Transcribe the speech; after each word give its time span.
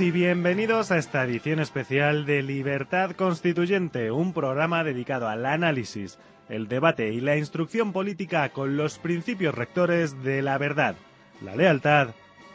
Y 0.00 0.10
bienvenidos 0.10 0.90
a 0.90 0.98
esta 0.98 1.24
edición 1.24 1.60
especial 1.60 2.26
de 2.26 2.42
Libertad 2.42 3.12
Constituyente, 3.12 4.10
un 4.10 4.32
programa 4.32 4.82
dedicado 4.82 5.28
al 5.28 5.46
análisis, 5.46 6.18
el 6.48 6.68
debate 6.68 7.12
y 7.12 7.20
la 7.20 7.36
instrucción 7.36 7.92
política 7.92 8.48
con 8.48 8.76
los 8.76 8.98
principios 8.98 9.54
rectores 9.54 10.22
de 10.24 10.42
la 10.42 10.58
verdad, 10.58 10.96
la 11.42 11.54
lealtad 11.54 12.08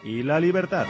y 0.03 0.23
la 0.23 0.39
libertad. 0.39 0.87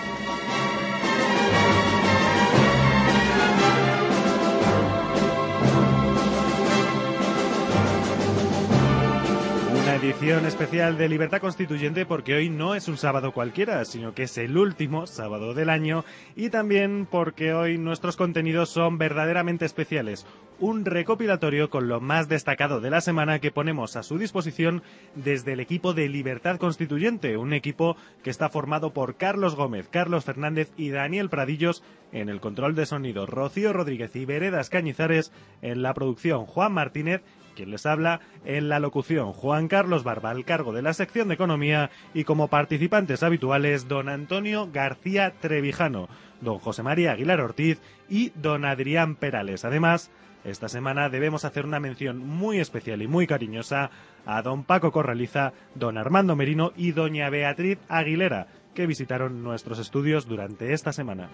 Edición 10.09 10.47
especial 10.47 10.97
de 10.97 11.07
Libertad 11.07 11.39
Constituyente 11.39 12.03
porque 12.03 12.33
hoy 12.33 12.49
no 12.49 12.73
es 12.73 12.87
un 12.87 12.97
sábado 12.97 13.31
cualquiera, 13.31 13.85
sino 13.85 14.15
que 14.15 14.23
es 14.23 14.39
el 14.39 14.57
último 14.57 15.05
sábado 15.05 15.53
del 15.53 15.69
año 15.69 16.03
y 16.35 16.49
también 16.49 17.07
porque 17.09 17.53
hoy 17.53 17.77
nuestros 17.77 18.17
contenidos 18.17 18.69
son 18.69 18.97
verdaderamente 18.97 19.65
especiales. 19.65 20.25
Un 20.57 20.83
recopilatorio 20.83 21.69
con 21.69 21.87
lo 21.87 22.01
más 22.01 22.27
destacado 22.27 22.81
de 22.81 22.89
la 22.89 23.01
semana 23.01 23.37
que 23.37 23.51
ponemos 23.51 23.95
a 23.95 24.03
su 24.03 24.17
disposición 24.17 24.81
desde 25.13 25.53
el 25.53 25.59
equipo 25.59 25.93
de 25.93 26.09
Libertad 26.09 26.57
Constituyente, 26.57 27.37
un 27.37 27.53
equipo 27.53 27.95
que 28.23 28.31
está 28.31 28.49
formado 28.49 28.93
por 28.93 29.15
Carlos 29.15 29.55
Gómez, 29.55 29.89
Carlos 29.89 30.25
Fernández 30.25 30.71
y 30.75 30.89
Daniel 30.89 31.29
Pradillos 31.29 31.83
en 32.11 32.29
el 32.29 32.39
control 32.39 32.73
de 32.73 32.87
sonido, 32.87 33.27
Rocío 33.27 33.73
Rodríguez 33.73 34.15
y 34.15 34.25
Veredas 34.25 34.71
Cañizares 34.71 35.31
en 35.61 35.83
la 35.83 35.93
producción, 35.93 36.45
Juan 36.45 36.73
Martínez 36.73 37.21
quien 37.59 37.71
les 37.71 37.85
habla, 37.85 38.21
en 38.45 38.69
la 38.69 38.79
locución 38.79 39.33
Juan 39.33 39.67
Carlos 39.67 40.05
Barba 40.05 40.29
al 40.29 40.45
cargo 40.45 40.71
de 40.71 40.81
la 40.81 40.93
sección 40.93 41.27
de 41.27 41.33
Economía 41.33 41.91
y 42.13 42.23
como 42.23 42.47
participantes 42.47 43.21
habituales 43.21 43.89
don 43.89 44.07
Antonio 44.07 44.69
García 44.71 45.33
Trevijano, 45.41 46.07
don 46.39 46.59
José 46.59 46.83
María 46.83 47.11
Aguilar 47.11 47.41
Ortiz 47.41 47.81
y 48.07 48.29
don 48.35 48.63
Adrián 48.63 49.17
Perales. 49.17 49.65
Además, 49.65 50.09
esta 50.45 50.69
semana 50.69 51.09
debemos 51.09 51.43
hacer 51.43 51.65
una 51.65 51.81
mención 51.81 52.19
muy 52.19 52.59
especial 52.59 53.01
y 53.01 53.09
muy 53.09 53.27
cariñosa 53.27 53.91
a 54.25 54.41
don 54.41 54.63
Paco 54.63 54.93
Corraliza, 54.93 55.51
don 55.75 55.97
Armando 55.97 56.37
Merino 56.37 56.71
y 56.77 56.93
doña 56.93 57.29
Beatriz 57.29 57.77
Aguilera, 57.89 58.47
que 58.73 58.87
visitaron 58.87 59.43
nuestros 59.43 59.79
estudios 59.79 60.27
durante 60.29 60.71
esta 60.71 60.93
semana. 60.93 61.27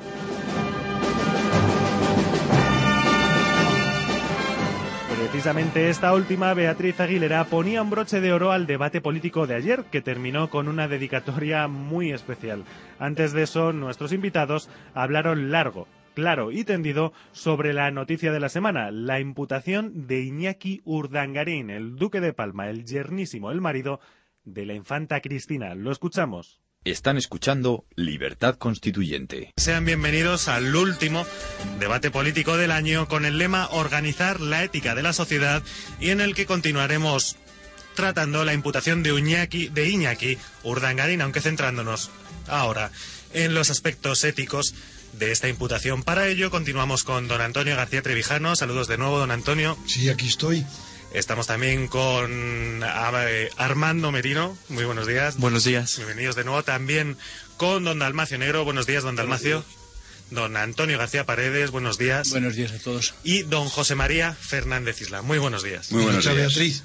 Precisamente 5.17 5.89
esta 5.89 6.13
última, 6.13 6.53
Beatriz 6.53 6.99
Aguilera, 6.99 7.45
ponía 7.45 7.81
un 7.81 7.89
broche 7.89 8.19
de 8.19 8.33
oro 8.33 8.51
al 8.51 8.67
debate 8.67 9.01
político 9.01 9.47
de 9.47 9.55
ayer, 9.55 9.85
que 9.85 10.01
terminó 10.01 10.49
con 10.49 10.67
una 10.67 10.87
dedicatoria 10.87 11.67
muy 11.67 12.11
especial. 12.11 12.63
Antes 12.99 13.31
de 13.31 13.43
eso, 13.43 13.71
nuestros 13.71 14.11
invitados 14.11 14.69
hablaron 14.93 15.51
largo, 15.51 15.87
claro 16.15 16.51
y 16.51 16.63
tendido 16.63 17.13
sobre 17.31 17.73
la 17.73 17.91
noticia 17.91 18.31
de 18.31 18.39
la 18.39 18.49
semana, 18.49 18.91
la 18.91 19.19
imputación 19.19 20.07
de 20.07 20.21
Iñaki 20.21 20.81
Urdangarín, 20.83 21.69
el 21.69 21.95
duque 21.95 22.21
de 22.21 22.33
Palma, 22.33 22.69
el 22.69 22.85
yernísimo, 22.85 23.51
el 23.51 23.61
marido 23.61 23.99
de 24.43 24.65
la 24.65 24.73
infanta 24.73 25.21
Cristina. 25.21 25.75
Lo 25.75 25.91
escuchamos. 25.91 26.64
Están 26.85 27.17
escuchando 27.17 27.83
Libertad 27.95 28.57
Constituyente. 28.59 29.51
Sean 29.57 29.85
bienvenidos 29.85 30.47
al 30.47 30.75
último 30.75 31.25
debate 31.79 32.11
político 32.11 32.57
del 32.57 32.69
año 32.69 33.07
con 33.07 33.25
el 33.25 33.39
lema 33.39 33.67
Organizar 33.71 34.39
la 34.39 34.63
ética 34.63 34.93
de 34.93 35.01
la 35.01 35.11
sociedad 35.11 35.63
y 35.99 36.11
en 36.11 36.21
el 36.21 36.35
que 36.35 36.45
continuaremos 36.45 37.37
tratando 37.95 38.45
la 38.45 38.53
imputación 38.53 39.01
de, 39.01 39.17
Iñaki, 39.17 39.69
de 39.69 39.89
Iñaki 39.89 40.37
Urdangarín, 40.61 41.21
aunque 41.21 41.41
centrándonos 41.41 42.11
ahora 42.47 42.91
en 43.33 43.55
los 43.55 43.71
aspectos 43.71 44.23
éticos 44.23 44.75
de 45.13 45.31
esta 45.31 45.49
imputación. 45.49 46.03
Para 46.03 46.27
ello 46.27 46.51
continuamos 46.51 47.03
con 47.03 47.27
don 47.27 47.41
Antonio 47.41 47.75
García 47.75 48.03
Trevijano. 48.03 48.55
Saludos 48.55 48.87
de 48.87 48.99
nuevo, 48.99 49.17
don 49.17 49.31
Antonio. 49.31 49.75
Sí, 49.87 50.07
aquí 50.09 50.27
estoy. 50.27 50.63
Estamos 51.15 51.47
también 51.47 51.87
con 51.87 52.83
eh, 52.83 53.49
Armando 53.55 54.11
Merino. 54.11 54.57
Muy 54.67 54.83
buenos 54.83 55.07
días. 55.07 55.37
Buenos 55.37 55.63
días. 55.63 55.95
Bienvenidos 55.95 56.35
de 56.35 56.43
nuevo 56.43 56.61
también 56.63 57.15
con 57.55 57.85
don 57.85 57.99
Dalmacio 57.99 58.37
Negro. 58.37 58.65
Buenos 58.65 58.85
días, 58.85 59.03
don 59.03 59.15
Dalmacio. 59.15 59.63
Don 60.31 60.57
Antonio 60.57 60.97
García 60.97 61.25
Paredes, 61.25 61.71
buenos 61.71 61.97
días. 61.97 62.31
Buenos 62.31 62.55
días 62.55 62.73
a 62.73 62.79
todos. 62.79 63.13
Y 63.23 63.43
don 63.43 63.69
José 63.69 63.95
María 63.95 64.33
Fernández 64.33 64.99
Isla. 64.99 65.21
Muy 65.21 65.37
buenos 65.37 65.63
días. 65.63 65.89
Muy 65.93 66.03
buenos 66.03 66.25
días. 66.25 66.35
Beatriz. 66.35 66.83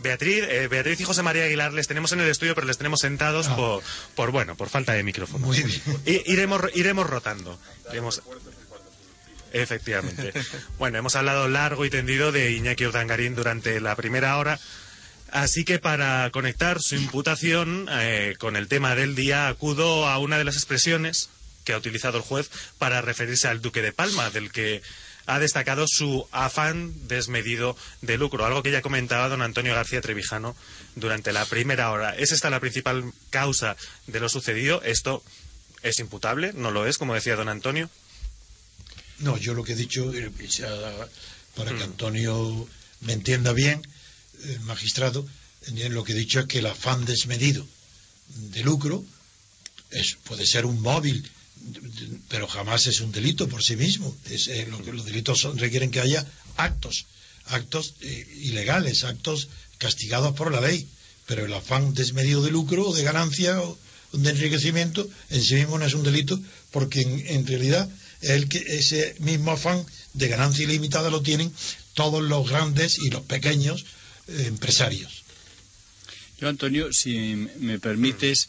Beatriz, 0.00 0.44
eh, 0.48 0.66
Beatriz 0.66 0.98
y 0.98 1.04
José 1.04 1.22
María 1.22 1.44
Aguilar 1.44 1.72
les 1.72 1.86
tenemos 1.86 2.10
en 2.10 2.20
el 2.20 2.28
estudio, 2.28 2.56
pero 2.56 2.66
les 2.66 2.76
tenemos 2.76 2.98
sentados 2.98 3.46
ah. 3.50 3.56
por, 3.56 3.82
por, 4.16 4.32
bueno, 4.32 4.56
por 4.56 4.68
falta 4.68 4.94
de 4.94 5.04
micrófono. 5.04 5.46
Muy 5.46 5.62
bien. 5.62 5.80
iremos, 6.26 6.60
iremos 6.74 7.08
rotando. 7.08 7.56
Iremos, 7.92 8.20
Efectivamente. 9.52 10.32
bueno, 10.78 10.98
hemos 10.98 11.16
hablado 11.16 11.48
largo 11.48 11.84
y 11.84 11.90
tendido 11.90 12.32
de 12.32 12.52
Iñaki 12.52 12.86
Urdangarín 12.86 13.34
durante 13.34 13.80
la 13.80 13.96
primera 13.96 14.36
hora. 14.36 14.58
Así 15.32 15.64
que 15.64 15.78
para 15.78 16.28
conectar 16.30 16.80
su 16.80 16.96
imputación 16.96 17.88
eh, 17.90 18.34
con 18.38 18.56
el 18.56 18.68
tema 18.68 18.94
del 18.94 19.14
día, 19.14 19.48
acudo 19.48 20.08
a 20.08 20.18
una 20.18 20.38
de 20.38 20.44
las 20.44 20.56
expresiones 20.56 21.28
que 21.64 21.72
ha 21.72 21.78
utilizado 21.78 22.18
el 22.18 22.24
juez 22.24 22.50
para 22.78 23.00
referirse 23.00 23.46
al 23.46 23.60
Duque 23.60 23.82
de 23.82 23.92
Palma, 23.92 24.30
del 24.30 24.50
que 24.50 24.82
ha 25.26 25.38
destacado 25.38 25.86
su 25.86 26.26
afán 26.32 26.92
desmedido 27.06 27.76
de 28.00 28.18
lucro, 28.18 28.44
algo 28.44 28.62
que 28.64 28.72
ya 28.72 28.82
comentaba 28.82 29.28
don 29.28 29.42
Antonio 29.42 29.74
García 29.74 30.00
Trevijano 30.00 30.56
durante 30.96 31.32
la 31.32 31.44
primera 31.44 31.92
hora. 31.92 32.16
¿Es 32.16 32.32
esta 32.32 32.50
la 32.50 32.58
principal 32.58 33.12
causa 33.30 33.76
de 34.08 34.18
lo 34.18 34.28
sucedido? 34.28 34.82
¿Esto 34.82 35.22
es 35.82 36.00
imputable? 36.00 36.52
¿No 36.54 36.72
lo 36.72 36.86
es, 36.86 36.98
como 36.98 37.14
decía 37.14 37.36
don 37.36 37.48
Antonio? 37.48 37.88
No, 39.20 39.36
yo 39.36 39.54
lo 39.54 39.64
que 39.64 39.72
he 39.72 39.76
dicho, 39.76 40.12
eh, 40.14 40.30
para 41.54 41.70
que 41.70 41.78
mm. 41.78 41.90
Antonio 41.90 42.68
me 43.00 43.12
entienda 43.12 43.52
bien, 43.52 43.86
el 44.44 44.60
magistrado, 44.60 45.26
lo 45.90 46.04
que 46.04 46.12
he 46.12 46.16
dicho 46.16 46.40
es 46.40 46.46
que 46.46 46.58
el 46.58 46.66
afán 46.66 47.04
desmedido 47.04 47.66
de 48.52 48.62
lucro 48.62 49.04
es, 49.90 50.16
puede 50.24 50.46
ser 50.46 50.64
un 50.64 50.80
móvil, 50.80 51.28
pero 52.28 52.46
jamás 52.46 52.86
es 52.86 53.00
un 53.00 53.12
delito 53.12 53.48
por 53.48 53.62
sí 53.62 53.76
mismo. 53.76 54.16
Es, 54.30 54.48
eh, 54.48 54.66
los 54.66 55.04
delitos 55.04 55.42
requieren 55.56 55.90
que 55.90 56.00
haya 56.00 56.26
actos, 56.56 57.06
actos 57.46 57.94
eh, 58.00 58.26
ilegales, 58.42 59.04
actos 59.04 59.48
castigados 59.78 60.34
por 60.34 60.52
la 60.52 60.60
ley. 60.60 60.88
Pero 61.26 61.44
el 61.44 61.52
afán 61.52 61.94
desmedido 61.94 62.42
de 62.42 62.50
lucro 62.50 62.88
o 62.88 62.94
de 62.94 63.02
ganancia 63.02 63.60
o 63.60 63.78
de 64.12 64.30
enriquecimiento 64.30 65.08
en 65.28 65.42
sí 65.42 65.54
mismo 65.54 65.78
no 65.78 65.86
es 65.86 65.94
un 65.94 66.02
delito 66.02 66.40
porque 66.72 67.02
en 67.02 67.46
realidad 67.46 67.88
el 68.22 68.48
que 68.48 68.58
ese 68.58 69.14
mismo 69.20 69.52
afán 69.52 69.84
de 70.14 70.28
ganancia 70.28 70.64
ilimitada 70.64 71.10
lo 71.10 71.22
tienen 71.22 71.52
todos 71.94 72.22
los 72.22 72.48
grandes 72.48 72.98
y 72.98 73.10
los 73.10 73.22
pequeños 73.22 73.84
eh, 74.28 74.44
empresarios. 74.46 75.24
Yo, 76.40 76.48
Antonio, 76.48 76.92
si 76.92 77.48
me 77.58 77.78
permites, 77.78 78.48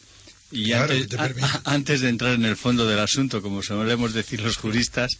y 0.51 0.65
Claro, 0.65 0.93
antes, 0.93 1.19
a- 1.43 1.61
antes 1.65 2.01
de 2.01 2.09
entrar 2.09 2.33
en 2.35 2.45
el 2.45 2.55
fondo 2.57 2.85
del 2.87 2.99
asunto, 2.99 3.41
como 3.41 3.63
solemos 3.63 4.13
decir 4.13 4.41
los 4.41 4.57
juristas, 4.57 5.11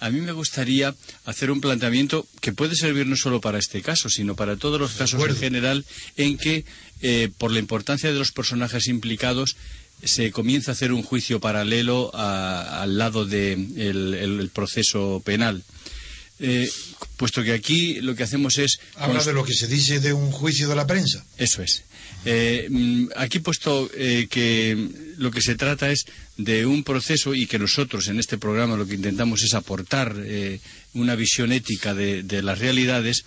a 0.00 0.08
mí 0.08 0.20
me 0.22 0.32
gustaría 0.32 0.94
hacer 1.26 1.50
un 1.50 1.60
planteamiento 1.60 2.26
que 2.40 2.52
puede 2.52 2.74
servir 2.74 3.06
no 3.06 3.16
solo 3.16 3.40
para 3.42 3.58
este 3.58 3.82
caso, 3.82 4.08
sino 4.08 4.34
para 4.34 4.56
todos 4.56 4.80
los 4.80 4.92
casos 4.92 5.22
en 5.28 5.36
general, 5.36 5.84
en 6.16 6.38
que, 6.38 6.64
eh, 7.02 7.28
por 7.36 7.50
la 7.52 7.58
importancia 7.58 8.10
de 8.10 8.18
los 8.18 8.32
personajes 8.32 8.86
implicados, 8.88 9.56
se 10.04 10.30
comienza 10.32 10.70
a 10.70 10.74
hacer 10.74 10.92
un 10.92 11.02
juicio 11.02 11.40
paralelo 11.40 12.10
al 12.14 12.98
lado 12.98 13.24
del 13.26 13.74
de 13.74 13.88
el- 13.90 14.14
el- 14.14 14.40
el 14.40 14.48
proceso 14.50 15.20
penal. 15.24 15.62
Eh, 16.40 16.70
puesto 17.16 17.42
que 17.42 17.52
aquí 17.52 18.00
lo 18.00 18.14
que 18.14 18.22
hacemos 18.22 18.56
es 18.56 18.80
Habla 18.96 19.22
de 19.22 19.34
lo 19.34 19.44
que 19.44 19.52
se 19.52 19.66
dice 19.66 20.00
de 20.00 20.14
un 20.14 20.30
juicio 20.32 20.68
de 20.68 20.74
la 20.74 20.86
prensa. 20.86 21.24
eso 21.36 21.62
es. 21.62 21.84
Eh, 22.24 22.66
mm, 22.70 23.08
aquí 23.16 23.38
puesto 23.40 23.90
eh, 23.94 24.26
que 24.30 24.88
lo 25.16 25.30
que 25.30 25.40
se 25.40 25.54
trata 25.54 25.90
es 25.90 26.04
de 26.36 26.66
un 26.66 26.82
proceso 26.82 27.34
y 27.34 27.46
que 27.46 27.58
nosotros 27.58 28.08
en 28.08 28.18
este 28.18 28.38
programa 28.38 28.76
lo 28.76 28.86
que 28.86 28.94
intentamos 28.94 29.42
es 29.42 29.54
aportar 29.54 30.16
eh, 30.18 30.60
una 30.94 31.14
visión 31.14 31.52
ética 31.52 31.94
de, 31.94 32.22
de 32.22 32.42
las 32.42 32.58
realidades. 32.58 33.24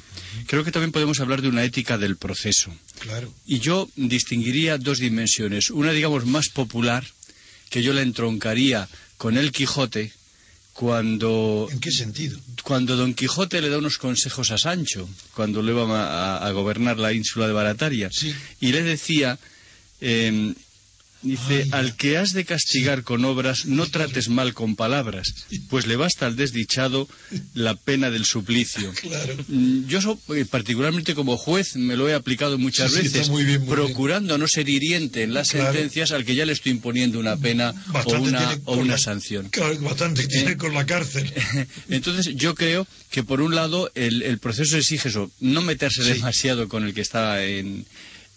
Creo 0.47 0.63
que 0.63 0.71
también 0.71 0.91
podemos 0.91 1.19
hablar 1.19 1.41
de 1.41 1.49
una 1.49 1.63
ética 1.63 1.97
del 1.97 2.17
proceso. 2.17 2.75
Claro. 2.99 3.33
Y 3.45 3.59
yo 3.59 3.89
distinguiría 3.95 4.77
dos 4.77 4.97
dimensiones. 4.99 5.69
Una, 5.69 5.91
digamos, 5.91 6.25
más 6.25 6.49
popular, 6.49 7.05
que 7.69 7.83
yo 7.83 7.93
la 7.93 8.01
entroncaría 8.01 8.87
con 9.17 9.37
el 9.37 9.51
Quijote, 9.51 10.11
cuando 10.73 11.67
¿En 11.71 11.79
qué 11.79 11.91
sentido? 11.91 12.37
cuando 12.63 12.95
Don 12.95 13.13
Quijote 13.13 13.61
le 13.61 13.69
da 13.69 13.77
unos 13.77 13.97
consejos 13.97 14.51
a 14.51 14.57
Sancho, 14.57 15.07
cuando 15.35 15.61
lo 15.61 15.71
iba 15.71 16.37
a, 16.37 16.45
a 16.45 16.51
gobernar 16.51 16.97
la 16.97 17.13
ínsula 17.13 17.47
de 17.47 17.53
Barataria, 17.53 18.09
Sí. 18.11 18.33
y 18.59 18.71
le 18.71 18.81
decía, 18.83 19.37
eh, 20.01 20.53
dice, 21.23 21.67
al 21.71 21.95
que 21.95 22.17
has 22.17 22.33
de 22.33 22.45
castigar 22.45 23.03
con 23.03 23.25
obras, 23.25 23.65
no 23.65 23.85
trates 23.87 24.29
mal 24.29 24.53
con 24.53 24.75
palabras, 24.75 25.33
pues 25.69 25.87
le 25.87 25.95
basta 25.95 26.25
al 26.25 26.35
desdichado 26.35 27.07
la 27.53 27.75
pena 27.75 28.09
del 28.11 28.25
suplicio. 28.25 28.91
Claro. 29.01 29.35
Mm, 29.47 29.85
Yo, 29.87 30.01
so- 30.01 30.19
eh, 30.35 30.45
particularmente 30.49 31.13
como 31.15 31.37
juez, 31.37 31.75
me 31.75 31.95
lo 31.97 32.07
he 32.09 32.13
aplicado 32.13 32.57
muchas 32.57 32.91
Sí, 32.91 32.99
sí, 33.01 33.05
está 33.07 33.17
veces, 33.19 33.31
muy 33.31 33.43
bien, 33.43 33.61
muy 33.61 33.69
procurando 33.69 34.37
no 34.37 34.47
ser 34.47 34.69
hiriente 34.69 35.23
en 35.23 35.33
las 35.33 35.49
Claro. 35.49 35.71
sentencias 35.73 36.11
al 36.11 36.25
que 36.25 36.35
ya 36.35 36.45
le 36.45 36.53
estoy 36.53 36.71
imponiendo 36.71 37.19
una 37.19 37.37
pena 37.37 37.73
o 38.05 38.13
una, 38.19 38.59
o 38.65 38.75
una 38.77 38.93
la- 38.93 38.97
sanción. 38.97 39.49
Claro, 39.49 39.77
bastante 39.81 40.25
tiene 40.27 40.57
con 40.57 40.73
la 40.73 40.85
cárcel. 40.85 41.31
Entonces, 41.89 42.35
yo 42.35 42.55
creo 42.55 42.87
que 43.11 43.23
por 43.23 43.41
un 43.41 43.55
lado 43.55 43.91
el, 43.95 44.21
el 44.23 44.39
proceso 44.39 44.77
exige 44.77 45.09
eso, 45.09 45.31
no 45.39 45.61
meterse 45.61 46.03
Sí. 46.03 46.13
demasiado 46.13 46.67
con 46.67 46.83
el 46.85 46.93
que 46.93 47.01
está 47.01 47.43
en, 47.45 47.85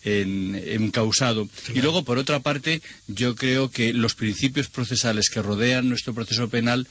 en, 0.06 0.54
encausado. 0.54 1.48
Y 1.74 1.80
luego, 1.82 2.04
por 2.04 2.16
otra 2.18 2.40
parte, 2.40 2.80
yo 3.08 3.34
creo 3.34 3.70
que 3.70 3.92
los 3.92 4.14
principios 4.14 4.68
procesales 4.68 5.28
que 5.28 5.42
rodean 5.42 5.88
nuestro 5.88 6.14
proceso 6.14 6.48
penal 6.48 6.86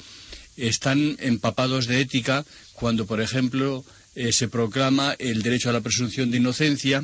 están 0.58 1.18
empapados 1.20 1.88
de 1.88 2.02
ética 2.02 2.46
cuando, 2.74 3.06
por 3.06 3.22
ejemplo, 3.22 3.86
eh, 4.16 4.32
se 4.32 4.48
proclama 4.48 5.16
el 5.18 5.42
derecho 5.42 5.70
a 5.70 5.74
la 5.74 5.82
presunción 5.82 6.30
de 6.30 6.38
inocencia 6.38 7.04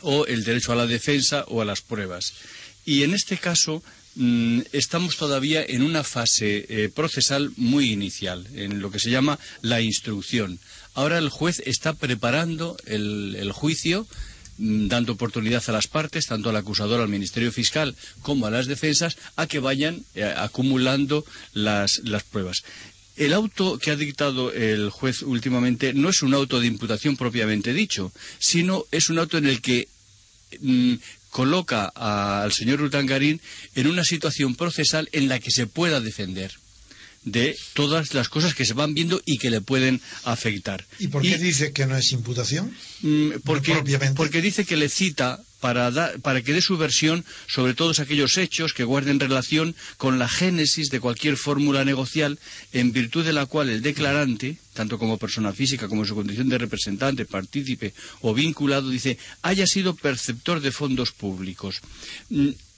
o 0.00 0.26
el 0.26 0.44
derecho 0.44 0.72
a 0.72 0.76
la 0.76 0.86
defensa 0.86 1.44
o 1.48 1.60
a 1.60 1.64
las 1.64 1.82
pruebas. 1.82 2.32
Y 2.84 3.02
en 3.02 3.14
este 3.14 3.36
caso 3.36 3.82
mm, 4.14 4.60
estamos 4.72 5.16
todavía 5.16 5.64
en 5.64 5.82
una 5.82 6.04
fase 6.04 6.66
eh, 6.68 6.88
procesal 6.88 7.52
muy 7.56 7.90
inicial, 7.90 8.46
en 8.54 8.80
lo 8.80 8.90
que 8.90 8.98
se 9.00 9.10
llama 9.10 9.38
la 9.60 9.80
instrucción. 9.80 10.58
Ahora 10.94 11.18
el 11.18 11.30
juez 11.30 11.62
está 11.64 11.94
preparando 11.94 12.76
el, 12.86 13.36
el 13.38 13.52
juicio 13.52 14.06
dando 14.58 15.12
oportunidad 15.12 15.62
a 15.66 15.72
las 15.72 15.86
partes, 15.86 16.26
tanto 16.26 16.50
al 16.50 16.56
acusador, 16.56 17.00
al 17.00 17.08
Ministerio 17.08 17.52
Fiscal, 17.52 17.96
como 18.22 18.46
a 18.46 18.50
las 18.50 18.66
defensas, 18.66 19.16
a 19.36 19.46
que 19.46 19.58
vayan 19.58 20.04
eh, 20.14 20.24
acumulando 20.24 21.24
las, 21.52 22.00
pruebas. 22.30 22.64
El 23.16 23.34
auto 23.34 23.78
que 23.78 23.90
ha 23.90 23.96
dictado 23.96 24.52
el 24.52 24.90
juez 24.90 25.22
últimamente 25.22 25.92
no 25.92 26.08
es 26.08 26.22
un 26.22 26.34
auto 26.34 26.60
de 26.60 26.66
imputación 26.66 27.16
propiamente 27.16 27.72
dicho, 27.72 28.12
sino 28.38 28.84
es 28.90 29.10
un 29.10 29.18
auto 29.18 29.38
en 29.38 29.46
el 29.46 29.60
que 29.60 29.88
mm, 30.60 30.94
coloca 31.30 31.92
al 31.94 32.52
señor 32.52 32.80
Rutangarín 32.80 33.40
en 33.74 33.86
una 33.86 34.04
situación 34.04 34.54
procesal 34.54 35.08
en 35.12 35.28
la 35.28 35.40
que 35.40 35.50
se 35.50 35.66
pueda 35.66 36.00
defender 36.00 36.61
de 37.24 37.56
todas 37.74 38.14
las 38.14 38.28
cosas 38.28 38.54
que 38.54 38.64
se 38.64 38.74
van 38.74 38.94
viendo 38.94 39.20
y 39.24 39.38
que 39.38 39.50
le 39.50 39.60
pueden 39.60 40.00
afectar. 40.24 40.84
¿Y 40.98 41.08
por 41.08 41.22
qué 41.22 41.38
dice 41.38 41.72
que 41.72 41.86
no 41.86 41.96
es 41.96 42.12
imputación? 42.12 42.74
Mm, 43.02 43.30
porque, 43.44 43.72
porque 44.16 44.42
dice 44.42 44.64
que 44.64 44.76
le 44.76 44.88
cita 44.88 45.40
para, 45.60 45.92
dar- 45.92 46.18
para 46.20 46.42
que 46.42 46.52
dé 46.52 46.60
su 46.60 46.76
versión 46.76 47.24
sobre 47.46 47.74
todos 47.74 48.00
aquellos 48.00 48.36
hechos 48.36 48.72
que 48.74 48.82
guarden 48.82 49.20
relación 49.20 49.76
con 49.96 50.18
la 50.18 50.28
génesis 50.28 50.90
de 50.90 50.98
cualquier 50.98 51.36
fórmula 51.36 51.84
negocial 51.84 52.40
en 52.72 52.92
virtud 52.92 53.24
de 53.24 53.32
la 53.32 53.46
cual 53.46 53.68
el 53.68 53.80
declarante, 53.82 54.56
tanto 54.74 54.98
como 54.98 55.18
persona 55.18 55.52
física 55.52 55.86
como 55.86 56.02
en 56.02 56.08
su 56.08 56.16
condición 56.16 56.48
de 56.48 56.58
representante, 56.58 57.24
partícipe 57.26 57.94
o 58.22 58.34
vinculado, 58.34 58.90
dice, 58.90 59.18
haya 59.42 59.68
sido 59.68 59.94
perceptor 59.94 60.60
de 60.60 60.72
fondos 60.72 61.12
públicos. 61.12 61.80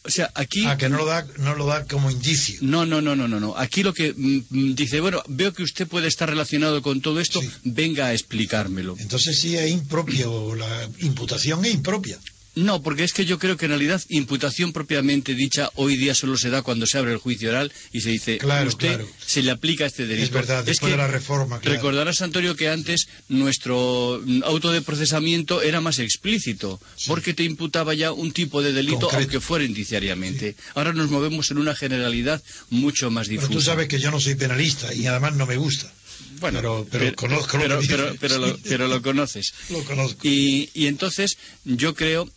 O 0.06 0.10
sea, 0.10 0.30
aquí... 0.34 0.64
Ah, 0.66 0.76
que 0.76 0.90
no 0.90 0.98
lo 0.98 1.06
da, 1.06 1.26
no 1.38 1.54
lo 1.54 1.64
da 1.64 1.86
como 1.86 2.10
indicio. 2.10 2.58
No, 2.60 2.84
no, 2.84 3.00
no, 3.00 3.16
no, 3.16 3.26
no, 3.26 3.40
no. 3.40 3.56
Aquí 3.56 3.82
lo 3.82 3.94
que 3.94 4.12
mm, 4.14 4.40
mm, 4.50 4.74
dice, 4.74 5.00
bueno, 5.00 5.22
veo 5.28 5.54
que 5.54 5.62
usted 5.62 5.88
puede 5.88 6.08
estar 6.08 6.28
relacionado 6.28 6.82
con 6.82 7.00
todo 7.00 7.20
esto, 7.20 7.40
Sí. 7.40 7.50
venga 7.64 8.06
a 8.06 8.12
explicármelo. 8.12 8.96
Entonces 8.98 9.40
sí 9.40 9.56
es 9.56 9.70
impropio, 9.70 10.54
la 10.56 10.88
imputación 11.00 11.64
es 11.64 11.72
impropia. 11.74 12.18
No, 12.56 12.82
porque 12.82 13.02
es 13.04 13.12
que 13.12 13.24
yo 13.24 13.38
creo 13.38 13.56
que 13.56 13.64
en 13.64 13.72
realidad 13.72 14.00
imputación 14.08 14.72
propiamente 14.72 15.34
dicha 15.34 15.70
hoy 15.74 15.96
día 15.96 16.14
solo 16.14 16.36
se 16.36 16.50
da 16.50 16.62
cuando 16.62 16.86
se 16.86 16.98
abre 16.98 17.12
el 17.12 17.18
juicio 17.18 17.48
oral 17.50 17.72
y 17.92 18.00
se 18.00 18.10
dice, 18.10 18.38
Claro, 18.38 18.68
usted 18.68 18.88
claro. 18.94 19.08
se 19.26 19.42
le 19.42 19.50
aplica 19.50 19.86
este 19.86 20.06
delito. 20.06 20.26
Es 20.26 20.30
verdad, 20.32 20.64
después 20.64 20.92
de 20.92 20.96
la 20.98 21.08
reforma, 21.08 21.58
claro. 21.60 21.76
Recordarás, 21.76 22.22
Antonio, 22.22 22.54
que 22.54 22.68
antes 22.68 23.08
nuestro 23.28 24.22
auto 24.44 24.70
de 24.72 24.82
procesamiento 24.82 25.62
era 25.62 25.80
más 25.80 25.98
explícito, 25.98 26.80
porque 27.06 27.34
te 27.34 27.42
imputaba 27.44 27.94
ya 27.94 28.12
un 28.12 28.32
tipo 28.32 28.62
de 28.62 28.72
delito, 28.72 29.00
Concreto. 29.00 29.16
aunque 29.18 29.40
fuera 29.40 29.64
indiciariamente. 29.64 30.54
Ahora 30.74 30.92
nos 30.92 31.10
movemos 31.10 31.50
en 31.50 31.58
una 31.58 31.74
generalidad 31.74 32.42
mucho 32.70 33.10
más 33.10 33.28
Pero 33.28 33.40
difusa. 33.42 33.52
tú 33.58 33.60
sabes 33.64 33.88
que 33.88 33.98
yo 33.98 34.10
no 34.10 34.20
soy 34.20 34.34
penalista 34.36 34.94
y 34.94 35.06
además 35.06 35.34
no 35.34 35.46
me 35.46 35.56
gusta. 35.56 35.92
Bueno, 36.40 36.58
pero, 36.60 36.86
pero, 36.90 37.14
conozco 37.16 37.58
pero, 37.58 37.76
lo 37.76 37.80
que 37.80 37.86
pero, 37.88 38.16
pero 38.20 38.38
lo, 38.38 38.56
pero 38.58 38.88
lo 38.88 39.02
conoces. 39.08 39.52
Lo 39.70 39.82
conozco. 39.84 40.18
Y, 40.26 40.68
y 40.74 40.86
entonces 40.86 41.36
yo 41.64 41.94
creo, 41.94 42.28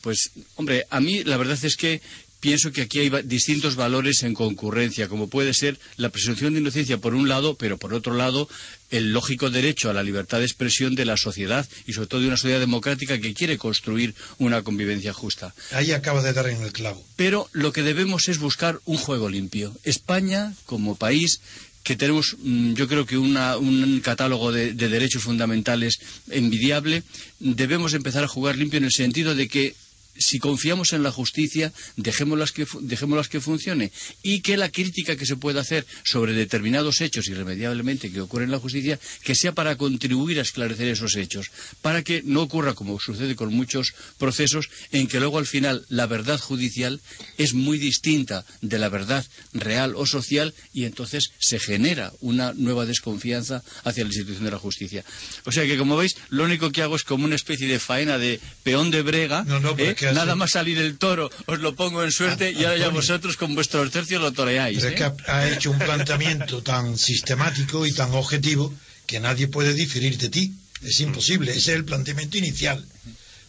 pues, 0.00 0.30
hombre, 0.56 0.86
a 0.90 1.00
mí 1.00 1.24
la 1.24 1.36
verdad 1.36 1.58
es 1.62 1.76
que 1.76 2.00
pienso 2.42 2.72
que 2.72 2.82
aquí 2.82 2.98
hay 2.98 3.10
distintos 3.22 3.76
valores 3.76 4.24
en 4.24 4.34
concurrencia, 4.34 5.06
como 5.06 5.28
puede 5.28 5.54
ser 5.54 5.78
la 5.96 6.08
presunción 6.08 6.52
de 6.52 6.58
inocencia 6.58 6.98
por 6.98 7.14
un 7.14 7.28
lado, 7.28 7.54
pero 7.54 7.78
por 7.78 7.94
otro 7.94 8.14
lado 8.14 8.48
el 8.90 9.12
lógico 9.12 9.48
derecho 9.48 9.88
a 9.88 9.92
la 9.92 10.02
libertad 10.02 10.40
de 10.40 10.44
expresión 10.44 10.96
de 10.96 11.04
la 11.04 11.16
sociedad 11.16 11.66
y 11.86 11.92
sobre 11.92 12.08
todo 12.08 12.20
de 12.20 12.26
una 12.26 12.36
sociedad 12.36 12.58
democrática 12.58 13.20
que 13.20 13.32
quiere 13.32 13.58
construir 13.58 14.16
una 14.38 14.62
convivencia 14.62 15.12
justa. 15.12 15.54
Ahí 15.70 15.92
acaba 15.92 16.20
de 16.20 16.32
dar 16.32 16.48
en 16.48 16.60
el 16.62 16.72
clavo. 16.72 17.06
Pero 17.14 17.48
lo 17.52 17.72
que 17.72 17.84
debemos 17.84 18.28
es 18.28 18.38
buscar 18.38 18.80
un 18.86 18.96
juego 18.96 19.30
limpio. 19.30 19.76
España, 19.84 20.52
como 20.66 20.96
país, 20.96 21.40
que 21.82 21.96
tenemos, 21.96 22.36
mm, 22.42 22.74
yo 22.74 22.86
creo 22.88 23.06
que 23.06 23.18
una- 23.18 23.56
un 23.56 24.00
catálogo 24.00 24.52
de, 24.52 24.72
de 24.74 24.88
derechos 24.88 25.22
fundamentales 25.22 25.98
envidiable, 26.30 27.02
debemos 27.40 27.94
empezar 27.94 28.24
a 28.24 28.28
jugar 28.28 28.56
limpio 28.56 28.78
en 28.78 28.84
el 28.84 28.92
sentido 28.92 29.34
de 29.34 29.48
que 29.48 29.74
si 30.16 30.38
confiamos 30.38 30.92
en 30.92 31.02
la 31.02 31.10
justicia, 31.10 31.72
dejémoslas 31.96 32.52
que, 32.52 32.66
dejémoslas 32.80 33.28
que 33.28 33.40
funcione 33.40 33.92
y 34.22 34.40
que 34.40 34.56
la 34.56 34.70
crítica 34.70 35.16
que 35.16 35.26
se 35.26 35.36
pueda 35.36 35.60
hacer 35.60 35.86
sobre 36.04 36.32
determinados 36.32 37.00
hechos 37.00 37.28
irremediablemente 37.28 38.10
que 38.10 38.20
ocurren 38.20 38.48
en 38.48 38.52
la 38.52 38.58
justicia, 38.58 38.98
que 39.22 39.34
sea 39.34 39.52
para 39.52 39.76
contribuir 39.76 40.38
a 40.38 40.42
esclarecer 40.42 40.88
esos 40.88 41.16
hechos, 41.16 41.50
para 41.80 42.02
que 42.02 42.22
no 42.24 42.42
ocurra 42.42 42.74
como 42.74 42.98
sucede 43.00 43.36
con 43.36 43.54
muchos 43.54 43.94
procesos 44.18 44.68
en 44.90 45.06
que 45.06 45.20
luego 45.20 45.38
al 45.38 45.46
final 45.46 45.84
la 45.88 46.06
verdad 46.06 46.40
judicial 46.40 47.00
es 47.38 47.54
muy 47.54 47.78
distinta 47.78 48.44
de 48.60 48.78
la 48.78 48.88
verdad 48.88 49.24
real 49.52 49.94
o 49.96 50.06
social 50.06 50.54
y 50.72 50.84
entonces 50.84 51.32
se 51.38 51.58
genera 51.58 52.12
una 52.20 52.52
nueva 52.52 52.86
desconfianza 52.86 53.62
hacia 53.84 54.04
la 54.04 54.08
institución 54.08 54.44
de 54.44 54.50
la 54.50 54.58
justicia. 54.58 55.04
O 55.44 55.52
sea 55.52 55.66
que 55.66 55.78
como 55.78 55.96
veis, 55.96 56.16
lo 56.28 56.44
único 56.44 56.70
que 56.70 56.82
hago 56.82 56.96
es 56.96 57.04
como 57.04 57.24
una 57.24 57.36
especie 57.36 57.66
de 57.66 57.78
faena 57.78 58.18
de 58.18 58.40
peón 58.62 58.90
de 58.90 59.02
brega, 59.02 59.44
No, 59.44 59.60
no, 59.60 59.76
pero 59.76 59.90
¿eh? 59.90 59.94
Que 60.08 60.12
nada 60.12 60.34
más 60.34 60.50
salir 60.50 60.78
el 60.78 60.98
toro, 60.98 61.30
os 61.46 61.58
lo 61.60 61.74
pongo 61.74 62.02
en 62.02 62.10
suerte 62.10 62.50
y 62.50 62.64
ahora 62.64 62.76
ya 62.76 62.88
vosotros 62.88 63.36
con 63.36 63.54
vuestros 63.54 63.90
tercios 63.90 64.20
lo 64.20 64.32
toreáis. 64.32 64.78
Pero 64.78 64.88
es 64.88 64.94
¿eh? 64.94 64.96
que 64.96 65.04
ha, 65.04 65.36
ha 65.36 65.48
hecho 65.48 65.70
un 65.70 65.78
planteamiento 65.78 66.62
tan 66.62 66.98
sistemático 66.98 67.86
y 67.86 67.92
tan 67.92 68.12
objetivo 68.12 68.74
que 69.06 69.20
nadie 69.20 69.48
puede 69.48 69.74
diferir 69.74 70.18
de 70.18 70.28
ti. 70.28 70.54
Es 70.82 70.98
imposible, 71.00 71.52
ese 71.52 71.72
es 71.72 71.76
el 71.76 71.84
planteamiento 71.84 72.36
inicial. 72.38 72.84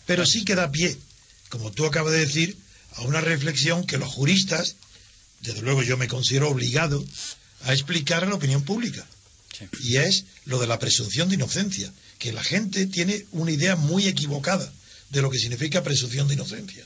Pero 0.05 0.25
sí 0.25 0.45
que 0.45 0.55
da 0.55 0.71
pie, 0.71 0.95
como 1.49 1.71
tú 1.71 1.85
acabas 1.85 2.13
de 2.13 2.19
decir, 2.19 2.57
a 2.95 3.01
una 3.01 3.21
reflexión 3.21 3.85
que 3.87 3.97
los 3.97 4.09
juristas, 4.09 4.75
desde 5.41 5.61
luego 5.61 5.81
yo 5.81 5.97
me 5.97 6.07
considero 6.07 6.49
obligado 6.49 7.03
a 7.63 7.73
explicar 7.73 8.23
a 8.23 8.27
la 8.27 8.35
opinión 8.35 8.63
pública. 8.63 9.05
Y 9.81 9.97
es 9.97 10.25
lo 10.45 10.59
de 10.59 10.67
la 10.67 10.77
presunción 10.77 11.29
de 11.29 11.35
inocencia, 11.35 11.91
que 12.19 12.33
la 12.33 12.43
gente 12.43 12.85
tiene 12.85 13.25
una 13.31 13.51
idea 13.51 13.75
muy 13.75 14.07
equivocada 14.07 14.71
de 15.13 15.21
lo 15.21 15.29
que 15.29 15.37
significa 15.37 15.83
presunción 15.83 16.27
de 16.27 16.33
inocencia. 16.33 16.83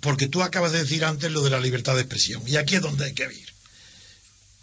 Porque 0.00 0.28
tú 0.28 0.42
acabas 0.42 0.72
de 0.72 0.82
decir 0.82 1.04
antes 1.04 1.30
lo 1.30 1.42
de 1.42 1.50
la 1.50 1.60
libertad 1.60 1.94
de 1.94 2.00
expresión, 2.00 2.42
y 2.46 2.56
aquí 2.56 2.76
es 2.76 2.82
donde 2.82 3.04
hay 3.04 3.12
que 3.12 3.24
ir. 3.24 3.48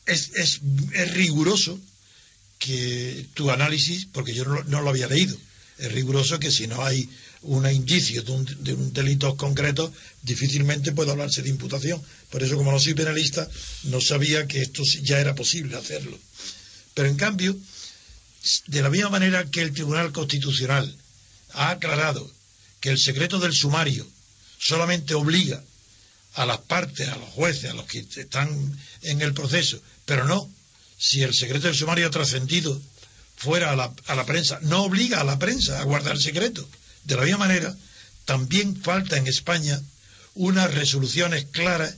Es, 0.08 0.32
es, 0.36 0.62
es 0.94 1.14
riguroso 1.14 1.80
que 2.58 3.28
tu 3.36 3.52
análisis, 3.52 4.08
porque 4.12 4.34
yo 4.34 4.46
no, 4.46 4.82
lo 4.82 4.90
había 4.90 5.08
leído, 5.08 5.38
es 5.78 5.92
riguroso 5.92 6.40
que 6.40 6.52
si 6.52 6.66
no 6.66 6.84
hay 6.84 7.08
un 7.44 7.70
indicio 7.70 8.24
de 8.24 8.32
un, 8.32 8.64
de 8.64 8.74
un 8.74 8.92
delito 8.94 9.38
concreto, 9.38 9.94
difícilmente 10.24 10.94
puede 10.94 11.12
hablarse 11.12 11.44
de 11.44 11.50
imputación. 11.50 12.02
Por 12.32 12.42
eso, 12.42 12.58
como 12.58 12.72
no 12.72 12.80
soy 12.80 12.96
penalista, 12.96 13.48
no 13.84 14.02
sabía 14.02 14.48
que 14.48 14.64
esto 14.64 14.82
ya 15.04 15.20
era 15.20 15.36
posible 15.36 15.78
hacerlo. 15.78 16.18
Pero 16.96 17.10
en 17.10 17.16
cambio, 17.16 17.56
de 18.66 18.82
la 18.82 18.90
misma 18.90 19.12
manera 19.12 19.46
que 19.52 19.62
el 19.62 19.72
Tribunal 19.72 20.12
Constitucional 20.12 20.98
ha 21.58 21.72
aclarado 21.72 22.30
que 22.80 22.90
el 22.90 23.00
secreto 23.00 23.40
del 23.40 23.54
sumario 23.54 24.08
solamente 24.60 25.16
obliga 25.16 25.62
a 26.36 26.46
las 26.46 26.60
partes, 26.60 27.10
a 27.10 27.18
los 27.18 27.30
jueces, 27.30 27.72
a 27.72 27.74
los 27.74 27.86
que 27.86 28.00
están 28.00 28.80
en 29.02 29.22
el 29.22 29.34
proceso, 29.34 29.82
pero 30.06 30.26
no, 30.26 30.50
si 30.98 31.24
el 31.24 31.34
secreto 31.34 31.68
del 31.68 31.76
sumario 31.76 32.08
ha 32.08 32.12
trascendido 32.12 32.80
fuera 33.36 33.72
a 33.72 33.76
la, 33.76 34.26
prensa, 34.26 34.60
no 34.62 34.84
obliga 34.84 35.22
a 35.22 35.24
la 35.24 35.38
prensa 35.38 35.80
a 35.80 35.84
guardar 35.84 36.20
secreto. 36.20 36.68
De 37.04 37.16
la 37.16 37.24
misma 37.24 37.40
manera, 37.40 37.76
también 38.26 38.82
falta 38.82 39.18
en 39.18 39.28
España 39.28 39.80
unas 40.34 40.74
resoluciones 40.74 41.46
claras 41.52 41.96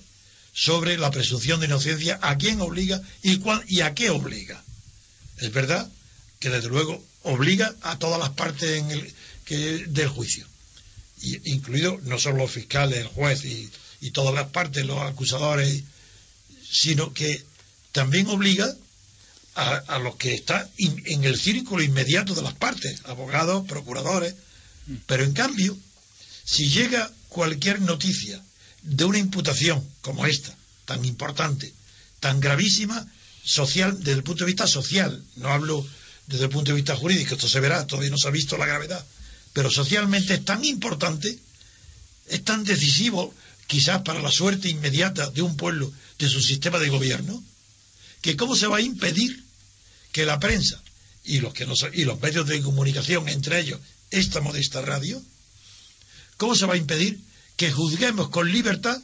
sobre 0.53 0.97
la 0.97 1.11
presunción 1.11 1.59
de 1.59 1.67
inocencia, 1.67 2.19
a 2.21 2.37
quién 2.37 2.59
obliga 2.61 3.01
y, 3.23 3.41
y 3.67 3.81
a 3.81 3.93
qué 3.93 4.09
obliga. 4.09 4.61
Es 5.37 5.51
verdad 5.51 5.89
que 6.39 6.49
desde 6.49 6.69
luego 6.69 7.03
obliga 7.23 7.73
a 7.81 7.97
todas 7.97 8.19
las 8.19 8.31
partes 8.31 8.77
en 8.77 8.91
el, 8.91 9.13
que, 9.49 9.87
del 9.87 10.07
juicio, 10.07 10.45
y, 11.23 11.51
incluido 11.51 11.99
no 12.03 12.19
solo 12.19 12.37
los 12.37 12.51
fiscales, 12.51 12.99
el 12.99 13.07
juez 13.07 13.43
y, 13.45 13.67
y 13.99 14.11
todas 14.11 14.35
las 14.35 14.49
partes, 14.49 14.85
los 14.85 14.99
acusadores, 14.99 15.81
sino 16.71 17.11
que 17.15 17.43
también 17.91 18.27
obliga 18.27 18.71
a, 19.55 19.75
a 19.87 19.97
los 19.97 20.17
que 20.17 20.35
están 20.35 20.69
en 20.77 21.23
el 21.23 21.39
círculo 21.39 21.81
inmediato 21.81 22.35
de 22.35 22.43
las 22.43 22.53
partes, 22.53 23.01
abogados, 23.05 23.67
procuradores. 23.67 24.35
Pero 25.07 25.23
en 25.23 25.33
cambio, 25.33 25.75
si 26.45 26.69
llega 26.69 27.11
cualquier 27.29 27.81
noticia 27.81 28.39
de 28.83 29.03
una 29.05 29.17
imputación 29.17 29.83
como 30.01 30.27
esta, 30.27 30.55
tan 30.85 31.03
importante, 31.05 31.73
tan 32.19 32.39
gravísima, 32.39 33.03
social, 33.43 33.97
desde 33.97 34.11
el 34.11 34.23
punto 34.23 34.43
de 34.43 34.51
vista 34.51 34.67
social, 34.67 35.23
no 35.37 35.49
hablo 35.49 35.83
desde 36.27 36.43
el 36.43 36.49
punto 36.51 36.69
de 36.71 36.75
vista 36.75 36.95
jurídico, 36.95 37.33
esto 37.33 37.49
se 37.49 37.59
verá, 37.59 37.87
todavía 37.87 38.11
no 38.11 38.17
se 38.17 38.27
ha 38.27 38.31
visto 38.31 38.55
la 38.55 38.67
gravedad, 38.67 39.03
pero 39.53 39.69
socialmente 39.69 40.35
es 40.35 40.45
tan 40.45 40.63
importante, 40.65 41.37
es 42.27 42.43
tan 42.43 42.63
decisivo 42.63 43.33
quizás 43.67 44.01
para 44.01 44.21
la 44.21 44.31
suerte 44.31 44.69
inmediata 44.69 45.29
de 45.29 45.41
un 45.41 45.55
pueblo, 45.55 45.91
de 46.17 46.29
su 46.29 46.41
sistema 46.41 46.79
de 46.79 46.89
gobierno, 46.89 47.43
que 48.21 48.35
cómo 48.35 48.55
se 48.55 48.67
va 48.67 48.77
a 48.77 48.81
impedir 48.81 49.43
que 50.11 50.25
la 50.25 50.39
prensa 50.39 50.81
y 51.23 51.39
los, 51.39 51.53
que 51.53 51.67
y 51.93 52.03
los 52.03 52.19
medios 52.19 52.47
de 52.47 52.61
comunicación, 52.61 53.29
entre 53.29 53.59
ellos 53.59 53.79
esta 54.11 54.41
modesta 54.41 54.81
radio, 54.81 55.21
cómo 56.37 56.55
se 56.55 56.65
va 56.65 56.73
a 56.73 56.77
impedir 56.77 57.19
que 57.57 57.71
juzguemos 57.71 58.29
con 58.29 58.51
libertad 58.51 58.99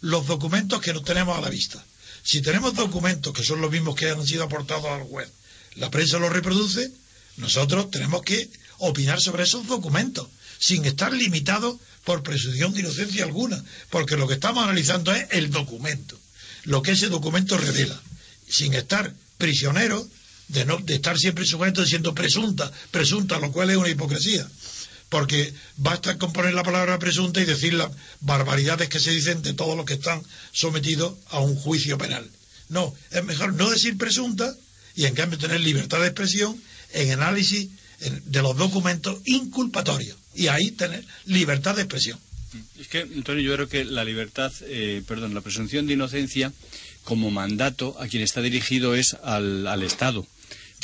los 0.00 0.26
documentos 0.26 0.80
que 0.80 0.94
nos 0.94 1.04
tenemos 1.04 1.36
a 1.36 1.40
la 1.40 1.50
vista. 1.50 1.84
Si 2.22 2.40
tenemos 2.40 2.74
documentos 2.74 3.32
que 3.32 3.44
son 3.44 3.60
los 3.60 3.70
mismos 3.70 3.96
que 3.96 4.10
han 4.10 4.26
sido 4.26 4.44
aportados 4.44 4.86
al 4.86 5.02
web, 5.02 5.30
la 5.74 5.90
prensa 5.90 6.18
los 6.18 6.32
reproduce, 6.32 6.90
nosotros 7.36 7.90
tenemos 7.90 8.22
que 8.22 8.48
opinar 8.78 9.20
sobre 9.20 9.44
esos 9.44 9.66
documentos, 9.66 10.28
sin 10.58 10.84
estar 10.84 11.12
limitados 11.12 11.76
por 12.04 12.22
presunción 12.22 12.72
de 12.72 12.80
inocencia 12.80 13.24
alguna, 13.24 13.62
porque 13.90 14.16
lo 14.16 14.26
que 14.28 14.34
estamos 14.34 14.64
analizando 14.64 15.12
es 15.14 15.26
el 15.30 15.50
documento, 15.50 16.18
lo 16.64 16.82
que 16.82 16.92
ese 16.92 17.08
documento 17.08 17.58
revela, 17.58 18.00
sin 18.48 18.74
estar 18.74 19.12
prisioneros 19.38 20.06
de, 20.48 20.64
no, 20.64 20.78
de 20.78 20.94
estar 20.94 21.18
siempre 21.18 21.44
sujetos 21.44 21.88
siendo 21.88 22.14
presunta, 22.14 22.70
presunta, 22.90 23.38
lo 23.38 23.52
cual 23.52 23.70
es 23.70 23.76
una 23.76 23.88
hipocresía. 23.88 24.48
Porque 25.08 25.54
basta 25.76 26.18
con 26.18 26.32
poner 26.32 26.54
la 26.54 26.64
palabra 26.64 26.98
presunta 26.98 27.40
y 27.40 27.44
decir 27.44 27.74
las 27.74 27.90
barbaridades 28.20 28.88
que 28.88 28.98
se 28.98 29.12
dicen 29.12 29.42
de 29.42 29.52
todos 29.52 29.76
los 29.76 29.86
que 29.86 29.94
están 29.94 30.22
sometidos 30.52 31.14
a 31.28 31.38
un 31.38 31.54
juicio 31.54 31.96
penal. 31.96 32.28
No, 32.68 32.92
es 33.10 33.24
mejor 33.24 33.54
no 33.54 33.70
decir 33.70 33.96
presunta 33.96 34.52
y 34.96 35.04
en 35.04 35.14
cambio 35.14 35.38
tener 35.38 35.60
libertad 35.60 36.00
de 36.00 36.06
expresión 36.06 36.60
en 36.92 37.12
análisis 37.12 37.68
de 38.00 38.42
los 38.42 38.56
documentos 38.56 39.18
inculpatorios 39.24 40.16
y 40.34 40.48
ahí 40.48 40.70
tener 40.70 41.04
libertad 41.24 41.76
de 41.76 41.82
expresión. 41.82 42.18
Es 42.78 42.88
que, 42.88 43.00
Antonio, 43.00 43.42
yo 43.42 43.54
creo 43.54 43.68
que 43.68 43.84
la 43.84 44.04
libertad, 44.04 44.52
eh, 44.62 45.02
perdón, 45.06 45.34
la 45.34 45.40
presunción 45.40 45.86
de 45.86 45.94
inocencia 45.94 46.52
como 47.04 47.30
mandato 47.30 47.96
a 48.00 48.06
quien 48.06 48.22
está 48.22 48.40
dirigido 48.40 48.94
es 48.94 49.14
al, 49.22 49.66
al 49.66 49.82
Estado 49.82 50.26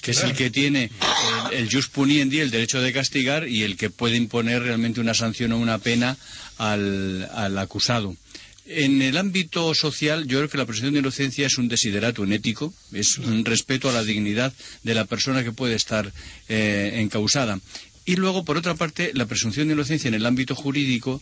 que 0.03 0.11
es 0.11 0.23
el 0.25 0.35
que 0.35 0.51
tiene 0.51 0.91
el, 1.51 1.59
el 1.61 1.73
jus 1.73 1.89
puniendi, 1.89 2.41
el 2.41 2.51
derecho 2.51 2.83
de 2.83 2.93
castigar, 2.93 3.47
y 3.47 3.63
el 3.63 3.77
que 3.77 3.89
puede 3.89 4.17
imponer 4.17 4.63
realmente 4.63 5.01
una 5.01 5.15
sanción 5.15 5.53
o 5.53 5.59
una 5.59 5.79
pena 5.79 6.17
al, 6.59 7.31
al 7.33 7.57
acusado. 7.57 8.17
En 8.65 9.03
el 9.03 9.17
ámbito 9.17 9.75
social, 9.75 10.27
yo 10.27 10.39
creo 10.39 10.49
que 10.49 10.59
la 10.59 10.67
presunción 10.67 10.95
de 10.95 11.01
inocencia 11.01 11.47
es 11.47 11.59
un 11.59 11.69
desiderato 11.69 12.25
ético, 12.25 12.73
es 12.93 13.19
un 13.19 13.45
respeto 13.45 13.91
a 13.91 13.93
la 13.93 14.05
dignidad 14.05 14.53
de 14.85 14.95
la 14.95 15.05
persona 15.05 15.43
que 15.43 15.53
puede 15.53 15.75
estar 15.75 16.13
eh, 16.49 16.93
encausada. 16.97 17.59
Y 18.05 18.17
luego, 18.17 18.45
por 18.45 18.57
otra 18.57 18.75
parte, 18.75 19.11
la 19.15 19.27
presunción 19.27 19.67
de 19.67 19.75
inocencia 19.75 20.09
en 20.09 20.15
el 20.15 20.27
ámbito 20.27 20.55
jurídico 20.55 21.21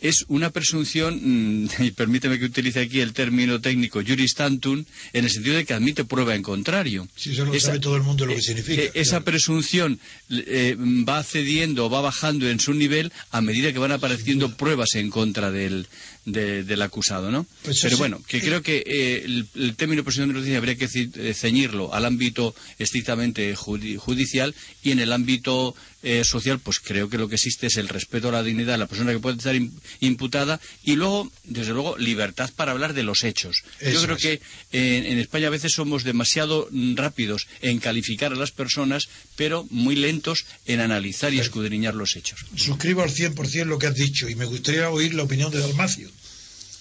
es 0.00 0.24
una 0.28 0.50
presunción, 0.50 1.68
y 1.78 1.90
permíteme 1.90 2.38
que 2.38 2.46
utilice 2.46 2.80
aquí 2.80 3.00
el 3.00 3.12
término 3.12 3.60
técnico 3.60 4.00
juris 4.06 4.34
tantum, 4.34 4.84
en 5.12 5.24
el 5.24 5.30
sentido 5.30 5.56
de 5.56 5.64
que 5.64 5.74
admite 5.74 6.04
prueba 6.04 6.34
en 6.34 6.42
contrario. 6.42 7.06
Sí, 7.16 7.32
eso 7.32 7.44
lo 7.44 7.54
esa, 7.54 7.68
sabe 7.68 7.80
todo 7.80 7.96
el 7.96 8.02
mundo 8.02 8.26
lo 8.26 8.34
que 8.34 8.42
significa. 8.42 8.82
Eh, 8.82 8.90
esa 8.94 9.10
claro. 9.10 9.24
presunción 9.26 10.00
eh, 10.30 10.76
va 10.78 11.22
cediendo 11.22 11.86
o 11.86 11.90
va 11.90 12.00
bajando 12.00 12.48
en 12.48 12.60
su 12.60 12.74
nivel 12.74 13.12
a 13.30 13.40
medida 13.40 13.72
que 13.72 13.78
van 13.78 13.92
apareciendo 13.92 14.56
pruebas 14.56 14.94
en 14.94 15.10
contra 15.10 15.50
del, 15.50 15.86
de, 16.24 16.62
del 16.64 16.82
acusado, 16.82 17.30
¿no? 17.30 17.46
Pues 17.62 17.80
Pero 17.82 17.96
sí, 17.96 17.98
bueno, 18.00 18.22
que 18.26 18.40
creo 18.40 18.62
que 18.62 18.82
eh, 18.86 19.22
el, 19.24 19.46
el, 19.54 19.74
término 19.76 20.04
presunción 20.04 20.28
de 20.28 20.32
inocencia 20.34 20.58
habría 20.58 20.76
que 20.76 20.88
eh, 21.28 21.34
ceñirlo 21.34 21.92
al 21.94 22.04
ámbito 22.04 22.54
estrictamente 22.78 23.54
judi- 23.56 23.96
judicial 23.96 24.54
y 24.82 24.90
en 24.90 24.98
el 25.00 25.12
ámbito 25.12 25.74
eh, 26.02 26.24
social, 26.24 26.58
pues 26.58 26.80
creo 26.80 27.08
que 27.10 27.18
lo 27.18 27.28
que 27.28 27.34
existe 27.34 27.66
es 27.66 27.76
el 27.76 27.88
respeto 27.88 28.28
a 28.28 28.32
la 28.32 28.42
dignidad 28.42 28.72
de 28.72 28.78
la 28.78 28.86
persona 28.86 29.12
que 29.12 29.18
puede 29.18 29.36
estar 29.36 29.54
im- 29.54 29.70
imputada 30.00 30.60
y 30.82 30.96
luego, 30.96 31.30
desde 31.44 31.72
luego, 31.72 31.96
libertad 31.98 32.50
para 32.56 32.72
hablar 32.72 32.94
de 32.94 33.02
los 33.02 33.22
hechos. 33.24 33.62
Yo 33.80 34.02
creo 34.02 34.16
es. 34.16 34.22
que 34.22 34.32
eh, 34.72 35.04
en 35.06 35.18
España 35.18 35.48
a 35.48 35.50
veces 35.50 35.72
somos 35.72 36.04
demasiado 36.04 36.68
mm, 36.70 36.96
rápidos 36.96 37.46
en 37.60 37.78
calificar 37.80 38.32
a 38.32 38.36
las 38.36 38.50
personas, 38.50 39.08
pero 39.36 39.66
muy 39.70 39.94
lentos 39.96 40.44
en 40.66 40.80
analizar 40.80 41.34
y 41.34 41.38
escudriñar 41.40 41.94
los 41.94 42.16
hechos. 42.16 42.40
Suscribo 42.56 43.02
al 43.02 43.10
100% 43.10 43.64
lo 43.66 43.78
que 43.78 43.86
has 43.86 43.94
dicho 43.94 44.28
y 44.28 44.34
me 44.34 44.44
gustaría 44.46 44.88
oír 44.90 45.14
la 45.14 45.22
opinión 45.24 45.50
de 45.52 45.60
Dalmacio, 45.60 46.10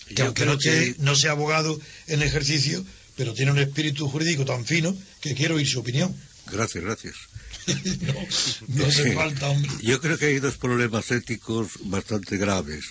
que 0.09 0.15
Yo 0.15 0.25
aunque 0.25 0.45
no, 0.45 0.57
te- 0.57 0.93
que- 0.93 0.95
no 0.99 1.15
sea 1.15 1.31
abogado 1.31 1.79
en 2.07 2.21
ejercicio, 2.21 2.85
pero 3.15 3.33
tiene 3.33 3.51
un 3.51 3.59
espíritu 3.59 4.07
jurídico 4.07 4.45
tan 4.45 4.65
fino 4.65 4.95
que 5.21 5.35
quiero 5.35 5.55
oír 5.55 5.67
su 5.67 5.79
opinión. 5.79 6.15
Gracias, 6.51 6.83
gracias. 6.83 7.15
no, 8.01 8.13
no 8.75 8.85
hace 8.87 9.13
falta, 9.13 9.49
hombre. 9.49 9.69
Yo 9.81 9.99
creo 10.01 10.17
que 10.17 10.25
hay 10.27 10.39
dos 10.39 10.57
problemas 10.57 11.11
éticos 11.11 11.67
bastante 11.85 12.37
graves. 12.37 12.85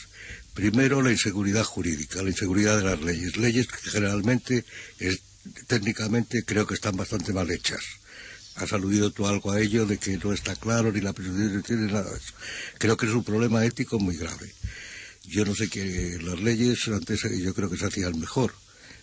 Primero, 0.55 1.03
la 1.03 1.11
inseguridad 1.13 1.65
jurídica, 1.65 2.23
la 2.23 2.31
inseguridad 2.31 2.77
de 2.79 2.85
las 2.85 3.01
leyes. 3.01 3.37
Leyes 3.37 3.67
que 3.67 3.91
generalmente, 3.91 4.65
es- 4.99 5.21
técnicamente, 5.67 6.43
creo 6.45 6.67
que 6.67 6.75
están 6.75 6.97
bastante 6.97 7.33
mal 7.33 7.51
hechas. 7.51 7.81
Has 8.57 8.73
aludido 8.73 9.11
tú 9.13 9.27
algo 9.27 9.53
a 9.53 9.61
ello 9.61 9.87
de 9.87 9.99
que 9.99 10.17
no 10.19 10.33
está 10.33 10.55
claro 10.57 10.91
ni 10.93 11.01
la 11.01 11.13
presunción 11.13 11.63
ni 11.87 11.93
nada 11.93 12.11
de 12.11 12.17
eso. 12.17 12.33
Creo 12.79 12.97
que 12.97 13.07
es 13.07 13.13
un 13.13 13.23
problema 13.25 13.65
ético 13.65 13.99
muy 14.01 14.17
grave. 14.17 14.53
Yo 15.29 15.45
no 15.45 15.55
sé 15.55 15.69
que 15.69 16.19
las 16.23 16.41
leyes 16.41 16.89
antes 16.89 17.25
eh, 17.25 17.41
yo 17.41 17.55
creo 17.55 17.69
que 17.71 17.77
se 17.77 17.87
hacían 17.87 18.19
mejor, 18.19 18.55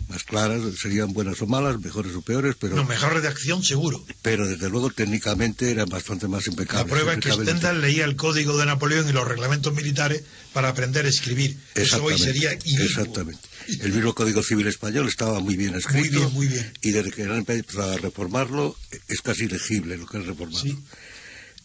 más 0.09 0.23
claras, 0.23 0.61
serían 0.79 1.13
buenas 1.13 1.41
o 1.41 1.47
malas, 1.47 1.79
mejores 1.79 2.13
o 2.15 2.21
peores, 2.21 2.55
pero 2.59 2.75
No, 2.75 2.83
mejor 2.83 3.13
redacción 3.13 3.63
seguro. 3.63 4.03
pero 4.21 4.47
desde 4.47 4.69
luego 4.69 4.89
técnicamente 4.91 5.71
eran 5.71 5.87
bastante 5.89 6.27
más 6.27 6.45
La 6.47 6.51
impecables. 6.53 6.91
prueba 6.91 7.13
es 7.13 7.19
que. 7.19 7.31
Stendhal 7.31 7.81
leía 7.81 8.05
el 8.05 8.15
código 8.15 8.57
de 8.57 8.65
Napoleón 8.65 9.07
y 9.09 9.13
los 9.13 9.27
reglamentos 9.27 9.73
militares 9.73 10.23
para 10.53 10.69
aprender 10.69 11.05
a 11.05 11.09
escribir. 11.09 11.57
Eso 11.75 12.03
hoy 12.03 12.17
sería 12.17 12.53
inicuo. 12.53 12.85
Exactamente. 12.85 13.39
El 13.81 13.93
mismo 13.93 14.13
Código 14.13 14.43
Civil 14.43 14.67
Español 14.67 15.07
estaba 15.07 15.39
muy 15.39 15.55
bien 15.55 15.73
escrito. 15.75 16.19
bien, 16.19 16.33
muy 16.33 16.47
bien. 16.47 16.71
Y 16.81 16.91
desde 16.91 17.11
que 17.11 17.23
han 17.23 17.35
empezado 17.37 17.93
a 17.93 17.97
reformarlo, 17.97 18.75
es 19.07 19.21
casi 19.21 19.47
legible 19.47 19.97
lo 19.97 20.05
que 20.05 20.17
han 20.17 20.25
reformado. 20.27 20.61
Sí. 20.61 20.77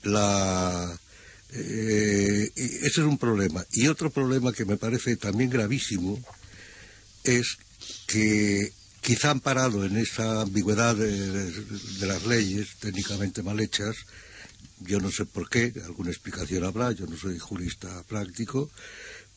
La, 0.03 0.99
eh, 1.53 2.51
ese 2.55 2.87
es 2.87 2.99
un 2.99 3.19
problema. 3.19 3.65
Y 3.73 3.89
otro 3.89 4.11
problema 4.11 4.53
que 4.53 4.65
me 4.65 4.77
parece 4.77 5.17
también 5.17 5.51
gravísimo 5.51 6.23
es 7.25 7.59
que 8.07 8.73
quizá 9.01 9.31
amparado 9.31 9.85
en 9.85 9.97
esa 9.97 10.43
ambigüedad 10.43 10.95
de, 10.95 12.07
las 12.07 12.27
leyes 12.27 12.77
técnicamente 12.81 13.43
mal 13.43 13.61
hechas, 13.61 13.97
yo 14.81 15.01
no 15.01 15.11
sé 15.11 15.25
por 15.25 15.49
qué, 15.49 15.73
alguna 15.85 16.11
explicación 16.11 16.65
habrá, 16.65 16.93
yo 16.93 17.07
no 17.07 17.17
soy 17.17 17.39
jurista 17.39 18.03
práctico, 18.05 18.71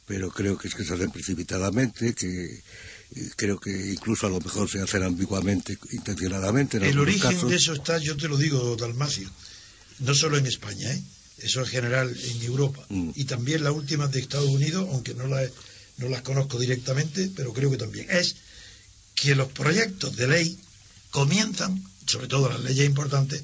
pero 0.06 0.30
creo 0.32 0.58
que 0.58 0.68
es 0.68 0.76
que 0.76 0.84
se 0.84 0.94
hacen 0.94 1.12
precipitadamente, 1.12 2.14
que 2.14 2.62
creo 3.36 3.60
que 3.60 3.94
incluso 3.94 4.28
a 4.28 4.30
lo 4.30 4.40
mejor 4.40 4.70
se 4.70 4.82
hacen 4.82 5.04
ambiguamente, 5.04 5.78
intencionadamente. 5.92 6.78
el 6.78 7.00
origen 7.00 7.48
de 7.48 7.56
eso 7.56 7.74
está, 7.74 7.98
yo 7.98 8.18
te 8.18 8.28
lo 8.28 8.38
digo, 8.38 8.76
Dalmacio, 8.76 9.30
no 10.00 10.14
solo 10.14 10.38
en 10.38 10.46
España, 10.46 10.92
¿eh? 10.92 11.02
Eso 11.44 11.62
es 11.62 11.70
general 11.70 12.16
en 12.16 12.42
Europa, 12.44 12.86
mm. 12.90 13.12
y 13.16 13.26
también 13.26 13.64
las 13.64 13.74
últimas 13.74 14.12
de 14.12 14.20
Estados 14.20 14.50
Unidos, 14.50 14.88
aunque 14.92 15.14
no 15.14 15.28
las, 15.28 15.52
no 15.98 16.10
las 16.10 16.22
conozco 16.22 16.58
directamente, 16.60 17.30
pero 17.36 17.54
creo 17.54 17.70
que 17.70 17.78
también, 17.78 18.08
es 18.10 18.36
que 19.16 19.36
los 19.36 19.50
proyectos 19.50 20.16
de 20.16 20.28
ley 20.28 20.60
comienzan, 21.12 21.84
sobre 22.08 22.28
todo 22.28 22.50
las 22.50 22.62
leyes 22.62 22.86
importantes, 22.86 23.44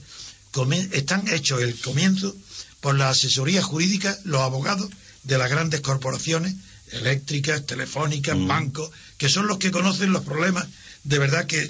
están 0.91 1.27
hechos 1.27 1.61
el 1.61 1.79
comienzo 1.79 2.35
por 2.81 2.95
la 2.95 3.09
asesoría 3.09 3.61
jurídica, 3.61 4.17
los 4.23 4.41
abogados 4.41 4.89
de 5.23 5.37
las 5.37 5.49
grandes 5.49 5.81
corporaciones 5.81 6.55
eléctricas, 6.91 7.65
telefónicas, 7.65 8.35
mm. 8.35 8.47
bancos, 8.47 8.91
que 9.17 9.29
son 9.29 9.47
los 9.47 9.57
que 9.57 9.71
conocen 9.71 10.11
los 10.11 10.23
problemas 10.23 10.67
de 11.03 11.19
verdad 11.19 11.45
que, 11.45 11.69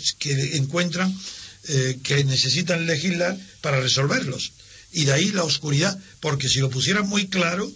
encuentran 0.54 1.14
eh, 1.68 2.00
que 2.04 2.24
necesitan 2.24 2.86
legislar 2.86 3.38
para 3.62 3.80
resolverlos. 3.80 4.54
Y 4.92 5.06
de 5.06 5.14
ahí 5.14 5.32
la 5.32 5.44
oscuridad, 5.44 5.98
porque 6.20 6.50
si 6.50 6.60
lo 6.60 6.70
pusieran 6.70 7.08
muy 7.08 7.28
claro, 7.28 7.72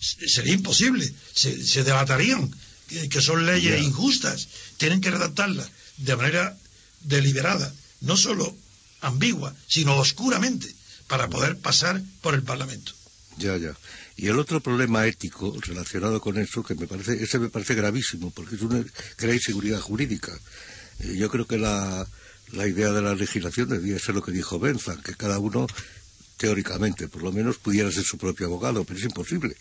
sería 0.00 0.52
imposible, 0.52 1.12
se, 1.34 1.64
se 1.64 1.82
delatarían 1.82 2.50
que, 2.88 3.20
son 3.20 3.46
leyes 3.46 3.82
injustas, 3.82 4.48
tienen 4.76 5.00
que 5.00 5.10
redactarlas 5.10 5.70
de 5.98 6.16
manera 6.16 6.56
deliberada, 7.02 7.72
no 8.00 8.16
solo 8.16 8.56
ambigua, 9.00 9.54
sino 9.66 9.96
oscuramente, 9.96 10.74
para 11.06 11.28
poder 11.28 11.58
pasar 11.58 12.02
por 12.20 12.34
el 12.34 12.42
Parlamento. 12.42 12.92
Ya, 13.38 13.56
ya. 13.56 13.76
Y 14.16 14.26
el 14.26 14.38
otro 14.38 14.60
problema 14.60 15.06
ético 15.06 15.56
relacionado 15.60 16.20
con 16.20 16.38
eso, 16.38 16.64
que 16.64 16.74
me 16.74 16.86
parece, 16.88 17.22
ese 17.22 17.38
me 17.38 17.50
parece 17.50 17.74
gravísimo, 17.74 18.30
porque 18.30 18.56
es 18.56 18.62
una, 18.62 18.84
crea 19.16 19.34
inseguridad 19.34 19.80
jurídica. 19.80 20.36
Eh, 21.00 21.16
yo 21.16 21.30
creo 21.30 21.46
que 21.46 21.56
la, 21.56 22.06
la 22.52 22.66
idea 22.66 22.90
de 22.90 23.02
la 23.02 23.14
legislación 23.14 23.68
debía 23.68 23.98
ser 23.98 24.16
lo 24.16 24.22
que 24.22 24.32
dijo 24.32 24.58
Benzan, 24.58 25.02
que 25.02 25.14
cada 25.14 25.38
uno, 25.38 25.68
teóricamente, 26.38 27.08
por 27.08 27.22
lo 27.22 27.32
menos, 27.32 27.58
pudiera 27.58 27.92
ser 27.92 28.04
su 28.04 28.16
propio 28.16 28.46
abogado, 28.46 28.84
pero 28.84 28.98
es 28.98 29.04
imposible. 29.04 29.56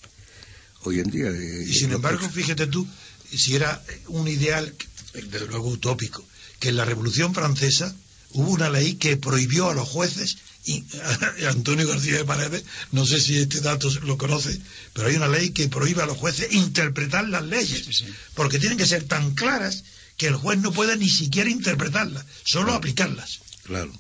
Hoy 0.83 0.99
en 0.99 1.09
día. 1.09 1.29
Eh, 1.29 1.65
y 1.67 1.73
sin 1.73 1.91
embargo, 1.91 2.29
fíjate 2.29 2.67
tú, 2.67 2.87
si 3.35 3.55
era 3.55 3.83
un 4.07 4.27
ideal, 4.27 4.73
desde 5.13 5.47
luego 5.47 5.69
utópico, 5.69 6.23
que 6.59 6.69
en 6.69 6.77
la 6.77 6.85
Revolución 6.85 7.33
Francesa 7.33 7.93
hubo 8.31 8.51
una 8.51 8.69
ley 8.69 8.93
que 8.95 9.17
prohibió 9.17 9.69
a 9.69 9.73
los 9.73 9.89
jueces 9.89 10.37
y 10.65 10.83
Antonio 11.49 11.87
García 11.87 12.17
de 12.17 12.25
Paredes, 12.25 12.63
no 12.91 13.05
sé 13.05 13.19
si 13.19 13.37
este 13.37 13.61
dato 13.61 13.89
lo 14.03 14.17
conoce, 14.17 14.59
pero 14.93 15.07
hay 15.07 15.15
una 15.15 15.27
ley 15.27 15.49
que 15.49 15.67
prohíbe 15.67 16.03
a 16.03 16.05
los 16.05 16.17
jueces 16.17 16.51
interpretar 16.51 17.27
las 17.27 17.43
leyes, 17.43 18.03
porque 18.35 18.59
tienen 18.59 18.77
que 18.77 18.85
ser 18.85 19.03
tan 19.03 19.33
claras 19.33 19.83
que 20.17 20.27
el 20.27 20.35
juez 20.35 20.59
no 20.59 20.71
pueda 20.71 20.95
ni 20.95 21.09
siquiera 21.09 21.49
interpretarlas, 21.49 22.25
solo 22.43 22.73
aplicarlas. 22.73 23.39
Claro. 23.63 23.91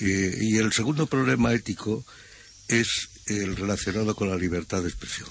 Y 0.00 0.56
el 0.56 0.72
segundo 0.72 1.06
problema 1.06 1.52
ético 1.52 2.04
es 2.68 3.08
el 3.26 3.56
relacionado 3.56 4.14
con 4.14 4.28
la 4.28 4.36
libertad 4.36 4.82
de 4.82 4.88
expresión. 4.88 5.28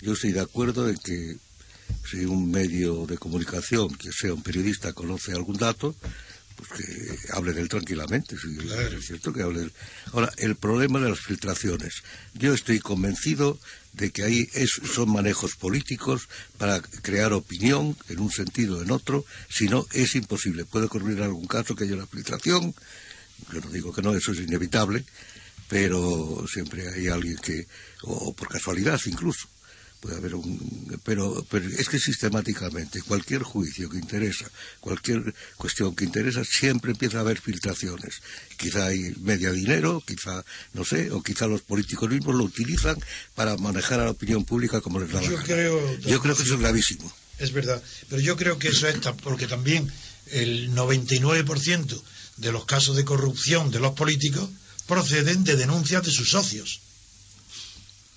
Yo 0.00 0.14
estoy 0.14 0.32
de 0.32 0.40
acuerdo 0.40 0.88
en 0.88 0.96
que 0.96 1.36
si 2.10 2.24
un 2.24 2.50
medio 2.50 3.06
de 3.06 3.18
comunicación, 3.18 3.94
que 3.94 4.10
sea 4.12 4.34
un 4.34 4.42
periodista, 4.42 4.92
conoce 4.92 5.32
algún 5.32 5.56
dato, 5.56 5.94
pues 6.56 6.70
que 6.70 7.32
hable 7.32 7.52
de 7.52 7.62
él 7.62 7.68
tranquilamente. 7.68 8.34
Es 8.34 9.06
cierto 9.06 9.32
que 9.32 9.42
hable 9.42 9.70
Ahora, 10.12 10.32
el 10.38 10.56
problema 10.56 11.00
de 11.00 11.10
las 11.10 11.20
filtraciones. 11.20 12.02
Yo 12.34 12.52
estoy 12.54 12.80
convencido 12.80 13.58
de 13.92 14.10
que 14.10 14.24
ahí 14.24 14.48
son 14.66 15.10
manejos 15.10 15.56
políticos 15.56 16.28
para 16.58 16.80
crear 16.80 17.32
opinión 17.32 17.96
en 18.08 18.20
un 18.20 18.30
sentido 18.30 18.78
o 18.78 18.82
en 18.82 18.90
otro. 18.90 19.24
Si 19.48 19.68
no, 19.68 19.86
es 19.92 20.14
imposible. 20.14 20.64
Puede 20.64 20.86
ocurrir 20.86 21.18
en 21.18 21.24
algún 21.24 21.46
caso 21.46 21.74
que 21.74 21.84
haya 21.84 21.94
una 21.94 22.06
filtración. 22.06 22.74
Yo 23.52 23.60
no 23.60 23.70
digo 23.70 23.92
que 23.92 24.02
no, 24.02 24.14
eso 24.14 24.32
es 24.32 24.40
inevitable. 24.40 25.04
Pero 25.68 26.44
siempre 26.52 26.86
hay 26.88 27.08
alguien 27.08 27.36
que, 27.38 27.66
o 28.02 28.34
por 28.34 28.48
casualidad 28.48 29.00
incluso, 29.06 29.48
puede 30.02 30.16
haber 30.16 30.34
un 30.34 31.00
pero, 31.04 31.46
pero 31.48 31.64
es 31.68 31.88
que 31.88 32.00
sistemáticamente 32.00 33.00
cualquier 33.02 33.44
juicio 33.44 33.88
que 33.88 33.98
interesa 33.98 34.50
cualquier 34.80 35.32
cuestión 35.56 35.94
que 35.94 36.04
interesa 36.04 36.42
siempre 36.44 36.90
empieza 36.90 37.18
a 37.18 37.20
haber 37.20 37.40
filtraciones 37.40 38.20
quizá 38.58 38.86
hay 38.86 39.14
media 39.20 39.52
dinero 39.52 40.02
quizá 40.04 40.44
no 40.74 40.84
sé 40.84 41.12
o 41.12 41.22
quizá 41.22 41.46
los 41.46 41.62
políticos 41.62 42.10
mismos 42.10 42.34
lo 42.34 42.42
utilizan 42.42 42.96
para 43.36 43.56
manejar 43.56 44.00
a 44.00 44.06
la 44.06 44.10
opinión 44.10 44.44
pública 44.44 44.80
como 44.80 44.98
les 44.98 45.12
da 45.12 45.22
yo 45.22 45.36
la 45.36 45.42
creo, 45.44 45.96
yo 46.00 46.20
creo 46.20 46.34
que 46.34 46.42
eso 46.42 46.54
es 46.54 46.60
gravísimo 46.60 47.12
es 47.38 47.52
verdad 47.52 47.80
pero 48.10 48.20
yo 48.20 48.36
creo 48.36 48.58
que 48.58 48.68
eso 48.68 48.88
es 48.88 48.96
porque 49.22 49.46
también 49.46 49.88
el 50.32 50.74
99% 50.74 52.02
de 52.42 52.52
los 52.52 52.64
casos 52.66 52.96
de 52.96 53.04
corrupción 53.04 53.70
de 53.70 53.80
los 53.80 53.92
políticos 53.92 54.50
proceden 54.86 55.44
de 55.44 55.56
denuncias 55.56 56.02
de 56.04 56.10
sus 56.10 56.30
socios 56.30 56.80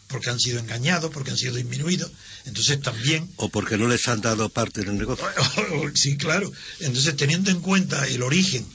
porque 0.07 0.29
han 0.29 0.39
sido 0.39 0.59
engañados, 0.59 1.11
porque 1.11 1.31
han 1.31 1.37
sido 1.37 1.55
disminuidos. 1.55 2.11
Entonces 2.45 2.79
también... 2.81 3.29
O 3.37 3.49
porque 3.49 3.77
no 3.77 3.87
les 3.87 4.07
han 4.07 4.21
dado 4.21 4.49
parte 4.49 4.81
en 4.81 4.89
el 4.89 4.97
negocio. 4.97 5.25
sí, 5.93 6.15
claro. 6.15 6.51
Entonces, 6.79 7.15
teniendo 7.15 7.51
en 7.51 7.59
cuenta 7.59 8.07
el 8.07 8.21
origen, 8.21 8.65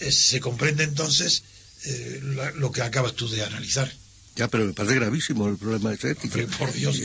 eh, 0.00 0.10
se 0.10 0.40
comprende 0.40 0.84
entonces 0.84 1.42
eh, 1.84 2.20
lo 2.56 2.72
que 2.72 2.82
acabas 2.82 3.14
tú 3.14 3.28
de 3.28 3.44
analizar. 3.44 3.92
Ya, 4.36 4.48
pero 4.48 4.64
me 4.64 4.72
parece 4.72 4.96
gravísimo 4.96 5.48
el 5.48 5.58
problema 5.58 5.90
de 5.90 5.96
esa 5.96 6.10
ética. 6.10 6.40
por 6.58 6.72
Dios, 6.72 6.98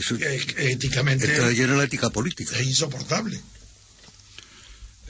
éticamente... 0.56 1.32
Está 1.32 1.50
lleno 1.50 1.76
la 1.76 1.84
ética 1.84 2.10
política. 2.10 2.58
Es 2.58 2.66
insoportable. 2.66 3.40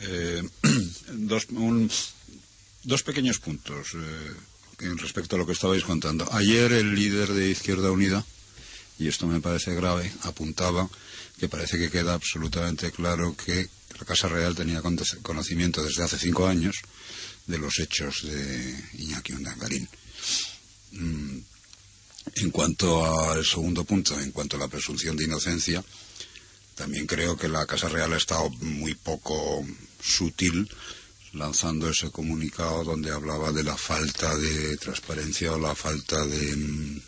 Eh, 0.03 0.43
dos, 1.13 1.47
dos 2.85 3.03
pequeños 3.03 3.39
puntos 3.39 3.97
en 4.79 4.99
respecto 4.99 5.37
a 5.37 5.39
lo 5.39 5.47
que 5.47 5.53
estabais 5.53 5.85
contando. 5.85 6.29
Ayer 6.33 6.73
el 6.73 6.95
líder 6.95 7.33
de 7.33 7.51
Izquierda 7.51 7.91
Unida, 7.91 8.25
y 8.99 9.09
esto 9.09 9.27
me 9.27 9.41
parece 9.41 9.75
grave, 9.75 10.13
apuntaba 10.23 10.89
que 11.39 11.49
parece 11.49 11.79
que 11.79 11.91
queda 11.91 12.15
absolutamente 12.15 12.93
claro 12.93 13.37
que 13.37 13.69
la 13.99 14.05
Casa 14.05 14.29
Real 14.29 14.55
tenía 14.55 14.83
conocimiento 15.23 15.83
desde 15.83 16.05
hace 16.05 16.19
cinco 16.19 16.47
años 16.47 16.77
de 17.47 17.59
los 17.59 17.79
hechos 17.79 18.23
de 18.23 18.85
Iñaki 18.99 19.33
Undangarín. 19.33 19.89
Mm, 20.93 21.39
en 22.37 22.51
cuanto 22.51 23.31
al 23.31 23.45
segundo 23.45 23.85
punto, 23.85 24.19
en 24.19 24.33
cuanto 24.33 24.57
a 24.57 24.61
la 24.61 24.69
presunción 24.69 25.17
de 25.17 25.25
inocencia, 25.25 25.85
también 26.75 27.07
creo 27.07 27.37
que 27.37 27.49
la 27.49 27.67
Casa 27.67 27.89
Real 27.89 28.13
ha 28.13 28.17
estado 28.17 28.51
muy 28.51 28.95
poco 28.95 29.65
sutil 30.03 30.69
lanzando 31.35 31.89
ese 31.89 32.11
comunicado 32.11 32.85
donde 32.85 33.11
hablaba 33.11 33.53
de 33.53 33.65
la 33.65 33.77
falta 33.77 34.35
de 34.37 34.77
transparencia 34.77 35.53
o 35.53 35.59
la 35.59 35.75
falta 35.75 36.25
de 36.25 36.57
mm, 36.57 37.01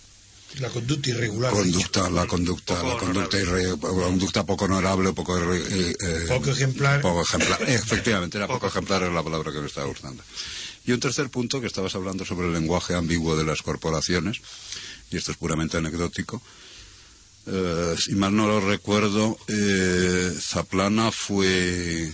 la 0.61 0.69
conducta 0.71 1.11
irregular 1.11 1.53
conducta 1.53 2.11
la 2.11 2.27
conducta 2.27 2.83
la 2.83 2.97
conducta 2.97 3.39
conducta 3.81 4.47
poco 4.47 4.65
honorable 4.65 5.13
poco 5.13 5.37
eh, 5.55 5.95
eh, 6.01 6.25
poco 6.29 6.51
ejemplar. 6.51 7.01
poco 7.01 7.23
ejemplar. 7.23 7.63
Efectivamente 7.69 8.39
era 8.39 8.49
poco 8.49 8.67
ejemplar 8.67 9.03
es 9.03 9.13
la 9.13 9.23
palabra 9.23 9.53
que 9.53 9.61
me 9.61 9.67
estaba 9.67 9.87
gustando. 9.87 10.23
Y 10.85 10.93
un 10.93 11.01
tercer 11.01 11.29
punto 11.31 11.61
que 11.61 11.67
estabas 11.67 11.95
hablando 11.95 12.25
sobre 12.25 12.47
el 12.47 12.53
lenguaje 12.53 12.95
ambiguo 12.95 13.37
de 13.37 13.45
las 13.45 13.63
corporaciones 13.63 14.41
y 15.11 15.17
esto 15.17 15.33
es 15.33 15.37
puramente 15.37 15.77
anecdótico 15.77 16.41
eh, 17.47 17.95
si 17.99 18.15
mal 18.15 18.35
no 18.35 18.47
lo 18.47 18.61
recuerdo 18.61 19.39
Zaplana 20.41 21.13
fue 21.13 22.13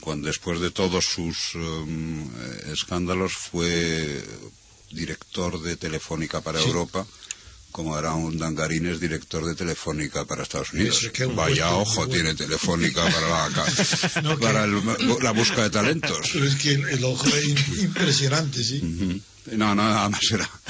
cuando 0.00 0.28
después 0.28 0.60
de 0.60 0.70
todos 0.70 1.04
sus 1.04 1.54
um, 1.54 2.28
escándalos 2.72 3.32
fue 3.32 4.24
director 4.90 5.60
de 5.60 5.76
Telefónica 5.76 6.40
para 6.40 6.60
Europa, 6.60 7.06
como 7.70 7.98
era 7.98 8.14
un 8.14 8.38
Dangarines 8.38 9.00
director 9.00 9.44
de 9.44 9.54
Telefónica 9.54 10.24
para 10.24 10.42
Estados 10.42 10.72
Unidos. 10.72 11.10
Vaya 11.34 11.74
ojo 11.74 12.06
tiene 12.08 12.34
Telefónica 12.34 13.02
para 13.04 13.28
la, 13.28 14.36
para 14.40 14.66
la 14.66 15.30
búsqueda 15.32 15.64
de 15.64 15.70
talentos. 15.70 16.30
Pero 16.32 16.44
es 16.44 16.56
que 16.56 16.74
el, 16.74 17.04
ojo 17.04 17.26
es 17.28 17.78
impresionante, 17.78 18.62
sí. 18.62 19.22
No, 19.52 19.74
no, 19.74 19.74
nada 19.74 20.08
más 20.08 20.30
era. 20.30 20.48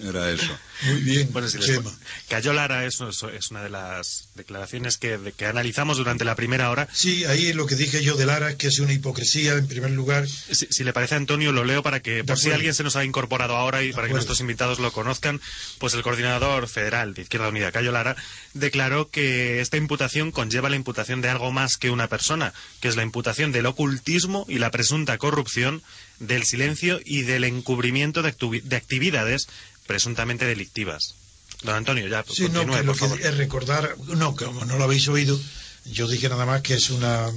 Era 0.00 0.30
eso. 0.30 0.56
Muy 0.84 1.00
bien, 1.02 1.28
Bueno, 1.32 1.48
si 1.48 1.58
les- 1.58 1.66
Chema. 1.66 1.92
Cayo 2.28 2.52
Lara 2.52 2.84
es, 2.86 2.98
es 3.00 3.50
una 3.50 3.62
de 3.62 3.70
las 3.70 4.28
declaraciones 4.34 4.96
que, 4.96 5.18
de- 5.18 5.32
que 5.32 5.46
analizamos 5.46 5.98
durante 5.98 6.24
la 6.24 6.34
primera 6.34 6.70
hora. 6.70 6.88
Sí, 6.92 7.24
ahí 7.24 7.52
lo 7.52 7.66
que 7.66 7.74
dije 7.76 8.02
yo 8.02 8.16
de 8.16 8.24
Lara 8.26 8.50
es 8.50 8.56
que 8.56 8.68
es 8.68 8.78
una 8.78 8.92
hipocresía, 8.92 9.52
en 9.54 9.66
primer 9.68 9.90
lugar. 9.90 10.26
Si, 10.28 10.66
si 10.70 10.82
le 10.84 10.92
parece 10.92 11.14
a 11.14 11.18
Antonio, 11.18 11.52
lo 11.52 11.64
leo 11.64 11.82
para 11.82 12.00
que, 12.00 12.24
por 12.24 12.38
si 12.38 12.50
alguien 12.50 12.74
se 12.74 12.82
nos 12.84 12.96
ha 12.96 13.04
incorporado 13.04 13.56
ahora 13.56 13.82
y 13.82 13.92
para 13.92 14.06
que 14.08 14.14
nuestros 14.14 14.40
invitados 14.40 14.78
lo 14.78 14.92
conozcan, 14.92 15.40
pues 15.78 15.94
el 15.94 16.02
coordinador 16.02 16.68
federal 16.68 17.14
de 17.14 17.22
Izquierda 17.22 17.48
Unida, 17.48 17.70
Cayo 17.72 17.92
Lara, 17.92 18.16
declaró 18.54 19.10
que 19.10 19.60
esta 19.60 19.76
imputación 19.76 20.30
conlleva 20.32 20.70
la 20.70 20.76
imputación 20.76 21.20
de 21.20 21.28
algo 21.28 21.52
más 21.52 21.76
que 21.76 21.90
una 21.90 22.08
persona, 22.08 22.52
que 22.80 22.88
es 22.88 22.96
la 22.96 23.02
imputación 23.02 23.52
del 23.52 23.66
ocultismo 23.66 24.46
y 24.48 24.58
la 24.58 24.70
presunta 24.70 25.18
corrupción, 25.18 25.82
del 26.18 26.44
silencio 26.44 27.00
y 27.04 27.22
del 27.22 27.42
encubrimiento 27.42 28.22
de 28.22 28.76
actividades 28.76 29.48
presuntamente 29.86 30.44
delictivas. 30.44 31.14
Don 31.62 31.74
Antonio, 31.76 32.08
ya, 32.08 32.24
Sí, 32.28 32.48
no, 32.48 32.60
que 32.66 32.82
lo 32.82 32.92
por 32.92 32.96
favor. 32.96 33.20
que 33.20 33.28
es 33.28 33.36
recordar, 33.36 33.96
no, 34.16 34.34
como 34.34 34.64
no 34.64 34.76
lo 34.78 34.84
habéis 34.84 35.06
oído, 35.08 35.38
yo 35.84 36.08
dije 36.08 36.28
nada 36.28 36.46
más 36.46 36.62
que 36.62 36.74
es 36.74 36.90
una, 36.90 37.30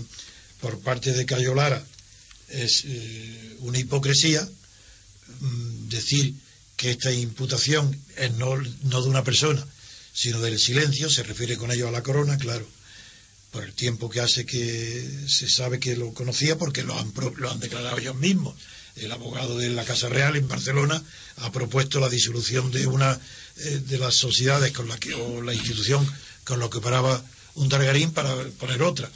por 0.62 0.80
parte 0.80 1.14
de 1.14 1.26
Cayo 1.26 1.54
Lara, 1.54 1.84
es 2.50 2.84
eh, 2.86 3.56
una 3.60 3.78
hipocresía 3.80 4.48
mm, 5.42 5.90
decir 5.90 6.34
que 6.76 6.92
esta 6.92 7.12
imputación 7.12 8.00
es 8.18 8.32
no, 8.34 8.56
no 8.84 9.02
de 9.02 9.10
una 9.10 9.24
persona, 9.24 9.66
sino 10.14 10.42
del 10.42 10.60
silencio, 10.60 11.10
se 11.10 11.24
refiere 11.24 11.58
con 11.58 11.72
ello 11.72 11.88
a 11.88 11.92
la 11.92 12.04
corona, 12.04 12.38
claro, 12.38 12.68
por 13.52 13.64
el 13.64 13.74
tiempo 13.74 14.10
que 14.10 14.22
hace 14.22 14.46
que 14.46 15.08
se 15.28 15.50
sabe 15.50 15.80
que 15.80 15.96
lo 15.96 16.14
conocía 16.14 16.58
porque 16.58 16.84
lo 16.84 16.98
han, 16.98 17.14
lo 17.38 17.52
han 17.52 17.60
declarado 17.60 17.98
ellos 17.98 18.16
mismos. 18.16 18.56
El 18.96 19.12
abogado 19.12 19.58
de 19.58 19.70
la 19.70 19.84
Casa 19.84 20.10
Real 20.10 20.36
en 20.36 20.48
Barcelona 20.48 21.02
ha 21.38 21.52
propuesto 21.52 22.00
la 22.00 22.10
disolución 22.10 22.72
de 22.72 22.88
una 22.88 23.20
eh, 23.58 23.82
de 23.86 23.98
las 23.98 24.16
sociedades 24.16 24.72
con 24.72 24.88
la 24.88 24.98
que, 24.98 25.14
o 25.14 25.42
la 25.42 25.54
institución 25.54 26.06
con 26.44 26.60
la 26.60 26.70
que 26.70 26.78
operaba 26.78 27.24
un 27.56 27.70
Targarín 27.70 28.12
para 28.12 28.34
poner 28.60 28.82
otra. 28.84 29.10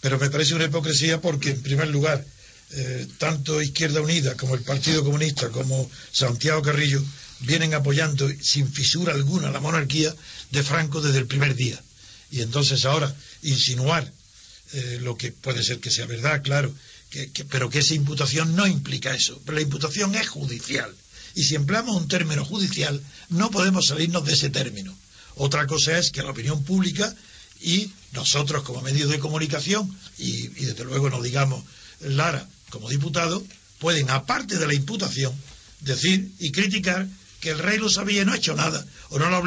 Pero 0.00 0.18
me 0.18 0.30
parece 0.30 0.54
una 0.54 0.64
hipocresía 0.64 1.20
porque, 1.20 1.50
en 1.50 1.62
primer 1.62 1.88
lugar, 1.88 2.24
eh, 2.70 3.06
tanto 3.18 3.62
Izquierda 3.62 4.00
Unida 4.00 4.36
como 4.36 4.54
el 4.54 4.60
Partido 4.60 5.02
Comunista 5.02 5.48
como 5.48 5.90
Santiago 6.12 6.60
Carrillo 6.60 7.02
vienen 7.40 7.72
apoyando 7.72 8.28
sin 8.42 8.70
fisura 8.70 9.14
alguna 9.14 9.50
la 9.50 9.60
monarquía 9.60 10.14
de 10.50 10.62
Franco 10.62 11.00
desde 11.00 11.18
el 11.18 11.26
primer 11.26 11.54
día. 11.54 11.80
Y 12.30 12.42
entonces 12.42 12.84
ahora 12.84 13.14
insinuar 13.42 14.10
eh, 14.72 14.98
lo 15.02 15.16
que 15.16 15.32
puede 15.32 15.62
ser 15.62 15.80
que 15.80 15.90
sea 15.90 16.04
verdad, 16.06 16.42
claro, 16.42 16.74
que- 17.10 17.30
que- 17.30 17.44
pero 17.44 17.70
que 17.70 17.78
esa 17.80 17.94
imputación 17.94 18.54
no 18.56 18.66
implica 18.66 19.14
eso. 19.14 19.40
Pero 19.44 19.56
la 19.56 19.62
imputación 19.62 20.14
es 20.14 20.28
judicial. 20.28 20.94
Y 21.34 21.44
si 21.44 21.54
empleamos 21.54 21.96
un 21.96 22.08
término 22.08 22.44
judicial, 22.44 23.00
no 23.30 23.50
podemos 23.50 23.86
salirnos 23.86 24.24
de 24.24 24.32
ese 24.34 24.50
término. 24.50 24.96
Otra 25.36 25.66
cosa 25.66 25.98
es 25.98 26.10
que 26.10 26.22
la 26.22 26.30
opinión 26.30 26.64
pública 26.64 27.14
y 27.60 27.90
nosotros 28.12 28.62
como 28.62 28.82
medios 28.82 29.10
de 29.10 29.18
comunicación, 29.18 29.96
y, 30.18 30.48
desde 30.48 30.84
luego 30.84 31.10
no 31.10 31.22
digamos 31.22 31.64
Lara 32.00 32.48
como 32.70 32.88
diputado, 32.88 33.44
pueden, 33.78 34.10
aparte 34.10 34.58
de 34.58 34.66
la 34.66 34.74
imputación, 34.74 35.32
decir 35.80 36.30
y 36.38 36.50
criticar 36.50 37.06
que 37.40 37.50
el 37.50 37.58
rey 37.58 37.78
lo 37.78 37.88
sabía 37.88 38.22
y 38.22 38.24
no 38.24 38.32
ha 38.32 38.36
hecho 38.36 38.54
nada, 38.54 38.84
o 39.10 39.18
no, 39.18 39.30
lo 39.30 39.38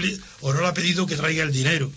o 0.42 0.54
no 0.54 0.62
le 0.62 0.68
ha 0.68 0.74
pedido 0.74 1.06
que 1.06 1.18
traiga 1.18 1.44
el 1.44 1.52
dinero. 1.52 1.92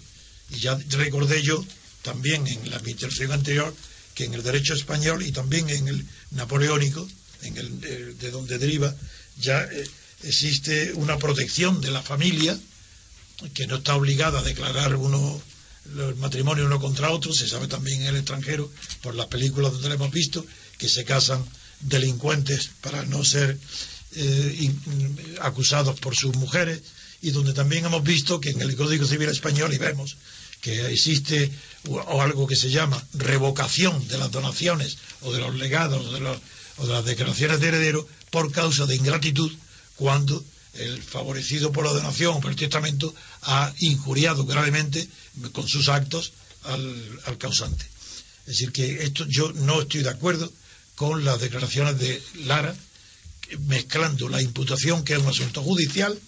Y 0.51 0.59
ya 0.59 0.77
recordé 0.91 1.43
yo 1.43 1.65
también 2.03 2.47
en 2.49 2.69
la 2.71 2.79
intervención 2.79 3.31
anterior 3.33 3.75
que 4.15 4.25
en 4.25 4.35
el 4.35 4.43
derecho 4.43 4.75
español 4.75 5.23
y 5.23 5.33
también 5.33 5.69
en 5.71 5.89
el 5.89 6.07
napoleónico, 6.31 7.09
en 7.43 7.57
el, 7.57 7.81
eh, 7.85 8.15
de 8.19 8.31
donde 8.31 8.59
deriva, 8.59 8.95
ya 9.39 9.63
eh, 9.65 9.89
existe 10.23 10.93
una 10.95 11.19
protección 11.19 11.81
de 11.81 11.91
la 11.91 12.03
familia 12.03 12.59
que 13.53 13.67
no 13.67 13.77
está 13.77 13.97
obligada 13.97 14.41
a 14.41 14.43
declarar 14.43 14.95
uno 14.97 15.43
el 15.87 16.17
matrimonio 16.17 16.65
uno 16.65 16.81
contra 16.81 17.11
otro, 17.11 17.33
se 17.33 17.47
sabe 17.47 17.69
también 17.69 18.03
en 18.03 18.09
el 18.09 18.17
extranjero, 18.17 18.71
por 19.03 19.15
las 19.15 19.27
películas 19.27 19.73
donde 19.73 19.89
lo 19.89 19.95
hemos 19.95 20.11
visto, 20.11 20.45
que 20.79 20.89
se 20.89 21.05
casan 21.05 21.45
delincuentes 21.81 22.71
para 22.81 23.05
no 23.05 23.25
ser 23.25 23.59
eh, 24.17 24.75
acusados 25.41 26.01
por 26.01 26.17
sus 26.17 26.35
mujeres, 26.37 26.81
y 27.21 27.31
donde 27.31 27.53
también 27.53 27.85
hemos 27.85 28.03
visto 28.03 28.41
que 28.41 28.51
en 28.51 28.61
el 28.61 28.77
Código 28.77 29.07
Civil 29.07 29.29
Español, 29.29 29.73
y 29.75 29.79
vemos 29.79 30.17
que 30.65 30.75
existe 30.91 31.51
o, 31.89 32.23
algo 32.23 32.47
que 32.47 32.57
se 32.57 32.71
llama 32.71 32.97
revocación 33.13 34.09
de 34.09 34.17
las 34.17 34.31
donaciones 34.31 34.97
o 35.21 35.31
de 35.35 35.41
los 35.41 35.55
legados 35.57 36.07
o 36.07 36.13
de, 36.13 36.21
los- 36.21 36.41
o 36.79 36.87
de 36.87 36.93
las 36.95 37.05
declaraciones 37.05 37.61
de 37.61 37.69
heredero 37.69 38.09
por 38.31 38.51
causa 38.51 38.87
de 38.87 38.97
ingratitud 38.97 39.53
cuando 39.97 40.43
el 40.73 41.03
favorecido 41.03 41.71
por 41.71 41.85
la 41.85 41.93
donación 41.93 42.37
o 42.37 42.41
por 42.41 42.51
el 42.51 42.57
testamento 42.57 43.15
ha 43.43 43.73
injuriado 43.81 44.47
gravemente 44.47 45.07
con 45.53 45.69
sus 45.69 45.89
actos 45.91 46.33
al, 46.65 47.21
al 47.27 47.37
causante. 47.37 47.85
Es 48.47 48.57
decir, 48.57 48.73
que 48.73 49.05
esto 49.05 49.27
yo 49.29 49.53
no 49.53 49.83
estoy 49.83 50.03
de 50.03 50.11
acuerdo 50.11 50.51
con 50.97 51.25
las 51.25 51.41
declaraciones 51.41 51.99
de 51.99 52.23
Lara, 52.47 52.75
mezclando 53.69 54.29
la 54.31 54.41
imputación, 54.41 55.05
que 55.05 55.13
es 55.13 55.19
un 55.21 55.29
asunto 55.29 55.63
judicial, 55.63 56.19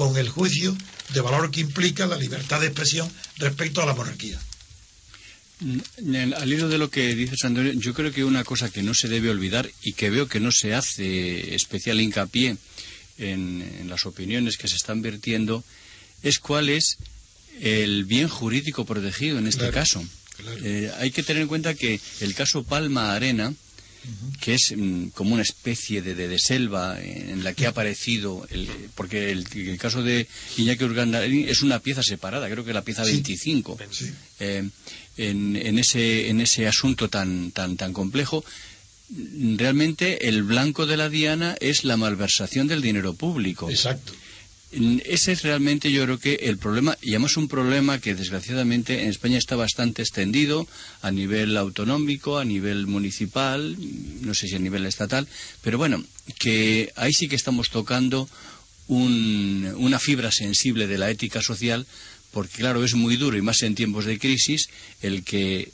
con 0.00 0.16
el 0.16 0.30
juicio 0.30 0.74
de 1.12 1.20
valor 1.20 1.50
que 1.50 1.60
implica 1.60 2.06
la 2.06 2.16
libertad 2.16 2.58
de 2.58 2.68
expresión 2.68 3.06
respecto 3.36 3.82
a 3.82 3.86
la 3.86 3.92
monarquía. 3.94 4.40
Mm, 5.60 6.32
Al 6.34 6.50
hilo 6.50 6.70
de 6.70 6.78
lo 6.78 6.88
que 6.90 7.14
dices, 7.14 7.44
Antonio, 7.44 7.74
yo 7.74 7.92
creo 7.92 8.10
que 8.10 8.24
una 8.24 8.42
cosa 8.42 8.70
que 8.70 8.82
no 8.82 8.94
se 8.94 9.08
debe 9.08 9.28
olvidar 9.28 9.70
y 9.82 9.92
que 9.92 10.08
veo 10.08 10.26
que 10.26 10.40
no 10.40 10.52
se 10.52 10.72
hace 10.72 11.54
especial 11.54 12.00
hincapié 12.00 12.56
en, 13.18 13.60
en 13.78 13.90
las 13.90 14.06
opiniones 14.06 14.56
que 14.56 14.68
se 14.68 14.76
están 14.76 15.02
vertiendo 15.02 15.62
es 16.22 16.38
cuál 16.38 16.70
es 16.70 16.96
el 17.60 18.06
bien 18.06 18.28
jurídico 18.28 18.86
protegido 18.86 19.38
en 19.38 19.48
este 19.48 19.58
Claro, 19.68 19.74
caso. 19.74 20.04
claro. 20.38 20.56
Eh, 20.64 20.90
hay 20.98 21.10
que 21.10 21.22
tener 21.22 21.42
en 21.42 21.48
cuenta 21.48 21.74
que 21.74 22.00
el 22.20 22.34
caso 22.34 22.64
Palma 22.64 23.12
Arena, 23.12 23.52
que 24.40 24.54
es 24.54 24.72
mm, 24.76 25.08
como 25.08 25.34
una 25.34 25.42
especie 25.42 26.02
de, 26.02 26.14
de- 26.14 26.28
de 26.28 26.38
selva 26.38 26.98
en 27.00 27.44
la 27.44 27.52
que 27.54 27.66
ha 27.66 27.70
aparecido, 27.70 28.46
el- 28.50 28.68
porque 28.94 29.30
el, 29.30 29.46
el 29.54 29.78
caso 29.78 30.02
de 30.02 30.26
Iñaki 30.56 30.84
Urgandarín 30.84 31.48
es 31.48 31.62
una 31.62 31.78
pieza 31.80 32.02
separada, 32.02 32.48
creo 32.50 32.64
que 32.64 32.72
la 32.72 32.82
pieza 32.84 33.04
Sí. 33.04 33.12
25 33.12 33.78
Sí. 33.90 34.10
eh, 34.40 34.68
en, 35.16 35.56
en 35.56 35.78
ese, 35.78 36.28
en 36.30 36.40
ese 36.40 36.66
asunto 36.66 37.08
tan, 37.08 37.50
tan, 37.50 37.76
tan 37.76 37.92
complejo, 37.92 38.44
realmente 39.56 40.28
el 40.28 40.42
blanco 40.42 40.86
de 40.86 40.96
la 40.96 41.08
diana 41.08 41.56
es 41.60 41.84
la 41.84 41.96
malversación 41.96 42.68
del 42.68 42.80
dinero 42.82 43.14
público. 43.14 43.68
Exacto. 43.70 44.12
Ese 44.72 45.32
es 45.32 45.42
realmente 45.42 45.90
yo 45.90 46.04
creo 46.04 46.18
que 46.20 46.34
el 46.42 46.56
problema, 46.56 46.96
y 47.02 47.10
además 47.10 47.36
un 47.36 47.48
problema 47.48 47.98
que 47.98 48.14
desgraciadamente 48.14 49.02
en 49.02 49.08
España 49.08 49.36
está 49.36 49.56
bastante 49.56 50.02
extendido 50.02 50.68
a 51.02 51.10
nivel 51.10 51.56
autonómico, 51.56 52.38
a 52.38 52.44
nivel 52.44 52.86
municipal, 52.86 53.76
no 54.22 54.32
sé 54.32 54.46
si 54.46 54.54
a 54.54 54.60
nivel 54.60 54.86
estatal, 54.86 55.26
pero 55.62 55.76
bueno, 55.76 56.04
que 56.38 56.92
ahí 56.94 57.12
sí 57.12 57.26
que 57.28 57.34
estamos 57.34 57.70
tocando 57.70 58.28
un- 58.86 59.74
una 59.76 59.98
fibra 59.98 60.30
sensible 60.30 60.86
de 60.86 60.98
la 60.98 61.10
ética 61.10 61.42
social, 61.42 61.84
porque 62.30 62.58
claro, 62.58 62.84
es 62.84 62.94
muy 62.94 63.16
duro 63.16 63.36
y 63.36 63.42
más 63.42 63.62
en 63.62 63.74
tiempos 63.74 64.04
de 64.04 64.20
crisis 64.20 64.68
el 65.02 65.24
que 65.24 65.72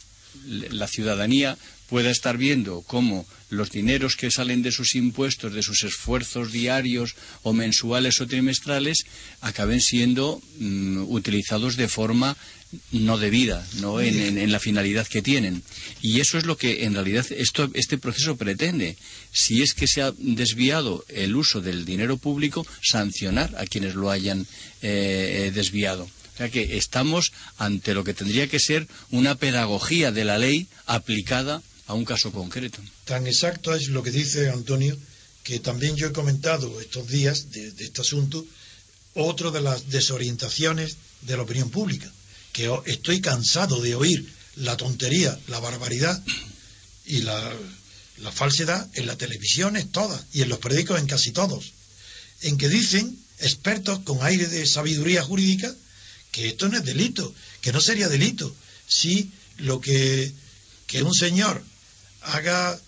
la 0.70 0.86
ciudadanía 0.88 1.58
pueda 1.88 2.10
estar 2.10 2.36
viendo 2.36 2.82
cómo 2.82 3.26
los 3.50 3.70
dineros 3.70 4.16
que 4.16 4.30
salen 4.30 4.62
de 4.62 4.72
sus 4.72 4.94
impuestos, 4.96 5.54
de 5.54 5.62
sus 5.62 5.84
esfuerzos 5.84 6.50
diarios 6.50 7.14
o 7.42 7.52
mensuales 7.52 8.20
o 8.20 8.26
trimestrales, 8.26 9.06
acaben 9.40 9.80
siendo 9.80 10.42
mm, 10.58 11.02
utilizados 11.08 11.76
de 11.76 11.86
forma 11.88 12.36
no 12.90 13.16
debida, 13.16 13.64
no 13.80 14.00
en, 14.00 14.18
en- 14.20 14.38
en 14.38 14.50
la 14.50 14.58
finalidad 14.58 15.06
que 15.06 15.22
tienen. 15.22 15.62
Y 16.02 16.18
eso 16.18 16.36
es 16.36 16.44
lo 16.44 16.56
que 16.56 16.84
en 16.84 16.94
realidad 16.94 17.24
esto, 17.30 17.70
este 17.74 17.96
proceso 17.98 18.36
pretende. 18.36 18.96
Si 19.32 19.62
es 19.62 19.72
que 19.72 19.86
se 19.86 20.02
ha 20.02 20.12
desviado 20.18 21.04
el 21.08 21.36
uso 21.36 21.60
del 21.60 21.84
dinero 21.84 22.16
público, 22.16 22.66
sancionar 22.82 23.54
a 23.56 23.66
quienes 23.66 23.94
lo 23.94 24.10
hayan 24.10 24.40
eh, 24.82 25.46
eh, 25.46 25.52
desviado. 25.54 26.04
O 26.34 26.36
sea 26.36 26.50
que 26.50 26.76
estamos 26.76 27.32
ante 27.56 27.94
lo 27.94 28.02
que 28.04 28.12
tendría 28.12 28.48
que 28.48 28.58
ser 28.58 28.88
una 29.10 29.36
pedagogía 29.36 30.10
de 30.10 30.24
la 30.24 30.36
ley 30.38 30.66
aplicada 30.84 31.62
a 31.86 31.94
un 31.94 32.04
caso 32.04 32.32
concreto. 32.32 32.78
Tan 33.04 33.26
exacto 33.26 33.74
es 33.74 33.88
lo 33.88 34.02
que 34.02 34.10
dice 34.10 34.50
Antonio, 34.50 34.96
que 35.42 35.60
también 35.60 35.96
yo 35.96 36.08
he 36.08 36.12
comentado 36.12 36.80
estos 36.80 37.06
días 37.06 37.52
de, 37.52 37.68
este 37.78 38.00
asunto, 38.00 38.44
otro 39.14 39.50
de 39.50 39.60
las 39.60 39.88
desorientaciones 39.90 40.96
de 41.22 41.36
la 41.36 41.44
opinión 41.44 41.70
pública, 41.70 42.10
que 42.52 42.68
estoy 42.86 43.20
cansado 43.20 43.80
de 43.80 43.94
oír 43.94 44.28
la 44.56 44.76
tontería, 44.76 45.38
la 45.46 45.60
barbaridad 45.60 46.20
y 47.06 47.22
la, 47.22 47.54
la 48.18 48.32
falsedad 48.32 48.88
en 48.94 49.06
las 49.06 49.18
televisiones 49.18 49.92
todas 49.92 50.24
y 50.32 50.42
en 50.42 50.48
los 50.48 50.58
periódicos 50.58 50.98
en 50.98 51.06
casi 51.06 51.30
todos, 51.30 51.72
en 52.42 52.58
que 52.58 52.68
dicen 52.68 53.16
expertos 53.38 54.00
con 54.00 54.24
aire 54.24 54.48
de 54.48 54.66
sabiduría 54.66 55.22
jurídica 55.22 55.72
que 56.32 56.48
esto 56.48 56.68
no 56.68 56.78
es 56.78 56.84
delito, 56.84 57.32
que 57.60 57.72
no 57.72 57.80
sería 57.80 58.08
delito 58.08 58.54
si 58.88 59.30
lo 59.58 59.80
que, 59.80 60.32
que 60.86 61.02
un 61.02 61.14
señor 61.14 61.62
haga 62.26 62.78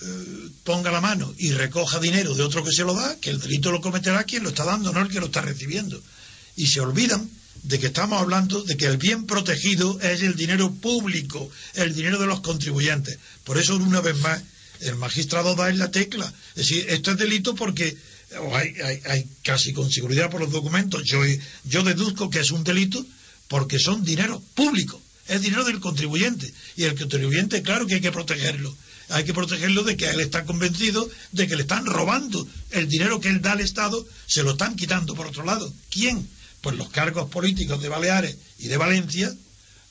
eh, 0.00 0.48
ponga 0.64 0.90
la 0.90 1.00
mano 1.00 1.34
y 1.38 1.52
recoja 1.52 2.00
dinero 2.00 2.34
de 2.34 2.42
otro 2.42 2.64
que 2.64 2.72
se 2.72 2.84
lo 2.84 2.94
da, 2.94 3.16
que 3.20 3.30
el 3.30 3.40
delito 3.40 3.70
lo 3.70 3.80
cometerá 3.80 4.24
quien 4.24 4.42
lo 4.42 4.50
está 4.50 4.64
dando, 4.64 4.92
no 4.92 5.00
el 5.00 5.08
que 5.08 5.20
lo 5.20 5.26
está 5.26 5.42
recibiendo. 5.42 6.02
Y 6.56 6.66
se 6.66 6.80
olvidan 6.80 7.28
de 7.62 7.78
que 7.78 7.86
estamos 7.86 8.20
hablando 8.20 8.62
de 8.62 8.76
que 8.76 8.86
el 8.86 8.96
bien 8.96 9.26
protegido 9.26 10.00
es 10.00 10.22
el 10.22 10.34
dinero 10.34 10.72
público, 10.72 11.50
el 11.74 11.94
dinero 11.94 12.18
de 12.18 12.26
los 12.26 12.40
contribuyentes. 12.40 13.18
Por 13.44 13.58
eso, 13.58 13.76
una 13.76 14.00
vez 14.00 14.16
más, 14.18 14.42
el 14.80 14.96
magistrado 14.96 15.54
da 15.54 15.70
en 15.70 15.78
la 15.78 15.90
tecla. 15.90 16.32
Es 16.50 16.68
decir, 16.68 16.86
esto 16.88 17.12
es 17.12 17.18
delito 17.18 17.54
porque 17.54 17.96
hay, 18.52 19.00
hay, 19.04 19.28
casi 19.42 19.72
con 19.72 19.90
seguridad 19.90 20.30
por 20.30 20.40
los 20.40 20.50
documentos. 20.50 21.02
Yo, 21.04 21.20
yo 21.64 21.82
deduzco 21.82 22.30
que 22.30 22.40
es 22.40 22.50
un 22.50 22.64
delito 22.64 23.04
porque 23.48 23.78
son 23.78 24.04
dinero 24.04 24.42
público, 24.54 25.00
es 25.28 25.40
dinero 25.42 25.64
del 25.64 25.80
contribuyente. 25.80 26.52
Y 26.76 26.84
el 26.84 26.98
contribuyente, 26.98 27.62
claro 27.62 27.86
que 27.86 27.94
hay 27.94 28.00
que 28.00 28.12
protegerlo 28.12 28.76
hay 29.12 29.24
que 29.24 29.34
protegerlo 29.34 29.82
de 29.82 29.96
que 29.96 30.08
él 30.08 30.20
está 30.20 30.44
convencido 30.44 31.08
de 31.32 31.46
que 31.46 31.56
le 31.56 31.62
están 31.62 31.84
robando 31.86 32.46
el 32.70 32.88
dinero 32.88 33.20
que 33.20 33.28
él 33.28 33.42
da 33.42 33.52
al 33.52 33.60
Estado, 33.60 34.06
se 34.26 34.42
lo 34.42 34.52
están 34.52 34.74
quitando 34.74 35.14
por 35.14 35.26
otro 35.26 35.44
lado. 35.44 35.72
¿Quién? 35.90 36.26
Pues 36.60 36.76
los 36.76 36.90
cargos 36.90 37.28
políticos 37.30 37.82
de 37.82 37.88
Baleares 37.88 38.36
y 38.58 38.68
de 38.68 38.76
Valencia, 38.76 39.34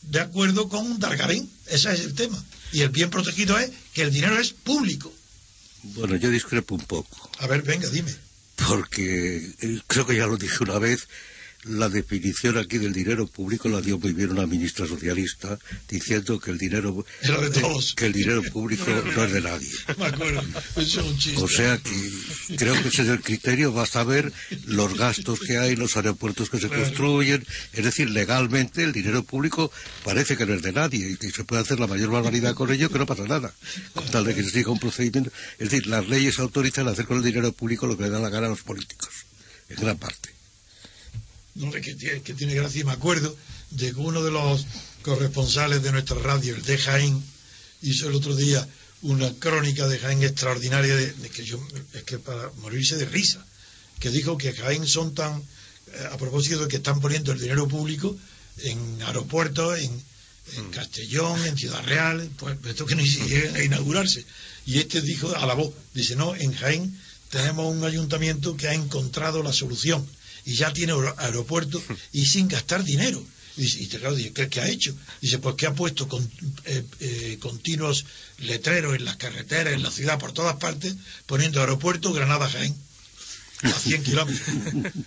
de 0.04 0.20
acuerdo 0.20 0.70
con 0.70 0.86
un 0.86 1.00
Dargarín. 1.00 1.50
Ese 1.68 1.94
es 1.94 2.00
el 2.02 2.16
tema. 2.16 2.44
Y 2.72 2.82
el 2.82 2.90
bien 2.90 3.10
protegido 3.10 3.58
es 3.60 3.70
que 3.94 4.04
el 4.04 4.12
dinero 4.12 4.40
es 4.40 4.52
público. 4.52 5.14
Bueno, 5.84 6.16
yo 6.16 6.30
discrepo 6.30 6.76
un 6.76 6.86
poco. 6.86 7.30
A 7.40 7.48
ver, 7.48 7.62
venga, 7.64 7.90
dime. 7.90 8.16
Porque 8.68 9.54
eh, 9.62 9.82
creo 9.88 10.06
que 10.06 10.16
ya 10.16 10.28
lo 10.28 10.38
dije 10.38 10.58
una 10.62 10.80
vez, 10.80 11.08
la 11.64 11.90
definición 11.90 12.58
aquí 12.58 12.78
del 12.78 12.94
dinero 12.94 13.28
público 13.28 13.70
la 13.70 13.82
dio 13.82 14.00
muy 14.00 14.14
bien 14.14 14.32
una 14.32 14.48
ministra 14.48 14.88
socialista 14.88 15.60
diciendo 15.88 16.40
que 16.40 16.52
el 16.52 16.58
dinero 16.58 17.06
que 17.96 18.06
el 18.08 18.14
dinero 18.14 18.42
público 18.44 18.86
no 19.16 19.24
es 19.24 19.32
de 19.32 19.42
nadie. 19.42 19.70
O 21.38 21.48
sea 21.48 21.78
que 21.78 22.56
creo 22.56 22.74
que 22.82 22.88
ese 22.88 23.04
es 23.04 23.10
el 23.10 23.22
criterio, 23.22 23.72
basta 23.74 24.04
ver 24.04 24.34
los 24.66 24.98
gastos 24.98 25.40
que 25.40 25.58
hay, 25.58 25.76
los 25.76 25.96
aeropuertos 25.98 26.50
que 26.50 26.60
se 26.60 26.70
construyen, 26.70 27.46
es 27.74 27.86
decir, 27.86 28.10
legalmente 28.10 28.84
el 28.84 28.92
dinero 28.92 29.24
público 29.24 29.72
parece 30.04 30.38
que 30.38 30.46
no 30.46 30.54
es 30.54 30.62
de 30.62 30.72
nadie 30.72 31.12
y 31.12 31.18
que 31.18 31.32
se 31.32 31.44
puede 31.44 31.62
hacer 31.62 31.80
la 31.80 31.88
mayor 31.88 32.10
barbaridad 32.10 32.56
con 32.56 32.72
ello 32.72 32.90
que 32.90 33.00
no 33.00 33.06
pasa 33.06 33.26
nada, 33.26 33.54
con 33.94 34.06
tal 34.10 34.26
de 34.26 34.34
que 34.34 34.44
se 34.44 34.50
siga 34.50 34.72
un 34.72 34.80
procedimiento. 34.80 35.32
Es 35.60 35.70
decir, 35.70 35.88
las 35.88 36.08
leyes 36.08 36.40
autorizan 36.40 36.88
hacer 36.88 37.06
con 37.06 37.18
el 37.18 37.24
dinero 37.24 37.52
público 37.52 37.86
lo 37.86 37.98
que 37.98 38.04
le 38.04 38.10
da 38.10 38.20
la 38.20 38.30
gana 38.30 38.48
a 38.48 38.50
los 38.50 38.64
políticos, 38.64 39.10
en 39.70 39.76
gran 39.76 39.98
parte 39.98 40.31
que 41.82 41.96
tiene, 41.96 42.22
que 42.22 42.34
tiene 42.34 42.56
gracia 42.56 42.82
y 42.82 42.84
me 42.86 42.92
acuerdo 42.92 43.36
de 43.72 43.94
que 43.94 44.00
uno 44.00 44.24
de 44.24 44.32
los 44.32 44.66
corresponsales 45.02 45.84
de 45.84 45.92
nuestra 45.92 46.18
radio, 46.20 46.56
el 46.56 46.64
de 46.64 46.78
Jaén, 46.78 47.24
hizo 47.82 48.08
el 48.08 48.16
otro 48.16 48.36
día 48.36 48.68
una 49.02 49.34
crónica 49.34 49.88
de 49.88 49.98
Jaén 49.98 50.24
extraordinaria 50.24 50.96
de, 50.96 51.30
que 51.30 51.44
yo 51.44 51.60
es 51.94 52.04
que 52.04 52.20
para 52.20 52.52
morirse 52.62 52.96
de 52.96 53.06
risa, 53.06 53.46
que 54.00 54.10
dijo 54.10 54.38
que 54.38 54.54
Jaén 54.54 54.88
son 54.88 55.14
tan 55.14 55.42
eh, 55.94 56.08
a 56.12 56.18
propósito 56.18 56.60
de 56.60 56.68
que 56.68 56.78
están 56.78 57.02
poniendo 57.02 57.32
el 57.32 57.40
dinero 57.40 57.68
público 57.68 58.16
en 58.60 59.02
aeropuertos, 59.02 59.80
en, 59.80 59.92
en 60.56 60.68
mm. 60.68 60.72
Castellón, 60.72 61.46
en 61.46 61.58
Ciudad 61.58 61.84
Real, 61.84 62.30
pues 62.38 62.58
esto 62.66 62.86
que 62.86 62.96
ni 62.96 63.08
siquiera 63.08 63.56
a 63.56 63.64
inaugurarse. 63.64 64.26
Y 64.66 64.78
este 64.78 65.02
dijo 65.02 65.36
a 65.36 65.46
la 65.46 65.56
voz, 65.56 65.74
dice, 65.94 66.16
no, 66.16 66.36
en 66.36 66.54
Jaén 66.54 66.96
tenemos 67.30 67.74
un 67.74 67.84
ayuntamiento 67.84 68.56
que 68.56 68.68
ha 68.68 68.74
encontrado 68.74 69.42
la 69.42 69.54
solución 69.54 70.08
y 70.46 70.56
ya 70.56 70.74
tiene 70.74 70.94
aeropuerto 71.18 71.82
y 72.14 72.26
sin 72.26 72.48
gastar 72.48 72.84
dinero. 72.84 73.24
Y, 73.58 73.84
y 73.84 73.88
claro, 73.88 74.16
¿qué, 74.34 74.48
¿qué, 74.50 74.62
ha 74.62 74.70
hecho? 74.70 74.96
Dice, 75.20 75.40
pues 75.40 75.56
que 75.56 75.68
ha 75.68 75.74
puesto 75.76 76.08
con, 76.08 76.24
eh, 76.66 76.86
eh, 77.02 77.38
continuos 77.40 78.06
letreros 78.40 78.96
en 78.96 79.06
las 79.06 79.18
carreteras, 79.18 79.74
en 79.74 79.84
la 79.84 79.92
ciudad, 79.92 80.18
por 80.20 80.32
todas 80.32 80.56
partes, 80.56 80.96
poniendo 81.26 81.60
aeropuerto 81.60 82.14
Granada-Jaén. 82.14 82.76
A 83.64 83.72
100 83.72 84.04
kilómetros. 84.04 84.48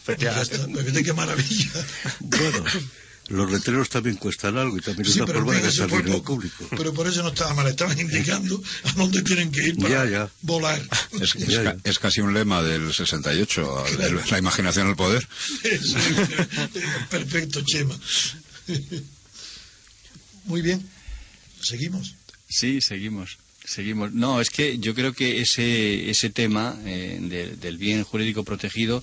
qué 1.04 1.12
maravilla. 1.12 1.70
Bueno, 2.20 2.64
los 3.28 3.50
letreros 3.50 3.88
también 3.88 4.16
cuestan 4.16 4.58
algo 4.58 4.76
y 4.76 4.80
también 4.80 5.06
es 5.08 5.16
una 5.16 5.26
forma 5.26 5.54
de 5.54 5.62
gastar 5.62 5.90
dinero 5.90 6.22
público. 6.22 6.66
Pero 6.70 6.92
por 6.92 7.06
eso 7.06 7.22
no 7.22 7.30
estaba 7.30 7.54
mal, 7.54 7.66
estaban 7.66 7.98
indicando 7.98 8.62
a 8.84 8.92
dónde 8.92 9.22
tienen 9.22 9.50
que 9.50 9.68
ir 9.68 9.76
para 9.76 10.30
volar. 10.42 10.82
Es, 11.84 11.98
casi 11.98 12.20
un 12.20 12.34
lema 12.34 12.62
del 12.62 12.92
68, 12.92 13.84
la 14.30 14.38
imaginación 14.38 14.88
al 14.88 14.96
poder. 14.96 15.26
perfecto, 17.10 17.62
Chema. 17.62 17.98
Muy 20.44 20.60
bien, 20.60 20.86
¿seguimos? 21.60 22.16
Sí, 22.48 22.80
seguimos. 22.80 23.38
Seguimos. 23.64 24.12
No, 24.12 24.42
es 24.42 24.50
que 24.50 24.78
yo 24.78 24.94
creo 24.94 25.14
que 25.14 25.40
ese, 25.40 26.10
ese 26.10 26.28
tema 26.28 26.76
eh, 26.84 27.56
del 27.60 27.78
bien 27.78 28.04
jurídico 28.04 28.44
protegido 28.44 29.02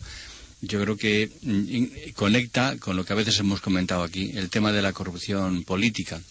yo 0.61 0.81
creo 0.81 0.97
que 0.97 1.29
mm, 1.41 2.11
conecta 2.13 2.77
con 2.77 2.95
lo 2.95 3.03
que 3.03 3.13
a 3.13 3.15
veces 3.15 3.39
hemos 3.39 3.61
comentado 3.61 4.03
aquí, 4.03 4.31
el 4.35 4.49
tema 4.49 4.71
de 4.71 4.81
la 4.81 4.93
corrupción 4.93 5.63
política, 5.63 6.21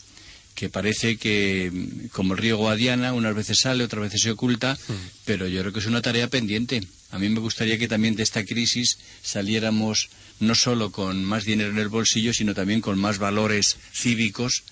que 0.55 0.69
parece 0.69 1.17
que 1.17 1.71
mm, 1.73 2.09
como 2.09 2.35
el 2.35 2.39
río 2.39 2.57
Guadiana, 2.57 3.13
unas 3.13 3.35
veces 3.35 3.61
sale, 3.61 3.85
otras 3.85 4.03
veces 4.03 4.23
se 4.23 4.31
oculta, 4.31 4.75
mm. 4.75 4.93
pero 5.25 5.49
yo 5.49 5.61
creo 5.61 5.73
que 5.73 5.81
es 5.81 5.87
una 5.87 6.03
tarea 6.03 6.29
pendiente. 6.29 6.83
A 7.11 7.19
mí 7.19 7.29
me 7.29 7.41
gustaría 7.41 7.79
que 7.79 7.89
también 7.89 8.15
de 8.15 8.23
esta 8.23 8.45
crisis 8.45 8.99
saliéramos 9.23 10.09
no 10.39 10.55
solo 10.55 10.91
con 10.93 11.25
más 11.25 11.45
dinero 11.45 11.71
en 11.71 11.79
el 11.79 11.89
bolsillo, 11.89 12.33
sino 12.33 12.55
también 12.55 12.81
con 12.81 12.99
más 12.99 13.19
valores 13.19 13.77
cívicos 13.93 14.63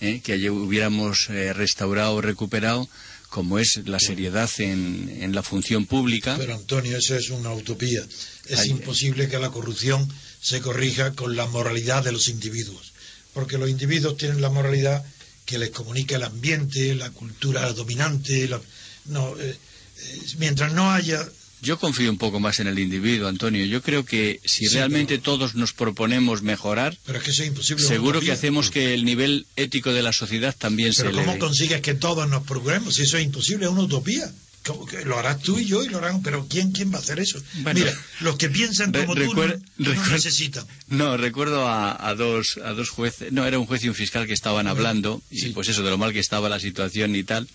¿eh? 0.00 0.20
que 0.22 0.50
hubiéramos 0.50 1.28
eh, 1.30 1.52
restaurado 1.52 2.14
o 2.14 2.20
recuperado 2.20 2.88
como 3.28 3.60
es 3.60 3.86
la 3.86 4.00
seriedad 4.00 4.50
en, 4.58 5.18
en, 5.20 5.34
la 5.34 5.42
función 5.44 5.86
pública. 5.86 6.34
Pero 6.36 6.54
Antonio, 6.54 6.98
eso 6.98 7.14
es 7.14 7.30
una 7.30 7.52
utopía. 7.52 8.02
Es 8.50 8.66
imposible 8.66 9.28
que 9.28 9.38
la 9.38 9.50
corrupción 9.50 10.08
se 10.40 10.60
corrija 10.60 11.12
con 11.12 11.36
la 11.36 11.46
moralidad 11.46 12.04
de 12.04 12.12
los 12.12 12.28
individuos, 12.28 12.92
porque 13.32 13.58
los 13.58 13.70
individuos 13.70 14.16
tienen 14.16 14.40
la 14.40 14.50
moralidad 14.50 15.04
que 15.44 15.58
les 15.58 15.70
comunica 15.70 16.16
el 16.16 16.22
ambiente, 16.24 16.94
la 16.94 17.10
cultura 17.10 17.72
dominante. 17.72 18.48
no, 19.06 19.38
eh, 19.38 19.56
eh, 19.98 20.20
mientras 20.38 20.72
no 20.72 20.90
haya 20.92 21.26
yo 21.62 21.78
confío 21.78 22.10
un 22.10 22.16
poco 22.16 22.40
más 22.40 22.58
en 22.60 22.68
el 22.68 22.78
individuo, 22.78 23.28
Antonio. 23.28 23.64
Yo 23.66 23.82
creo 23.82 24.04
que 24.04 24.40
si 24.44 24.66
realmente 24.68 25.18
todos 25.18 25.54
nos 25.54 25.74
proponemos 25.74 26.42
mejorar, 26.42 26.96
seguro 27.60 28.20
que 28.20 28.32
hacemos 28.32 28.70
que 28.70 28.94
el 28.94 29.04
nivel 29.04 29.46
ético 29.56 29.92
de 29.92 30.02
la 30.02 30.12
sociedad 30.12 30.54
también 30.56 30.94
se 30.94 31.02
eleve. 31.02 31.18
Pero 31.18 31.26
¿cómo 31.26 31.38
consigues 31.38 31.82
que 31.82 31.94
todos 31.94 32.28
nos 32.28 32.44
proponemos? 32.44 32.94
Si 32.94 33.02
eso 33.02 33.18
es 33.18 33.24
imposible, 33.24 33.66
es 33.66 33.72
una 33.72 33.82
utopía. 33.82 34.32
Lo 35.04 35.18
harás 35.18 35.40
tú 35.40 35.58
y 35.58 35.64
yo 35.64 35.82
y 35.82 35.88
lo 35.88 35.98
harán, 35.98 36.22
pero 36.22 36.46
¿quién, 36.48 36.70
quién 36.72 36.92
va 36.92 36.98
a 36.98 37.00
hacer 37.00 37.18
eso? 37.18 37.42
Mira, 37.74 37.92
los 38.20 38.36
que 38.36 38.50
piensan 38.50 38.92
como 38.92 39.14
tú 39.14 39.34
no, 39.78 39.94
necesitan. 40.10 40.66
No, 40.88 41.16
recuerdo 41.16 41.66
a, 41.66 42.14
dos, 42.14 42.58
a 42.62 42.72
dos 42.72 42.90
jueces, 42.90 43.32
no, 43.32 43.46
era 43.46 43.58
un 43.58 43.66
juez 43.66 43.82
y 43.84 43.88
un 43.88 43.94
fiscal 43.94 44.26
que 44.26 44.34
estaban 44.34 44.66
hablando, 44.66 45.22
y 45.30 45.48
pues 45.50 45.68
eso, 45.68 45.82
de 45.82 45.90
lo 45.90 45.98
mal 45.98 46.12
que 46.12 46.20
estaba 46.20 46.48
la 46.48 46.60
situación 46.60 47.16
y 47.16 47.24
tal. 47.24 47.48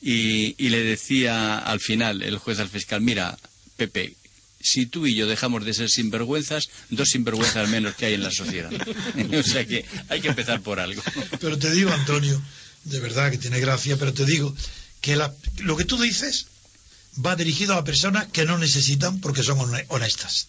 Y, 0.00 0.54
y, 0.64 0.68
le 0.68 0.84
decía 0.84 1.58
al 1.58 1.80
final 1.80 2.22
el 2.22 2.38
juez 2.38 2.60
al 2.60 2.68
fiscal, 2.68 3.00
mira, 3.00 3.36
Pepe, 3.76 4.14
si 4.60 4.86
tú 4.86 5.06
y 5.06 5.14
yo 5.14 5.26
dejamos 5.26 5.64
de 5.64 5.74
ser 5.74 5.90
sinvergüenzas, 5.90 6.68
dos 6.90 7.08
sinvergüenzas 7.10 7.68
menos 7.68 7.94
que 7.94 8.06
hay 8.06 8.14
en 8.14 8.22
la 8.22 8.30
sociedad. 8.30 8.70
o 9.38 9.42
sea 9.42 9.66
que 9.66 9.84
hay 10.08 10.20
que 10.20 10.28
empezar 10.28 10.60
por 10.60 10.80
algo. 10.80 11.02
Pero 11.40 11.58
te 11.58 11.70
digo, 11.72 11.90
Antonio, 11.90 12.40
de 12.84 13.00
verdad 13.00 13.30
que 13.30 13.38
tiene 13.38 13.60
gracia, 13.60 13.96
pero 13.96 14.12
te 14.12 14.24
digo 14.24 14.54
que 15.00 15.16
lo 15.16 15.76
que 15.76 15.84
tú 15.84 16.00
dices 16.00 16.46
va 17.24 17.36
dirigido 17.36 17.74
a 17.74 17.84
personas 17.84 18.28
que 18.28 18.44
no 18.44 18.58
necesitan 18.58 19.20
porque 19.20 19.42
son 19.42 19.58
honestas. 19.88 20.48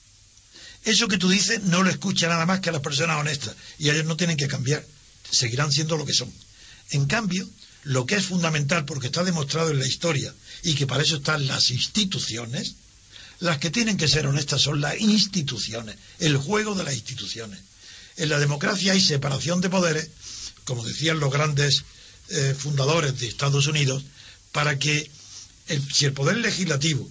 Eso 0.86 1.08
que 1.08 1.18
tú 1.18 1.30
dices 1.30 1.64
no 1.64 1.84
lo 1.84 1.90
escucha 1.90 2.28
nada 2.28 2.46
más 2.46 2.62
que 2.62 2.70
a 2.70 2.72
las 2.72 2.82
personas 2.82 3.20
honestas 3.20 3.56
y 3.78 3.90
ellos 3.90 4.06
no 4.06 4.18
tienen 4.18 4.38
que 4.38 4.48
cambiar, 4.48 4.86
seguirán 5.30 5.72
siendo 5.72 5.98
lo 5.98 6.06
que 6.06 6.14
son. 6.14 6.32
En 6.92 7.06
cambio, 7.06 7.48
lo 7.84 8.06
que 8.06 8.16
es 8.16 8.26
fundamental, 8.26 8.86
porque 8.86 9.08
está 9.08 9.24
demostrado 9.24 9.72
en 9.72 9.80
la 9.80 9.88
historia 9.88 10.34
y 10.64 10.76
que 10.76 10.88
para 10.88 11.04
eso 11.04 11.18
están 11.18 11.48
las 11.48 11.72
instituciones, 11.72 12.76
las 13.40 13.58
que 13.58 13.70
tienen 13.70 13.98
que 13.98 14.08
ser 14.08 14.28
honestas 14.28 14.62
son 14.62 14.82
las 14.82 15.00
instituciones, 15.00 15.96
el 16.20 16.38
juego 16.38 16.76
de 16.76 16.84
las 16.84 16.94
instituciones. 16.94 17.60
En 18.18 18.30
la 18.30 18.40
democracia 18.40 18.92
hay 18.94 19.02
separación 19.02 19.62
de 19.62 19.70
poderes, 19.70 20.10
como 20.66 20.86
decían 20.86 21.20
los 21.20 21.32
grandes 21.32 21.84
eh, 22.30 22.56
fundadores 22.58 23.18
de 23.20 23.28
Estados 23.28 23.68
Unidos, 23.68 24.04
para 24.52 24.78
que 24.80 25.10
si 25.94 26.06
el 26.06 26.14
poder 26.14 26.38
legislativo 26.38 27.10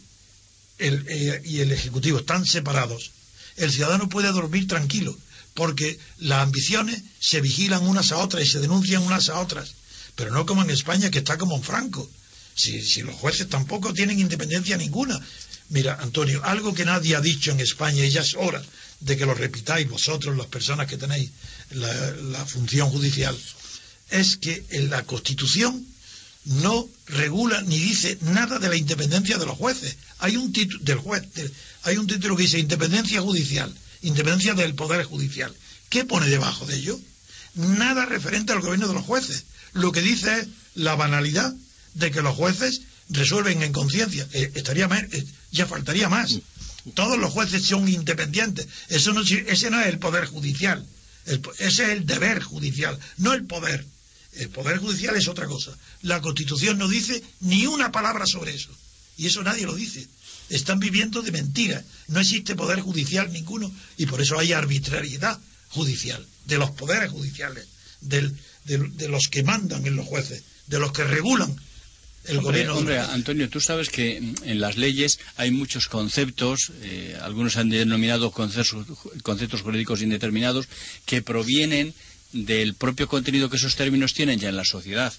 eh, 0.78 1.42
y 1.44 1.60
el 1.60 1.72
ejecutivo 1.72 2.18
están 2.18 2.44
separados, 2.44 3.12
el 3.56 3.72
ciudadano 3.72 4.08
puede 4.08 4.32
dormir 4.32 4.66
tranquilo, 4.66 5.16
porque 5.54 5.98
las 6.18 6.42
ambiciones 6.42 7.02
se 7.20 7.40
vigilan 7.40 7.86
unas 7.86 8.12
a 8.12 8.18
otras 8.18 8.44
y 8.44 8.48
se 8.48 8.60
denuncian 8.60 9.02
unas 9.02 9.28
a 9.28 9.40
otras, 9.40 9.74
pero 10.14 10.30
no 10.30 10.46
como 10.46 10.62
en 10.62 10.70
España 10.70 11.10
que 11.10 11.18
está 11.18 11.38
como 11.38 11.56
en 11.56 11.62
Franco. 11.62 12.08
Si, 12.54 13.02
los 13.02 13.14
jueces 13.14 13.48
tampoco 13.48 13.94
tienen 13.94 14.18
independencia 14.18 14.76
ninguna. 14.76 15.20
Mira, 15.68 15.98
Antonio, 16.00 16.42
algo 16.44 16.74
que 16.74 16.84
nadie 16.84 17.14
ha 17.14 17.20
dicho 17.20 17.52
en 17.52 17.60
España 17.60 18.04
y 18.04 18.10
ya 18.10 18.22
es 18.22 18.34
hora 18.34 18.60
de 18.98 19.16
que 19.16 19.26
lo 19.26 19.34
repitáis 19.34 19.88
vosotros, 19.88 20.36
las 20.36 20.48
personas 20.48 20.88
que 20.88 20.96
tenéis 20.96 21.30
la, 21.70 21.92
la 22.32 22.44
función 22.44 22.90
judicial, 22.90 23.38
es 24.10 24.36
que 24.36 24.64
en 24.70 24.90
la 24.90 25.04
Constitución 25.04 25.86
no 26.48 26.88
regula 27.06 27.60
ni 27.62 27.78
dice 27.78 28.18
nada 28.22 28.58
de 28.58 28.68
la 28.68 28.76
independencia 28.76 29.38
de 29.38 29.46
los 29.46 29.56
jueces. 29.56 29.96
Hay 30.18 30.36
un 30.36 30.52
título 30.52 30.82
del 30.82 30.98
juez, 30.98 31.24
hay 31.82 31.96
un 31.98 32.06
título 32.06 32.36
que 32.36 32.44
dice 32.44 32.58
independencia 32.58 33.20
judicial, 33.20 33.72
independencia 34.02 34.54
del 34.54 34.74
poder 34.74 35.04
judicial. 35.04 35.54
¿Qué 35.90 36.04
pone 36.04 36.28
debajo 36.28 36.66
de 36.66 36.76
ello? 36.76 36.98
Nada 37.54 38.06
referente 38.06 38.52
al 38.52 38.60
gobierno 38.60 38.88
de 38.88 38.94
los 38.94 39.04
jueces. 39.04 39.44
Lo 39.74 39.92
que 39.92 40.00
dice 40.00 40.40
es 40.40 40.48
la 40.74 40.94
banalidad 40.94 41.54
de 41.94 42.10
que 42.10 42.22
los 42.22 42.36
jueces 42.36 42.82
resuelven 43.10 43.62
en 43.62 43.72
conciencia. 43.72 44.26
Eh, 44.32 44.52
estaría 44.54 44.86
eh, 44.86 45.26
ya 45.50 45.66
faltaría 45.66 46.08
más. 46.08 46.38
Todos 46.94 47.18
los 47.18 47.32
jueces 47.32 47.64
son 47.64 47.88
independientes. 47.88 48.68
Eso 48.88 49.12
no, 49.12 49.20
ese 49.22 49.70
no 49.70 49.80
es 49.80 49.86
el 49.86 49.98
poder 49.98 50.26
judicial. 50.26 50.84
ese 51.26 51.44
es 51.58 51.78
el 51.90 52.06
deber 52.06 52.42
judicial, 52.42 52.98
no 53.18 53.34
el 53.34 53.44
poder. 53.44 53.84
El 54.34 54.50
poder 54.50 54.78
judicial 54.78 55.16
es 55.16 55.28
otra 55.28 55.46
cosa. 55.46 55.76
La 56.02 56.20
Constitución 56.20 56.78
no 56.78 56.88
dice 56.88 57.22
ni 57.40 57.66
una 57.66 57.90
palabra 57.90 58.26
sobre 58.26 58.54
eso. 58.54 58.70
Y 59.16 59.26
eso 59.26 59.42
nadie 59.42 59.66
lo 59.66 59.74
dice. 59.74 60.06
Están 60.48 60.78
viviendo 60.78 61.22
de 61.22 61.32
mentira. 61.32 61.82
No 62.08 62.20
existe 62.20 62.54
poder 62.54 62.80
judicial 62.80 63.32
ninguno 63.32 63.70
y 63.96 64.06
por 64.06 64.20
eso 64.20 64.38
hay 64.38 64.52
arbitrariedad 64.52 65.38
judicial, 65.70 66.24
de 66.46 66.58
los 66.58 66.70
poderes 66.70 67.10
judiciales, 67.10 67.66
de 68.00 69.08
los 69.08 69.28
que 69.28 69.42
mandan 69.42 69.86
en 69.86 69.96
los 69.96 70.06
jueces, 70.06 70.42
de 70.66 70.78
los 70.78 70.92
que 70.92 71.04
regulan 71.04 71.54
el 72.28 72.40
gobierno. 72.40 72.76
Hombre, 72.76 72.98
Antonio, 72.98 73.48
tú 73.48 73.60
sabes 73.60 73.88
que 73.88 74.16
en 74.16 74.60
las 74.60 74.76
leyes 74.76 75.18
hay 75.36 75.50
muchos 75.50 75.88
conceptos, 75.88 76.72
eh, 76.82 77.16
algunos 77.20 77.56
han 77.56 77.70
denominado 77.70 78.30
conceptos, 78.30 78.86
conceptos 79.22 79.62
jurídicos 79.62 80.02
indeterminados, 80.02 80.68
que 81.06 81.22
provienen 81.22 81.94
del 82.32 82.74
propio 82.74 83.08
contenido 83.08 83.48
que 83.48 83.56
esos 83.56 83.76
términos 83.76 84.14
tienen 84.14 84.38
ya 84.38 84.48
en 84.48 84.56
la 84.56 84.64
sociedad. 84.64 85.12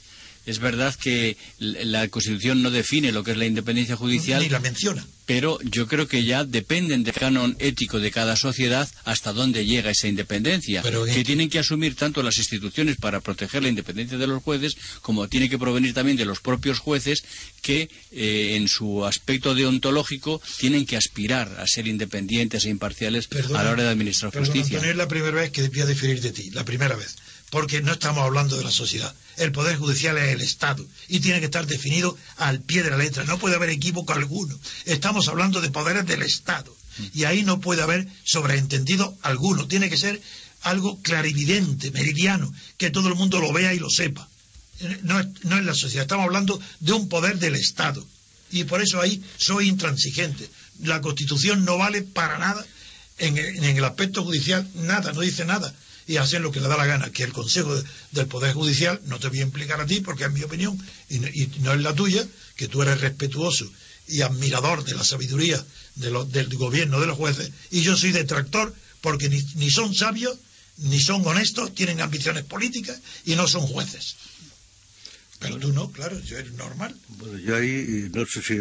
Es 0.45 0.59
verdad 0.59 0.95
que 0.95 1.37
la 1.59 2.07
Constitución 2.07 2.61
no 2.61 2.71
define 2.71 3.11
lo 3.11 3.23
que 3.23 3.31
es 3.31 3.37
la 3.37 3.45
independencia 3.45 3.95
judicial. 3.95 4.41
Ni 4.41 4.49
la 4.49 4.59
menciona. 4.59 5.05
Pero 5.25 5.59
yo 5.61 5.87
creo 5.87 6.07
que 6.07 6.23
ya 6.23 6.43
dependen 6.43 7.03
del 7.03 7.13
canon 7.13 7.55
ético 7.59 7.99
de 7.99 8.09
cada 8.09 8.35
sociedad 8.35 8.89
hasta 9.05 9.31
dónde 9.31 9.65
llega 9.65 9.91
esa 9.91 10.07
independencia. 10.07 10.81
que 10.81 11.23
tienen 11.23 11.49
que 11.49 11.59
asumir 11.59 11.95
tanto 11.95 12.23
las 12.23 12.39
instituciones 12.39 12.97
para 12.97 13.19
proteger 13.19 13.61
la 13.61 13.69
independencia 13.69 14.17
de 14.17 14.25
los 14.25 14.41
jueces, 14.41 14.75
como 15.01 15.27
tiene 15.27 15.49
que 15.49 15.59
provenir 15.59 15.93
también 15.93 16.17
de 16.17 16.25
los 16.25 16.39
propios 16.39 16.79
jueces 16.79 17.23
que 17.61 17.89
eh, 18.11 18.55
en 18.55 18.67
su 18.67 19.05
aspecto 19.05 19.53
deontológico 19.53 20.41
tienen 20.57 20.85
que 20.85 20.97
aspirar 20.97 21.59
a 21.59 21.67
ser 21.67 21.87
independientes 21.87 22.65
e 22.65 22.69
imparciales 22.69 23.29
a 23.55 23.63
la 23.63 23.71
hora 23.71 23.83
de 23.83 23.89
administrar 23.89 24.33
justicia. 24.33 24.79
es 24.79 24.95
la 24.95 25.07
primera 25.07 25.41
vez 25.41 25.51
que 25.51 25.67
voy 25.67 25.81
a 25.81 25.85
diferir 25.85 26.21
de 26.21 26.31
ti, 26.31 26.49
la 26.51 26.65
primera 26.65 26.95
vez 26.95 27.15
porque 27.49 27.81
no 27.81 27.93
estamos 27.93 28.23
hablando 28.23 28.57
de 28.57 28.63
la 28.63 28.71
sociedad. 28.71 29.13
El 29.37 29.51
Poder 29.51 29.77
Judicial 29.77 30.17
es 30.17 30.33
el 30.33 30.41
Estado 30.41 30.85
y 31.07 31.19
tiene 31.19 31.39
que 31.39 31.45
estar 31.45 31.65
definido 31.65 32.17
al 32.37 32.61
pie 32.61 32.83
de 32.83 32.91
la 32.91 32.97
letra. 32.97 33.23
No 33.23 33.39
puede 33.39 33.55
haber 33.55 33.69
equívoco 33.69 34.13
alguno. 34.13 34.57
Estamos 34.85 35.27
hablando 35.27 35.61
de 35.61 35.71
poderes 35.71 36.05
del 36.05 36.21
Estado 36.21 36.75
y 37.13 37.23
ahí 37.23 37.43
no 37.43 37.59
puede 37.59 37.81
haber 37.81 38.07
sobreentendido 38.23 39.17
alguno. 39.21 39.67
Tiene 39.67 39.89
que 39.89 39.97
ser 39.97 40.21
algo 40.61 41.01
clarividente, 41.01 41.91
meridiano, 41.91 42.53
que 42.77 42.91
todo 42.91 43.07
el 43.07 43.15
mundo 43.15 43.39
lo 43.39 43.53
vea 43.53 43.73
y 43.73 43.79
lo 43.79 43.89
sepa. 43.89 44.27
No, 45.03 45.21
no 45.43 45.57
es 45.57 45.65
la 45.65 45.73
sociedad, 45.73 46.03
estamos 46.03 46.25
hablando 46.25 46.59
de 46.79 46.93
un 46.93 47.09
poder 47.09 47.39
del 47.39 47.55
Estado. 47.55 48.05
Y 48.51 48.65
por 48.65 48.81
eso 48.81 49.01
ahí 49.01 49.23
soy 49.37 49.69
intransigente. 49.69 50.49
La 50.83 51.01
Constitución 51.01 51.65
no 51.65 51.77
vale 51.77 52.01
para 52.01 52.37
nada 52.37 52.65
en 53.17 53.37
el 53.37 53.83
aspecto 53.83 54.23
judicial, 54.23 54.65
nada, 54.75 55.11
no 55.11 55.19
dice 55.19 55.43
nada 55.43 55.73
y 56.09 56.17
hacen 56.17 56.41
lo 56.41 56.51
que 56.51 56.59
le 56.59 56.67
da 56.67 56.75
la 56.75 56.87
gana, 56.87 57.11
que 57.11 57.21
el 57.21 57.31
Consejo 57.31 57.71
del 58.11 58.25
Poder 58.25 58.55
Judicial, 58.55 58.99
no 59.05 59.19
te 59.19 59.27
voy 59.27 59.41
a 59.41 59.43
implicar 59.43 59.79
a 59.79 59.85
ti 59.85 60.01
porque 60.01 60.23
es 60.23 60.31
mi 60.31 60.41
opinión 60.41 60.75
y 61.07 61.19
no, 61.59 61.71
es 61.71 61.81
la 61.81 61.93
tuya, 61.93 62.27
que 62.55 62.67
tú 62.67 62.81
eres 62.81 62.99
respetuoso 62.99 63.71
y 64.07 64.21
admirador 64.21 64.83
de 64.83 64.95
la 64.95 65.03
sabiduría 65.03 65.63
del 65.93 66.49
gobierno 66.57 66.99
de 66.99 67.05
los 67.05 67.15
jueces, 67.15 67.51
y 67.69 67.81
yo 67.81 67.95
soy 67.95 68.11
detractor 68.11 68.73
porque 69.01 69.29
ni, 69.29 69.69
son 69.69 69.93
sabios, 69.93 70.35
ni 70.77 70.99
son 70.99 71.23
honestos, 71.27 71.75
tienen 71.75 72.01
ambiciones 72.01 72.43
políticas 72.43 72.99
y 73.25 73.35
no 73.35 73.47
son 73.47 73.67
jueces. 73.67 74.15
Pero 75.37 75.59
tú 75.59 75.71
no, 75.73 75.91
claro, 75.91 76.19
yo 76.21 76.39
eres 76.39 76.53
normal. 76.53 76.95
Bueno, 77.19 77.37
yo 77.37 77.55
ahí 77.55 78.09
no 78.11 78.25
sé 78.25 78.41
si 78.41 78.55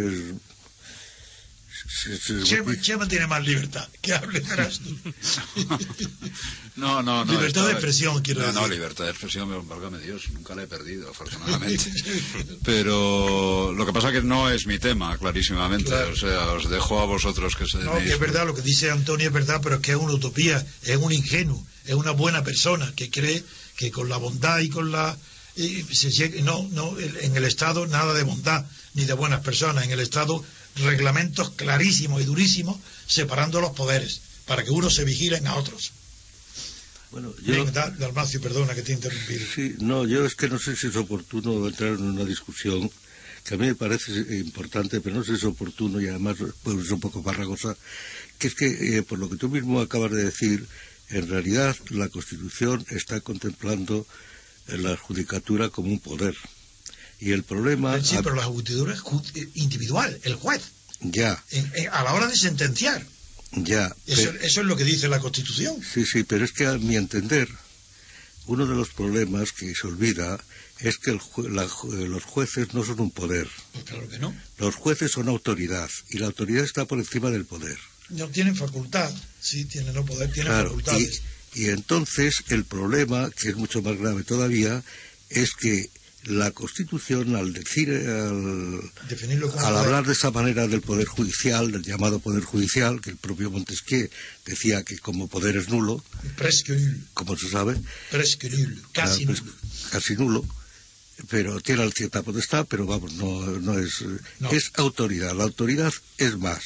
Chema, 2.82 3.08
tiene 3.08 3.26
más 3.26 3.44
libertad. 3.44 3.88
Que 4.02 4.12
hable 4.12 4.40
tú. 4.40 4.46
no, 6.76 7.02
no, 7.02 7.24
no. 7.24 7.32
Libertad 7.32 7.66
de 7.66 7.72
expresión, 7.72 8.20
quiero 8.20 8.40
decir. 8.40 8.54
No, 8.54 8.68
libertad 8.68 9.04
de 9.04 9.10
expresión, 9.10 9.66
válgame 9.66 9.98
Dios, 9.98 10.28
nunca 10.30 10.54
la 10.54 10.64
he 10.64 10.66
perdido, 10.66 11.10
afortunadamente. 11.10 11.90
Pero 12.64 13.72
lo 13.72 13.86
que 13.86 13.92
pasa 13.92 14.08
es 14.08 14.14
que 14.14 14.22
no 14.22 14.50
es 14.50 14.66
mi 14.66 14.78
tema, 14.78 15.16
clarísimamente. 15.16 15.94
O 15.94 16.16
sea, 16.16 16.52
os 16.52 16.68
dejo 16.68 17.00
a 17.00 17.06
vosotros 17.06 17.56
que 17.56 17.66
se 17.66 17.78
No, 17.78 17.96
que 17.98 18.12
es 18.12 18.20
verdad, 18.20 18.46
lo 18.46 18.54
que 18.54 18.62
dice 18.62 18.90
Antonio 18.90 19.26
es 19.26 19.32
verdad, 19.32 19.60
pero 19.62 19.76
es 19.76 19.80
que 19.80 19.92
es 19.92 19.96
una 19.96 20.12
utopía, 20.12 20.64
es 20.82 20.96
un 20.96 21.12
ingenuo, 21.12 21.66
es 21.86 21.94
una 21.94 22.10
buena 22.10 22.44
persona 22.44 22.92
que 22.94 23.10
cree 23.10 23.42
que 23.76 23.90
con 23.90 24.08
la 24.10 24.18
bondad 24.18 24.58
y 24.58 24.68
con 24.68 24.92
la. 24.92 25.16
no, 26.42 26.68
no, 26.72 26.98
en 26.98 27.34
el 27.34 27.44
Estado 27.44 27.86
nada 27.86 28.12
de 28.12 28.24
bondad 28.24 28.66
ni 28.92 29.04
de 29.04 29.14
buenas 29.14 29.40
personas. 29.40 29.84
En 29.84 29.92
el 29.92 30.00
Estado 30.00 30.44
reglamentos 30.80 31.50
clarísimos 31.50 32.22
y 32.22 32.24
durísimos 32.24 32.76
separando 33.06 33.60
los 33.60 33.72
poderes 33.72 34.20
para 34.46 34.64
que 34.64 34.70
unos 34.70 34.94
se 34.94 35.04
vigilen 35.04 35.46
a 35.46 35.56
otros. 35.56 35.92
Bueno, 37.10 37.34
yo... 37.42 37.64
Dalmacio, 37.64 38.40
perdona 38.40 38.74
que 38.74 38.82
te 38.82 38.92
he 38.92 38.94
interrumpido. 38.94 39.46
Sí, 39.54 39.76
no, 39.80 40.06
yo 40.06 40.26
es 40.26 40.34
que 40.34 40.48
no 40.48 40.58
sé 40.58 40.76
si 40.76 40.88
es 40.88 40.96
oportuno 40.96 41.66
entrar 41.66 41.94
en 41.94 42.02
una 42.02 42.24
discusión 42.24 42.90
que 43.44 43.54
a 43.54 43.56
mí 43.56 43.66
me 43.66 43.74
parece 43.74 44.12
importante, 44.36 45.00
pero 45.00 45.16
no 45.16 45.24
sé 45.24 45.32
si 45.32 45.38
es 45.38 45.44
oportuno 45.44 46.00
y 46.00 46.08
además 46.08 46.36
pues, 46.62 46.84
es 46.84 46.90
un 46.90 47.00
poco 47.00 47.22
farragosa, 47.22 47.76
que 48.38 48.48
es 48.48 48.54
que, 48.54 48.98
eh, 48.98 49.02
por 49.02 49.18
lo 49.18 49.30
que 49.30 49.36
tú 49.36 49.48
mismo 49.48 49.80
acabas 49.80 50.12
de 50.12 50.24
decir, 50.24 50.66
en 51.08 51.28
realidad 51.28 51.74
la 51.88 52.10
Constitución 52.10 52.84
está 52.90 53.20
contemplando 53.20 54.06
la 54.66 54.96
judicatura 54.98 55.70
como 55.70 55.88
un 55.88 56.00
poder. 56.00 56.36
Y 57.20 57.32
el 57.32 57.42
problema... 57.42 58.02
Sí, 58.02 58.16
pero 58.22 58.34
la 58.34 58.44
judicatura 58.44 58.94
es 58.94 59.02
eh, 59.34 59.48
individual, 59.54 60.18
el 60.22 60.34
juez. 60.34 60.62
Ya. 61.00 61.42
a 61.92 62.02
la 62.02 62.14
hora 62.14 62.26
de 62.26 62.36
sentenciar. 62.36 63.04
Ya. 63.52 63.94
Eso, 64.06 64.30
es 64.40 64.56
lo 64.56 64.76
que 64.76 64.84
dice 64.84 65.08
la 65.08 65.20
Constitución. 65.20 65.80
Sí, 65.82 66.04
sí, 66.04 66.24
pero 66.24 66.44
es 66.44 66.52
que 66.52 66.66
a 66.66 66.76
mi 66.78 66.96
entender, 66.96 67.48
uno 68.46 68.66
de 68.66 68.74
los 68.74 68.90
problemas 68.90 69.52
que 69.52 69.74
se 69.74 69.86
olvida 69.86 70.38
es 70.80 70.98
que 70.98 71.12
los 71.12 72.24
jueces 72.24 72.74
no 72.74 72.84
son 72.84 73.00
un 73.00 73.10
poder. 73.10 73.48
Pues 73.72 73.84
claro 73.84 74.08
que 74.08 74.18
no. 74.18 74.34
Los 74.58 74.74
jueces 74.74 75.12
son 75.12 75.28
autoridad 75.28 75.90
y 76.10 76.18
la 76.18 76.26
autoridad 76.26 76.64
está 76.64 76.84
por 76.84 76.98
encima 76.98 77.30
del 77.30 77.46
poder. 77.46 77.78
No 78.10 78.28
tienen 78.28 78.56
facultad, 78.56 79.12
sí, 79.40 79.64
tienen 79.64 79.94
no 79.94 80.04
poder, 80.04 80.32
tienen 80.32 80.52
facultades. 80.52 81.22
Y, 81.54 81.64
y 81.64 81.68
entonces 81.68 82.44
el 82.48 82.64
problema, 82.64 83.30
que 83.30 83.50
es 83.50 83.56
mucho 83.56 83.82
más 83.82 83.96
grave 83.98 84.24
todavía, 84.24 84.82
es 85.30 85.52
que 85.52 85.90
la 86.28 86.50
Constitución, 86.50 87.36
al 87.36 87.52
decir, 87.52 87.90
al, 87.90 88.90
hablar 89.76 90.06
de 90.06 90.12
esa 90.12 90.30
manera 90.30 90.66
del 90.66 90.80
Poder 90.80 91.06
Judicial, 91.06 91.72
del 91.72 91.82
llamado 91.82 92.20
Poder 92.20 92.44
Judicial, 92.44 93.00
que 93.00 93.10
el 93.10 93.16
propio 93.16 93.50
Montesquieu 93.50 94.08
decía 94.44 94.82
que 94.82 94.98
como 94.98 95.28
poder 95.28 95.56
es 95.56 95.68
nulo, 95.68 96.02
como 97.14 97.36
se 97.36 97.48
sabe, 97.48 97.76
casi, 98.92 99.26
nulo. 99.26 99.42
casi 99.90 100.16
nulo, 100.16 100.44
pero 101.28 101.60
tiene 101.60 101.90
cierta 101.90 102.22
potestad, 102.22 102.66
pero 102.68 102.86
vamos, 102.86 103.14
no, 103.14 103.46
no 103.60 103.78
es, 103.78 104.04
es 104.50 104.70
autoridad. 104.74 105.34
La 105.34 105.44
autoridad 105.44 105.92
es 106.18 106.36
más. 106.38 106.62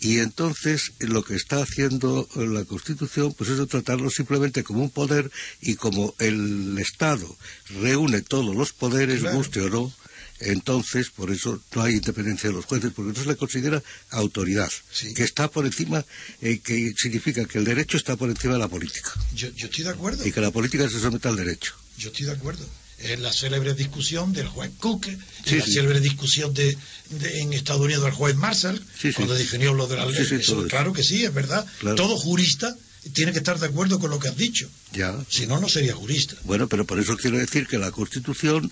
Y 0.00 0.18
entonces 0.18 0.92
lo 0.98 1.22
que 1.22 1.34
está 1.34 1.62
haciendo 1.62 2.26
la 2.34 2.64
Constitución 2.64 3.34
pues 3.34 3.50
es 3.50 3.68
tratarlo 3.68 4.10
simplemente 4.10 4.64
como 4.64 4.82
un 4.82 4.90
poder 4.90 5.30
y 5.60 5.74
como 5.74 6.14
el 6.18 6.78
Estado 6.78 7.36
reúne 7.80 8.22
todos 8.22 8.56
los 8.56 8.72
poderes, 8.72 9.22
guste 9.22 9.60
o 9.60 9.68
no, 9.68 9.92
entonces 10.40 11.10
por 11.10 11.30
eso 11.30 11.62
no 11.74 11.82
hay 11.82 11.96
independencia 11.96 12.48
de 12.48 12.56
los 12.56 12.64
jueces, 12.64 12.92
porque 12.94 13.10
entonces 13.10 13.26
le 13.30 13.36
considera 13.36 13.82
autoridad, 14.08 14.70
que 15.14 15.22
está 15.22 15.50
por 15.50 15.66
encima, 15.66 16.04
eh, 16.40 16.60
que 16.60 16.94
significa 16.96 17.44
que 17.44 17.58
el 17.58 17.64
derecho 17.64 17.98
está 17.98 18.16
por 18.16 18.30
encima 18.30 18.54
de 18.54 18.60
la 18.60 18.68
política. 18.68 19.12
Yo, 19.34 19.50
yo 19.50 19.66
estoy 19.66 19.84
de 19.84 19.90
acuerdo. 19.90 20.26
Y 20.26 20.32
que 20.32 20.40
la 20.40 20.50
política 20.50 20.88
se 20.88 20.98
somete 20.98 21.28
al 21.28 21.36
derecho. 21.36 21.74
Yo 21.98 22.08
estoy 22.08 22.24
de 22.24 22.32
acuerdo 22.32 22.66
es 23.02 23.18
la 23.20 23.32
célebre 23.32 23.74
discusión 23.74 24.32
del 24.32 24.48
juez 24.48 24.70
Cook, 24.78 25.06
la 25.06 25.64
célebre 25.64 26.00
discusión 26.00 26.52
de, 26.54 26.76
en 27.34 27.52
Estados 27.52 27.82
Unidos 27.82 28.04
del 28.04 28.12
juez 28.12 28.36
Marshall, 28.36 28.80
cuando 29.16 29.34
definió 29.34 29.74
lo 29.74 29.86
de 29.86 29.96
la 29.96 30.06
ley. 30.06 30.40
claro 30.68 30.92
que 30.92 31.02
sí, 31.02 31.24
es 31.24 31.32
verdad. 31.34 31.66
Todo 31.96 32.16
jurista 32.16 32.76
tiene 33.12 33.32
que 33.32 33.38
estar 33.38 33.58
de 33.58 33.66
acuerdo 33.66 33.98
con 33.98 34.10
lo 34.10 34.18
que 34.18 34.28
has 34.28 34.36
dicho. 34.36 34.68
Ya. 34.92 35.16
Si 35.28 35.46
no, 35.46 35.58
no 35.58 35.68
sería 35.68 35.94
jurista. 35.94 36.36
Bueno, 36.44 36.68
pero 36.68 36.84
por 36.84 36.98
eso 36.98 37.16
quiero 37.16 37.38
decir 37.38 37.66
que 37.66 37.78
la 37.78 37.90
Constitución 37.90 38.70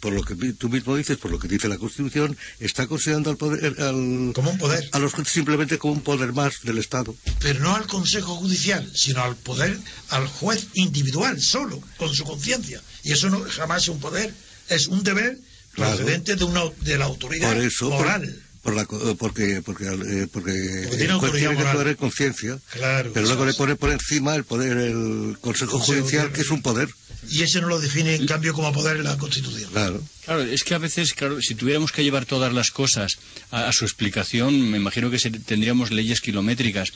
por 0.00 0.12
lo 0.12 0.22
que 0.22 0.34
tú 0.34 0.68
mismo 0.68 0.96
dices, 0.96 1.16
por 1.16 1.30
lo 1.30 1.38
que 1.38 1.48
dice 1.48 1.68
la 1.68 1.78
Constitución, 1.78 2.36
está 2.58 2.86
considerando 2.86 3.30
al 3.30 3.36
poder. 3.36 3.80
Al, 3.80 4.32
como 4.34 4.50
un 4.50 4.58
poder. 4.58 4.88
A 4.92 4.98
los 4.98 5.12
simplemente 5.26 5.78
como 5.78 5.94
un 5.94 6.02
poder 6.02 6.32
más 6.32 6.62
del 6.62 6.78
Estado. 6.78 7.14
Pero 7.40 7.60
no 7.60 7.74
al 7.74 7.86
Consejo 7.86 8.36
Judicial, 8.36 8.90
sino 8.94 9.22
al 9.22 9.36
poder, 9.36 9.78
al 10.10 10.26
juez 10.26 10.68
individual, 10.74 11.40
solo, 11.40 11.80
con 11.96 12.14
su 12.14 12.24
conciencia. 12.24 12.82
Y 13.04 13.12
eso 13.12 13.30
no 13.30 13.40
jamás 13.48 13.82
es 13.84 13.88
un 13.88 14.00
poder, 14.00 14.32
es 14.68 14.86
un 14.88 15.02
deber, 15.02 15.38
Claro. 15.72 15.96
procedente 15.96 16.34
de, 16.34 16.44
una, 16.44 16.62
de 16.82 16.98
la 16.98 17.04
autoridad 17.04 17.52
Por 17.52 17.62
eso, 17.62 17.90
moral. 17.90 18.42
por 18.62 18.74
la 18.74 18.84
co- 18.86 19.16
porque 19.16 19.62
porque, 19.64 19.84
eh, 19.86 20.26
porque 20.32 20.52
tiene 20.98 21.12
autoridad 21.12 21.32
tiene 21.50 21.54
moral. 21.54 21.68
actuar 21.68 21.88
en 21.88 21.94
conciencia 21.94 22.58
Claro, 22.72 23.12
pero 23.14 23.26
luego 23.26 23.46
le 23.46 23.54
pone 23.54 23.76
por 23.76 23.90
encima 23.90 24.34
el 24.34 24.42
poder 24.44 24.76
el 24.76 25.38
Consejo 25.40 25.78
Consejo 25.78 26.00
Judicial 26.00 26.32
que 26.32 26.40
es 26.42 26.50
un 26.50 26.60
poder 26.60 26.88
Y 27.28 27.42
ese 27.42 27.60
no 27.60 27.68
lo 27.68 27.78
define, 27.80 28.14
en 28.14 28.26
cambio, 28.26 28.54
como 28.54 28.72
poder 28.72 28.96
en 28.96 29.04
la 29.04 29.16
Constitución. 29.18 29.70
claro 29.72 30.02
Claro, 30.24 30.42
es 30.42 30.62
que 30.64 30.74
a 30.74 30.78
veces, 30.78 31.12
claro, 31.12 31.40
si 31.42 31.54
tuviéramos 31.54 31.90
que 31.92 32.04
llevar 32.04 32.24
todas 32.24 32.52
las 32.52 32.70
cosas 32.70 33.18
a, 33.50 33.68
a 33.68 33.72
su 33.72 33.84
explicación, 33.84 34.70
me 34.70 34.76
imagino 34.78 35.10
que 35.10 35.18
se- 35.18 35.30
tendríamos 35.30 35.90
leyes 35.90 36.20
kilométricas. 36.20 36.92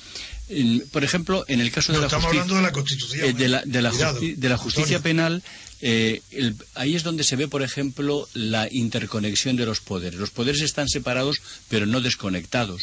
En- 0.48 0.84
por 0.92 1.02
ejemplo, 1.04 1.44
en 1.48 1.60
el 1.60 1.70
caso 1.72 1.92
de 1.92 1.98
la 1.98 2.06
estamos 2.06 2.26
justicia, 2.26 2.42
hablando 2.42 2.56
de 2.56 2.62
la 2.62 2.72
Constitución. 2.72 3.24
eh, 3.28 3.32
de 3.32 3.48
la, 3.48 3.62
de 3.64 3.82
la 3.82 3.90
Cuidado, 3.90 4.20
justi- 4.20 4.34
de 4.36 4.48
la 4.48 4.56
justicia 4.56 4.96
Antonio. 4.98 5.02
penal, 5.02 5.42
eh, 5.80 6.22
el- 6.30 6.54
ahí 6.74 6.94
es 6.94 7.02
donde 7.02 7.24
se 7.24 7.36
ve, 7.36 7.48
por 7.48 7.62
ejemplo, 7.62 8.28
la 8.34 8.68
interconexión 8.70 9.56
de 9.56 9.66
los 9.66 9.80
poderes. 9.80 10.18
Los 10.20 10.30
poderes 10.30 10.60
están 10.62 10.88
separados, 10.88 11.38
pero 11.68 11.86
no 11.86 12.00
desconectados. 12.00 12.82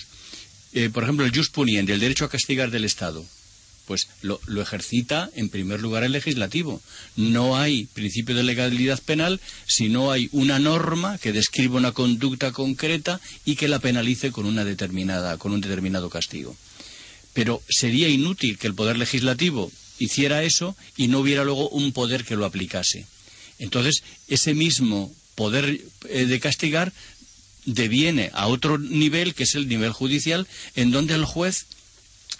Eh, 0.74 0.89
por 0.92 1.04
ejemplo, 1.04 1.26
el 1.26 1.32
jus 1.36 1.50
puniendi, 1.50 1.94
el 1.94 2.00
derecho 2.00 2.26
a 2.26 2.30
castigar 2.30 2.72
del 2.72 2.84
Estado, 2.86 3.26
pues 3.86 4.07
lo, 4.21 4.39
ejercita 4.61 5.29
en 5.36 5.49
primer 5.49 5.82
lugar 5.82 6.03
el 6.03 6.11
legislativo. 6.11 6.82
No 7.15 7.57
hay 7.57 7.86
principio 7.93 8.36
de 8.36 8.43
legalidad 8.43 9.01
penal 9.03 9.39
si 9.67 9.89
no 9.89 10.11
hay 10.11 10.29
una 10.32 10.59
norma 10.59 11.17
que 11.17 11.32
describa 11.32 11.77
una 11.77 11.91
conducta 11.91 12.51
concreta 12.51 13.19
y 13.45 13.55
que 13.55 13.67
la 13.67 13.79
penalice 13.79 14.32
con 14.32 14.45
una 14.45 14.65
determinada, 14.65 15.38
con 15.38 15.51
un 15.51 15.61
determinado 15.61 16.09
castigo. 16.09 16.55
Pero 17.34 17.61
sería 17.69 18.09
inútil 18.09 18.57
que 18.57 18.67
el 18.67 18.75
poder 18.75 18.97
legislativo 18.97 19.71
hiciera 19.99 20.43
eso 20.43 20.75
y 20.97 21.07
no 21.07 21.19
hubiera 21.19 21.43
luego 21.43 21.69
un 21.69 21.91
poder 21.91 22.25
que 22.25 22.36
lo 22.36 22.45
aplicase. 22.45 23.05
Entonces, 23.59 24.03
ese 24.27 24.53
mismo 24.53 25.13
poder 25.36 25.82
eh, 26.09 26.25
de 26.25 26.39
castigar 26.39 26.91
deviene 27.65 28.32
a 28.34 28.47
otro 28.47 28.77
nivel, 28.77 29.34
que 29.34 29.43
es 29.43 29.55
el 29.55 29.67
nivel 29.67 29.91
judicial, 29.91 30.47
en 30.75 30.91
donde 30.91 31.13
el 31.13 31.25
juez 31.25 31.67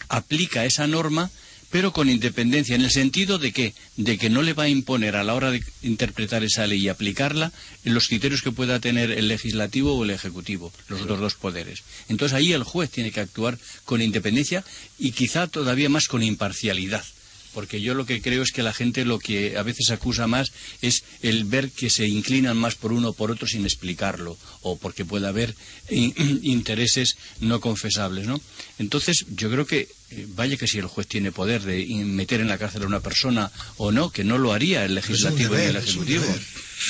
aplica 0.10 0.66
esa 0.66 0.88
norma, 0.88 1.30
pero 1.70 1.94
con 1.94 2.10
independencia, 2.10 2.76
en 2.76 2.82
el 2.82 2.92
sentido 2.92 3.38
de 3.38 3.54
que, 3.54 3.74
de 3.96 4.18
que 4.18 4.30
no 4.30 4.42
le 4.42 4.54
va 4.54 4.64
a 4.64 4.70
imponer 4.70 5.16
a 5.16 5.24
la 5.24 5.34
hora 5.34 5.52
de 5.52 5.64
interpretar 5.82 6.44
esa 6.44 6.68
ley 6.68 6.82
y 6.82 6.90
aplicarla 6.90 7.52
los 7.86 8.10
criterios 8.10 8.42
que 8.42 8.52
pueda 8.52 8.80
tener 8.80 9.12
el 9.12 9.30
legislativo 9.30 9.96
o 9.96 10.04
el 10.04 10.10
ejecutivo, 10.10 10.74
los 10.90 11.02
otros 11.02 11.20
dos 11.20 11.36
poderes. 11.36 11.84
Entonces 12.10 12.36
ahí 12.36 12.52
el 12.52 12.64
juez 12.64 12.90
tiene 12.92 13.12
que 13.12 13.22
actuar 13.22 13.58
con 13.86 14.02
independencia 14.02 14.66
y 15.00 15.12
quizá 15.12 15.48
todavía 15.48 15.90
más 15.90 16.08
con 16.08 16.24
imparcialidad. 16.24 17.06
Porque 17.54 17.82
yo 17.82 17.94
lo 17.94 18.06
que 18.06 18.22
creo 18.22 18.44
es 18.44 18.52
que 18.52 18.64
la 18.64 18.74
gente 18.74 19.04
lo 19.06 19.20
que 19.20 19.58
a 19.58 19.64
veces 19.64 19.90
acusa 19.92 20.26
más 20.28 20.52
es 20.82 21.04
el 21.22 21.44
ver 21.46 21.70
que 21.70 21.90
se 21.90 22.08
inclinan 22.08 22.56
más 22.58 22.76
por 22.76 22.94
uno 22.94 23.10
o 23.10 23.14
por 23.14 23.30
otro 23.32 23.48
sin 23.48 23.66
explicarlo, 23.66 24.38
o 24.62 24.78
porque 24.78 25.04
pueda 25.06 25.30
haber 25.30 25.54
in- 25.90 26.14
intereses 26.44 27.18
no 27.42 27.60
confesables, 27.60 28.26
¿no? 28.28 28.40
Entonces, 28.80 29.26
yo 29.36 29.50
creo 29.52 29.66
que, 29.68 29.90
eh, 30.12 30.28
vaya 30.30 30.58
que 30.58 30.68
si 30.68 30.78
el 30.80 30.86
juez 30.88 31.08
tiene 31.08 31.32
poder 31.32 31.62
de 31.64 31.82
in- 31.82 32.16
meter 32.16 32.40
en 32.40 32.48
la 32.48 32.58
cárcel 32.58 32.84
a 32.84 32.88
una 32.88 33.00
persona 33.02 33.52
o 33.78 33.92
no, 33.92 34.12
que 34.12 34.24
no 34.24 34.38
lo 34.38 34.54
haría 34.54 34.86
el 34.86 34.96
legislativo 34.96 35.56
ni 35.56 35.64
el 35.64 35.76
es 35.76 35.84
ejecutivo. 35.84 36.24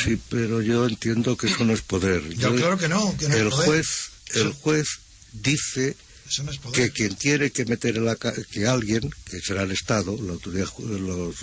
sí 0.03 0.17
pero 0.29 0.61
yo 0.61 0.85
entiendo 0.87 1.35
que 1.35 1.47
eso 1.47 1.65
no 1.65 1.73
es 1.73 1.81
poder 1.81 2.21
Yo, 2.35 2.55
claro 2.55 2.77
que 2.77 2.87
no, 2.87 3.15
que 3.17 3.27
no 3.27 3.35
es 3.35 3.41
el 3.41 3.49
poder. 3.49 3.65
juez 3.65 4.09
el 4.35 4.53
juez 4.53 4.87
dice 5.33 5.95
Eso 6.31 6.43
no 6.43 6.51
es 6.51 6.59
que 6.71 6.91
quien 6.91 7.15
tiene 7.15 7.51
que 7.51 7.65
meter 7.65 7.97
en 7.97 8.05
la 8.05 8.15
que 8.15 8.65
alguien 8.65 9.13
que 9.29 9.41
será 9.41 9.63
el 9.63 9.71
Estado 9.71 10.17
la 10.21 10.31
autoridad 10.33 10.69
los 10.79 11.35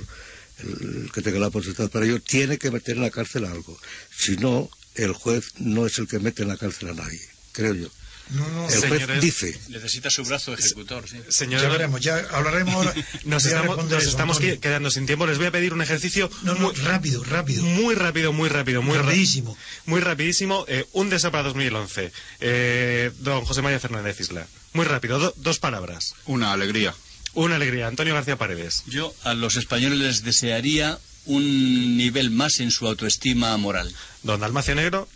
el 0.60 1.10
que 1.12 1.20
tenga 1.20 1.38
la 1.38 1.50
potestad 1.50 1.90
para 1.90 2.06
ello 2.06 2.20
tiene 2.22 2.56
que 2.56 2.70
meter 2.70 2.96
en 2.96 3.02
la 3.02 3.10
cárcel 3.10 3.44
a 3.44 3.50
algo 3.50 3.78
si 4.16 4.36
no 4.38 4.70
el 4.94 5.12
juez 5.12 5.52
no 5.58 5.86
es 5.86 5.98
el 5.98 6.08
que 6.08 6.18
mete 6.18 6.42
en 6.42 6.48
la 6.48 6.56
cárcel 6.56 6.88
a 6.88 6.94
nadie 6.94 7.20
creo 7.52 7.74
yo 7.74 7.88
No, 8.30 8.48
no, 8.48 8.68
el 8.68 8.78
juez 8.80 8.90
Señores, 9.02 9.20
dice 9.20 9.60
Necesita 9.68 10.08
su 10.10 10.24
brazo 10.24 10.54
ejecutor, 10.54 11.06
sí. 11.08 11.18
Señor, 11.28 11.60
ya 11.62 11.68
veremos, 11.68 12.00
ya 12.00 12.16
hablaremos 12.30 12.74
ahora. 12.74 12.94
nos 13.24 13.44
estamos, 13.44 13.76
nos 13.88 14.04
estamos 14.04 14.38
quedando 14.40 14.90
sin 14.90 15.06
tiempo. 15.06 15.26
Les 15.26 15.38
voy 15.38 15.46
a 15.46 15.50
pedir 15.50 15.72
un 15.72 15.80
ejercicio 15.82 16.30
No, 16.42 16.54
no, 16.54 16.60
muy, 16.60 16.74
rápido, 16.74 17.24
rápido. 17.24 17.62
muy 17.62 17.94
rápido, 17.94 18.32
muy 18.32 18.48
rápido, 18.48 18.82
muy 18.82 18.96
ra- 18.96 19.02
Rapidísimo. 19.04 19.56
Muy 19.86 20.00
rapidísimo. 20.00 20.64
Eh, 20.68 20.84
un 20.92 21.08
deseo 21.08 21.30
para 21.30 21.44
2011. 21.44 22.12
Eh, 22.40 23.10
don 23.20 23.44
José 23.44 23.62
María 23.62 23.80
Fernández 23.80 24.20
Isla. 24.20 24.46
Muy 24.72 24.84
rápido, 24.84 25.18
do- 25.18 25.34
dos 25.36 25.58
palabras. 25.58 26.14
Una 26.26 26.52
alegría. 26.52 26.94
Una 27.34 27.56
alegría. 27.56 27.86
Antonio 27.86 28.14
García 28.14 28.36
Paredes. 28.36 28.82
Yo 28.86 29.14
a 29.24 29.34
los 29.34 29.56
españoles 29.56 29.98
les 29.98 30.24
desearía 30.24 30.98
un 31.26 31.96
nivel 31.96 32.30
más 32.30 32.60
en 32.60 32.70
su 32.70 32.86
autoestima 32.86 33.56
moral. 33.56 33.92
Don 34.22 34.40
Dalmacio 34.40 34.74
Negro. 34.74 35.08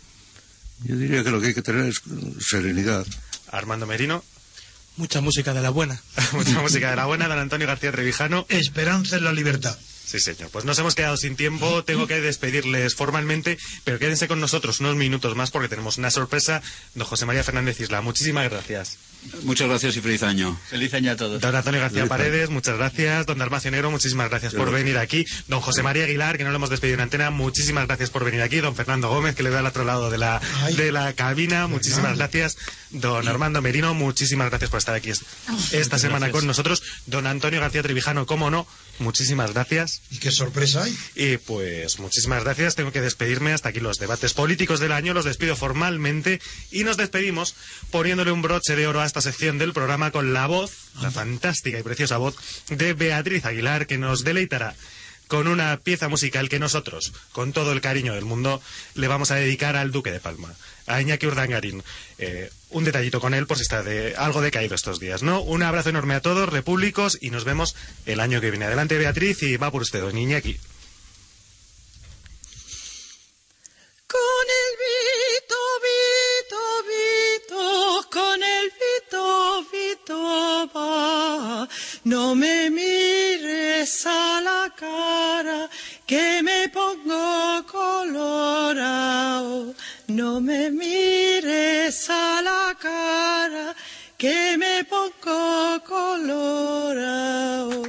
yo 0.83 0.95
diría 0.95 1.23
que 1.23 1.31
lo 1.31 1.41
que 1.41 1.47
hay 1.47 1.53
que 1.53 1.61
tener 1.61 1.85
es 1.87 2.01
serenidad 2.39 3.05
Armando 3.51 3.85
Merino. 3.87 4.23
Mucha 4.95 5.21
música 5.21 5.53
de 5.53 5.61
la 5.61 5.71
buena. 5.71 5.99
Mucha 6.33 6.61
música 6.61 6.89
de 6.91 6.95
la 6.95 7.05
buena. 7.05 7.27
Don 7.27 7.39
Antonio 7.39 7.65
García 7.67 7.91
Trevijano. 7.91 8.45
Esperanza 8.49 9.17
en 9.17 9.23
la 9.23 9.33
libertad. 9.33 9.75
Sí, 10.05 10.19
señor. 10.19 10.49
Pues 10.51 10.65
nos 10.65 10.77
hemos 10.77 10.93
quedado 10.93 11.17
sin 11.17 11.35
tiempo. 11.35 11.83
Tengo 11.83 12.05
que 12.05 12.21
despedirles 12.21 12.93
formalmente, 12.93 13.57
pero 13.83 13.97
quédense 13.97 14.27
con 14.27 14.39
nosotros 14.39 14.81
unos 14.81 14.95
minutos 14.95 15.35
más 15.35 15.49
porque 15.49 15.67
tenemos 15.69 15.97
una 15.97 16.11
sorpresa. 16.11 16.61
Don 16.93 17.07
José 17.07 17.25
María 17.25 17.43
Fernández 17.43 17.79
Isla, 17.79 18.01
muchísimas 18.01 18.47
gracias. 18.51 18.97
Muchas 19.43 19.67
gracias 19.67 19.95
y 19.97 20.01
feliz 20.01 20.23
año. 20.23 20.57
Feliz 20.69 20.93
año 20.93 21.11
a 21.11 21.15
todos. 21.15 21.41
Don 21.41 21.55
Antonio 21.55 21.81
García. 21.81 22.05
Paredes, 22.07 22.49
muchas 22.49 22.77
gracias. 22.77 23.25
Don 23.25 23.37
Dalmacio 23.37 23.71
Negro, 23.71 23.91
muchísimas 23.91 24.29
gracias 24.29 24.53
por 24.53 24.71
venir 24.71 24.97
aquí. 24.97 25.25
Don 25.47 25.59
José 25.61 25.83
María 25.83 26.03
Aguilar, 26.05 26.37
que 26.37 26.43
no 26.43 26.51
lo 26.51 26.55
hemos 26.57 26.69
despedido 26.69 26.95
en 26.95 27.01
antena, 27.01 27.29
muchísimas 27.29 27.87
gracias 27.87 28.09
por 28.09 28.23
venir 28.23 28.41
aquí. 28.41 28.57
Don 28.59 28.75
Fernando 28.75 29.09
Gómez, 29.09 29.35
que 29.35 29.43
le 29.43 29.49
veo 29.49 29.59
al 29.59 29.65
otro 29.65 29.83
lado 29.83 30.09
de 30.09 30.17
la, 30.17 30.41
de 30.77 30.91
la 30.91 31.13
cabina, 31.13 31.67
muchísimas 31.67 32.17
gracias. 32.17 32.57
Don 32.91 33.27
Armando 33.27 33.61
Merino, 33.61 33.93
muchísimas 33.93 34.49
gracias 34.49 34.69
por 34.69 34.77
estar 34.77 34.93
aquí 34.95 35.09
est- 35.09 35.23
esta 35.71 35.97
semana 35.97 36.29
con 36.31 36.45
nosotros. 36.45 36.83
Don 37.07 37.25
Antonio 37.27 37.59
García 37.59 37.81
Trevijano, 37.81 38.25
cómo 38.27 38.51
no, 38.51 38.67
muchísimas 38.99 39.51
gracias. 39.53 40.01
¿Y 40.11 40.17
qué 40.17 40.29
sorpresa 40.31 40.83
hay? 40.83 40.95
Y 41.15 41.37
pues 41.37 41.99
muchísimas 41.99 42.43
gracias. 42.43 42.75
Tengo 42.75 42.91
que 42.91 43.01
despedirme 43.01 43.51
hasta 43.53 43.69
aquí 43.69 43.79
los 43.79 43.97
debates 43.97 44.33
políticos 44.33 44.79
del 44.79 44.91
año. 44.91 45.13
Los 45.15 45.25
despido 45.25 45.55
formalmente 45.55 46.39
y 46.71 46.83
nos 46.83 46.97
despedimos 46.97 47.55
poniéndole 47.91 48.31
un 48.31 48.41
broche 48.43 48.75
de 48.75 48.85
oro 48.85 49.01
a 49.01 49.05
esta 49.13 49.29
sección 49.29 49.59
del 49.59 49.73
programa 49.73 50.09
con 50.09 50.33
la 50.33 50.47
voz, 50.47 50.71
la 50.99 51.11
fantástica 51.11 51.77
y 51.77 51.83
preciosa 51.83 52.17
voz 52.17 52.35
de 52.69 52.93
Beatriz 52.93 53.45
Aguilar 53.45 53.85
que 53.85 53.99
nos 53.99 54.23
deleitará 54.23 54.73
con 55.27 55.47
una 55.47 55.77
pieza 55.77 56.09
musical 56.09 56.49
que 56.49 56.57
nosotros, 56.57 57.13
con 57.31 57.53
todo 57.53 57.73
el 57.73 57.81
cariño 57.81 58.15
del 58.15 58.25
mundo, 58.25 58.59
le 58.95 59.07
vamos 59.07 59.29
a 59.29 59.35
dedicar 59.35 59.75
al 59.75 59.91
Duque 59.91 60.11
de 60.11 60.19
Palma, 60.19 60.55
a 60.87 60.99
Iñaki 60.99 61.27
Urdangarín. 61.27 61.83
Eh, 62.17 62.49
un 62.71 62.85
detallito 62.85 63.21
con 63.21 63.35
él 63.35 63.45
por 63.45 63.57
si 63.57 63.61
está 63.61 63.83
de, 63.83 64.15
algo 64.15 64.41
decaído 64.41 64.73
estos 64.73 64.99
días, 64.99 65.21
¿no? 65.21 65.41
Un 65.43 65.61
abrazo 65.61 65.89
enorme 65.89 66.15
a 66.15 66.21
todos, 66.21 66.49
repúblicos, 66.49 67.19
y 67.21 67.29
nos 67.29 67.43
vemos 67.43 67.75
el 68.07 68.19
año 68.19 68.41
que 68.41 68.49
viene. 68.49 68.65
Adelante, 68.65 68.97
Beatriz, 68.97 69.43
y 69.43 69.57
va 69.57 69.69
por 69.69 69.83
usted, 69.83 70.01
don 70.01 70.17
Iñaki. 70.17 70.57
Con 74.07 74.47
el 74.49 74.77
Vito, 74.79 75.63
con 78.09 78.43
el 78.43 78.52
No 82.03 82.35
me 82.35 82.69
mires 82.69 84.05
a 84.05 84.41
la 84.41 84.73
cara, 84.75 85.69
que 86.05 86.43
me 86.43 86.67
pongo 86.69 87.65
colorado. 87.65 89.73
No 90.07 90.41
me 90.41 90.69
mires 90.71 92.09
a 92.09 92.41
la 92.41 92.77
cara, 92.79 93.75
que 94.17 94.57
me 94.57 94.83
pongo 94.83 95.81
colorado. 95.85 97.83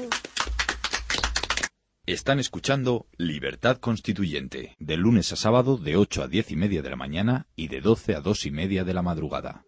Están 2.06 2.38
escuchando 2.38 3.06
Libertad 3.16 3.78
Constituyente, 3.78 4.76
de 4.78 4.96
lunes 4.96 5.32
a 5.32 5.36
sábado 5.36 5.78
de 5.78 5.96
8 5.96 6.22
a 6.22 6.28
10 6.28 6.52
y 6.52 6.56
media 6.56 6.82
de 6.82 6.90
la 6.90 6.96
mañana 6.96 7.46
y 7.56 7.68
de 7.68 7.80
12 7.80 8.14
a 8.14 8.20
2 8.20 8.46
y 8.46 8.50
media 8.50 8.84
de 8.84 8.94
la 8.94 9.02
madrugada. 9.02 9.64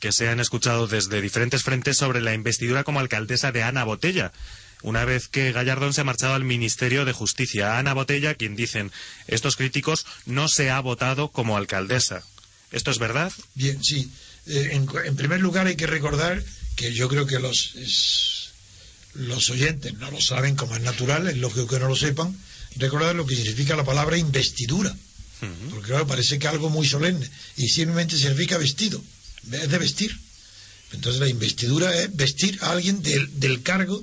que 0.00 0.12
se 0.12 0.28
han 0.28 0.40
escuchado 0.40 0.86
desde 0.88 1.20
diferentes 1.20 1.62
frentes 1.62 1.96
sobre 1.98 2.20
la 2.20 2.32
investidura 2.34 2.84
como 2.84 3.00
alcaldesa 3.00 3.52
de 3.52 3.62
Ana 3.62 3.84
Botella. 3.84 4.32
Una 4.82 5.04
vez 5.06 5.28
que 5.28 5.52
Gallardón 5.52 5.92
se 5.94 6.02
ha 6.02 6.04
marchado 6.04 6.34
al 6.34 6.44
Ministerio 6.44 7.04
de 7.06 7.12
Justicia, 7.12 7.78
Ana 7.78 7.94
Botella, 7.94 8.34
quien 8.34 8.56
dicen 8.56 8.92
estos 9.26 9.56
críticos, 9.56 10.06
no 10.26 10.48
se 10.48 10.70
ha 10.70 10.80
votado 10.80 11.28
como 11.32 11.56
alcaldesa. 11.56 12.22
¿Esto 12.72 12.90
es 12.90 12.98
verdad? 12.98 13.32
Bien, 13.54 13.82
sí. 13.82 14.10
Eh, 14.46 14.70
en, 14.72 14.86
en 15.04 15.16
primer 15.16 15.40
lugar 15.40 15.66
hay 15.66 15.76
que 15.76 15.86
recordar 15.86 16.42
que 16.76 16.92
yo 16.92 17.08
creo 17.08 17.26
que 17.26 17.38
los, 17.38 17.74
es- 17.76 18.50
los 19.14 19.48
oyentes 19.50 19.94
no 19.94 20.10
lo 20.10 20.20
saben 20.20 20.56
como 20.56 20.76
es 20.76 20.82
natural, 20.82 21.26
es 21.28 21.36
lógico 21.38 21.66
que 21.66 21.78
no 21.80 21.88
lo 21.88 21.96
sepan, 21.96 22.36
recordar 22.76 23.14
lo 23.16 23.26
que 23.26 23.34
significa 23.34 23.74
la 23.76 23.84
palabra 23.84 24.18
investidura. 24.18 24.94
Porque 25.70 25.88
claro, 25.88 26.06
parece 26.06 26.38
que 26.38 26.48
algo 26.48 26.70
muy 26.70 26.86
solemne 26.86 27.28
y 27.56 27.68
simplemente 27.68 28.16
significa 28.16 28.56
vestido, 28.58 29.02
es 29.52 29.68
de 29.70 29.78
vestir. 29.78 30.18
Entonces 30.92 31.20
la 31.20 31.28
investidura 31.28 31.94
es 32.00 32.14
vestir 32.16 32.58
a 32.62 32.70
alguien 32.72 33.02
del, 33.02 33.38
del 33.40 33.62
cargo 33.62 34.02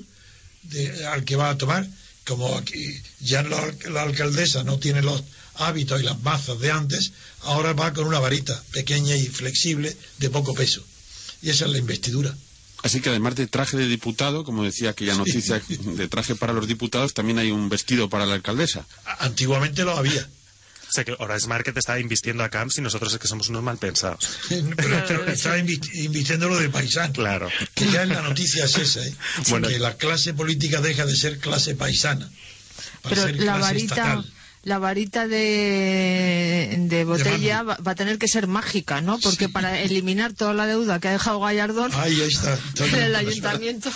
de- 0.62 1.06
al 1.06 1.24
que 1.24 1.36
va 1.36 1.50
a 1.50 1.58
tomar. 1.58 1.88
Como 2.24 2.56
aquí 2.56 2.82
ya 3.20 3.42
la, 3.42 3.74
la 3.90 4.02
alcaldesa 4.02 4.64
no 4.64 4.78
tiene 4.78 5.02
los 5.02 5.22
hábitos 5.56 6.00
y 6.00 6.04
las 6.04 6.20
mazas 6.22 6.58
de 6.60 6.70
antes, 6.70 7.12
ahora 7.42 7.72
va 7.74 7.92
con 7.92 8.06
una 8.06 8.18
varita 8.18 8.62
pequeña 8.72 9.14
y 9.16 9.26
flexible 9.26 9.94
de 10.18 10.30
poco 10.30 10.54
peso. 10.54 10.82
Y 11.42 11.50
esa 11.50 11.66
es 11.66 11.72
la 11.72 11.78
investidura. 11.78 12.34
Así 12.84 13.00
que 13.00 13.08
además 13.08 13.34
de 13.34 13.46
traje 13.48 13.76
de 13.76 13.88
diputado, 13.88 14.44
como 14.44 14.62
decía 14.62 14.90
aquella 14.90 15.14
noticia 15.16 15.60
de 15.68 16.06
traje 16.06 16.34
para 16.36 16.52
los 16.52 16.68
diputados, 16.68 17.14
también 17.14 17.38
hay 17.38 17.50
un 17.50 17.68
vestido 17.68 18.08
para 18.10 18.26
la 18.26 18.34
alcaldesa. 18.34 18.84
Antiguamente 19.18 19.84
lo 19.84 19.96
había. 19.96 20.20
O 20.86 20.92
sea 20.94 21.02
que 21.02 21.16
Horace 21.18 21.48
Market 21.48 21.76
está 21.76 21.98
invistiendo 21.98 22.44
a 22.44 22.50
Camps 22.50 22.78
y 22.78 22.82
nosotros 22.82 23.12
es 23.14 23.18
que 23.18 23.26
somos 23.26 23.48
unos 23.48 23.62
mal 23.64 23.78
pensados. 23.78 24.28
Pero 24.76 24.96
está, 24.98 25.32
está 25.32 25.58
invi- 25.58 25.90
invistiéndolo 26.04 26.56
de 26.60 26.68
paisano. 26.68 27.12
Claro. 27.14 27.48
Que 27.74 27.90
ya 27.90 28.02
en 28.02 28.10
la 28.10 28.22
noticia 28.22 28.66
es 28.66 28.76
esa, 28.76 29.04
¿eh? 29.04 29.12
Bueno. 29.48 29.66
que 29.66 29.78
la 29.80 29.96
clase 29.96 30.34
política 30.34 30.80
deja 30.80 31.04
de 31.04 31.16
ser 31.16 31.38
clase 31.40 31.74
paisana. 31.74 32.30
para 33.02 33.14
Pero 33.16 33.26
ser 33.26 33.36
la 33.36 33.42
clase 33.56 33.60
varita, 33.60 33.94
estatal. 33.94 34.32
La 34.64 34.78
varita 34.78 35.26
de, 35.28 36.74
de 36.78 37.04
botella 37.04 37.62
va, 37.62 37.76
va 37.86 37.92
a 37.92 37.94
tener 37.94 38.18
que 38.18 38.28
ser 38.28 38.46
mágica, 38.46 39.00
¿no? 39.00 39.18
Porque 39.20 39.48
para 39.48 39.80
eliminar 39.80 40.32
toda 40.32 40.54
la 40.54 40.66
deuda 40.66 40.98
que 41.00 41.08
ha 41.08 41.12
dejado 41.12 41.40
Gallardón, 41.40 41.90
Ahí, 41.94 42.20
está. 42.20 42.58
El 42.96 43.14
ayuntamiento 43.14 43.90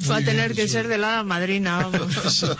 Muy 0.00 0.08
va 0.08 0.16
a 0.16 0.18
bien, 0.20 0.30
tener 0.30 0.54
que 0.54 0.68
ser 0.68 0.88
de 0.88 0.98
la 0.98 1.22
madrina. 1.24 1.78
vamos. 1.88 2.46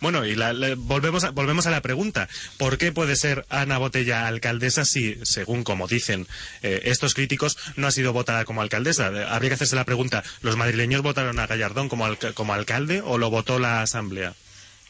Bueno, 0.00 0.24
y 0.24 0.36
la- 0.36 0.52
la- 0.52 0.76
volvemos, 0.76 1.24
a, 1.24 1.30
volvemos 1.30 1.66
a 1.66 1.72
la 1.72 1.80
pregunta. 1.82 2.28
¿Por 2.56 2.78
qué 2.78 2.92
puede 2.92 3.16
ser 3.16 3.44
Ana 3.48 3.78
Botella 3.78 4.28
alcaldesa 4.28 4.84
si, 4.84 5.18
según 5.24 5.64
como 5.64 5.88
dicen 5.88 6.28
eh, 6.62 6.82
estos 6.84 7.14
críticos, 7.14 7.56
no 7.74 7.88
ha 7.88 7.90
sido 7.90 8.12
votada 8.12 8.44
como 8.44 8.62
alcaldesa? 8.62 9.08
Eh, 9.08 9.26
Habría 9.28 9.50
que 9.50 9.54
hacerse 9.54 9.74
la 9.74 9.82
pregunta, 9.84 10.22
¿los 10.42 10.56
madrileños 10.56 11.02
votaron 11.02 11.40
a 11.40 11.48
Gallardón 11.48 11.88
como, 11.88 12.06
como 12.34 12.54
alcalde 12.54 13.00
o 13.04 13.18
lo 13.18 13.28
votó 13.30 13.58
la 13.58 13.82
Asamblea? 13.82 14.34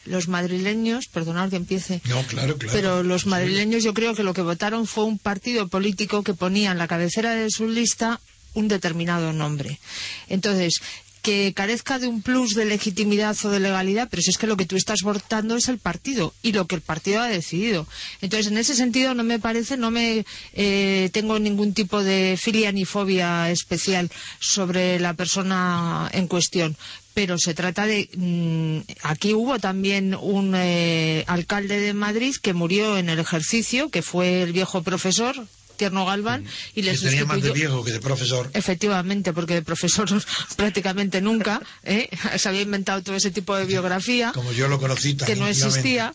Los 0.09 0.27
madrileños, 0.27 1.07
perdonad 1.07 1.49
que 1.49 1.55
empiece, 1.55 2.01
No, 2.05 2.23
claro, 2.23 2.57
claro. 2.57 2.73
pero 2.73 3.03
los 3.03 3.25
madrileños 3.27 3.83
yo 3.83 3.93
creo 3.93 4.15
que 4.15 4.23
lo 4.23 4.33
que 4.33 4.41
votaron 4.41 4.87
fue 4.87 5.03
un 5.05 5.19
partido 5.19 5.67
político 5.67 6.23
que 6.23 6.33
ponía 6.33 6.71
en 6.71 6.77
la 6.79 6.87
cabecera 6.87 7.35
de 7.35 7.49
su 7.49 7.67
lista 7.67 8.19
un 8.55 8.67
determinado 8.67 9.31
nombre. 9.33 9.79
Entonces, 10.27 10.81
que 11.21 11.53
carezca 11.53 11.99
de 11.99 12.07
un 12.07 12.21
plus 12.21 12.55
de 12.55 12.65
legitimidad 12.65 13.35
o 13.43 13.49
de 13.49 13.59
legalidad, 13.59 14.07
pero 14.09 14.21
si 14.21 14.29
es 14.31 14.37
que 14.37 14.47
lo 14.47 14.57
que 14.57 14.65
tú 14.65 14.75
estás 14.77 15.01
votando 15.03 15.55
es 15.55 15.67
el 15.67 15.77
partido 15.77 16.33
y 16.41 16.53
lo 16.53 16.65
que 16.65 16.75
el 16.75 16.81
partido 16.81 17.21
ha 17.21 17.27
decidido. 17.27 17.87
Entonces, 18.21 18.47
en 18.51 18.57
ese 18.57 18.73
sentido, 18.75 19.13
no 19.13 19.23
me 19.23 19.37
parece, 19.37 19.77
no 19.77 19.91
me 19.91 20.25
eh, 20.53 21.09
tengo 21.11 21.37
ningún 21.37 21.73
tipo 21.73 22.01
de 22.03 22.37
filia 22.41 22.71
ni 22.71 22.85
fobia 22.85 23.51
especial 23.51 24.09
sobre 24.39 24.99
la 24.99 25.13
persona 25.13 26.09
en 26.13 26.27
cuestión. 26.27 26.77
Pero 27.19 27.37
se 27.37 27.53
trata 27.53 27.85
de. 27.85 28.07
mm, 28.15 28.91
aquí 29.03 29.33
hubo 29.33 29.59
también 29.59 30.15
un 30.15 30.53
eh, 30.55 31.25
alcalde 31.27 31.77
de 31.77 31.93
Madrid 31.93 32.33
que 32.41 32.53
murió 32.53 32.97
en 32.97 33.09
el 33.09 33.19
ejercicio, 33.19 33.89
que 33.89 34.01
fue 34.01 34.41
el 34.41 34.53
viejo 34.53 34.83
profesor, 34.83 35.35
Tierno 35.75 36.05
Galván, 36.05 36.45
y 36.75 36.83
le 36.83 36.97
tenía 36.97 37.25
más 37.25 37.41
de 37.41 37.49
sustituyó- 37.49 37.53
viejo 37.53 37.83
que 37.83 37.91
de 37.91 37.99
profesor. 37.99 38.49
Efectivamente, 38.53 39.33
porque 39.33 39.55
de 39.55 39.63
profesor 39.63 40.07
prácticamente 40.55 41.19
nunca 41.19 41.61
¿eh? 41.83 42.07
se 42.37 42.47
había 42.47 42.61
inventado 42.61 43.03
todo 43.03 43.17
ese 43.17 43.31
tipo 43.31 43.53
de 43.57 43.65
biografía 43.65 44.31
Como 44.33 44.53
yo 44.53 44.69
lo 44.69 44.79
conocí 44.79 45.17
que 45.17 45.35
no 45.35 45.45
existía 45.45 46.13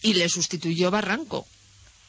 y 0.00 0.14
le 0.14 0.30
sustituyó 0.30 0.90
Barranco 0.90 1.46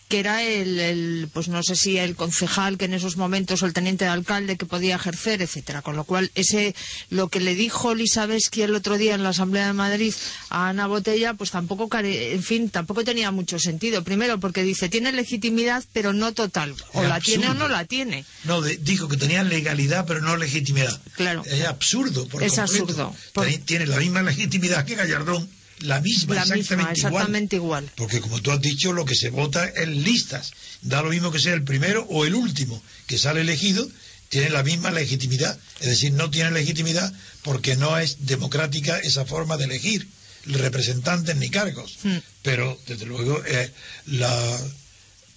que 0.08 0.20
era 0.20 0.44
el, 0.44 0.80
el, 0.80 1.30
pues 1.34 1.48
no 1.48 1.64
sé 1.64 1.76
si 1.76 1.98
el 1.98 2.16
concejal 2.16 2.78
que 2.78 2.86
en 2.86 2.94
esos 2.94 3.18
momentos 3.18 3.64
o 3.64 3.66
el 3.66 3.74
teniente 3.74 4.06
de 4.06 4.12
alcalde 4.12 4.56
que 4.56 4.66
podía 4.68 4.96
ejercer, 4.96 5.42
etcétera. 5.42 5.82
Con 5.82 5.96
lo 5.96 6.04
cual, 6.04 6.30
ese 6.36 6.76
lo 7.10 7.30
que 7.30 7.40
le 7.40 7.56
dijo 7.56 7.96
Lisabeski 7.96 8.62
el 8.62 8.76
otro 8.76 8.98
día 9.00 9.16
en 9.16 9.24
la 9.24 9.30
Asamblea 9.30 9.66
de 9.68 9.74
Madrid 9.74 10.14
a 10.50 10.70
Ana 10.70 10.86
Botella, 10.86 11.34
pues 11.34 11.50
tampoco, 11.52 11.90
en 11.98 12.44
fin, 12.44 12.70
tampoco 12.70 13.04
tenía 13.04 13.32
mucho 13.32 13.58
sentido. 13.58 14.04
Primero, 14.04 14.40
porque 14.40 14.62
dice 14.62 14.90
tiene 14.90 15.12
legitimidad, 15.12 15.84
pero 15.92 16.14
no 16.14 16.34
total. 16.34 16.76
O 16.94 17.02
Es 17.02 17.10
la 17.10 17.20
tiene 17.20 17.48
o 17.50 17.54
no 17.56 17.68
la 17.68 17.86
tiene. 17.86 18.26
No, 18.44 18.62
de- 18.62 18.78
dijo 18.78 19.08
que 19.08 19.18
tenía 19.18 19.44
legalidad, 19.44 20.06
pero 20.06 20.22
no 20.22 20.38
legitimidad. 20.38 21.02
Claro. 21.16 21.44
Es 21.46 21.66
absurdo. 21.66 22.28
Por 22.28 22.44
Es 22.44 22.54
completo. 22.54 22.82
absurdo. 22.84 23.16
Por- 23.34 23.48
Tiene 23.66 23.88
la 23.88 23.98
misma 23.98 24.22
legitimidad 24.22 24.86
que 24.86 24.94
Gallardón. 24.96 25.50
La 25.80 26.00
misma, 26.02 26.36
La 26.36 26.42
misma, 26.46 26.56
exactamente, 26.56 27.00
igual. 27.00 27.14
exactamente 27.14 27.56
igual. 27.58 27.92
Porque 27.96 28.22
como 28.22 28.42
tú 28.42 28.52
has 28.52 28.62
dicho, 28.62 28.94
lo 28.94 29.06
que 29.06 29.16
se 29.16 29.30
vota 29.30 29.66
es 29.68 29.88
listas. 29.88 30.52
Da 30.82 31.02
lo 31.02 31.10
mismo 31.10 31.32
que 31.32 31.40
sea 31.40 31.54
el 31.54 31.64
primero 31.64 32.06
o 32.10 32.26
el 32.26 32.34
último 32.36 32.82
que 33.08 33.18
sale 33.18 33.42
elegido, 33.42 33.88
tiene 34.30 34.50
la 34.50 34.64
misma 34.64 34.92
legitimidad. 34.92 35.58
Es 35.82 35.88
decir, 35.88 36.14
no 36.14 36.30
tiene 36.32 36.52
legitimidad 36.52 37.12
porque 37.44 37.76
no 37.76 37.98
es 38.00 38.26
democrática 38.26 38.98
esa 39.00 39.26
forma 39.26 39.58
de 39.58 39.66
elegir 39.66 40.08
representantes 40.46 41.36
ni 41.36 41.50
cargos. 41.50 41.98
Hmm. 42.04 42.18
Pero, 42.42 42.80
desde 42.88 43.06
luego, 43.06 43.44
eh, 43.46 43.72
las 44.06 44.62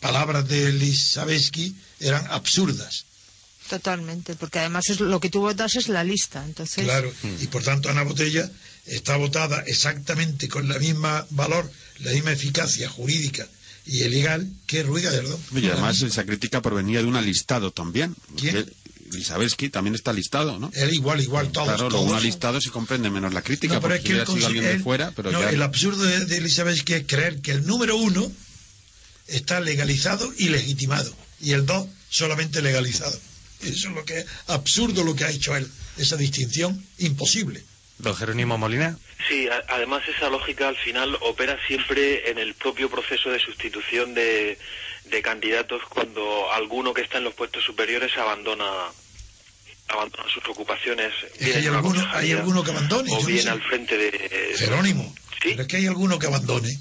palabras 0.00 0.46
de 0.48 0.72
Lisabeski 0.72 1.74
eran 2.00 2.26
absurdas. 2.30 3.04
Totalmente, 3.68 4.34
porque 4.34 4.60
además 4.60 4.88
es 4.88 5.00
lo 5.00 5.20
que 5.20 5.28
tú 5.28 5.40
votas 5.40 5.76
es 5.76 5.88
la 5.88 6.02
lista. 6.04 6.42
Entonces, 6.44 6.84
Claro, 6.84 7.12
y 7.40 7.46
por 7.48 7.62
tanto 7.62 7.90
Ana 7.90 8.02
Botella 8.02 8.50
está 8.88 9.16
votada 9.16 9.62
exactamente 9.66 10.48
con 10.48 10.68
la 10.68 10.78
misma 10.78 11.26
valor, 11.30 11.70
la 12.00 12.12
misma 12.12 12.32
eficacia 12.32 12.88
jurídica 12.88 13.46
y 13.86 14.04
legal 14.08 14.46
que 14.66 14.82
Ruiz 14.82 15.04
Gallardón. 15.04 15.40
Y 15.54 15.66
además 15.66 16.02
esa 16.02 16.24
crítica 16.24 16.60
provenía 16.60 17.00
de 17.00 17.06
un 17.06 17.16
alistado 17.16 17.70
también. 17.70 18.14
¿Quién? 18.36 18.70
también 19.72 19.94
está 19.94 20.12
listado, 20.12 20.58
¿no? 20.58 20.70
Él 20.74 20.92
igual, 20.92 21.20
igual, 21.20 21.50
todos. 21.50 21.68
claro, 21.68 21.88
lo 21.88 22.02
un 22.02 22.14
alistado 22.14 22.60
se 22.60 22.70
comprende 22.70 23.08
menos 23.10 23.32
la 23.32 23.40
crítica, 23.40 23.74
No, 23.74 23.80
pero 23.80 23.94
porque 23.94 24.12
es 24.12 24.24
que 24.24 24.32
sido 24.32 24.46
alguien 24.46 24.64
de 24.64 24.78
fuera, 24.80 25.12
pero 25.16 25.32
no, 25.32 25.40
ya... 25.40 25.50
el 25.50 25.62
absurdo 25.62 26.04
de, 26.04 26.26
de 26.26 26.82
que 26.84 26.96
es 26.96 27.04
creer 27.06 27.40
que 27.40 27.52
el 27.52 27.66
número 27.66 27.96
uno 27.96 28.30
está 29.26 29.60
legalizado 29.60 30.30
y 30.36 30.50
legitimado, 30.50 31.10
y 31.40 31.52
el 31.52 31.64
dos 31.64 31.86
solamente 32.10 32.60
legalizado. 32.60 33.18
Eso 33.62 33.88
es 33.88 33.94
lo 33.94 34.04
que 34.04 34.20
es 34.20 34.26
absurdo 34.46 35.02
lo 35.04 35.16
que 35.16 35.24
ha 35.24 35.30
hecho 35.30 35.56
él. 35.56 35.66
Esa 35.96 36.16
distinción 36.16 36.84
imposible. 36.98 37.62
Don 37.98 38.14
Jerónimo 38.14 38.56
Molina. 38.58 38.96
Sí, 39.28 39.48
a- 39.48 39.64
además 39.68 40.02
esa 40.08 40.30
lógica 40.30 40.68
al 40.68 40.76
final 40.76 41.16
opera 41.20 41.58
siempre 41.66 42.30
en 42.30 42.38
el 42.38 42.54
propio 42.54 42.88
proceso 42.88 43.30
de 43.30 43.40
sustitución 43.40 44.14
de, 44.14 44.58
de 45.06 45.22
candidatos 45.22 45.82
cuando 45.88 46.52
alguno 46.52 46.94
que 46.94 47.02
está 47.02 47.18
en 47.18 47.24
los 47.24 47.34
puestos 47.34 47.64
superiores 47.64 48.16
abandona 48.16 48.64
abandona 49.88 50.28
sus 50.32 50.46
ocupaciones 50.48 51.12
Es 51.40 51.46
que 51.50 51.56
hay 51.58 51.66
alguno, 51.66 52.06
hay 52.12 52.32
alguno 52.32 52.62
que 52.62 52.70
abandone. 52.72 53.10
o 53.10 53.20
no 53.20 53.26
bien 53.26 53.42
sé. 53.42 53.50
al 53.50 53.62
frente 53.62 53.96
de 53.96 54.54
Jerónimo. 54.56 55.14
Pero 55.42 55.62
es 55.62 55.68
que 55.68 55.76
hay 55.78 55.86
alguno 55.86 56.18
que 56.18 56.26
abandone. 56.26 56.76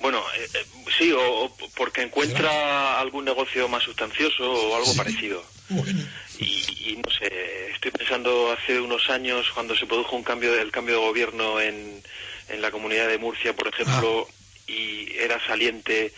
bueno 0.00 0.20
eh, 0.36 0.48
eh, 0.54 0.66
sí 0.98 1.12
o, 1.12 1.44
o 1.44 1.56
porque 1.76 2.02
encuentra 2.02 2.98
algún 3.00 3.24
negocio 3.24 3.68
más 3.68 3.84
sustancioso 3.84 4.42
o 4.50 4.76
algo 4.76 4.94
parecido 4.96 5.44
y, 6.38 6.90
y 6.90 6.96
no 6.96 7.10
sé 7.10 7.70
estoy 7.72 7.90
pensando 7.90 8.52
hace 8.52 8.80
unos 8.80 9.08
años 9.10 9.50
cuando 9.52 9.76
se 9.76 9.86
produjo 9.86 10.16
un 10.16 10.22
cambio 10.22 10.58
el 10.58 10.70
cambio 10.70 10.94
de 10.96 11.06
gobierno 11.06 11.60
en, 11.60 12.02
en 12.48 12.62
la 12.62 12.70
comunidad 12.70 13.08
de 13.08 13.18
Murcia 13.18 13.54
por 13.54 13.68
ejemplo 13.68 14.28
y 14.66 15.12
era 15.16 15.44
saliente 15.46 16.06
eh, 16.06 16.12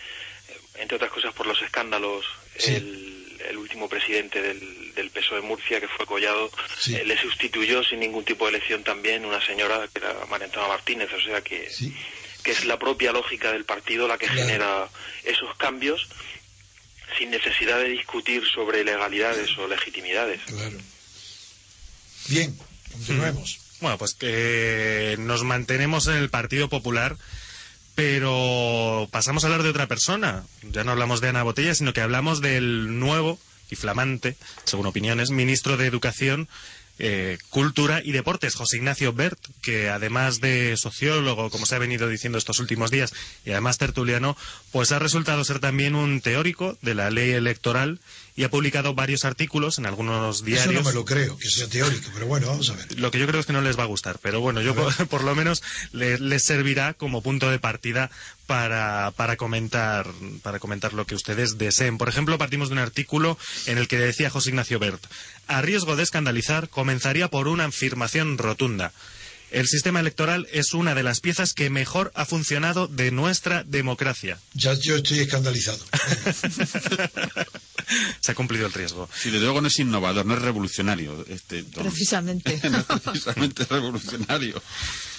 entre 0.77 0.97
otras 0.97 1.11
cosas 1.11 1.35
por 1.35 1.47
los 1.47 1.61
escándalos 1.63 2.25
el, 2.65 3.41
el 3.49 3.57
último 3.59 3.89
presidente 3.89 4.41
del, 4.41 4.95
del 4.95 5.11
PSOE 5.11 5.41
de 5.41 5.47
Murcia 5.47 5.81
que 5.81 5.89
fue 5.89 6.07
Collado 6.07 6.51
eh, 6.89 7.03
le 7.05 7.19
sustituyó 7.19 7.83
sin 7.85 8.01
ningún 8.01 8.25
tipo 8.25 8.47
de 8.47 8.51
elección 8.51 8.83
también 8.83 9.25
una 9.25 9.45
señora 9.45 9.89
que 9.93 10.01
era 10.01 10.15
María 10.27 10.47
Antonia 10.47 10.69
Martínez 10.69 11.13
o 11.13 11.21
sea 11.21 11.43
que 11.43 11.69
que 12.43 12.53
es 12.53 12.65
la 12.65 12.79
propia 12.79 13.11
lógica 13.11 13.51
del 13.51 13.65
partido 13.65 14.07
la 14.07 14.19
que 14.19 14.29
genera 14.29 14.89
esos 15.25 15.57
cambios 15.57 16.09
sin 17.19 17.31
necesidad 17.31 17.79
de 17.79 17.89
discutir 17.89 18.43
sobre 18.47 18.85
legalidades 18.85 19.57
o 19.59 19.69
legitimidades. 19.69 20.41
Claro. 20.47 20.79
Bien, 22.29 22.57
continuemos. 22.93 23.61
Bueno, 23.81 23.99
pues 23.99 24.15
que 24.15 25.17
nos 25.19 25.45
mantenemos 25.45 26.07
en 26.07 26.17
el 26.17 26.31
Partido 26.31 26.69
Popular, 26.69 27.17
pero 27.95 29.09
pasamos 29.11 29.45
a 29.45 29.49
hablar 29.49 29.63
de 29.63 29.71
otra 29.71 29.87
persona. 29.87 30.45
Ya 30.63 30.85
no 30.85 30.93
hablamos 30.93 31.21
de 31.21 31.29
Ana 31.29 31.43
Botella, 31.43 31.75
sino 31.75 31.93
que 31.93 32.01
hablamos 32.01 32.41
del 32.41 32.99
nuevo 32.99 33.39
y 33.71 33.77
flamante, 33.77 34.37
según 34.65 34.87
opiniones, 34.87 35.31
ministro 35.31 35.77
de 35.77 35.87
Educación, 35.87 36.49
eh, 36.99 37.39
Cultura 37.51 38.01
y 38.03 38.13
Deportes, 38.13 38.55
José 38.55 38.79
Ignacio 38.79 39.13
Bert, 39.13 39.39
que 39.63 39.91
además 39.91 40.41
de 40.41 40.77
sociólogo, 40.77 41.51
como 41.51 41.67
se 41.67 41.75
ha 41.75 41.79
venido 41.79 42.09
diciendo 42.09 42.39
estos 42.39 42.59
últimos 42.59 42.91
días, 42.91 43.13
y 43.45 43.51
además 43.51 43.79
tertuliano, 43.79 44.37
pues 44.73 44.93
ha 44.93 44.99
resultado 44.99 45.45
ser 45.45 45.59
también 45.59 45.95
un 45.95 46.21
teórico 46.21 46.77
de 46.83 46.95
la 46.95 47.11
ley 47.11 47.33
electoral 47.33 48.01
y 48.37 48.45
ha 48.45 48.51
publicado 48.51 48.95
varios 48.95 49.25
artículos 49.25 49.79
en 49.79 49.87
algunos 49.87 50.45
diarios. 50.45 50.67
Eso 50.75 50.83
no 50.83 50.89
me 50.89 50.95
lo 50.95 51.05
creo, 51.05 51.37
que 51.39 51.49
sea 51.49 51.67
teórico, 51.69 52.11
pero 52.15 52.27
bueno, 52.27 52.47
vamos 52.49 52.69
a 52.71 52.75
ver. 52.75 52.99
Lo 53.01 53.11
que 53.11 53.19
yo 53.19 53.27
creo 53.27 53.41
es 53.41 53.47
que 53.47 53.53
no 53.55 53.63
les 53.63 53.79
va 53.79 53.83
a 53.85 53.87
gustar, 53.87 54.19
pero 54.23 54.41
bueno, 54.41 54.61
yo 54.61 54.75
por, 54.75 54.95
por 55.09 55.25
lo 55.25 55.35
menos 55.35 55.63
le- 55.93 56.19
les 56.19 56.43
servirá 56.43 56.95
como 56.95 57.23
punto 57.23 57.51
de 57.51 57.59
partida 57.59 58.11
para, 58.47 59.13
para 59.17 59.37
comentar 59.37 60.07
para 60.43 60.59
comentar 60.61 60.93
lo 60.93 61.07
que 61.07 61.15
ustedes 61.15 61.59
deseen. 61.59 61.99
Por 61.99 62.09
ejemplo, 62.09 62.39
partimos 62.39 62.69
de 62.69 62.75
un 62.75 62.79
artículo 62.79 63.39
en 63.67 63.79
el 63.79 63.89
que 63.89 63.99
decía 63.99 64.31
José 64.31 64.51
Ignacio 64.51 64.79
Bert, 64.79 65.03
a 65.49 65.63
riesgo 65.63 65.97
de 65.97 66.03
escandalizar, 66.03 66.69
comenzaría 66.69 67.29
por 67.29 67.49
una 67.49 67.65
afirmación 67.65 68.39
rotunda. 68.39 68.93
El 69.51 69.69
sistema 69.69 70.01
electoral 70.01 70.49
es 70.53 70.75
una 70.75 70.95
de 70.95 71.03
las 71.05 71.21
piezas 71.21 71.53
que 71.55 71.71
mejor 71.71 72.11
ha 72.15 72.25
funcionado 72.27 72.89
de 72.89 73.11
nuestra 73.13 73.63
democracia. 73.65 74.39
Ya 74.55 74.75
yo 74.75 74.97
estoy 74.97 75.21
escandalizado. 75.21 75.79
Se 78.21 78.33
ha 78.33 78.35
cumplido 78.35 78.67
el 78.67 78.73
riesgo. 78.73 79.09
Sí, 79.17 79.31
desde 79.31 79.45
luego 79.45 79.61
no 79.61 79.69
es 79.69 79.79
innovador, 79.79 80.27
no 80.27 80.35
es 80.35 80.43
revolucionario. 80.43 81.25
Este, 81.29 81.63
don- 81.63 81.85
Precisamente. 81.85 82.61
no 82.71 82.79
es 82.79 82.85
precisamente 83.01 83.65
revolucionario. 83.65 84.61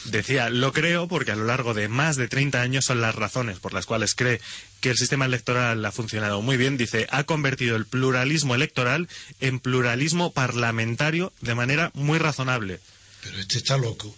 Decía, 0.05 0.49
lo 0.49 0.73
creo 0.73 1.07
porque 1.07 1.31
a 1.31 1.35
lo 1.35 1.45
largo 1.45 1.73
de 1.73 1.87
más 1.87 2.17
de 2.17 2.27
30 2.27 2.61
años 2.61 2.83
son 2.85 2.99
las 3.01 3.15
razones 3.15 3.59
por 3.59 3.73
las 3.73 3.85
cuales 3.85 4.15
cree 4.15 4.41
que 4.81 4.89
el 4.89 4.97
sistema 4.97 5.25
electoral 5.25 5.83
ha 5.85 5.91
funcionado 5.93 6.41
muy 6.41 6.57
bien. 6.57 6.75
Dice, 6.77 7.07
ha 7.09 7.23
convertido 7.23 7.77
el 7.77 7.85
pluralismo 7.85 8.55
electoral 8.55 9.07
en 9.39 9.59
pluralismo 9.59 10.33
parlamentario 10.33 11.31
de 11.41 11.55
manera 11.55 11.91
muy 11.93 12.19
razonable. 12.19 12.79
Pero 13.27 13.39
este 13.41 13.57
está 13.57 13.77
loco. 13.77 14.15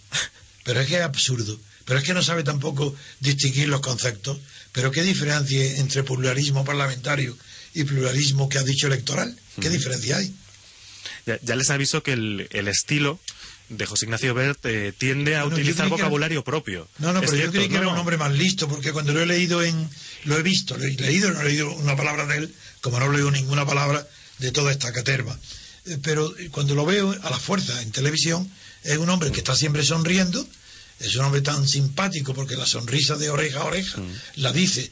Pero 0.64 0.80
es 0.80 0.88
que 0.88 0.96
es 0.96 1.02
absurdo. 1.02 1.58
Pero 1.84 1.98
es 1.98 2.04
que 2.04 2.14
no 2.14 2.22
sabe 2.22 2.42
tampoco 2.44 2.94
distinguir 3.20 3.68
los 3.68 3.80
conceptos. 3.80 4.38
Pero 4.72 4.90
¿qué 4.92 5.02
diferencia 5.02 5.76
entre 5.78 6.02
pluralismo 6.04 6.64
parlamentario 6.64 7.36
y 7.74 7.84
pluralismo 7.84 8.48
que 8.48 8.58
ha 8.58 8.62
dicho 8.62 8.86
electoral? 8.86 9.36
¿Qué 9.60 9.68
diferencia 9.70 10.18
hay? 10.18 10.32
Ya, 11.26 11.38
ya 11.42 11.56
les 11.56 11.70
aviso 11.70 12.02
que 12.02 12.12
el, 12.12 12.46
el 12.50 12.68
estilo 12.68 13.18
de 13.68 13.86
José 13.86 14.06
Ignacio 14.06 14.34
Bert 14.34 14.64
eh, 14.66 14.92
tiende 14.96 15.36
a 15.36 15.42
Bueno, 15.44 15.56
utilizar 15.56 15.86
era- 15.86 15.96
vocabulario 15.96 16.42
propio. 16.44 16.88
No, 16.98 17.12
no, 17.12 17.20
pero 17.20 17.36
yo 17.36 17.50
creí 17.50 17.68
que 17.68 17.74
no, 17.76 17.82
era 17.82 17.88
un 17.88 17.98
hombre 17.98 18.16
más 18.16 18.32
listo, 18.32 18.68
porque 18.68 18.92
cuando 18.92 19.12
lo 19.12 19.20
he 19.22 19.26
leído 19.26 19.62
en... 19.62 19.88
Lo 20.24 20.36
he 20.38 20.42
visto, 20.42 20.76
lo 20.76 20.84
he 20.84 20.90
leído, 20.92 21.30
no 21.32 21.40
he 21.40 21.44
leído 21.44 21.72
una 21.74 21.96
palabra 21.96 22.26
de 22.26 22.38
él, 22.38 22.54
como 22.80 22.98
no 23.00 23.06
he 23.06 23.12
leído 23.12 23.30
ninguna 23.30 23.64
palabra 23.66 24.06
de 24.38 24.52
toda 24.52 24.70
esta 24.72 24.92
caterva. 24.92 25.38
Eh, 25.86 25.98
Pero 26.02 26.32
cuando 26.50 26.74
lo 26.74 26.84
veo 26.84 27.10
a 27.22 27.30
la 27.30 27.38
fuerza 27.38 27.80
en 27.82 27.90
televisión, 27.92 28.50
es 28.84 28.98
un 28.98 29.08
hombre 29.10 29.30
que 29.30 29.38
está 29.38 29.54
siempre 29.54 29.84
sonriendo, 29.84 30.46
es 31.00 31.14
un 31.16 31.24
hombre 31.24 31.40
tan 31.40 31.66
simpático 31.66 32.34
porque 32.34 32.56
la 32.56 32.66
sonrisa 32.66 33.16
de 33.16 33.30
oreja 33.30 33.60
a 33.60 33.64
oreja 33.64 33.98
la 34.36 34.52
dice 34.52 34.90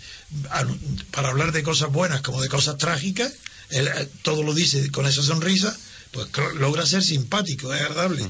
para 1.11 1.28
hablar 1.28 1.53
de 1.53 1.62
cosas 1.62 1.91
buenas 1.93 2.22
como 2.22 2.41
de 2.41 2.49
cosas 2.49 2.78
trágicas, 2.78 3.32
él 3.70 3.89
eh, 3.89 4.09
todo 4.22 4.43
lo 4.43 4.55
dice 4.55 4.91
con 4.91 5.07
esa 5.07 5.22
sonrisa, 5.22 5.76
pues 6.11 6.28
logra 6.55 6.86
ser 6.86 7.05
simpático, 7.05 7.72
es 7.74 7.82
agradable. 7.82 8.26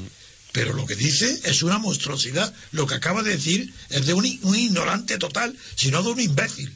Pero 0.53 0.73
lo 0.73 0.87
que 0.87 0.97
dice 0.97 1.41
es 1.45 1.63
una 1.63 1.79
monstruosidad. 1.79 2.53
Lo 2.73 2.87
que 2.87 2.95
acaba 2.95 3.23
de 3.23 3.37
decir 3.37 3.73
es 3.91 4.07
de 4.07 4.15
un, 4.15 4.25
un 4.43 4.57
ignorante 4.57 5.19
total, 5.19 5.55
sino 5.77 6.03
de 6.03 6.09
un 6.11 6.21
imbécil. 6.21 6.75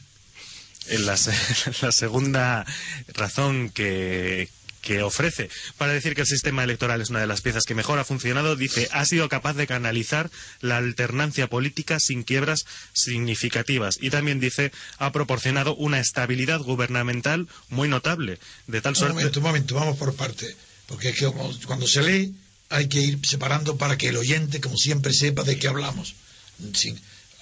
En 0.87 1.05
la, 1.05 1.17
la 1.81 1.91
segunda 1.91 2.65
razón 3.13 3.69
que, 3.71 4.49
que 4.83 5.01
ofrece 5.01 5.49
para 5.77 5.93
decir 5.93 6.13
que 6.13 6.21
el 6.21 6.27
sistema 6.27 6.63
electoral 6.63 7.01
es 7.01 7.09
una 7.09 7.21
de 7.21 7.27
las 7.27 7.41
piezas 7.41 7.63
que 7.63 7.73
mejor 7.73 7.97
ha 7.97 8.05
funcionado, 8.05 8.55
dice, 8.55 8.87
ha 8.91 9.05
sido 9.05 9.29
capaz 9.29 9.53
de 9.53 9.65
canalizar 9.65 10.29
la 10.61 10.77
alternancia 10.77 11.47
política 11.47 11.99
sin 11.99 12.23
quiebras 12.23 12.65
significativas. 12.93 13.97
Y 13.99 14.09
también 14.11 14.39
dice, 14.39 14.71
ha 14.99 15.11
proporcionado 15.11 15.75
una 15.75 15.99
estabilidad 15.99 16.59
gubernamental 16.59 17.47
muy 17.69 17.87
notable. 17.87 18.37
De 18.67 18.81
tal 18.81 18.91
Un 18.91 18.95
suerte. 18.97 19.13
momento, 19.15 19.39
un 19.39 19.43
momento, 19.45 19.75
vamos 19.75 19.97
por 19.97 20.13
partes. 20.15 20.55
Porque 20.85 21.09
es 21.09 21.17
que 21.17 21.31
cuando 21.65 21.87
se 21.87 22.03
lee 22.03 22.35
hay 22.69 22.87
que 22.87 22.99
ir 22.99 23.19
separando 23.25 23.77
para 23.77 23.97
que 23.97 24.09
el 24.09 24.17
oyente, 24.17 24.59
como 24.59 24.77
siempre, 24.77 25.13
sepa 25.13 25.43
de 25.43 25.57
qué 25.57 25.67
hablamos. 25.67 26.15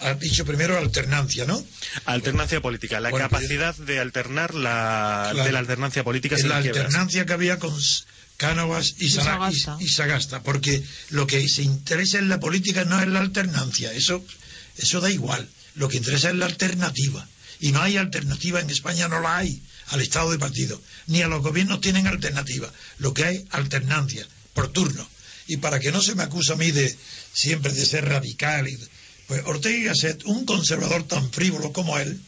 Has 0.02 0.20
dicho 0.20 0.46
primero 0.46 0.78
alternancia, 0.78 1.46
¿no? 1.46 1.64
Alternancia 2.06 2.60
política, 2.60 3.00
la 3.00 3.12
Bueno, 3.12 3.30
pues- 3.30 3.42
capacidad 3.44 3.76
de 3.76 4.00
alternar 4.00 4.54
la, 4.56 5.30
Claro. 5.32 5.46
de 5.46 5.52
la 5.52 5.60
alternancia 5.60 6.04
política 6.04 6.38
sin 6.38 6.50
la 6.50 6.58
alternancia 6.58 7.26
que 7.26 7.34
había 7.34 7.60
con 7.60 7.74
Cánovas 8.38 8.96
y, 8.98 9.10
Sagasta. 9.10 9.78
y- 9.80 9.84
y 9.86 9.88
Sagasta, 9.88 10.42
porque 10.42 10.82
lo 11.12 11.28
que 11.28 11.48
se 11.48 11.62
interesa 11.62 12.18
en 12.18 12.30
la 12.30 12.40
política 12.40 12.84
no 12.86 13.00
es 13.00 13.08
la 13.08 13.20
alternancia, 13.20 13.94
eso, 13.94 14.26
eso 14.78 15.00
da 15.02 15.12
igual, 15.12 15.48
lo 15.76 15.88
que 15.88 15.98
interesa 15.98 16.30
es 16.30 16.36
la 16.36 16.48
alternativa, 16.48 17.28
y 17.60 17.72
no 17.72 17.82
hay 17.84 17.98
alternativa 17.98 18.60
en 18.60 18.72
España, 18.72 19.08
no 19.08 19.20
la 19.20 19.38
hay 19.38 19.62
al 19.90 20.02
Estado 20.02 20.32
de 20.32 20.40
partido, 20.40 20.82
ni 21.06 21.22
a 21.22 21.28
los 21.28 21.44
gobiernos 21.44 21.82
tienen 21.82 22.08
alternativa, 22.08 22.72
lo 22.98 23.14
que 23.14 23.26
hay 23.26 23.46
alternancia, 23.52 24.26
por 24.56 24.70
turno, 24.70 25.08
y 25.46 25.58
para 25.58 25.80
que 25.80 25.92
no 25.92 26.02
se 26.02 26.16
me 26.16 26.24
acuse 26.24 26.54
a 26.54 26.56
mí 26.56 26.72
de 26.72 26.98
siempre 27.34 27.72
de 27.72 27.86
ser 27.86 28.06
radical, 28.10 28.68
y- 28.68 28.80
pues 29.32 29.46
Ortega 29.46 29.78
y 29.78 29.84
Gasset, 29.86 30.26
un 30.26 30.44
conservador 30.44 31.08
tan 31.08 31.32
frívolo 31.32 31.72
como 31.72 31.98
él, 31.98 32.20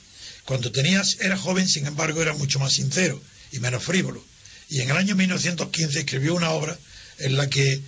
cuando 0.46 0.72
tenías, 0.72 1.18
era 1.20 1.38
joven, 1.38 1.68
sin 1.68 1.86
embargo, 1.86 2.22
era 2.22 2.34
mucho 2.34 2.60
más 2.60 2.72
sincero 2.72 3.22
y 3.52 3.60
menos 3.60 3.84
frívolo. 3.84 4.24
Y 4.70 4.80
en 4.80 4.90
el 4.90 4.96
año 4.96 5.14
1915 5.14 6.00
escribió 6.00 6.34
una 6.34 6.52
obra 6.52 6.80
en 7.18 7.36
la 7.36 7.50
que 7.50 7.82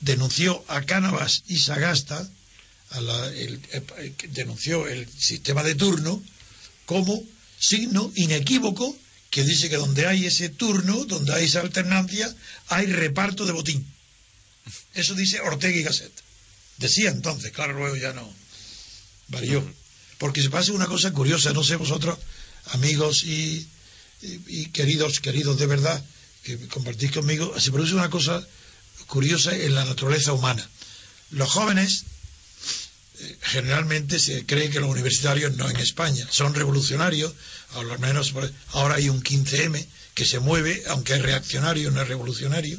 denunció 0.00 0.64
a 0.68 0.80
Cánovas 0.86 1.42
y 1.48 1.58
Sagasta, 1.58 2.26
a 2.88 3.00
la- 3.02 3.26
el- 3.34 3.60
denunció 4.30 4.88
el 4.88 5.06
sistema 5.18 5.62
de 5.62 5.74
turno 5.74 6.22
como 6.86 7.22
signo 7.58 8.10
inequívoco 8.14 8.96
que 9.30 9.44
dice 9.44 9.68
que 9.68 9.76
donde 9.76 10.06
hay 10.06 10.24
ese 10.24 10.48
turno, 10.48 11.04
donde 11.04 11.34
hay 11.34 11.44
esa 11.44 11.60
alternancia, 11.60 12.34
hay 12.68 12.86
reparto 12.86 13.44
de 13.44 13.52
botín. 13.52 13.86
Eso 14.94 15.14
dice 15.14 15.40
Ortega 15.42 15.76
y 15.76 15.82
Gasset. 15.82 16.12
Decía 16.78 17.10
entonces, 17.10 17.52
claro, 17.52 17.74
luego 17.74 17.96
ya 17.96 18.14
no 18.14 18.40
varió. 19.32 19.64
Porque 20.18 20.40
se 20.42 20.50
pasa 20.50 20.72
una 20.72 20.86
cosa 20.86 21.10
curiosa, 21.12 21.52
no 21.52 21.64
sé 21.64 21.74
vosotros, 21.76 22.16
amigos 22.72 23.24
y, 23.24 23.66
y- 24.46 24.66
queridos, 24.66 25.18
queridos 25.18 25.58
de 25.58 25.66
verdad, 25.66 26.04
que 26.44 26.56
compartís 26.68 27.10
conmigo, 27.10 27.58
se 27.58 27.72
produce 27.72 27.94
una 27.94 28.10
cosa 28.10 28.46
curiosa 29.06 29.54
en 29.56 29.74
la 29.74 29.84
naturaleza 29.84 30.32
humana. 30.32 30.64
Los 31.30 31.50
jóvenes, 31.50 32.04
eh, 33.20 33.36
generalmente 33.42 34.18
se 34.20 34.46
cree 34.46 34.70
que 34.70 34.80
los 34.80 34.90
universitarios 34.90 35.56
no 35.56 35.68
en 35.68 35.76
España 35.76 36.26
son 36.30 36.54
revolucionarios, 36.54 37.32
al 37.74 37.98
menos 37.98 38.32
ahora 38.72 38.96
hay 38.96 39.08
un 39.08 39.22
15M 39.22 39.84
que 40.14 40.24
se 40.26 40.38
mueve, 40.40 40.82
aunque 40.88 41.14
es 41.14 41.22
reaccionario, 41.22 41.90
no 41.90 42.02
es 42.02 42.08
revolucionario. 42.08 42.78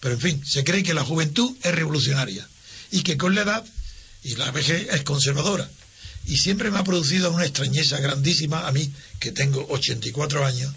Pero 0.00 0.14
en 0.14 0.20
fin, 0.20 0.46
se 0.46 0.64
cree 0.64 0.82
que 0.82 0.94
la 0.94 1.04
juventud 1.04 1.54
es 1.62 1.74
revolucionaria 1.74 2.46
y 2.90 3.02
que 3.02 3.16
con 3.16 3.34
la 3.34 3.42
edad 3.42 3.64
y 4.24 4.36
la 4.36 4.50
vejez 4.50 4.88
es 4.90 5.02
conservadora. 5.02 5.68
Y 6.26 6.38
siempre 6.38 6.70
me 6.70 6.78
ha 6.78 6.84
producido 6.84 7.30
una 7.30 7.44
extrañeza 7.44 8.00
grandísima 8.00 8.66
a 8.66 8.72
mí, 8.72 8.90
que 9.20 9.30
tengo 9.30 9.66
84 9.68 10.44
años, 10.44 10.72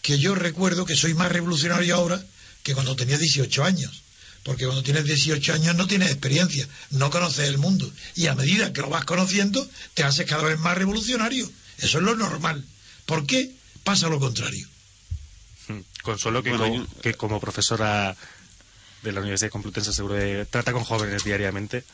que 0.00 0.18
yo 0.18 0.34
recuerdo 0.34 0.86
que 0.86 0.96
soy 0.96 1.14
más 1.14 1.30
revolucionario 1.32 1.96
ahora 1.96 2.24
que 2.62 2.74
cuando 2.74 2.96
tenía 2.96 3.18
18 3.18 3.64
años. 3.64 4.02
Porque 4.44 4.64
cuando 4.64 4.84
tienes 4.84 5.04
18 5.04 5.54
años 5.54 5.74
no 5.74 5.88
tienes 5.88 6.12
experiencia, 6.12 6.68
no 6.90 7.10
conoces 7.10 7.48
el 7.48 7.58
mundo. 7.58 7.90
Y 8.14 8.28
a 8.28 8.36
medida 8.36 8.72
que 8.72 8.80
lo 8.80 8.88
vas 8.88 9.04
conociendo, 9.04 9.68
te 9.94 10.04
haces 10.04 10.24
cada 10.24 10.44
vez 10.44 10.56
más 10.60 10.78
revolucionario. 10.78 11.50
Eso 11.78 11.98
es 11.98 12.04
lo 12.04 12.14
normal. 12.14 12.64
¿Por 13.06 13.26
qué 13.26 13.50
pasa 13.82 14.08
lo 14.08 14.20
contrario? 14.20 14.68
Hmm. 15.66 15.80
Consuelo, 16.02 16.44
que, 16.44 16.52
como, 16.52 16.86
que 17.02 17.14
como 17.14 17.40
profesora 17.40 18.16
de 19.02 19.12
la 19.12 19.20
Universidad 19.20 19.50
Complutense 19.50 19.92
seguro 19.92 20.14
de, 20.14 20.46
trata 20.46 20.72
con 20.72 20.84
jóvenes 20.84 21.24
diariamente. 21.24 21.84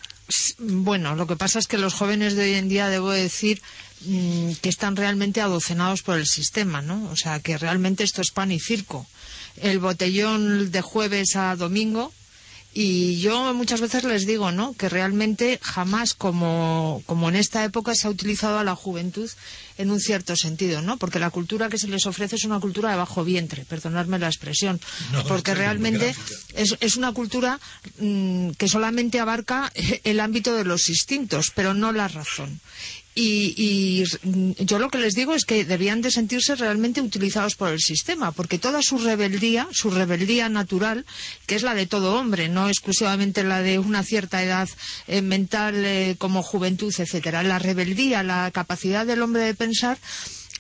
Bueno, 0.59 1.15
lo 1.17 1.27
que 1.27 1.37
pasa 1.37 1.59
es 1.59 1.67
que 1.67 1.79
los 1.79 1.95
jóvenes 1.95 2.35
de 2.35 2.45
hoy 2.45 2.55
en 2.55 2.69
día, 2.69 2.89
debo 2.89 3.11
decir, 3.11 3.63
mm, 4.03 4.53
que 4.61 4.69
están 4.69 4.97
realmente 4.97 5.41
adocenados 5.41 6.03
por 6.03 6.19
el 6.19 6.27
sistema, 6.27 6.83
¿no? 6.83 7.11
O 7.11 7.17
sea, 7.17 7.41
que 7.41 7.59
realmente 7.59 8.05
esto 8.05 8.21
es 8.21 8.31
pan 8.31 8.53
y 8.53 8.61
circo. 8.61 9.07
El 9.57 9.79
botellón 9.79 10.71
de 10.71 10.81
jueves 10.81 11.37
a 11.37 11.57
domingo, 11.57 12.13
y 12.75 13.21
yo 13.21 13.53
muchas 13.53 13.83
veces 13.83 14.05
les 14.05 14.27
digo, 14.27 14.51
¿no? 14.51 14.73
Que 14.73 14.89
realmente 14.89 15.59
jamás 15.63 16.15
como, 16.15 17.03
como 17.05 17.29
en 17.29 17.37
esta 17.37 17.65
época 17.65 17.95
se 17.95 18.07
ha 18.07 18.11
utilizado 18.11 18.59
a 18.59 18.65
la 18.65 18.75
juventud 18.75 19.31
en 19.77 19.91
un 19.91 20.01
cierto 20.01 20.37
sentido, 20.37 20.81
¿no? 20.81 20.97
Porque 20.97 21.19
la 21.19 21.29
cultura 21.29 21.69
que 21.69 21.77
se 21.77 21.89
les 21.89 22.07
ofrece 22.07 22.37
es 22.37 22.45
una 22.45 22.61
cultura 22.61 22.91
de 22.91 22.97
bajo 22.97 23.25
vientre, 23.25 23.67
perdonadme 23.67 24.19
la 24.19 24.29
expresión. 24.29 24.81
porque 25.29 25.55
realmente 25.55 26.15
es, 26.55 26.77
es, 26.81 26.97
una 26.97 27.13
cultura 27.13 27.61
mm, 27.99 28.51
que 28.53 28.69
solamente 28.69 29.21
abarca 29.21 29.71
el 30.05 30.21
ámbito 30.21 30.55
de 30.55 30.65
los 30.65 30.89
instintos, 30.89 31.53
pero 31.55 31.75
no 31.75 31.93
la 31.93 32.09
razón. 32.09 32.61
Y, 33.15 34.05
yo 34.59 34.79
lo 34.79 34.89
que 34.89 34.99
les 34.99 35.15
digo 35.15 35.35
es 35.35 35.45
que 35.45 35.67
debían 35.67 36.01
de 36.01 36.11
sentirse 36.11 36.55
realmente 36.55 37.03
utilizados 37.03 37.57
por 37.57 37.69
el 37.69 37.81
sistema, 37.81 38.33
porque 38.33 38.59
toda 38.59 38.81
su 38.81 38.97
rebeldía, 38.97 39.69
su 39.71 39.91
rebeldía 39.91 40.49
natural, 40.49 41.05
que 41.47 41.55
es 41.55 41.63
la 41.63 41.75
de 41.75 41.87
todo 41.87 42.15
hombre, 42.15 42.49
no 42.49 42.69
exclusivamente 42.69 43.45
la 43.45 43.61
de 43.61 43.79
una 43.79 44.03
cierta 44.03 44.43
edad 44.43 44.69
eh, 45.09 45.21
mental 45.21 45.85
eh, 45.85 46.17
como 46.19 46.43
juventud, 46.43 46.93
etcétera, 46.97 47.43
la 47.43 47.59
rebeldía, 47.59 48.23
la 48.23 48.51
capacidad 48.51 49.05
del 49.05 49.21
hombre 49.21 49.43
de 49.43 49.55
pensar, 49.55 49.99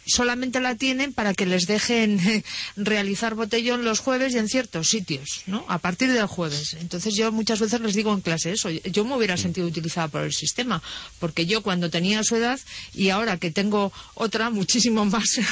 solamente 0.07 0.61
la 0.61 0.77
tienen 0.77 1.13
para 1.13 1.35
que 1.35 1.47
les 1.47 1.67
dejen 1.67 2.21
realizar 2.77 3.35
botellón 3.35 3.85
los 3.85 4.01
jueves 4.01 4.35
y 4.35 4.39
en 4.39 4.49
ciertos 4.49 4.89
sitios, 4.89 5.43
¿no? 5.47 5.65
A 5.69 5.79
partir 5.79 6.13
del 6.13 6.27
jueves. 6.27 6.75
Entonces 6.75 7.15
yo 7.15 7.33
muchas 7.33 7.61
veces 7.61 7.81
les 7.81 7.95
digo 7.95 8.13
en 8.13 8.21
clase 8.21 8.53
eso. 8.53 8.71
Yo 8.71 9.05
me 9.05 9.17
hubiera 9.17 9.37
sentido 9.37 9.67
utilizada 9.67 10.09
por 10.09 10.23
el 10.23 10.33
sistema, 10.33 10.83
porque 11.19 11.47
yo 11.47 11.63
cuando 11.63 11.91
tenía 11.91 12.23
su 12.25 12.37
edad 12.37 12.59
y 12.95 13.11
ahora 13.11 13.37
que 13.37 13.51
tengo 13.51 13.93
otra 14.15 14.51
muchísimo 14.51 15.05
más. 15.05 15.41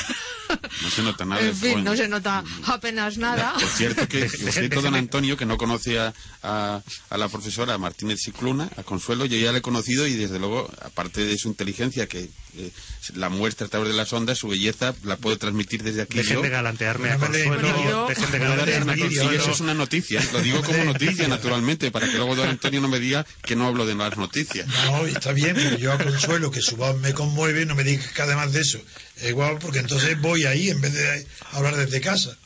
No 0.83 0.91
se 0.91 1.03
nota 1.03 1.25
nada. 1.25 1.43
en 1.43 1.55
fin, 1.55 1.85
no 1.85 1.95
se 1.95 2.09
nota 2.09 2.43
apenas 2.67 3.19
nada. 3.19 3.55
Por 3.55 3.69
cierto, 3.69 4.09
que 4.09 4.29
cierto, 4.29 4.83
don 4.83 4.97
Antonio, 4.97 5.37
que 5.37 5.47
no 5.47 5.57
conocía 5.57 6.13
a, 6.43 6.83
la 7.11 7.29
profesora 7.29 7.79
Martínez 7.79 8.19
Cicluna, 8.21 8.69
a 8.77 8.83
Consuelo, 8.83 9.27
yo 9.27 9.39
ya 9.39 9.53
la 9.53 9.59
he 9.59 9.63
conocido 9.63 10.09
y 10.09 10.15
desde 10.15 10.41
luego, 10.41 10.69
aparte 10.83 11.25
de 11.25 11.39
su 11.39 11.47
inteligencia, 11.47 12.09
que 12.09 12.31
eh, 12.57 12.71
la 13.15 13.29
muestra 13.29 13.67
a 13.67 13.71
través 13.71 13.89
de 13.89 13.95
las 13.95 14.13
ondas, 14.13 14.39
su 14.39 14.49
belleza 14.49 14.95
la 15.05 15.17
puedo 15.17 15.39
transmitir 15.39 15.83
desde 15.83 16.03
aquí. 16.03 16.19
Dejen 16.19 16.43
de 16.43 16.49
galantearme 16.49 17.11
a 17.11 17.19
Consuelo. 17.19 18.07
Dejen 18.09 18.31
de 18.31 18.39
galantearme 18.39 18.93
a 18.93 18.97
Consuelo. 18.97 19.33
eso 19.33 19.51
es 19.51 19.61
una 19.61 19.75
noticia. 19.75 20.23
Lo 20.33 20.41
digo 20.41 20.63
como 20.63 20.85
noticia, 20.85 21.29
naturalmente, 21.29 21.91
para 21.91 22.07
que 22.07 22.17
luego 22.17 22.37
don 22.37 22.49
Antonio 22.49 22.81
no 22.81 22.89
me 22.89 23.01
diga 23.01 23.27
que 23.43 23.57
no 23.57 23.67
hablo 23.67 23.87
de 23.87 23.95
las 23.95 24.17
noticias. 24.17 24.67
No, 24.87 25.07
está 25.07 25.33
bien, 25.33 25.55
pero 25.55 25.79
yo 25.79 25.93
a 25.93 25.99
Consuelo, 25.99 26.51
que 26.51 26.61
su 26.61 26.77
voz 26.77 26.99
me 26.99 27.13
conmueve, 27.15 27.67
no 27.67 27.75
me 27.75 27.85
diga 27.85 28.05
que 28.15 28.23
además 28.23 28.53
de 28.53 28.61
eso. 28.61 28.81
Es 29.17 29.31
igual, 29.31 29.59
porque 29.59 29.81
entonces 29.81 30.21
voy 30.21 30.45
ahí 30.45 30.71
en 30.71 30.81
vez 30.81 30.95
de 30.95 31.27
hablar 31.53 31.77
desde 31.77 32.01
casa 32.01 32.37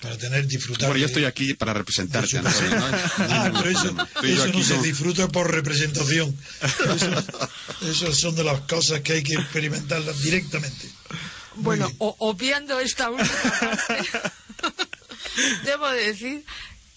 para 0.00 0.16
tener 0.16 0.46
disfrutar. 0.46 0.88
Bueno, 0.88 1.00
yo 1.00 1.06
estoy 1.06 1.24
aquí 1.24 1.54
para 1.54 1.74
representarte. 1.74 2.38
ah, 3.18 3.50
pero 3.52 3.70
eso, 3.70 3.92
no 4.52 4.62
se 4.62 4.78
disfruta 4.78 5.28
por 5.28 5.52
representación. 5.52 6.36
Eso, 7.82 8.12
son 8.12 8.34
de 8.34 8.44
las 8.44 8.60
cosas 8.62 9.00
que 9.00 9.14
hay 9.14 9.22
que 9.22 9.34
experimentarlas 9.34 10.20
directamente. 10.22 10.90
Bueno, 11.56 11.90
obviando 11.98 12.78
esta 12.78 13.10
última 13.10 13.50
parte, 13.78 14.10
debo 15.64 15.88
decir 15.90 16.44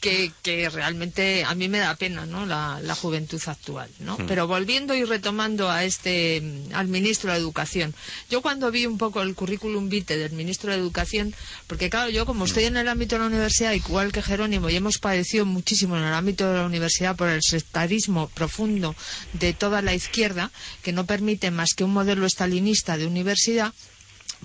que, 0.04 0.70
realmente 0.70 1.46
a 1.46 1.56
mí 1.56 1.70
me 1.70 1.80
da 1.80 1.96
pena 1.96 2.26
¿no? 2.26 2.46
la, 2.46 2.96
juventud 2.96 3.42
actual. 3.46 3.90
¿no? 4.00 4.18
Hmm. 4.18 4.28
Pero 4.28 4.48
volviendo 4.48 4.94
y 4.96 5.04
retomando 5.06 5.70
a 5.70 5.84
este, 5.84 6.44
al 6.74 6.88
ministro 6.88 7.32
de 7.32 7.38
Educación, 7.38 7.96
yo 8.30 8.42
cuando 8.42 8.70
vi 8.70 8.86
un 8.86 8.98
poco 8.98 9.22
el 9.22 9.34
currículum 9.34 9.90
vitae 9.90 10.18
del 10.18 10.34
ministro 10.34 10.72
de 10.72 10.78
Educación, 10.78 11.34
porque 11.68 11.90
claro, 11.90 12.10
yo 12.10 12.26
como 12.26 12.46
estoy 12.46 12.66
en 12.66 12.78
el 12.78 12.88
ámbito 12.88 13.16
de 13.16 13.22
la 13.22 13.28
universidad, 13.28 13.72
igual 13.72 14.12
que 14.12 14.22
Jerónimo, 14.22 14.70
y 14.70 14.76
hemos 14.76 14.98
padecido 14.98 15.46
muchísimo 15.46 15.98
en 15.98 16.04
el 16.04 16.14
ámbito 16.14 16.50
de 16.50 16.58
la 16.58 16.66
universidad 16.66 17.16
por 17.16 17.30
el 17.30 17.42
sectarismo 17.42 18.28
profundo 18.30 18.96
de 19.34 19.54
toda 19.54 19.82
la 19.82 19.94
izquierda, 19.94 20.52
que 20.84 20.92
no 20.92 21.06
permite 21.06 21.50
más 21.52 21.74
que 21.76 21.84
un 21.84 21.94
modelo 21.94 22.26
estalinista 22.26 22.98
de 22.98 23.08
universidad, 23.08 23.74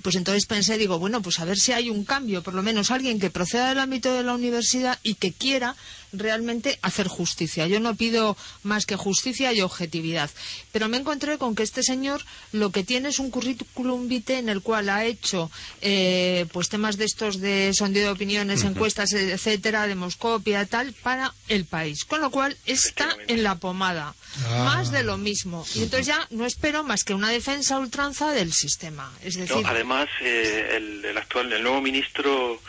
pues 0.02 0.16
entonces 0.16 0.46
pensé, 0.46 0.78
digo, 0.78 0.98
bueno, 0.98 1.22
pues 1.22 1.40
a 1.40 1.44
ver 1.44 1.58
si 1.58 1.72
hay 1.72 1.90
un 1.90 2.04
cambio, 2.04 2.42
por 2.42 2.54
lo 2.54 2.62
menos 2.62 2.90
alguien 2.90 3.18
que 3.18 3.30
proceda 3.30 3.68
del 3.68 3.78
ámbito 3.78 4.12
de 4.14 4.22
la 4.22 4.34
universidad 4.34 4.98
y 5.02 5.14
que 5.14 5.32
quiera 5.32 5.76
realmente 6.12 6.78
hacer 6.82 7.08
justicia. 7.08 7.66
Yo 7.66 7.80
no 7.80 7.94
pido 7.94 8.36
más 8.62 8.86
que 8.86 8.96
justicia 8.96 9.52
y 9.52 9.60
objetividad. 9.60 10.30
Pero 10.72 10.88
me 10.88 10.96
encontré 10.96 11.38
con 11.38 11.54
que 11.54 11.62
este 11.62 11.82
señor 11.82 12.22
lo 12.52 12.70
que 12.70 12.84
tiene 12.84 13.08
es 13.08 13.18
un 13.18 13.30
currículum 13.30 14.08
vitae 14.08 14.38
en 14.38 14.48
el 14.48 14.62
cual 14.62 14.88
ha 14.88 15.04
hecho 15.04 15.50
eh, 15.80 16.46
pues 16.52 16.68
temas 16.68 16.96
de 16.96 17.04
estos 17.04 17.40
de 17.40 17.72
sondeo 17.74 18.04
de 18.04 18.10
opiniones, 18.10 18.64
encuestas, 18.64 19.12
etcétera, 19.12 19.86
demoscopia, 19.86 20.66
tal, 20.66 20.92
para 20.92 21.34
el 21.48 21.64
país. 21.64 22.04
Con 22.04 22.20
lo 22.20 22.30
cual 22.30 22.56
está 22.66 23.16
en 23.26 23.42
la 23.42 23.56
pomada. 23.56 24.14
Ah. 24.46 24.64
Más 24.64 24.92
de 24.92 25.02
lo 25.02 25.16
mismo. 25.16 25.66
Y 25.74 25.82
entonces 25.82 26.06
ya 26.06 26.26
no 26.30 26.46
espero 26.46 26.84
más 26.84 27.04
que 27.04 27.14
una 27.14 27.30
defensa 27.30 27.78
ultranza 27.78 28.32
del 28.32 28.52
sistema. 28.52 29.12
Es 29.22 29.36
decir, 29.36 29.64
además, 29.64 30.08
eh, 30.20 30.74
el, 30.76 31.04
el, 31.04 31.18
actual, 31.18 31.52
el 31.52 31.62
nuevo 31.62 31.80
ministro 31.80 32.60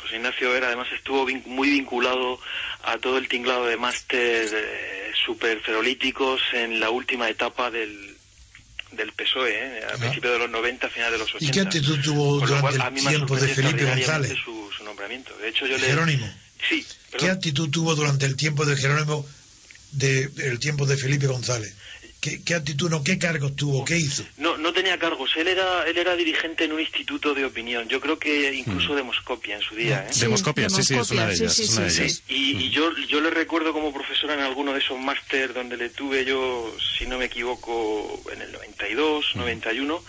José 0.00 0.16
Ignacio 0.16 0.52
Vera, 0.52 0.68
además 0.68 0.88
estuvo 0.92 1.26
muy 1.46 1.70
vinculado 1.70 2.40
a 2.84 2.98
todo 2.98 3.18
el 3.18 3.28
tinglado 3.28 3.66
de 3.66 3.76
máster 3.76 4.48
eh, 4.52 5.12
superferolíticos 5.26 6.40
en 6.52 6.80
la 6.80 6.90
última 6.90 7.28
etapa 7.28 7.70
del, 7.70 8.16
del 8.92 9.12
PSOE, 9.12 9.52
eh, 9.52 9.84
a 9.84 9.96
principios 9.96 10.32
de 10.32 10.38
los 10.38 10.50
90, 10.50 10.86
a 10.86 10.90
finales 10.90 11.12
de 11.12 11.18
los 11.18 11.34
80. 11.34 11.44
¿Y 11.44 11.50
qué 11.50 11.60
actitud 11.60 12.00
tuvo 12.00 12.40
durante 12.40 12.76
el 12.76 12.94
tiempo 12.94 13.36
de 13.36 13.48
Felipe 13.48 13.84
González? 13.84 14.34
Su, 14.44 14.70
su, 14.76 14.84
nombramiento. 14.84 15.36
De 15.38 15.48
hecho, 15.48 15.66
yo 15.66 15.78
Jerónimo. 15.78 16.32
Sí. 16.68 16.86
¿Qué 17.18 17.30
actitud 17.30 17.70
tuvo 17.70 17.94
durante 17.94 18.26
el 18.26 18.36
tiempo 18.36 18.64
de 18.64 18.76
Jerónimo, 18.76 19.26
de, 19.92 20.30
el 20.38 20.58
tiempo 20.58 20.86
de 20.86 20.96
Felipe 20.96 21.26
González? 21.26 21.74
¿Qué, 22.20 22.54
actitud, 22.54 22.90
no, 22.90 23.04
qué 23.04 23.16
cargos 23.16 23.54
tuvo, 23.54 23.84
qué 23.84 23.96
hizo? 23.96 24.24
No, 24.38 24.56
no 24.56 24.72
tenía 24.72 24.98
cargos. 24.98 25.30
Él 25.36 25.46
era, 25.46 25.86
él 25.86 25.96
era 25.96 26.16
dirigente 26.16 26.64
en 26.64 26.72
un 26.72 26.80
instituto 26.80 27.32
de 27.32 27.44
opinión. 27.44 27.88
Yo 27.88 28.00
creo 28.00 28.18
que 28.18 28.52
incluso 28.52 28.92
mm. 28.92 28.96
de 28.96 29.02
Moscopia 29.04 29.54
en 29.54 29.62
su 29.62 29.76
día. 29.76 30.00
¿eh? 30.00 30.12
Sí, 30.12 30.22
Demoscopia, 30.22 30.68
sí, 30.68 30.82
sí, 30.82 30.96
es 30.96 31.10
una 31.12 31.26
de 31.26 31.34
ellas. 31.34 32.22
Y, 32.28 32.70
yo, 32.70 32.90
yo 33.08 33.20
le 33.20 33.30
recuerdo 33.30 33.72
como 33.72 33.92
profesora 33.92 34.34
en 34.34 34.40
alguno 34.40 34.72
de 34.72 34.80
esos 34.80 34.98
máster 34.98 35.54
donde 35.54 35.76
le 35.76 35.90
tuve 35.90 36.24
yo, 36.24 36.74
si 36.98 37.06
no 37.06 37.18
me 37.18 37.26
equivoco, 37.26 38.20
en 38.32 38.42
el 38.42 38.50
92, 38.50 39.36
91 39.36 40.02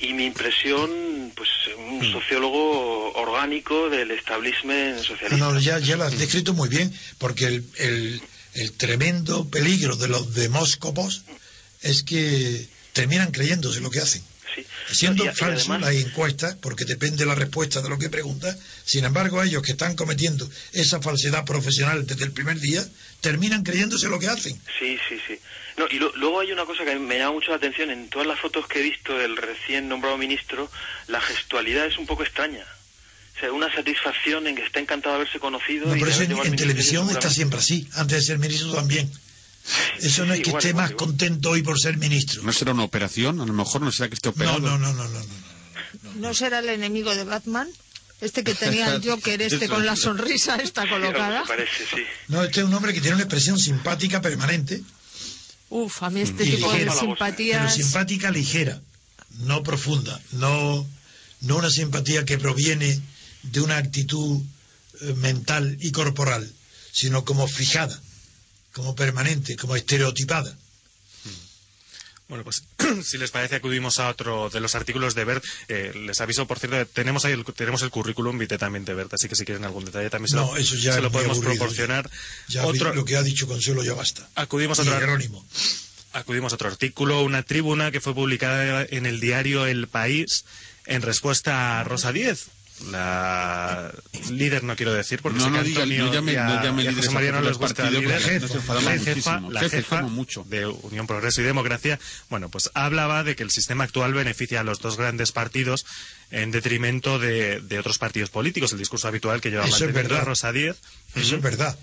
y 0.00 0.12
mi 0.12 0.24
impresión, 0.24 1.32
pues 1.36 1.48
un 1.76 1.98
mm. 1.98 2.12
sociólogo 2.12 3.12
orgánico 3.12 3.88
del 3.90 4.10
establishment 4.10 4.98
socialista. 4.98 5.36
No, 5.36 5.58
ya, 5.60 5.78
ya 5.78 5.96
lo 5.96 6.04
has 6.04 6.18
descrito 6.18 6.52
muy 6.52 6.68
bien, 6.68 6.92
porque 7.18 7.46
el, 7.46 7.64
el, 7.78 8.22
el 8.54 8.72
tremendo 8.72 9.48
peligro 9.48 9.96
de 9.96 10.08
los 10.08 10.34
demóscopos 10.34 11.22
es 11.82 12.02
que 12.02 12.66
terminan 12.92 13.32
creyéndose 13.32 13.80
lo 13.80 13.90
que 13.90 14.00
hacen. 14.00 14.22
Siendo 14.90 15.24
falso 15.34 15.76
la 15.78 15.92
encuesta, 15.92 16.56
porque 16.60 16.84
depende 16.84 17.26
la 17.26 17.34
respuesta 17.34 17.82
de 17.82 17.88
lo 17.88 17.98
que 17.98 18.08
pregunta, 18.08 18.56
sin 18.84 19.04
embargo 19.04 19.42
ellos 19.42 19.62
que 19.62 19.72
están 19.72 19.96
cometiendo 19.96 20.48
esa 20.72 21.00
falsedad 21.00 21.44
profesional 21.44 22.06
desde 22.06 22.24
el 22.24 22.32
primer 22.32 22.60
día, 22.60 22.86
terminan 23.20 23.64
creyéndose 23.64 24.08
lo 24.08 24.20
que 24.20 24.28
hacen. 24.28 24.60
Sí, 24.78 24.96
sí, 25.08 25.18
sí. 25.26 25.38
No, 25.76 25.86
y 25.90 25.98
luego 25.98 26.38
hay 26.38 26.52
una 26.52 26.66
cosa 26.66 26.84
que 26.84 26.96
me 26.96 27.18
llama 27.18 27.32
mucho 27.32 27.50
la 27.50 27.56
atención, 27.56 27.90
en 27.90 28.08
todas 28.08 28.28
las 28.28 28.38
fotos 28.38 28.68
que 28.68 28.78
he 28.78 28.82
visto 28.82 29.18
del 29.18 29.36
recién 29.36 29.88
nombrado 29.88 30.16
ministro, 30.18 30.70
la 31.08 31.20
gestualidad 31.20 31.86
es 31.86 31.98
un 31.98 32.06
poco 32.06 32.22
extraña 32.22 32.64
una 33.52 33.72
satisfacción 33.72 34.46
en 34.46 34.56
que 34.56 34.62
está 34.62 34.80
encantado 34.80 35.16
de 35.16 35.22
haberse 35.22 35.38
conocido. 35.38 35.86
No, 35.86 35.98
por 35.98 36.08
eso 36.08 36.22
en, 36.22 36.56
televisión 36.56 37.08
está 37.10 37.30
siempre 37.30 37.58
así, 37.58 37.88
antes 37.94 38.18
de 38.18 38.22
ser 38.22 38.38
ministro 38.38 38.72
también. 38.72 39.10
Eso 40.00 40.26
no 40.26 40.34
es 40.34 40.40
que 40.40 40.50
esté 40.50 40.74
más 40.74 40.92
contento 40.92 41.50
hoy 41.50 41.62
por 41.62 41.80
ser 41.80 41.96
ministro. 41.96 42.42
¿No 42.42 42.52
será 42.52 42.72
una 42.72 42.84
operación? 42.84 43.40
A 43.40 43.46
lo 43.46 43.52
mejor 43.52 43.80
no 43.80 43.90
será 43.90 44.08
que 44.08 44.14
esté 44.14 44.28
operado. 44.28 44.60
No, 44.60 44.78
no, 44.78 44.92
no, 44.92 45.08
no, 45.08 45.20
no. 45.20 45.24
¿No 46.16 46.34
será 46.34 46.58
el 46.58 46.68
enemigo 46.68 47.14
de 47.14 47.24
Batman? 47.24 47.68
Este 48.20 48.44
que 48.44 48.54
tenía 48.54 48.94
el 48.94 49.02
Joker, 49.06 49.40
este 49.42 49.68
con 49.68 49.84
la 49.84 49.96
sonrisa, 49.96 50.56
está 50.56 50.88
colocada. 50.88 51.44
parece, 51.46 51.84
sí. 51.92 52.02
No, 52.28 52.44
este 52.44 52.60
es 52.60 52.66
un 52.66 52.74
hombre 52.74 52.92
que 52.92 53.00
tiene 53.00 53.16
una 53.16 53.24
expresión 53.24 53.58
simpática 53.58 54.20
permanente. 54.20 54.82
Uf, 55.70 56.02
a 56.02 56.10
mí 56.10 56.20
este 56.20 56.44
y 56.44 56.56
tipo 56.56 56.72
de 56.72 56.90
simpatías... 56.90 57.74
Pero 57.74 57.84
simpática 57.84 58.30
ligera, 58.30 58.80
no 59.40 59.62
profunda, 59.62 60.20
no, 60.32 60.86
no 61.40 61.56
una 61.56 61.70
simpatía 61.70 62.24
que 62.24 62.38
proviene 62.38 63.00
de 63.44 63.60
una 63.60 63.76
actitud 63.76 64.42
eh, 65.00 65.14
mental 65.14 65.76
y 65.80 65.92
corporal, 65.92 66.50
sino 66.92 67.24
como 67.24 67.46
fijada, 67.48 67.98
como 68.72 68.94
permanente, 68.94 69.56
como 69.56 69.76
estereotipada. 69.76 70.56
Bueno, 72.26 72.42
pues 72.42 72.62
si 73.04 73.18
les 73.18 73.30
parece 73.30 73.56
acudimos 73.56 73.98
a 74.00 74.08
otro 74.08 74.48
de 74.48 74.58
los 74.60 74.74
artículos 74.74 75.14
de 75.14 75.24
Bert. 75.24 75.44
Eh, 75.68 75.92
les 75.94 76.20
aviso, 76.22 76.46
por 76.46 76.58
cierto, 76.58 76.86
tenemos 76.86 77.24
ahí 77.26 77.32
el, 77.32 77.44
tenemos 77.44 77.82
el 77.82 77.90
currículum 77.90 78.38
vitae 78.38 78.56
también 78.56 78.86
de 78.86 78.94
Bert, 78.94 79.12
así 79.12 79.28
que 79.28 79.36
si 79.36 79.44
quieren 79.44 79.64
algún 79.64 79.84
detalle 79.84 80.08
también 80.08 80.30
se 80.30 80.36
No, 80.36 80.46
lo, 80.46 80.56
eso 80.56 80.74
ya 80.76 80.92
se 80.92 80.98
es 80.98 81.02
lo 81.04 81.10
muy 81.10 81.18
podemos 81.18 81.36
aburrido. 81.36 81.58
proporcionar. 81.58 82.10
Ya 82.48 82.64
otro, 82.66 82.94
lo 82.94 83.04
que 83.04 83.16
ha 83.16 83.22
dicho 83.22 83.46
Consuelo 83.46 83.84
ya 83.84 83.92
basta. 83.92 84.26
acudimos 84.36 84.78
a 84.78 84.82
otro, 84.82 84.98
Jerónimo. 84.98 85.44
acudimos 86.14 86.52
a 86.52 86.54
otro 86.54 86.68
artículo, 86.68 87.22
una 87.22 87.42
tribuna 87.42 87.90
que 87.90 88.00
fue 88.00 88.14
publicada 88.14 88.86
en 88.88 89.04
el 89.04 89.20
diario 89.20 89.66
El 89.66 89.86
País 89.86 90.46
en 90.86 91.02
respuesta 91.02 91.80
a 91.80 91.84
Rosa 91.84 92.10
Díez. 92.12 92.46
La 92.90 93.92
líder 94.30 94.64
no 94.64 94.74
quiero 94.76 94.92
decir 94.92 95.20
porque 95.22 95.38
No, 95.38 95.44
sé 95.44 95.50
que 95.50 95.56
no 95.58 95.62
diga- 95.64 95.82
Antonio 95.82 96.04
no 96.06 96.12
llame- 96.12 96.32
y 96.32 96.36
a- 96.36 96.44
no 96.44 96.62
llame 96.62 96.82
líderes 96.82 97.04
José 97.06 97.10
María 97.14 97.32
no 97.32 97.40
les 97.40 97.56
gusta 97.56 97.88
líder. 97.90 98.08
la 98.82 98.98
jefa, 98.98 99.40
la 99.48 99.68
jefa 99.68 100.02
mucho. 100.02 100.44
de 100.48 100.66
Unión 100.66 101.06
Progreso 101.06 101.40
y 101.40 101.44
Democracia, 101.44 101.98
bueno, 102.30 102.48
pues 102.50 102.70
hablaba 102.74 103.22
de 103.22 103.36
que 103.36 103.42
el 103.44 103.50
sistema 103.50 103.84
actual 103.84 104.12
beneficia 104.12 104.60
a 104.60 104.64
los 104.64 104.80
dos 104.80 104.96
grandes 104.96 105.30
partidos 105.32 105.86
en 106.30 106.50
detrimento 106.50 107.18
de, 107.18 107.60
de 107.60 107.78
otros 107.78 107.98
partidos 107.98 108.30
políticos, 108.30 108.72
el 108.72 108.78
discurso 108.78 109.08
habitual 109.08 109.40
que 109.40 109.50
lleva 109.50 109.66
manteniendo. 109.66 110.20
Rosa 110.20 110.52
Díez. 110.52 110.76
Eso 111.14 111.36
es 111.36 111.42
verdad. 111.42 111.78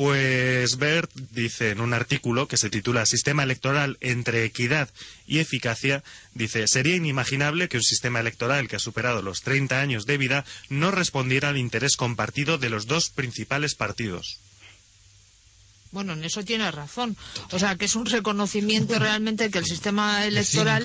Pues 0.00 0.78
Bert 0.78 1.10
dice 1.14 1.70
en 1.70 1.80
un 1.80 1.92
artículo 1.92 2.48
que 2.48 2.56
se 2.56 2.70
titula 2.70 3.04
Sistema 3.04 3.42
electoral 3.42 3.98
entre 4.00 4.44
equidad 4.44 4.88
y 5.26 5.40
eficacia, 5.40 6.02
dice, 6.32 6.66
sería 6.68 6.96
inimaginable 6.96 7.68
que 7.68 7.76
un 7.76 7.82
sistema 7.82 8.20
electoral 8.20 8.66
que 8.66 8.76
ha 8.76 8.78
superado 8.78 9.20
los 9.20 9.42
30 9.42 9.78
años 9.78 10.06
de 10.06 10.16
vida 10.16 10.46
no 10.70 10.90
respondiera 10.90 11.50
al 11.50 11.58
interés 11.58 11.96
compartido 11.96 12.56
de 12.56 12.70
los 12.70 12.86
dos 12.86 13.10
principales 13.10 13.74
partidos. 13.74 14.40
Bueno, 15.92 16.12
en 16.12 16.24
eso 16.24 16.44
tiene 16.44 16.70
razón. 16.70 17.16
O 17.50 17.58
sea, 17.58 17.76
que 17.76 17.86
es 17.86 17.96
un 17.96 18.06
reconocimiento 18.06 18.98
realmente 18.98 19.50
que 19.50 19.58
el 19.58 19.64
sistema 19.66 20.24
electoral 20.24 20.84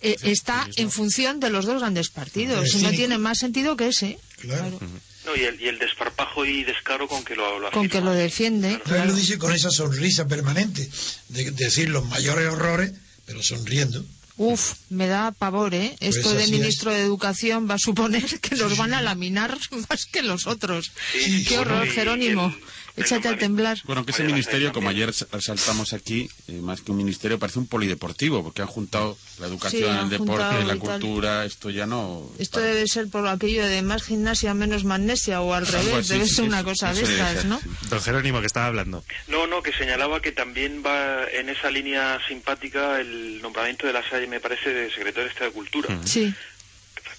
eh, 0.00 0.16
está 0.22 0.68
en 0.76 0.90
función 0.90 1.40
de 1.40 1.50
los 1.50 1.66
dos 1.66 1.80
grandes 1.80 2.08
partidos. 2.10 2.74
Y 2.74 2.82
no 2.82 2.90
tiene 2.90 3.18
más 3.18 3.38
sentido 3.38 3.76
que 3.76 3.88
ese. 3.88 4.18
Claro. 4.40 4.78
No, 5.26 5.34
y 5.34 5.40
el, 5.44 5.60
y 5.60 5.68
el 5.68 5.78
desparpajo 5.78 6.44
y 6.44 6.64
descaro 6.64 7.08
con 7.08 7.24
que 7.24 7.34
lo, 7.34 7.58
lo 7.58 7.70
Con 7.70 7.88
que 7.88 8.00
lo 8.02 8.12
defiende. 8.12 8.80
Él 8.86 9.06
lo 9.08 9.14
dice 9.14 9.38
con 9.38 9.52
esa 9.52 9.70
sonrisa 9.70 10.26
permanente, 10.28 10.88
de 11.30 11.50
decir 11.52 11.88
los 11.88 12.04
mayores 12.06 12.46
horrores, 12.48 12.92
pero 13.24 13.42
sonriendo. 13.42 14.04
Uf, 14.36 14.74
me 14.90 15.06
da 15.06 15.30
pavor, 15.32 15.74
¿eh? 15.74 15.96
Esto 16.00 16.22
Pues 16.22 16.36
de 16.36 16.42
así 16.42 16.52
ministro 16.52 16.90
de 16.92 17.00
Educación 17.00 17.70
va 17.70 17.74
a 17.74 17.78
suponer 17.78 18.40
que 18.40 18.56
los 18.56 18.76
van 18.76 18.92
a 18.92 19.00
laminar 19.00 19.56
más 19.88 20.06
que 20.06 20.22
los 20.22 20.46
otros. 20.46 20.90
Sí, 21.12 21.44
Qué 21.44 21.58
horror, 21.58 21.86
y- 21.86 21.90
Jerónimo. 21.90 22.54
Échate 22.96 23.28
a 23.28 23.36
temblar. 23.36 23.78
Bueno, 23.84 24.04
que 24.04 24.12
ese 24.12 24.22
ministerio, 24.22 24.72
como 24.72 24.88
ayer 24.88 25.12
resaltamos 25.32 25.92
aquí, 25.92 26.28
eh, 26.46 26.52
más 26.52 26.80
que 26.80 26.92
un 26.92 26.96
ministerio, 26.96 27.38
parece 27.40 27.58
un 27.58 27.66
polideportivo, 27.66 28.44
porque 28.44 28.62
han 28.62 28.68
juntado 28.68 29.18
la 29.40 29.46
educación, 29.48 29.92
Sí, 29.92 30.02
el 30.04 30.10
deporte, 30.10 30.60
la 30.62 30.66
tal. 30.68 30.78
cultura, 30.78 31.44
esto 31.44 31.70
ya 31.70 31.86
no... 31.86 32.30
Esto 32.38 32.60
debe 32.60 32.86
ser 32.86 33.08
por 33.08 33.26
aquello 33.26 33.66
de 33.66 33.82
más 33.82 34.04
gimnasia, 34.04 34.54
menos 34.54 34.84
magnesia, 34.84 35.40
o 35.40 35.54
al 35.54 35.66
revés, 35.66 35.92
así, 35.94 36.08
debe 36.12 36.26
sí, 36.26 36.34
ser 36.36 36.44
sí, 36.44 36.48
una 36.48 36.58
eso- 36.60 36.68
cosa 36.68 36.94
de 36.94 37.02
estas, 37.02 37.44
¿no? 37.46 37.60
Don 37.90 38.00
Jerónimo, 38.00 38.40
que 38.40 38.46
estaba 38.46 38.66
hablando. 38.66 39.04
No, 39.26 39.46
no, 39.48 39.60
que 39.62 39.72
señalaba 39.72 40.22
que 40.22 40.30
también 40.30 40.82
va 40.86 41.24
en 41.32 41.48
esa 41.48 41.70
línea 41.72 42.20
simpática 42.28 43.00
el 43.00 43.42
nombramiento 43.42 43.88
de 43.88 43.92
la 43.92 44.08
SAE, 44.08 44.28
me 44.28 44.38
parece, 44.38 44.70
de 44.72 44.88
secretario 44.90 45.24
de 45.24 45.30
Estado 45.30 45.46
de 45.46 45.52
Cultura, 45.54 45.98
Sí. 46.04 46.32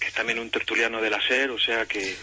que 0.00 0.06
es 0.08 0.14
también 0.14 0.38
un 0.38 0.48
tertuliano 0.50 1.02
de 1.02 1.10
la 1.10 1.20
SER, 1.20 1.50
o 1.50 1.58
sea 1.58 1.84
que, 1.84 2.16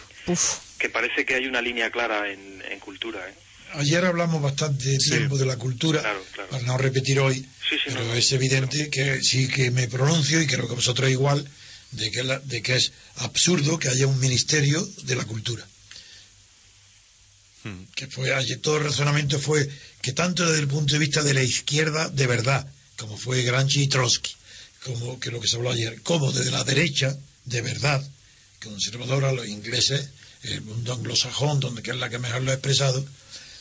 que 0.79 0.89
parece 0.89 1.23
que 1.25 1.35
hay 1.35 1.45
una 1.45 1.61
línea 1.61 1.91
clara 1.91 2.31
en, 2.31 2.63
en 2.69 2.79
cultura. 2.79 3.19
¿eh? 3.29 3.33
Ayer 3.73 4.05
hablamos 4.05 4.41
bastante 4.41 4.97
tiempo 4.97 5.37
de 5.37 5.45
la 5.45 5.57
cultura, 5.57 6.01
para 6.49 6.63
no 6.63 6.77
repetir 6.77 7.19
hoy, 7.19 7.45
pero 7.87 8.13
es 8.13 8.31
evidente 8.31 8.89
que 8.89 9.21
sí 9.23 9.47
que 9.47 9.71
me 9.71 9.87
pronuncio 9.87 10.41
y 10.41 10.47
creo 10.47 10.67
que 10.67 10.75
vosotros 10.75 11.09
igual, 11.09 11.47
de 11.91 12.11
que, 12.11 12.23
la- 12.23 12.39
de 12.39 12.61
que 12.61 12.75
es 12.75 12.91
absurdo 13.17 13.79
que 13.79 13.89
haya 13.89 14.05
un 14.07 14.19
ministerio 14.19 14.83
de 15.03 15.15
la 15.15 15.25
cultura. 15.25 15.65
Que 17.95 18.07
fue 18.07 18.33
ayer 18.33 18.59
todo 18.59 18.77
el 18.77 18.83
razonamiento 18.83 19.39
fue 19.39 19.67
que 20.01 20.11
tanto 20.11 20.45
desde 20.45 20.59
el 20.61 20.67
punto 20.67 20.93
de 20.93 20.99
vista 20.99 21.23
de 21.23 21.33
la 21.33 21.43
izquierda 21.43 22.09
de 22.09 22.27
verdad, 22.27 22.67
como 22.97 23.17
fue 23.17 23.41
Gramsci 23.43 23.83
y 23.83 23.87
Trotsky, 23.87 24.31
como 24.83 25.19
que 25.19 25.31
lo 25.31 25.39
que 25.39 25.47
se 25.47 25.55
habló 25.55 25.71
ayer, 25.71 26.01
como 26.01 26.31
desde 26.31 26.51
la 26.51 26.63
derecha 26.65 27.17
de 27.45 27.61
verdad, 27.61 28.05
conservadora, 28.61 29.31
los 29.31 29.47
ingleses, 29.47 30.09
el 30.43 30.61
mundo 30.61 30.93
anglosajón, 30.93 31.59
donde 31.61 31.81
que 31.81 31.91
es 31.91 31.97
la 31.97 32.09
que 32.09 32.19
mejor 32.19 32.41
lo 32.43 32.51
ha 32.51 32.55
expresado, 32.55 33.03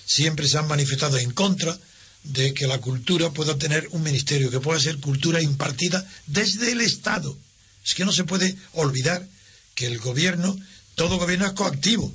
siempre 0.07 0.49
se 0.49 0.59
han 0.59 0.69
manifestado 0.69 1.19
en 1.19 1.33
contra 1.33 1.79
de 2.25 2.55
que 2.55 2.67
la 2.67 2.79
cultura 2.79 3.31
pueda 3.31 3.59
tener 3.59 3.89
un 3.91 4.03
ministerio, 4.03 4.51
que 4.51 4.61
pueda 4.61 4.79
ser 4.81 4.99
cultura 4.99 5.41
impartida 5.43 6.07
desde 6.27 6.71
el 6.73 6.81
Estado. 6.81 7.37
Es 7.85 7.95
que 7.95 8.05
no 8.05 8.13
se 8.13 8.25
puede 8.25 8.57
olvidar 8.75 9.27
que 9.75 9.87
el 9.87 9.99
gobierno, 9.99 10.57
todo 10.95 11.19
gobierno 11.19 11.47
es 11.47 11.53
coactivo. 11.53 12.13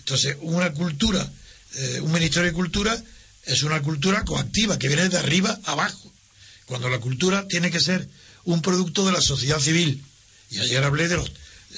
Entonces, 0.00 0.36
una 0.40 0.72
cultura, 0.72 1.30
eh, 1.76 2.00
un 2.02 2.10
ministerio 2.12 2.48
de 2.50 2.54
cultura 2.54 3.00
es 3.44 3.62
una 3.62 3.80
cultura 3.82 4.24
coactiva, 4.24 4.78
que 4.78 4.88
viene 4.88 5.08
de 5.08 5.18
arriba 5.18 5.58
abajo. 5.64 6.12
Cuando 6.66 6.88
la 6.88 6.98
cultura 6.98 7.46
tiene 7.46 7.70
que 7.70 7.80
ser 7.80 8.08
un 8.44 8.60
producto 8.62 9.06
de 9.06 9.12
la 9.12 9.20
sociedad 9.20 9.60
civil. 9.60 10.02
Y 10.50 10.58
ayer 10.58 10.82
hablé 10.82 11.08
de 11.08 11.16
los, 11.16 11.30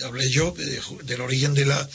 hablé 0.04 0.30
yo 0.30 0.52
de- 0.52 0.80
del 1.04 1.20
origen 1.20 1.54
de, 1.54 1.66
la, 1.66 1.88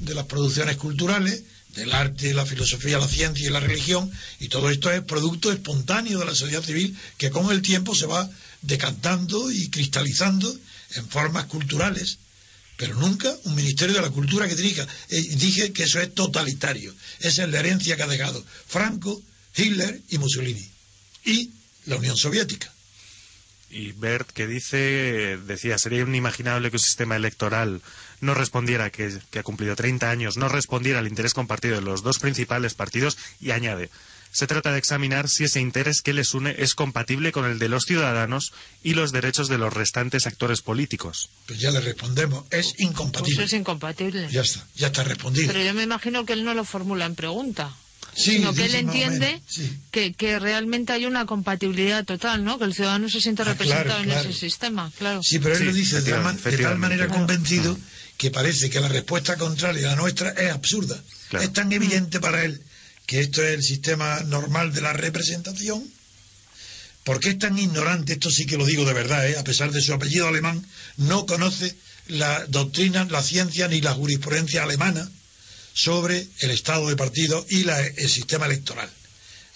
de 0.00 0.14
las 0.14 0.26
producciones 0.26 0.76
culturales, 0.78 1.42
del 1.74 1.92
arte, 1.92 2.34
la 2.34 2.46
filosofía, 2.46 2.98
la 2.98 3.08
ciencia 3.08 3.46
y 3.46 3.52
la 3.52 3.60
religión, 3.60 4.10
y 4.40 4.48
todo 4.48 4.70
esto 4.70 4.90
es 4.90 5.02
producto 5.02 5.52
espontáneo 5.52 6.18
de 6.18 6.24
la 6.24 6.34
sociedad 6.34 6.62
civil 6.62 6.96
que 7.16 7.30
con 7.30 7.50
el 7.50 7.62
tiempo 7.62 7.94
se 7.94 8.06
va 8.06 8.28
decantando 8.62 9.50
y 9.50 9.68
cristalizando 9.68 10.54
en 10.94 11.08
formas 11.08 11.44
culturales. 11.46 12.18
Pero 12.76 12.94
nunca 12.94 13.34
un 13.44 13.56
ministerio 13.56 13.96
de 13.96 14.02
la 14.02 14.10
cultura 14.10 14.48
que 14.48 14.54
dirija. 14.54 14.86
Eh, 15.08 15.20
dije 15.34 15.72
que 15.72 15.82
eso 15.82 16.00
es 16.00 16.14
totalitario. 16.14 16.94
Esa 17.18 17.42
es 17.42 17.48
la 17.50 17.58
herencia 17.58 17.96
que 17.96 18.04
ha 18.04 18.06
dejado 18.06 18.44
Franco, 18.68 19.20
Hitler 19.56 20.00
y 20.10 20.18
Mussolini. 20.18 20.64
Y 21.24 21.50
la 21.86 21.96
Unión 21.96 22.16
Soviética. 22.16 22.72
Y 23.70 23.92
Bert, 23.92 24.30
que 24.30 24.46
dice, 24.46 25.38
decía, 25.46 25.76
sería 25.76 26.02
inimaginable 26.02 26.70
que 26.70 26.76
un 26.76 26.82
sistema 26.82 27.16
electoral 27.16 27.82
no 28.20 28.34
respondiera, 28.34 28.90
que, 28.90 29.16
que 29.30 29.38
ha 29.38 29.42
cumplido 29.42 29.76
30 29.76 30.10
años, 30.10 30.36
no 30.36 30.48
respondiera 30.48 30.98
al 30.98 31.08
interés 31.08 31.34
compartido 31.34 31.76
de 31.76 31.82
los 31.82 32.02
dos 32.02 32.18
principales 32.18 32.74
partidos, 32.74 33.16
y 33.40 33.50
añade, 33.52 33.90
se 34.30 34.46
trata 34.46 34.72
de 34.72 34.78
examinar 34.78 35.28
si 35.30 35.44
ese 35.44 35.60
interés 35.60 36.02
que 36.02 36.12
les 36.12 36.34
une 36.34 36.54
es 36.58 36.74
compatible 36.74 37.32
con 37.32 37.46
el 37.46 37.58
de 37.58 37.68
los 37.70 37.84
ciudadanos 37.84 38.52
y 38.82 38.92
los 38.94 39.10
derechos 39.10 39.48
de 39.48 39.56
los 39.56 39.72
restantes 39.72 40.26
actores 40.26 40.60
políticos. 40.60 41.30
Pues 41.46 41.58
ya 41.60 41.70
le 41.70 41.80
respondemos, 41.80 42.44
es 42.50 42.66
Pues 42.76 42.80
incompatible. 42.80 43.44
es 43.44 43.52
incompatible. 43.54 44.28
Ya 44.30 44.42
está, 44.42 44.66
ya 44.76 44.88
está 44.88 45.02
respondido. 45.04 45.50
Pero 45.52 45.64
yo 45.64 45.72
me 45.72 45.82
imagino 45.82 46.26
que 46.26 46.34
él 46.34 46.44
no 46.44 46.52
lo 46.54 46.64
formula 46.64 47.06
en 47.06 47.14
pregunta. 47.14 47.74
Sí, 48.14 48.32
sino 48.32 48.52
que 48.52 48.64
él 48.66 48.74
entiende 48.74 49.40
sí. 49.46 49.78
que, 49.92 50.12
que 50.12 50.38
realmente 50.40 50.92
hay 50.92 51.06
una 51.06 51.24
compatibilidad 51.24 52.04
total, 52.04 52.42
¿no? 52.44 52.58
Que 52.58 52.64
el 52.64 52.74
ciudadano 52.74 53.08
se 53.08 53.20
siente 53.20 53.42
Ah, 53.42 53.44
claro, 53.44 53.58
representado 53.60 54.00
en 54.00 54.06
claro. 54.10 54.28
ese 54.28 54.38
sistema, 54.38 54.92
claro. 54.98 55.20
Sí, 55.22 55.38
pero 55.38 55.56
él 55.56 55.66
lo 55.66 55.72
dice 55.72 56.00
de, 56.02 56.10
tal 56.10 56.22
man- 56.24 56.38
de 56.42 56.58
tal 56.58 56.78
manera 56.78 57.06
convencido 57.08 57.78
que 58.18 58.30
parece 58.30 58.68
que 58.68 58.80
la 58.80 58.88
respuesta 58.88 59.36
contraria 59.36 59.86
a 59.86 59.90
la 59.92 59.96
nuestra 59.96 60.30
es 60.30 60.50
absurda. 60.50 61.02
Es 61.40 61.52
tan 61.52 61.72
evidente 61.72 62.20
para 62.20 62.44
él 62.44 62.60
que 63.06 63.20
esto 63.20 63.42
es 63.42 63.54
el 63.54 63.62
sistema 63.62 64.20
normal 64.26 64.74
de 64.74 64.82
la 64.82 64.92
representación. 64.92 65.82
¿Por 67.04 67.20
qué 67.20 67.30
es 67.30 67.38
tan 67.38 67.58
ignorante? 67.58 68.12
Esto 68.14 68.30
sí 68.30 68.44
que 68.44 68.58
lo 68.58 68.66
digo 68.66 68.84
de 68.84 68.92
verdad, 68.92 69.26
¿eh? 69.28 69.38
a 69.38 69.44
pesar 69.44 69.70
de 69.70 69.80
su 69.80 69.94
apellido 69.94 70.28
alemán, 70.28 70.62
no 70.98 71.24
conoce 71.24 71.74
la 72.08 72.44
doctrina, 72.46 73.06
la 73.08 73.22
ciencia 73.22 73.68
ni 73.68 73.80
la 73.80 73.94
jurisprudencia 73.94 74.62
alemana 74.64 75.08
sobre 75.72 76.26
el 76.40 76.50
estado 76.50 76.88
de 76.88 76.96
partido 76.96 77.46
y 77.48 77.64
la- 77.64 77.86
el 77.86 78.10
sistema 78.10 78.46
electoral. 78.46 78.90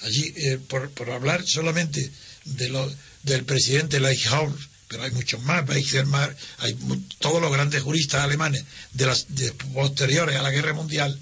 Allí, 0.02 0.32
eh, 0.36 0.58
por, 0.68 0.88
por 0.90 1.10
hablar 1.10 1.44
solamente 1.44 2.10
de 2.44 2.68
lo- 2.68 2.92
del 3.24 3.44
presidente 3.44 4.00
Leichhardt, 4.00 4.56
pero 4.92 5.04
hay 5.04 5.10
muchos 5.12 5.42
más, 5.42 5.66
Weichselmar, 5.66 6.36
hay 6.58 6.76
todos 7.18 7.40
los 7.40 7.50
grandes 7.50 7.80
juristas 7.80 8.22
alemanes 8.22 8.62
de 8.92 9.06
las 9.06 9.26
posteriores 9.72 10.36
a 10.36 10.42
la 10.42 10.50
guerra 10.50 10.74
mundial, 10.74 11.18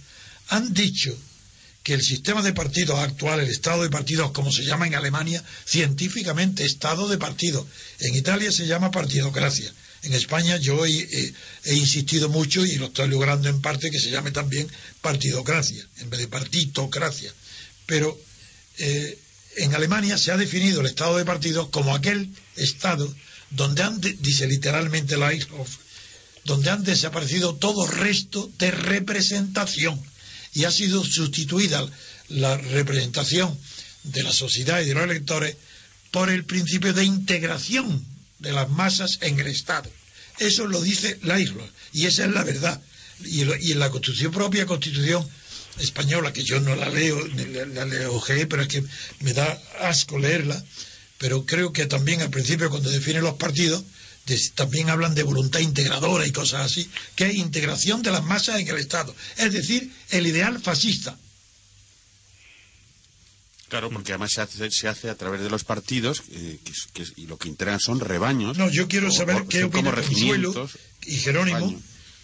han 0.49 0.75
dicho 0.75 1.17
que 1.85 1.95
el 1.95 2.03
sistema 2.03 2.43
de 2.43 2.53
partidos 2.53 2.99
actual, 2.99 3.39
el 3.39 3.49
estado 3.49 3.85
de 3.85 3.89
partidos, 3.89 4.33
como 4.33 4.51
se 4.51 4.65
llama 4.65 4.89
en 4.89 4.97
Alemania, 4.97 5.43
científicamente 5.65 6.65
estado 6.65 7.09
de 7.09 7.17
partidos. 7.17 7.65
En 8.01 8.17
Italia 8.17 8.51
se 8.51 8.67
llama 8.67 8.91
partidocracia, 8.91 9.73
En 10.03 10.15
España 10.15 10.57
yo 10.57 10.85
he, 10.85 11.33
he, 11.65 11.75
insistido 11.75 12.29
mucho 12.29 12.67
y 12.67 12.75
lo 12.75 12.87
estoy 12.87 13.09
logrando 13.09 13.49
en 13.49 13.61
parte 13.61 13.91
que 13.93 14.01
se 14.01 14.11
llame 14.11 14.33
también 14.33 14.67
partidocracia, 15.01 15.87
en 15.99 16.11
vez 16.11 16.21
de 16.21 16.29
partitocracia. 16.29 17.33
Pero 17.87 18.21
eh, 18.79 19.17
en 19.59 19.75
Alemania 19.75 20.19
se 20.19 20.33
ha 20.33 20.37
definido 20.37 20.81
el 20.81 20.87
Estado 20.87 21.19
de 21.19 21.25
partidos 21.25 21.69
como 21.69 21.95
aquel 21.95 22.31
Estado 22.57 23.15
donde 23.51 23.83
han, 23.83 24.01
dice 24.01 24.47
literalmente 24.47 25.17
la 25.17 25.33
donde 26.45 26.71
han 26.71 26.85
desaparecido 26.85 27.55
todo 27.55 27.87
resto 27.87 28.51
de 28.59 28.71
representación 28.71 30.01
y 30.55 30.65
ha 30.65 30.71
sido 30.71 31.05
sustituida 31.05 31.89
la 32.29 32.57
representación 32.57 33.57
de 34.05 34.23
la 34.23 34.33
sociedad 34.33 34.81
y 34.81 34.87
de 34.87 34.95
los 34.95 35.05
electores 35.05 35.57
por 36.11 36.31
el 36.31 36.45
principio 36.45 36.93
de 36.93 37.05
integración 37.05 38.05
de 38.39 38.53
las 38.53 38.69
masas 38.71 39.19
en 39.21 39.39
el 39.39 39.47
Estado. 39.47 39.91
Eso 40.39 40.67
lo 40.67 40.81
dice 40.81 41.19
Lairlo 41.23 41.67
y 41.93 42.07
esa 42.07 42.25
es 42.25 42.33
la 42.33 42.43
verdad. 42.43 42.81
Y, 43.25 43.43
en 43.43 43.79
la 43.79 43.91
Constitución 43.91 44.33
propia, 44.33 44.65
Constitución 44.65 45.29
española, 45.79 46.33
que 46.33 46.43
yo 46.43 46.59
no 46.61 46.75
la 46.75 46.89
leo, 46.89 47.27
la, 47.27 47.85
leo 47.85 48.23
pero 48.49 48.63
es 48.63 48.69
que 48.69 48.83
me 49.21 49.35
da 49.35 49.61
asco 49.81 50.19
leerla, 50.19 50.63
pero 51.21 51.45
creo 51.45 51.71
que 51.71 51.85
también 51.85 52.23
al 52.23 52.31
principio 52.31 52.71
cuando 52.71 52.89
define 52.89 53.21
los 53.21 53.35
partidos, 53.35 53.85
también 54.55 54.89
hablan 54.89 55.15
de 55.15 55.23
voluntad 55.23 55.61
integradora 55.61 56.27
y 56.27 56.33
cosas 56.33 56.63
así, 56.63 56.89
que 57.15 57.27
es 57.27 57.35
integración 57.35 58.01
de 58.01 58.11
las 58.11 58.25
masas 58.25 58.59
en 58.59 58.69
el 58.69 58.79
Estado, 58.79 59.15
es 59.37 59.53
decir, 59.53 59.93
el 60.09 60.27
ideal 60.27 60.59
fascista. 60.63 61.19
Claro, 63.69 63.91
porque 63.91 64.13
además 64.13 64.33
se 64.33 64.41
hace, 64.41 64.71
se 64.71 64.89
hace 64.89 65.11
a 65.11 65.15
través 65.15 65.43
de 65.43 65.51
los 65.51 65.63
partidos 65.63 66.23
eh, 66.31 66.59
y 67.17 67.27
lo 67.27 67.37
que 67.37 67.49
integran 67.49 67.81
son 67.81 68.01
rebaños. 68.01 68.57
No, 68.57 68.71
yo 68.71 68.89
quiero 68.89 69.13
saber 69.13 69.45
qué 69.47 69.65
opina 69.65 69.93
Consuelo 69.93 70.71
y 71.05 71.17
Jerónimo 71.19 71.81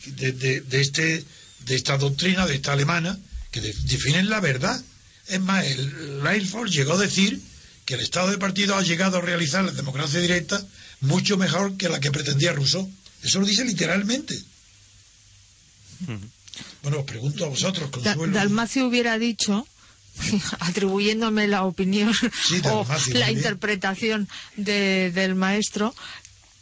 de, 0.07 0.65
este, 0.81 1.23
de 1.67 1.75
esta 1.75 1.99
doctrina, 1.99 2.47
de 2.47 2.55
esta 2.55 2.73
alemana, 2.73 3.19
que 3.51 3.61
definen 3.61 4.31
la 4.31 4.41
verdad. 4.41 4.83
Es 5.29 5.41
más, 5.41 5.67
el 5.67 6.25
Leilford 6.25 6.71
llegó 6.71 6.95
a 6.95 6.99
decir 6.99 7.41
que 7.87 7.95
el 7.95 8.01
Estado 8.01 8.31
de 8.31 8.39
partido 8.39 8.77
ha 8.77 8.83
llegado 8.83 9.19
a 9.19 9.21
realizar 9.21 9.65
la 9.65 9.73
democracia 9.73 10.21
directa 10.21 10.63
mucho 11.01 11.39
mejor 11.39 11.77
que 11.77 11.89
la 11.89 12.01
que 12.01 12.11
pretendía 12.11 12.53
Rousseau. 12.53 12.91
Eso 13.23 13.41
lo 13.41 13.47
dice 13.47 13.65
literalmente. 13.65 14.35
Bueno, 16.83 17.01
os 17.01 17.07
pregunto 17.07 17.45
a 17.45 17.49
vosotros, 17.49 17.91
Consuelo. 17.91 18.33
Dalmacio 18.33 18.87
hubiera 18.87 19.19
dicho 19.19 19.67
atribuyéndome 20.61 21.47
la 21.47 21.65
opinión 21.65 22.13
o 22.65 22.87
la 23.13 23.31
interpretación 23.31 24.29
del 24.57 25.35
maestro 25.35 25.95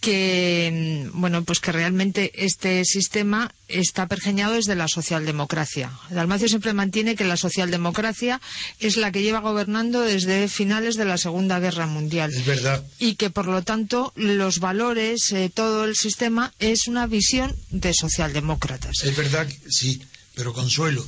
que 0.05 1.09
bueno 1.15 1.45
pues 1.45 1.61
que 1.61 1.73
realmente 1.73 2.31
este 2.35 2.85
sistema 2.85 3.55
está 3.69 4.07
pergeñado 4.07 4.55
desde 4.55 4.75
la 4.75 4.87
socialdemocracia. 4.87 5.91
Dalmacio 6.11 6.49
siempre 6.49 6.75
mantiene 6.75 7.17
que 7.17 7.25
la 7.25 7.39
socialdemocracia 7.39 8.41
es 8.81 8.99
la 8.99 9.11
que 9.13 9.23
lleva 9.23 9.41
gobernando 9.41 10.03
desde 10.03 10.49
finales 10.49 10.97
de 10.97 11.07
la 11.07 11.17
Segunda 11.17 11.59
Guerra 11.59 11.87
Mundial. 11.87 12.33
Es 12.35 12.45
verdad. 12.45 12.85
Y 12.99 13.15
que 13.15 13.31
por 13.31 13.47
lo 13.47 13.63
tanto 13.63 14.13
los 14.15 14.59
valores, 14.61 15.33
eh, 15.33 15.51
todo 15.53 15.85
el 15.85 15.97
sistema 15.97 16.53
es 16.59 16.87
una 16.87 17.07
visión 17.07 17.57
de 17.71 17.95
socialdemócratas. 17.95 19.03
Es 19.05 19.17
verdad, 19.17 19.49
sí, 19.71 20.03
pero 20.35 20.53
Consuelo, 20.53 21.07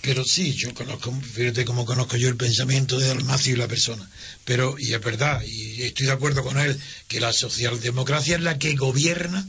pero 0.00 0.24
sí, 0.24 0.54
yo 0.54 0.72
conozco, 0.74 1.12
fíjate 1.12 1.64
cómo 1.64 1.84
conozco 1.84 2.16
yo 2.16 2.28
el 2.28 2.36
pensamiento 2.36 2.98
de 2.98 3.08
Dalmacio 3.08 3.54
y 3.54 3.56
la 3.56 3.68
persona. 3.68 4.08
Pero, 4.44 4.78
y 4.78 4.94
es 4.94 5.00
verdad, 5.00 5.42
y 5.42 5.82
estoy 5.82 6.06
de 6.06 6.12
acuerdo 6.12 6.42
con 6.42 6.58
él, 6.58 6.78
que 7.08 7.20
la 7.20 7.32
socialdemocracia 7.32 8.36
es 8.36 8.42
la 8.42 8.58
que 8.58 8.74
gobierna 8.74 9.46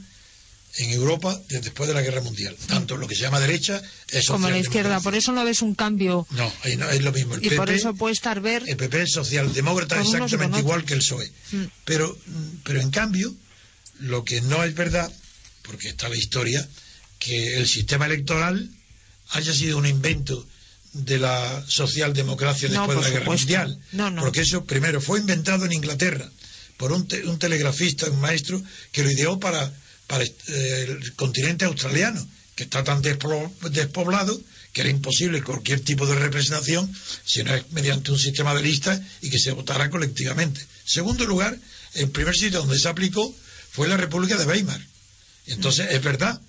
en 0.78 0.91
Europa 0.91 1.39
después 1.50 1.88
de 1.88 1.93
la 1.93 2.02
Guerra 2.02 2.22
Mundial. 2.22 2.56
Tanto 2.68 2.97
lo 2.97 3.08
que 3.08 3.16
se 3.16 3.22
llama 3.22 3.39
derecha 3.39 3.82
es 4.10 4.28
Como 4.28 4.50
la 4.50 4.58
izquierda, 4.58 5.00
por 5.00 5.16
eso 5.16 5.32
no 5.32 5.43
ves 5.43 5.62
un 5.62 5.76
cambio. 5.76 6.28
No, 6.32 6.52
es 6.64 7.02
lo 7.02 7.12
mismo. 7.12 7.38
y 7.41 7.50
por 7.52 7.70
eso 7.70 7.93
puede 7.93 8.14
estar 8.14 8.41
ver. 8.41 8.64
El 8.68 8.78
PP 8.78 9.04
es 9.04 9.12
socialdemócrata 9.12 10.02
exactamente 10.02 10.60
igual 10.60 10.84
que 10.84 10.93
el 10.93 11.00
PSOE. 11.00 11.32
Mm. 11.52 11.64
Pero, 11.86 12.18
pero 12.64 12.82
en 12.82 12.91
cambio, 12.91 13.34
lo 14.00 14.24
que 14.24 14.41
no 14.41 14.64
es 14.64 14.74
verdad, 14.74 15.12
porque 15.64 15.89
está 15.89 16.10
la 16.10 16.18
historia, 16.18 16.68
que 17.18 17.58
el 17.58 17.68
sistema 17.68 18.06
electoral 18.06 18.70
haya 19.32 19.54
sido 19.54 19.78
un 19.78 19.86
invento 19.86 20.46
de 20.94 21.20
la 21.20 21.64
socialdemocracia 21.68 22.68
después 22.68 22.98
de 22.98 23.04
la 23.04 23.10
Guerra 23.10 23.26
Mundial. 23.26 23.80
Porque 24.20 24.42
eso, 24.42 24.66
primero, 24.66 25.02
fue 25.02 25.20
inventado 25.20 25.66
en 25.66 25.74
Inglaterra 25.74 26.30
por 26.78 26.92
un, 26.92 27.08
telegrafista, 27.08 28.10
un 28.10 28.22
maestro, 28.22 28.62
que 28.92 29.04
lo 29.04 29.12
ideó 29.12 29.40
para, 29.40 29.72
para 30.08 30.24
eh, 30.24 30.88
el 30.88 31.14
continente 31.16 31.66
australiano, 31.66 32.26
que 32.56 32.64
está 32.64 32.84
tan 32.84 33.02
despoblado 33.02 34.42
que 34.72 34.82
era 34.82 34.90
imposible 34.90 35.44
cualquier 35.44 35.80
tipo 35.80 36.06
de 36.06 36.16
representación 36.16 36.94
si 37.26 37.44
no 37.44 37.56
es 37.56 37.72
mediante 37.72 38.12
un 38.12 38.20
sistema 38.20 38.54
de 38.54 38.62
listas 38.62 39.02
y 39.22 39.30
que 39.30 39.40
se 39.40 39.52
votara 39.52 39.90
colectivamente. 39.90 40.62
Segundo 40.86 41.26
lugar, 41.26 41.58
el 41.96 42.10
primer 42.12 42.36
sitio 42.36 42.60
donde 42.60 42.78
se 42.78 42.88
aplicó 42.88 43.36
fue 43.72 43.88
la 43.88 43.98
República 43.98 44.38
de 44.38 44.46
Weimar. 44.46 44.82
Entonces, 45.48 45.88
es 45.92 46.04
verdad 46.04 46.40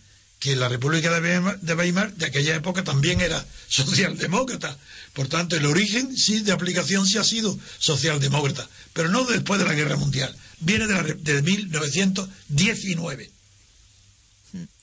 que 0.41 0.57
la 0.57 0.69
República 0.69 1.21
de 1.21 1.75
Weimar 1.75 2.13
de 2.15 2.27
aquella 2.27 2.57
época 2.57 2.83
también 2.83 3.21
era 3.21 3.45
socialdemócrata. 3.69 4.77
Por 5.13 5.29
tanto, 5.29 5.55
el 5.55 5.67
origen 5.67 6.17
sí 6.17 6.41
de 6.41 6.53
aplicación 6.53 7.07
sí 7.07 7.19
ha 7.19 7.25
sido 7.25 7.57
socialdemócrata, 7.79 8.67
pero 8.95 9.11
no 9.11 9.25
después 9.25 9.61
de 9.61 9.67
la 9.67 9.75
Guerra 9.75 9.97
Mundial. 9.97 10.35
Viene 10.61 10.87
de, 10.87 10.95
la, 10.95 11.03
de 11.03 11.43
1919, 11.43 13.31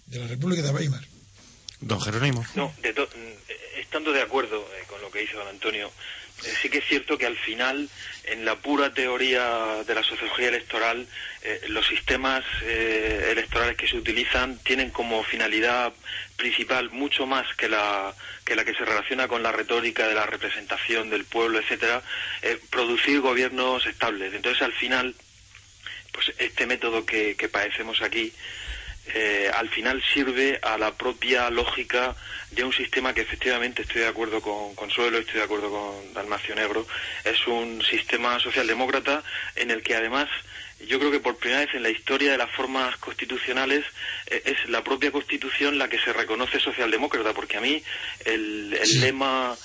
de 0.06 0.20
la 0.20 0.28
República 0.28 0.62
de 0.62 0.70
Weimar. 0.70 1.06
Don 1.82 2.00
Jerónimo. 2.02 2.46
No, 2.56 2.74
estando 3.80 4.12
de 4.12 4.22
acuerdo 4.22 4.68
eh, 4.76 4.84
con 4.88 5.02
lo 5.02 5.10
que 5.12 5.20
dice 5.20 5.34
don 5.34 5.48
Antonio, 5.48 5.92
eh, 6.44 6.54
sí 6.62 6.70
que 6.70 6.80
es 6.80 6.86
cierto 6.88 7.18
que 7.18 7.26
al 7.26 7.38
final, 7.38 7.90
en 8.28 8.46
la 8.46 8.56
pura 8.56 8.94
teoría 8.94 9.84
de 9.86 9.96
la 9.96 10.04
sociología 10.04 10.50
electoral, 10.50 11.08
eh, 11.42 11.62
los 11.70 11.88
sistemas 11.88 12.44
eh, 12.64 13.30
electorales 13.32 13.76
que 13.78 13.88
se 13.88 13.98
utilizan 13.98 14.58
tienen 14.60 14.90
como 14.90 15.24
finalidad 15.24 15.94
principal 16.36 16.90
mucho 16.92 17.26
más 17.26 17.46
que 17.56 17.70
la 17.70 18.14
que 18.46 18.56
la 18.56 18.64
que 18.64 18.74
se 18.74 18.86
relaciona 18.86 19.28
con 19.28 19.44
la 19.44 19.52
retórica 19.52 20.08
de 20.08 20.16
la 20.16 20.26
representación 20.26 21.10
del 21.10 21.26
pueblo, 21.26 21.60
etcétera, 21.60 22.02
producir 22.70 23.20
gobiernos 23.20 23.86
estables. 23.86 24.34
Entonces, 24.34 24.62
al 24.62 24.72
final, 24.72 25.16
pues 26.14 26.34
este 26.38 26.66
método 26.66 27.06
que, 27.06 27.36
que 27.36 27.50
padecemos 27.50 28.02
aquí 28.02 28.32
eh, 29.14 29.50
al 29.54 29.70
final 29.70 30.04
sirve 30.14 30.60
a 30.62 30.78
la 30.78 30.96
propia 30.96 31.50
lógica 31.50 32.16
de 32.52 32.64
un 32.64 32.74
sistema 32.74 33.14
que 33.14 33.22
efectivamente 33.22 33.84
estoy 33.84 34.02
de 34.02 34.08
acuerdo 34.08 34.42
con 34.42 34.76
Consuelo, 34.76 35.18
estoy 35.18 35.36
de 35.36 35.44
acuerdo 35.44 35.70
con 35.70 36.14
Dalmacio 36.14 36.56
Negro, 36.56 36.86
es 37.24 37.48
un 37.48 37.82
sistema 37.82 38.40
socialdemócrata 38.40 39.24
en 39.56 39.72
el 39.72 39.82
que 39.84 39.96
además 39.96 40.28
yo 40.86 41.00
creo 41.00 41.12
que 41.12 41.20
por 41.20 41.38
primera 41.38 41.62
vez 41.62 41.74
en 41.74 41.84
la 41.84 41.90
historia 41.90 42.32
de 42.32 42.38
las 42.38 42.52
formas 42.52 42.96
constitucionales 42.98 43.84
eh, 44.28 44.42
es 44.46 44.70
la 44.70 44.84
propia 44.84 45.12
constitución 45.12 45.78
la 45.78 45.90
que 45.90 46.00
se 46.00 46.14
reconoce 46.14 46.60
socialdemócrata, 46.60 47.34
porque 47.34 47.58
a 47.58 47.62
mí 47.62 47.82
el, 48.26 48.70
lema 49.02 49.56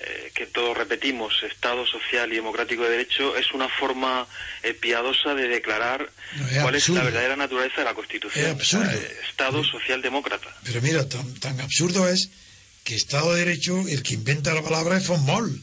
eh, 0.00 0.32
que 0.34 0.46
todos 0.46 0.76
repetimos, 0.76 1.32
Estado 1.44 1.86
social 1.86 2.32
y 2.32 2.36
democrático 2.36 2.82
de 2.82 2.90
derecho, 2.90 3.36
es 3.36 3.52
una 3.52 3.68
forma 3.68 4.26
eh, 4.64 4.74
piadosa 4.74 5.34
de 5.34 5.46
declarar 5.46 6.10
cuál 6.60 6.74
es 6.74 6.88
la 6.88 7.04
verdadera 7.04 7.36
naturaleza 7.36 7.76
de 7.78 7.84
la 7.84 7.94
Constitución. 7.94 8.44
Es 8.44 8.50
absurdo. 8.50 8.90
Eh, 8.90 9.16
Estado 9.30 9.62
social 9.62 10.02
demócrata. 10.02 10.48
Pero 10.64 10.82
mira, 10.82 11.08
tan, 11.08 11.60
absurdo 11.60 12.08
es 12.08 12.30
que 12.82 12.96
Estado 12.96 13.34
de 13.34 13.44
Derecho, 13.44 13.84
el 13.88 14.02
que 14.02 14.14
inventa 14.14 14.52
la 14.52 14.62
palabra 14.62 14.96
es 14.96 15.06
von 15.06 15.24
Moll. 15.24 15.62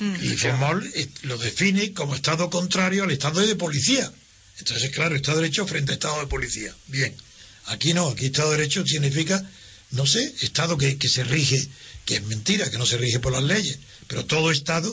Y 0.00 0.34
von 0.36 0.58
Moll 0.58 0.92
lo 1.22 1.36
define 1.36 1.92
como 1.92 2.14
Estado 2.14 2.48
contrario 2.48 3.04
al 3.04 3.10
Estado 3.10 3.46
de 3.46 3.56
policía. 3.56 4.10
Entonces, 4.58 4.90
claro, 4.90 5.16
Estado 5.16 5.36
de 5.36 5.42
Derecho 5.44 5.66
frente 5.66 5.92
a 5.92 5.94
Estado 5.94 6.20
de 6.20 6.26
policía. 6.28 6.74
Bien. 6.86 7.14
Aquí 7.66 7.92
no, 7.92 8.08
aquí 8.08 8.26
Estado 8.26 8.52
de 8.52 8.56
Derecho 8.56 8.86
significa, 8.86 9.44
no 9.90 10.06
sé, 10.06 10.34
Estado 10.40 10.78
que, 10.78 10.96
que 10.96 11.08
se 11.08 11.24
rige 11.24 11.68
que 12.10 12.16
es 12.16 12.24
mentira, 12.24 12.68
que 12.68 12.76
no 12.76 12.86
se 12.86 12.98
rige 12.98 13.20
por 13.20 13.30
las 13.30 13.44
leyes, 13.44 13.78
pero 14.08 14.24
todo 14.24 14.50
Estado 14.50 14.92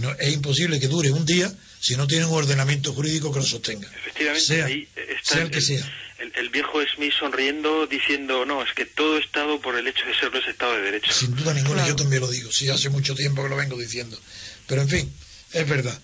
no, 0.00 0.10
es 0.12 0.32
imposible 0.32 0.80
que 0.80 0.88
dure 0.88 1.10
un 1.10 1.26
día 1.26 1.52
si 1.80 1.96
no 1.96 2.06
tiene 2.06 2.24
un 2.24 2.32
ordenamiento 2.32 2.94
jurídico 2.94 3.30
que 3.30 3.40
lo 3.40 3.44
sostenga. 3.44 3.86
Efectivamente, 3.94 4.46
sea, 4.46 4.64
ahí 4.64 4.88
está 5.20 5.42
el, 5.42 5.50
que 5.50 5.60
sea. 5.60 5.86
El, 6.18 6.48
viejo 6.48 6.78
Smith 6.94 7.12
sonriendo 7.12 7.86
diciendo, 7.86 8.46
no, 8.46 8.62
es 8.62 8.72
que 8.72 8.86
todo 8.86 9.18
Estado 9.18 9.60
por 9.60 9.76
el 9.76 9.86
hecho 9.86 10.06
de 10.06 10.14
serlo 10.14 10.38
es 10.38 10.48
Estado 10.48 10.76
de 10.76 10.80
Derecho. 10.80 11.12
Sin 11.12 11.36
duda 11.36 11.52
ninguna, 11.52 11.86
yo 11.86 11.94
también 11.94 12.22
lo 12.22 12.28
digo, 12.28 12.50
sí, 12.50 12.70
hace 12.70 12.88
mucho 12.88 13.14
tiempo 13.14 13.42
que 13.42 13.50
lo 13.50 13.56
vengo 13.56 13.76
diciendo. 13.76 14.18
Pero 14.66 14.80
en 14.80 14.88
fin, 14.88 15.12
es 15.52 15.68
verdad. 15.68 16.00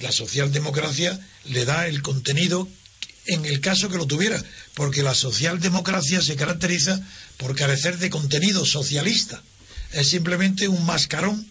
La 0.00 0.10
socialdemocracia 0.10 1.16
le 1.44 1.64
da 1.64 1.86
el 1.86 2.02
contenido 2.02 2.68
en 3.26 3.44
el 3.44 3.60
caso 3.60 3.88
que 3.88 3.98
lo 3.98 4.06
tuviera, 4.08 4.42
porque 4.74 5.04
la 5.04 5.14
socialdemocracia 5.14 6.20
se 6.22 6.34
caracteriza 6.34 7.00
por 7.36 7.54
carecer 7.54 7.98
de 7.98 8.10
contenido 8.10 8.66
socialista 8.66 9.40
es 9.92 10.08
simplemente 10.08 10.68
un 10.68 10.84
mascarón 10.84 11.46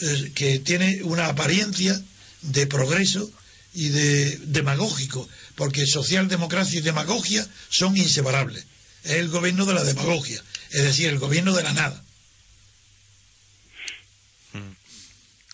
eh, 0.00 0.32
que 0.34 0.58
tiene 0.58 1.02
una 1.02 1.26
apariencia 1.26 2.00
de 2.42 2.66
progreso 2.66 3.30
y 3.74 3.88
de 3.88 4.38
demagógico, 4.44 5.28
porque 5.54 5.86
socialdemocracia 5.86 6.78
y 6.78 6.82
demagogia 6.82 7.46
son 7.68 7.96
inseparables. 7.96 8.66
Es 9.04 9.12
el 9.12 9.28
gobierno 9.28 9.66
de 9.66 9.74
la 9.74 9.84
demagogia, 9.84 10.42
es 10.70 10.82
decir, 10.82 11.08
el 11.08 11.18
gobierno 11.18 11.54
de 11.54 11.62
la 11.62 11.72
nada. 11.72 12.04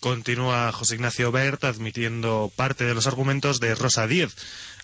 Continúa 0.04 0.70
José 0.70 0.96
Ignacio 0.96 1.32
Bert 1.32 1.64
admitiendo 1.64 2.52
parte 2.54 2.84
de 2.84 2.92
los 2.92 3.06
argumentos 3.06 3.58
de 3.58 3.74
Rosa 3.74 4.06
Díez, 4.06 4.34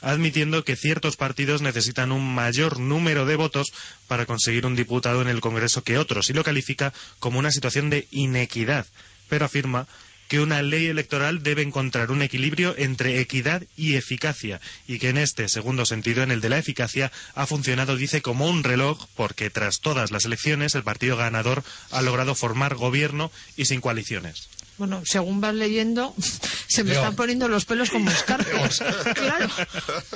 admitiendo 0.00 0.64
que 0.64 0.76
ciertos 0.76 1.16
partidos 1.16 1.62
necesitan 1.62 2.12
un 2.12 2.34
mayor 2.34 2.78
número 2.78 3.26
de 3.26 3.36
votos 3.36 3.72
para 4.08 4.26
conseguir 4.26 4.66
un 4.66 4.76
diputado 4.76 5.22
en 5.22 5.28
el 5.28 5.40
Congreso 5.40 5.82
que 5.82 5.98
otros, 5.98 6.30
y 6.30 6.32
lo 6.32 6.44
califica 6.44 6.92
como 7.18 7.38
una 7.38 7.50
situación 7.50 7.90
de 7.90 8.06
inequidad, 8.10 8.86
pero 9.28 9.44
afirma 9.44 9.86
que 10.30 10.38
una 10.38 10.62
ley 10.62 10.86
electoral 10.86 11.42
debe 11.42 11.62
encontrar 11.62 12.12
un 12.12 12.22
equilibrio 12.22 12.76
entre 12.78 13.18
equidad 13.18 13.64
y 13.76 13.96
eficacia, 13.96 14.60
y 14.86 15.00
que 15.00 15.08
en 15.08 15.18
este 15.18 15.48
segundo 15.48 15.84
sentido, 15.84 16.22
en 16.22 16.30
el 16.30 16.40
de 16.40 16.48
la 16.48 16.58
eficacia, 16.58 17.10
ha 17.34 17.46
funcionado, 17.46 17.96
dice, 17.96 18.22
como 18.22 18.48
un 18.48 18.62
reloj, 18.62 19.08
porque 19.16 19.50
tras 19.50 19.80
todas 19.80 20.12
las 20.12 20.24
elecciones 20.24 20.76
el 20.76 20.84
partido 20.84 21.16
ganador 21.16 21.64
ha 21.90 22.00
logrado 22.00 22.36
formar 22.36 22.76
gobierno 22.76 23.32
y 23.56 23.64
sin 23.64 23.80
coaliciones. 23.80 24.48
Bueno, 24.80 25.02
según 25.04 25.42
vas 25.42 25.54
leyendo, 25.54 26.14
se 26.66 26.84
me 26.84 26.92
están 26.92 27.14
poniendo 27.14 27.48
los 27.48 27.66
pelos 27.66 27.90
como 27.90 28.10
escarpios. 28.10 28.78
claro, 29.14 29.50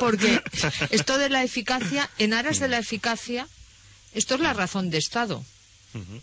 porque 0.01 0.41
esto 0.89 1.19
de 1.19 1.29
la 1.29 1.45
eficacia, 1.45 2.09
en 2.17 2.33
aras 2.33 2.61
de 2.61 2.69
la 2.69 2.79
eficacia, 2.79 3.47
esto 4.15 4.37
es 4.37 4.41
la 4.41 4.55
razón 4.55 4.89
de 4.89 4.97
Estado, 4.97 5.45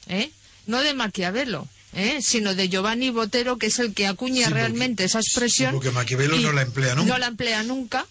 ¿eh? 0.07 0.31
no 0.65 0.81
de 0.81 0.95
Maquiavelo. 0.95 1.67
¿eh? 1.93 2.19
sino 2.23 2.55
de 2.55 2.67
Giovanni 2.67 3.11
Botero, 3.11 3.57
que 3.57 3.67
es 3.67 3.77
el 3.77 3.93
que 3.93 4.07
acuña 4.07 4.49
realmente 4.49 5.03
esa 5.03 5.19
expresión. 5.19 5.73
porque 5.73 5.91
Maquiavelo 5.91 6.37
no 6.37 6.51
la 6.51 6.63
emplea 6.63 6.95
nunca. 6.95 7.11
No 7.11 7.17
la 7.19 7.27
emplea 7.27 7.61
nunca 7.61 8.07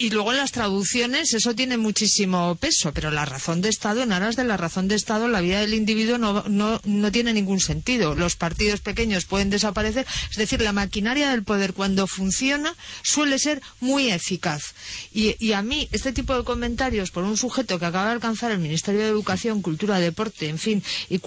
y 0.00 0.08
luego 0.08 0.32
en 0.32 0.38
las 0.38 0.50
traducciones 0.50 1.34
eso 1.34 1.54
tiene 1.54 1.76
muchísimo 1.76 2.56
peso, 2.56 2.90
pero 2.94 3.10
la 3.10 3.26
razón 3.26 3.60
de 3.60 3.68
Estado, 3.68 4.02
en 4.02 4.12
aras 4.12 4.34
de 4.34 4.44
la 4.44 4.56
razón 4.56 4.88
de 4.88 4.94
Estado, 4.94 5.28
la 5.28 5.42
vida 5.42 5.60
del 5.60 5.74
individuo 5.74 6.16
no, 6.16 6.42
no, 6.48 6.80
no 6.84 7.12
tiene 7.12 7.34
ningún 7.34 7.60
sentido. 7.60 8.14
Los 8.14 8.34
partidos 8.34 8.80
pequeños 8.80 9.26
pueden 9.26 9.50
desaparecer. 9.50 10.06
Es 10.30 10.38
decir, 10.38 10.62
la 10.62 10.72
maquinaria 10.72 11.28
del 11.28 11.42
poder 11.42 11.74
cuando 11.74 12.06
funciona 12.06 12.74
suele 13.02 13.38
ser 13.38 13.60
muy 13.80 14.10
eficaz. 14.10 14.72
Y, 15.12 15.36
y 15.38 15.52
a 15.52 15.60
mí, 15.60 15.86
este 15.92 16.14
tipo 16.14 16.34
de 16.34 16.44
comentarios 16.44 17.10
por 17.10 17.24
un 17.24 17.36
sujeto 17.36 17.78
que 17.78 17.84
acaba 17.84 18.06
de 18.06 18.12
alcanzar 18.12 18.52
el 18.52 18.58
Ministerio 18.58 19.02
de 19.02 19.08
Educación, 19.08 19.60
Cultura, 19.60 19.98
Deporte, 19.98 20.48
en 20.48 20.58
fin, 20.58 20.82
y, 21.10 21.20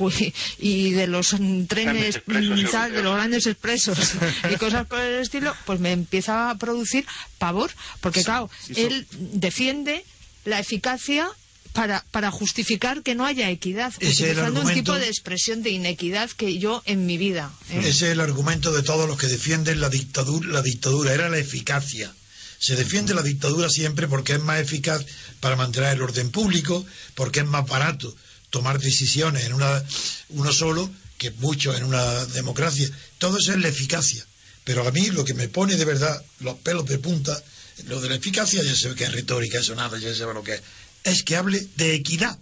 y 0.58 0.92
de 0.94 1.06
los 1.06 1.36
trenes, 1.68 2.24
tal, 2.72 2.92
de 2.92 3.04
los 3.04 3.14
grandes 3.14 3.46
expresos 3.46 4.00
y 4.52 4.56
cosas 4.56 4.88
por 4.88 5.00
el 5.00 5.22
estilo, 5.22 5.54
pues 5.68 5.80
me 5.80 5.92
empieza 5.92 6.50
a 6.50 6.58
producir 6.58 7.06
pavor. 7.38 7.70
Porque, 8.02 8.24
claro, 8.24 8.50
él 8.76 9.08
defiende 9.12 10.04
la 10.46 10.60
eficacia 10.60 11.30
para, 11.74 12.06
para, 12.12 12.30
justificar 12.30 13.02
que 13.02 13.16
no 13.16 13.26
haya 13.26 13.50
equidad, 13.50 13.94
utilizando 13.96 14.62
un 14.62 14.74
tipo 14.74 14.94
de 14.94 15.08
expresión 15.08 15.64
de 15.64 15.72
inequidad 15.72 16.30
que 16.30 16.60
yo 16.60 16.84
en 16.86 17.06
mi 17.06 17.18
vida. 17.18 17.52
¿eh? 17.72 17.80
Ese 17.80 17.90
es 17.90 18.02
el 18.04 18.20
argumento 18.20 18.72
de 18.72 18.84
todos 18.84 19.08
los 19.08 19.18
que 19.18 19.28
defienden 19.28 19.82
la 19.82 19.90
dictadura, 19.90 20.50
la 20.50 20.62
dictadura, 20.62 21.14
era 21.14 21.30
la 21.30 21.40
eficacia. 21.40 22.14
Se 22.60 22.76
defiende 22.76 23.14
la 23.14 23.24
dictadura 23.24 23.70
siempre 23.70 24.08
porque 24.08 24.34
es 24.34 24.40
más 24.40 24.62
eficaz 24.62 25.04
para 25.40 25.56
mantener 25.56 25.94
el 25.94 26.02
orden 26.02 26.30
público, 26.30 26.86
porque 27.16 27.40
es 27.40 27.46
más 27.46 27.68
barato 27.68 28.16
tomar 28.52 28.80
decisiones 28.80 29.46
en 29.46 29.54
una, 29.54 29.84
uno 30.30 30.54
solo 30.54 30.90
que 31.18 31.32
mucho 31.32 31.76
en 31.76 31.84
una 31.84 32.26
democracia. 32.28 32.88
Todo 33.18 33.38
eso 33.40 33.52
es 33.52 33.60
la 33.60 33.68
eficacia. 33.68 34.24
Pero 34.64 34.88
a 34.88 34.92
mí 34.92 35.08
lo 35.08 35.26
que 35.26 35.34
me 35.34 35.50
pone 35.50 35.76
de 35.76 35.86
verdad 35.86 36.24
los 36.40 36.56
pelos 36.60 36.86
de 36.86 37.00
punta 37.00 37.42
lo 37.86 38.02
de 38.02 38.10
la 38.10 38.16
eficacia 38.16 38.64
ya 38.64 38.76
se 38.76 38.90
ve 38.90 38.96
que 38.96 39.04
es 39.06 39.12
retórica, 39.12 39.60
eso 39.60 39.76
nada, 39.76 39.98
ya 39.98 40.14
se 40.14 40.26
ve 40.26 40.34
lo 40.34 40.44
que 40.44 40.56
es. 40.56 40.62
Es 41.04 41.24
que 41.24 41.36
hable 41.36 41.68
de 41.76 41.96
equidad. 41.96 42.38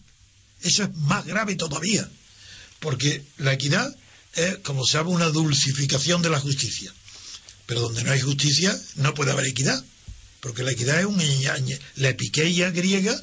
Eso 0.61 0.83
es 0.83 0.95
más 0.95 1.25
grave 1.25 1.55
todavía. 1.55 2.07
Porque 2.79 3.23
la 3.37 3.53
equidad 3.53 3.95
es, 4.33 4.57
como 4.57 4.85
se 4.85 4.97
llama, 4.97 5.09
una 5.09 5.29
dulcificación 5.29 6.21
de 6.21 6.29
la 6.29 6.39
justicia. 6.39 6.93
Pero 7.65 7.81
donde 7.81 8.03
no 8.03 8.11
hay 8.11 8.21
justicia 8.21 8.77
no 8.95 9.13
puede 9.13 9.31
haber 9.31 9.47
equidad. 9.47 9.83
Porque 10.39 10.63
la 10.63 10.71
equidad 10.71 10.99
es 10.99 11.05
un... 11.05 11.21
La 11.95 12.09
epiqueia 12.09 12.71
griega 12.71 13.19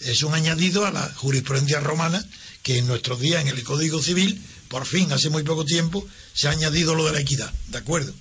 es 0.00 0.22
un 0.22 0.34
añadido 0.34 0.86
a 0.86 0.90
la 0.90 1.12
jurisprudencia 1.14 1.80
romana 1.80 2.24
que 2.62 2.78
en 2.78 2.86
nuestros 2.86 3.20
días 3.20 3.42
en 3.42 3.48
el 3.48 3.62
Código 3.62 4.02
Civil, 4.02 4.40
por 4.68 4.86
fin, 4.86 5.12
hace 5.12 5.30
muy 5.30 5.42
poco 5.42 5.64
tiempo, 5.64 6.06
se 6.34 6.48
ha 6.48 6.52
añadido 6.52 6.94
lo 6.94 7.04
de 7.04 7.12
la 7.12 7.20
equidad. 7.20 7.52
¿De 7.68 7.78
acuerdo? 7.78 8.14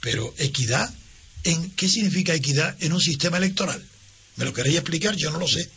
Pero 0.00 0.34
equidad 0.38 0.92
en 1.44 1.70
qué 1.72 1.88
significa 1.88 2.34
equidad 2.34 2.76
en 2.80 2.92
un 2.92 3.00
sistema 3.00 3.36
electoral. 3.36 3.82
¿Me 4.36 4.44
lo 4.44 4.52
queréis 4.52 4.76
explicar? 4.76 5.14
Yo 5.16 5.30
no 5.30 5.38
lo 5.38 5.46
sé. 5.46 5.68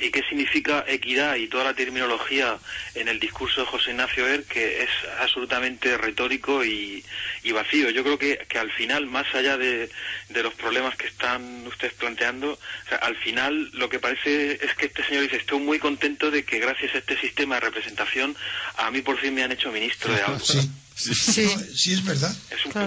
¿Y 0.00 0.10
qué 0.10 0.22
significa 0.28 0.84
equidad 0.88 1.36
y 1.36 1.46
toda 1.46 1.62
la 1.62 1.74
terminología 1.74 2.58
en 2.96 3.06
el 3.06 3.20
discurso 3.20 3.60
de 3.60 3.66
José 3.68 3.90
Ignacio 3.90 4.26
Er, 4.26 4.42
que 4.42 4.82
es 4.82 4.90
absolutamente 5.20 5.96
retórico 5.96 6.64
y, 6.64 7.04
vacío? 7.52 7.88
Yo 7.90 8.02
creo 8.02 8.18
que, 8.18 8.44
que, 8.48 8.58
al 8.58 8.72
final, 8.72 9.06
más 9.06 9.32
allá 9.34 9.56
de, 9.56 9.88
los 10.30 10.54
problemas 10.54 10.96
que 10.96 11.06
están 11.06 11.64
ustedes 11.66 11.94
planteando, 11.94 12.58
al 13.00 13.16
final 13.18 13.70
lo 13.72 13.88
que 13.88 14.00
parece 14.00 14.58
es 14.64 14.74
que 14.74 14.86
este 14.86 15.04
señor 15.04 15.22
dice, 15.22 15.36
estoy 15.36 15.60
muy 15.60 15.78
contento 15.78 16.30
de 16.30 16.44
que 16.44 16.58
gracias 16.58 16.96
a 16.96 16.98
este 16.98 17.18
sistema 17.20 17.54
de 17.56 17.60
representación, 17.62 18.36
a 18.76 18.90
mí 18.90 19.00
por 19.00 19.18
fin 19.20 19.32
me 19.32 19.44
han 19.44 19.52
hecho 19.52 19.70
ministro 19.70 20.12
de 20.12 20.22
algo. 20.22 20.40
Sí. 20.40 20.58
Sí, 20.98 21.48
sí 21.76 21.92
es 21.92 22.04
verdad. 22.04 22.34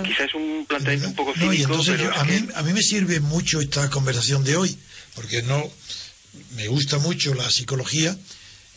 Quizás 0.04 0.28
es 0.28 0.34
un 0.36 0.66
planteamiento 0.68 1.08
un 1.08 1.16
poco 1.16 1.34
cínico. 1.34 1.76
a, 2.16 2.24
mí, 2.26 2.48
a 2.54 2.62
mí 2.62 2.74
me 2.74 2.82
sirve 2.82 3.20
mucho 3.22 3.62
esta 3.62 3.90
conversación 3.90 4.44
de 4.44 4.58
hoy, 4.58 4.78
porque 5.16 5.42
no 5.44 5.72
me 6.56 6.68
gusta 6.68 6.98
mucho 6.98 7.34
la 7.34 7.50
psicología. 7.50 8.18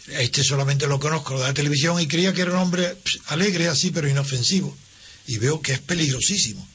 Este 0.06 0.44
solamente 0.44 0.86
lo 0.86 1.00
conozco 1.00 1.38
de 1.38 1.44
la 1.44 1.54
televisión 1.54 2.00
y 2.00 2.06
creía 2.06 2.32
que 2.32 2.42
era 2.42 2.52
un 2.52 2.58
hombre 2.58 2.96
alegre 3.26 3.68
así, 3.68 3.90
pero 3.90 4.08
inofensivo. 4.08 4.76
Y 5.26 5.38
veo 5.38 5.60
que 5.60 5.72
es 5.72 5.80
peligrosísimo. 5.80 6.66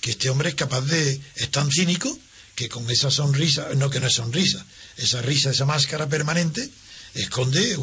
Que 0.00 0.12
este 0.12 0.30
hombre 0.30 0.50
es 0.50 0.54
capaz 0.54 0.82
de... 0.82 1.20
es 1.36 1.50
tan 1.50 1.70
cínico 1.70 2.16
que 2.54 2.68
con 2.68 2.88
esa 2.90 3.10
sonrisa, 3.10 3.68
no 3.76 3.88
que 3.90 3.98
no 3.98 4.06
es 4.06 4.14
sonrisa, 4.14 4.64
esa 4.98 5.22
risa, 5.22 5.50
esa 5.50 5.64
máscara 5.64 6.08
permanente, 6.08 6.68
esconde 7.14 7.78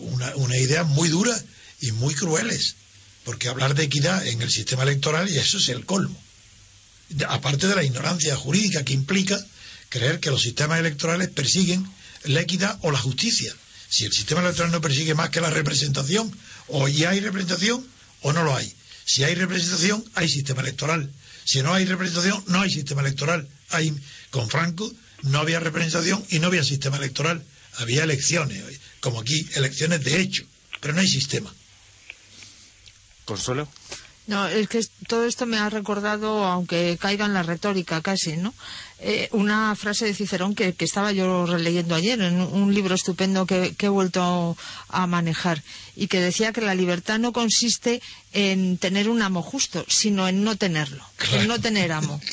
una, 0.00 0.34
una 0.36 0.56
idea 0.56 0.82
muy 0.82 1.08
dura 1.08 1.40
y 1.80 1.92
muy 1.92 2.14
crueles. 2.14 2.74
Porque 3.28 3.48
hablar 3.48 3.74
de 3.74 3.84
equidad 3.84 4.26
en 4.26 4.40
el 4.40 4.50
sistema 4.50 4.84
electoral, 4.84 5.28
y 5.28 5.36
eso 5.36 5.58
es 5.58 5.68
el 5.68 5.84
colmo. 5.84 6.18
Aparte 7.28 7.68
de 7.68 7.74
la 7.74 7.84
ignorancia 7.84 8.34
jurídica 8.34 8.86
que 8.86 8.94
implica 8.94 9.38
creer 9.90 10.18
que 10.18 10.30
los 10.30 10.40
sistemas 10.40 10.80
electorales 10.80 11.28
persiguen 11.28 11.86
la 12.24 12.40
equidad 12.40 12.78
o 12.80 12.90
la 12.90 12.98
justicia. 12.98 13.54
Si 13.90 14.06
el 14.06 14.14
sistema 14.14 14.40
electoral 14.40 14.72
no 14.72 14.80
persigue 14.80 15.14
más 15.14 15.28
que 15.28 15.42
la 15.42 15.50
representación, 15.50 16.34
o 16.68 16.88
ya 16.88 17.10
hay 17.10 17.20
representación 17.20 17.86
o 18.22 18.32
no 18.32 18.44
lo 18.44 18.56
hay. 18.56 18.74
Si 19.04 19.24
hay 19.24 19.34
representación, 19.34 20.02
hay 20.14 20.30
sistema 20.30 20.62
electoral. 20.62 21.12
Si 21.44 21.60
no 21.60 21.74
hay 21.74 21.84
representación, 21.84 22.42
no 22.46 22.62
hay 22.62 22.70
sistema 22.70 23.02
electoral. 23.02 23.46
Hay, 23.68 23.94
con 24.30 24.48
Franco 24.48 24.90
no 25.24 25.40
había 25.40 25.60
representación 25.60 26.24
y 26.30 26.38
no 26.38 26.46
había 26.46 26.64
sistema 26.64 26.96
electoral. 26.96 27.44
Había 27.74 28.04
elecciones, 28.04 28.64
como 29.00 29.20
aquí, 29.20 29.46
elecciones 29.52 30.02
de 30.02 30.18
hecho, 30.18 30.46
pero 30.80 30.94
no 30.94 31.00
hay 31.00 31.08
sistema. 31.08 31.54
Consuelo. 33.28 33.68
No, 34.26 34.46
es 34.48 34.68
que 34.68 34.80
todo 35.06 35.24
esto 35.24 35.44
me 35.44 35.58
ha 35.58 35.68
recordado, 35.68 36.44
aunque 36.44 36.96
caiga 36.98 37.26
en 37.26 37.34
la 37.34 37.42
retórica 37.42 38.00
casi, 38.00 38.38
¿no? 38.38 38.54
Eh, 39.00 39.28
una 39.30 39.76
frase 39.76 40.06
de 40.06 40.14
Cicerón 40.14 40.56
que, 40.56 40.74
estaba 40.80 41.12
yo 41.12 41.46
releyendo 41.46 41.94
ayer 41.94 42.20
en 42.20 42.40
un 42.40 42.74
libro 42.74 42.96
estupendo 42.96 43.46
que, 43.46 43.74
he 43.78 43.88
vuelto 43.88 44.56
a 44.88 45.06
manejar 45.06 45.62
y 45.94 46.06
que 46.06 46.20
decía 46.20 46.52
que 46.52 46.60
la 46.60 46.74
libertad 46.74 47.18
no 47.18 47.32
consiste 47.32 48.00
en 48.32 48.78
tener 48.78 49.08
un 49.08 49.22
amo 49.22 49.42
justo, 49.42 49.84
sino 49.88 50.28
en 50.28 50.44
no 50.44 50.56
tenerlo, 50.56 51.04
en 51.32 51.48
no 51.48 51.60
tener 51.60 51.92
amo. 51.92 52.20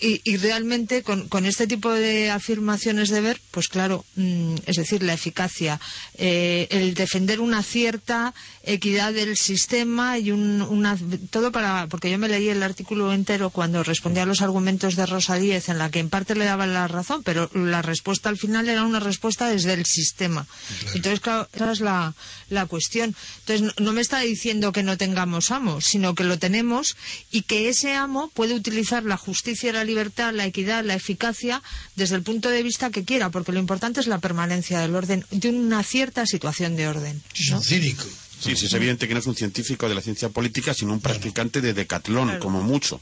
Y, 0.00 0.36
realmente 0.36 1.02
con, 1.02 1.44
este 1.44 1.66
tipo 1.66 1.90
de 1.90 2.30
afirmaciones 2.30 3.08
de 3.08 3.20
ver, 3.20 3.40
pues 3.50 3.66
claro, 3.66 4.04
mm, 4.14 4.54
es 4.66 4.76
decir, 4.76 5.02
la 5.02 5.12
eficacia, 5.12 5.80
eh, 6.16 6.68
el 6.70 6.94
defender 6.94 7.40
una 7.40 7.64
cierta 7.64 8.32
equidad 8.62 9.12
del 9.12 9.36
sistema 9.36 10.16
y 10.16 10.30
una, 10.30 10.96
todo 11.30 11.50
para, 11.50 11.88
porque 11.88 12.12
yo 12.12 12.18
me 12.18 12.28
leí 12.28 12.48
el 12.48 12.62
artículo 12.62 13.12
entero 13.12 13.50
cuando 13.50 13.82
respondía 13.82 14.22
a 14.22 14.26
los 14.26 14.40
argumentos 14.40 14.94
de 14.94 15.04
Rosa 15.04 15.34
Díez 15.34 15.68
en 15.68 15.78
la 15.78 15.90
que 15.90 15.97
en 15.98 16.10
parte 16.10 16.34
le 16.34 16.44
daban 16.44 16.74
la 16.74 16.88
razón, 16.88 17.22
pero 17.22 17.50
la 17.54 17.82
respuesta 17.82 18.28
al 18.28 18.38
final 18.38 18.68
era 18.68 18.84
una 18.84 19.00
respuesta 19.00 19.48
desde 19.48 19.72
el 19.74 19.86
sistema. 19.86 20.46
Entonces, 20.94 21.20
claro, 21.20 21.48
esa 21.52 21.72
es 21.72 21.80
la, 21.80 22.14
la 22.50 22.66
cuestión. 22.66 23.14
Entonces, 23.40 23.74
no, 23.78 23.92
me 23.92 24.00
está 24.00 24.20
diciendo 24.20 24.72
que 24.72 24.82
no 24.82 24.96
tengamos 24.96 25.50
amo, 25.50 25.80
sino 25.80 26.14
que 26.14 26.24
lo 26.24 26.38
tenemos 26.38 26.96
y 27.30 27.42
que 27.42 27.68
ese 27.68 27.94
amo 27.94 28.30
puede 28.34 28.54
utilizar 28.54 29.04
la 29.04 29.16
justicia, 29.16 29.72
la 29.72 29.84
libertad, 29.84 30.32
la 30.32 30.46
equidad, 30.46 30.84
la 30.84 30.94
eficacia 30.94 31.62
desde 31.96 32.16
el 32.16 32.22
punto 32.22 32.48
de 32.48 32.62
vista 32.62 32.90
que 32.90 33.04
quiera, 33.04 33.30
porque 33.30 33.52
lo 33.52 33.58
importante 33.58 34.00
es 34.00 34.06
la 34.06 34.18
permanencia 34.18 34.80
del 34.80 34.94
orden, 34.94 35.24
de 35.30 35.50
una 35.50 35.82
cierta 35.82 36.26
situación 36.26 36.76
de 36.76 36.88
orden. 36.88 37.22
Es 37.34 37.50
un 37.50 37.62
cínico. 37.62 38.04
Sí, 38.40 38.54
sí, 38.54 38.66
es 38.66 38.72
evidente 38.72 39.08
que 39.08 39.14
no 39.14 39.20
es 39.20 39.26
un 39.26 39.34
científico 39.34 39.88
de 39.88 39.94
la 39.96 40.00
ciencia 40.00 40.28
política, 40.28 40.72
sino 40.72 40.92
un 40.92 41.00
practicante 41.00 41.60
de 41.60 41.74
decatlón, 41.74 42.38
como 42.38 42.62
mucho. 42.62 43.00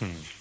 Hmm. 0.00 0.37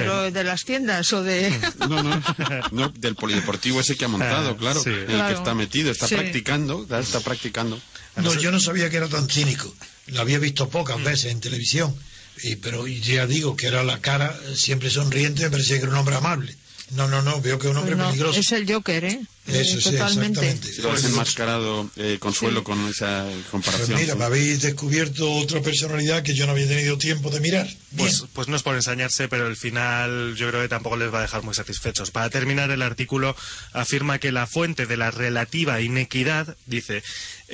Pero 0.00 0.30
de 0.30 0.44
las 0.44 0.64
tiendas 0.64 1.12
o 1.12 1.22
de... 1.22 1.50
No, 1.88 2.02
no, 2.02 2.22
no, 2.72 2.88
del 2.90 3.14
polideportivo 3.14 3.80
ese 3.80 3.96
que 3.96 4.04
ha 4.04 4.08
montado, 4.08 4.50
Ah, 4.50 4.56
claro, 4.56 4.82
sí. 4.82 4.90
en 4.90 4.96
el 5.00 5.06
Claro. 5.06 5.28
que 5.28 5.34
está 5.34 5.54
metido, 5.54 5.90
está 5.90 6.08
Sí. 6.08 6.14
practicando, 6.14 6.86
está 6.98 7.20
practicando. 7.20 7.80
No, 8.16 8.34
yo 8.34 8.50
no 8.52 8.60
sabía 8.60 8.90
que 8.90 8.96
era 8.98 9.08
tan 9.08 9.28
cínico. 9.28 9.74
Lo 10.08 10.20
había 10.20 10.38
visto 10.38 10.68
pocas 10.68 10.98
Mm. 10.98 11.04
veces 11.04 11.32
en 11.32 11.40
televisión. 11.40 11.94
Y, 12.42 12.56
pero 12.56 12.86
ya 12.86 13.26
digo 13.26 13.56
que 13.56 13.66
era 13.68 13.82
la 13.84 14.00
cara 14.00 14.36
siempre 14.56 14.90
sonriente, 14.90 15.44
me 15.44 15.50
parecía 15.50 15.76
que 15.76 15.82
era 15.82 15.92
un 15.92 15.98
hombre 15.98 16.16
amable. 16.16 16.56
No, 16.90 17.08
no, 17.08 17.22
no, 17.22 17.40
veo 17.40 17.58
que 17.58 17.66
es 17.66 17.70
un 17.72 17.78
hombre 17.78 17.96
Pues 17.96 18.04
no, 18.04 18.10
peligroso. 18.10 18.38
es 18.40 18.52
el 18.52 18.70
Joker, 18.70 19.04
¿eh? 19.04 19.20
Eso 19.46 19.76
Eh, 19.76 19.80
sí, 19.82 19.90
Totalmente. 19.90 20.56
lo 20.82 20.92
has 20.92 21.04
enmascarado, 21.04 21.90
eh, 21.96 22.16
Consuelo, 22.20 22.62
con 22.64 22.86
esa 22.88 23.24
Pues 23.24 23.46
comparación. 23.50 24.00
mira, 24.00 24.14
me 24.14 24.24
habéis 24.24 24.62
descubierto 24.62 25.30
otra 25.34 25.60
personalidad 25.60 26.22
que 26.22 26.34
yo 26.34 26.46
no 26.46 26.52
había 26.52 26.66
tenido 26.68 26.96
tiempo 26.96 27.30
de 27.30 27.40
mirar. 27.40 27.68
Pues, 27.96 28.24
pues 28.32 28.48
no 28.48 28.56
es 28.56 28.62
por 28.62 28.74
ensañarse, 28.74 29.28
pero 29.28 29.46
el 29.46 29.56
final 29.56 30.34
yo 30.36 30.48
creo 30.48 30.62
que 30.62 30.68
tampoco 30.68 30.96
les 30.96 31.12
va 31.12 31.18
a 31.18 31.22
dejar 31.22 31.42
muy 31.42 31.54
satisfechos. 31.54 32.10
Para 32.10 32.30
terminar, 32.30 32.70
el 32.70 32.80
artículo 32.82 33.36
afirma 33.72 34.18
que 34.18 34.32
la 34.32 34.46
fuente 34.46 34.86
de 34.86 34.96
la 34.96 35.10
relativa 35.10 35.80
inequidad, 35.80 36.56
dice, 36.66 37.02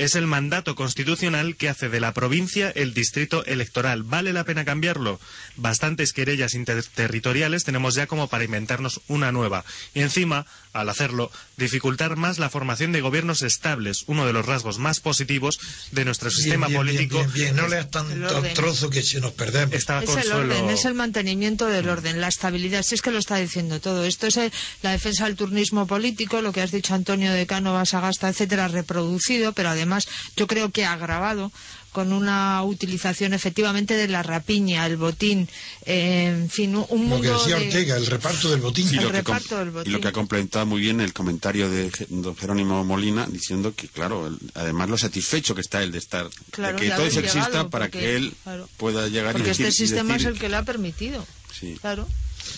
es 0.00 0.14
el 0.14 0.26
mandato 0.26 0.74
constitucional 0.76 1.56
que 1.56 1.68
hace 1.68 1.90
de 1.90 2.00
la 2.00 2.14
provincia 2.14 2.72
el 2.74 2.94
distrito 2.94 3.44
electoral. 3.44 4.02
¿Vale 4.02 4.32
la 4.32 4.44
pena 4.44 4.64
cambiarlo? 4.64 5.20
Bastantes 5.56 6.14
querellas 6.14 6.54
interterritoriales 6.54 7.64
tenemos 7.64 7.96
ya 7.96 8.06
como 8.06 8.26
para 8.26 8.44
inventarnos 8.44 9.02
una 9.08 9.30
nueva. 9.30 9.62
Y 9.92 10.00
encima, 10.00 10.46
al 10.72 10.88
hacerlo, 10.88 11.30
dificultar 11.56 12.16
más 12.16 12.38
la 12.38 12.48
formación 12.50 12.92
de 12.92 13.00
gobiernos 13.00 13.42
estables, 13.42 14.04
uno 14.06 14.26
de 14.26 14.32
los 14.32 14.46
rasgos 14.46 14.78
más 14.78 15.00
positivos 15.00 15.58
de 15.92 16.04
nuestro 16.04 16.30
sistema 16.30 16.68
bien, 16.68 16.82
bien, 16.82 16.96
político. 16.96 17.18
Bien, 17.18 17.32
bien, 17.32 17.56
No 17.56 17.68
leas 17.68 17.90
tanto 17.90 18.42
trozo 18.54 18.88
que 18.90 19.02
se 19.02 19.20
nos 19.20 19.32
perdemos. 19.32 19.74
Estaba 19.74 20.02
Es 20.02 20.16
el 20.16 20.32
orden, 20.32 20.70
es 20.70 20.84
el 20.84 20.94
mantenimiento 20.94 21.66
del 21.66 21.88
orden, 21.88 22.20
la 22.20 22.28
estabilidad. 22.28 22.82
Si 22.82 22.94
es 22.94 23.02
que 23.02 23.10
lo 23.10 23.18
está 23.18 23.36
diciendo 23.36 23.80
todo. 23.80 24.04
Esto 24.04 24.26
es 24.28 24.36
el- 24.36 24.52
la 24.82 24.92
defensa 24.92 25.24
del 25.24 25.36
turnismo 25.36 25.86
político, 25.86 26.40
lo 26.42 26.52
que 26.52 26.62
has 26.62 26.70
dicho 26.70 26.94
Antonio 26.94 27.32
de 27.32 27.46
Cano, 27.46 27.84
Sagasta, 27.84 28.28
etcétera, 28.28 28.68
reproducido, 28.68 29.52
pero 29.52 29.70
además 29.70 30.06
yo 30.36 30.46
creo 30.46 30.70
que 30.70 30.84
agravado 30.84 31.50
con 31.92 32.12
una 32.12 32.62
utilización 32.62 33.34
efectivamente 33.34 33.94
de 33.94 34.06
la 34.08 34.22
rapiña, 34.22 34.86
el 34.86 34.96
botín, 34.96 35.48
eh, 35.86 36.26
en 36.28 36.48
fin, 36.50 36.76
un 36.76 37.06
mundo 37.06 37.32
Lo 37.32 37.38
que 37.38 37.38
decía 37.50 37.56
de- 37.58 37.66
Ortega, 37.66 37.96
el 37.96 38.06
reparto 38.06 38.50
del 38.50 38.60
botín. 38.60 38.88
Sí, 38.88 38.96
El 38.96 39.04
lo 39.04 39.12
que 39.12 39.22
com- 39.24 39.34
reparto 39.36 39.58
del 39.58 39.86
y 39.88 39.90
lo 39.90 40.00
que 40.00 40.08
ha 40.08 40.12
complementado 40.12 40.66
muy 40.66 40.80
bien 40.80 41.00
el 41.00 41.12
comentario 41.12 41.68
de 41.68 41.90
don 42.08 42.36
Jerónimo 42.36 42.84
Molina 42.84 43.26
diciendo 43.26 43.74
que, 43.74 43.88
claro, 43.88 44.28
el- 44.28 44.38
además 44.54 44.88
lo 44.88 44.98
satisfecho 44.98 45.54
que 45.54 45.60
está 45.62 45.82
él 45.82 45.90
de 45.92 45.98
estar, 45.98 46.28
Claro, 46.52 46.78
de 46.78 46.84
que 46.84 46.90
todo 46.92 47.06
eso 47.06 47.18
haber 47.18 47.24
exista 47.24 47.48
llegado, 47.48 47.70
para 47.70 47.86
porque- 47.86 47.98
que 47.98 48.16
él 48.16 48.34
claro. 48.44 48.68
pueda 48.76 49.08
llegar 49.08 49.32
Porque 49.32 49.48
y 49.48 49.50
decir, 49.50 49.66
este 49.66 49.82
y 49.84 49.86
sistema 49.88 50.14
decir- 50.14 50.28
es 50.28 50.34
el 50.34 50.40
que 50.40 50.48
le 50.48 50.56
ha 50.56 50.62
permitido. 50.64 51.26
Sí. 51.58 51.76
Claro. 51.80 52.06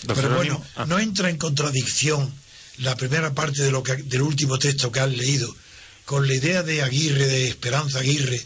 Don 0.03 0.15
Pero 0.15 0.29
Jerónimo- 0.29 0.57
bueno, 0.59 0.65
Ah. 0.75 0.85
no 0.85 0.99
entra 0.99 1.29
en 1.29 1.37
contradicción 1.37 2.31
la 2.77 2.95
primera 2.95 3.33
parte 3.33 3.61
de 3.63 3.71
lo 3.71 3.83
que, 3.83 3.95
del 3.97 4.21
último 4.21 4.57
texto 4.59 4.91
que 4.91 4.99
has 4.99 5.11
leído 5.11 5.53
con 6.05 6.27
la 6.27 6.33
idea 6.35 6.63
de 6.63 6.81
Aguirre, 6.81 7.25
de 7.27 7.47
Esperanza 7.47 7.99
Aguirre, 7.99 8.41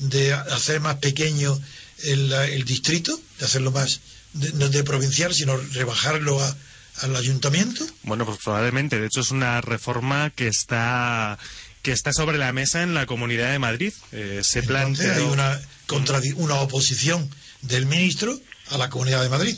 de 0.00 0.32
ha- 0.34 0.40
hacer 0.42 0.80
más 0.80 0.96
pequeño 0.96 1.58
el, 2.04 2.32
el 2.32 2.64
distrito, 2.64 3.18
de 3.38 3.44
hacerlo 3.46 3.70
más, 3.70 4.00
de, 4.32 4.52
no 4.54 4.68
de 4.68 4.82
provincial, 4.84 5.32
sino 5.34 5.56
rebajarlo 5.56 6.42
a- 6.42 6.56
al 7.02 7.16
ayuntamiento. 7.16 7.86
Bueno, 8.02 8.26
pues 8.26 8.38
probablemente. 8.44 8.98
De 9.00 9.06
hecho, 9.06 9.20
es 9.20 9.30
una 9.30 9.60
reforma 9.60 10.30
que 10.30 10.48
está 10.48 11.38
que 11.82 11.92
está 11.92 12.12
sobre 12.12 12.36
la 12.36 12.52
mesa 12.52 12.82
en 12.82 12.92
la 12.92 13.06
Comunidad 13.06 13.50
de 13.52 13.58
Madrid. 13.58 13.94
Eh, 14.12 14.40
se 14.44 14.62
plantea 14.62 15.14
hay 15.16 15.22
una, 15.22 15.58
una 16.36 16.56
oposición 16.56 17.30
del 17.62 17.86
ministro 17.86 18.38
a 18.68 18.76
la 18.76 18.90
Comunidad 18.90 19.22
de 19.22 19.30
Madrid. 19.30 19.56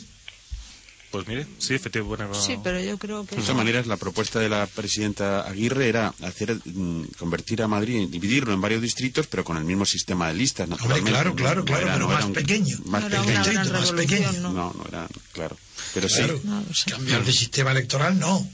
Pues 1.12 1.28
mire, 1.28 1.46
sí, 1.58 1.74
efectivamente. 1.74 2.24
Bueno, 2.24 2.34
Sí, 2.34 2.56
pero 2.64 2.80
yo 2.80 2.96
creo 2.98 3.24
que... 3.26 3.36
De 3.36 3.42
todas 3.42 3.54
maneras, 3.56 3.86
la 3.86 3.98
propuesta 3.98 4.40
de 4.40 4.48
la 4.48 4.66
presidenta 4.66 5.42
Aguirre 5.42 5.88
era 5.88 6.14
hacer 6.22 6.56
mm, 6.64 7.04
convertir 7.18 7.62
a 7.62 7.68
Madrid, 7.68 8.08
dividirlo 8.08 8.52
en 8.54 8.60
varios 8.62 8.80
distritos, 8.82 9.26
pero 9.26 9.44
con 9.44 9.58
el 9.58 9.64
mismo 9.64 9.84
sistema 9.84 10.28
de 10.28 10.34
listas, 10.34 10.68
naturalmente. 10.70 11.10
claro, 11.10 11.30
No- 11.30 11.36
claro, 11.36 11.60
no 11.60 11.64
claro, 11.66 11.82
era- 11.82 11.92
pero 11.94 12.04
no 12.06 12.08
más 12.08 12.18
era 12.20 12.26
un- 12.28 12.32
pequeño. 12.32 12.78
Más 12.86 13.02
No 13.04 13.10
pequeño. 13.10 13.38
Distrito 13.44 13.72
más 13.72 13.92
pequeño. 13.92 14.32
¿no? 14.40 14.52
No, 14.52 14.72
no 14.72 14.84
era, 14.88 15.06
claro. 15.32 15.56
Pero 15.92 16.08
Claro. 16.08 16.38
sí, 16.38 16.42
No. 16.48 16.64
Cambiar 16.96 17.24
de 17.24 17.32
sistema 17.32 17.72
electoral, 17.72 18.18
no. 18.18 18.48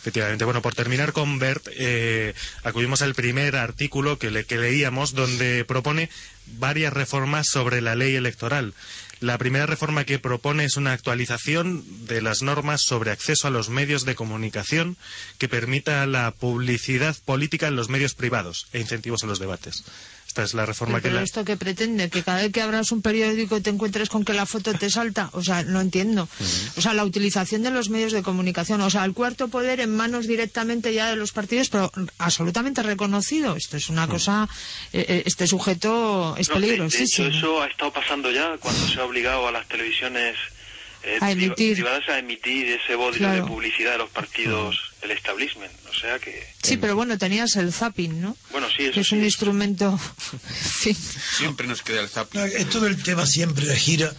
Efectivamente. 0.00 0.44
Bueno, 0.44 0.62
por 0.62 0.74
terminar 0.74 1.12
con 1.12 1.38
Bert, 1.38 1.66
eh, 1.76 2.34
acudimos 2.62 3.02
al 3.02 3.14
primer 3.14 3.56
artículo 3.56 4.18
que, 4.18 4.30
le- 4.30 4.44
que 4.44 4.58
leíamos, 4.58 5.14
donde 5.14 5.64
propone 5.64 6.08
varias 6.58 6.92
reformas 6.92 7.46
sobre 7.48 7.80
la 7.80 7.94
ley 7.96 8.14
electoral. 8.14 8.74
La 9.22 9.38
primera 9.38 9.66
reforma 9.66 10.02
que 10.02 10.18
propone 10.18 10.64
es 10.64 10.76
una 10.76 10.92
actualización 10.92 11.84
de 12.08 12.20
las 12.22 12.42
normas 12.42 12.80
sobre 12.80 13.12
acceso 13.12 13.46
a 13.46 13.52
los 13.52 13.68
medios 13.68 14.04
de 14.04 14.16
comunicación 14.16 14.96
que 15.38 15.48
permita 15.48 16.04
la 16.06 16.32
publicidad 16.32 17.16
política 17.24 17.68
en 17.68 17.76
los 17.76 17.88
medios 17.88 18.14
privados 18.16 18.66
e 18.72 18.80
incentivos 18.80 19.22
en 19.22 19.28
los 19.28 19.38
debates. 19.38 19.84
Esta 20.32 20.44
es 20.44 20.54
la 20.54 20.64
reforma 20.64 20.96
que 20.96 21.02
Pero 21.02 21.16
la... 21.16 21.22
esto 21.24 21.44
que 21.44 21.58
pretende, 21.58 22.08
que 22.08 22.22
cada 22.22 22.40
vez 22.40 22.50
que 22.52 22.62
abras 22.62 22.90
un 22.90 23.02
periódico 23.02 23.60
te 23.60 23.68
encuentres 23.68 24.08
con 24.08 24.24
que 24.24 24.32
la 24.32 24.46
foto 24.46 24.72
te 24.72 24.88
salta, 24.88 25.28
o 25.34 25.42
sea, 25.42 25.62
no 25.62 25.78
entiendo. 25.82 26.26
O 26.76 26.80
sea, 26.80 26.94
la 26.94 27.04
utilización 27.04 27.62
de 27.62 27.70
los 27.70 27.90
medios 27.90 28.12
de 28.12 28.22
comunicación, 28.22 28.80
o 28.80 28.88
sea, 28.88 29.04
el 29.04 29.12
cuarto 29.12 29.48
poder 29.48 29.80
en 29.80 29.94
manos 29.94 30.26
directamente 30.26 30.94
ya 30.94 31.10
de 31.10 31.16
los 31.16 31.32
partidos, 31.32 31.68
pero 31.68 31.92
absolutamente 32.16 32.82
reconocido. 32.82 33.56
Esto 33.56 33.76
es 33.76 33.90
una 33.90 34.08
cosa, 34.08 34.48
eh, 34.94 35.04
eh, 35.06 35.22
este 35.26 35.46
sujeto 35.46 36.34
es 36.38 36.48
No, 36.48 36.54
de- 36.54 36.60
de, 36.62 36.66
peligrosísimo. 36.68 37.28
hecho, 37.28 37.36
eso 37.36 37.62
ha 37.62 37.66
estado 37.66 37.92
pasando 37.92 38.30
ya 38.30 38.56
cuando 38.58 38.88
se 38.88 39.00
ha 39.00 39.04
obligado 39.04 39.46
a 39.46 39.52
las 39.52 39.68
televisiones 39.68 40.34
eh, 41.04 41.18
A 41.20 41.30
emitir. 41.32 41.74
privadas 41.74 42.08
a 42.08 42.18
emitir 42.18 42.66
ese 42.68 42.94
bodrio 42.94 43.18
Claro. 43.28 43.42
de 43.44 43.48
publicidad 43.48 43.92
de 43.92 43.98
los 43.98 44.10
partidos, 44.10 44.76
el 45.02 45.10
establishment. 45.10 45.72
O 45.90 45.94
sea 45.94 46.18
que, 46.18 46.46
Sí, 46.62 46.76
pero 46.76 46.94
bueno, 46.96 47.18
tenías 47.18 47.56
el 47.56 47.72
zapping, 47.72 48.20
¿no? 48.20 48.36
bueno, 48.50 48.68
sí, 48.68 48.84
eso 48.84 48.92
Que 48.94 49.00
es 49.00 49.08
sí. 49.08 49.14
un 49.16 49.24
instrumento. 49.24 49.98
siempre 51.36 51.66
nos 51.66 51.82
queda 51.82 52.00
el 52.00 52.08
zapping. 52.08 52.40
No, 52.40 52.46
eh, 52.46 52.64
todo 52.70 52.86
el 52.86 53.02
tema 53.02 53.26
siempre 53.26 53.74
gira 53.76 54.12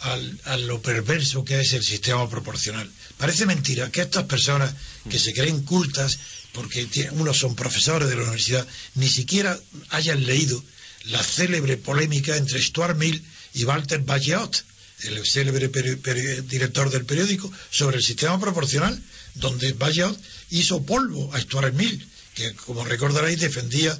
al- 0.00 0.40
a 0.44 0.56
lo 0.56 0.80
perverso 0.82 1.44
que 1.44 1.60
es 1.60 1.72
el 1.72 1.82
sistema 1.82 2.28
proporcional. 2.28 2.90
Parece 3.16 3.46
mentira 3.46 3.90
que 3.90 4.02
estas 4.02 4.24
personas 4.24 4.74
que 5.08 5.18
se 5.18 5.32
creen 5.32 5.62
cultas, 5.62 6.18
porque 6.52 6.86
tie- 6.88 7.10
unos 7.12 7.38
son 7.38 7.54
profesores 7.54 8.08
de 8.08 8.16
la 8.16 8.22
universidad, 8.22 8.66
ni 8.94 9.08
siquiera 9.08 9.58
hayan 9.90 10.24
leído 10.26 10.62
la 11.04 11.22
célebre 11.22 11.76
polémica 11.76 12.36
entre 12.36 12.60
Stuart 12.60 12.96
Mill 12.96 13.22
y 13.54 13.64
Walter 13.64 14.00
Bayeot, 14.00 14.64
el 15.02 15.24
célebre 15.26 15.68
director 15.68 16.90
del 16.90 17.04
periódico, 17.04 17.50
sobre 17.70 17.96
el 17.98 18.02
sistema 18.02 18.40
proporcional, 18.40 19.00
donde 19.34 19.72
Bayeot 19.72 20.18
hizo 20.50 20.82
polvo 20.84 21.32
a 21.34 21.40
Stuart 21.40 21.74
Mill, 21.74 22.06
que 22.34 22.54
como 22.54 22.84
recordaréis 22.84 23.40
defendía 23.40 23.98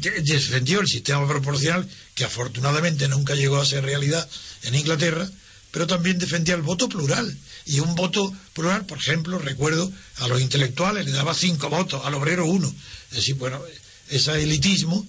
defendió 0.00 0.80
el 0.80 0.86
sistema 0.86 1.26
proporcional 1.26 1.88
que 2.14 2.24
afortunadamente 2.24 3.08
nunca 3.08 3.34
llegó 3.34 3.60
a 3.60 3.66
ser 3.66 3.84
realidad 3.84 4.28
en 4.62 4.74
Inglaterra, 4.74 5.28
pero 5.70 5.86
también 5.86 6.18
defendía 6.18 6.54
el 6.54 6.62
voto 6.62 6.88
plural. 6.88 7.36
Y 7.66 7.80
un 7.80 7.94
voto 7.94 8.32
plural, 8.54 8.86
por 8.86 8.98
ejemplo, 8.98 9.38
recuerdo 9.38 9.92
a 10.18 10.28
los 10.28 10.40
intelectuales 10.40 11.04
le 11.04 11.12
daba 11.12 11.34
cinco 11.34 11.68
votos, 11.68 12.02
al 12.04 12.14
obrero 12.14 12.46
uno. 12.46 12.72
Es 13.10 13.16
decir, 13.16 13.34
bueno, 13.34 13.60
ese 14.08 14.42
elitismo 14.42 15.06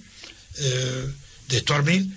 eh, 0.57 1.13
de 1.47 1.59
Stuart 1.59 1.85
Mill 1.85 2.11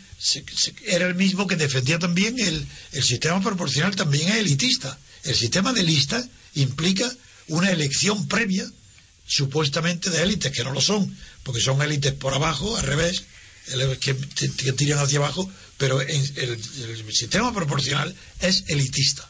era 0.87 1.07
el 1.07 1.15
mismo 1.15 1.47
que 1.47 1.57
defendía 1.57 1.99
también 1.99 2.39
el, 2.39 2.67
el 2.93 3.03
sistema 3.03 3.41
proporcional, 3.41 3.97
también 3.97 4.29
es 4.29 4.37
elitista. 4.37 4.99
El 5.25 5.35
sistema 5.35 5.73
de 5.73 5.83
lista 5.83 6.27
implica 6.55 7.11
una 7.49 7.71
elección 7.71 8.27
previa 8.29 8.71
supuestamente 9.27 10.11
de 10.11 10.23
élites, 10.23 10.53
que 10.53 10.65
no 10.65 10.73
lo 10.73 10.81
son, 10.81 11.17
porque 11.45 11.61
son 11.61 11.81
élites 11.83 12.13
por 12.15 12.35
abajo, 12.35 12.77
al 12.77 12.83
revés, 12.85 13.23
que, 14.01 14.15
tiran 14.73 14.99
hacia 14.99 15.19
abajo, 15.19 15.51
pero 15.79 16.01
en- 16.03 16.33
el 16.37 17.13
sistema 17.15 17.55
proporcional 17.55 18.15
es 18.41 18.65
elitista. 18.67 19.30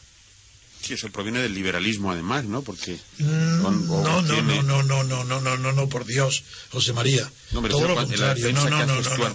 Sí, 0.83 0.95
eso 0.95 1.11
proviene 1.11 1.41
del 1.41 1.55
liberalismo, 1.55 2.11
además, 2.11 2.45
¿no? 2.45 2.63
Porque... 2.63 2.99
Mm, 3.19 3.63
No, 3.63 4.23
no, 4.23 4.25
tiene- 4.35 4.63
no, 4.63 4.83
no, 4.83 5.03
no, 5.05 5.25
no, 5.25 5.41
no, 5.41 5.57
no, 5.59 5.73
no, 5.73 5.89
por 5.89 6.07
Dios, 6.07 6.43
José 6.71 6.93
María. 6.93 7.31
No, 7.53 7.61
pero 7.63 7.75
Todo 7.77 7.89
lo 7.89 7.95
contrario. 7.97 8.53
No, 8.53 8.69
no, 8.71 8.87
no, 8.87 9.01
no, 9.03 9.35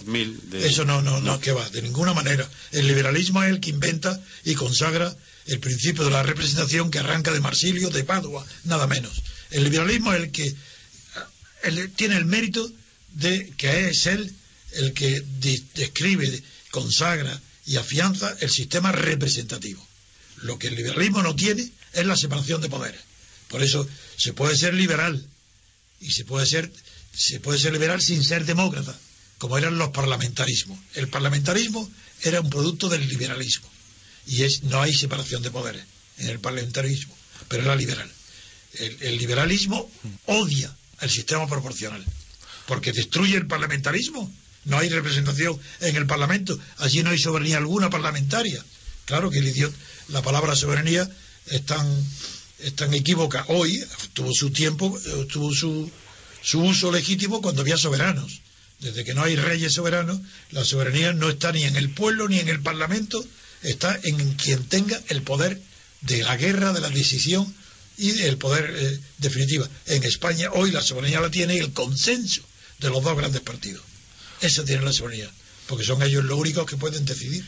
de- 0.50 0.68
Eso 0.68 0.86
no, 0.86 1.02
no, 1.02 1.12
no, 1.20 1.22
no. 1.22 1.40
que 1.40 1.52
va, 1.52 1.70
de 1.70 1.82
ninguna 1.82 2.14
manera. 2.14 2.50
El 2.72 2.88
liberalismo 2.88 3.44
es 3.44 3.52
el 3.52 3.60
que 3.60 3.70
inventa 3.70 4.20
y 4.44 4.56
consagra 4.56 5.16
el 5.46 5.60
principio 5.60 6.04
de 6.04 6.12
la 6.12 6.24
representación 6.24 6.90
que 6.90 7.00
arranca 7.00 7.32
de 7.32 7.40
Marsilio, 7.40 7.90
de 7.92 8.04
Padua, 8.04 8.46
nada 8.64 8.88
menos. 8.88 9.22
El 9.52 9.64
liberalismo 9.66 10.12
es 10.14 10.24
el 10.24 10.32
que 10.32 10.56
el- 11.64 11.92
tiene 11.92 12.18
el 12.18 12.26
mérito 12.26 12.70
de 13.14 13.52
que 13.56 13.90
es 13.90 14.08
él 14.08 14.34
el 14.74 14.94
que 14.94 15.22
describe, 15.76 16.44
consagra 16.72 17.40
y 17.68 17.78
afianza 17.78 18.36
el 18.42 18.50
sistema 18.50 18.92
representativo. 18.92 19.86
Lo 20.38 20.58
que 20.60 20.68
el 20.68 20.76
liberalismo 20.76 21.22
no 21.24 21.36
tiene 21.36 21.70
es 21.94 22.06
la 22.06 22.16
separación 22.16 22.62
de 22.62 22.70
poderes. 22.70 23.02
Por 23.48 23.64
eso 23.64 23.88
se 24.18 24.34
puede 24.34 24.56
ser 24.58 24.74
liberal 24.74 25.26
y 26.00 26.12
se 26.12 26.26
puede 26.26 26.46
ser 26.46 26.72
se 27.14 27.40
puede 27.40 27.58
ser 27.60 27.72
liberal 27.72 28.02
sin 28.02 28.24
ser 28.24 28.46
demócrata, 28.46 28.94
como 29.38 29.58
eran 29.58 29.78
los 29.78 29.90
parlamentarismos. 29.92 30.78
El 30.96 31.08
parlamentarismo 31.08 31.90
era 32.24 32.42
un 32.42 32.50
producto 32.50 32.90
del 32.90 33.08
liberalismo 33.08 33.70
y 34.28 34.44
es 34.44 34.64
no 34.64 34.82
hay 34.82 34.94
separación 34.94 35.42
de 35.44 35.52
poderes. 35.52 35.84
en 36.18 36.30
el 36.30 36.40
parlamentarismo, 36.40 37.16
pero 37.50 37.64
era 37.64 37.76
liberal. 37.76 38.10
El, 38.80 39.18
liberalismo 39.18 39.90
odia 40.26 40.74
el 41.02 41.10
sistema 41.10 41.48
proporcional, 41.48 42.04
porque 42.68 42.92
destruye 42.94 43.36
el 43.38 43.48
parlamentarismo. 43.48 44.32
No 44.66 44.78
hay 44.80 44.90
representación 44.90 45.60
en 45.82 45.96
el 45.96 46.08
Parlamento, 46.08 46.58
allí 46.78 47.04
no 47.04 47.12
hay 47.12 47.20
soberanía 47.20 47.58
alguna 47.58 47.90
parlamentaria. 47.90 48.64
Claro 49.06 49.30
que 49.30 49.38
el 49.40 49.48
idiota, 49.48 49.76
la 50.10 50.22
palabra 50.22 50.56
soberanía 50.56 51.10
es 51.48 51.66
tan, 51.66 51.86
equívoca. 52.94 53.46
Hoy 53.50 53.84
tuvo 54.14 54.32
su 54.34 54.52
tiempo, 54.52 54.98
eh, 55.06 55.28
tuvo 55.32 55.54
su, 55.54 55.90
su 56.42 56.62
uso 56.62 56.92
legítimo 56.92 57.42
cuando 57.42 57.62
había 57.62 57.78
soberanos. 57.78 58.42
Desde 58.80 59.04
que 59.04 59.14
no 59.14 59.24
hay 59.24 59.36
reyes 59.36 59.74
soberanos, 59.74 60.20
la 60.52 60.64
soberanía 60.66 61.14
no 61.14 61.30
está 61.30 61.52
ni 61.52 61.64
en 61.64 61.76
el 61.76 61.90
pueblo 61.90 62.28
ni 62.28 62.40
en 62.40 62.50
el 62.50 62.62
Parlamento, 62.62 63.26
está 63.64 64.00
en 64.04 64.34
quien 64.34 64.64
tenga 64.66 65.02
el 65.08 65.22
poder 65.22 65.62
de 66.02 66.24
la 66.24 66.36
guerra, 66.38 66.74
de 66.74 66.82
la 66.82 66.90
decisión 66.90 67.54
y 67.98 68.22
el 68.22 68.38
poder 68.38 68.74
eh, 68.78 69.00
definitivo. 69.18 69.68
En 69.88 70.04
España 70.04 70.50
hoy 70.54 70.72
la 70.72 70.82
soberanía 70.82 71.22
la 71.22 71.32
tiene 71.32 71.58
el 71.58 71.72
consenso 71.72 72.42
de 72.80 72.90
los 72.90 73.02
dos 73.04 73.18
grandes 73.18 73.42
partidos. 73.42 73.84
Esa 74.42 74.66
tiene 74.66 74.84
la 74.84 74.94
soberanía, 74.94 75.32
porque 75.68 75.86
son 75.86 76.04
ellos 76.04 76.24
los 76.26 76.38
únicos 76.38 76.66
que 76.70 76.78
pueden 76.78 77.06
decidir. 77.06 77.46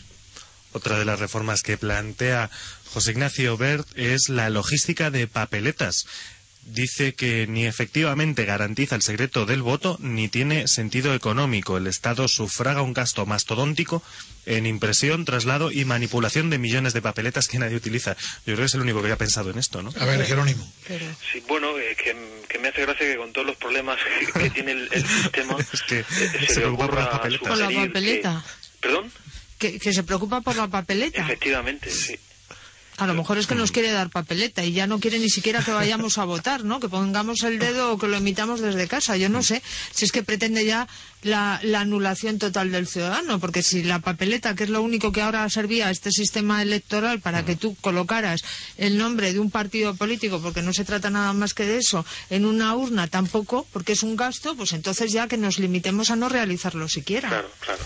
Otra 0.77 0.99
de 0.99 1.05
las 1.05 1.19
reformas 1.19 1.63
que 1.63 1.75
plantea 1.75 2.51
José 2.93 3.11
Ignacio 3.11 3.57
Bert 3.57 3.87
es 3.95 4.29
la 4.29 4.51
logística 4.51 5.09
de 5.09 5.25
papeletas 5.25 6.05
dice 6.67 7.15
que 7.15 7.47
ni 7.47 7.65
efectivamente 7.65 8.45
garantiza 8.45 8.95
el 8.95 9.01
secreto 9.01 9.45
del 9.45 9.61
voto 9.61 9.97
ni 9.99 10.27
tiene 10.27 10.67
sentido 10.67 11.13
económico. 11.13 11.77
El 11.77 11.87
Estado 11.87 12.27
sufraga 12.27 12.81
un 12.81 12.93
gasto 12.93 13.25
mastodóntico 13.25 14.03
en 14.45 14.65
impresión, 14.65 15.25
traslado 15.25 15.71
y 15.71 15.85
manipulación 15.85 16.49
de 16.49 16.57
millones 16.57 16.93
de 16.93 17.01
papeletas 17.01 17.47
que 17.47 17.59
nadie 17.59 17.75
utiliza. 17.75 18.15
Yo 18.45 18.53
creo 18.53 18.57
que 18.57 18.65
es 18.65 18.73
el 18.75 18.81
único 18.81 18.99
que 18.99 19.05
había 19.05 19.17
pensado 19.17 19.49
en 19.49 19.57
esto, 19.57 19.81
¿no? 19.81 19.93
A 19.99 20.05
ver, 20.05 20.23
Jerónimo. 20.25 20.71
Sí, 21.31 21.43
bueno, 21.47 21.77
eh, 21.79 21.95
que, 21.95 22.59
me 22.59 22.67
hace 22.69 22.81
gracia 22.81 23.07
que 23.07 23.17
con 23.17 23.33
todos 23.33 23.47
los 23.47 23.57
problemas 23.57 23.97
que, 24.33 24.49
tiene 24.49 24.73
el, 24.73 24.89
sistema 25.23 25.55
es 25.73 25.81
que 25.83 25.99
eh, 25.99 26.05
se, 26.47 26.61
preocupa 26.61 26.87
por 26.87 26.95
las 26.95 27.07
papeletas. 27.07 27.47
Por 27.47 27.57
la 27.57 27.69
papeleta. 27.69 28.45
¿Perdón? 28.79 29.11
Que, 29.57 29.79
que 29.79 29.93
se 29.93 30.03
preocupa 30.03 30.41
por 30.41 30.55
la 30.55 30.67
papeleta. 30.67 31.21
Efectivamente, 31.21 31.89
sí. 31.89 32.17
A 32.97 33.05
lo 33.05 33.13
mejor 33.13 33.37
es 33.37 33.45
que 33.45 33.53
nos 33.53 33.71
quiere 33.71 33.91
dar 33.91 34.09
papeleta 34.09 34.65
y 34.65 34.71
ya 34.71 34.87
no 34.87 34.99
quiere 34.99 35.19
ni 35.19 35.29
siquiera 35.29 35.63
que 35.63 35.71
vayamos 35.71 36.17
a 36.17 36.25
votar, 36.25 36.63
¿no? 36.63 36.79
Que 36.79 36.89
pongamos 36.89 37.43
el 37.43 37.59
dedo 37.59 37.93
o 37.93 37.99
que 37.99 38.07
lo 38.07 38.17
emitamos 38.17 38.59
desde 38.59 38.87
casa. 38.87 39.15
Yo 39.17 39.29
no 39.29 39.43
sé 39.43 39.61
si 39.91 40.05
es 40.05 40.11
que 40.11 40.23
pretende 40.23 40.65
ya 40.65 40.87
la, 41.21 41.61
anulación 41.79 42.39
total 42.39 42.71
del 42.71 42.87
ciudadano, 42.87 43.39
porque 43.39 43.61
si 43.61 43.83
la 43.83 43.99
papeleta, 43.99 44.55
que 44.55 44.63
es 44.63 44.71
lo 44.71 44.81
único 44.81 45.11
que 45.11 45.21
ahora 45.21 45.47
servía 45.51 45.89
a 45.89 45.91
este 45.91 46.11
sistema 46.11 46.63
electoral 46.63 47.19
para 47.19 47.45
que 47.45 47.55
tú 47.55 47.75
colocaras 47.81 48.41
el 48.79 48.97
nombre 48.97 49.31
de 49.31 49.39
un 49.39 49.51
partido 49.51 49.93
político, 49.93 50.41
porque 50.41 50.63
no 50.63 50.73
se 50.73 50.83
trata 50.83 51.11
nada 51.11 51.33
más 51.33 51.53
que 51.53 51.65
de 51.67 51.77
eso, 51.77 52.03
en 52.31 52.47
una 52.47 52.75
urna 52.75 53.05
tampoco, 53.05 53.67
porque 53.73 53.93
es 53.93 54.01
un 54.01 54.15
gasto, 54.15 54.55
pues 54.55 54.73
entonces 54.73 55.11
ya 55.11 55.27
que 55.27 55.37
nos 55.37 55.59
limitemos 55.59 56.09
a 56.09 56.15
no 56.15 56.29
realizarlo 56.29 56.89
siquiera. 56.89 57.29
Claro, 57.29 57.51
claro. 57.59 57.83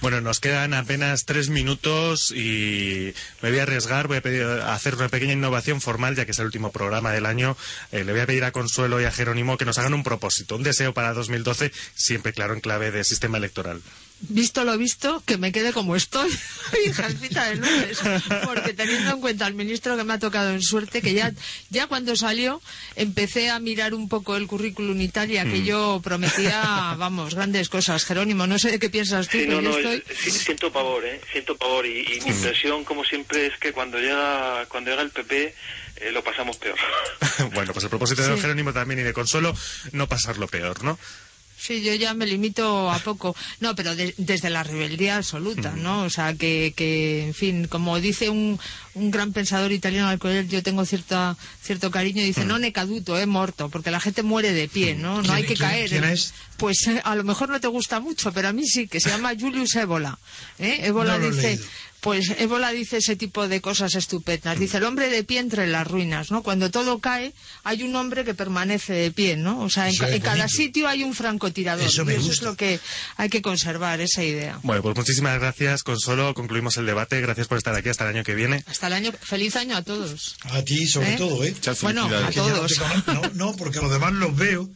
Bueno, 0.00 0.22
nos 0.22 0.40
quedan 0.40 0.72
apenas 0.72 1.26
tres 1.26 1.50
minutos 1.50 2.30
y 2.30 3.12
me 3.42 3.50
voy 3.50 3.58
a 3.58 3.64
arriesgar, 3.64 4.08
voy 4.08 4.16
a, 4.16 4.22
pedir, 4.22 4.44
hacer 4.44 4.94
una 4.94 5.10
pequeña 5.10 5.34
innovación 5.34 5.82
formal, 5.82 6.16
ya 6.16 6.24
que 6.24 6.30
es 6.30 6.38
el 6.38 6.46
último 6.46 6.72
programa 6.72 7.12
del 7.12 7.26
año. 7.26 7.54
Eh, 7.92 8.04
le 8.04 8.12
voy 8.12 8.22
a 8.22 8.26
pedir 8.26 8.44
a 8.44 8.52
Consuelo 8.52 8.98
y 8.98 9.04
a 9.04 9.12
Jerónimo 9.12 9.58
que 9.58 9.66
nos 9.66 9.76
hagan 9.76 9.92
un 9.92 10.02
propósito, 10.02 10.56
un 10.56 10.62
deseo 10.62 10.94
para 10.94 11.12
2012, 11.12 11.70
siempre 11.94 12.32
claro 12.32 12.54
en 12.54 12.60
clave 12.60 12.90
de 12.90 13.04
sistema 13.04 13.36
electoral 13.36 13.82
visto 14.20 14.64
lo 14.64 14.76
visto, 14.76 15.22
que 15.26 15.38
me 15.38 15.52
quede 15.52 15.72
como 15.72 15.96
estoy, 15.96 16.30
hijacita 16.86 17.46
de 17.46 17.56
lunes, 17.56 18.00
porque 18.44 18.74
teniendo 18.74 19.12
en 19.12 19.20
cuenta 19.20 19.46
al 19.46 19.54
ministro 19.54 19.96
que 19.96 20.04
me 20.04 20.12
ha 20.12 20.18
tocado 20.18 20.50
en 20.50 20.62
suerte, 20.62 21.02
que 21.02 21.14
ya, 21.14 21.32
ya 21.70 21.86
cuando 21.86 22.14
salió 22.16 22.60
empecé 22.96 23.50
a 23.50 23.58
mirar 23.58 23.94
un 23.94 24.08
poco 24.08 24.36
el 24.36 24.46
currículum 24.46 25.00
Italia, 25.00 25.44
que 25.44 25.60
mm. 25.60 25.64
yo 25.64 26.00
prometía, 26.02 26.94
vamos, 26.98 27.34
grandes 27.34 27.68
cosas. 27.68 28.04
Jerónimo, 28.04 28.46
no 28.46 28.58
sé 28.58 28.78
qué 28.78 28.90
piensas 28.90 29.28
tú, 29.28 29.38
no, 29.48 29.60
no, 29.60 29.72
siento 30.26 30.72
pavor, 30.72 31.04
¿eh? 31.04 31.20
Siento 31.32 31.56
pavor 31.56 31.86
y, 31.86 32.20
mi 32.24 32.30
impresión, 32.30 32.84
como 32.84 33.04
siempre, 33.04 33.46
es 33.46 33.56
que 33.58 33.72
cuando 33.72 33.98
llega, 33.98 34.66
cuando 34.68 34.90
llega 34.90 35.02
el 35.02 35.10
PP 35.10 35.54
eh, 35.96 36.12
lo 36.12 36.24
pasamos 36.24 36.56
peor. 36.56 36.78
bueno, 37.52 37.72
pues 37.72 37.84
el 37.84 37.90
propósito 37.90 38.22
de 38.22 38.40
Jerónimo 38.40 38.72
también 38.72 39.00
y 39.00 39.02
de 39.02 39.12
Consuelo, 39.12 39.54
no 39.92 40.08
pasarlo 40.08 40.48
peor, 40.48 40.82
¿no? 40.82 40.98
Sí, 41.60 41.82
yo 41.82 41.94
ya 41.94 42.14
me 42.14 42.24
limito 42.24 42.90
a 42.90 42.98
poco. 43.00 43.36
No, 43.60 43.74
pero 43.74 43.94
desde 43.94 44.48
la 44.48 44.62
rebeldía 44.62 45.16
absoluta, 45.16 45.72
¿no? 45.76 46.04
O 46.04 46.10
sea, 46.10 46.32
que, 46.32 46.72
que 46.74 47.26
en 47.26 47.34
fin, 47.34 47.66
como 47.66 48.00
dice 48.00 48.30
un, 48.30 48.58
un 48.94 49.10
gran 49.10 49.34
pensador 49.34 49.70
italiano 49.70 50.08
al 50.08 50.18
cual 50.18 50.48
yo 50.48 50.62
tengo 50.62 50.86
cierta, 50.86 51.36
cierto 51.62 51.90
cariño, 51.90 52.22
dice, 52.22 52.46
no 52.46 52.58
ne 52.58 52.72
caduto, 52.72 53.18
he 53.18 53.26
muerto, 53.26 53.68
porque 53.68 53.90
la 53.90 54.00
gente 54.00 54.22
muere 54.22 54.54
de 54.54 54.68
pie, 54.68 54.94
¿no? 54.94 55.20
No 55.20 55.34
hay 55.34 55.44
que 55.44 55.54
caer. 55.54 55.90
¿Quién 55.90 56.04
es? 56.04 56.32
Pues 56.56 56.86
eh, 56.86 57.02
a 57.04 57.14
lo 57.14 57.24
mejor 57.24 57.50
no 57.50 57.60
te 57.60 57.68
gusta 57.68 58.00
mucho, 58.00 58.32
pero 58.32 58.48
a 58.48 58.52
mí 58.54 58.66
sí, 58.66 58.88
que 58.88 58.98
se 58.98 59.10
llama 59.10 59.32
Julius 59.38 59.76
Ébola. 59.76 60.18
¿eh? 60.58 60.80
Ébola 60.84 61.18
dice... 61.18 61.60
Pues 62.00 62.30
Ébola 62.38 62.70
dice 62.70 62.98
ese 62.98 63.16
tipo 63.16 63.46
de 63.46 63.60
cosas 63.60 63.94
estupendas. 63.94 64.58
Dice 64.58 64.78
el 64.78 64.84
hombre 64.84 65.10
de 65.10 65.22
pie 65.22 65.38
entre 65.38 65.66
las 65.66 65.86
ruinas, 65.86 66.30
¿no? 66.30 66.42
Cuando 66.42 66.70
todo 66.70 66.98
cae, 66.98 67.34
hay 67.64 67.82
un 67.82 67.94
hombre 67.94 68.24
que 68.24 68.34
permanece 68.34 68.92
de 68.92 69.10
pie, 69.10 69.36
¿no? 69.36 69.60
O 69.60 69.70
sea, 69.70 69.88
en, 69.88 70.20
cada 70.20 70.48
sitio 70.48 70.88
hay 70.88 71.02
un 71.02 71.14
francotirador. 71.14 71.86
Eso, 71.86 72.08
eso 72.08 72.32
es 72.32 72.42
lo 72.42 72.56
que 72.56 72.80
hay 73.16 73.28
que 73.28 73.42
conservar, 73.42 74.00
esa 74.00 74.24
idea. 74.24 74.58
Bueno, 74.62 74.82
pues 74.82 74.96
muchísimas 74.96 75.38
gracias. 75.38 75.82
Consuelo, 75.82 76.32
concluimos 76.34 76.76
el 76.78 76.86
debate. 76.86 77.20
Gracias 77.20 77.48
por 77.48 77.58
estar 77.58 77.74
aquí 77.74 77.88
hasta 77.88 78.08
el 78.08 78.16
año 78.16 78.24
que 78.24 78.34
viene. 78.34 78.64
Hasta 78.66 78.86
el 78.86 78.94
año. 78.94 79.12
Feliz 79.20 79.56
año 79.56 79.76
a 79.76 79.82
todos. 79.82 80.36
A 80.44 80.62
ti, 80.62 80.86
sobre 80.86 81.14
¿Eh? 81.14 81.16
todo, 81.18 81.44
¿eh? 81.44 81.54
Bueno, 81.82 82.06
a 82.06 82.30
todos. 82.30 82.80
No, 83.06 83.22
no, 83.34 83.56
porque 83.56 83.78
a 83.78 83.82
los 83.82 83.92
demás 83.92 84.12
los 84.12 84.34
veo 84.36 84.70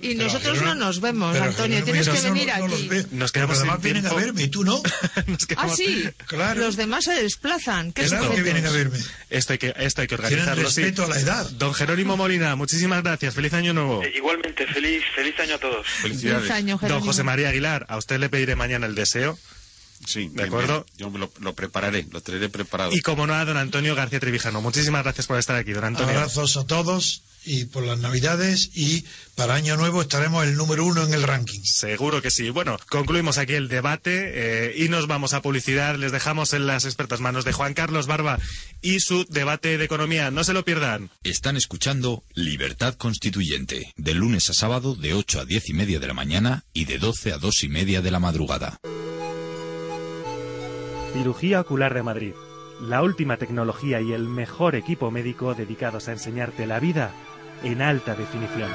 y 0.00 0.14
nosotros 0.14 0.62
no 0.62 0.74
nos 0.74 1.00
vemos, 1.00 1.36
Antonio. 1.36 1.82
Tienes 1.82 2.08
que 2.08 2.20
venir 2.20 2.50
aquí. 2.50 2.86
Nos 3.12 3.32
quedamos 3.32 3.56
los 3.56 3.64
demás 3.64 3.82
vienen 3.82 4.06
a 4.06 4.14
verme 4.14 4.44
y 4.44 4.48
tú 4.48 4.64
no. 4.64 4.80
ah, 5.56 5.68
sí. 5.68 6.08
Claro. 6.26 6.60
Los 6.60 6.76
demás 6.76 7.04
se 7.04 7.14
desplazan. 7.14 7.92
¿Qué 7.92 8.04
claro 8.04 8.34
que 8.34 8.42
vienen 8.42 8.66
a 8.66 8.70
verme. 8.70 8.98
Esto 9.30 9.52
hay 9.54 9.58
que, 9.58 9.74
esto 9.76 10.02
hay 10.02 10.08
que 10.08 10.14
organizarlo. 10.14 10.62
respeto 10.62 11.04
a 11.04 11.08
la 11.08 11.18
edad. 11.18 11.50
Don 11.52 11.74
Jerónimo 11.74 12.16
Molina, 12.16 12.54
muchísimas 12.56 13.02
gracias. 13.02 13.34
Feliz 13.34 13.52
año 13.54 13.72
nuevo. 13.72 14.02
Eh, 14.04 14.12
igualmente, 14.16 14.66
feliz, 14.66 15.02
feliz 15.14 15.38
año 15.40 15.56
a 15.56 15.58
todos. 15.58 15.86
Felicidades. 15.86 16.42
Feliz 16.42 16.52
año, 16.52 16.78
Don 16.80 17.00
José 17.00 17.24
María 17.24 17.48
Aguilar, 17.48 17.86
a 17.88 17.96
usted 17.96 18.18
le 18.18 18.28
pediré 18.28 18.56
mañana 18.56 18.86
el 18.86 18.94
deseo. 18.94 19.38
Sí, 20.06 20.30
¿de 20.32 20.44
acuerdo? 20.44 20.86
Yo 20.96 21.10
lo, 21.10 21.30
lo, 21.40 21.54
prepararé, 21.54 22.06
lo 22.12 22.20
traeré 22.20 22.48
preparado. 22.48 22.92
Y 22.92 23.00
como 23.00 23.26
no 23.26 23.34
a 23.34 23.44
don 23.44 23.56
Antonio 23.56 23.96
García 23.96 24.20
Trevijano. 24.20 24.60
Muchísimas 24.60 25.02
gracias 25.02 25.26
por 25.26 25.38
estar 25.38 25.56
aquí, 25.56 25.72
don 25.72 25.84
Antonio. 25.84 26.14
Abrazos 26.14 26.56
a 26.56 26.64
todos 26.64 27.22
y 27.48 27.64
por 27.64 27.84
las 27.84 27.98
Navidades 27.98 28.70
y 28.74 29.04
para 29.34 29.54
Año 29.54 29.76
Nuevo 29.76 30.02
estaremos 30.02 30.44
el 30.44 30.56
número 30.56 30.84
uno 30.84 31.04
en 31.04 31.14
el 31.14 31.22
ranking. 31.22 31.60
Seguro 31.64 32.20
que 32.20 32.30
sí. 32.30 32.50
Bueno, 32.50 32.76
concluimos 32.90 33.38
aquí 33.38 33.54
el 33.54 33.68
debate 33.68 34.32
eh, 34.34 34.74
y 34.76 34.88
nos 34.88 35.06
vamos 35.06 35.32
a 35.32 35.40
publicidad. 35.40 35.96
Les 35.96 36.12
dejamos 36.12 36.52
en 36.52 36.66
las 36.66 36.84
expertas 36.84 37.20
manos 37.20 37.44
de 37.46 37.52
Juan 37.52 37.72
Carlos 37.72 38.06
Barba 38.06 38.38
y 38.82 39.00
su 39.00 39.24
debate 39.24 39.78
de 39.78 39.84
economía. 39.84 40.30
No 40.30 40.44
se 40.44 40.52
lo 40.52 40.64
pierdan. 40.64 41.10
Están 41.24 41.56
escuchando 41.56 42.22
Libertad 42.34 42.94
Constituyente, 42.94 43.94
de 43.96 44.14
lunes 44.14 44.50
a 44.50 44.54
sábado 44.54 44.94
de 44.94 45.14
8 45.14 45.40
a 45.40 45.44
10 45.46 45.70
y 45.70 45.72
media 45.72 46.00
de 46.00 46.06
la 46.06 46.14
mañana 46.14 46.64
y 46.74 46.84
de 46.84 46.98
12 46.98 47.32
a 47.32 47.38
2 47.38 47.64
y 47.64 47.68
media 47.68 48.02
de 48.02 48.10
la 48.10 48.20
madrugada. 48.20 48.78
Cirugía 51.14 51.62
Ocular 51.62 51.94
de 51.94 52.02
Madrid. 52.02 52.32
La 52.82 53.02
última 53.02 53.38
tecnología 53.38 54.00
y 54.00 54.12
el 54.12 54.28
mejor 54.28 54.76
equipo 54.76 55.10
médico 55.10 55.54
dedicados 55.54 56.06
a 56.08 56.12
enseñarte 56.12 56.66
la 56.66 56.78
vida 56.78 57.12
en 57.62 57.82
alta 57.82 58.14
definición. 58.14 58.70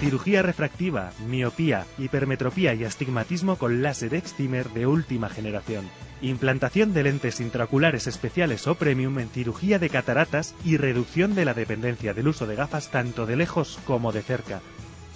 Cirugía 0.00 0.42
refractiva, 0.42 1.10
miopía, 1.26 1.84
hipermetropía 1.98 2.72
y 2.74 2.84
astigmatismo 2.84 3.56
con 3.56 3.82
láser 3.82 4.14
excimer 4.14 4.70
de 4.70 4.86
última 4.86 5.28
generación. 5.28 5.88
Implantación 6.22 6.94
de 6.94 7.02
lentes 7.02 7.40
intraoculares 7.40 8.06
especiales 8.06 8.68
o 8.68 8.76
premium 8.76 9.18
en 9.18 9.28
cirugía 9.28 9.80
de 9.80 9.90
cataratas 9.90 10.54
y 10.64 10.76
reducción 10.76 11.34
de 11.34 11.44
la 11.44 11.54
dependencia 11.54 12.14
del 12.14 12.28
uso 12.28 12.46
de 12.46 12.54
gafas 12.54 12.90
tanto 12.90 13.26
de 13.26 13.36
lejos 13.36 13.80
como 13.86 14.12
de 14.12 14.22
cerca. 14.22 14.60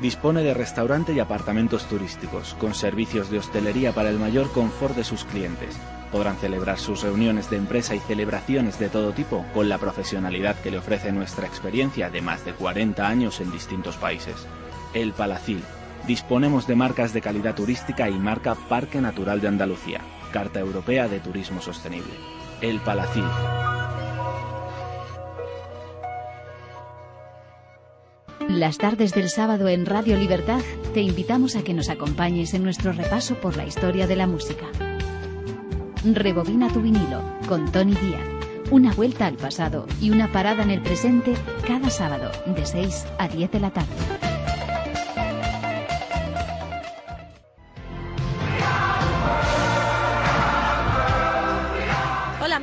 Dispone 0.00 0.42
de 0.42 0.54
restaurante 0.54 1.12
y 1.12 1.20
apartamentos 1.20 1.84
turísticos, 1.84 2.54
con 2.54 2.74
servicios 2.74 3.30
de 3.30 3.38
hostelería 3.38 3.92
para 3.92 4.08
el 4.08 4.18
mayor 4.18 4.50
confort 4.50 4.96
de 4.96 5.04
sus 5.04 5.24
clientes. 5.24 5.76
Podrán 6.10 6.36
celebrar 6.38 6.78
sus 6.78 7.02
reuniones 7.02 7.50
de 7.50 7.58
empresa 7.58 7.94
y 7.94 7.98
celebraciones 8.00 8.78
de 8.78 8.88
todo 8.88 9.12
tipo 9.12 9.44
con 9.52 9.68
la 9.68 9.76
profesionalidad 9.76 10.56
que 10.56 10.70
le 10.70 10.78
ofrece 10.78 11.12
nuestra 11.12 11.46
experiencia 11.46 12.08
de 12.08 12.22
más 12.22 12.46
de 12.46 12.54
40 12.54 13.06
años 13.06 13.42
en 13.42 13.52
distintos 13.52 13.98
países. 13.98 14.46
El 14.94 15.12
Palacil. 15.12 15.62
Disponemos 16.06 16.66
de 16.66 16.76
marcas 16.76 17.12
de 17.12 17.20
calidad 17.20 17.54
turística 17.54 18.08
y 18.08 18.18
marca 18.18 18.54
Parque 18.54 19.02
Natural 19.02 19.42
de 19.42 19.48
Andalucía, 19.48 20.00
Carta 20.32 20.60
Europea 20.60 21.08
de 21.08 21.20
Turismo 21.20 21.60
Sostenible. 21.60 22.14
El 22.62 22.80
Palacil. 22.80 23.24
Las 28.50 28.78
tardes 28.78 29.14
del 29.14 29.30
sábado 29.30 29.68
en 29.68 29.86
Radio 29.86 30.18
Libertad 30.18 30.60
te 30.92 31.00
invitamos 31.00 31.54
a 31.54 31.62
que 31.62 31.72
nos 31.72 31.88
acompañes 31.88 32.52
en 32.52 32.64
nuestro 32.64 32.92
repaso 32.92 33.36
por 33.36 33.56
la 33.56 33.64
historia 33.64 34.08
de 34.08 34.16
la 34.16 34.26
música. 34.26 34.66
Rebobina 36.04 36.68
tu 36.72 36.82
vinilo 36.82 37.22
con 37.48 37.70
Tony 37.70 37.94
Díaz. 37.94 38.26
Una 38.72 38.92
vuelta 38.92 39.26
al 39.26 39.36
pasado 39.36 39.86
y 40.00 40.10
una 40.10 40.32
parada 40.32 40.64
en 40.64 40.70
el 40.70 40.82
presente 40.82 41.34
cada 41.64 41.90
sábado 41.90 42.32
de 42.44 42.66
6 42.66 43.06
a 43.18 43.28
10 43.28 43.52
de 43.52 43.60
la 43.60 43.70
tarde. 43.70 44.39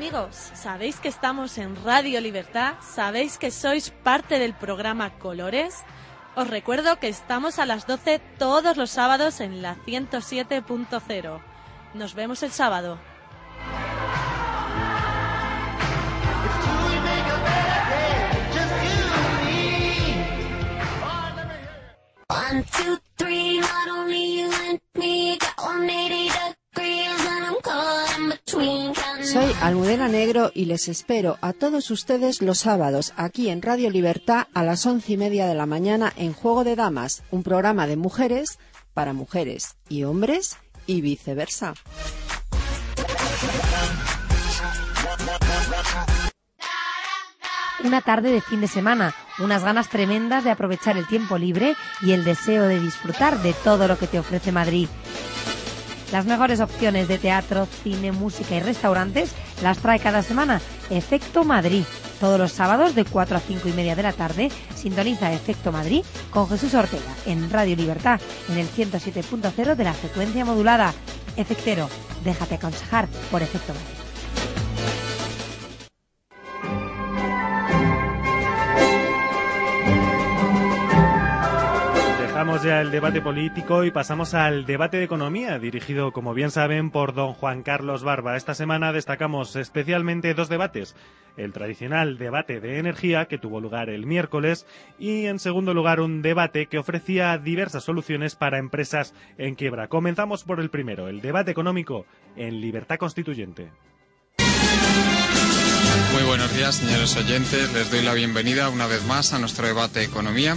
Amigos, 0.07 0.51
¿sabéis 0.53 1.01
que 1.01 1.09
estamos 1.09 1.57
en 1.57 1.75
Radio 1.83 2.21
Libertad? 2.21 2.75
¿Sabéis 2.81 3.37
que 3.37 3.51
sois 3.51 3.89
parte 3.89 4.39
del 4.39 4.53
programa 4.53 5.09
Colores? 5.19 5.83
Os 6.33 6.49
recuerdo 6.49 6.97
que 6.97 7.09
estamos 7.09 7.59
a 7.59 7.65
las 7.65 7.87
12 7.87 8.19
todos 8.39 8.77
los 8.77 8.89
sábados 8.89 9.41
en 9.41 9.61
la 9.61 9.75
107.0. 9.85 11.41
Nos 11.93 12.13
vemos 12.13 12.41
el 12.43 12.51
sábado. 12.51 12.97
One, 22.29 22.63
two, 22.71 22.97
three, 23.17 23.59
not 23.59 23.89
only 23.89 24.39
you 24.39 24.49
and 24.69 24.79
me, 24.95 25.37
got 25.37 25.57
180 25.57 26.07
degrees 26.07 26.56
Soy 29.21 29.53
Almudena 29.61 30.07
Negro 30.07 30.51
y 30.53 30.65
les 30.65 30.87
espero 30.87 31.37
a 31.41 31.53
todos 31.53 31.91
ustedes 31.91 32.41
los 32.41 32.59
sábados 32.59 33.13
aquí 33.17 33.49
en 33.49 33.61
Radio 33.61 33.89
Libertad 33.89 34.47
a 34.53 34.63
las 34.63 34.85
once 34.85 35.13
y 35.13 35.17
media 35.17 35.47
de 35.47 35.55
la 35.55 35.65
mañana 35.65 36.13
en 36.15 36.33
Juego 36.33 36.63
de 36.63 36.75
Damas, 36.75 37.23
un 37.31 37.43
programa 37.43 37.87
de 37.87 37.97
mujeres 37.97 38.59
para 38.93 39.13
mujeres 39.13 39.75
y 39.89 40.03
hombres 40.05 40.57
y 40.85 41.01
viceversa. 41.01 41.73
Una 47.83 48.01
tarde 48.01 48.31
de 48.31 48.41
fin 48.41 48.59
de 48.59 48.67
semana, 48.67 49.13
unas 49.39 49.63
ganas 49.63 49.89
tremendas 49.89 50.43
de 50.43 50.51
aprovechar 50.51 50.97
el 50.97 51.05
tiempo 51.05 51.37
libre 51.37 51.75
y 52.01 52.13
el 52.13 52.23
deseo 52.23 52.63
de 52.63 52.79
disfrutar 52.79 53.41
de 53.41 53.53
todo 53.53 53.87
lo 53.87 53.99
que 53.99 54.07
te 54.07 54.19
ofrece 54.19 54.51
Madrid. 54.51 54.87
Las 56.11 56.25
mejores 56.25 56.61
opciones 56.61 57.07
de 57.07 57.17
teatro, 57.17 57.67
cine, 57.83 58.11
música 58.11 58.55
y 58.55 58.59
restaurantes 58.61 59.33
las 59.61 59.79
trae 59.79 59.99
cada 59.99 60.23
semana 60.23 60.61
Efecto 60.89 61.43
Madrid. 61.43 61.83
Todos 62.19 62.39
los 62.39 62.53
sábados 62.53 62.95
de 62.95 63.03
4 63.05 63.37
a 63.37 63.39
5 63.39 63.67
y 63.67 63.73
media 63.73 63.95
de 63.95 64.03
la 64.03 64.13
tarde 64.13 64.49
sintoniza 64.73 65.33
Efecto 65.33 65.71
Madrid 65.71 66.03
con 66.31 66.47
Jesús 66.49 66.73
Ortega 66.73 67.13
en 67.25 67.49
Radio 67.49 67.75
Libertad 67.75 68.21
en 68.49 68.57
el 68.57 68.67
107.0 68.67 69.75
de 69.75 69.83
la 69.83 69.93
frecuencia 69.93 70.45
modulada. 70.45 70.93
Efectero, 71.35 71.89
déjate 72.23 72.55
aconsejar 72.55 73.07
por 73.29 73.43
Efecto 73.43 73.73
Madrid. 73.73 74.06
Dejamos 82.37 82.61
ya 82.61 82.81
el 82.81 82.91
debate 82.91 83.19
político 83.19 83.83
y 83.83 83.89
pasamos 83.89 84.35
al 84.35 84.67
debate 84.67 84.97
de 84.97 85.05
economía, 85.05 85.57
dirigido, 85.57 86.11
como 86.11 86.35
bien 86.35 86.51
saben, 86.51 86.91
por 86.91 87.15
don 87.15 87.33
Juan 87.33 87.63
Carlos 87.63 88.03
Barba. 88.03 88.37
Esta 88.37 88.53
semana 88.53 88.93
destacamos 88.93 89.55
especialmente 89.55 90.35
dos 90.35 90.47
debates. 90.47 90.95
El 91.35 91.51
tradicional 91.51 92.19
debate 92.19 92.59
de 92.59 92.77
energía, 92.77 93.25
que 93.25 93.39
tuvo 93.39 93.59
lugar 93.59 93.89
el 93.89 94.05
miércoles, 94.05 94.67
y 94.99 95.25
en 95.25 95.39
segundo 95.39 95.73
lugar 95.73 95.99
un 95.99 96.21
debate 96.21 96.67
que 96.67 96.77
ofrecía 96.77 97.35
diversas 97.39 97.85
soluciones 97.85 98.35
para 98.35 98.59
empresas 98.59 99.15
en 99.39 99.55
quiebra. 99.55 99.87
Comenzamos 99.87 100.43
por 100.43 100.59
el 100.59 100.69
primero, 100.69 101.07
el 101.07 101.21
debate 101.21 101.49
económico 101.49 102.05
en 102.35 102.61
libertad 102.61 102.99
constituyente. 102.99 103.71
Muy 106.13 106.23
buenos 106.27 106.55
días, 106.55 106.75
señores 106.75 107.17
oyentes. 107.17 107.73
Les 107.73 107.89
doy 107.89 108.03
la 108.03 108.13
bienvenida 108.13 108.69
una 108.69 108.85
vez 108.85 109.03
más 109.07 109.33
a 109.33 109.39
nuestro 109.39 109.65
debate 109.65 110.01
de 110.01 110.05
economía. 110.05 110.55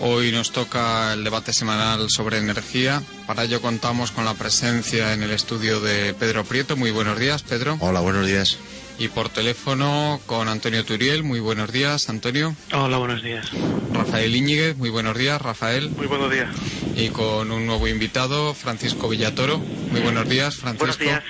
Hoy 0.00 0.30
nos 0.30 0.52
toca 0.52 1.14
el 1.14 1.24
debate 1.24 1.52
semanal 1.52 2.10
sobre 2.10 2.38
energía. 2.38 3.02
Para 3.26 3.44
ello 3.44 3.62
contamos 3.62 4.10
con 4.10 4.24
la 4.24 4.34
presencia 4.34 5.14
en 5.14 5.22
el 5.22 5.30
estudio 5.30 5.80
de 5.80 6.12
Pedro 6.14 6.44
Prieto. 6.44 6.76
Muy 6.76 6.90
buenos 6.90 7.18
días, 7.18 7.42
Pedro. 7.42 7.78
Hola, 7.80 8.00
buenos 8.00 8.26
días. 8.26 8.58
Y 8.98 9.08
por 9.08 9.28
teléfono 9.28 10.20
con 10.26 10.48
Antonio 10.48 10.84
Turiel. 10.84 11.22
Muy 11.22 11.40
buenos 11.40 11.72
días, 11.72 12.08
Antonio. 12.10 12.54
Hola, 12.72 12.98
buenos 12.98 13.22
días. 13.22 13.50
Rafael 13.92 14.34
Íñiguez. 14.34 14.76
Muy 14.76 14.90
buenos 14.90 15.16
días, 15.16 15.40
Rafael. 15.40 15.90
Muy 15.90 16.06
buenos 16.06 16.30
días. 16.30 16.48
Y 16.94 17.08
con 17.08 17.50
un 17.50 17.66
nuevo 17.66 17.88
invitado, 17.88 18.52
Francisco 18.54 19.08
Villatoro. 19.08 19.58
Muy 19.58 20.00
buenos 20.00 20.28
días, 20.28 20.56
Francisco. 20.56 20.86
Buenos 20.86 20.98
días. 20.98 21.22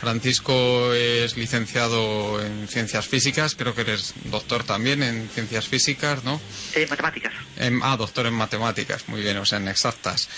Francisco 0.00 0.92
es 0.94 1.36
licenciado 1.36 2.40
en 2.44 2.68
ciencias 2.68 3.06
físicas, 3.06 3.54
creo 3.56 3.74
que 3.74 3.82
eres 3.82 4.14
doctor 4.24 4.64
también 4.64 5.02
en 5.02 5.28
ciencias 5.28 5.66
físicas, 5.68 6.24
¿no? 6.24 6.40
Eh, 6.74 6.86
matemáticas. 6.88 7.32
En- 7.56 7.80
ah, 7.82 7.96
doctor 7.96 8.26
en 8.26 8.34
matemáticas, 8.34 9.08
muy 9.08 9.20
bien, 9.22 9.36
o 9.38 9.44
sea, 9.44 9.58
en 9.58 9.68
exactas. 9.68 10.28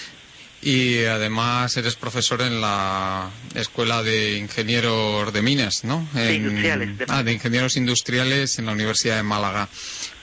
Y 0.62 1.04
además 1.04 1.74
eres 1.78 1.94
profesor 1.94 2.42
en 2.42 2.60
la 2.60 3.30
Escuela 3.54 4.02
de 4.02 4.36
Ingenieros 4.36 5.32
de 5.32 5.40
Minas, 5.40 5.84
¿no? 5.84 6.06
Sí, 6.12 6.20
En- 6.20 6.34
industriales, 6.34 6.98
de 6.98 7.06
ah, 7.08 7.22
de 7.22 7.32
Ingenieros 7.32 7.76
Industriales 7.76 8.58
en 8.58 8.66
la 8.66 8.72
Universidad 8.72 9.16
de 9.16 9.22
Málaga. 9.22 9.68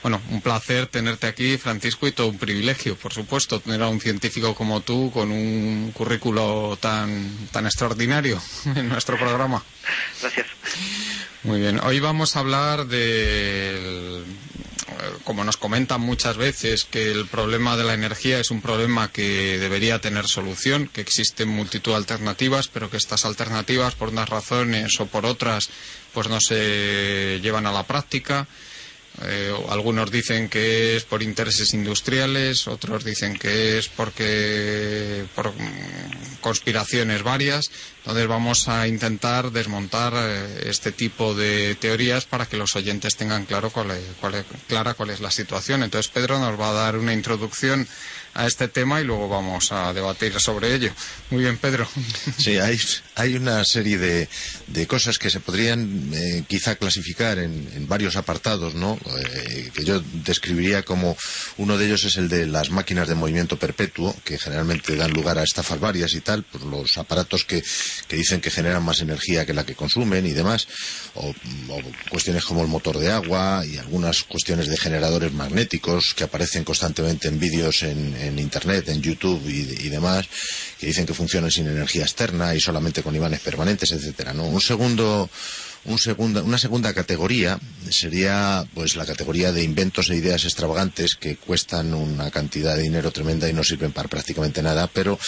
Bueno, 0.02 0.20
un 0.30 0.40
placer 0.40 0.86
tenerte 0.86 1.26
aquí, 1.26 1.58
Francisco, 1.58 2.06
y 2.06 2.12
todo 2.12 2.28
un 2.28 2.38
privilegio, 2.38 2.96
por 2.96 3.12
supuesto, 3.12 3.60
tener 3.60 3.82
a 3.82 3.88
un 3.88 4.00
científico 4.00 4.54
como 4.54 4.80
tú 4.80 5.10
con 5.12 5.32
un 5.32 5.90
currículo 5.92 6.78
tan, 6.80 7.48
tan 7.50 7.66
extraordinario 7.66 8.40
en 8.76 8.88
nuestro 8.88 9.18
programa. 9.18 9.64
Gracias. 10.20 10.46
Muy 11.42 11.60
bien, 11.60 11.80
hoy 11.80 12.00
vamos 12.00 12.36
a 12.36 12.40
hablar 12.40 12.86
del 12.86 14.24
como 15.24 15.44
nos 15.44 15.56
comentan 15.56 16.00
muchas 16.00 16.36
veces, 16.36 16.84
que 16.84 17.10
el 17.10 17.26
problema 17.26 17.76
de 17.76 17.84
la 17.84 17.94
energía 17.94 18.40
es 18.40 18.50
un 18.50 18.60
problema 18.60 19.10
que 19.10 19.58
debería 19.58 20.00
tener 20.00 20.26
solución, 20.26 20.88
que 20.88 21.00
existen 21.00 21.48
multitud 21.48 21.92
de 21.92 21.98
alternativas, 21.98 22.68
pero 22.68 22.90
que 22.90 22.96
estas 22.96 23.24
alternativas, 23.24 23.94
por 23.94 24.08
unas 24.08 24.28
razones 24.28 24.98
o 25.00 25.06
por 25.06 25.26
otras, 25.26 25.70
pues 26.12 26.28
no 26.28 26.40
se 26.40 27.40
llevan 27.42 27.66
a 27.66 27.72
la 27.72 27.86
práctica. 27.86 28.46
Eh, 29.24 29.52
algunos 29.68 30.10
dicen 30.10 30.48
que 30.48 30.96
es 30.96 31.04
por 31.04 31.22
intereses 31.22 31.74
industriales, 31.74 32.68
otros 32.68 33.04
dicen 33.04 33.36
que 33.36 33.78
es 33.78 33.88
porque 33.88 35.24
por 35.34 35.50
mm, 35.50 36.40
conspiraciones 36.40 37.22
varias. 37.22 37.70
Entonces 37.98 38.28
vamos 38.28 38.68
a 38.68 38.86
intentar 38.86 39.50
desmontar 39.50 40.12
eh, 40.16 40.64
este 40.66 40.92
tipo 40.92 41.34
de 41.34 41.74
teorías 41.74 42.26
para 42.26 42.46
que 42.46 42.56
los 42.56 42.76
oyentes 42.76 43.16
tengan 43.16 43.44
claro 43.44 43.70
cuál 43.70 43.90
es, 43.90 44.04
cuál 44.20 44.44
clara 44.66 44.94
cuál 44.94 45.10
es 45.10 45.20
la 45.20 45.30
situación. 45.30 45.82
Entonces 45.82 46.10
Pedro 46.12 46.38
nos 46.38 46.58
va 46.58 46.70
a 46.70 46.74
dar 46.74 46.96
una 46.96 47.12
introducción 47.12 47.88
a 48.34 48.46
este 48.46 48.68
tema 48.68 49.00
y 49.00 49.04
luego 49.04 49.28
vamos 49.28 49.72
a 49.72 49.92
debatir 49.92 50.38
sobre 50.40 50.74
ello. 50.74 50.92
Muy 51.30 51.42
bien, 51.42 51.58
Pedro. 51.58 51.88
Sí, 52.38 52.56
hay, 52.58 52.78
hay 53.18 53.34
una 53.34 53.64
serie 53.64 53.98
de, 53.98 54.28
de 54.68 54.86
cosas 54.86 55.18
que 55.18 55.28
se 55.28 55.40
podrían 55.40 56.10
eh, 56.14 56.44
quizá 56.46 56.76
clasificar 56.76 57.38
en, 57.38 57.68
en 57.74 57.88
varios 57.88 58.14
apartados, 58.16 58.74
¿no? 58.74 58.96
Eh, 59.18 59.70
que 59.74 59.84
yo 59.84 60.00
describiría 60.24 60.84
como 60.84 61.16
uno 61.56 61.76
de 61.76 61.86
ellos 61.86 62.04
es 62.04 62.16
el 62.16 62.28
de 62.28 62.46
las 62.46 62.70
máquinas 62.70 63.08
de 63.08 63.16
movimiento 63.16 63.58
perpetuo, 63.58 64.14
que 64.24 64.38
generalmente 64.38 64.94
dan 64.94 65.12
lugar 65.12 65.36
a 65.38 65.42
estafas 65.42 65.80
varias 65.80 66.14
y 66.14 66.20
tal, 66.20 66.44
por 66.44 66.62
los 66.64 66.96
aparatos 66.96 67.44
que, 67.44 67.62
que 68.06 68.16
dicen 68.16 68.40
que 68.40 68.52
generan 68.52 68.84
más 68.84 69.00
energía 69.00 69.44
que 69.44 69.52
la 69.52 69.66
que 69.66 69.74
consumen 69.74 70.24
y 70.24 70.32
demás, 70.32 70.68
o, 71.14 71.34
cuestiones 72.10 72.44
como 72.44 72.62
el 72.62 72.68
motor 72.68 72.98
de 72.98 73.10
agua 73.10 73.64
y 73.66 73.78
algunas 73.78 74.22
cuestiones 74.22 74.68
de 74.68 74.76
generadores 74.76 75.32
magnéticos 75.32 76.14
que 76.14 76.24
aparecen 76.24 76.62
constantemente 76.62 77.26
en 77.26 77.40
vídeos 77.40 77.82
en, 77.82 78.16
en 78.16 78.38
Internet, 78.38 78.88
en 78.88 79.02
YouTube 79.02 79.42
y, 79.48 79.86
y 79.86 79.88
demás, 79.88 80.28
que 80.78 80.86
dicen 80.86 81.04
que 81.04 81.14
funcionan 81.14 81.50
sin 81.50 81.66
energía 81.66 82.02
externa 82.02 82.54
y 82.54 82.60
solamente 82.60 83.02
con 83.08 83.16
imanes 83.16 83.40
permanentes, 83.40 83.90
etcétera. 83.92 84.34
¿no? 84.34 84.44
Un 84.44 84.60
segundo, 84.60 85.30
un 85.86 85.98
segunda, 85.98 86.42
una 86.42 86.58
segunda 86.58 86.92
categoría 86.92 87.58
sería 87.88 88.68
pues 88.74 88.96
la 88.96 89.06
categoría 89.06 89.50
de 89.50 89.64
inventos 89.64 90.10
e 90.10 90.16
ideas 90.16 90.44
extravagantes 90.44 91.16
que 91.16 91.36
cuestan 91.40 91.94
una 91.94 92.30
cantidad 92.30 92.76
de 92.76 92.82
dinero 92.82 93.10
tremenda 93.10 93.48
y 93.48 93.54
no 93.54 93.64
sirven 93.64 93.92
para 93.92 94.10
prácticamente 94.10 94.60
nada, 94.60 94.88
pero 94.92 95.18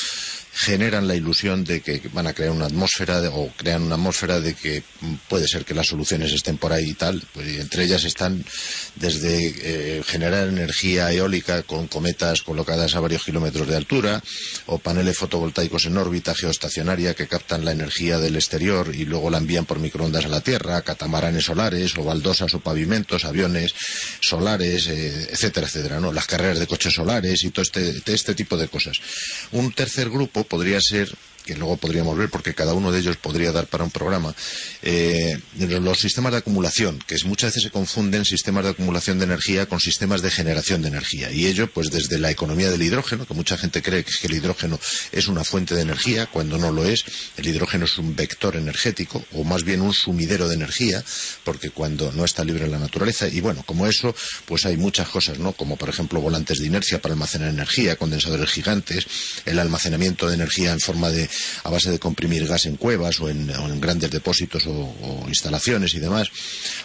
generan 0.53 1.07
la 1.07 1.15
ilusión 1.15 1.65
de 1.65 1.81
que 1.81 2.03
van 2.13 2.27
a 2.27 2.33
crear 2.33 2.51
una 2.51 2.67
atmósfera 2.67 3.21
o 3.31 3.53
crean 3.57 3.83
una 3.83 3.95
atmósfera 3.95 4.41
de 4.41 4.55
que 4.55 4.83
puede 5.29 5.47
ser 5.47 5.65
que 5.65 5.75
las 5.75 5.87
soluciones 5.87 6.33
estén 6.33 6.59
por 6.59 6.73
ahí 6.73 6.91
y 6.91 6.95
tal. 6.95 7.23
Pues, 7.33 7.59
entre 7.59 7.85
ellas 7.85 8.05
están 8.05 8.45
desde 8.97 9.99
eh, 9.99 10.03
generar 10.05 10.49
energía 10.49 11.13
eólica 11.13 11.63
con 11.63 11.87
cometas 11.87 12.43
colocadas 12.43 12.95
a 12.95 13.01
varios 13.01 13.25
kilómetros 13.25 13.69
de 13.69 13.77
altura 13.77 14.23
o 14.67 14.79
paneles 14.79 15.17
fotovoltaicos 15.17 15.87
en 15.87 15.97
órbita 15.97 16.35
geoestacionaria 16.35 17.15
que 17.15 17.29
captan 17.29 17.65
la 17.65 17.73
energía 17.73 18.19
del 18.19 18.37
exterior 18.37 18.95
y 18.95 19.05
luego 19.05 19.31
la 19.31 19.39
envían 19.39 19.67
por 19.67 19.79
microondas 19.79 20.25
a 20.25 20.29
la 20.29 20.41
Tierra, 20.41 20.83
catamaranes 20.83 21.45
solares 21.45 21.97
o 21.97 22.05
baldosas 22.05 22.55
o 22.55 22.61
pavimentos, 22.61 23.25
aviones 23.25 23.75
solares, 24.21 24.89
eh, 24.89 25.29
etcétera, 25.31 25.67
etcétera, 25.67 26.01
¿no? 26.01 26.13
Las 26.13 26.27
carreras 26.27 26.59
de 26.59 26.67
coches 26.67 26.95
solares 26.95 27.45
y 27.45 27.51
todo 27.51 27.63
este, 27.63 28.03
este 28.07 28.35
tipo 28.35 28.57
de 28.57 28.69
cosas. 28.69 28.99
Un 29.53 29.73
tercer 29.73 30.11
grupo 30.11 30.40
podría 30.45 30.81
ser 30.81 31.09
que 31.45 31.57
luego 31.57 31.77
podríamos 31.77 32.17
ver 32.17 32.31
porque 32.31 32.55
cada 32.55 32.75
uno 32.75 32.93
de 32.93 33.01
ellos 33.01 33.17
podría 33.17 33.53
dar 33.53 33.67
para 33.67 33.85
un 33.85 33.91
programa, 33.91 34.35
eh, 34.83 35.39
los 35.59 36.01
sistemas 36.01 36.33
de 36.33 36.39
acumulación, 36.39 36.99
que 37.07 37.17
muchas 37.25 37.51
veces 37.51 37.65
se 37.65 37.71
confunden 37.71 38.25
sistemas 38.25 38.65
de 38.65 38.71
acumulación 38.71 39.19
de 39.19 39.25
energía 39.25 39.67
con 39.67 39.81
sistemas 39.81 40.23
de 40.23 40.31
generación 40.31 40.83
de 40.83 40.89
energía. 40.89 41.31
Y 41.31 41.47
ello, 41.47 41.71
pues 41.71 41.91
desde 41.91 42.19
la 42.19 42.31
economía 42.31 42.71
del 42.71 42.83
hidrógeno, 42.83 43.27
que 43.27 43.35
mucha 43.35 43.57
gente 43.57 43.83
cree 43.83 44.05
que 44.05 44.27
el 44.27 44.35
hidrógeno 44.35 44.79
es 45.13 45.29
una 45.29 45.45
fuente 45.45 45.75
de 45.75 45.83
energía, 45.83 46.27
cuando 46.27 46.59
no 46.59 46.73
lo 46.73 46.85
es. 46.85 47.05
El 47.37 47.47
hidrógeno 47.47 47.85
es 47.85 47.99
un 47.99 48.15
vector 48.15 48.57
energético, 48.57 49.25
o 49.33 49.45
más 49.45 49.65
bien 49.65 49.81
un 49.81 49.93
sumidero 49.93 50.49
de 50.49 50.55
energía, 50.55 51.03
porque 51.45 51.71
cuando 51.71 52.13
no 52.13 52.25
está 52.25 52.45
libre 52.45 52.65
en 52.65 52.73
la 52.73 52.79
naturaleza. 52.79 53.29
Y 53.29 53.41
bueno, 53.41 53.63
como 53.67 53.87
eso, 53.87 54.15
pues 54.47 54.67
hay 54.67 54.77
muchas 54.77 55.09
cosas, 55.09 55.39
¿no? 55.39 55.53
Como 55.53 55.77
por 55.77 55.89
ejemplo 55.89 56.21
volantes 56.21 56.59
de 56.59 56.67
inercia 56.67 57.01
para 57.01 57.15
almacenar 57.15 57.49
energía, 57.49 57.97
condensadores 57.97 58.51
gigantes, 58.51 59.07
el 59.45 59.59
almacenamiento 59.59 60.29
de 60.29 60.35
energía 60.35 60.73
en 60.73 60.81
forma 60.81 61.11
de, 61.11 61.29
a 61.65 61.71
base 61.71 61.91
de 61.91 61.99
comprimir 61.99 62.47
gas 62.47 62.67
en 62.67 62.77
cuevas 62.77 63.21
o 63.21 63.29
en, 63.29 63.47
grandes 63.81 64.11
depósitos 64.11 64.65
o, 64.67 65.25
instalaciones 65.29 65.95
y 65.95 65.99
demás, 65.99 66.29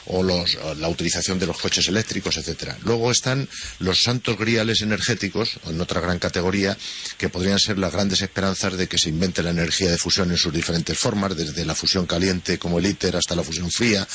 o 0.05 0.23
los- 0.23 0.57
la 0.77 0.89
utilización 0.89 1.39
de 1.39 1.47
los 1.47 1.57
coches 1.57 1.87
eléctricos, 1.87 2.37
etcétera. 2.37 2.77
Luego 2.83 3.11
están 3.11 3.47
los 3.79 4.03
santos 4.03 4.37
griales 4.37 4.81
energéticos, 4.81 5.59
en 5.67 5.79
otra 5.81 6.01
gran 6.01 6.19
categoría, 6.19 6.77
que 7.17 7.29
podrían 7.29 7.59
ser 7.59 7.77
las 7.77 7.91
grandes 7.93 8.21
esperanzas 8.21 8.77
de 8.77 8.87
que 8.87 8.97
se 8.97 9.09
invente 9.09 9.43
la 9.43 9.49
energía 9.51 9.89
de 9.91 9.97
fusión 9.97 10.31
en 10.31 10.37
sus 10.37 10.53
diferentes 10.53 10.97
formas, 10.97 11.35
desde 11.35 11.65
la 11.65 11.75
fusión 11.75 12.05
caliente 12.05 12.57
como 12.59 12.79
el 12.79 12.85
ITER 12.85 13.15
hasta 13.17 13.35
la 13.35 13.43
fusión 13.43 13.69
fría, 13.71 14.07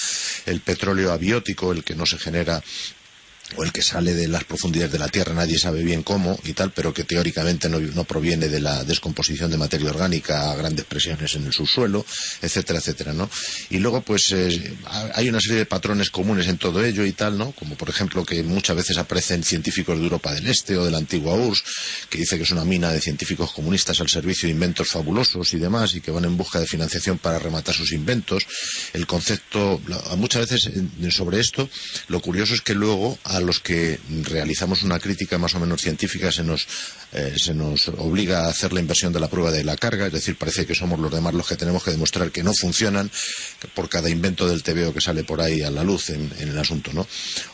el 0.47 0.61
petróleo 0.61 1.13
abiótico, 1.13 1.73
el 1.73 1.85
que 1.85 1.95
no 1.95 2.07
se 2.07 2.19
genera 2.19 2.63
o 3.57 3.65
el 3.65 3.73
que 3.73 3.83
sale 3.83 4.15
de 4.15 4.29
las 4.29 4.45
profundidades 4.45 4.93
de 4.93 4.99
la 4.99 5.09
Tierra, 5.09 5.35
nadie 5.35 5.59
sabe 5.59 5.83
bien 5.83 6.03
cómo 6.03 6.39
y 6.45 6.53
tal, 6.53 6.73
pero 6.73 6.95
que 6.95 7.05
teóricamente 7.05 7.69
no, 7.69 7.81
no 7.81 8.05
proviene 8.05 8.49
de 8.49 8.61
la 8.61 8.85
descomposición 8.85 9.51
de 9.51 9.57
materia 9.57 9.91
orgánica 9.91 10.51
a 10.51 10.57
grandes 10.57 10.85
presiones 10.85 11.35
en 11.35 11.47
el 11.47 11.53
subsuelo, 11.53 12.05
etcétera, 12.43 12.79
etcétera, 12.79 13.13
¿no? 13.13 13.29
Y 13.71 13.79
luego, 13.79 14.03
pues, 14.03 14.33
eh, 14.33 14.75
hay 15.15 15.29
una 15.29 15.41
serie 15.41 15.59
de 15.59 15.67
patrones 15.67 16.11
comunes 16.11 16.47
en 16.49 16.59
todo 16.59 16.85
ello 16.85 17.05
y 17.05 17.13
tal, 17.13 17.39
¿no? 17.39 17.53
Como, 17.53 17.77
por 17.77 17.89
ejemplo, 17.89 18.25
que 18.25 18.43
muchas 18.43 18.77
veces 18.77 18.99
aparecen 18.99 19.43
científicos 19.43 19.99
de 19.99 20.05
Europa 20.05 20.33
del 20.33 20.47
Este 20.47 20.77
o 20.77 20.85
de 20.85 20.91
la 20.91 20.99
antigua 20.99 21.35
URSS, 21.35 21.65
que 22.09 22.19
dice 22.19 22.37
que 22.37 22.45
es 22.45 22.51
una 22.51 22.65
mina 22.65 22.93
de 22.93 23.01
científicos 23.01 23.53
comunistas 23.53 24.01
al 24.01 24.09
servicio 24.09 24.47
de 24.47 24.53
inventos 24.53 24.89
fabulosos 24.89 25.53
y 25.55 25.59
demás, 25.59 25.95
y 25.95 26.01
que 26.01 26.11
van 26.11 26.25
en 26.25 26.37
busca 26.37 26.61
de 26.61 26.67
financiación 26.67 27.19
para 27.19 27.39
rematar 27.39 27.75
sus 27.75 27.93
inventos. 27.93 28.47
El 28.93 29.07
concepto, 29.07 29.81
muchas 30.17 30.49
veces 30.49 30.71
sobre 31.11 31.41
esto, 31.41 31.69
lo 32.09 32.21
curioso 32.21 32.55
es 32.55 32.61
que 32.61 32.75
luego 32.75 33.19
los 33.43 33.61
que 33.61 33.99
realizamos 34.23 34.83
una 34.83 34.99
crítica 34.99 35.39
más 35.39 35.55
o 35.55 35.61
menos 35.61 35.81
científica 35.81 36.31
se 36.33 36.45
nos, 36.45 36.67
eh, 37.13 37.35
se 37.37 37.55
nos 37.55 37.89
obliga 37.89 38.47
a 38.47 38.49
hacer 38.49 38.73
la 38.73 38.81
inversión 38.81 39.13
de 39.13 39.21
la 39.21 39.29
prueba 39.29 39.51
de 39.51 39.65
la 39.65 39.77
carga, 39.77 40.07
es 40.07 40.13
decir, 40.13 40.37
parece 40.37 40.67
que 40.67 40.75
somos 40.75 40.99
los 40.99 41.13
demás 41.13 41.35
los 41.35 41.47
que 41.47 41.57
tenemos 41.57 41.83
que 41.83 41.91
demostrar 41.91 42.31
que 42.31 42.43
no 42.43 42.53
funcionan 42.55 43.11
por 43.75 43.89
cada 43.89 44.09
invento 44.09 44.47
del 44.47 44.63
TVO 44.63 44.95
que 44.95 45.01
sale 45.01 45.25
por 45.25 45.41
ahí 45.41 45.63
a 45.63 45.71
la 45.71 45.83
luz 45.83 46.11
en, 46.11 46.31
el 46.39 46.57
asunto, 46.59 46.93
¿no? 46.93 47.07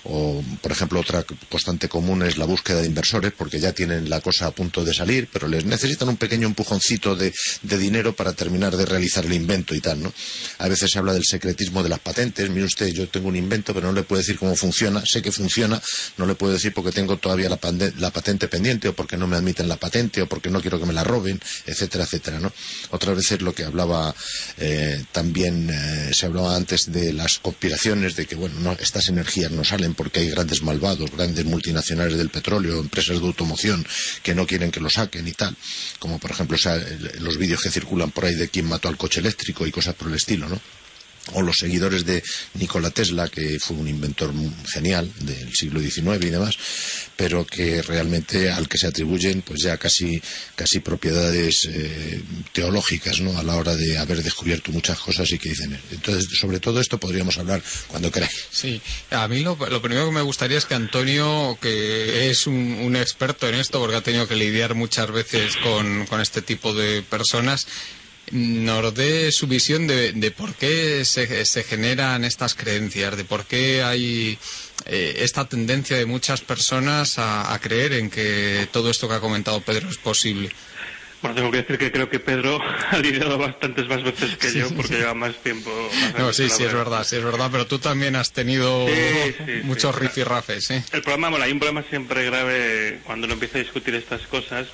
O, 0.05 0.43
por 0.61 0.73
ejemplo, 0.73 1.01
otra 1.01 1.25
constante 1.49 1.89
común 1.89 2.23
es 2.23 2.37
la 2.37 2.45
búsqueda 2.45 2.81
de 2.83 2.87
inversores, 2.87 3.33
porque 3.33 3.59
ya 3.59 3.73
tienen 3.73 4.11
la 4.11 4.21
cosa 4.21 4.47
a 4.47 4.51
punto 4.51 4.85
de 4.85 4.93
salir, 4.93 5.29
pero 5.33 5.49
les 5.49 5.65
necesitan 5.65 6.09
un 6.09 6.17
pequeño 6.17 6.47
empujoncito 6.47 7.17
de, 7.17 7.33
dinero 7.63 8.17
para 8.17 8.33
terminar 8.33 8.77
de 8.77 8.87
realizar 8.87 9.25
el 9.27 9.33
invento 9.33 9.75
y 9.75 9.81
tal, 9.81 10.03
¿no? 10.03 10.13
A 10.59 10.69
veces 10.69 10.91
se 10.91 10.99
habla 10.99 11.13
del 11.13 11.25
secretismo 11.25 11.83
de 11.83 11.91
las 11.91 11.99
patentes. 11.99 12.49
Mire 12.49 12.65
usted, 12.65 12.89
yo 12.89 13.09
tengo 13.09 13.29
un 13.29 13.37
invento, 13.37 13.75
pero 13.75 13.89
no 13.89 13.93
le 13.93 14.03
puedo 14.03 14.21
decir 14.21 14.39
cómo 14.39 14.57
funciona. 14.57 15.03
Sé 15.05 15.21
que 15.21 15.31
funciona, 15.31 15.81
no 16.17 16.27
le 16.27 16.35
puedo 16.35 16.55
decir 16.55 16.73
porque 16.73 16.93
tengo 16.93 17.19
todavía 17.19 17.49
la, 17.49 17.59
la 17.99 18.11
patente 18.11 18.49
pendiente, 18.49 18.89
o 18.89 18.95
porque 18.95 19.17
no 19.17 19.27
me 19.27 19.37
admiten 19.47 19.69
la 19.69 19.77
patente, 19.77 20.23
o 20.23 20.27
porque 20.27 20.51
no 20.51 20.61
quiero 20.61 20.81
que 20.81 20.87
me 20.87 20.93
la 20.93 21.05
roben, 21.05 21.41
etcétera, 21.67 22.05
etcétera, 22.05 22.41
¿no? 22.41 22.53
Otras 22.91 23.17
veces 23.17 23.43
lo 23.43 23.55
que 23.55 23.65
hablaba 23.65 24.15
eh, 24.59 25.05
también 25.13 25.71
eh, 25.71 26.11
se 26.13 26.27
hablaba 26.27 26.57
antes 26.57 26.91
de 26.91 27.13
las 27.13 27.39
conspiraciones, 27.39 28.17
de 28.17 28.27
que 28.27 28.35
bueno, 28.35 28.59
no, 28.61 28.73
estas 28.73 29.09
energías 29.09 29.53
no 29.53 29.63
salen 29.63 29.95
porque 29.95 30.21
hay 30.21 30.31
grandes 30.31 30.63
malvados, 30.63 31.11
grandes 31.13 31.45
multinacionales 31.45 32.19
del 32.19 32.31
petróleo, 32.31 32.81
empresas 32.81 33.21
de 33.21 33.27
automoción 33.27 33.87
que 34.23 34.35
no 34.35 34.47
quieren 34.47 34.73
que 34.73 34.81
lo 34.81 34.91
saquen 34.91 35.29
y 35.29 35.33
tal, 35.33 35.57
como 36.01 36.19
por 36.19 36.33
ejemplo 36.33 36.57
los 37.21 37.39
vídeos 37.39 37.63
que 37.63 37.71
circulan 37.71 38.11
por 38.11 38.25
ahí 38.25 38.35
de 38.35 38.49
quién 38.49 38.67
mató 38.67 38.89
al 38.89 38.97
coche 38.97 39.21
eléctrico 39.21 39.67
y 39.67 39.71
cosas 39.71 39.95
por 39.95 40.09
el 40.09 40.15
estilo, 40.15 40.49
¿no? 40.49 40.61
O 41.33 41.43
los 41.43 41.57
seguidores 41.59 42.05
de 42.07 42.23
Nikola 42.55 42.91
Tesla, 42.91 43.29
que 43.29 43.59
fue 43.59 43.77
un 43.77 43.89
inventor 43.89 44.33
genial 44.73 45.11
del 45.21 45.55
siglo 45.55 45.81
XIX 45.81 46.25
y 46.25 46.31
demás, 46.31 46.57
pero 47.17 47.45
que 47.47 47.83
realmente 47.83 48.51
al 48.51 48.69
que 48.69 48.79
se 48.79 48.87
atribuyen 48.87 49.43
pues 49.43 49.63
ya 49.63 49.77
casi, 49.77 50.21
casi 50.55 50.81
propiedades 50.81 51.69
eh, 51.71 52.23
teológicas 52.53 53.21
¿no? 53.21 53.37
a 53.39 53.43
la 53.43 53.57
hora 53.57 53.75
de 53.75 53.99
haber 53.99 54.23
descubierto 54.23 54.71
muchas 54.71 54.99
cosas 54.99 55.31
y 55.33 55.39
que 55.39 55.49
dicen. 55.49 55.79
Entonces, 55.91 56.29
sobre 56.39 56.61
todo 56.61 56.81
esto 56.81 56.99
podríamos 56.99 57.39
hablar 57.39 57.63
cuando 57.89 58.11
queráis. 58.11 58.47
Sí, 58.51 58.81
a 59.11 59.27
mí 59.29 59.41
lo, 59.41 59.57
lo 59.57 59.83
primero 59.83 60.07
que 60.07 60.13
me 60.13 60.23
gustaría 60.23 60.59
es 60.59 60.65
que 60.65 60.75
Antonio, 60.75 61.59
que 61.61 62.31
es 62.31 62.47
un, 62.47 62.55
un 62.57 62.97
experto 62.97 63.49
en 63.49 63.57
esto, 63.57 63.81
porque 63.81 63.97
ha 63.97 64.03
tenido 64.03 64.29
que 64.29 64.37
lidiar 64.37 64.75
muchas 64.75 65.11
veces 65.11 65.57
con, 65.57 66.07
con 66.07 66.21
este 66.21 66.43
tipo 66.43 66.75
de 66.75 67.03
personas, 67.03 67.67
nos 68.33 68.95
dé 68.95 69.31
su 69.33 69.47
visión 69.47 69.87
de, 69.87 70.13
de 70.13 70.31
por 70.31 70.55
qué 70.55 71.05
se, 71.05 71.45
se 71.45 71.63
generan 71.65 72.25
estas 72.25 72.55
creencias, 72.55 73.17
de 73.17 73.25
por 73.25 73.45
qué 73.45 73.83
hay 73.83 74.39
eh, 74.87 75.17
esta 75.19 75.49
tendencia 75.49 75.97
de 75.97 76.07
muchas 76.07 76.41
personas 76.41 77.19
a, 77.19 77.53
a 77.53 77.59
creer 77.61 77.93
en 77.95 78.11
que 78.11 78.69
todo 78.73 78.91
esto 78.91 79.09
que 79.09 79.15
ha 79.15 79.21
comentado 79.21 79.61
Pedro 79.61 79.89
es 79.89 79.99
posible. 79.99 80.51
Bueno, 81.23 81.35
tengo 81.37 81.51
que 81.51 81.57
decir 81.59 81.79
que 81.79 81.91
creo 81.91 82.11
que 82.11 82.21
Pedro 82.21 82.61
ha 82.91 82.99
lidiado 82.99 83.39
bastantes 83.39 83.89
más 83.89 84.03
veces 84.03 84.37
que 84.37 84.53
yo 84.53 84.69
porque 84.75 84.97
lleva 84.99 85.15
más 85.15 85.35
tiempo. 85.43 85.71
más 86.13 86.19
No, 86.19 86.33
sí, 86.33 86.49
sí, 86.51 86.63
es 86.65 86.73
verdad, 86.73 87.05
sí, 87.05 87.17
es 87.17 87.25
verdad, 87.25 87.49
pero 87.51 87.67
tú 87.67 87.79
también 87.79 88.17
has 88.17 88.33
tenido 88.33 88.87
Sí, 88.87 88.95
sí, 89.39 89.45
sí. 89.47 89.53
muchos 89.63 89.95
rifirrafes, 89.95 90.71
¿eh? 90.71 90.85
El 90.93 91.03
problema, 91.03 91.31
bueno, 91.31 91.45
hay 91.45 91.53
un 91.53 91.59
problema 91.59 91.83
siempre 91.89 92.25
grave 92.27 93.01
cuando 93.05 93.25
uno 93.25 93.35
empieza 93.35 93.59
a 93.59 93.63
discutir 93.63 93.95
estas 93.95 94.21
cosas. 94.27 94.69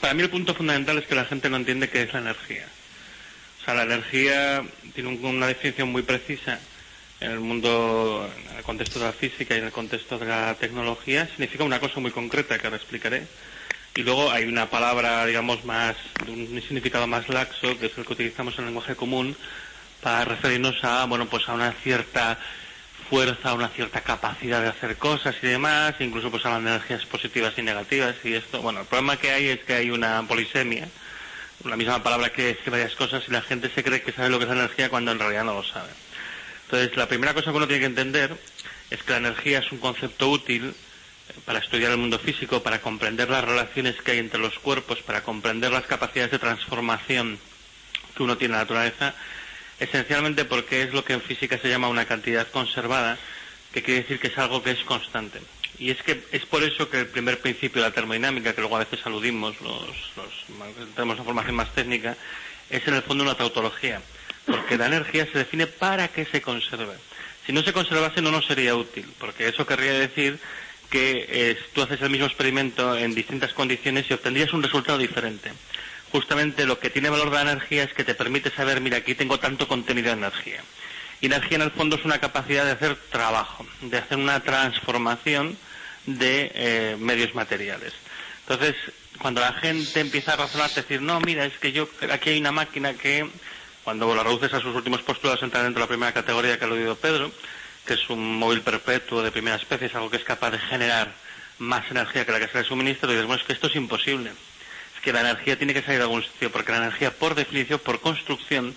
Para 0.00 0.14
mí 0.14 0.22
el 0.22 0.30
punto 0.30 0.54
fundamental 0.54 0.98
es 0.98 1.06
que 1.06 1.14
la 1.14 1.24
gente 1.24 1.48
no 1.50 1.56
entiende 1.56 1.88
qué 1.88 2.02
es 2.02 2.12
la 2.12 2.20
energía. 2.20 2.66
O 3.60 3.64
sea, 3.64 3.74
la 3.74 3.82
energía 3.82 4.62
tiene 4.94 5.08
un- 5.10 5.24
una 5.24 5.46
definición 5.46 5.90
muy 5.90 6.02
precisa 6.02 6.60
en 7.20 7.32
el 7.32 7.40
mundo, 7.40 8.30
en 8.50 8.56
el 8.56 8.62
contexto 8.62 8.98
de 8.98 9.06
la 9.06 9.12
física 9.12 9.54
y 9.54 9.58
en 9.58 9.64
el 9.66 9.72
contexto 9.72 10.18
de 10.18 10.26
la 10.26 10.54
tecnología. 10.54 11.26
Significa 11.28 11.64
una 11.64 11.80
cosa 11.80 12.00
muy 12.00 12.10
concreta 12.12 12.58
que 12.58 12.66
ahora 12.66 12.76
explicaré. 12.76 13.26
Y 13.94 14.02
luego 14.02 14.30
hay 14.30 14.44
una 14.44 14.70
palabra, 14.70 15.26
digamos, 15.26 15.64
más, 15.64 15.96
de 16.18 16.30
un 16.30 16.62
significado 16.62 17.06
más 17.06 17.28
laxo, 17.28 17.78
que 17.78 17.86
es 17.86 17.98
el 17.98 18.04
que 18.04 18.12
utilizamos 18.12 18.54
en 18.54 18.60
el 18.60 18.66
lenguaje 18.66 18.94
común, 18.94 19.36
para 20.00 20.24
referirnos 20.24 20.76
a, 20.84 21.04
bueno, 21.06 21.28
pues 21.28 21.48
a 21.48 21.54
una 21.54 21.72
cierta 21.82 22.38
fuerza, 23.08 23.54
una 23.54 23.68
cierta 23.68 24.00
capacidad 24.02 24.62
de 24.62 24.68
hacer 24.68 24.96
cosas 24.96 25.34
y 25.42 25.46
demás, 25.46 25.94
incluso 26.00 26.30
pues 26.30 26.44
hablan 26.46 26.64
de 26.64 26.70
energías 26.70 27.04
positivas 27.06 27.54
y 27.56 27.62
negativas 27.62 28.16
y 28.24 28.34
esto, 28.34 28.60
bueno, 28.62 28.80
el 28.80 28.86
problema 28.86 29.16
que 29.16 29.30
hay 29.30 29.48
es 29.48 29.60
que 29.60 29.74
hay 29.74 29.90
una 29.90 30.22
polisemia, 30.28 30.88
la 31.64 31.76
misma 31.76 32.02
palabra 32.02 32.30
que 32.30 32.44
decir 32.44 32.70
varias 32.70 32.94
cosas 32.94 33.24
y 33.26 33.32
la 33.32 33.42
gente 33.42 33.70
se 33.70 33.82
cree 33.82 34.02
que 34.02 34.12
sabe 34.12 34.28
lo 34.28 34.38
que 34.38 34.44
es 34.44 34.50
la 34.50 34.56
energía 34.56 34.90
cuando 34.90 35.12
en 35.12 35.18
realidad 35.18 35.44
no 35.44 35.54
lo 35.54 35.64
sabe. 35.64 35.90
Entonces, 36.64 36.96
la 36.96 37.08
primera 37.08 37.34
cosa 37.34 37.50
que 37.50 37.56
uno 37.56 37.66
tiene 37.66 37.80
que 37.80 37.86
entender 37.86 38.36
es 38.90 39.02
que 39.02 39.12
la 39.12 39.18
energía 39.18 39.60
es 39.60 39.72
un 39.72 39.78
concepto 39.78 40.28
útil 40.28 40.66
eh, 40.66 41.32
para 41.44 41.58
estudiar 41.58 41.92
el 41.92 41.96
mundo 41.96 42.18
físico, 42.18 42.62
para 42.62 42.80
comprender 42.80 43.30
las 43.30 43.44
relaciones 43.44 43.96
que 44.02 44.12
hay 44.12 44.18
entre 44.18 44.38
los 44.38 44.58
cuerpos, 44.58 45.00
para 45.00 45.22
comprender 45.22 45.72
las 45.72 45.86
capacidades 45.86 46.30
de 46.30 46.38
transformación 46.38 47.38
que 48.14 48.22
uno 48.22 48.36
tiene 48.36 48.52
en 48.52 48.58
la 48.58 48.64
naturaleza, 48.64 49.14
esencialmente 49.80 50.44
porque 50.44 50.82
es 50.82 50.92
lo 50.92 51.04
que 51.04 51.14
en 51.14 51.22
física 51.22 51.58
se 51.58 51.68
llama 51.68 51.88
una 51.88 52.06
cantidad 52.06 52.48
conservada, 52.48 53.18
que 53.72 53.82
quiere 53.82 54.02
decir 54.02 54.18
que 54.18 54.28
es 54.28 54.38
algo 54.38 54.62
que 54.62 54.70
es 54.72 54.82
constante. 54.84 55.40
Y 55.78 55.90
es 55.90 56.02
que 56.02 56.20
es 56.32 56.44
por 56.46 56.62
eso 56.64 56.90
que 56.90 57.00
el 57.00 57.06
primer 57.06 57.38
principio 57.40 57.82
de 57.82 57.88
la 57.88 57.94
termodinámica, 57.94 58.52
que 58.52 58.60
luego 58.60 58.76
a 58.76 58.80
veces 58.80 59.04
aludimos, 59.04 59.60
los, 59.60 59.80
los, 60.16 60.94
tenemos 60.94 61.16
una 61.16 61.24
formación 61.24 61.56
más 61.56 61.72
técnica, 61.74 62.16
es 62.68 62.86
en 62.88 62.94
el 62.94 63.02
fondo 63.02 63.22
una 63.24 63.36
tautología, 63.36 64.00
porque 64.46 64.76
la 64.76 64.86
energía 64.86 65.26
se 65.30 65.38
define 65.38 65.66
para 65.66 66.08
que 66.08 66.24
se 66.24 66.42
conserve. 66.42 66.94
Si 67.46 67.52
no 67.52 67.62
se 67.62 67.72
conservase 67.72 68.20
no 68.20 68.30
nos 68.30 68.46
sería 68.46 68.74
útil, 68.74 69.06
porque 69.18 69.48
eso 69.48 69.66
querría 69.66 69.92
decir 69.92 70.38
que 70.90 71.26
eh, 71.28 71.58
tú 71.72 71.82
haces 71.82 72.00
el 72.02 72.10
mismo 72.10 72.26
experimento 72.26 72.96
en 72.96 73.14
distintas 73.14 73.52
condiciones 73.52 74.06
y 74.10 74.14
obtendrías 74.14 74.52
un 74.52 74.62
resultado 74.62 74.98
diferente. 74.98 75.52
Justamente 76.12 76.64
lo 76.64 76.78
que 76.78 76.90
tiene 76.90 77.10
valor 77.10 77.30
de 77.30 77.36
la 77.36 77.52
energía 77.52 77.82
es 77.84 77.92
que 77.92 78.04
te 78.04 78.14
permite 78.14 78.50
saber, 78.50 78.80
mira, 78.80 78.98
aquí 78.98 79.14
tengo 79.14 79.38
tanto 79.38 79.68
contenido 79.68 80.08
de 80.08 80.14
energía. 80.14 80.62
Y 81.20 81.26
energía 81.26 81.56
en 81.56 81.62
el 81.62 81.70
fondo 81.70 81.96
es 81.96 82.04
una 82.04 82.18
capacidad 82.18 82.64
de 82.64 82.72
hacer 82.72 82.96
trabajo, 83.10 83.66
de 83.82 83.98
hacer 83.98 84.18
una 84.18 84.40
transformación 84.40 85.58
de 86.06 86.50
eh, 86.54 86.96
medios 86.98 87.34
materiales. 87.34 87.92
Entonces, 88.48 88.76
cuando 89.18 89.40
la 89.40 89.52
gente 89.54 90.00
empieza 90.00 90.32
a 90.32 90.36
razonar, 90.36 90.70
decir, 90.72 91.02
no, 91.02 91.20
mira, 91.20 91.44
es 91.44 91.58
que 91.58 91.72
yo, 91.72 91.88
aquí 92.10 92.30
hay 92.30 92.38
una 92.38 92.52
máquina 92.52 92.94
que, 92.94 93.28
cuando 93.84 94.14
la 94.14 94.22
reduces 94.22 94.54
a 94.54 94.60
sus 94.60 94.74
últimos 94.74 95.02
postulados, 95.02 95.42
entra 95.42 95.62
dentro 95.62 95.80
de 95.80 95.84
la 95.84 95.88
primera 95.88 96.12
categoría 96.12 96.56
que 96.56 96.64
ha 96.64 96.68
aludido 96.68 96.96
Pedro, 96.96 97.30
que 97.84 97.94
es 97.94 98.10
un 98.10 98.38
móvil 98.38 98.62
perpetuo 98.62 99.22
de 99.22 99.32
primera 99.32 99.56
especie, 99.56 99.88
es 99.88 99.94
algo 99.94 100.10
que 100.10 100.18
es 100.18 100.24
capaz 100.24 100.52
de 100.52 100.58
generar 100.58 101.12
más 101.58 101.90
energía 101.90 102.24
que 102.24 102.32
la 102.32 102.38
que 102.38 102.48
se 102.48 102.58
le 102.58 102.64
suministra, 102.64 103.08
y 103.08 103.14
dices, 103.14 103.26
bueno, 103.26 103.40
es 103.40 103.46
que 103.46 103.52
esto 103.52 103.66
es 103.66 103.76
imposible. 103.76 104.30
Que 105.02 105.12
la 105.12 105.20
energía 105.20 105.56
tiene 105.56 105.74
que 105.74 105.82
salir 105.82 105.98
de 105.98 106.04
algún 106.04 106.22
sitio, 106.22 106.50
porque 106.50 106.72
la 106.72 106.78
energía, 106.78 107.10
por 107.10 107.34
definición, 107.34 107.80
por 107.80 108.00
construcción, 108.00 108.74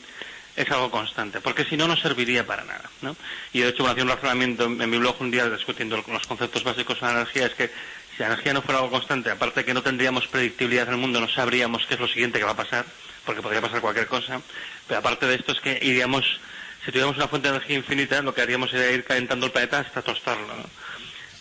es 0.56 0.69
algo 0.69 0.91
constante, 0.91 1.39
porque 1.41 1.65
si 1.65 1.77
no, 1.77 1.88
no 1.88 1.95
serviría 1.95 2.45
para 2.45 2.64
nada. 2.64 2.89
¿no? 3.02 3.15
Y 3.53 3.61
de 3.61 3.69
hecho, 3.69 3.88
hacía 3.88 4.03
un 4.03 4.10
razonamiento 4.10 4.65
en, 4.65 4.89
mi 4.89 4.98
blog 4.98 5.15
un 5.22 5.31
día 5.31 5.49
discutiendo 5.49 6.03
los 6.07 6.27
conceptos 6.27 6.64
básicos 6.64 6.99
de 6.99 7.06
la 7.06 7.14
energía, 7.14 7.45
es 7.48 7.53
que 7.53 7.68
si 7.68 8.19
la 8.19 8.27
energía 8.27 8.53
no 8.53 8.61
fuera 8.61 8.80
algo 8.80 8.91
constante, 8.91 9.31
aparte 9.31 9.61
de 9.61 9.65
que 9.65 9.73
no 9.73 9.81
tendríamos 9.81 10.27
predictibilidad 10.27 10.88
en 10.88 10.95
el 10.95 10.99
mundo, 10.99 11.22
no 11.22 11.30
sabríamos 11.30 11.85
qué 11.88 11.93
es 11.93 11.99
lo 11.99 12.07
siguiente 12.07 12.39
que 12.39 12.45
va 12.45 12.52
a 12.52 12.56
pasar, 12.57 12.85
porque 13.26 13.41
podría 13.41 13.61
pasar 13.61 13.81
cualquier 13.81 14.07
cosa, 14.07 14.41
pero 14.88 14.99
aparte 14.99 15.26
de 15.26 15.35
esto 15.35 15.53
es 15.53 15.61
que 15.61 15.80
iríamos, 15.81 16.39
si 16.84 16.91
tuviéramos 16.91 17.15
una 17.18 17.27
fuente 17.27 17.48
de 17.48 17.56
energía 17.56 17.77
infinita, 17.77 18.22
lo 18.22 18.34
que 18.34 18.41
haríamos 18.41 18.72
sería 18.72 18.91
ir 18.91 19.06
calentando 19.06 19.45
el 19.45 19.52
planeta 19.52 19.80
hasta 19.80 20.02
tostarlo. 20.02 20.48
¿no? 20.48 20.65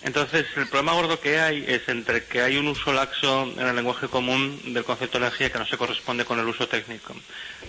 Entonces, 0.02 0.46
el 0.56 0.66
problema 0.68 0.94
gordo 0.94 1.20
que 1.20 1.38
hay 1.38 1.64
es 1.68 1.86
entre 1.88 2.24
que 2.24 2.40
hay 2.40 2.56
un 2.56 2.68
uso 2.68 2.92
laxo 2.92 3.52
en 3.56 3.66
el 3.66 3.76
lenguaje 3.76 4.08
común 4.08 4.58
del 4.72 4.84
concepto 4.84 5.18
de 5.18 5.26
energía 5.26 5.52
que 5.52 5.58
no 5.58 5.66
se 5.66 5.76
corresponde 5.76 6.24
con 6.24 6.38
el 6.38 6.46
uso 6.46 6.66
técnico, 6.66 7.14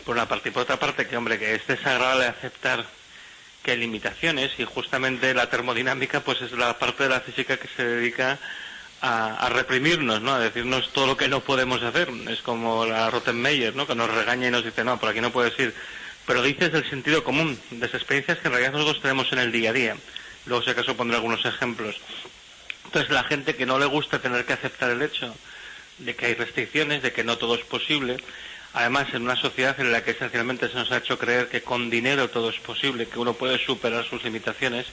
por 0.05 0.15
una 0.15 0.27
parte. 0.27 0.49
Y 0.49 0.51
por 0.51 0.63
otra 0.63 0.79
parte, 0.79 1.07
que, 1.07 1.17
hombre, 1.17 1.37
que 1.37 1.55
es 1.55 1.67
desagradable 1.67 2.25
aceptar 2.25 2.85
que 3.63 3.71
hay 3.71 3.77
limitaciones 3.77 4.51
y 4.57 4.65
justamente 4.65 5.33
la 5.33 5.49
termodinámica 5.49 6.21
pues 6.21 6.41
es 6.41 6.51
la 6.53 6.79
parte 6.79 7.03
de 7.03 7.09
la 7.09 7.21
física 7.21 7.57
que 7.57 7.67
se 7.67 7.85
dedica 7.85 8.39
a, 9.01 9.49
reprimirnos, 9.49 10.21
¿no? 10.21 10.33
A 10.33 10.39
decirnos 10.39 10.93
todo 10.93 11.07
lo 11.07 11.17
que 11.17 11.27
no 11.27 11.41
podemos 11.41 11.81
hacer. 11.81 12.09
Es 12.29 12.41
como 12.41 12.85
la 12.85 13.09
Rottenmeier, 13.09 13.75
¿no? 13.75 13.87
Que 13.87 13.95
nos 13.95 14.09
regaña 14.09 14.47
y 14.47 14.51
nos 14.51 14.63
dice, 14.63 14.83
no, 14.83 14.99
por 14.99 15.09
aquí 15.09 15.21
no 15.21 15.31
puedes 15.31 15.57
ir. 15.59 15.73
Pero 16.27 16.43
dices 16.43 16.71
del 16.71 16.87
sentido 16.89 17.23
común, 17.23 17.59
de 17.71 17.85
esas 17.85 18.01
experiencias 18.01 18.37
que 18.37 18.47
en 18.47 18.53
realidad 18.53 18.73
nosotros 18.73 19.01
tenemos 19.01 19.31
en 19.33 19.39
el 19.39 19.51
día 19.51 19.71
a 19.71 19.73
día. 19.73 19.95
Luego, 20.45 20.63
si 20.63 20.71
acaso, 20.71 20.95
pondré 20.95 21.17
algunos 21.17 21.45
ejemplos. 21.45 21.97
Entonces, 22.85 23.11
la 23.11 23.23
gente 23.23 23.55
que 23.55 23.65
no 23.65 23.79
le 23.79 23.85
gusta 23.85 24.19
tener 24.19 24.45
que 24.45 24.53
aceptar 24.53 24.89
el 24.89 25.01
hecho 25.01 25.33
de 25.99 26.15
que 26.15 26.25
hay 26.27 26.33
restricciones, 26.33 27.01
de 27.01 27.13
que 27.13 27.23
no 27.23 27.37
todo 27.37 27.55
es 27.55 27.61
posible, 27.61 28.17
además 28.73 29.07
en 29.13 29.23
una 29.23 29.35
sociedad 29.35 29.79
en 29.79 29.91
la 29.91 30.03
que 30.03 30.11
esencialmente 30.11 30.67
se 30.69 30.75
nos 30.75 30.91
ha 30.91 30.97
hecho 30.97 31.17
creer 31.17 31.47
que 31.47 31.61
con 31.61 31.89
dinero 31.89 32.29
todo 32.29 32.49
es 32.49 32.59
posible, 32.59 33.07
que 33.07 33.19
uno 33.19 33.33
puede 33.33 33.63
superar 33.63 34.05
sus 34.05 34.23
limitaciones, 34.23 34.87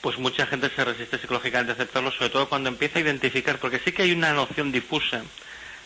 pues 0.00 0.18
mucha 0.18 0.46
gente 0.46 0.70
se 0.74 0.84
resiste 0.84 1.18
psicológicamente 1.18 1.72
a 1.72 1.74
aceptarlo, 1.74 2.10
sobre 2.10 2.30
todo 2.30 2.48
cuando 2.48 2.68
empieza 2.68 2.98
a 2.98 3.02
identificar, 3.02 3.58
porque 3.58 3.80
sí 3.84 3.92
que 3.92 4.02
hay 4.02 4.12
una 4.12 4.32
noción 4.32 4.72
difusa 4.72 5.22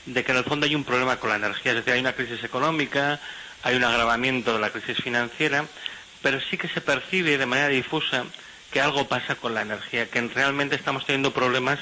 de 0.07 0.23
que 0.23 0.33
en 0.33 0.39
el 0.39 0.45
fondo 0.45 0.67
hay 0.67 0.75
un 0.75 0.85
problema 0.85 1.17
con 1.17 1.31
la 1.31 1.37
energía, 1.37 1.73
es 1.73 1.79
decir, 1.79 1.95
hay 1.95 2.01
una 2.01 2.13
crisis 2.13 2.45
económica, 2.45 3.21
hay 3.63 3.77
un 3.77 3.85
agravamiento 3.85 4.53
de 4.53 4.61
la 4.61 4.71
crisis 4.71 4.99
financiera, 4.99 5.65
pero 6.23 6.41
sí 6.41 6.57
que 6.57 6.69
se 6.69 6.81
percibe 6.81 7.39
de 7.39 7.47
manera 7.47 7.69
difusa 7.69 8.25
que 8.75 8.81
algo 8.81 9.07
pasa 9.07 9.37
con 9.37 9.55
la 9.55 9.63
energía, 9.63 10.11
que 10.11 10.21
realmente 10.21 10.75
estamos 10.75 11.07
teniendo 11.07 11.33
problemas 11.33 11.79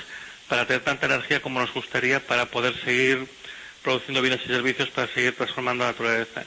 para 0.47 0.66
tener 0.66 0.85
tanta 0.85 1.06
energía 1.06 1.40
como 1.40 1.59
nos 1.59 1.73
gustaría 1.73 2.20
para 2.20 2.44
poder 2.51 2.78
seguir 2.85 3.27
produciendo 3.82 4.20
bienes 4.20 4.43
y 4.44 4.48
servicios, 4.48 4.90
para 4.90 5.09
seguir 5.09 5.35
transformando 5.35 5.85
la 5.85 5.93
naturaleza. 5.93 6.44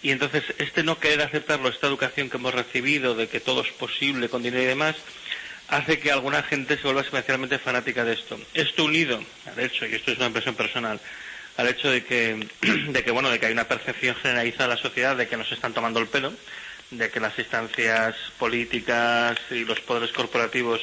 Y 0.00 0.12
entonces, 0.12 0.44
este 0.58 0.84
no 0.84 1.00
querer 1.00 1.22
aceptarlo, 1.22 1.68
esta 1.68 1.88
educación 1.88 2.30
que 2.30 2.36
hemos 2.36 2.54
recibido 2.54 3.16
de 3.16 3.26
que 3.26 3.40
todo 3.40 3.62
es 3.62 3.72
posible 3.72 4.28
con 4.28 4.44
dinero 4.44 4.62
y 4.62 4.66
demás, 4.66 4.94
hace 5.66 5.98
que 5.98 6.12
alguna 6.12 6.44
gente 6.44 6.76
se 6.76 6.84
vuelva 6.84 7.00
especialmente 7.00 7.58
fanática 7.58 8.04
de 8.04 8.12
esto. 8.12 8.38
Esto 8.54 8.84
unido 8.84 9.20
al 9.46 9.58
hecho, 9.58 9.84
y 9.84 9.94
esto 9.94 10.12
es 10.12 10.18
una 10.18 10.28
impresión 10.28 10.54
personal, 10.54 11.00
al 11.56 11.68
hecho 11.68 11.90
de 11.90 12.04
que, 12.04 12.46
de 12.88 13.02
que, 13.02 13.10
bueno, 13.10 13.30
de 13.30 13.40
que 13.40 13.46
hay 13.46 13.52
una 13.52 13.66
percepción 13.66 14.14
generalizada 14.14 14.66
en 14.66 14.70
la 14.70 14.76
sociedad 14.76 15.16
de 15.16 15.26
que 15.26 15.36
nos 15.36 15.50
están 15.50 15.74
tomando 15.74 15.98
el 15.98 16.06
pelo, 16.06 16.32
de 16.92 17.10
que 17.10 17.20
las 17.20 17.38
instancias 17.38 18.14
políticas 18.38 19.38
y 19.50 19.64
los 19.64 19.80
poderes 19.80 20.12
corporativos 20.12 20.80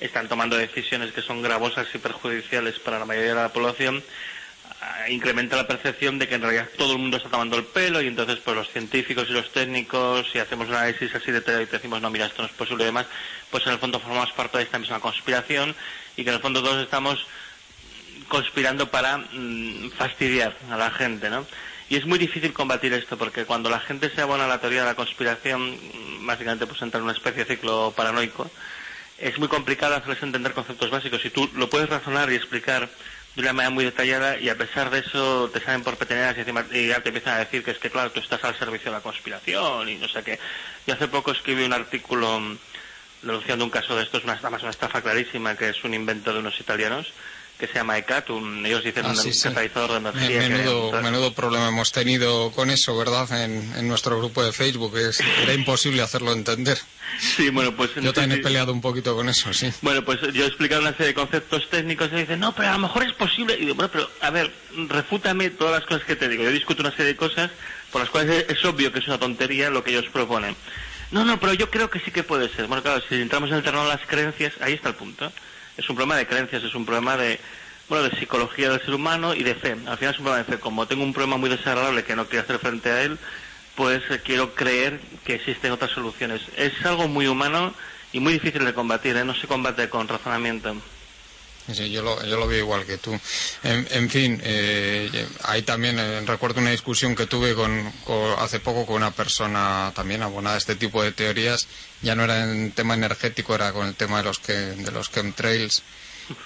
están 0.00 0.28
tomando 0.28 0.56
decisiones 0.56 1.12
que 1.12 1.22
son 1.22 1.42
gravosas 1.42 1.86
y 1.94 1.98
perjudiciales 1.98 2.78
para 2.78 2.98
la 2.98 3.06
mayoría 3.06 3.30
de 3.34 3.42
la 3.42 3.52
población, 3.52 4.02
ah, 4.82 5.08
incrementa 5.08 5.56
la 5.56 5.66
percepción 5.66 6.18
de 6.18 6.28
que 6.28 6.34
en 6.34 6.42
realidad 6.42 6.68
todo 6.76 6.92
el 6.92 6.98
mundo 6.98 7.16
está 7.16 7.30
tomando 7.30 7.56
el 7.56 7.64
pelo 7.64 8.02
y 8.02 8.06
entonces 8.06 8.38
pues 8.44 8.56
los 8.56 8.70
científicos 8.70 9.26
y 9.30 9.32
los 9.32 9.50
técnicos, 9.52 10.26
si 10.30 10.38
hacemos 10.38 10.68
un 10.68 10.74
análisis 10.74 11.14
así 11.14 11.32
de 11.32 11.38
y 11.62 11.66
decimos 11.66 12.02
no, 12.02 12.10
mira, 12.10 12.26
esto 12.26 12.42
no 12.42 12.48
es 12.48 12.54
posible 12.54 12.84
y 12.84 12.86
demás, 12.86 13.06
pues 13.50 13.66
en 13.66 13.72
el 13.72 13.78
fondo 13.78 13.98
formamos 13.98 14.32
parte 14.32 14.58
de 14.58 14.64
esta 14.64 14.78
misma 14.78 15.00
conspiración 15.00 15.74
y 16.16 16.24
que 16.24 16.28
en 16.28 16.36
el 16.36 16.42
fondo 16.42 16.62
todos 16.62 16.82
estamos 16.82 17.26
conspirando 18.28 18.90
para 18.90 19.18
mm, 19.18 19.90
fastidiar 19.92 20.54
a 20.70 20.76
la 20.76 20.90
gente, 20.90 21.30
¿no? 21.30 21.46
Y 21.88 21.96
es 21.96 22.04
muy 22.04 22.18
difícil 22.18 22.52
combatir 22.52 22.92
esto 22.92 23.16
porque 23.16 23.44
cuando 23.44 23.70
la 23.70 23.78
gente 23.78 24.10
se 24.10 24.20
abona 24.20 24.46
a 24.46 24.48
la 24.48 24.60
teoría 24.60 24.80
de 24.80 24.86
la 24.86 24.96
conspiración, 24.96 25.78
básicamente 26.22 26.66
pues 26.66 26.82
entra 26.82 26.98
en 26.98 27.04
una 27.04 27.12
especie 27.12 27.44
de 27.44 27.54
ciclo 27.54 27.92
paranoico, 27.96 28.50
es 29.18 29.38
muy 29.38 29.48
complicado 29.48 29.94
hacerles 29.94 30.22
entender 30.22 30.52
conceptos 30.52 30.90
básicos. 30.90 31.24
Y 31.24 31.30
tú 31.30 31.48
lo 31.54 31.70
puedes 31.70 31.88
razonar 31.88 32.30
y 32.32 32.34
explicar 32.34 32.88
de 33.36 33.42
una 33.42 33.52
manera 33.52 33.70
muy 33.70 33.84
detallada 33.84 34.38
y 34.40 34.48
a 34.48 34.56
pesar 34.56 34.90
de 34.90 35.00
eso 35.00 35.50
te 35.52 35.60
salen 35.60 35.82
por 35.82 35.96
peteneras 35.96 36.36
y, 36.72 36.86
ya 36.88 37.02
te 37.02 37.10
empiezan 37.10 37.34
a 37.34 37.38
decir 37.38 37.62
que 37.62 37.70
es 37.70 37.78
que 37.78 37.90
claro, 37.90 38.10
tú 38.10 38.20
estás 38.20 38.42
al 38.44 38.58
servicio 38.58 38.86
de 38.90 38.96
la 38.96 39.02
conspiración 39.02 39.88
y 39.88 39.96
no 39.96 40.08
sé 40.08 40.22
qué. 40.22 40.40
Yo 40.86 40.94
hace 40.94 41.06
poco 41.06 41.32
escribí 41.32 41.62
un 41.62 41.74
artículo 41.74 42.40
denunciando 43.22 43.64
un 43.64 43.70
caso 43.70 43.94
de 43.94 44.04
esto, 44.04 44.18
es 44.18 44.24
una, 44.24 44.40
una 44.42 44.70
estafa 44.70 45.02
clarísima 45.02 45.56
que 45.56 45.68
es 45.68 45.84
un 45.84 45.94
invento 45.94 46.32
de 46.32 46.38
unos 46.40 46.58
italianos 46.58 47.12
que 47.58 47.66
se 47.66 47.74
llama 47.74 47.96
ECAT, 47.96 48.28
ellos 48.64 48.84
dicen 48.84 49.06
ah, 49.06 49.10
un 49.10 49.16
catalizador 49.16 49.90
de 49.92 49.96
energía. 49.96 50.48
Menudo, 50.48 51.02
menudo, 51.02 51.32
problema 51.32 51.68
hemos 51.68 51.90
tenido 51.90 52.50
con 52.52 52.70
eso, 52.70 52.96
¿verdad? 52.96 53.28
En, 53.42 53.88
nuestro 53.88 54.18
grupo 54.18 54.44
de 54.44 54.52
Facebook. 54.52 54.96
Es, 54.98 55.20
era 55.42 55.54
imposible 55.54 56.02
hacerlo 56.02 56.32
entender. 56.32 56.78
Sí, 57.18 57.48
bueno, 57.48 57.74
pues... 57.74 57.94
Yo 57.94 58.12
también 58.12 58.40
he 58.40 58.42
peleado 58.42 58.72
un 58.72 58.80
poquito 58.80 59.14
con 59.14 59.28
eso, 59.28 59.52
sí. 59.54 59.72
Bueno, 59.80 60.04
pues 60.04 60.20
yo 60.34 60.44
he 60.44 60.46
explicado 60.46 60.82
una 60.82 60.92
serie 60.92 61.08
de 61.08 61.14
conceptos 61.14 61.68
técnicos 61.70 62.10
y 62.12 62.16
dicen, 62.16 62.40
no, 62.40 62.54
pero 62.54 62.68
a 62.68 62.72
lo 62.72 62.78
mejor 62.80 63.04
es 63.04 63.12
posible. 63.14 63.54
Y 63.54 63.60
digo, 63.60 63.74
bueno, 63.74 63.90
pero 63.90 64.10
a 64.20 64.30
ver, 64.30 64.52
refútame 64.88 65.50
todas 65.50 65.80
las 65.80 65.88
cosas 65.88 66.04
que 66.04 66.16
te 66.16 66.28
digo. 66.28 66.42
Yo 66.42 66.50
discuto 66.50 66.82
una 66.82 66.90
serie 66.90 67.06
de 67.06 67.16
cosas 67.16 67.50
por 67.90 68.02
las 68.02 68.10
cuales 68.10 68.44
es, 68.48 68.58
es 68.58 68.64
obvio 68.66 68.92
que 68.92 68.98
es 68.98 69.06
una 69.06 69.18
tontería 69.18 69.70
lo 69.70 69.82
que 69.82 69.92
ellos 69.92 70.06
proponen. 70.12 70.54
No, 71.10 71.24
no, 71.24 71.40
pero 71.40 71.54
yo 71.54 71.70
creo 71.70 71.88
que 71.88 72.00
sí 72.00 72.10
que 72.10 72.22
puede 72.22 72.48
ser. 72.50 72.66
Bueno, 72.66 72.82
claro, 72.82 73.02
si 73.08 73.14
entramos 73.14 73.48
en 73.50 73.56
el 73.56 73.62
terreno 73.62 73.84
de 73.84 73.90
las 73.90 74.06
creencias, 74.06 74.52
ahí 74.60 74.74
está 74.74 74.90
el 74.90 74.96
punto 74.96 75.32
es 75.76 75.88
un 75.88 75.96
problema 75.96 76.16
de 76.16 76.26
creencias, 76.26 76.62
es 76.62 76.74
un 76.74 76.84
problema 76.84 77.16
de, 77.16 77.38
bueno, 77.88 78.08
de 78.08 78.16
psicología 78.18 78.70
del 78.70 78.80
ser 78.80 78.94
humano 78.94 79.34
y 79.34 79.42
de 79.42 79.54
fe. 79.54 79.76
Al 79.86 79.98
final 79.98 80.14
es 80.14 80.18
un 80.18 80.24
problema 80.24 80.38
de 80.38 80.44
fe. 80.44 80.58
Como 80.60 80.86
tengo 80.86 81.04
un 81.04 81.12
problema 81.12 81.36
muy 81.36 81.50
desagradable 81.50 82.04
que 82.04 82.16
no 82.16 82.26
quiero 82.26 82.44
hacer 82.44 82.58
frente 82.58 82.90
a 82.90 83.02
él, 83.02 83.18
pues 83.74 84.02
eh, 84.10 84.20
quiero 84.24 84.54
creer 84.54 85.00
que 85.24 85.34
existen 85.34 85.72
otras 85.72 85.90
soluciones. 85.90 86.40
Es 86.56 86.84
algo 86.84 87.08
muy 87.08 87.26
humano 87.26 87.74
y 88.12 88.20
muy 88.20 88.32
difícil 88.32 88.64
de 88.64 88.74
combatir, 88.74 89.16
¿eh? 89.16 89.24
no 89.24 89.34
se 89.34 89.46
combate 89.46 89.88
con 89.90 90.08
razonamiento. 90.08 90.74
Sí, 91.72 91.90
yo 91.90 92.00
lo, 92.02 92.24
yo 92.24 92.36
lo 92.38 92.46
veo 92.46 92.60
igual 92.60 92.86
que 92.86 92.96
tú. 92.96 93.18
En, 93.64 94.08
fin, 94.08 94.40
eh, 94.44 95.26
ahí 95.42 95.62
también 95.62 95.98
eh, 95.98 96.20
recuerdo 96.24 96.60
una 96.60 96.70
discusión 96.70 97.16
que 97.16 97.26
tuve 97.26 97.54
con, 97.54 97.90
con- 98.04 98.38
hace 98.38 98.60
poco 98.60 98.86
con 98.86 98.96
una 98.96 99.10
persona 99.10 99.90
también 99.94 100.22
abonada 100.22 100.54
a 100.54 100.58
este 100.58 100.76
tipo 100.76 101.02
de 101.02 101.10
teorías. 101.10 101.66
Ya 102.02 102.14
no 102.14 102.22
era 102.22 102.44
en 102.44 102.70
tema 102.70 102.94
energético, 102.94 103.54
era 103.54 103.72
con 103.72 103.88
el 103.88 103.96
tema 103.96 104.18
de 104.18 104.24
los 104.24 104.38
que 104.38 104.52
de 104.52 104.92
los 104.92 105.10
chemtrails, 105.10 105.82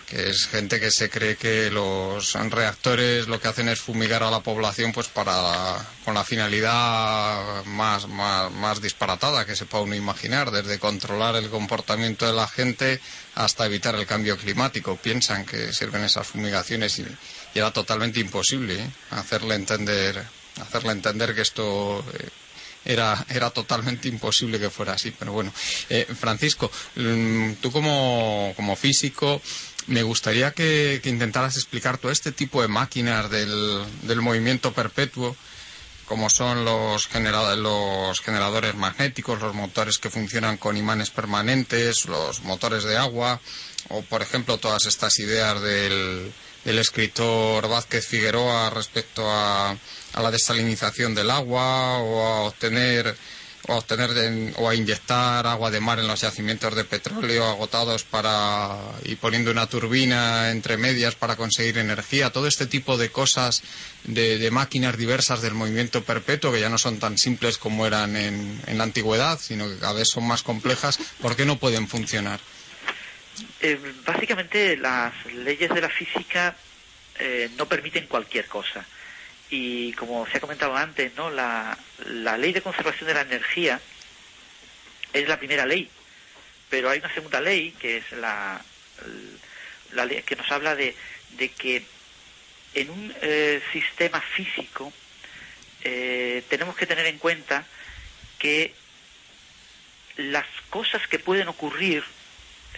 que 0.06 0.30
es 0.30 0.46
gente 0.46 0.80
que 0.80 0.90
se 0.90 1.08
cree 1.08 1.36
que 1.36 1.70
los 1.70 2.34
reactores 2.50 3.28
lo 3.28 3.40
que 3.40 3.48
hacen 3.48 3.68
es 3.68 3.80
fumigar 3.80 4.22
a 4.22 4.30
la 4.30 4.40
población 4.40 4.92
pues 4.92 5.08
para 5.08 5.76
con 6.04 6.14
la 6.14 6.24
finalidad 6.24 7.64
más, 7.64 8.08
más, 8.08 8.50
más 8.52 8.80
disparatada 8.80 9.44
que 9.44 9.56
se 9.56 9.66
pueda 9.66 9.84
uno 9.84 9.94
imaginar, 9.94 10.50
desde 10.50 10.78
controlar 10.78 11.36
el 11.36 11.50
comportamiento 11.50 12.26
de 12.26 12.32
la 12.32 12.48
gente 12.48 13.00
hasta 13.34 13.66
evitar 13.66 13.94
el 13.94 14.06
cambio 14.06 14.36
climático. 14.36 14.96
Piensan 14.96 15.46
que 15.46 15.72
sirven 15.72 16.04
esas 16.04 16.26
fumigaciones 16.26 16.98
y, 16.98 17.06
era 17.54 17.72
totalmente 17.72 18.20
imposible 18.20 18.80
¿eh? 18.80 18.90
hacerle 19.10 19.56
entender 19.56 20.24
hacerle 20.60 20.92
entender 20.92 21.34
que 21.34 21.42
esto 21.42 22.04
eh, 22.14 22.28
era, 22.84 23.24
era 23.28 23.50
totalmente 23.50 24.08
imposible 24.08 24.58
que 24.58 24.70
fuera 24.70 24.94
así. 24.94 25.10
Pero 25.10 25.32
bueno, 25.32 25.52
Eh, 25.88 26.06
Francisco, 26.18 26.70
mm, 26.96 27.54
tú 27.60 27.70
como, 27.72 28.52
como 28.56 28.76
físico, 28.76 29.40
me 29.90 30.02
gustaría 30.02 30.52
que, 30.52 31.00
intentaras 31.04 31.56
explicar 31.56 31.98
todo 31.98 32.10
este 32.12 32.32
tipo 32.32 32.62
de 32.62 32.68
máquinas 32.68 33.28
del, 33.30 33.84
del 34.02 34.20
movimiento 34.22 34.72
perpetuo, 34.72 35.36
como 36.06 36.30
son 36.30 36.64
los, 36.64 37.06
genera- 37.08 37.54
los 37.56 38.20
generadores 38.20 38.74
magnéticos, 38.74 39.40
los 39.40 39.54
motores 39.54 39.98
que 39.98 40.10
funcionan 40.10 40.56
con 40.56 40.76
imanes 40.76 41.10
permanentes, 41.10 42.06
los 42.06 42.42
motores 42.42 42.84
de 42.84 42.96
agua, 42.96 43.40
o 43.88 44.02
por 44.02 44.22
ejemplo 44.22 44.58
todas 44.58 44.86
estas 44.86 45.18
ideas 45.18 45.60
del, 45.60 46.32
del 46.64 46.78
escritor 46.78 47.68
Vázquez 47.68 48.06
Figueroa 48.06 48.70
respecto 48.70 49.28
a, 49.30 49.70
a 49.70 50.22
la 50.22 50.30
desalinización 50.30 51.14
del 51.14 51.30
agua 51.30 51.98
o 51.98 52.24
a 52.26 52.40
obtener 52.42 53.16
a 53.72 53.78
obtener 53.78 54.54
o 54.56 54.68
a 54.68 54.74
inyectar 54.74 55.46
agua 55.46 55.70
de 55.70 55.80
mar 55.80 55.98
en 55.98 56.06
los 56.06 56.20
yacimientos 56.20 56.74
de 56.74 56.84
petróleo 56.84 57.46
agotados 57.46 58.04
para 58.04 58.76
y 59.04 59.16
poniendo 59.16 59.50
una 59.50 59.66
turbina 59.66 60.50
entre 60.50 60.76
medias 60.76 61.14
para 61.14 61.36
conseguir 61.36 61.78
energía 61.78 62.30
todo 62.30 62.46
este 62.46 62.66
tipo 62.66 62.96
de 62.96 63.10
cosas 63.10 63.62
de, 64.04 64.38
de 64.38 64.50
máquinas 64.50 64.96
diversas 64.96 65.42
del 65.42 65.54
movimiento 65.54 66.04
perpetuo 66.04 66.52
que 66.52 66.60
ya 66.60 66.68
no 66.68 66.78
son 66.78 66.98
tan 66.98 67.18
simples 67.18 67.58
como 67.58 67.86
eran 67.86 68.16
en, 68.16 68.60
en 68.66 68.78
la 68.78 68.84
antigüedad 68.84 69.38
sino 69.40 69.68
que 69.68 69.78
cada 69.78 69.94
vez 69.94 70.08
son 70.08 70.26
más 70.26 70.42
complejas 70.42 70.98
¿por 71.20 71.36
qué 71.36 71.44
no 71.44 71.58
pueden 71.58 71.88
funcionar? 71.88 72.40
Eh, 73.60 73.78
básicamente 74.04 74.76
las 74.76 75.12
leyes 75.32 75.70
de 75.72 75.80
la 75.80 75.88
física 75.88 76.56
eh, 77.18 77.50
no 77.56 77.66
permiten 77.66 78.06
cualquier 78.06 78.46
cosa. 78.46 78.84
Y 79.50 79.92
como 79.94 80.26
se 80.26 80.36
ha 80.36 80.40
comentado 80.40 80.76
antes, 80.76 81.14
¿no? 81.16 81.30
la, 81.30 81.76
ley 82.38 82.52
de 82.52 82.62
conservación 82.62 83.08
de 83.08 83.14
la 83.14 83.22
energía 83.22 83.80
es 85.12 85.28
la 85.28 85.38
primera 85.38 85.66
ley, 85.66 85.90
pero 86.68 86.88
hay 86.88 87.00
una 87.00 87.12
segunda 87.12 87.40
ley 87.40 87.72
que 87.72 87.96
es 87.96 88.12
la, 88.12 88.62
la 89.92 90.04
ley 90.04 90.22
que 90.22 90.36
nos 90.36 90.50
habla 90.52 90.76
de, 90.76 90.94
de 91.30 91.48
que 91.48 91.84
en 92.74 92.90
un 92.90 93.12
eh, 93.22 93.60
sistema 93.72 94.20
físico 94.20 94.92
eh, 95.82 96.44
tenemos 96.48 96.76
que 96.76 96.86
tener 96.86 97.06
en 97.06 97.18
cuenta 97.18 97.66
que 98.38 98.72
las 100.16 100.46
cosas 100.68 101.06
que 101.08 101.18
pueden 101.18 101.48
ocurrir 101.48 102.04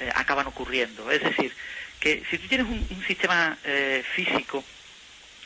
eh, 0.00 0.10
acaban 0.14 0.46
ocurriendo. 0.46 1.10
Es 1.10 1.22
decir, 1.22 1.52
que 2.00 2.24
si 2.30 2.38
tú 2.38 2.48
tienes 2.48 2.66
un, 2.66 2.86
un 2.90 3.04
sistema 3.06 3.58
eh, 3.64 4.04
físico, 4.14 4.64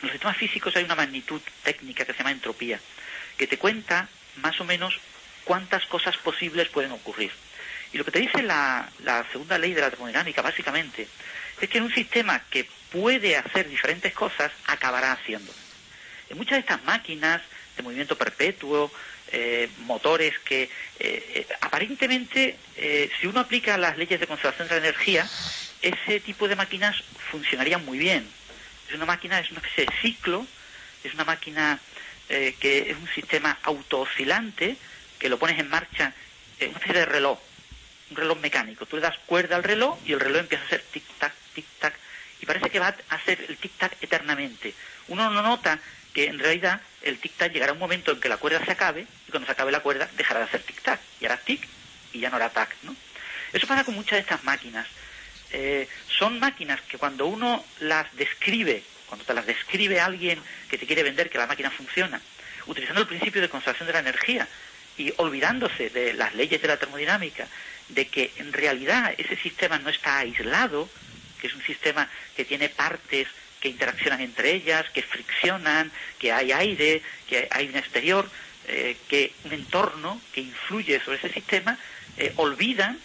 en 0.01 0.07
los 0.07 0.11
sistemas 0.11 0.37
físicos 0.37 0.75
hay 0.75 0.83
una 0.83 0.95
magnitud 0.95 1.41
técnica 1.63 2.05
que 2.05 2.13
se 2.13 2.19
llama 2.19 2.31
entropía, 2.31 2.79
que 3.37 3.47
te 3.47 3.57
cuenta 3.57 4.07
más 4.37 4.59
o 4.61 4.63
menos 4.63 4.99
cuántas 5.43 5.85
cosas 5.85 6.17
posibles 6.17 6.69
pueden 6.69 6.91
ocurrir. 6.91 7.31
Y 7.93 7.97
lo 7.97 8.05
que 8.05 8.11
te 8.11 8.19
dice 8.19 8.43
la, 8.43 8.89
la 9.03 9.25
segunda 9.31 9.57
ley 9.57 9.73
de 9.73 9.81
la 9.81 9.89
termodinámica, 9.89 10.41
básicamente, 10.41 11.07
es 11.59 11.69
que 11.69 11.77
en 11.77 11.85
un 11.85 11.93
sistema 11.93 12.43
que 12.49 12.67
puede 12.91 13.37
hacer 13.37 13.67
diferentes 13.69 14.13
cosas, 14.13 14.51
acabará 14.65 15.13
haciendo. 15.13 15.51
En 16.29 16.37
muchas 16.37 16.57
de 16.57 16.59
estas 16.59 16.83
máquinas 16.83 17.41
de 17.75 17.83
movimiento 17.83 18.17
perpetuo, 18.17 18.91
eh, 19.31 19.69
motores 19.79 20.39
que 20.39 20.63
eh, 20.63 20.69
eh, 20.99 21.47
aparentemente, 21.61 22.57
si 23.19 23.27
uno 23.27 23.41
aplica 23.41 23.77
las 23.77 23.97
leyes 23.97 24.19
de 24.19 24.27
conservación 24.27 24.67
de 24.67 24.75
la 24.75 24.87
energía, 24.87 25.27
ese 25.81 26.19
tipo 26.19 26.47
de 26.47 26.55
máquinas 26.55 27.03
funcionarían 27.31 27.83
muy 27.85 27.97
bien. 27.97 28.27
Es 28.87 28.95
una 28.95 29.05
máquina, 29.05 29.39
es 29.39 29.51
una 29.51 29.59
especie 29.59 29.85
de 29.85 29.93
ciclo, 30.01 30.45
es 31.03 31.13
una 31.13 31.25
máquina 31.25 31.79
eh, 32.29 32.55
que 32.59 32.91
es 32.91 32.97
un 32.97 33.07
sistema 33.09 33.57
autooscilante 33.63 34.77
que 35.19 35.29
lo 35.29 35.39
pones 35.39 35.59
en 35.59 35.69
marcha, 35.69 36.13
es 36.59 36.67
una 36.67 36.77
especie 36.77 37.01
de 37.01 37.05
reloj, 37.05 37.39
un 38.11 38.17
reloj 38.17 38.39
mecánico. 38.39 38.85
Tú 38.85 38.97
le 38.97 39.01
das 39.01 39.17
cuerda 39.25 39.55
al 39.55 39.63
reloj 39.63 39.97
y 40.05 40.13
el 40.13 40.19
reloj 40.19 40.41
empieza 40.41 40.63
a 40.63 40.67
hacer 40.67 40.83
tic-tac, 40.93 41.31
tic-tac, 41.55 41.93
y 42.41 42.45
parece 42.45 42.69
que 42.69 42.79
va 42.79 42.95
a 43.09 43.15
hacer 43.15 43.45
el 43.47 43.59
tic-tac 43.59 43.93
eternamente. 44.01 44.73
Uno 45.07 45.29
no 45.29 45.41
nota 45.41 45.79
que 46.13 46.25
en 46.25 46.39
realidad 46.39 46.81
el 47.01 47.19
tic-tac 47.19 47.51
llegará 47.51 47.73
un 47.73 47.79
momento 47.79 48.11
en 48.11 48.19
que 48.19 48.29
la 48.29 48.37
cuerda 48.37 48.63
se 48.63 48.71
acabe 48.71 49.07
y 49.27 49.31
cuando 49.31 49.45
se 49.45 49.51
acabe 49.51 49.71
la 49.71 49.81
cuerda 49.81 50.09
dejará 50.15 50.41
de 50.41 50.45
hacer 50.45 50.65
tic-tac 50.65 50.99
y 51.19 51.25
hará 51.25 51.37
tic 51.37 51.67
y 52.13 52.19
ya 52.19 52.29
no 52.29 52.37
hará 52.37 52.49
tac, 52.49 52.75
¿no? 52.83 52.95
Eso 53.53 53.67
pasa 53.67 53.83
con 53.83 53.95
muchas 53.95 54.17
de 54.17 54.21
estas 54.21 54.43
máquinas. 54.43 54.87
Eh, 55.51 55.87
son 56.07 56.39
máquinas 56.39 56.81
que 56.81 56.97
cuando 56.97 57.27
uno 57.27 57.63
las 57.79 58.13
describe, 58.15 58.83
cuando 59.07 59.25
te 59.25 59.33
las 59.33 59.45
describe 59.45 59.99
alguien 59.99 60.39
que 60.69 60.77
te 60.77 60.85
quiere 60.85 61.03
vender 61.03 61.29
que 61.29 61.37
la 61.37 61.47
máquina 61.47 61.71
funciona, 61.71 62.21
utilizando 62.65 63.01
el 63.01 63.07
principio 63.07 63.41
de 63.41 63.49
conservación 63.49 63.87
de 63.87 63.93
la 63.93 63.99
energía 63.99 64.47
y 64.97 65.13
olvidándose 65.17 65.89
de 65.89 66.13
las 66.13 66.35
leyes 66.35 66.61
de 66.61 66.67
la 66.67 66.77
termodinámica, 66.77 67.47
de 67.89 68.07
que 68.07 68.31
en 68.37 68.51
realidad 68.51 69.13
ese 69.17 69.37
sistema 69.37 69.79
no 69.79 69.89
está 69.89 70.19
aislado, 70.19 70.89
que 71.39 71.47
es 71.47 71.53
un 71.53 71.63
sistema 71.63 72.09
que 72.35 72.45
tiene 72.45 72.69
partes 72.69 73.27
que 73.61 73.69
interaccionan 73.69 74.21
entre 74.21 74.51
ellas, 74.51 74.89
que 74.91 75.01
friccionan, 75.01 75.91
que 76.19 76.31
hay 76.31 76.51
aire, 76.51 77.01
que 77.27 77.47
hay 77.49 77.67
un 77.67 77.75
exterior, 77.75 78.29
eh, 78.67 78.97
que 79.07 79.33
un 79.45 79.53
entorno 79.53 80.21
que 80.33 80.41
influye 80.41 80.99
sobre 80.99 81.17
ese 81.17 81.31
sistema, 81.31 81.77
eh, 82.17 82.33
olvidan 82.35 82.99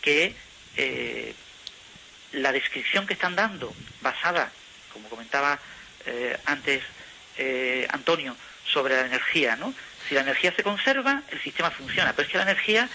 que 0.00 0.34
eh, 0.76 1.34
la 2.32 2.52
descripción 2.52 3.06
que 3.06 3.14
están 3.14 3.36
dando, 3.36 3.74
basada, 4.00 4.50
como 4.92 5.08
comentaba 5.08 5.58
eh, 6.06 6.36
antes 6.46 6.82
eh, 7.36 7.86
Antonio, 7.90 8.36
sobre 8.66 8.94
la 8.94 9.06
energía, 9.06 9.56
¿no? 9.56 9.74
Si 10.08 10.14
la 10.14 10.22
energía 10.22 10.52
se 10.54 10.62
conserva, 10.62 11.22
el 11.30 11.40
sistema 11.40 11.70
funciona, 11.70 12.12
pero 12.12 12.26
es 12.26 12.32
que 12.32 12.38
la 12.38 12.44
energía 12.44 12.88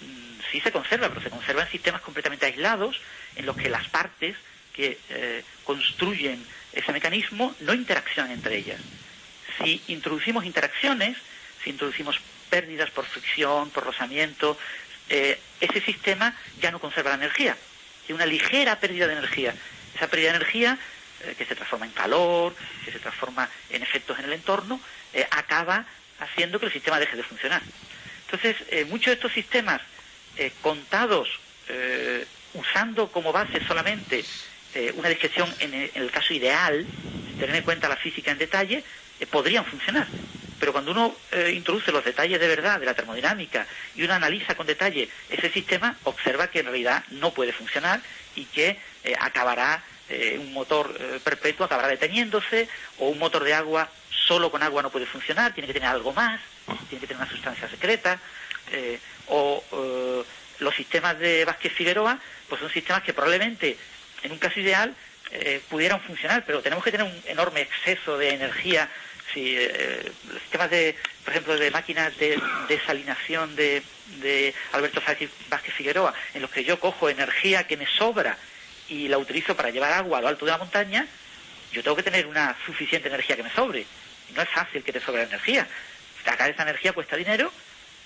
mm, 0.00 0.40
sí 0.50 0.60
se 0.60 0.72
conserva, 0.72 1.08
pero 1.08 1.20
se 1.20 1.30
conserva 1.30 1.62
en 1.62 1.70
sistemas 1.70 2.00
completamente 2.00 2.46
aislados, 2.46 3.00
en 3.36 3.46
los 3.46 3.56
que 3.56 3.68
las 3.68 3.88
partes 3.88 4.36
que 4.72 4.98
eh, 5.08 5.44
construyen 5.64 6.44
ese 6.72 6.92
mecanismo 6.92 7.54
no 7.60 7.74
interaccionan 7.74 8.32
entre 8.32 8.56
ellas. 8.56 8.80
Si 9.58 9.82
introducimos 9.88 10.44
interacciones, 10.44 11.16
si 11.62 11.70
introducimos 11.70 12.20
pérdidas 12.50 12.90
por 12.90 13.04
fricción, 13.04 13.70
por 13.70 13.84
rozamiento, 13.84 14.58
eh, 15.08 15.38
ese 15.60 15.80
sistema 15.80 16.34
ya 16.60 16.70
no 16.70 16.80
conserva 16.80 17.10
la 17.10 17.16
energía. 17.16 17.56
Tiene 18.06 18.22
una 18.22 18.26
ligera 18.26 18.78
pérdida 18.80 19.06
de 19.06 19.14
energía. 19.14 19.54
Esa 19.94 20.08
pérdida 20.08 20.30
de 20.30 20.36
energía, 20.36 20.78
eh, 21.24 21.34
que 21.38 21.46
se 21.46 21.54
transforma 21.54 21.86
en 21.86 21.92
calor, 21.92 22.54
que 22.84 22.92
se 22.92 22.98
transforma 22.98 23.48
en 23.70 23.82
efectos 23.82 24.18
en 24.18 24.26
el 24.26 24.32
entorno, 24.34 24.80
eh, 25.12 25.26
acaba 25.30 25.86
haciendo 26.18 26.60
que 26.60 26.66
el 26.66 26.72
sistema 26.72 26.98
deje 27.00 27.16
de 27.16 27.22
funcionar. 27.22 27.62
Entonces, 28.26 28.56
eh, 28.70 28.84
muchos 28.84 29.06
de 29.06 29.12
estos 29.14 29.32
sistemas 29.32 29.80
contados, 30.62 31.28
usando 32.54 33.06
como 33.12 33.30
base 33.30 33.64
solamente 33.68 34.24
una 34.94 35.08
descripción 35.08 35.48
en 35.60 35.72
el, 35.72 35.90
en 35.94 36.02
el 36.02 36.10
caso 36.10 36.34
ideal, 36.34 36.84
sin 37.28 37.38
tener 37.38 37.54
en 37.54 37.62
cuenta 37.62 37.88
la 37.88 37.96
física 37.96 38.32
en 38.32 38.38
detalle, 38.38 38.82
podrían 39.30 39.64
funcionar. 39.64 40.08
Pero 40.64 40.72
cuando 40.72 40.92
uno 40.92 41.14
eh, 41.30 41.52
introduce 41.54 41.92
los 41.92 42.02
detalles 42.02 42.40
de 42.40 42.48
verdad 42.48 42.80
de 42.80 42.86
la 42.86 42.94
termodinámica 42.94 43.66
y 43.94 44.02
uno 44.02 44.14
analiza 44.14 44.54
con 44.54 44.66
detalle 44.66 45.10
ese 45.28 45.50
sistema, 45.50 45.94
observa 46.04 46.46
que 46.46 46.60
en 46.60 46.64
realidad 46.64 47.04
no 47.10 47.34
puede 47.34 47.52
funcionar 47.52 48.00
y 48.34 48.46
que 48.46 48.78
eh, 49.04 49.14
acabará, 49.20 49.82
eh, 50.08 50.38
un 50.40 50.54
motor 50.54 50.98
perpetuo 51.22 51.66
acabará 51.66 51.88
deteniéndose 51.88 52.66
o 52.96 53.10
un 53.10 53.18
motor 53.18 53.44
de 53.44 53.52
agua 53.52 53.90
solo 54.08 54.50
con 54.50 54.62
agua 54.62 54.80
no 54.80 54.88
puede 54.88 55.04
funcionar, 55.04 55.52
tiene 55.52 55.66
que 55.66 55.74
tener 55.74 55.90
algo 55.90 56.14
más, 56.14 56.40
tiene 56.88 57.02
que 57.02 57.08
tener 57.08 57.22
una 57.22 57.30
sustancia 57.30 57.68
secreta, 57.68 58.18
o 59.28 60.24
los 60.60 60.74
sistemas 60.74 61.18
de 61.18 61.44
Vázquez 61.44 61.74
Figueroa, 61.74 62.18
pues 62.48 62.58
son 62.58 62.70
sistemas 62.70 63.02
que 63.02 63.12
probablemente 63.12 63.76
en 64.22 64.32
un 64.32 64.38
caso 64.38 64.60
ideal 64.60 64.94
eh, 65.36 65.60
pudieran 65.68 66.00
funcionar, 66.00 66.44
pero 66.46 66.62
tenemos 66.62 66.84
que 66.84 66.92
tener 66.92 67.06
un 67.06 67.22
enorme 67.26 67.62
exceso 67.62 68.16
de 68.18 68.34
energía. 68.34 68.88
Si 69.34 69.56
eh, 69.58 70.12
los 70.30 70.40
sistemas 70.40 70.70
de, 70.70 70.94
por 71.24 71.32
ejemplo, 71.32 71.58
de 71.58 71.70
máquinas 71.70 72.16
de 72.18 72.40
desalinación 72.68 73.56
de, 73.56 73.82
de 74.20 74.54
Alberto 74.72 75.02
Vázquez 75.50 75.74
Figueroa, 75.74 76.14
en 76.32 76.42
los 76.42 76.50
que 76.50 76.64
yo 76.64 76.78
cojo 76.78 77.10
energía 77.10 77.66
que 77.66 77.76
me 77.76 77.86
sobra 77.86 78.38
y 78.88 79.08
la 79.08 79.18
utilizo 79.18 79.56
para 79.56 79.70
llevar 79.70 79.92
agua 79.92 80.18
a 80.18 80.20
lo 80.22 80.28
alto 80.28 80.44
de 80.44 80.52
la 80.52 80.58
montaña, 80.58 81.06
yo 81.72 81.82
tengo 81.82 81.96
que 81.96 82.04
tener 82.04 82.26
una 82.26 82.56
suficiente 82.64 83.08
energía 83.08 83.36
que 83.36 83.42
me 83.42 83.50
sobre. 83.50 83.84
No 84.34 84.42
es 84.42 84.48
fácil 84.48 84.84
que 84.84 84.92
te 84.92 85.00
sobre 85.00 85.22
energía. 85.22 85.66
Sacar 86.24 86.48
esa 86.48 86.62
energía 86.62 86.92
cuesta 86.92 87.16
dinero 87.16 87.52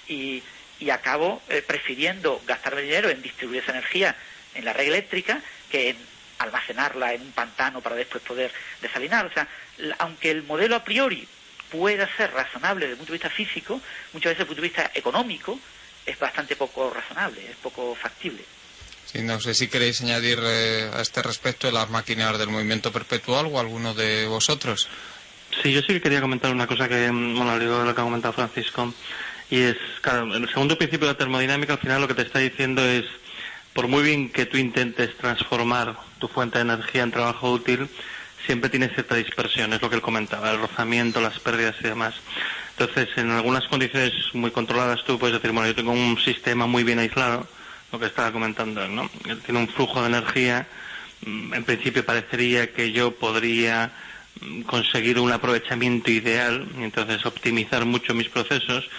y, 0.09 0.43
y 0.81 0.91
acabo 0.91 1.43
eh, 1.49 1.63
prefiriendo 1.63 2.41
gastarme 2.47 2.83
dinero 2.83 3.11
en 3.11 3.21
distribuir 3.21 3.63
esa 3.63 3.73
energía 3.73 4.17
en 4.55 4.65
la 4.65 4.73
red 4.73 4.87
eléctrica 4.89 5.43
que 5.71 5.91
en 5.91 5.97
almacenarla 6.39 7.15
en 7.15 7.23
un 7.23 7.33
pantano 7.33 7.81
para 7.81 7.97
después 7.97 8.23
poder 8.23 8.53
desalinar. 8.81 9.27
O 9.27 9.33
sea, 9.33 9.49
aunque 9.99 10.31
el 10.31 10.43
modelo 10.45 10.77
a 10.77 10.85
priori 10.85 11.27
pueda 11.71 12.09
ser 12.17 12.33
razonable 12.33 12.87
desde 12.87 12.93
el 12.93 12.99
punto 12.99 13.13
de 13.13 13.19
vista 13.19 13.31
físico, 13.31 13.81
muchas 14.13 14.33
veces 14.33 14.39
desde 14.39 14.43
el 14.43 14.47
punto 14.47 14.63
de 14.63 14.69
vista 14.69 14.91
económico 14.95 15.59
es 16.07 16.19
bastante 16.19 16.57
poco 16.57 16.91
razonable, 16.91 17.51
es 17.51 17.57
poco 17.57 17.95
factible. 17.95 18.43
Sí, 19.05 19.23
no 19.23 19.41
sé 19.41 19.55
si 19.55 19.69
queréis 19.69 20.03
añadir 20.03 20.39
eh, 20.43 20.91
a 20.93 21.01
este 21.01 21.23
respecto 21.23 21.71
las 21.71 21.89
máquinas 21.89 22.39
del 22.39 22.49
movimiento 22.51 22.93
perpetual 22.93 23.47
o 23.47 23.59
alguno 23.59 23.95
de 23.95 24.27
vosotros. 24.27 24.89
Sí, 25.63 25.73
yo 25.73 25.81
sí 25.81 25.89
que 25.89 26.01
quería 26.03 26.21
comentar 26.21 26.53
una 26.53 26.67
cosa 26.67 26.89
que, 26.89 27.11
mm, 27.11 27.37
bueno, 27.37 27.53
al 27.53 27.59
de 27.59 27.67
lo 27.67 27.95
que 27.95 28.01
ha 28.01 28.05
comentado 28.05 28.35
Francisco, 28.35 28.93
y 29.51 29.63
es, 29.63 29.77
claro, 30.03 30.35
el 30.35 30.47
segundo 30.49 30.77
principio 30.77 31.07
de 31.07 31.15
la 31.15 31.19
termodinámica 31.19 31.73
al 31.73 31.79
final 31.79 32.03
lo 32.03 32.09
que 32.09 32.15
te 32.15 32.23
está 32.23 32.39
diciendo 32.39 32.85
es, 32.85 33.07
por 33.79 33.87
muy 33.87 34.03
bien 34.03 34.29
que 34.29 34.45
tú 34.45 34.57
intentes 34.57 35.17
transformar 35.19 35.97
tu 36.19 36.27
fuente 36.27 36.59
de 36.59 36.63
energía 36.63 37.05
en 37.05 37.13
trabajo 37.13 37.53
útil, 37.53 37.89
siempre 38.45 38.71
tiene 38.71 38.89
cierta 38.89 39.15
dispersión, 39.15 39.73
es 39.73 39.81
lo 39.81 39.89
que 39.89 39.95
él 39.95 40.03
comentaba, 40.03 40.51
el 40.51 40.59
rozamiento, 40.59 41.21
las 41.21 41.39
pérdidas 41.39 41.77
y 41.79 41.85
demás. 41.85 42.17
Entonces, 42.77 43.09
en 43.17 43.31
algunas 43.31 43.69
condiciones 43.69 44.13
muy 44.33 44.51
controladas 44.51 45.05
tú 45.05 45.17
puedes 45.17 45.35
decir, 45.35 45.53
bueno, 45.53 45.69
yo 45.69 45.77
tengo 45.77 45.93
un 45.93 46.19
sistema 46.19 46.67
muy 46.67 46.83
bien 46.83 46.99
aislado, 46.99 47.47
lo 47.93 48.01
que 48.01 48.07
estaba 48.07 48.33
comentando 48.33 48.83
él, 48.83 48.97
¿no? 48.97 49.09
Tiene 49.47 49.61
un 49.61 49.69
flujo 49.69 50.01
de 50.03 50.09
energía, 50.09 50.67
mm, 51.25 51.55
en 51.55 51.63
principio 51.63 52.05
parecería 52.05 52.73
que 52.73 52.91
yo 52.91 53.13
podría 53.13 53.93
mm, 54.41 54.63
conseguir 54.63 55.21
un 55.21 55.31
aprovechamiento 55.31 56.11
ideal 56.11 56.67
y 56.81 56.83
entonces 56.83 57.25
optimizar 57.25 57.85
mucho 57.85 58.13
mis 58.13 58.29
procesos, 58.29 58.91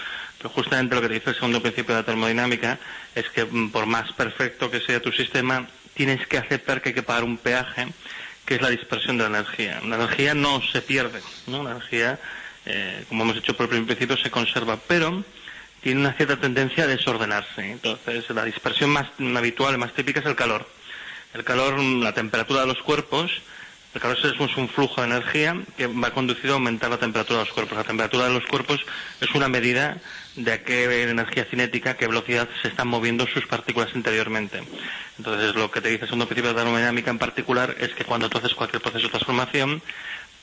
justamente 0.48 0.96
lo 0.96 1.02
que 1.02 1.08
te 1.08 1.14
dice 1.16 1.30
el 1.32 1.36
segundo 1.36 1.62
principio 1.62 1.96
de 1.96 2.02
la 2.02 2.06
termodinámica 2.06 2.80
es 3.16 3.30
que 3.30 3.46
mm, 3.46 3.72
por 3.72 3.86
más 3.86 4.12
perfecto 4.14 4.72
que 4.72 4.80
sea 4.80 5.02
tu 5.02 5.12
sistema, 5.12 5.68
tienes 5.94 6.26
que 6.28 6.38
aceptar 6.38 6.82
que 6.82 6.90
hay 6.90 6.96
que 6.96 7.04
pagar 7.04 7.24
un 7.24 7.38
peaje, 7.38 7.88
que 8.46 8.56
es 8.56 8.62
la 8.62 8.70
dispersión 8.70 9.18
de 9.18 9.24
la 9.30 9.40
energía. 9.40 9.82
La 9.86 9.98
energía 9.98 10.34
no 10.34 10.62
se 10.62 10.82
pierde, 10.82 11.22
¿no? 11.48 11.64
La 11.64 11.72
energía, 11.72 12.20
eh, 12.66 13.04
como 13.10 13.24
hemos 13.24 13.38
hecho 13.38 13.56
por 13.56 13.74
el 13.74 13.86
principio, 13.86 14.18
se 14.18 14.32
conserva, 14.32 14.80
pero 14.88 15.24
tiene 15.82 16.02
una 16.02 16.14
cierta 16.14 16.38
tendencia 16.38 16.86
a 16.86 16.88
desordenarse. 16.88 17.72
Entonces, 17.72 18.30
la 18.30 18.46
dispersión 18.46 18.90
más 18.90 19.08
habitual, 19.36 19.78
más 19.78 19.94
típica 19.94 20.20
es 20.20 20.26
el 20.26 20.36
calor. 20.36 20.68
El 21.34 21.44
calor, 21.44 21.78
mm, 21.78 22.02
la 22.02 22.14
temperatura 22.14 22.62
de 22.62 22.68
los 22.68 22.80
cuerpos, 22.80 23.32
el 23.94 24.02
calor 24.02 24.18
es 24.24 24.40
un- 24.58 24.70
flujo 24.70 25.02
de 25.02 25.08
energía 25.08 25.56
que 25.78 25.88
va 25.88 26.12
conducido 26.12 26.54
a 26.54 26.58
aumentar 26.58 26.90
la 26.92 26.98
temperatura 26.98 27.40
de 27.40 27.46
los 27.46 27.54
cuerpos. 27.54 27.78
La 27.78 27.84
temperatura 27.84 28.26
de 28.28 28.34
los 28.34 28.46
cuerpos 28.46 28.80
es 29.20 29.32
una 29.34 29.48
medida 29.50 29.98
de 30.36 30.54
a 30.54 30.64
qué 30.64 31.10
energía 31.10 31.46
cinética, 31.46 31.98
qué 31.98 32.08
velocidad 32.08 32.48
se 32.62 32.68
están 32.68 32.88
moviendo 32.88 33.26
sus 33.28 33.48
partículas 33.48 33.90
interiormente. 33.96 34.62
Entonces, 35.18 35.56
lo 35.56 35.72
que 35.72 35.82
te 35.82 35.90
dice 35.90 36.04
el 36.04 36.08
segundo 36.10 36.28
principio 36.28 36.50
de 36.52 36.56
la 36.58 36.64
termodinámica 36.64 37.10
en 37.10 37.18
particular 37.18 37.76
es 37.80 37.90
que 37.94 38.06
cuando 38.06 38.30
tú 38.30 38.38
haces 38.38 38.54
cualquier 38.54 38.82
proceso 38.82 39.06
de 39.08 39.12
transformación, 39.12 39.82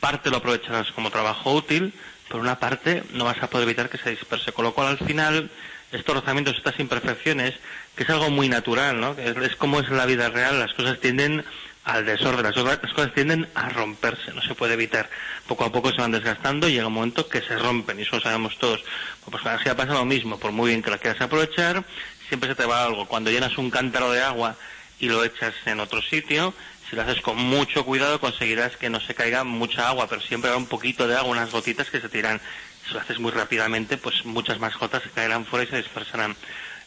parte 0.00 0.28
lo 0.30 0.38
aprovecharás 0.38 0.90
como 0.92 1.10
trabajo 1.10 1.52
útil, 1.52 1.94
por 2.28 2.40
una 2.40 2.58
parte 2.58 3.04
no 3.12 3.24
vas 3.24 3.40
a 3.42 3.48
poder 3.48 3.66
evitar 3.68 3.88
que 3.88 3.98
se 3.98 4.10
disperse. 4.10 4.50
Con 4.52 4.64
lo 4.64 4.74
cual, 4.74 4.88
al 4.88 4.98
final, 4.98 5.48
estos 5.92 6.16
rozamientos, 6.16 6.56
estas 6.56 6.78
imperfecciones, 6.80 7.54
que 7.94 8.02
es 8.02 8.10
algo 8.10 8.28
muy 8.30 8.48
natural, 8.48 9.00
¿no? 9.00 9.12
Es, 9.16 9.36
es 9.36 9.54
como 9.56 9.78
es 9.80 9.88
la 9.88 10.04
vida 10.04 10.28
real, 10.28 10.58
las 10.58 10.74
cosas 10.74 10.98
tienden 10.98 11.44
al 11.86 12.04
desorden, 12.04 12.42
las 12.42 12.92
cosas, 12.92 13.14
tienden 13.14 13.48
a 13.54 13.68
romperse, 13.68 14.32
no 14.34 14.42
se 14.42 14.56
puede 14.56 14.74
evitar. 14.74 15.08
Poco 15.46 15.64
a 15.64 15.70
poco 15.70 15.92
se 15.92 15.98
van 15.98 16.10
desgastando 16.10 16.68
y 16.68 16.72
llega 16.72 16.88
un 16.88 16.92
momento 16.92 17.28
que 17.28 17.40
se 17.40 17.56
rompen, 17.56 18.00
y 18.00 18.02
eso 18.02 18.16
lo 18.16 18.22
sabemos 18.22 18.58
todos. 18.58 18.82
Pues 19.24 19.40
con 19.40 19.44
la 19.44 19.52
energía 19.52 19.76
pasa 19.76 19.92
lo 19.92 20.04
mismo, 20.04 20.36
por 20.36 20.50
muy 20.50 20.70
bien 20.70 20.82
que 20.82 20.90
la 20.90 20.98
quieras 20.98 21.20
aprovechar, 21.20 21.84
siempre 22.26 22.50
se 22.50 22.56
te 22.56 22.66
va 22.66 22.84
algo. 22.84 23.06
Cuando 23.06 23.30
llenas 23.30 23.56
un 23.56 23.70
cántaro 23.70 24.10
de 24.10 24.20
agua 24.20 24.56
y 24.98 25.08
lo 25.08 25.22
echas 25.22 25.54
en 25.64 25.78
otro 25.78 26.02
sitio, 26.02 26.52
si 26.90 26.96
lo 26.96 27.02
haces 27.02 27.20
con 27.20 27.36
mucho 27.36 27.84
cuidado 27.84 28.18
conseguirás 28.18 28.76
que 28.76 28.90
no 28.90 28.98
se 28.98 29.14
caiga 29.14 29.44
mucha 29.44 29.88
agua, 29.88 30.08
pero 30.08 30.20
siempre 30.20 30.50
habrá 30.50 30.58
un 30.58 30.66
poquito 30.66 31.06
de 31.06 31.14
agua, 31.14 31.30
unas 31.30 31.52
gotitas 31.52 31.88
que 31.88 32.00
se 32.00 32.08
tiran. 32.08 32.40
Si 32.84 32.94
lo 32.94 33.00
haces 33.00 33.20
muy 33.20 33.30
rápidamente, 33.30 33.96
pues 33.96 34.24
muchas 34.24 34.58
más 34.58 34.76
gotas 34.76 35.04
se 35.04 35.10
caerán 35.10 35.46
fuera 35.46 35.64
y 35.64 35.68
se 35.68 35.76
dispersarán. 35.76 36.34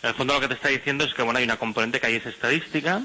En 0.04 0.10
el 0.10 0.16
fondo 0.16 0.34
lo 0.34 0.42
que 0.42 0.50
te 0.50 0.56
está 0.56 0.68
diciendo 0.68 1.06
es 1.06 1.14
que 1.14 1.22
bueno 1.22 1.40
hay 1.40 1.46
una 1.46 1.58
componente 1.58 2.02
que 2.02 2.08
ahí 2.08 2.16
es 2.16 2.26
estadística, 2.26 3.02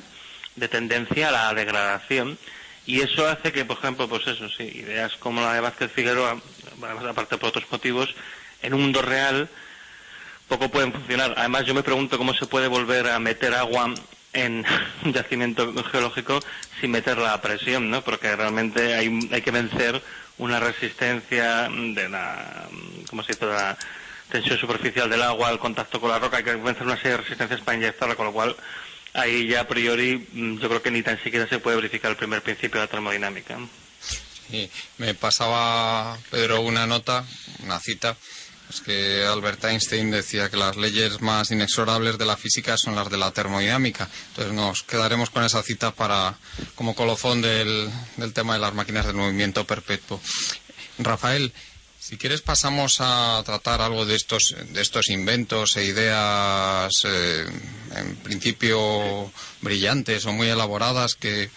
de 0.56 0.68
tendencia 0.68 1.28
a 1.28 1.32
la 1.32 1.54
degradación, 1.54 2.38
y 2.86 3.00
eso 3.00 3.26
hace 3.26 3.52
que, 3.52 3.64
por 3.64 3.78
ejemplo, 3.78 4.08
pues 4.08 4.26
eso, 4.26 4.48
sí, 4.50 4.64
ideas 4.64 5.16
como 5.18 5.40
la 5.40 5.54
de 5.54 5.60
Vázquez 5.60 5.90
Figueroa, 5.90 6.40
aparte 7.08 7.38
por 7.38 7.48
otros 7.48 7.64
motivos, 7.70 8.14
en 8.62 8.74
un 8.74 8.82
mundo 8.82 9.02
real 9.02 9.48
poco 10.48 10.68
pueden 10.68 10.92
funcionar. 10.92 11.34
Además, 11.36 11.64
yo 11.64 11.74
me 11.74 11.82
pregunto 11.82 12.18
cómo 12.18 12.34
se 12.34 12.46
puede 12.46 12.68
volver 12.68 13.08
a 13.08 13.18
meter 13.18 13.54
agua 13.54 13.94
en 14.34 14.64
un 15.04 15.12
yacimiento 15.12 15.72
geológico 15.84 16.40
sin 16.80 16.90
meterla 16.90 17.32
a 17.32 17.40
presión, 17.40 17.90
¿no? 17.90 18.02
Porque 18.02 18.34
realmente 18.36 18.94
hay, 18.94 19.28
hay 19.32 19.42
que 19.42 19.50
vencer 19.50 20.02
una 20.36 20.60
resistencia 20.60 21.68
de 21.68 22.08
la, 22.08 22.68
¿cómo 23.08 23.22
se 23.22 23.32
dice?, 23.32 23.46
de 23.46 23.52
la 23.52 23.78
tensión 24.28 24.58
superficial 24.58 25.08
del 25.08 25.22
agua 25.22 25.48
al 25.48 25.58
contacto 25.58 26.00
con 26.00 26.10
la 26.10 26.18
roca, 26.18 26.38
hay 26.38 26.44
que 26.44 26.56
vencer 26.56 26.84
una 26.84 26.96
serie 26.96 27.12
de 27.12 27.16
resistencias 27.18 27.60
para 27.60 27.76
inyectarla, 27.76 28.16
con 28.16 28.26
lo 28.26 28.32
cual 28.32 28.56
ahí 29.14 29.46
ya 29.48 29.62
a 29.62 29.68
priori 29.68 30.28
mm, 30.32 30.58
yo 30.58 30.68
creo 30.68 30.82
que 30.82 30.90
ni 30.90 31.02
tan 31.02 31.22
siquiera 31.22 31.48
se 31.48 31.58
puede 31.58 31.76
verificar 31.76 32.10
el 32.10 32.16
primer 32.16 32.42
principio 32.42 32.80
de 32.80 32.86
la 32.86 32.90
termodinámica. 32.90 33.58
Me 34.98 35.14
pasaba 35.14 36.18
Pedro 36.30 36.60
una 36.60 36.86
nota, 36.86 37.24
una 37.62 37.80
cita, 37.80 38.16
es 38.70 38.80
que 38.80 39.24
Albert 39.24 39.64
Einstein 39.64 40.10
decía 40.10 40.48
que 40.48 40.56
las 40.56 40.76
leyes 40.76 41.20
más 41.20 41.50
inexorables 41.50 42.18
de 42.18 42.26
la 42.26 42.36
física 42.36 42.76
son 42.76 42.94
las 42.94 43.10
de 43.10 43.16
la 43.16 43.30
termodinámica. 43.30 44.08
Entonces 44.28 44.52
nos 44.52 44.82
quedaremos 44.82 45.30
con 45.30 45.44
esa 45.44 45.62
cita 45.62 45.92
para 45.92 46.36
como 46.74 46.94
colofón 46.94 47.42
del, 47.42 47.90
del 48.16 48.32
tema 48.32 48.54
de 48.54 48.60
las 48.60 48.74
máquinas 48.74 49.06
del 49.06 49.16
movimiento 49.16 49.66
perpetuo. 49.66 50.20
Rafael, 50.98 51.52
si 52.04 52.18
quieres 52.18 52.42
pasamos 52.42 52.98
a 53.00 53.42
tratar 53.46 53.80
algo 53.80 54.04
de 54.04 54.14
estos, 54.14 54.54
de 54.72 54.82
estos 54.82 55.08
inventos 55.08 55.78
e 55.78 55.88
ideas 55.88 56.92
eh, 57.04 57.48
en 57.96 58.16
principio 58.16 59.32
brillantes 59.62 60.26
o 60.26 60.32
muy 60.34 60.48
elaboradas 60.48 61.14
que, 61.14 61.48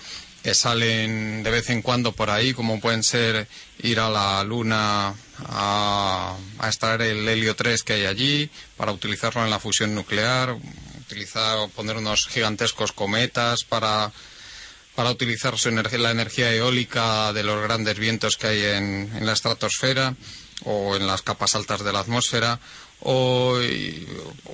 salen 0.53 1.44
de 1.44 1.52
vez 1.52 1.69
en 1.69 1.82
cuando 1.82 2.14
por 2.14 2.30
ahí, 2.30 2.53
como 2.53 2.80
pueden 2.80 3.03
ser 3.03 3.49
ir 3.84 3.99
a 3.99 4.10
la 4.10 4.41
Luna 4.45 5.14
a, 5.40 6.38
a 6.60 6.68
extraer 6.68 7.02
el 7.02 7.28
helio 7.28 7.53
3 7.53 7.84
que 7.84 7.94
hay 7.99 8.06
allí 8.06 8.49
para 8.78 8.94
utilizarlo 8.94 9.44
en 9.44 9.49
la 9.49 9.60
fusión 9.60 9.94
nuclear, 9.94 10.56
utilizar, 11.02 11.68
poner 11.76 11.98
unos 11.98 12.28
gigantescos 12.28 12.94
cometas 12.94 13.65
para 13.65 14.14
para 14.98 15.11
utilizar 15.11 15.56
su 15.60 15.69
la 15.69 16.10
energía 16.10 16.52
eólica 16.52 17.32
de 17.32 17.44
los 17.44 17.61
grandes 17.61 17.99
vientos 17.99 18.36
que 18.36 18.48
hay 18.48 18.64
en, 18.64 19.11
la 19.28 19.34
estratosfera 19.34 20.15
o 20.64 20.95
en 20.95 21.06
las 21.06 21.22
capas 21.22 21.53
altas 21.53 21.84
de 21.84 21.94
la 21.94 21.99
atmósfera 21.99 22.60
o 23.02 23.60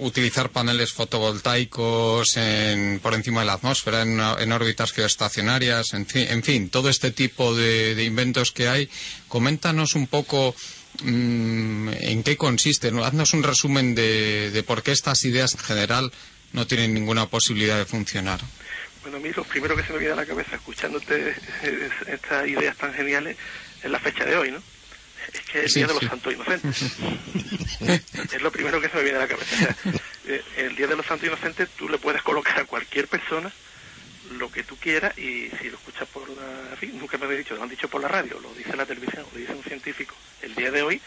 utilizar 0.02 0.50
paneles 0.50 0.92
fotovoltaicos 0.92 2.36
en- 2.36 3.00
por 3.00 3.14
encima 3.14 3.40
de 3.40 3.46
la 3.46 3.54
atmósfera 3.54 4.02
en, 4.02 4.52
órbitas 4.52 4.92
geoestacionarias, 4.92 5.94
en 5.94 6.06
fin, 6.06 6.28
en 6.30 6.44
fin, 6.44 6.70
todo 6.70 6.90
este 6.90 7.12
tipo 7.12 7.56
de, 7.56 8.04
inventos 8.04 8.52
que 8.52 8.68
hay. 8.68 8.90
Coméntanos 9.30 9.96
un 9.96 10.08
poco 10.08 10.54
mm, 11.04 11.88
en 12.02 12.22
qué 12.24 12.36
consisten, 12.36 13.00
haznos 13.00 13.32
un 13.34 13.44
resumen 13.44 13.96
de, 13.96 14.52
de 14.52 14.64
por 14.64 14.84
qué 14.84 14.92
estas 14.92 15.24
ideas 15.24 15.54
en 15.54 15.62
general 15.62 16.12
no 16.52 16.68
tienen 16.68 16.94
ninguna 16.94 17.28
posibilidad 17.30 17.78
de 17.78 17.86
funcionar. 17.86 18.42
Bueno, 19.04 19.18
a 19.18 19.20
mí 19.20 19.32
lo 19.36 19.44
primero 19.44 19.76
que 19.76 19.84
se 19.84 19.94
me 19.94 20.00
viene 20.00 20.14
a 20.14 20.18
la 20.18 20.26
cabeza 20.26 20.56
escuchándote 20.56 21.36
estas 22.08 22.48
ideas 22.48 22.76
tan 22.78 22.94
geniales 22.94 23.38
es 23.84 23.92
la 23.92 24.00
fecha 24.00 24.26
de 24.26 24.36
hoy, 24.36 24.52
¿no? 24.52 24.62
Es 25.34 25.42
que 25.42 25.60
es 25.60 25.64
el 25.66 25.70
Sí, 25.70 25.80
Día 25.80 25.88
de 25.88 25.94
los 25.94 26.02
sí. 26.04 26.08
Santos 26.10 26.34
Inocentes. 26.34 26.82
es 28.34 28.42
lo 28.42 28.52
primero 28.52 28.80
que 28.82 28.90
se 28.90 28.98
me 28.98 29.04
viene 29.04 29.18
a 29.18 29.22
la 29.22 29.28
cabeza. 29.28 29.56
O 29.56 29.58
sea, 29.60 29.76
eh, 30.28 30.42
el 30.58 30.76
Día 30.76 30.88
de 30.88 30.96
los 30.96 31.06
Santos 31.06 31.28
Inocentes 31.28 31.70
tú 31.78 31.88
le 31.90 31.98
puedes 31.98 32.22
colocar 32.22 32.60
a 32.60 32.66
cualquier 32.66 33.08
persona 33.08 33.52
lo 34.38 34.50
que 34.52 34.64
tú 34.64 34.78
quieras 34.78 35.18
y 35.18 35.50
si 35.62 35.70
lo 35.70 35.78
escuchas 35.78 36.08
por 36.08 36.28
la... 36.30 36.78
nunca 36.94 37.18
me 37.18 37.26
habéis 37.26 37.40
dicho, 37.40 37.56
lo 37.56 37.64
han 37.64 37.70
dicho 37.70 37.88
por 37.90 38.02
la 38.02 38.08
radio, 38.08 38.40
lo 38.40 38.54
dice 38.54 38.76
la 38.76 38.86
televisión, 38.86 39.26
lo 39.32 39.38
dice 39.38 39.54
un 39.54 39.64
científico. 39.64 40.16
El 40.42 40.56
día 40.56 40.72
de 40.72 40.82
hoy, 40.82 41.02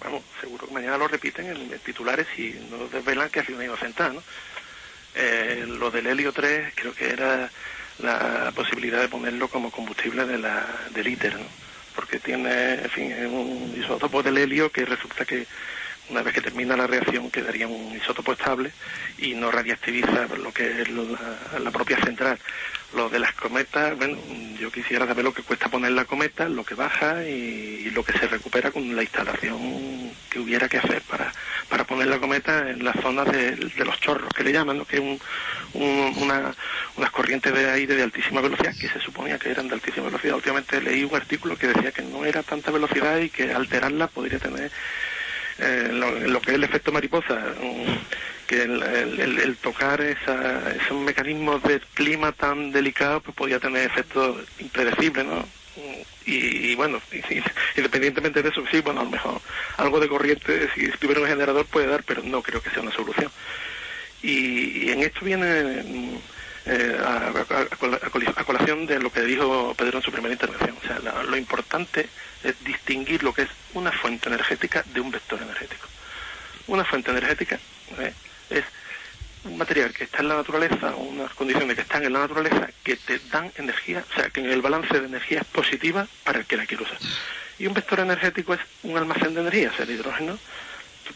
vamos, 0.00 0.22
seguro 0.40 0.66
que 0.68 0.74
mañana 0.74 0.98
lo 0.98 1.08
repiten 1.08 1.46
en, 1.46 1.78
titulares 1.80 2.26
y 2.38 2.54
no 2.70 2.88
desvelan 2.88 3.30
que 3.30 3.40
ha 3.40 3.44
sido 3.44 3.56
una 3.56 3.64
inocentada, 3.66 4.12
¿no? 4.12 4.22
Eh, 5.14 5.64
lo 5.66 5.90
del 5.90 6.06
helio 6.06 6.32
3 6.32 6.72
creo 6.74 6.94
que 6.94 7.10
era 7.10 7.50
la 7.98 8.52
posibilidad 8.54 9.00
de 9.00 9.08
ponerlo 9.08 9.48
como 9.48 9.70
combustible 9.70 10.24
de 10.24 10.38
la, 10.38 10.66
del 10.94 11.08
ITER, 11.08 11.34
¿no? 11.34 11.46
porque 11.94 12.18
tiene, 12.18 12.74
en 12.74 12.90
fin, 12.90 13.12
es 13.12 13.26
un 13.26 13.74
isótopo 13.78 14.22
del 14.22 14.38
helio 14.38 14.70
que 14.70 14.84
resulta 14.84 15.24
que 15.24 15.46
una 16.12 16.22
vez 16.22 16.34
que 16.34 16.40
termina 16.42 16.76
la 16.76 16.86
reacción 16.86 17.30
quedaría 17.30 17.66
un 17.66 17.96
isótopo 17.96 18.32
estable 18.32 18.70
y 19.18 19.34
no 19.34 19.50
radiactiviza 19.50 20.26
lo 20.36 20.52
que 20.52 20.82
es 20.82 20.88
la, 20.90 21.70
propia 21.70 21.96
central. 22.04 22.38
Lo 22.94 23.08
de 23.08 23.18
las 23.18 23.32
cometas, 23.32 23.96
bueno, 23.96 24.18
yo 24.60 24.70
quisiera 24.70 25.06
saber 25.06 25.24
lo 25.24 25.32
que 25.32 25.42
cuesta 25.42 25.70
poner 25.70 25.92
la 25.92 26.04
cometa, 26.04 26.48
lo 26.48 26.64
que 26.64 26.74
baja 26.74 27.24
y, 27.24 27.30
y 27.86 27.90
lo 27.90 28.04
que 28.04 28.12
se 28.18 28.26
recupera 28.28 28.70
con 28.70 28.94
la 28.94 29.02
instalación 29.02 30.12
que 30.30 30.38
hubiera 30.38 30.68
que 30.68 30.76
hacer 30.78 31.00
para, 31.02 31.32
para 31.68 31.84
poner 31.84 32.08
la 32.08 32.18
cometa 32.18 32.68
en 32.70 32.84
la 32.84 32.92
zona 32.94 33.24
de, 33.24 33.56
de 33.56 33.84
los 33.84 33.98
chorros, 34.00 34.28
que 34.34 34.44
le 34.44 34.52
llaman, 34.52 34.76
¿no? 34.78 34.84
que 34.86 34.96
es 34.96 35.02
un, 35.02 35.18
un- 35.74 36.14
una, 36.18 36.54
unas 36.96 37.10
corrientes 37.10 37.52
de 37.54 37.70
aire 37.70 37.94
de 37.96 38.02
altísima 38.02 38.42
velocidad 38.42 38.74
que 38.78 38.88
se 38.88 39.00
suponía 39.00 39.38
que 39.38 39.50
eran 39.50 39.68
de 39.68 39.74
altísima 39.74 40.06
velocidad. 40.06 40.34
Últimamente 40.36 40.80
leí 40.82 41.04
un 41.04 41.14
artículo 41.16 41.56
que 41.56 41.68
decía 41.68 41.92
que 41.92 42.02
no 42.02 42.24
era 42.26 42.42
tanta 42.42 42.70
velocidad 42.70 43.18
y 43.18 43.30
que 43.30 43.52
alterarla 43.52 44.06
podría 44.08 44.38
tener 44.38 44.70
eh, 45.62 45.88
lo, 45.92 46.10
lo 46.10 46.40
que 46.40 46.50
es 46.50 46.56
el 46.56 46.64
efecto 46.64 46.92
mariposa, 46.92 47.40
que 48.46 48.62
el, 48.62 49.56
tocar 49.62 50.00
esa, 50.00 50.72
esos 50.74 51.00
mecanismos 51.00 51.62
del 51.62 51.80
clima 51.94 52.32
tan 52.32 52.72
delicados 52.72 53.22
pues 53.22 53.36
podía 53.36 53.60
tener 53.60 53.86
efectos 53.86 54.44
impredecibles, 54.58 55.24
¿no? 55.24 55.46
Y, 56.26 56.70
y 56.70 56.74
bueno, 56.74 57.00
independientemente 57.76 58.42
de 58.42 58.48
eso, 58.50 58.62
sí, 58.70 58.80
bueno, 58.80 59.00
a 59.00 59.04
lo 59.04 59.10
mejor 59.10 59.40
algo 59.76 60.00
de 60.00 60.08
corriente, 60.08 60.68
si 60.74 60.88
tuviera 60.98 61.20
un 61.20 61.28
generador 61.28 61.66
puede 61.66 61.86
dar, 61.86 62.02
pero 62.04 62.22
no 62.22 62.42
creo 62.42 62.60
que 62.60 62.70
sea 62.70 62.82
una 62.82 62.92
solución. 62.92 63.30
Y, 64.22 64.86
y 64.86 64.90
en 64.90 65.02
esto 65.02 65.24
viene 65.24 65.82
eh, 66.66 66.96
a, 67.04 67.28
a- 67.28 67.60
a 67.62 67.76
col- 67.76 67.98
a 68.02 68.10
col- 68.10 68.34
a 68.36 68.44
colación 68.44 68.86
de 68.86 68.98
lo 69.00 69.10
que 69.12 69.22
dijo 69.22 69.74
Pedro 69.76 69.98
en 69.98 70.04
su 70.04 70.12
primera 70.12 70.32
intervención. 70.32 70.76
O 70.82 70.86
sea, 70.86 70.98
la- 71.00 71.22
lo 71.22 71.36
importante 71.36 72.08
es 72.42 72.54
distinguir 72.64 73.22
lo 73.22 73.32
que 73.32 73.42
es 73.42 73.48
una 73.74 73.92
fuente 73.92 74.28
energética 74.28 74.82
de 74.86 75.00
un 75.00 75.10
vector 75.10 75.40
energético. 75.42 75.88
Una 76.68 76.84
fuente 76.84 77.10
energética 77.10 77.58
eh, 77.98 78.14
es 78.50 78.64
un 79.44 79.56
material 79.58 79.92
que 79.92 80.04
está 80.04 80.18
en 80.20 80.28
la 80.28 80.36
naturaleza, 80.36 80.94
unas 80.94 81.34
condiciones 81.34 81.74
que 81.74 81.82
están 81.82 82.04
en 82.04 82.12
la 82.12 82.20
naturaleza 82.20 82.70
que 82.84 82.94
te 82.96 83.18
dan 83.30 83.52
energía, 83.56 84.04
o 84.08 84.14
sea, 84.14 84.30
que 84.30 84.40
en 84.40 84.46
el 84.50 84.62
balance 84.62 85.00
de 85.00 85.06
energía 85.06 85.40
es 85.40 85.46
positiva 85.46 86.06
para 86.24 86.38
el 86.38 86.46
que 86.46 86.56
la 86.56 86.64
quiere 86.66 86.84
usar. 86.84 86.98
Y 87.58 87.66
un 87.66 87.74
vector 87.74 87.98
energético 88.00 88.54
es 88.54 88.60
un 88.82 88.96
almacén 88.96 89.34
de 89.34 89.40
energía, 89.40 89.70
o 89.70 89.74
sea, 89.74 89.84
el 89.84 89.90
hidrógeno 89.90 90.38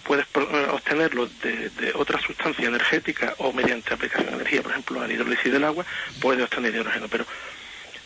puedes 0.05 0.27
eh, 0.35 0.67
obtenerlo 0.71 1.27
de, 1.43 1.71
de 1.71 1.93
otra 1.95 2.21
sustancia 2.21 2.67
energética 2.69 3.35
o 3.39 3.53
mediante 3.53 3.95
aplicación 3.95 4.31
de 4.31 4.37
energía, 4.37 4.63
por 4.63 4.73
ejemplo, 4.73 5.07
la 5.07 5.13
hidrólisis 5.13 5.53
del 5.53 5.65
agua, 5.65 5.85
puedes 6.21 6.43
obtener 6.45 6.75
hidrógeno, 6.75 7.09
pero 7.09 7.27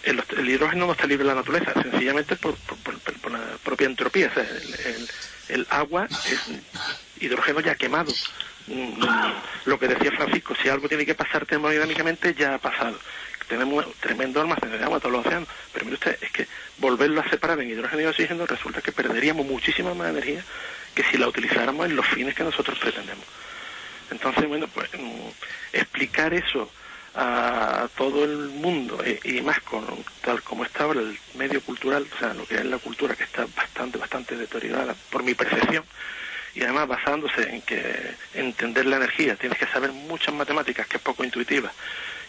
el, 0.02 0.22
el 0.38 0.48
hidrógeno 0.48 0.86
no 0.86 0.92
está 0.92 1.06
libre 1.06 1.22
en 1.22 1.28
la 1.28 1.34
naturaleza, 1.36 1.74
sencillamente 1.82 2.36
por, 2.36 2.56
por- 2.56 2.78
por- 2.78 3.30
la 3.32 3.40
propia 3.62 3.86
entropía. 3.86 4.30
O 4.34 4.40
el, 4.40 4.74
el- 4.86 5.10
el 5.48 5.66
agua 5.70 6.08
es 6.24 6.40
hidrógeno 7.20 7.60
ya 7.60 7.74
quemado. 7.74 8.12
Mm, 8.66 9.04
Lo 9.66 9.78
que 9.78 9.88
decía 9.88 10.10
Francisco, 10.12 10.54
si 10.62 10.68
algo 10.68 10.88
tiene 10.88 11.04
que 11.04 11.14
pasar 11.14 11.44
termodinámicamente, 11.46 12.34
ya 12.34 12.54
ha 12.54 12.58
pasado. 12.58 12.98
Tenemos 13.50 13.84
tremendo 13.98 14.40
almacén 14.40 14.70
de 14.70 14.84
agua, 14.84 15.00
todos 15.00 15.10
los 15.10 15.26
océanos. 15.26 15.48
Pero 15.72 15.84
mire 15.84 15.96
usted, 15.96 16.16
es 16.20 16.30
que 16.30 16.46
volverlo 16.78 17.20
a 17.20 17.28
separar 17.28 17.58
en 17.58 17.68
hidrógeno 17.68 18.02
y 18.02 18.06
oxígeno 18.06 18.46
resulta 18.46 18.80
que 18.80 18.92
perderíamos 18.92 19.44
muchísima 19.44 19.92
más 19.92 20.10
energía 20.10 20.44
que 20.94 21.02
si 21.02 21.18
la 21.18 21.26
utilizáramos 21.26 21.84
en 21.86 21.96
los 21.96 22.06
fines 22.06 22.36
que 22.36 22.44
nosotros 22.44 22.78
pretendemos. 22.78 23.24
Entonces, 24.12 24.46
bueno, 24.46 24.68
pues 24.68 24.88
mm, 24.96 25.30
explicar 25.72 26.32
eso 26.32 26.70
a 27.16 27.88
todo 27.96 28.24
el 28.24 28.50
mundo 28.50 29.02
eh, 29.04 29.18
y 29.24 29.40
más 29.40 29.58
con 29.62 29.84
tal 30.22 30.40
como 30.42 30.64
está 30.64 30.84
ahora 30.84 31.00
el 31.00 31.18
medio 31.34 31.60
cultural, 31.60 32.06
o 32.14 32.18
sea, 32.20 32.32
lo 32.34 32.46
que 32.46 32.54
es 32.54 32.64
la 32.64 32.78
cultura 32.78 33.16
que 33.16 33.24
está 33.24 33.46
bastante, 33.56 33.98
bastante 33.98 34.36
deteriorada 34.36 34.94
por 35.10 35.24
mi 35.24 35.34
percepción 35.34 35.82
y 36.54 36.62
además 36.62 36.86
basándose 36.86 37.42
en 37.48 37.62
que 37.62 38.14
entender 38.34 38.86
la 38.86 38.96
energía 38.96 39.34
tienes 39.34 39.58
que 39.58 39.66
saber 39.66 39.90
muchas 39.90 40.32
matemáticas 40.34 40.86
que 40.86 40.98
es 40.98 41.02
poco 41.02 41.24
intuitiva 41.24 41.72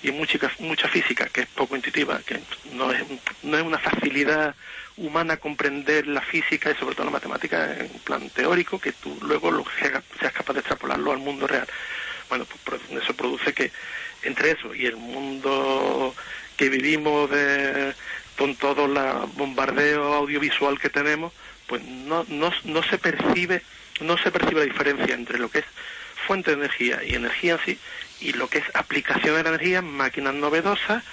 y 0.03 0.11
mucha, 0.11 0.39
mucha 0.59 0.87
física 0.87 1.25
que 1.27 1.41
es 1.41 1.47
poco 1.47 1.75
intuitiva, 1.75 2.19
que 2.25 2.39
no 2.73 2.91
es, 2.91 3.03
no 3.43 3.57
es 3.57 3.63
una 3.63 3.77
facilidad 3.77 4.55
humana 4.97 5.37
comprender 5.37 6.07
la 6.07 6.21
física 6.21 6.71
y 6.71 6.75
sobre 6.75 6.95
todo 6.95 7.05
la 7.05 7.11
matemática 7.11 7.75
en 7.77 7.89
plan 7.99 8.29
teórico 8.29 8.79
que 8.79 8.91
tú 8.91 9.17
luego 9.21 9.51
lo 9.51 9.65
seas, 9.79 10.03
capaz 10.33 10.53
de 10.53 10.59
extrapolarlo 10.59 11.11
al 11.11 11.19
mundo 11.19 11.47
real. 11.47 11.67
Bueno, 12.29 12.45
pues 12.63 12.81
eso 12.91 13.13
produce 13.13 13.53
que 13.53 13.71
entre 14.23 14.51
eso 14.51 14.73
y 14.73 14.85
el 14.85 14.97
mundo 14.97 16.15
que 16.57 16.69
vivimos 16.69 17.29
de, 17.29 17.93
con 18.37 18.55
todo 18.55 18.85
el 18.85 19.27
bombardeo 19.33 20.13
audiovisual 20.13 20.79
que 20.79 20.89
tenemos, 20.89 21.33
pues 21.67 21.83
no, 21.83 22.25
no, 22.27 22.51
no 22.65 22.83
se 22.83 22.97
percibe 22.97 23.61
no 24.01 24.17
se 24.17 24.31
percibe 24.31 24.61
la 24.61 24.65
diferencia 24.65 25.13
entre 25.13 25.39
lo 25.39 25.49
que 25.49 25.59
es 25.59 25.65
fuente 26.25 26.51
de 26.51 26.57
energía 26.57 27.01
y 27.03 27.15
energía 27.15 27.53
en 27.53 27.59
sí 27.65 27.79
y 28.21 28.33
lo 28.33 28.47
que 28.47 28.59
es 28.59 28.65
aplicación 28.73 29.35
de 29.35 29.43
la 29.43 29.49
energía, 29.49 29.81
máquinas 29.81 30.33
novedosas, 30.35 31.03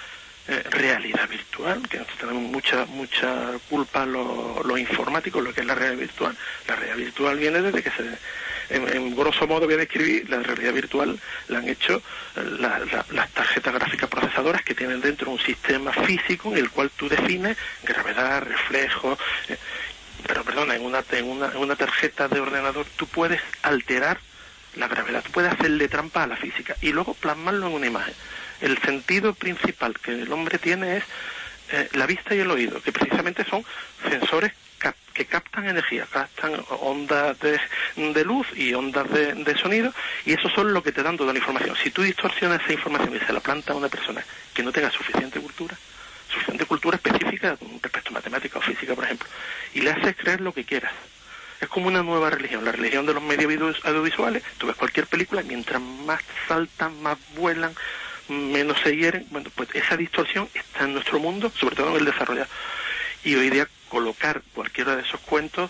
eh, 0.47 0.63
realidad 0.71 1.27
virtual, 1.29 1.87
que 1.87 1.97
nosotros 1.97 2.19
tenemos 2.19 2.41
mucha 2.51 2.85
mucha 2.85 3.51
culpa 3.69 4.05
los 4.05 4.65
los 4.65 4.79
informáticos, 4.79 5.43
lo 5.43 5.53
que 5.53 5.61
es 5.61 5.67
la 5.67 5.75
realidad 5.75 5.99
virtual. 5.99 6.37
La 6.67 6.75
realidad 6.75 6.97
virtual 6.97 7.37
viene 7.37 7.61
desde 7.61 7.83
que 7.83 7.91
se, 7.91 8.17
en, 8.75 9.15
grosso 9.15 9.45
modo 9.47 9.65
voy 9.65 9.75
a 9.75 9.77
describir, 9.77 10.27
la 10.29 10.39
realidad 10.39 10.73
virtual 10.73 11.19
la 11.49 11.59
han 11.59 11.67
hecho 11.69 12.01
eh, 12.35 12.43
la- 12.59 12.79
la- 12.79 13.05
las 13.11 13.29
tarjetas 13.31 13.73
gráficas 13.75 14.09
procesadoras 14.09 14.63
que 14.63 14.73
tienen 14.73 15.01
dentro 15.01 15.29
un 15.29 15.39
sistema 15.39 15.91
físico 15.93 16.51
en 16.51 16.57
el 16.57 16.69
cual 16.71 16.89
tú 16.95 17.07
defines 17.09 17.55
gravedad, 17.83 18.41
reflejo, 18.43 19.17
eh, 19.49 19.57
pero 20.25 20.43
perdona, 20.43 20.75
en 20.75 20.83
una, 20.83 21.03
en, 21.11 21.25
una, 21.29 21.47
en 21.47 21.57
una 21.57 21.75
tarjeta 21.75 22.27
de 22.27 22.39
ordenador 22.39 22.85
tú 22.95 23.05
puedes 23.07 23.41
alterar 23.61 24.19
la 24.75 24.87
gravedad, 24.87 25.23
tú 25.23 25.31
puedes 25.31 25.51
hacerle 25.51 25.87
trampa 25.87 26.23
a 26.23 26.27
la 26.27 26.35
física 26.35 26.75
y 26.81 26.91
luego 26.91 27.13
plasmarlo 27.13 27.67
en 27.67 27.73
una 27.73 27.87
imagen. 27.87 28.13
El 28.61 28.77
sentido 28.79 29.33
principal 29.33 29.99
que 29.99 30.11
el 30.11 30.31
hombre 30.31 30.57
tiene 30.57 30.97
es 30.97 31.03
eh, 31.71 31.89
la 31.93 32.05
vista 32.05 32.35
y 32.35 32.39
el 32.39 32.51
oído, 32.51 32.81
que 32.81 32.91
precisamente 32.91 33.45
son 33.45 33.63
sensores 34.09 34.53
que 35.13 35.25
captan 35.25 35.67
energía, 35.67 36.07
captan 36.09 36.53
ondas 36.69 37.37
de, 37.39 38.23
luz 38.23 38.47
y 38.55 38.73
ondas 38.73 39.09
de, 39.11 39.57
sonido, 39.57 39.93
y 40.25 40.31
eso 40.31 40.49
son 40.49 40.73
lo 40.73 40.81
que 40.81 40.93
te 40.93 41.03
dan 41.03 41.17
toda 41.17 41.33
la 41.33 41.39
información. 41.39 41.75
Si 41.75 41.91
tú 41.91 42.03
distorsionas 42.03 42.61
esa 42.63 42.71
información 42.71 43.15
y 43.15 43.19
se 43.19 43.33
la 43.33 43.41
planta 43.41 43.73
a 43.73 43.75
una 43.75 43.89
persona 43.89 44.23
que 44.53 44.63
no 44.63 44.71
tenga 44.71 44.89
suficiente 44.89 45.41
cultura, 45.41 45.75
suficiente 46.31 46.65
cultura 46.65 46.95
específica 46.95 47.57
respecto 47.81 48.11
a 48.11 48.13
matemática 48.13 48.59
o 48.59 48.61
física, 48.61 48.95
por 48.95 49.03
ejemplo, 49.03 49.27
y 49.73 49.81
le 49.81 49.91
haces 49.91 50.15
creer 50.15 50.39
lo 50.39 50.53
que 50.53 50.63
quieras. 50.63 50.93
Es 51.61 51.67
como 51.67 51.87
una 51.87 52.01
nueva 52.03 52.29
religión, 52.29 52.63
la 52.63 52.71
religión 52.71 53.05
de 53.05 53.13
los 53.13 53.21
medios 53.23 53.51
audio- 53.51 53.75
audiovisuales. 53.83 54.43
Tú 54.57 54.67
ves 54.67 54.75
cualquier 54.77 55.07
película, 55.07 55.41
mientras 55.43 55.81
más 55.81 56.21
saltan, 56.47 57.01
más 57.01 57.17
vuelan, 57.35 57.73
menos 58.29 58.77
se 58.81 58.95
hieren. 58.95 59.25
Bueno, 59.29 59.49
pues 59.55 59.69
esa 59.73 59.97
distorsión 59.97 60.49
está 60.53 60.85
en 60.85 60.93
nuestro 60.93 61.19
mundo, 61.19 61.51
sobre 61.59 61.75
todo 61.75 61.89
en 61.91 61.97
el 61.97 62.05
desarrollado. 62.05 62.47
Y 63.25 63.35
hoy 63.35 63.49
día 63.49 63.67
colocar 63.89 64.41
cualquiera 64.53 64.95
de 64.95 65.01
esos 65.01 65.19
cuentos, 65.21 65.69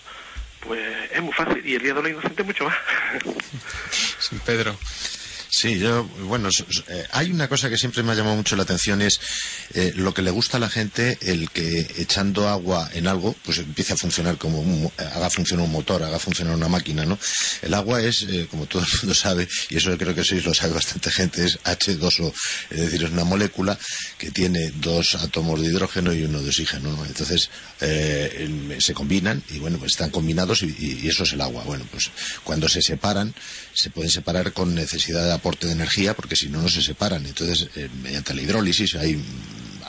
pues 0.60 1.11
es 1.11 1.22
muy 1.22 1.34
fácil. 1.34 1.66
Y 1.66 1.76
el 1.76 1.82
Día 1.82 1.94
de 1.95 2.02
los 2.03 2.11
Inocentes 2.11 2.45
mucho 2.45 2.66
más. 2.66 2.78
Sin 4.20 4.40
Pedro. 4.41 4.78
Sí, 5.51 5.80
yo, 5.80 6.03
bueno, 6.27 6.49
eh, 6.89 7.05
hay 7.11 7.31
una 7.31 7.47
cosa 7.47 7.69
que 7.71 7.77
siempre 7.77 8.03
me 8.03 8.11
ha 8.11 8.15
llamado 8.15 8.35
mucho 8.35 8.55
la 8.55 8.61
atención 8.63 9.01
es 9.01 9.19
eh, 9.73 9.93
lo 9.95 10.13
que 10.13 10.21
le 10.21 10.30
gusta 10.30 10.57
a 10.57 10.59
la 10.59 10.69
gente, 10.69 11.17
el 11.21 11.49
que 11.49 11.88
echando 11.97 12.47
agua 12.47 12.88
en 12.93 13.07
algo, 13.07 13.35
pues 13.43 13.57
empiece 13.57 13.93
a 13.93 13.97
funcionar 13.97 14.38
como 14.38 14.59
un, 14.59 14.84
mo- 14.84 14.93
haga 14.97 15.27
funcionar 15.31 15.65
un 15.65 15.71
motor, 15.71 16.03
haga 16.03 16.19
funcionar 16.19 16.55
una 16.55 16.67
máquina, 16.67 17.03
¿no? 17.03 17.17
El 17.63 17.73
agua 17.73 17.99
es, 18.03 18.27
eh, 18.30 18.47
como 18.49 18.67
todo 18.67 18.84
el 18.84 18.88
mundo 18.99 19.15
sabe, 19.15 19.47
y 19.71 19.77
eso 19.77 19.97
creo 19.97 20.13
que 20.13 20.23
sí 20.23 20.39
lo 20.39 20.53
sabe 20.53 20.73
bastante 20.73 21.09
gente, 21.09 21.43
es 21.43 21.57
H2O, 21.63 22.31
es 22.69 22.80
decir, 22.80 23.03
es 23.05 23.09
una 23.11 23.23
molécula 23.23 23.77
que 24.19 24.30
tiene 24.30 24.69
dos 24.76 25.15
átomos 25.15 25.59
de 25.61 25.67
hidrógeno 25.67 26.13
y 26.13 26.23
uno 26.26 26.43
de 26.43 26.49
oxígeno, 26.49 26.91
¿no? 26.95 27.03
Entonces, 27.05 27.49
eh, 27.81 28.77
se 28.80 28.93
combinan 28.93 29.43
y 29.49 29.57
bueno, 29.57 29.80
pues 29.80 29.93
están 29.93 30.11
combinados 30.11 30.61
y, 30.61 30.67
y- 30.77 30.99
y 31.03 31.07
eso 31.07 31.23
es 31.23 31.34
el 31.34 31.41
agua. 31.41 31.63
Bueno, 31.63 31.88
pues 31.89 32.11
cuando 32.43 32.69
se 32.69 32.84
separan, 32.84 33.34
se 33.80 33.91
pueden 33.91 34.11
separar 34.11 34.51
con 34.51 34.76
necesidad 34.76 35.23
de 35.23 35.31
aporte 35.31 35.65
de 35.65 35.72
energía 35.72 36.14
porque 36.14 36.35
si 36.35 36.49
no, 36.49 36.61
no 36.61 36.68
se 36.68 36.81
separan. 36.81 37.26
Entonces, 37.26 37.69
mediante 38.03 38.34
la 38.34 38.41
hidrólisis 38.41 38.95
hay 38.95 39.23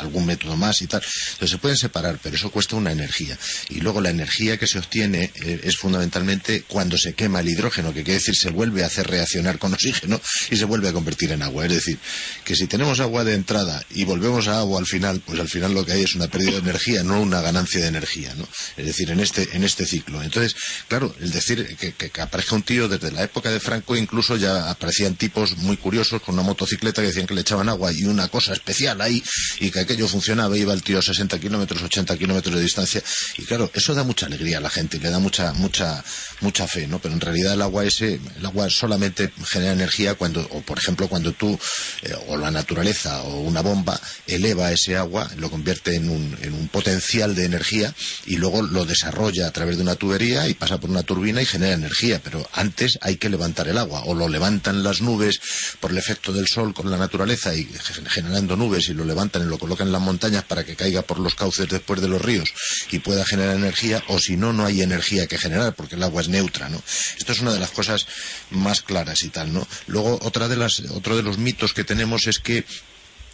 algún 0.01 0.27
método 0.27 0.57
más 0.57 0.83
y 0.83 0.87
tal. 0.87 1.03
Entonces 1.33 1.51
se 1.51 1.59
pueden 1.59 1.77
separar, 1.77 2.19
pero 2.23 2.37
eso 2.37 2.51
cuesta 2.51 2.77
una 2.77 2.93
energía. 2.93 3.39
Y 3.69 3.81
luego 3.81 4.01
la 4.01 4.11
energía 4.11 4.57
que 4.59 4.67
se 4.67 4.79
obtiene 4.79 5.31
eh, 5.45 5.61
es 5.65 5.77
fundamentalmente 5.77 6.63
cuando 6.67 6.97
se 6.99 7.15
quema 7.15 7.41
el 7.41 7.49
hidrógeno, 7.49 7.93
que 7.93 8.03
quiere 8.05 8.19
decir 8.19 8.35
se 8.37 8.51
vuelve 8.51 8.83
a 8.83 8.87
hacer 8.87 9.07
reaccionar 9.07 9.59
con 9.59 9.73
oxígeno 9.75 10.21
y 10.51 10.57
se 10.57 10.65
vuelve 10.65 10.89
a 10.89 10.93
convertir 10.93 11.33
en 11.33 11.43
agua. 11.43 11.67
Es 11.67 11.73
decir, 11.73 11.99
que 12.45 12.57
si 12.57 12.67
tenemos 12.67 13.01
agua 13.01 13.25
de 13.25 13.35
entrada 13.35 13.85
y 13.91 14.05
volvemos 14.05 14.49
a 14.49 14.59
agua 14.59 14.79
al 14.81 14.87
final, 14.87 15.21
pues 15.25 15.39
al 15.41 15.49
final 15.49 15.75
lo 15.75 15.85
que 15.85 15.93
hay 15.93 16.03
es 16.03 16.15
una 16.15 16.29
pérdida 16.29 16.53
de 16.53 16.59
energía, 16.59 17.03
no 17.03 17.21
una 17.21 17.41
ganancia 17.41 17.81
de 17.81 17.89
energía, 17.89 18.35
¿no? 18.35 18.49
Es 18.77 18.87
decir, 18.87 19.11
en 19.11 19.21
este, 19.21 19.49
en 19.57 19.65
este 19.65 19.87
ciclo. 19.87 20.23
Entonces, 20.23 20.55
claro, 20.89 21.15
el 21.21 21.31
decir 21.31 21.77
que, 21.79 21.93
que- 21.93 22.11
aparezca 22.21 22.55
un 22.55 22.63
tío 22.63 22.87
desde 22.89 23.13
la 23.13 23.23
época 23.23 23.51
de 23.51 23.61
Franco 23.61 23.97
incluso 23.97 24.37
ya 24.37 24.69
aparecían 24.71 25.17
tipos 25.17 25.57
muy 25.59 25.77
curiosos 25.77 26.21
con 26.23 26.35
una 26.35 26.43
motocicleta 26.43 27.01
que 27.01 27.09
decían 27.09 27.27
que 27.27 27.35
le 27.35 27.41
echaban 27.41 27.69
agua 27.69 27.93
y 27.93 28.05
una 28.05 28.29
cosa 28.29 28.53
especial 28.53 29.01
ahí 29.01 29.23
y 29.59 29.71
que 29.71 29.81
aquello 29.91 30.07
funcionaba, 30.07 30.57
iba 30.57 30.73
el 30.73 30.85
tío 30.85 31.01
a 31.01 31.03
60 31.03 31.41
kilómetros, 31.41 31.83
80 31.83 32.17
kilómetros 32.17 32.55
de 32.55 32.63
distancia, 32.63 33.03
y 33.39 33.43
claro, 33.43 33.71
eso 33.75 33.93
da 33.93 34.05
mucha 34.05 34.27
alegría 34.27 34.59
a 34.59 34.61
la 34.61 34.71
gente, 34.71 35.01
le 35.01 35.11
da 35.11 35.19
mucha, 35.19 35.53
mucha, 35.55 36.05
mucha 36.41 36.69
fe, 36.69 36.87
¿no? 36.87 37.01
Pero 37.01 37.15
en 37.15 37.21
realidad 37.21 37.55
el 37.55 37.63
agua 37.63 37.85
ese, 37.85 38.21
el 38.37 38.47
agua 38.47 38.71
solamente 38.71 39.33
genera 39.45 39.73
energía 39.73 40.15
cuando, 40.15 40.47
o 40.53 40.61
por 40.63 40.79
ejemplo, 40.79 41.09
cuando 41.09 41.33
tú, 41.33 41.59
eh, 42.03 42.15
o 42.29 42.37
la 42.37 42.53
naturaleza, 42.53 43.23
o 43.23 43.41
una 43.41 43.63
bomba, 43.63 44.01
eleva 44.29 44.71
ese 44.71 44.97
agua, 44.97 45.29
lo 45.39 45.51
convierte 45.51 45.97
en 45.97 46.09
un, 46.09 46.39
en 46.41 46.55
un 46.55 46.69
potencial 46.69 47.35
de 47.35 47.47
energía, 47.47 47.93
y 48.27 48.37
luego 48.37 48.63
lo 48.63 48.85
desarrolla 48.85 49.49
a 49.49 49.51
través 49.51 49.77
de 49.77 49.83
una 49.83 49.97
tubería 49.97 50.47
y 50.47 50.55
pasa 50.55 50.79
por 50.79 50.91
una 50.91 51.03
turbina 51.03 51.43
y 51.43 51.47
genera 51.47 51.75
energía, 51.75 52.21
pero 52.23 52.49
antes 52.53 52.97
hay 53.03 53.17
que 53.17 53.29
levantar 53.29 53.67
el 53.67 53.79
agua, 53.79 54.05
o 54.05 54.15
lo 54.15 54.29
levantan 54.29 54.85
las 54.85 55.01
nubes 55.01 55.41
por 55.81 55.91
el 55.91 55.99
efecto 55.99 56.33
del 56.33 56.47
sol 56.47 56.75
con 56.75 56.89
la 56.93 56.97
naturaleza 56.97 57.57
y 57.57 57.69
generando 58.07 58.55
nubes 58.55 58.89
y 58.89 58.95
lo 58.95 59.05
levantan 59.05 59.43
y 59.43 59.47
lo 59.47 59.59
colocan 59.59 59.80
en 59.83 59.93
las 59.93 60.01
montañas 60.01 60.45
para 60.45 60.65
que 60.65 60.77
caiga 60.77 61.03
por 61.03 61.19
los 61.19 61.35
cauces 61.35 61.69
después 61.69 62.01
de 62.01 62.09
los 62.09 62.21
ríos 62.23 62.53
y 62.91 62.99
pueda 62.99 63.25
generar 63.25 63.57
energía, 63.57 64.03
o 64.09 64.19
si 64.19 64.37
no, 64.37 64.53
no 64.53 64.67
hay 64.67 64.83
energía 64.83 65.27
que 65.27 65.39
generar 65.39 65.75
porque 65.75 65.97
el 65.97 66.03
agua 66.03 66.23
es 66.23 66.29
neutra, 66.29 66.69
¿no? 66.69 66.83
Esto 67.19 67.33
es 67.33 67.41
una 67.41 67.53
de 67.53 67.61
las 67.61 67.71
cosas 67.71 68.07
más 68.51 68.83
claras 68.83 69.23
y 69.23 69.29
tal, 69.29 69.53
¿no? 69.53 69.67
Luego, 69.87 70.19
otra 70.23 70.49
de 70.49 70.57
las, 70.57 70.81
otro 70.81 71.17
de 71.17 71.23
los 71.23 71.39
mitos 71.39 71.73
que 71.73 71.85
tenemos 71.85 72.27
es 72.27 72.39
que 72.39 72.65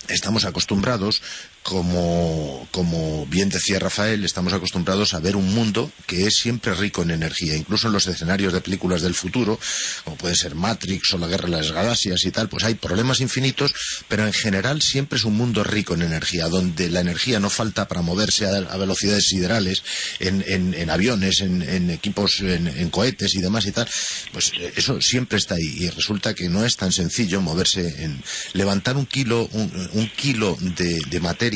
estamos 0.09 0.45
acostumbrados 0.45 1.23
como, 1.67 2.69
como, 2.71 3.27
bien 3.27 3.49
decía 3.49 3.81
Rafael, 3.81 4.25
estamos 4.25 4.53
acostumbrados 4.53 5.15
a 5.15 5.19
ver 5.19 5.35
un 5.35 5.53
mundo 5.53 5.91
que 6.07 6.27
es 6.27 6.35
siempre 6.37 6.73
rico 6.75 7.03
en 7.03 7.11
energía. 7.11 7.57
Incluso 7.57 7.89
en 7.89 7.93
los 7.93 8.07
escenarios 8.07 8.53
de 8.53 8.61
películas 8.61 9.03
del 9.03 9.15
futuro, 9.15 9.59
como 10.05 10.17
puede 10.17 10.37
ser 10.37 10.55
Matrix 10.55 11.13
o 11.15 11.19
la 11.19 11.27
Guerra 11.27 11.47
de 11.47 11.57
las 11.57 11.73
Galaxias 11.73 12.25
y 12.25 12.31
tal, 12.31 12.49
pues 12.49 12.63
hay 12.63 12.75
problemas 12.75 13.21
infinitos, 13.21 13.75
pero 14.07 14.25
en 14.25 14.33
general 14.33 14.81
siempre 14.81 15.19
es 15.19 15.25
un 15.25 15.37
mundo 15.37 15.65
rico 15.65 15.95
en 15.95 16.03
energía, 16.03 16.47
donde 16.49 16.89
la 16.89 17.01
energía 17.01 17.41
no 17.41 17.51
falta 17.51 17.89
para 17.89 18.01
moverse 18.01 18.47
a, 18.47 18.57
a 18.59 18.77
velocidades 18.77 19.27
siderales, 19.27 19.83
en, 20.21 20.45
en, 20.47 20.73
en 20.73 20.89
aviones, 20.89 21.41
en, 21.41 21.91
equipos, 21.91 22.41
en, 22.43 22.91
cohetes 22.91 23.35
y 23.35 23.41
demás 23.41 23.67
y 23.67 23.73
tal. 23.73 23.89
Pues 24.33 24.53
eh, 24.61 24.73
eso 24.77 25.01
siempre 25.01 25.39
está 25.39 25.57
ahí. 25.57 25.85
Y 25.85 25.91
resulta 25.91 26.33
que 26.33 26.49
no 26.49 26.65
es 26.65 26.77
tan 26.77 26.93
sencillo 26.93 27.41
moverse 27.41 28.05
en 28.05 28.23
levantar 28.53 28.97
un 28.97 29.07
kilo, 29.07 29.49
un, 29.53 29.91
un 29.95 30.09
kilo 30.11 30.57
de, 30.61 31.01
de 31.11 31.21
materia 31.21 31.56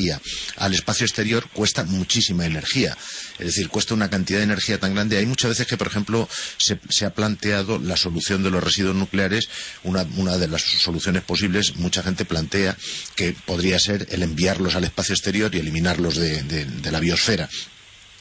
al 0.57 0.73
espacio 0.73 1.05
exterior 1.05 1.47
cuesta 1.53 1.83
muchísima 1.83 2.45
energía. 2.45 2.97
Es 3.39 3.47
decir, 3.47 3.69
cuesta 3.69 3.93
una 3.93 4.09
cantidad 4.09 4.39
de 4.39 4.45
energía 4.45 4.79
tan 4.79 4.93
grande. 4.93 5.17
Hay 5.17 5.25
muchas 5.25 5.49
veces 5.49 5.67
que, 5.67 5.77
por 5.77 5.87
ejemplo, 5.87 6.27
se, 6.57 7.05
ha 7.05 7.13
planteado 7.13 7.79
la 7.79 7.97
solución 7.97 8.43
de 8.43 8.51
los 8.51 8.63
residuos 8.63 8.95
nucleares, 8.95 9.49
una, 9.83 10.03
de 10.37 10.47
las 10.47 10.61
soluciones 10.61 11.23
posibles, 11.23 11.75
mucha 11.75 12.03
gente 12.03 12.25
plantea 12.25 12.77
que 13.15 13.35
podría 13.45 13.79
ser 13.79 14.07
el 14.11 14.23
enviarlos 14.23 14.75
al 14.75 14.83
espacio 14.83 15.13
exterior 15.13 15.53
y 15.53 15.59
eliminarlos 15.59 16.15
de 16.15 16.91
la 16.91 16.99
biosfera. 16.99 17.49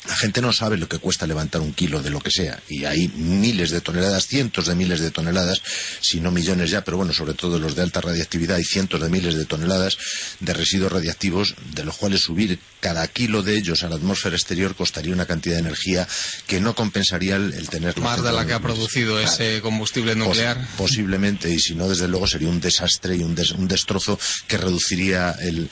La 0.08 0.16
gente 0.16 0.40
no 0.40 0.52
sabe 0.52 0.78
lo 0.78 0.88
que 0.88 0.98
cuesta 0.98 1.26
levantar 1.26 1.60
un 1.60 1.74
kilo 1.74 2.02
de 2.02 2.08
lo 2.08 2.20
que 2.20 2.30
sea 2.30 2.58
y 2.68 2.84
hay 2.84 3.08
miles 3.08 3.70
de 3.70 3.82
toneladas, 3.82 4.26
cientos 4.26 4.66
de 4.66 4.74
miles 4.74 5.00
de 5.00 5.10
toneladas, 5.10 5.60
si 6.00 6.20
no 6.20 6.30
millones 6.30 6.70
ya, 6.70 6.82
pero 6.84 6.96
bueno, 6.96 7.12
sobre 7.12 7.34
todo 7.34 7.58
los 7.58 7.74
de 7.74 7.82
alta 7.82 8.00
radiactividad 8.00 8.56
hay 8.56 8.64
cientos 8.64 9.00
de 9.00 9.10
miles 9.10 9.34
de 9.34 9.44
toneladas 9.44 9.98
de 10.40 10.54
residuos 10.54 10.90
radiactivos 10.90 11.54
de 11.74 11.84
los 11.84 11.96
cuales 11.96 12.22
subir 12.22 12.58
cada 12.80 13.06
kilo 13.08 13.42
de 13.42 13.58
ellos 13.58 13.82
a 13.82 13.90
la 13.90 13.96
atmósfera 13.96 14.36
exterior 14.36 14.74
costaría 14.74 15.12
una 15.12 15.26
cantidad 15.26 15.56
de 15.56 15.60
energía 15.60 16.08
que 16.46 16.60
no 16.60 16.74
compensaría 16.74 17.36
el, 17.36 17.68
tener 17.68 17.98
más 18.00 18.22
de 18.22 18.32
la 18.32 18.46
que 18.46 18.54
ha 18.54 18.60
producido 18.60 19.20
ese 19.20 19.60
combustible 19.60 20.14
nuclear. 20.14 20.66
posiblemente 20.78 21.50
y 21.50 21.58
si 21.58 21.74
no 21.74 21.88
desde 21.88 22.08
luego 22.08 22.26
sería 22.26 22.48
un 22.48 22.60
desastre 22.60 23.16
y 23.16 23.22
un, 23.22 23.34
destrozo 23.68 24.18
que 24.48 24.56
reduciría 24.56 25.36
el, 25.40 25.68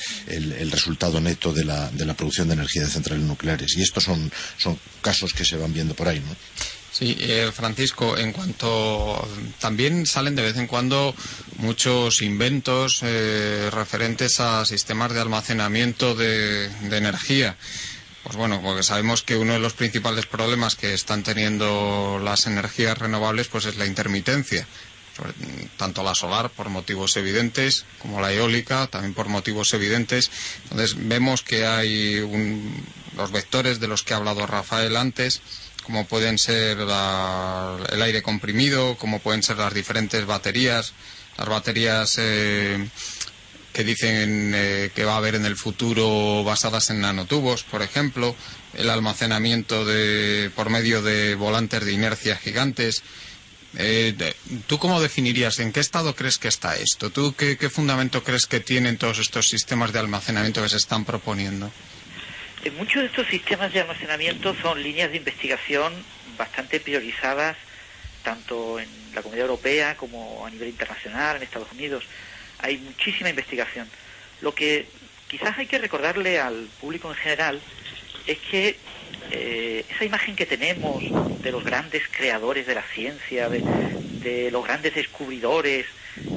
resultado 0.70 1.20
neto 1.20 1.52
de 1.52 1.64
la, 1.64 1.90
de 1.90 2.05
la 2.05 2.14
producción 2.14 2.48
de 2.48 2.55
energía 2.55 2.82
de 2.82 2.88
centrales 2.88 3.24
nucleares. 3.24 3.76
Y 3.76 3.82
estos 3.82 4.05
son 4.05 4.18
son, 4.57 4.78
casos 5.03 5.32
que 5.32 5.45
se 5.45 5.57
van 5.57 5.73
viendo 5.73 5.95
por 5.95 6.09
ahí, 6.09 6.20
¿no? 6.20 6.35
Sí, 6.99 7.16
eh, 7.20 7.53
Francisco, 7.55 8.16
en 8.16 8.32
cuanto 8.32 9.28
también 9.61 10.05
salen 10.07 10.35
de 10.35 10.43
vez 10.43 10.57
en 10.57 10.66
cuando 10.66 11.15
muchos 11.59 12.23
inventos 12.23 13.01
eh, 13.03 13.69
referentes 13.70 14.40
a 14.40 14.65
sistemas 14.65 15.12
de 15.12 15.20
almacenamiento 15.20 16.15
de, 16.16 16.66
energía. 16.90 17.57
Pues 18.24 18.36
bueno, 18.36 18.61
porque 18.62 18.82
sabemos 18.82 19.23
que 19.23 19.36
uno 19.36 19.53
de 19.53 19.61
los 19.61 19.74
principales 19.74 20.27
problemas 20.27 20.74
que 20.74 20.93
están 20.93 21.23
teniendo 21.23 22.20
las 22.23 22.47
energías 22.47 22.99
renovables 22.99 23.47
pues 23.47 23.66
es 23.66 23.77
la 23.77 23.86
intermitencia 23.86 24.66
tanto 25.77 26.03
la 26.03 26.15
solar 26.15 26.51
por 26.51 26.69
motivos 26.69 27.16
evidentes 27.16 27.85
como 27.99 28.20
la 28.20 28.32
eólica 28.32 28.86
también 28.86 29.15
por 29.15 29.28
motivos 29.28 29.73
evidentes. 29.74 30.31
Entonces 30.65 30.97
vemos 30.99 31.43
que 31.43 31.66
hay 31.66 32.20
los 33.16 33.32
vectores 33.32 33.81
de 33.81 33.89
los 33.89 34.03
que 34.03 34.15
ha 34.15 34.19
hablado 34.19 34.47
Rafael 34.47 34.97
antes, 34.97 35.40
como 35.85 36.07
pueden 36.07 36.39
ser 36.39 36.78
el 36.78 38.03
aire 38.03 38.23
comprimido, 38.23 38.97
como 38.97 39.20
pueden 39.20 39.43
ser 39.43 39.57
las 39.57 39.74
diferentes 39.74 40.24
baterías, 40.27 40.93
las 41.36 41.49
baterías 41.49 42.16
eh, 42.19 42.89
que 43.73 43.85
dicen 43.85 44.53
eh, 44.55 44.90
que 44.95 45.05
va 45.05 45.15
a 45.15 45.19
haber 45.19 45.35
en 45.35 45.47
el 45.47 45.57
futuro 45.57 46.43
basadas 46.45 46.90
en 46.90 47.01
nanotubos, 47.01 47.62
por 47.62 47.82
ejemplo, 47.82 48.35
el 48.74 48.90
almacenamiento 48.90 49.85
de, 49.85 50.51
por 50.55 50.69
medio 50.69 51.03
de 51.03 51.35
volantes 51.35 51.85
de 51.85 51.93
inercia 51.93 52.36
gigantes. 52.36 53.03
Eh, 53.77 54.15
¿Tú 54.66 54.78
cómo 54.78 55.01
definirías, 55.01 55.59
en 55.59 55.73
qué 55.73 55.81
estado 55.81 56.15
crees 56.15 56.39
que 56.39 56.49
está 56.49 56.77
esto? 56.77 57.11
¿Tú 57.11 57.35
qué, 57.36 57.57
fundamento 57.69 58.24
crees 58.24 58.47
que 58.47 58.61
tienen 58.61 58.97
todos 58.97 59.19
estos 59.19 59.49
sistemas 59.49 59.93
de 59.93 59.99
almacenamiento 59.99 60.62
que 60.62 60.70
se 60.70 60.78
están 60.78 61.05
proponiendo? 61.05 61.70
Eh, 62.65 62.70
muchos 62.70 63.03
de 63.03 63.09
estos 63.09 63.27
sistemas 63.28 63.73
de 63.73 63.81
almacenamiento 63.81 64.55
son 64.62 64.82
líneas 64.82 65.11
de 65.11 65.19
investigación 65.19 65.93
bastante 66.39 66.81
priorizadas, 66.81 67.57
tanto 68.23 68.81
en 68.81 68.89
la 69.15 69.23
Comunidad 69.23 69.47
Europea 69.47 69.97
como 69.97 70.47
a 70.47 70.51
nivel 70.51 70.69
internacional, 70.70 71.36
en 71.36 71.43
Estados 71.43 71.70
Unidos. 71.73 72.05
Hay 72.61 72.78
muchísima 72.78 73.28
investigación. 73.28 73.89
Lo 74.40 74.55
que 74.55 74.86
quizás 75.28 75.59
hay 75.59 75.66
que 75.66 75.78
recordarle 75.78 76.40
al 76.40 76.69
público 76.81 77.11
en 77.11 77.16
general 77.16 77.61
es 78.27 78.39
que 78.51 78.77
eh, 79.30 79.84
esa 79.90 80.05
imagen 80.05 80.36
que 80.36 80.46
tenemos 80.46 81.02
de 81.42 81.52
los 81.52 81.64
grandes 81.64 82.02
creadores 82.10 82.66
de 82.66 82.74
la 82.74 82.82
ciencia, 82.82 83.48
de, 83.48 84.50
los 84.50 84.64
grandes 84.64 84.94
descubridores 84.94 85.86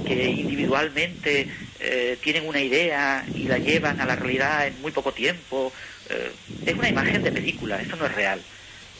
que 0.05 0.25
individualmente 0.25 1.47
eh, 1.79 2.17
tienen 2.21 2.47
una 2.47 2.61
idea 2.61 3.25
y 3.33 3.43
la 3.43 3.57
llevan 3.57 3.99
a 3.99 4.05
la 4.05 4.15
realidad 4.15 4.67
en 4.67 4.81
muy 4.81 4.91
poco 4.91 5.13
tiempo, 5.13 5.73
eh, 6.09 6.31
es 6.65 6.77
una 6.77 6.89
imagen 6.89 7.23
de 7.23 7.31
película, 7.31 7.81
esto 7.81 7.95
no 7.95 8.05
es 8.05 8.15
real. 8.15 8.41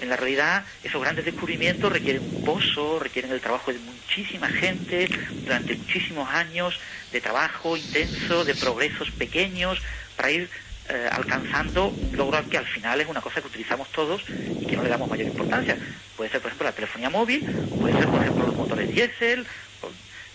En 0.01 0.09
la 0.09 0.18
realidad, 0.18 0.65
esos 0.84 1.01
grandes 1.01 1.26
descubrimientos 1.26 1.91
requieren 1.91 2.23
un 2.23 2.43
pozo, 2.43 2.99
requieren 2.99 3.31
el 3.31 3.39
trabajo 3.41 3.72
de 3.72 3.80
muchísima 3.80 4.49
gente 4.49 5.07
durante 5.43 5.76
muchísimos 5.76 6.27
años 6.30 6.80
de 7.11 7.22
trabajo 7.22 7.77
intenso, 7.77 8.43
de 8.43 8.55
progresos 8.55 9.11
pequeños, 9.11 9.80
para 10.15 10.31
ir 10.31 10.49
eh, 10.90 11.10
alcanzando 11.12 11.94
un 11.98 12.18
logro 12.18 12.48
que 12.49 12.58
al 12.58 12.66
final 12.66 12.99
es 13.02 13.08
una 13.08 13.22
cosa 13.22 13.41
que 13.41 13.48
utilizamos 13.48 13.90
todos 13.91 14.24
y 14.60 14.66
que 14.66 14.76
no 14.76 14.84
le 14.84 14.90
damos 14.90 15.10
mayor 15.10 15.28
importancia. 15.28 15.78
Puede 16.18 16.30
ser, 16.32 16.41
por 16.41 16.49
ejemplo, 16.49 16.68
la 16.68 16.76
telefonía 16.76 17.10
móvil, 17.10 17.48
puede 17.80 17.94
ser, 17.94 18.08
por 18.08 18.22
ejemplo, 18.22 18.45
los 18.45 18.56
motores 18.56 18.90
diésel. 18.90 19.45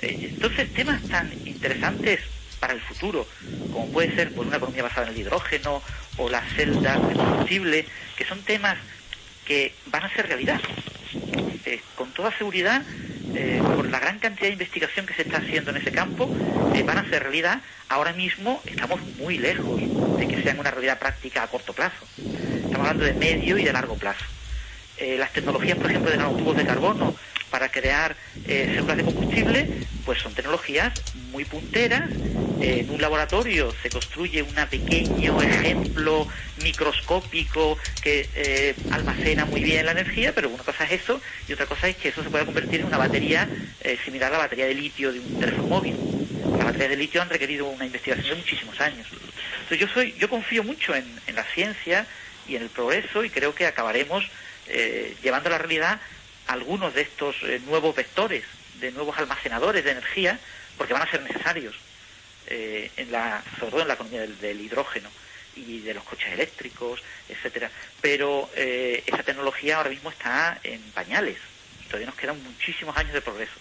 Eh, 0.01 0.31
entonces, 0.35 0.73
temas 0.73 1.03
tan 1.09 1.33
interesantes 1.45 2.21
para 2.61 2.73
el 2.73 2.81
futuro, 2.81 3.27
como 3.73 3.89
puede 3.91 4.15
ser 4.15 4.33
por 4.33 4.47
una 4.47 4.57
economía 4.57 4.83
basada 4.83 5.09
en 5.09 5.15
el 5.15 5.21
hidrógeno 5.21 5.83
o 6.17 6.29
las 6.29 6.45
celdas 6.55 7.07
de 7.09 7.15
combustible, 7.15 7.87
que 8.17 8.25
son 8.25 8.43
temas 8.43 8.79
que 9.45 9.75
van 9.87 10.05
a 10.05 10.15
ser 10.15 10.27
realidad. 10.27 10.61
Eh, 11.65 11.81
con 11.97 12.11
toda 12.13 12.37
seguridad, 12.39 12.83
eh, 13.37 13.61
por 13.63 13.91
la 13.91 14.01
gran 14.01 14.19
cantidad 14.19 14.47
de 14.47 14.55
investigación 14.55 15.05
que 15.05 15.13
se 15.13 15.23
está 15.23 15.39
haciendo 15.39 15.71
en 15.71 15.77
ese 15.77 15.93
campo, 15.93 16.31
eh, 16.75 16.83
van 16.83 16.99
a 16.99 17.09
ser 17.11 17.23
realidad. 17.23 17.61
Ahora 17.89 18.15
mismo 18.15 18.63
estamos 18.65 19.01
muy 19.19 19.37
lejos 19.37 19.79
de 20.19 20.27
que 20.27 20.43
sean 20.43 20.59
una 20.59 20.71
realidad 20.71 20.99
práctica 20.99 21.43
a 21.43 21.47
corto 21.49 21.75
plazo. 21.75 22.07
Estamos 22.17 22.89
hablando 22.89 23.05
de 23.05 23.13
medio 23.15 23.59
y 23.59 23.65
de 23.65 23.73
largo 23.73 23.97
plazo. 23.97 24.25
Eh, 24.97 25.17
las 25.19 25.33
tecnologías, 25.33 25.77
por 25.77 25.91
ejemplo, 25.91 26.11
de 26.11 26.17
nanotubos 26.17 26.57
de 26.57 26.65
carbono 26.65 27.15
para 27.51 27.71
crear 27.71 28.17
eh, 28.45 28.69
células 28.75 28.97
de 28.97 29.05
combustible, 29.05 29.69
pues 30.05 30.19
son 30.21 30.35
tecnologías 30.35 30.93
muy 31.15 31.45
punteras. 31.45 32.11
en 32.59 32.89
un 32.91 33.03
laboratorio 33.03 33.75
se 33.83 33.91
construye 33.91 34.41
un 34.43 34.55
pequeño 34.71 35.43
ejemplo 35.43 36.27
microscópico 36.57 37.77
que 38.01 38.31
eh, 38.35 38.75
almacena 38.91 39.45
muy 39.45 39.63
bien 39.63 39.85
la 39.85 39.93
energía, 39.93 40.35
pero 40.35 40.49
una 40.49 40.65
cosa 40.65 40.85
es 40.85 41.03
eso 41.03 41.21
y 41.49 41.53
otra 41.53 41.67
cosa 41.67 41.89
es 41.89 41.97
que 41.97 42.09
eso 42.09 42.23
se 42.23 42.31
pueda 42.31 42.47
convertir 42.47 42.81
en 42.81 42.87
una 42.87 42.99
batería 42.99 43.51
similar 44.05 44.31
a 44.33 44.37
la 44.39 44.45
batería 44.45 44.67
de 44.67 44.75
litio 44.75 45.13
de 45.13 45.21
un 45.21 45.37
teléfono 45.37 45.69
móvil. 45.69 45.97
Las 46.57 46.65
baterías 46.67 46.91
de 46.91 46.97
litio 46.97 47.21
han 47.21 47.29
requerido 47.29 47.67
una 47.67 47.85
investigación 47.85 48.31
de 48.31 48.37
muchísimos 48.37 48.81
años. 48.81 49.07
Entonces 49.63 49.79
yo 49.79 49.89
soy, 49.93 50.15
yo 50.19 50.29
confío 50.31 50.65
mucho 50.65 50.95
en, 50.95 51.21
en 51.27 51.35
la 51.35 51.45
ciencia 51.45 52.07
y 52.47 52.57
en 52.57 52.63
el 52.63 52.71
progreso 52.71 53.25
y 53.25 53.31
creo 53.31 53.55
que 53.55 53.67
acabaremos 53.67 54.25
eh, 54.67 55.17
llevando 55.23 55.49
a 55.49 55.53
la 55.53 55.59
realidad 55.59 56.01
algunos 56.47 56.95
de 56.95 57.03
estos 57.03 57.37
eh, 57.43 57.61
nuevos 57.67 57.95
vectores, 57.95 58.45
de 58.81 58.93
nuevos 58.93 59.17
almacenadores 59.19 59.85
de 59.85 59.93
energía, 59.93 60.39
porque 60.77 60.93
van 60.93 61.03
a 61.03 61.11
ser 61.11 61.23
necesarios, 61.23 61.75
eh, 62.47 62.91
en 62.97 63.11
la, 63.11 63.43
sobre 63.59 63.71
todo 63.73 63.83
en 63.83 63.89
la 63.89 63.95
economía 63.95 64.27
del, 64.27 64.61
hidrógeno. 64.61 65.09
y 65.57 65.81
de 65.81 65.95
los 65.95 66.05
coches 66.05 66.31
eléctricos, 66.33 67.03
etcétera. 67.31 67.71
Pero 68.03 68.51
eh, 68.55 69.03
esa 69.07 69.23
tecnología 69.23 69.79
ahora 69.79 69.89
mismo 69.89 70.11
está 70.11 70.61
en 70.63 70.83
pañales. 70.93 71.39
Todavía 71.87 72.09
nos 72.09 72.17
quedan 72.17 72.43
muchísimos 72.43 72.95
años 72.95 73.15
de 73.15 73.23
progreso. 73.23 73.55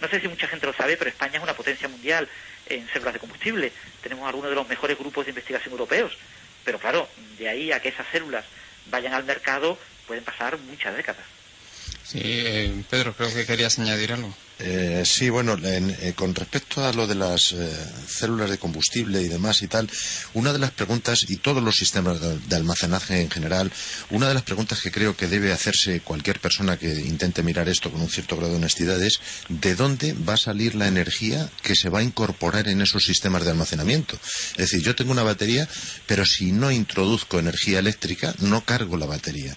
No 0.00 0.08
sé 0.08 0.20
si 0.20 0.26
mucha 0.26 0.48
gente 0.48 0.66
lo 0.66 0.72
sabe, 0.72 0.96
pero 0.96 1.10
España 1.10 1.36
es 1.36 1.42
una 1.42 1.54
potencia 1.54 1.86
mundial 1.86 2.28
en 2.66 2.88
células 2.88 3.14
de 3.14 3.20
combustible. 3.20 3.72
Tenemos 4.02 4.26
algunos 4.26 4.50
de 4.50 4.56
los 4.56 4.68
mejores 4.68 4.98
grupos 4.98 5.26
de 5.26 5.30
investigación 5.30 5.72
europeos. 5.72 6.16
Pero 6.64 6.78
claro, 6.80 7.08
de 7.38 7.48
ahí 7.48 7.70
a 7.70 7.80
que 7.80 7.90
esas 7.90 8.06
células 8.10 8.44
vayan 8.86 9.14
al 9.14 9.24
mercado 9.24 9.78
pueden 10.06 10.24
pasar 10.24 10.58
muchas 10.58 10.96
décadas. 10.96 11.37
Sí, 12.10 12.20
eh, 12.22 12.84
Pedro, 12.88 13.14
creo 13.14 13.30
que 13.34 13.44
querías 13.44 13.78
añadir 13.78 14.14
algo. 14.14 14.34
Eh, 14.60 15.04
sí, 15.04 15.28
bueno, 15.30 15.56
en, 15.62 15.90
eh, 16.00 16.14
con 16.16 16.34
respecto 16.34 16.84
a 16.84 16.92
lo 16.92 17.06
de 17.06 17.14
las 17.14 17.52
eh, 17.52 17.70
células 18.08 18.50
de 18.50 18.58
combustible 18.58 19.22
y 19.22 19.28
demás 19.28 19.62
y 19.62 19.68
tal, 19.68 19.88
una 20.34 20.52
de 20.52 20.58
las 20.58 20.72
preguntas, 20.72 21.26
y 21.28 21.36
todos 21.36 21.62
los 21.62 21.76
sistemas 21.76 22.20
de, 22.20 22.38
de 22.38 22.56
almacenaje 22.56 23.20
en 23.20 23.30
general, 23.30 23.70
una 24.10 24.26
de 24.26 24.34
las 24.34 24.42
preguntas 24.42 24.80
que 24.80 24.90
creo 24.90 25.16
que 25.16 25.28
debe 25.28 25.52
hacerse 25.52 26.00
cualquier 26.00 26.40
persona 26.40 26.76
que 26.76 26.92
intente 26.92 27.44
mirar 27.44 27.68
esto 27.68 27.92
con 27.92 28.00
un 28.00 28.08
cierto 28.08 28.36
grado 28.36 28.52
de 28.52 28.58
honestidad 28.58 29.00
es 29.00 29.20
¿de 29.48 29.76
dónde 29.76 30.14
va 30.14 30.34
a 30.34 30.38
salir 30.38 30.74
la 30.74 30.88
energía 30.88 31.48
que 31.62 31.76
se 31.76 31.88
va 31.88 32.00
a 32.00 32.02
incorporar 32.04 32.68
en 32.68 32.80
esos 32.80 33.04
sistemas 33.04 33.44
de 33.44 33.50
almacenamiento? 33.50 34.18
Es 34.52 34.70
decir, 34.70 34.82
yo 34.82 34.96
tengo 34.96 35.12
una 35.12 35.22
batería, 35.22 35.68
pero 36.06 36.24
si 36.24 36.50
no 36.50 36.72
introduzco 36.72 37.38
energía 37.38 37.78
eléctrica, 37.78 38.34
no 38.38 38.64
cargo 38.64 38.96
la 38.96 39.06
batería. 39.06 39.56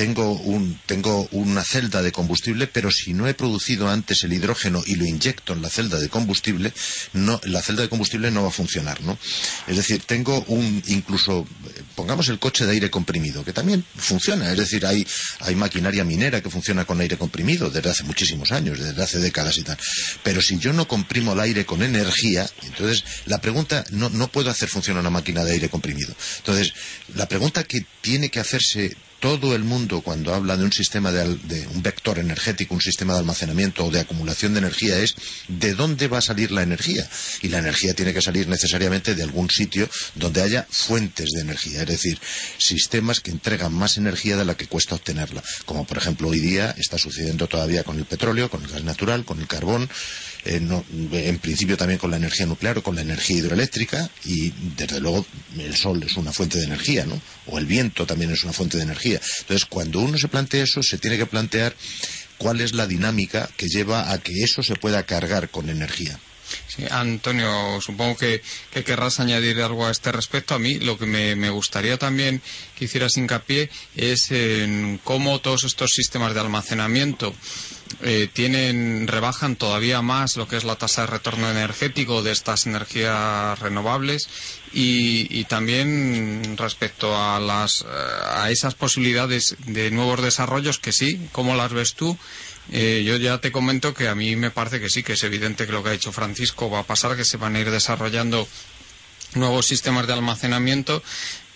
Tengo, 0.00 0.32
un, 0.32 0.80
tengo 0.86 1.28
una 1.30 1.62
celda 1.62 2.00
de 2.00 2.10
combustible, 2.10 2.66
pero 2.66 2.90
si 2.90 3.12
no 3.12 3.28
he 3.28 3.34
producido 3.34 3.90
antes 3.90 4.24
el 4.24 4.32
hidrógeno 4.32 4.82
y 4.86 4.94
lo 4.94 5.04
inyecto 5.04 5.52
en 5.52 5.60
la 5.60 5.68
celda 5.68 6.00
de 6.00 6.08
combustible, 6.08 6.72
no, 7.12 7.38
la 7.44 7.60
celda 7.60 7.82
de 7.82 7.90
combustible 7.90 8.30
no 8.30 8.42
va 8.42 8.48
a 8.48 8.50
funcionar, 8.50 9.02
¿no? 9.02 9.18
Es 9.66 9.76
decir, 9.76 10.00
tengo 10.06 10.42
un, 10.48 10.82
incluso, 10.86 11.46
pongamos 11.96 12.30
el 12.30 12.38
coche 12.38 12.64
de 12.64 12.72
aire 12.72 12.88
comprimido, 12.88 13.44
que 13.44 13.52
también 13.52 13.84
funciona, 13.94 14.50
es 14.50 14.56
decir, 14.56 14.86
hay, 14.86 15.06
hay 15.40 15.54
maquinaria 15.54 16.02
minera 16.02 16.40
que 16.40 16.48
funciona 16.48 16.86
con 16.86 16.98
aire 17.02 17.18
comprimido 17.18 17.68
desde 17.68 17.90
hace 17.90 18.04
muchísimos 18.04 18.52
años, 18.52 18.78
desde 18.78 19.02
hace 19.02 19.18
décadas 19.18 19.58
y 19.58 19.64
tal. 19.64 19.76
Pero 20.22 20.40
si 20.40 20.58
yo 20.58 20.72
no 20.72 20.88
comprimo 20.88 21.34
el 21.34 21.40
aire 21.40 21.66
con 21.66 21.82
energía, 21.82 22.48
entonces 22.62 23.04
la 23.26 23.42
pregunta, 23.42 23.84
no, 23.90 24.08
no 24.08 24.28
puedo 24.28 24.48
hacer 24.48 24.70
funcionar 24.70 25.02
una 25.02 25.10
máquina 25.10 25.44
de 25.44 25.52
aire 25.52 25.68
comprimido. 25.68 26.14
Entonces, 26.38 26.72
la 27.14 27.28
pregunta 27.28 27.64
que 27.64 27.84
tiene 28.00 28.30
que 28.30 28.40
hacerse 28.40 28.96
todo 29.20 29.54
el 29.54 29.64
mundo 29.64 30.00
cuando 30.00 30.34
habla 30.34 30.56
de 30.56 30.64
un 30.64 30.72
sistema 30.72 31.12
de, 31.12 31.36
de, 31.36 31.66
un 31.68 31.82
vector 31.82 32.18
energético, 32.18 32.74
un 32.74 32.80
sistema 32.80 33.12
de 33.12 33.20
almacenamiento 33.20 33.84
o 33.84 33.90
de 33.90 34.00
acumulación 34.00 34.54
de 34.54 34.60
energía 34.60 34.98
es 34.98 35.14
de 35.48 35.74
dónde 35.74 36.08
va 36.08 36.18
a 36.18 36.22
salir 36.22 36.50
la 36.50 36.62
energía. 36.62 37.08
Y 37.42 37.48
la 37.48 37.58
energía 37.58 37.94
tiene 37.94 38.14
que 38.14 38.22
salir 38.22 38.48
necesariamente 38.48 39.14
de 39.14 39.22
algún 39.22 39.50
sitio 39.50 39.88
donde 40.14 40.42
haya 40.42 40.66
fuentes 40.70 41.30
de 41.34 41.42
energía, 41.42 41.82
es 41.82 41.88
decir, 41.88 42.18
sistemas 42.58 43.20
que 43.20 43.30
entregan 43.30 43.72
más 43.72 43.98
energía 43.98 44.36
de 44.36 44.44
la 44.44 44.56
que 44.56 44.66
cuesta 44.66 44.94
obtenerla. 44.94 45.42
Como 45.66 45.84
por 45.84 45.98
ejemplo 45.98 46.28
hoy 46.28 46.40
día 46.40 46.74
está 46.78 46.98
sucediendo 46.98 47.46
todavía 47.46 47.84
con 47.84 47.98
el 47.98 48.06
petróleo, 48.06 48.50
con 48.50 48.64
el 48.64 48.70
gas 48.70 48.84
natural, 48.84 49.24
con 49.24 49.40
el 49.40 49.46
carbón, 49.46 49.88
eh, 50.44 50.60
no, 50.60 50.84
en 51.12 51.38
principio 51.38 51.76
también 51.76 51.98
con 51.98 52.10
la 52.10 52.16
energía 52.16 52.46
nuclear 52.46 52.78
o 52.78 52.82
con 52.82 52.96
la 52.96 53.02
energía 53.02 53.38
hidroeléctrica 53.38 54.10
y 54.24 54.52
desde 54.76 55.00
luego 55.00 55.26
el 55.58 55.76
sol 55.76 56.02
es 56.02 56.16
una 56.16 56.32
fuente 56.32 56.58
de 56.58 56.64
energía, 56.64 57.04
¿no? 57.04 57.20
O 57.46 57.58
el 57.58 57.66
viento 57.66 58.06
también 58.06 58.30
es 58.30 58.44
una 58.44 58.52
fuente 58.52 58.76
de 58.76 58.84
energía. 58.84 59.20
Entonces, 59.40 59.66
cuando 59.66 60.00
uno 60.00 60.16
se 60.18 60.28
plantea 60.28 60.64
eso, 60.64 60.82
se 60.82 60.98
tiene 60.98 61.18
que 61.18 61.26
plantear 61.26 61.74
cuál 62.38 62.60
es 62.60 62.72
la 62.72 62.86
dinámica 62.86 63.50
que 63.56 63.68
lleva 63.68 64.12
a 64.12 64.18
que 64.18 64.32
eso 64.42 64.62
se 64.62 64.76
pueda 64.76 65.02
cargar 65.04 65.50
con 65.50 65.68
energía. 65.68 66.18
Antonio, 66.90 67.80
supongo 67.80 68.16
que, 68.16 68.42
que, 68.72 68.82
querrás 68.82 69.20
añadir 69.20 69.60
algo 69.60 69.86
a 69.86 69.90
este 69.90 70.10
respecto. 70.10 70.54
A 70.54 70.58
mí 70.58 70.78
lo 70.78 70.98
que 70.98 71.06
me, 71.06 71.50
gustaría 71.50 71.98
también 71.98 72.42
que 72.76 72.86
hicieras 72.86 73.16
hincapié 73.16 73.70
es 73.94 74.30
en 74.30 75.00
cómo 75.04 75.40
todos 75.40 75.64
estos 75.64 75.92
sistemas 75.92 76.34
de 76.34 76.40
almacenamiento 76.40 77.34
eh, 78.02 78.28
tienen, 78.32 79.08
rebajan 79.08 79.56
todavía 79.56 80.00
más 80.02 80.36
lo 80.36 80.46
que 80.46 80.56
es 80.56 80.64
la 80.64 80.76
tasa 80.76 81.02
de 81.02 81.08
retorno 81.08 81.50
energético 81.50 82.22
de 82.22 82.32
estas 82.32 82.66
energías 82.66 83.58
renovables 83.58 84.28
y, 84.72 85.44
también 85.44 86.56
respecto 86.56 87.16
a, 87.16 87.40
las, 87.40 87.84
a 87.84 88.50
esas 88.50 88.74
posibilidades 88.74 89.56
de 89.66 89.90
nuevos 89.90 90.22
desarrollos 90.22 90.78
que 90.78 90.92
sí, 90.92 91.20
¿cómo 91.32 91.56
las 91.56 91.72
ves 91.72 91.94
tú? 91.94 92.16
Eh, 92.72 93.02
yo 93.04 93.16
ya 93.16 93.38
te 93.38 93.50
comento 93.50 93.94
que 93.94 94.06
a 94.06 94.14
mí 94.14 94.36
me 94.36 94.50
parece 94.50 94.80
que 94.80 94.88
sí, 94.88 95.02
que 95.02 95.14
es 95.14 95.24
evidente 95.24 95.66
que 95.66 95.72
lo 95.72 95.82
que 95.82 95.88
ha 95.88 95.92
dicho 95.92 96.12
Francisco 96.12 96.70
va 96.70 96.80
a 96.80 96.86
pasar, 96.86 97.16
que 97.16 97.24
se 97.24 97.36
van 97.36 97.56
a 97.56 97.60
ir 97.60 97.70
desarrollando 97.70 98.46
nuevos 99.34 99.66
sistemas 99.66 100.06
de 100.06 100.12
almacenamiento, 100.12 101.02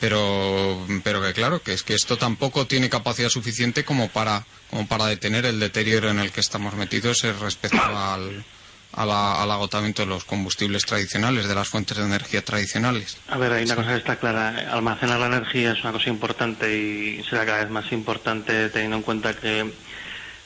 pero, 0.05 0.86
pero 1.02 1.22
que 1.22 1.32
claro, 1.32 1.62
que 1.62 1.72
es 1.72 1.82
que 1.82 1.94
esto 1.94 2.18
tampoco 2.18 2.66
tiene 2.66 2.90
capacidad 2.90 3.31
suficiente 3.31 3.86
como 3.86 4.10
para, 4.10 4.44
como 4.68 4.86
para 4.86 5.06
detener 5.06 5.47
el 5.47 5.59
deterioro 5.59 6.10
en 6.10 6.18
el 6.18 6.31
que 6.31 6.40
estamos 6.40 6.74
metidos 6.74 7.22
respecto 7.40 7.82
al, 7.82 8.44
a 8.93 9.06
la, 9.06 9.43
al 9.43 9.51
agotamiento 9.51 10.02
de 10.02 10.09
los 10.09 10.26
combustibles 10.26 10.85
tradicionales, 10.85 11.48
de 11.48 11.55
las 11.55 11.70
fuentes 11.70 11.97
de 11.97 12.05
energía 12.05 12.44
tradicionales. 12.44 13.16
A 13.28 13.39
ver, 13.39 13.55
hay 13.55 13.64
una 13.64 13.76
cosa 13.76 13.93
que 13.93 13.97
está 13.97 14.16
clara. 14.16 14.70
Almacenar 14.70 15.18
la 15.20 15.26
energía 15.28 15.72
es 15.72 15.82
una 15.82 15.93
cosa 15.93 16.10
importante 16.10 16.76
y 16.76 17.24
será 17.24 17.47
cada 17.47 17.62
vez 17.62 17.70
más 17.70 17.90
importante 17.90 18.68
teniendo 18.68 18.98
en 18.98 19.02
cuenta 19.05 19.32
que 19.32 19.72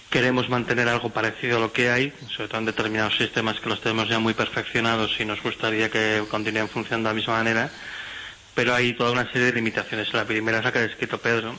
queremos 0.09 0.49
mantener 0.49 0.89
algo 0.89 1.11
parecido 1.11 1.57
a 1.57 1.61
lo 1.61 1.73
que 1.73 1.91
hay, 1.91 2.13
sobre 2.29 2.47
todo 2.47 2.61
en 2.61 2.67
determinados 2.67 3.17
sistemas 3.17 3.59
que 3.59 3.69
los 3.69 3.81
tenemos 3.81 4.09
ya 4.09 4.21
muy 4.21 4.35
perfeccionados 4.35 5.17
y 5.19 5.25
nos 5.25 5.43
gustaría 5.43 5.91
que 5.91 6.23
continúen 6.31 6.69
funcionando 6.69 7.09
de 7.09 7.15
la 7.15 7.19
misma 7.19 7.39
manera, 7.39 7.73
pero 8.59 8.75
hay 8.75 8.93
toda 8.93 9.13
una 9.13 9.31
serie 9.31 9.47
de 9.47 9.53
limitaciones. 9.53 10.13
La 10.13 10.25
primera 10.25 10.59
es 10.59 10.65
la 10.65 10.73
que 10.73 10.81
ha 10.81 10.83
descrito 10.83 11.19
Pedro, 11.19 11.55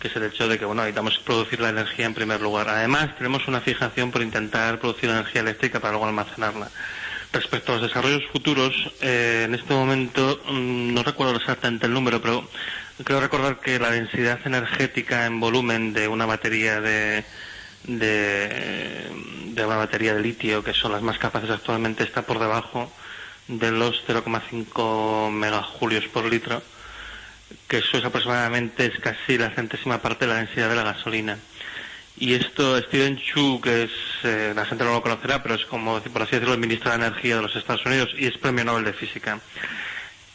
que 0.00 0.08
es 0.08 0.16
el 0.16 0.24
hecho 0.24 0.48
de 0.48 0.58
que 0.58 0.64
bueno, 0.64 0.82
necesitamos 0.82 1.20
producir 1.20 1.60
la 1.60 1.68
energía 1.68 2.04
en 2.04 2.14
primer 2.14 2.40
lugar. 2.40 2.68
Además, 2.68 3.16
tenemos 3.16 3.46
una 3.46 3.60
fijación 3.60 4.10
por 4.10 4.22
intentar 4.22 4.80
producir 4.80 5.08
energía 5.08 5.42
eléctrica 5.42 5.78
para 5.78 5.92
luego 5.92 6.08
almacenarla. 6.08 6.68
Respecto 7.32 7.70
a 7.70 7.76
los 7.76 7.84
desarrollos 7.84 8.24
futuros, 8.32 8.74
eh, 9.00 9.44
en 9.46 9.54
este 9.54 9.72
momento 9.72 10.42
mmm, 10.48 10.92
no 10.92 11.04
recuerdo 11.04 11.36
exactamente 11.36 11.86
el 11.86 11.94
número, 11.94 12.20
pero 12.20 12.50
creo 13.04 13.20
recordar 13.20 13.60
que 13.60 13.78
la 13.78 13.92
densidad 13.92 14.40
energética 14.44 15.26
en 15.26 15.38
volumen 15.38 15.92
de 15.92 16.08
una 16.08 16.26
batería 16.26 16.80
de, 16.80 17.24
de 17.84 19.64
una 19.64 19.76
batería 19.76 20.12
de 20.12 20.20
litio, 20.22 20.64
que 20.64 20.72
son 20.72 20.90
las 20.90 21.02
más 21.02 21.18
capaces 21.18 21.50
actualmente, 21.50 22.02
está 22.02 22.22
por 22.22 22.40
debajo 22.40 22.92
de 23.58 23.70
los 23.70 24.02
0,5 24.06 25.30
megajulios 25.30 26.06
por 26.06 26.24
litro, 26.24 26.62
que 27.68 27.78
eso 27.78 27.98
es 27.98 28.04
aproximadamente 28.04 28.86
es 28.86 28.98
casi 29.00 29.36
la 29.36 29.50
centésima 29.50 30.00
parte 30.00 30.26
de 30.26 30.32
la 30.32 30.38
densidad 30.38 30.68
de 30.68 30.76
la 30.76 30.84
gasolina. 30.84 31.38
Y 32.16 32.34
esto, 32.34 32.78
Steven 32.78 33.18
Chu, 33.18 33.60
que 33.60 33.84
es, 33.84 33.90
eh, 34.22 34.52
la 34.54 34.66
gente 34.66 34.84
no 34.84 34.92
lo 34.92 35.02
conocerá, 35.02 35.42
pero 35.42 35.54
es 35.54 35.64
como, 35.64 36.00
por 36.00 36.22
así 36.22 36.32
decirlo, 36.32 36.54
el 36.54 36.60
ministro 36.60 36.90
de 36.90 36.96
Energía 36.96 37.36
de 37.36 37.42
los 37.42 37.56
Estados 37.56 37.84
Unidos 37.86 38.10
y 38.16 38.26
es 38.26 38.38
premio 38.38 38.64
Nobel 38.64 38.84
de 38.84 38.92
Física. 38.92 39.40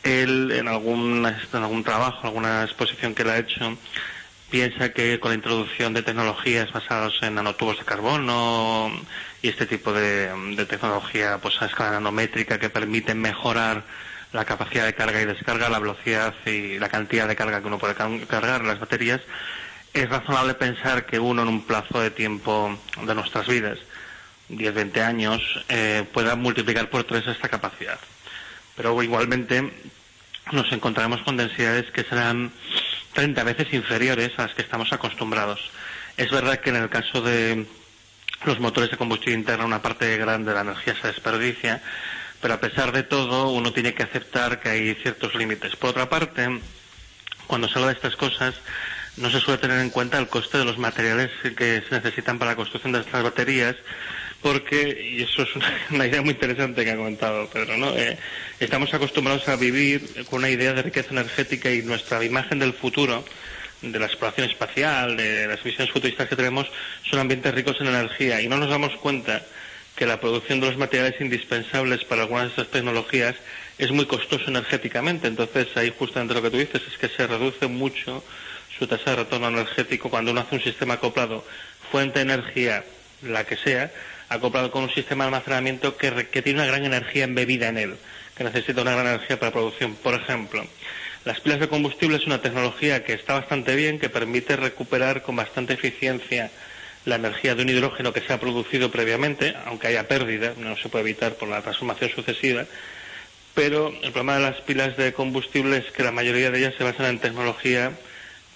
Él, 0.04 0.52
en 0.52 0.68
algún, 0.68 1.26
en 1.26 1.64
algún 1.64 1.84
trabajo, 1.84 2.28
alguna 2.28 2.64
exposición 2.64 3.14
que 3.14 3.24
él 3.24 3.30
ha 3.30 3.38
hecho, 3.38 3.78
piensa 4.50 4.94
que 4.94 5.20
con 5.20 5.32
la 5.32 5.36
introducción 5.36 5.94
de 5.94 6.04
tecnologías 6.04 6.72
basadas 6.72 7.14
en 7.22 7.36
nanotubos 7.36 7.78
de 7.78 7.86
carbono 7.86 8.92
y 9.48 9.50
este 9.50 9.66
tipo 9.66 9.94
de, 9.94 10.30
de, 10.58 10.66
tecnología 10.66 11.38
pues 11.42 11.62
a 11.62 11.68
escala 11.68 11.92
nanométrica 11.92 12.60
que 12.60 12.70
permiten 12.70 13.22
mejorar 13.22 13.86
la 14.34 14.44
capacidad 14.44 14.86
de 14.86 14.94
carga 14.94 15.22
y 15.22 15.26
descarga, 15.26 15.70
la 15.70 15.80
velocidad 15.80 16.34
y 16.46 16.78
la 16.80 16.90
cantidad 16.90 17.30
de 17.30 17.38
carga 17.38 17.62
que 17.62 17.68
uno 17.68 17.80
puede 17.80 17.96
cargar 17.96 18.66
las 18.66 18.78
baterías, 18.78 19.22
es 19.94 20.10
razonable 20.10 20.54
pensar 20.56 21.06
que 21.06 21.18
uno 21.18 21.44
en 21.44 21.48
un 21.48 21.66
plazo 21.66 22.02
de 22.02 22.12
tiempo 22.12 22.78
de 23.02 23.16
nuestras 23.16 23.48
vidas, 23.48 23.80
10-20 24.50 25.02
años, 25.02 25.66
eh, 25.70 26.04
pueda 26.12 26.36
multiplicar 26.36 26.90
por 26.90 27.06
tres 27.06 27.26
esta 27.26 27.48
capacidad. 27.48 28.00
Pero 28.76 29.02
igualmente 29.02 29.72
nos 30.52 30.70
encontraremos 30.74 31.22
con 31.22 31.38
densidades 31.38 31.90
que 31.92 32.04
serán 32.04 32.52
30 33.14 33.44
veces 33.46 33.74
inferiores 33.74 34.32
a 34.38 34.48
las 34.48 34.54
que 34.56 34.62
estamos 34.62 34.92
acostumbrados. 34.92 35.72
Es 36.18 36.32
verdad 36.32 36.60
que 36.60 36.72
en 36.72 36.76
el 36.76 36.90
caso 36.90 37.22
de 37.22 37.66
los 38.46 38.60
motores 38.60 38.92
de 38.92 38.98
combustión 38.98 39.36
interna 39.36 39.66
una 39.66 39.82
parte 39.82 40.18
grande 40.18 40.52
de 40.52 40.56
la 40.56 40.62
energía 40.62 40.96
se 41.02 41.08
desperdicia, 41.08 41.82
pero 42.42 42.54
a 42.54 42.60
pesar 42.60 42.92
de 42.92 43.04
todo 43.04 43.50
uno 43.50 43.74
tiene 43.74 43.94
que 43.94 44.04
aceptar 44.04 44.60
que 44.60 44.70
hay 44.70 44.96
ciertos 44.96 45.36
límites. 45.36 45.76
Por 45.76 45.92
otra 45.92 46.10
parte, 46.10 46.60
cuando 47.48 47.68
se 47.68 47.76
habla 47.76 47.88
de 47.88 47.96
estas 47.96 48.16
cosas, 48.16 48.56
no 49.18 49.32
se 49.32 49.40
suele 49.40 49.60
tener 49.60 49.80
en 49.80 49.90
cuenta 49.90 50.20
el 50.20 50.28
coste 50.28 50.60
de 50.60 50.66
los 50.66 50.78
materiales 50.78 51.32
que 51.56 51.82
se 51.88 51.96
necesitan 51.96 52.38
para 52.38 52.52
la 52.52 52.56
construcción 52.56 52.94
de 52.94 53.00
estas 53.00 53.24
baterías, 53.24 53.76
porque, 54.42 55.16
y 55.18 55.24
eso 55.24 55.42
es 55.42 55.50
una, 55.92 56.06
idea 56.08 56.22
muy 56.22 56.32
interesante 56.32 56.86
que 56.86 56.92
ha 56.92 56.96
comentado 56.96 57.50
Pedro, 57.50 57.78
¿no? 57.78 57.90
Eh, 57.98 58.18
estamos 58.60 58.94
acostumbrados 58.94 59.48
a 59.48 59.56
vivir 59.56 60.26
con 60.30 60.40
una 60.40 60.50
idea 60.50 60.74
de 60.74 60.84
riqueza 60.84 61.10
energética 61.12 61.72
y 61.72 61.82
nuestra 61.82 62.24
imagen 62.24 62.60
del 62.60 62.74
futuro, 62.74 63.26
de 63.82 64.00
la 64.00 64.08
exploración 64.08 64.50
espacial, 64.50 65.18
de 65.18 65.48
las 65.48 65.64
visiones 65.64 65.92
futuristas 65.92 66.28
que 66.28 66.36
tenemos, 66.36 66.68
son 67.10 67.20
ambientes 67.20 67.54
ricos 67.54 67.78
en 67.80 67.88
energía 67.88 68.42
y 68.42 68.48
no 68.48 68.58
nos 68.58 68.70
damos 68.70 68.96
cuenta 68.98 69.44
que 69.96 70.06
la 70.06 70.20
producción 70.20 70.60
de 70.60 70.68
los 70.68 70.78
materiales 70.78 71.20
indispensables 71.20 72.04
para 72.06 72.22
algunas 72.24 72.46
de 72.46 72.50
estas 72.50 72.68
tecnologías 72.68 73.36
es 73.78 73.92
muy 73.92 74.06
costoso 74.06 74.46
energéticamente. 74.48 75.28
Entonces, 75.28 75.68
ahí 75.76 75.94
justamente 75.98 76.36
lo 76.36 76.42
que 76.42 76.52
tú 76.52 76.58
dices 76.58 76.82
es 76.88 76.98
que 76.98 77.10
se 77.10 77.26
reduce 77.26 77.68
mucho 77.68 78.24
su 78.78 78.86
tasa 78.86 79.12
de 79.12 79.16
retorno 79.18 79.48
energético 79.48 80.10
cuando 80.10 80.32
uno 80.32 80.42
hace 80.42 80.56
un 80.56 80.62
sistema 80.62 80.96
acoplado, 80.96 81.44
fuente 81.92 82.20
de 82.20 82.34
energía, 82.34 82.84
la 83.24 83.44
que 83.44 83.58
sea, 83.58 83.92
acoplado 84.30 84.70
con 84.72 84.84
un 84.84 84.94
sistema 84.94 85.24
de 85.24 85.30
almacenamiento 85.30 85.98
que, 85.98 86.28
que 86.28 86.42
tiene 86.44 86.60
una 86.60 86.68
gran 86.68 86.86
energía 86.86 87.24
embebida 87.24 87.70
en 87.70 87.78
él, 87.78 87.96
que 88.36 88.44
necesita 88.44 88.82
una 88.82 88.92
gran 88.92 89.08
energía 89.08 89.40
para 89.40 89.52
producción. 89.52 89.96
Por 89.96 90.14
ejemplo, 90.14 90.64
las 91.28 91.42
pilas 91.42 91.60
de 91.60 91.68
combustible 91.68 92.16
es 92.16 92.26
una 92.26 92.42
tecnología 92.42 93.04
que 93.04 93.12
está 93.12 93.34
bastante 93.34 93.76
bien, 93.76 94.00
que 94.00 94.08
permite 94.08 94.56
recuperar 94.56 95.24
con 95.24 95.36
bastante 95.36 95.74
eficiencia 95.74 96.50
la 97.04 97.16
energía 97.16 97.54
de 97.54 97.64
un 97.64 97.70
hidrógeno 97.70 98.14
que 98.14 98.22
se 98.22 98.32
ha 98.32 98.40
producido 98.40 98.90
previamente, 98.92 99.54
aunque 99.66 99.88
haya 99.88 100.08
pérdida, 100.08 100.54
no 100.56 100.78
se 100.78 100.88
puede 100.88 101.04
evitar 101.04 101.34
por 101.34 101.50
la 101.50 101.62
transformación 101.62 102.12
sucesiva, 102.12 102.66
pero 103.54 103.90
el 103.90 104.14
problema 104.14 104.36
de 104.36 104.44
las 104.44 104.62
pilas 104.62 104.96
de 104.96 105.12
combustible 105.12 105.76
es 105.76 105.92
que 105.92 106.02
la 106.02 106.14
mayoría 106.14 106.50
de 106.50 106.60
ellas 106.60 106.76
se 106.78 106.86
basan 106.86 107.08
en 107.08 107.20
tecnología 107.20 107.92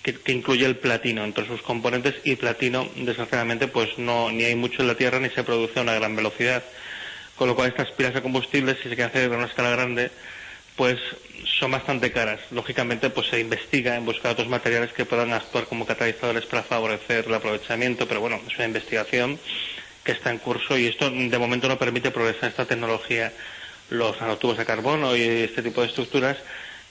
que, 0.01 0.17
incluye 0.31 0.65
el 0.65 0.77
platino 0.77 1.25
entre 1.25 1.47
sus 1.47 1.61
componentes 1.61 2.15
y 2.23 2.37
platino, 2.37 2.87
desgraciadamente, 2.95 3.67
pues 3.67 3.97
no 3.97 4.31
ni 4.31 4.45
hay 4.45 4.55
mucho 4.55 4.81
en 4.81 4.87
la 4.87 4.95
Tierra 4.95 5.19
ni 5.19 5.29
se 5.29 5.43
produce 5.43 5.77
a 5.79 5.81
una 5.81 5.95
gran 5.95 6.15
velocidad. 6.15 6.63
Con 7.35 7.49
lo 7.49 7.55
cual 7.55 7.67
estas 7.67 7.91
pilas 7.91 8.13
de 8.13 8.21
combustible, 8.21 8.75
si 8.75 8.83
se 8.83 8.95
quiere 8.95 9.05
hacer 9.05 9.33
a 9.33 9.37
una 9.37 9.47
escala 9.47 9.71
grande, 9.71 10.09
pues 10.77 10.99
son 11.61 11.69
bastante 11.69 12.11
caras. 12.11 12.39
Lógicamente, 12.49 13.11
pues 13.11 13.27
se 13.27 13.39
investiga 13.39 13.95
en 13.95 14.03
buscar 14.03 14.31
otros 14.31 14.47
materiales 14.47 14.93
que 14.93 15.05
puedan 15.05 15.31
actuar 15.31 15.65
como 15.65 15.85
catalizadores 15.85 16.47
para 16.47 16.63
favorecer 16.63 17.25
el 17.27 17.33
aprovechamiento, 17.35 18.07
pero 18.07 18.19
bueno, 18.19 18.41
es 18.47 18.55
una 18.55 18.65
investigación 18.65 19.39
que 20.03 20.13
está 20.13 20.31
en 20.31 20.39
curso 20.39 20.75
y 20.75 20.87
esto 20.87 21.11
de 21.11 21.37
momento 21.37 21.67
no 21.67 21.77
permite 21.77 22.09
progresar 22.09 22.49
esta 22.49 22.65
tecnología. 22.65 23.31
Los 23.91 24.19
nanotubos 24.19 24.57
de 24.57 24.65
carbono 24.65 25.15
y 25.15 25.21
este 25.21 25.61
tipo 25.61 25.81
de 25.81 25.87
estructuras, 25.87 26.37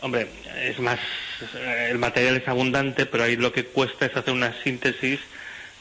hombre, 0.02 0.28
es 0.62 0.78
más, 0.78 1.00
el 1.88 1.98
material 1.98 2.36
es 2.36 2.46
abundante, 2.46 3.06
pero 3.06 3.24
ahí 3.24 3.34
lo 3.34 3.52
que 3.52 3.64
cuesta 3.64 4.06
es 4.06 4.16
hacer 4.16 4.32
una 4.32 4.54
síntesis 4.62 5.18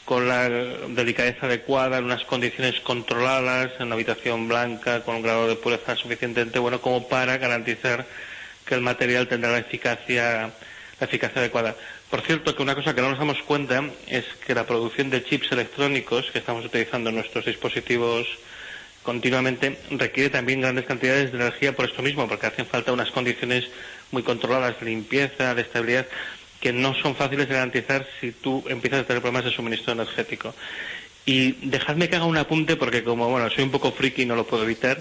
con 0.04 0.26
la 0.26 0.48
delicadeza 0.48 1.46
adecuada, 1.46 1.98
en 1.98 2.06
unas 2.06 2.24
condiciones 2.24 2.80
controladas, 2.80 3.70
en 3.78 3.86
una 3.86 3.94
habitación 3.94 4.48
blanca, 4.48 5.04
con 5.04 5.14
un 5.14 5.22
grado 5.22 5.46
de 5.46 5.54
pureza 5.54 5.94
suficientemente 5.94 6.58
bueno 6.58 6.80
como 6.80 7.06
para 7.06 7.38
garantizar 7.38 8.04
que 8.70 8.76
el 8.76 8.82
material 8.82 9.26
tendrá 9.26 9.50
la 9.50 9.58
eficacia, 9.58 10.52
la 11.00 11.06
eficacia 11.06 11.40
adecuada. 11.40 11.74
Por 12.08 12.20
cierto, 12.20 12.54
que 12.54 12.62
una 12.62 12.76
cosa 12.76 12.94
que 12.94 13.02
no 13.02 13.10
nos 13.10 13.18
damos 13.18 13.42
cuenta 13.42 13.82
es 14.06 14.24
que 14.46 14.54
la 14.54 14.64
producción 14.64 15.10
de 15.10 15.24
chips 15.24 15.50
electrónicos 15.50 16.30
que 16.30 16.38
estamos 16.38 16.64
utilizando 16.64 17.10
en 17.10 17.16
nuestros 17.16 17.44
dispositivos 17.44 18.28
continuamente 19.02 19.76
requiere 19.90 20.30
también 20.30 20.60
grandes 20.60 20.84
cantidades 20.84 21.32
de 21.32 21.38
energía 21.38 21.74
por 21.74 21.86
esto 21.86 22.00
mismo, 22.00 22.28
porque 22.28 22.46
hacen 22.46 22.64
falta 22.64 22.92
unas 22.92 23.10
condiciones 23.10 23.64
muy 24.12 24.22
controladas 24.22 24.78
de 24.78 24.86
limpieza, 24.86 25.52
de 25.56 25.62
estabilidad, 25.62 26.06
que 26.60 26.72
no 26.72 26.94
son 26.94 27.16
fáciles 27.16 27.48
de 27.48 27.54
garantizar 27.54 28.06
si 28.20 28.30
tú 28.30 28.62
empiezas 28.68 29.00
a 29.00 29.04
tener 29.04 29.20
problemas 29.20 29.46
de 29.46 29.50
suministro 29.50 29.94
energético. 29.94 30.54
Y 31.26 31.52
dejadme 31.66 32.08
que 32.08 32.14
haga 32.14 32.24
un 32.24 32.36
apunte, 32.36 32.76
porque 32.76 33.02
como 33.02 33.28
bueno, 33.28 33.50
soy 33.50 33.64
un 33.64 33.72
poco 33.72 33.90
friki 33.90 34.22
y 34.22 34.26
no 34.26 34.36
lo 34.36 34.46
puedo 34.46 34.62
evitar, 34.62 35.00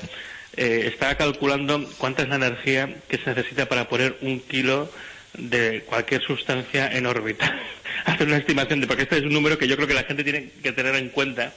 eh, 0.57 0.89
estaba 0.91 1.15
calculando 1.15 1.87
cuánta 1.97 2.23
es 2.23 2.29
la 2.29 2.35
energía 2.35 2.95
que 3.07 3.17
se 3.17 3.29
necesita 3.29 3.67
para 3.67 3.87
poner 3.87 4.17
un 4.21 4.39
kilo 4.39 4.91
de 5.33 5.83
cualquier 5.85 6.21
sustancia 6.21 6.89
en 6.91 7.05
órbita. 7.05 7.59
Hacer 8.05 8.27
una 8.27 8.37
estimación 8.37 8.81
de, 8.81 8.87
porque 8.87 9.03
este 9.03 9.17
es 9.17 9.23
un 9.23 9.33
número 9.33 9.57
que 9.57 9.67
yo 9.67 9.75
creo 9.75 9.87
que 9.87 9.93
la 9.93 10.03
gente 10.03 10.23
tiene 10.23 10.49
que 10.63 10.71
tener 10.71 10.95
en 10.95 11.09
cuenta 11.09 11.53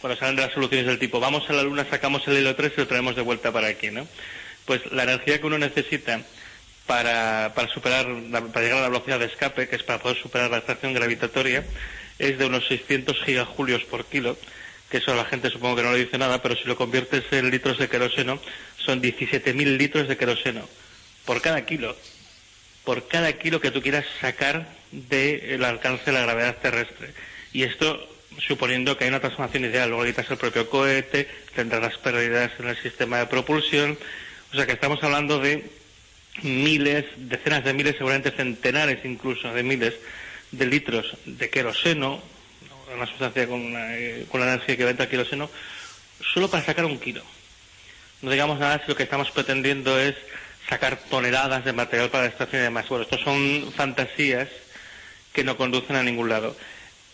cuando 0.00 0.18
salen 0.18 0.36
de 0.36 0.42
las 0.42 0.52
soluciones 0.52 0.86
del 0.86 0.98
tipo, 0.98 1.20
vamos 1.20 1.48
a 1.48 1.52
la 1.52 1.62
Luna, 1.62 1.86
sacamos 1.88 2.26
el 2.28 2.38
hilo 2.38 2.54
3 2.54 2.72
y 2.76 2.80
lo 2.80 2.86
traemos 2.86 3.16
de 3.16 3.22
vuelta 3.22 3.50
para 3.50 3.68
aquí, 3.68 3.90
¿no? 3.90 4.06
Pues 4.64 4.80
la 4.92 5.04
energía 5.04 5.40
que 5.40 5.46
uno 5.46 5.58
necesita 5.58 6.20
para, 6.86 7.52
para 7.54 7.68
superar, 7.68 8.06
para 8.30 8.60
llegar 8.60 8.78
a 8.78 8.82
la 8.82 8.88
velocidad 8.88 9.18
de 9.18 9.26
escape, 9.26 9.68
que 9.68 9.76
es 9.76 9.82
para 9.82 9.98
poder 9.98 10.16
superar 10.18 10.50
la 10.50 10.58
atracción 10.58 10.92
gravitatoria, 10.92 11.64
es 12.18 12.38
de 12.38 12.46
unos 12.46 12.66
600 12.68 13.20
gigajulios 13.24 13.84
por 13.84 14.04
kilo, 14.04 14.36
que 14.90 14.98
eso 14.98 15.12
a 15.12 15.16
la 15.16 15.24
gente 15.24 15.50
supongo 15.50 15.76
que 15.76 15.82
no 15.82 15.92
le 15.92 16.04
dice 16.04 16.18
nada, 16.18 16.42
pero 16.42 16.56
si 16.56 16.64
lo 16.64 16.76
conviertes 16.76 17.24
en 17.32 17.50
litros 17.50 17.78
de 17.78 17.88
queroseno, 17.88 18.38
son 18.76 19.02
17.000 19.02 19.76
litros 19.76 20.08
de 20.08 20.16
queroseno 20.16 20.68
por 21.24 21.42
cada 21.42 21.66
kilo, 21.66 21.96
por 22.84 23.08
cada 23.08 23.32
kilo 23.32 23.60
que 23.60 23.72
tú 23.72 23.82
quieras 23.82 24.06
sacar 24.20 24.68
del 24.92 25.64
alcance 25.64 26.04
de 26.06 26.12
la 26.12 26.22
gravedad 26.22 26.56
terrestre. 26.58 27.12
Y 27.52 27.64
esto 27.64 28.08
suponiendo 28.38 28.96
que 28.96 29.04
hay 29.04 29.10
una 29.10 29.20
transformación 29.20 29.64
ideal, 29.64 29.88
luego 29.88 30.04
quitas 30.04 30.30
el 30.30 30.36
propio 30.36 30.68
cohete, 30.68 31.28
tendrás 31.54 31.82
las 31.82 31.98
pérdidas 31.98 32.52
en 32.58 32.68
el 32.68 32.76
sistema 32.76 33.18
de 33.18 33.26
propulsión, 33.26 33.98
o 34.52 34.56
sea 34.56 34.66
que 34.66 34.72
estamos 34.72 35.02
hablando 35.02 35.38
de 35.38 35.64
miles, 36.42 37.06
decenas 37.16 37.64
de 37.64 37.72
miles, 37.72 37.96
seguramente 37.96 38.30
centenares 38.30 39.04
incluso 39.04 39.52
de 39.52 39.62
miles 39.62 39.94
de 40.52 40.66
litros 40.66 41.16
de 41.24 41.50
queroseno, 41.50 42.22
una 42.94 43.06
sustancia 43.06 43.46
con, 43.46 43.60
una, 43.60 43.96
eh, 43.96 44.26
con 44.30 44.40
la 44.40 44.46
energía 44.46 44.74
equivalente 44.74 45.02
al 45.02 45.08
queroseno, 45.08 45.50
solo 46.32 46.48
para 46.48 46.64
sacar 46.64 46.84
un 46.84 46.98
kilo. 46.98 47.22
No 48.22 48.30
digamos 48.30 48.58
nada 48.58 48.80
si 48.82 48.88
lo 48.88 48.96
que 48.96 49.02
estamos 49.02 49.30
pretendiendo 49.30 49.98
es 49.98 50.14
sacar 50.68 50.98
toneladas 51.10 51.64
de 51.64 51.72
material 51.72 52.10
para 52.10 52.24
la 52.24 52.28
extracción 52.28 52.62
y 52.62 52.64
demás. 52.64 52.88
Bueno, 52.88 53.04
estos 53.04 53.20
son 53.20 53.72
fantasías 53.72 54.48
que 55.32 55.44
no 55.44 55.56
conducen 55.56 55.96
a 55.96 56.02
ningún 56.02 56.28
lado. 56.28 56.56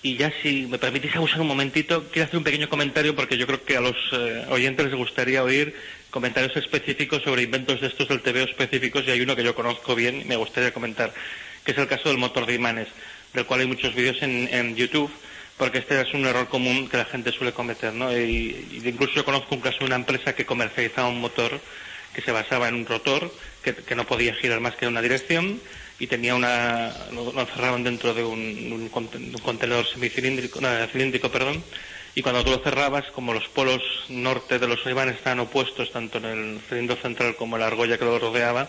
Y 0.03 0.16
ya 0.16 0.32
si 0.43 0.66
me 0.66 0.78
permitís 0.78 1.15
abusar 1.15 1.40
un 1.40 1.47
momentito, 1.47 2.09
quiero 2.11 2.27
hacer 2.27 2.39
un 2.39 2.44
pequeño 2.44 2.69
comentario 2.69 3.15
porque 3.15 3.36
yo 3.39 3.47
creo 3.47 3.65
que 3.65 3.77
a 3.77 3.81
los 3.81 3.97
eh, 4.12 4.47
oyentes 4.51 4.86
les 4.86 4.94
gustaría 4.94 5.44
oír 5.44 5.77
comentarios 6.11 6.57
específicos 6.57 7.23
sobre 7.23 7.43
inventos 7.43 7.81
de 7.81 7.86
estos 7.86 8.09
del 8.09 8.20
TVO 8.20 8.44
específicos 8.44 9.05
y 9.07 9.12
hay 9.12 9.20
uno 9.20 9.36
que 9.36 9.44
yo 9.44 9.55
conozco 9.55 9.94
bien 9.94 10.20
y 10.20 10.24
me 10.24 10.36
gustaría 10.36 10.73
comentar, 10.73 11.12
que 11.65 11.70
es 11.73 11.78
el 11.78 11.86
caso 11.86 12.09
del 12.09 12.19
motor 12.19 12.47
de 12.47 12.55
imanes, 12.55 12.89
del 13.32 13.47
cual 13.47 13.61
hay 13.61 13.66
muchos 13.66 13.94
vídeos 13.94 14.20
en, 14.23 14.49
en 14.53 14.74
YouTube 14.77 15.11
porque 15.56 15.78
este 15.78 16.00
es 16.00 16.12
un 16.14 16.26
error 16.26 16.48
común 16.48 16.88
que 16.88 16.96
la 16.96 17.04
gente 17.04 17.32
suele 17.32 17.52
cometer, 17.52 17.92
¿no? 17.92 18.12
Y, 18.16 18.66
y 18.70 18.88
incluso 18.88 19.14
yo 19.14 19.24
conozco 19.24 19.54
un 19.54 19.60
caso 19.60 19.78
de 19.80 19.86
una 19.86 19.96
empresa 19.96 20.34
que 20.34 20.46
comercializaba 20.46 21.08
un 21.08 21.20
motor 21.20 21.60
que 22.14 22.22
se 22.22 22.32
basaba 22.32 22.68
en 22.68 22.74
un 22.74 22.86
rotor 22.86 23.32
que, 23.62 23.74
que 23.74 23.94
no 23.94 24.06
podía 24.06 24.34
girar 24.34 24.60
más 24.60 24.76
que 24.76 24.84
en 24.84 24.92
una 24.92 25.02
dirección 25.02 25.60
y 25.98 26.06
tenía 26.06 26.34
una 26.34 26.92
lo, 27.12 27.38
encerraban 27.40 27.84
dentro 27.84 28.12
de 28.14 28.24
un, 28.24 28.40
un 28.72 28.90
un 28.92 29.38
contenedor 29.42 29.86
semicilíndrico 29.86 30.60
cilíndrico 30.90 31.30
perdón 31.30 31.62
y 32.14 32.22
cuando 32.22 32.44
tú 32.44 32.50
lo 32.50 32.58
cerrabas 32.58 33.04
como 33.12 33.32
los 33.32 33.48
polos 33.48 33.82
norte 34.08 34.58
de 34.58 34.68
los 34.68 34.84
imanes 34.86 35.16
estaban 35.16 35.40
opuestos 35.40 35.92
tanto 35.92 36.18
en 36.18 36.24
el 36.24 36.60
cilindro 36.68 36.96
central 36.96 37.36
como 37.36 37.56
en 37.56 37.60
la 37.60 37.68
argolla 37.68 37.98
que 37.98 38.04
lo 38.04 38.18
rodeaba 38.18 38.68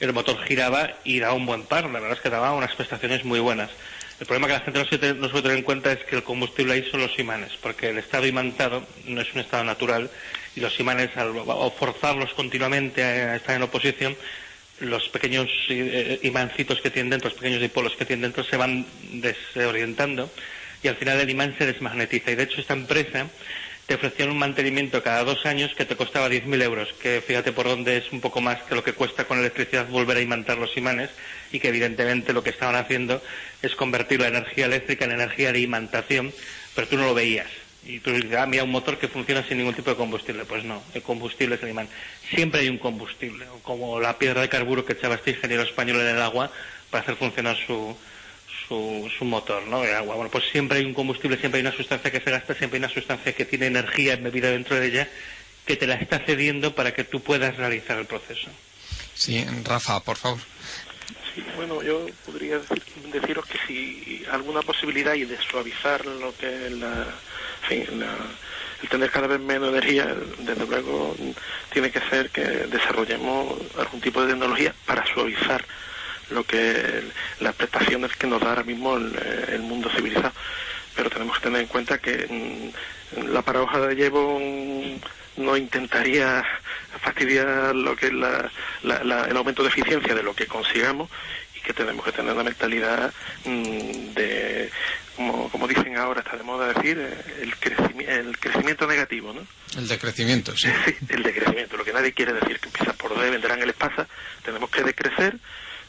el 0.00 0.12
motor 0.12 0.38
giraba 0.44 0.98
y 1.04 1.18
daba 1.18 1.34
un 1.34 1.46
buen 1.46 1.62
par 1.62 1.84
la 1.84 2.00
verdad 2.00 2.18
es 2.18 2.20
que 2.20 2.30
daba 2.30 2.52
unas 2.52 2.74
prestaciones 2.74 3.24
muy 3.24 3.40
buenas 3.40 3.70
el 4.18 4.26
problema 4.26 4.46
que 4.46 4.52
la 4.54 4.60
gente 4.60 4.78
no, 4.78 4.86
se 4.86 5.14
no 5.14 5.28
suele 5.28 5.42
tener 5.42 5.58
en 5.58 5.64
cuenta 5.64 5.92
es 5.92 6.02
que 6.04 6.16
el 6.16 6.22
combustible 6.22 6.72
ahí 6.74 6.88
son 6.90 7.00
los 7.00 7.18
imanes, 7.18 7.52
porque 7.60 7.90
el 7.90 7.98
estado 7.98 8.26
imantado 8.26 8.86
no 9.06 9.20
es 9.20 9.32
un 9.34 9.40
estado 9.40 9.64
natural 9.64 10.10
y 10.54 10.60
los 10.60 10.78
imanes, 10.80 11.14
al, 11.16 11.34
forzarlos 11.78 12.32
continuamente 12.32 13.04
a, 13.04 13.36
estar 13.36 13.56
en 13.56 13.62
oposición, 13.62 14.16
los 14.80 15.08
pequeños 15.08 15.48
eh, 15.68 16.18
imancitos 16.22 16.80
que 16.80 16.90
tienen 16.90 17.10
dentro, 17.10 17.28
los 17.28 17.38
pequeños 17.38 17.60
dipolos 17.60 17.94
que 17.96 18.04
tienen 18.04 18.22
dentro 18.22 18.44
se 18.44 18.56
van 18.56 18.86
desorientando 19.12 20.30
y 20.82 20.88
al 20.88 20.96
final 20.96 21.20
el 21.20 21.30
imán 21.30 21.54
se 21.58 21.66
desmagnetiza. 21.66 22.30
Y 22.30 22.36
de 22.36 22.42
hecho 22.42 22.60
esta 22.60 22.74
empresa 22.74 23.26
te 23.86 23.94
ofrecía 23.94 24.26
un 24.26 24.36
mantenimiento 24.36 25.02
cada 25.02 25.22
dos 25.22 25.46
años 25.46 25.72
que 25.76 25.84
te 25.84 25.94
costaba 25.94 26.28
10.000 26.28 26.62
euros, 26.62 26.92
que 27.00 27.22
fíjate 27.24 27.52
por 27.52 27.66
dónde 27.66 27.96
es 27.96 28.10
un 28.12 28.20
poco 28.20 28.40
más 28.40 28.60
que 28.64 28.74
lo 28.74 28.82
que 28.82 28.92
cuesta 28.92 29.26
con 29.26 29.38
electricidad 29.38 29.86
volver 29.86 30.16
a 30.16 30.20
imantar 30.20 30.58
los 30.58 30.76
imanes 30.76 31.10
y 31.52 31.60
que 31.60 31.68
evidentemente 31.68 32.32
lo 32.32 32.42
que 32.42 32.50
estaban 32.50 32.74
haciendo 32.74 33.22
es 33.62 33.76
convertir 33.76 34.20
la 34.20 34.28
energía 34.28 34.66
eléctrica 34.66 35.04
en 35.04 35.12
energía 35.12 35.52
de 35.52 35.60
imantación, 35.60 36.32
pero 36.74 36.88
tú 36.88 36.96
no 36.96 37.04
lo 37.04 37.14
veías. 37.14 37.48
Y 37.84 38.00
tú 38.00 38.10
dices, 38.10 38.34
ah, 38.36 38.46
mira, 38.46 38.64
un 38.64 38.72
motor 38.72 38.98
que 38.98 39.06
funciona 39.06 39.44
sin 39.46 39.58
ningún 39.58 39.74
tipo 39.74 39.90
de 39.90 39.96
combustible. 39.96 40.44
Pues 40.44 40.64
no, 40.64 40.82
el 40.92 41.02
combustible 41.02 41.54
es 41.54 41.62
el 41.62 41.68
imán. 41.68 41.88
Siempre 42.34 42.62
hay 42.62 42.68
un 42.68 42.78
combustible, 42.78 43.46
como 43.62 44.00
la 44.00 44.18
piedra 44.18 44.40
de 44.40 44.48
carburo 44.48 44.84
que 44.84 44.94
echaba 44.94 45.14
este 45.14 45.30
ingeniero 45.30 45.62
español 45.62 46.00
en 46.00 46.16
el 46.16 46.20
agua 46.20 46.50
para 46.90 47.04
hacer 47.04 47.14
funcionar 47.14 47.56
su, 47.64 47.96
su, 48.68 49.10
su 49.18 49.24
motor, 49.24 49.66
¿no? 49.66 49.82
De 49.82 49.94
agua. 49.94 50.14
Bueno, 50.16 50.30
pues 50.30 50.44
siempre 50.50 50.78
hay 50.78 50.84
un 50.84 50.94
combustible, 50.94 51.36
siempre 51.38 51.60
hay 51.60 51.66
una 51.66 51.76
sustancia 51.76 52.10
que 52.10 52.20
se 52.20 52.30
gasta, 52.30 52.54
siempre 52.54 52.78
hay 52.78 52.84
una 52.84 52.92
sustancia 52.94 53.32
que 53.32 53.44
tiene 53.44 53.66
energía 53.66 54.14
embebida 54.14 54.50
dentro 54.50 54.76
de 54.78 54.86
ella 54.86 55.08
que 55.64 55.76
te 55.76 55.86
la 55.86 55.94
está 55.96 56.20
cediendo 56.20 56.74
para 56.74 56.94
que 56.94 57.04
tú 57.04 57.20
puedas 57.22 57.56
realizar 57.56 57.98
el 57.98 58.06
proceso. 58.06 58.48
Sí, 59.14 59.44
Rafa, 59.64 60.00
por 60.00 60.16
favor. 60.16 60.38
Sí, 61.34 61.44
bueno, 61.56 61.82
yo 61.82 62.06
podría 62.24 62.58
decir- 62.58 62.82
deciros 63.12 63.44
que 63.46 63.58
si 63.66 64.24
alguna 64.30 64.62
posibilidad 64.62 65.14
y 65.14 65.24
de 65.24 65.36
suavizar 65.50 66.04
lo 66.06 66.36
que 66.36 66.66
es 66.66 66.72
la, 66.72 67.06
en 67.62 67.68
fin, 67.86 68.00
la- 68.00 68.16
el 68.82 68.88
tener 68.88 69.10
cada 69.10 69.26
vez 69.26 69.40
menos 69.40 69.70
energía, 69.70 70.14
desde 70.38 70.66
luego 70.66 71.16
tiene 71.72 71.90
que 71.90 72.00
ser 72.10 72.30
que 72.30 72.42
desarrollemos 72.42 73.58
algún 73.78 74.00
tipo 74.00 74.20
de 74.22 74.28
tecnología 74.28 74.74
para 74.84 75.04
suavizar 75.12 75.64
lo 76.30 76.44
que 76.44 77.02
las 77.40 77.54
prestaciones 77.54 78.14
que 78.16 78.26
nos 78.26 78.40
da 78.40 78.50
ahora 78.50 78.64
mismo 78.64 78.96
el, 78.96 79.16
el 79.48 79.60
mundo 79.62 79.88
civilizado. 79.90 80.32
pero 80.94 81.10
tenemos 81.10 81.36
que 81.38 81.44
tener 81.44 81.60
en 81.60 81.66
cuenta 81.68 81.98
que 81.98 82.72
mm, 83.16 83.26
la 83.32 83.42
paradoja 83.42 83.80
de 83.80 83.94
llevo 83.94 84.38
mm, 84.40 85.42
no 85.42 85.56
intentaría 85.56 86.42
fastidiar 87.02 87.74
lo 87.74 87.94
que 87.94 88.06
es 88.06 88.12
la- 88.14 88.50
la- 88.82 89.04
la- 89.04 89.24
el 89.24 89.36
aumento 89.36 89.62
de 89.62 89.68
eficiencia 89.68 90.14
de 90.14 90.22
lo 90.22 90.34
que 90.34 90.46
consigamos 90.46 91.10
y 91.54 91.60
que 91.60 91.72
tenemos 91.74 92.04
que 92.04 92.12
tener 92.12 92.32
una 92.32 92.42
mentalidad 92.44 93.12
mm, 93.44 94.14
de, 94.14 94.70
como, 95.14 95.50
como 95.50 95.68
dicen 95.68 95.96
ahora, 95.98 96.20
está 96.20 96.36
de 96.36 96.42
moda 96.42 96.72
decir, 96.72 96.98
eh, 96.98 97.42
el, 97.42 97.54
crecimi- 97.60 98.08
el 98.08 98.38
crecimiento 98.38 98.86
negativo, 98.86 99.32
¿no? 99.34 99.46
El 99.76 99.86
decrecimiento, 99.88 100.56
sí. 100.56 100.68
el 101.10 101.22
decrecimiento, 101.22 101.76
lo 101.76 101.84
que 101.84 101.92
nadie 101.92 102.12
quiere 102.12 102.32
decir 102.32 102.58
que 102.58 102.68
empieza 102.68 102.92
por 102.94 103.18
D, 103.18 103.30
vendrán 103.30 103.60
el 103.62 103.72
pasa, 103.74 104.06
tenemos 104.42 104.70
que 104.70 104.82
decrecer, 104.82 105.36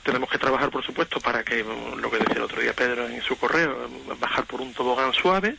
tenemos 0.08 0.30
que 0.30 0.38
trabajar, 0.38 0.70
por 0.70 0.86
supuesto, 0.86 1.20
para 1.20 1.44
que, 1.44 1.66
mm, 1.66 2.00
lo 2.00 2.10
que 2.10 2.20
decía 2.20 2.38
el 2.38 2.44
otro 2.44 2.62
día 2.62 2.72
Pedro 2.72 3.10
en 3.10 3.22
su 3.22 3.38
correo, 3.38 3.90
mm, 3.90 4.18
bajar 4.18 4.46
por 4.46 4.62
un 4.62 4.74
tobogán 4.74 5.12
suave, 5.14 5.58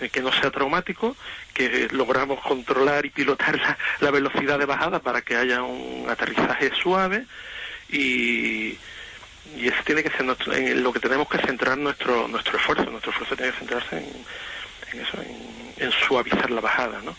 eh, 0.00 0.08
que 0.08 0.20
no 0.20 0.32
sea 0.32 0.50
traumático, 0.50 1.16
que 1.54 1.88
logramos 1.92 2.40
controlar 2.40 3.06
y 3.06 3.10
pilotar 3.10 3.54
la, 4.00 4.10
velocidad 4.10 4.58
de 4.58 4.66
bajada 4.66 4.98
para 4.98 5.22
que 5.22 5.36
haya 5.36 5.62
un 5.62 6.10
aterrizaje 6.10 6.72
suave 6.74 7.26
y, 7.88 8.76
y 9.56 9.68
ese 9.68 9.82
tiene 9.84 10.02
que 10.02 10.10
ser 10.10 10.26
en 10.52 10.82
lo 10.82 10.92
que 10.92 10.98
tenemos 10.98 11.28
que 11.28 11.38
centrar 11.38 11.78
nuestro 11.78 12.26
nuestro 12.26 12.58
esfuerzo, 12.58 12.90
nuestro 12.90 13.12
esfuerzo 13.12 13.36
tiene 13.36 13.52
que 13.52 13.58
centrarse 13.58 13.96
en, 13.98 14.08
en 14.92 15.06
eso, 15.06 15.22
en, 15.22 15.84
en 15.84 15.92
suavizar 15.92 16.50
la 16.50 16.60
bajada, 16.60 17.00
¿no? 17.02 17.14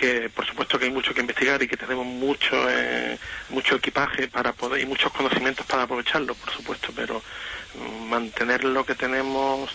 Que 0.00 0.30
por 0.30 0.46
supuesto 0.46 0.78
que 0.78 0.86
hay 0.86 0.90
mucho 0.90 1.12
que 1.12 1.20
investigar 1.20 1.62
y 1.62 1.68
que 1.68 1.76
tenemos 1.76 2.06
mucho 2.06 2.56
eh, 2.70 3.18
mucho 3.50 3.76
equipaje 3.76 4.28
para 4.28 4.54
poder 4.54 4.80
y 4.80 4.86
muchos 4.86 5.12
conocimientos 5.12 5.66
para 5.66 5.82
aprovecharlo 5.82 6.34
por 6.34 6.50
supuesto 6.50 6.90
pero 6.96 7.22
mm, 7.74 8.08
mantener 8.08 8.64
lo 8.64 8.86
que 8.86 8.94
tenemos 8.94 9.70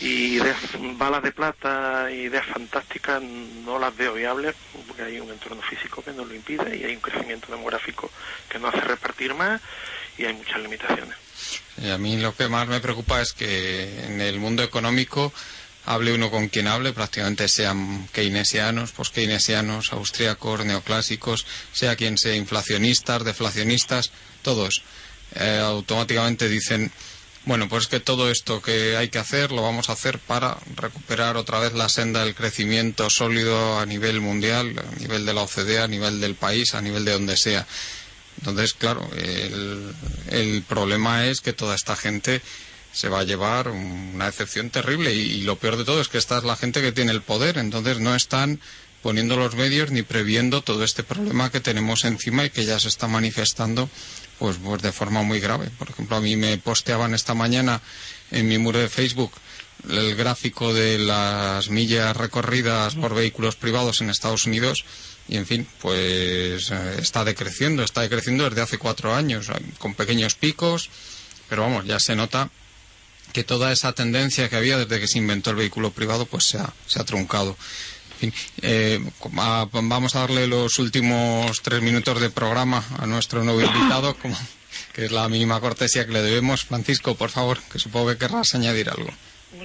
y 0.00 0.34
ideas 0.34 0.56
balas 0.96 1.22
de 1.22 1.30
plata 1.30 2.10
ideas 2.10 2.44
fantásticas 2.46 3.22
no 3.22 3.78
las 3.78 3.96
veo 3.96 4.14
viables 4.14 4.56
porque 4.88 5.02
hay 5.04 5.20
un 5.20 5.30
entorno 5.30 5.62
físico 5.62 6.02
que 6.02 6.12
nos 6.12 6.26
lo 6.26 6.34
impide 6.34 6.76
y 6.76 6.82
hay 6.82 6.96
un 6.96 7.00
crecimiento 7.00 7.52
demográfico 7.52 8.10
que 8.48 8.58
nos 8.58 8.74
hace 8.74 8.84
repartir 8.84 9.32
más 9.34 9.60
y 10.18 10.24
hay 10.24 10.34
muchas 10.34 10.60
limitaciones. 10.60 11.16
Y 11.80 11.90
a 11.90 11.98
mí 11.98 12.16
lo 12.16 12.34
que 12.34 12.48
más 12.48 12.66
me 12.66 12.80
preocupa 12.80 13.20
es 13.20 13.32
que 13.32 14.06
en 14.06 14.20
el 14.20 14.40
mundo 14.40 14.64
económico 14.64 15.32
hable 15.88 16.12
uno 16.12 16.30
con 16.30 16.48
quien 16.48 16.68
hable, 16.68 16.92
prácticamente 16.92 17.48
sean 17.48 18.08
keynesianos, 18.12 18.92
post-keynesianos, 18.92 19.92
austríacos, 19.94 20.64
neoclásicos, 20.66 21.46
sea 21.72 21.96
quien 21.96 22.18
sea, 22.18 22.34
inflacionistas, 22.36 23.24
deflacionistas, 23.24 24.10
todos 24.42 24.82
eh, 25.34 25.60
automáticamente 25.64 26.46
dicen, 26.50 26.92
bueno, 27.46 27.70
pues 27.70 27.86
que 27.86 28.00
todo 28.00 28.30
esto 28.30 28.60
que 28.60 28.98
hay 28.98 29.08
que 29.08 29.18
hacer 29.18 29.50
lo 29.50 29.62
vamos 29.62 29.88
a 29.88 29.94
hacer 29.94 30.18
para 30.18 30.58
recuperar 30.76 31.38
otra 31.38 31.58
vez 31.58 31.72
la 31.72 31.88
senda 31.88 32.22
del 32.22 32.34
crecimiento 32.34 33.08
sólido 33.08 33.78
a 33.78 33.86
nivel 33.86 34.20
mundial, 34.20 34.74
a 34.78 35.00
nivel 35.00 35.24
de 35.24 35.32
la 35.32 35.42
OCDE, 35.42 35.78
a 35.80 35.88
nivel 35.88 36.20
del 36.20 36.34
país, 36.34 36.74
a 36.74 36.82
nivel 36.82 37.06
de 37.06 37.12
donde 37.12 37.38
sea. 37.38 37.66
Entonces, 38.40 38.74
claro, 38.74 39.08
el 40.30 40.62
problema 40.68 41.26
es 41.26 41.40
que 41.40 41.54
toda 41.54 41.74
esta 41.74 41.96
gente 41.96 42.42
se 42.98 43.08
va 43.08 43.20
a 43.20 43.24
llevar 43.24 43.68
una 43.68 44.26
decepción 44.26 44.70
terrible 44.70 45.14
y, 45.14 45.42
lo 45.42 45.54
peor 45.54 45.76
de 45.76 45.84
todo 45.84 46.00
es 46.00 46.08
que 46.08 46.18
esta 46.18 46.38
es 46.38 46.42
la 46.42 46.56
gente 46.56 46.82
que 46.82 46.90
tiene 46.90 47.12
el 47.12 47.22
poder, 47.22 47.56
entonces 47.56 48.00
no 48.00 48.12
están 48.12 48.58
poniendo 49.04 49.36
los 49.36 49.54
medios 49.54 49.92
ni 49.92 50.02
previendo 50.02 50.62
todo 50.62 50.82
este 50.82 51.04
problema 51.04 51.52
que 51.52 51.60
tenemos 51.60 52.04
encima 52.04 52.44
y 52.44 52.50
que 52.50 52.64
ya 52.64 52.80
se 52.80 52.88
está 52.88 53.06
manifestando 53.06 53.88
pues, 54.40 54.56
pues 54.56 54.82
de 54.82 54.90
forma 54.90 55.22
muy 55.22 55.38
grave. 55.38 55.70
Por 55.78 55.90
ejemplo, 55.90 56.16
a 56.16 56.20
mí 56.20 56.34
me 56.34 56.58
posteaban 56.58 57.14
esta 57.14 57.34
mañana 57.34 57.80
en 58.32 58.48
mi 58.48 58.58
muro 58.58 58.80
de 58.80 58.88
Facebook 58.88 59.30
el 59.88 60.16
gráfico 60.16 60.74
de 60.74 60.98
las 60.98 61.70
millas 61.70 62.16
recorridas 62.16 62.96
por 62.96 63.14
vehículos 63.14 63.54
privados 63.54 64.00
en 64.00 64.10
Estados 64.10 64.44
Unidos 64.44 64.84
y 65.28 65.36
en 65.36 65.46
fin, 65.46 65.68
pues 65.80 66.72
eh, 66.72 66.96
está 66.98 67.24
decreciendo, 67.24 67.84
está 67.84 68.00
decreciendo 68.00 68.42
desde 68.42 68.62
hace 68.62 68.78
cuatro 68.78 69.14
años, 69.14 69.52
con 69.78 69.94
pequeños 69.94 70.34
picos, 70.34 70.90
pero 71.48 71.62
vamos, 71.62 71.86
ya 71.86 72.00
se 72.00 72.16
nota 72.16 72.50
que 73.32 73.44
toda 73.44 73.72
esa 73.72 73.92
tendencia 73.92 74.48
que 74.48 74.56
había 74.56 74.78
desde 74.78 75.00
que 75.00 75.06
se 75.08 75.18
inventó 75.18 75.50
el 75.50 75.56
vehículo 75.56 75.90
privado 75.90 76.26
pues 76.26 76.44
se 76.44 76.58
ha, 76.58 76.72
se 76.86 77.00
ha 77.00 77.04
truncado. 77.04 77.56
En 78.20 78.32
fin, 78.32 78.34
eh, 78.62 79.00
com- 79.18 79.38
a- 79.38 79.68
vamos 79.70 80.16
a 80.16 80.20
darle 80.20 80.46
los 80.48 80.78
últimos 80.78 81.62
tres 81.62 81.80
minutos 81.82 82.20
de 82.20 82.30
programa 82.30 82.84
a 82.98 83.06
nuestro 83.06 83.44
nuevo 83.44 83.60
invitado, 83.60 84.14
como, 84.16 84.36
que 84.92 85.04
es 85.04 85.12
la 85.12 85.28
mínima 85.28 85.60
cortesía 85.60 86.04
que 86.06 86.12
le 86.12 86.22
debemos. 86.22 86.64
Francisco, 86.64 87.14
por 87.14 87.30
favor, 87.30 87.58
que 87.70 87.78
supongo 87.78 88.10
que 88.10 88.18
querrás 88.18 88.54
añadir 88.54 88.88
algo. 88.90 89.10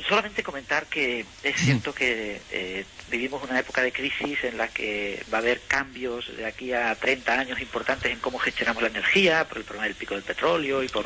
Solamente 0.08 0.44
comentar 0.44 0.86
que 0.86 1.26
es 1.44 1.56
cierto 1.58 1.94
que 1.94 2.42
eh, 2.52 2.86
vivimos 3.12 3.44
una 3.44 3.60
época 3.60 3.82
de 3.82 3.92
crisis 3.92 4.38
en 4.44 4.58
la 4.58 4.70
que 4.70 5.22
va 5.34 5.40
a 5.40 5.42
haber 5.42 5.60
cambios 5.68 6.26
de 6.38 6.46
aquí 6.46 6.72
a 6.72 6.96
30 6.96 7.38
años 7.40 7.60
importantes 7.60 8.12
en 8.12 8.20
cómo 8.20 8.40
gestionamos 8.40 8.82
la 8.82 8.90
energía, 8.90 9.46
por 9.48 9.58
el 9.58 9.66
problema 9.66 9.86
del 9.88 9.96
pico 9.96 10.14
del 10.14 10.24
petróleo 10.24 10.84
y 10.84 10.88
por 10.88 11.06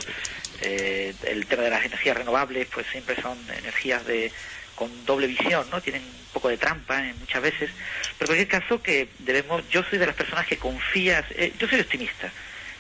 eh, 0.62 1.14
el 1.26 1.46
tema 1.46 1.64
de 1.64 1.70
las 1.70 1.86
energías 1.86 2.18
renovables, 2.18 2.68
pues 2.74 2.86
siempre 2.88 3.20
son 3.22 3.38
energías 3.58 4.06
de 4.06 4.32
con 4.76 5.06
doble 5.06 5.26
visión, 5.26 5.68
¿no? 5.72 5.82
Tienen 5.82 6.04
un 6.04 6.34
poco 6.34 6.50
de 6.50 6.58
trampa 6.58 7.00
en 7.00 7.18
muchas 7.20 7.42
veces. 7.42 7.72
Pero 8.18 8.32
en 8.32 8.38
cualquier 8.38 8.62
caso 8.62 8.82
que 8.82 9.10
debemos, 9.20 9.68
yo 9.70 9.84
soy 9.84 9.98
de 9.98 10.06
las 10.06 10.16
personas 10.16 10.46
que 10.46 10.58
confías, 10.58 11.26
eh, 11.32 11.52
yo 11.58 11.68
soy 11.68 11.80
optimista. 11.80 12.32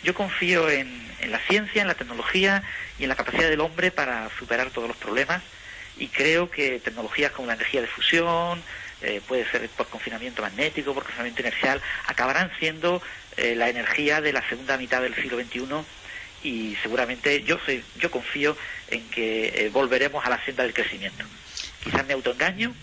Yo 0.03 0.13
confío 0.13 0.69
en, 0.69 1.11
en 1.21 1.31
la 1.31 1.39
ciencia, 1.39 1.81
en 1.81 1.87
la 1.87 1.95
tecnología 1.95 2.61
y 2.99 3.03
en 3.03 3.09
la 3.09 3.15
capacidad 3.15 3.49
del 3.49 3.61
hombre 3.61 3.89
para 3.89 4.29
superar 4.37 4.69
todos 4.69 4.87
los 4.87 4.97
problemas 4.97 5.41
y 5.99 6.07
creo 6.07 6.49
que 6.49 6.79
tecnologías 6.79 7.31
como 7.31 7.47
la 7.47 7.53
energía 7.53 7.81
de 7.81 7.87
fusión, 7.87 8.61
eh, 9.01 9.21
puede 9.27 9.49
ser 9.49 9.67
por 9.69 9.87
confinamiento 9.87 10.41
magnético, 10.41 10.93
por 10.93 11.03
confinamiento 11.03 11.41
inercial, 11.41 11.81
acabarán 12.07 12.51
siendo 12.59 13.01
eh, 13.35 13.55
la 13.55 13.69
energía 13.69 14.21
de 14.21 14.33
la 14.33 14.47
segunda 14.49 14.77
mitad 14.77 15.01
del 15.01 15.15
siglo 15.15 15.37
XXI 15.37 15.85
y 16.43 16.75
seguramente 16.81 17.43
yo 17.43 17.57
soy, 17.65 17.83
yo 17.99 18.11
confío 18.11 18.55
en 18.89 19.09
que 19.09 19.47
eh, 19.47 19.69
volveremos 19.69 20.25
a 20.25 20.29
la 20.29 20.43
senda 20.45 20.63
del 20.63 20.73
crecimiento. 20.73 21.25
Quizás 21.83 22.05
me 22.05 22.13
autoengaño, 22.13 22.73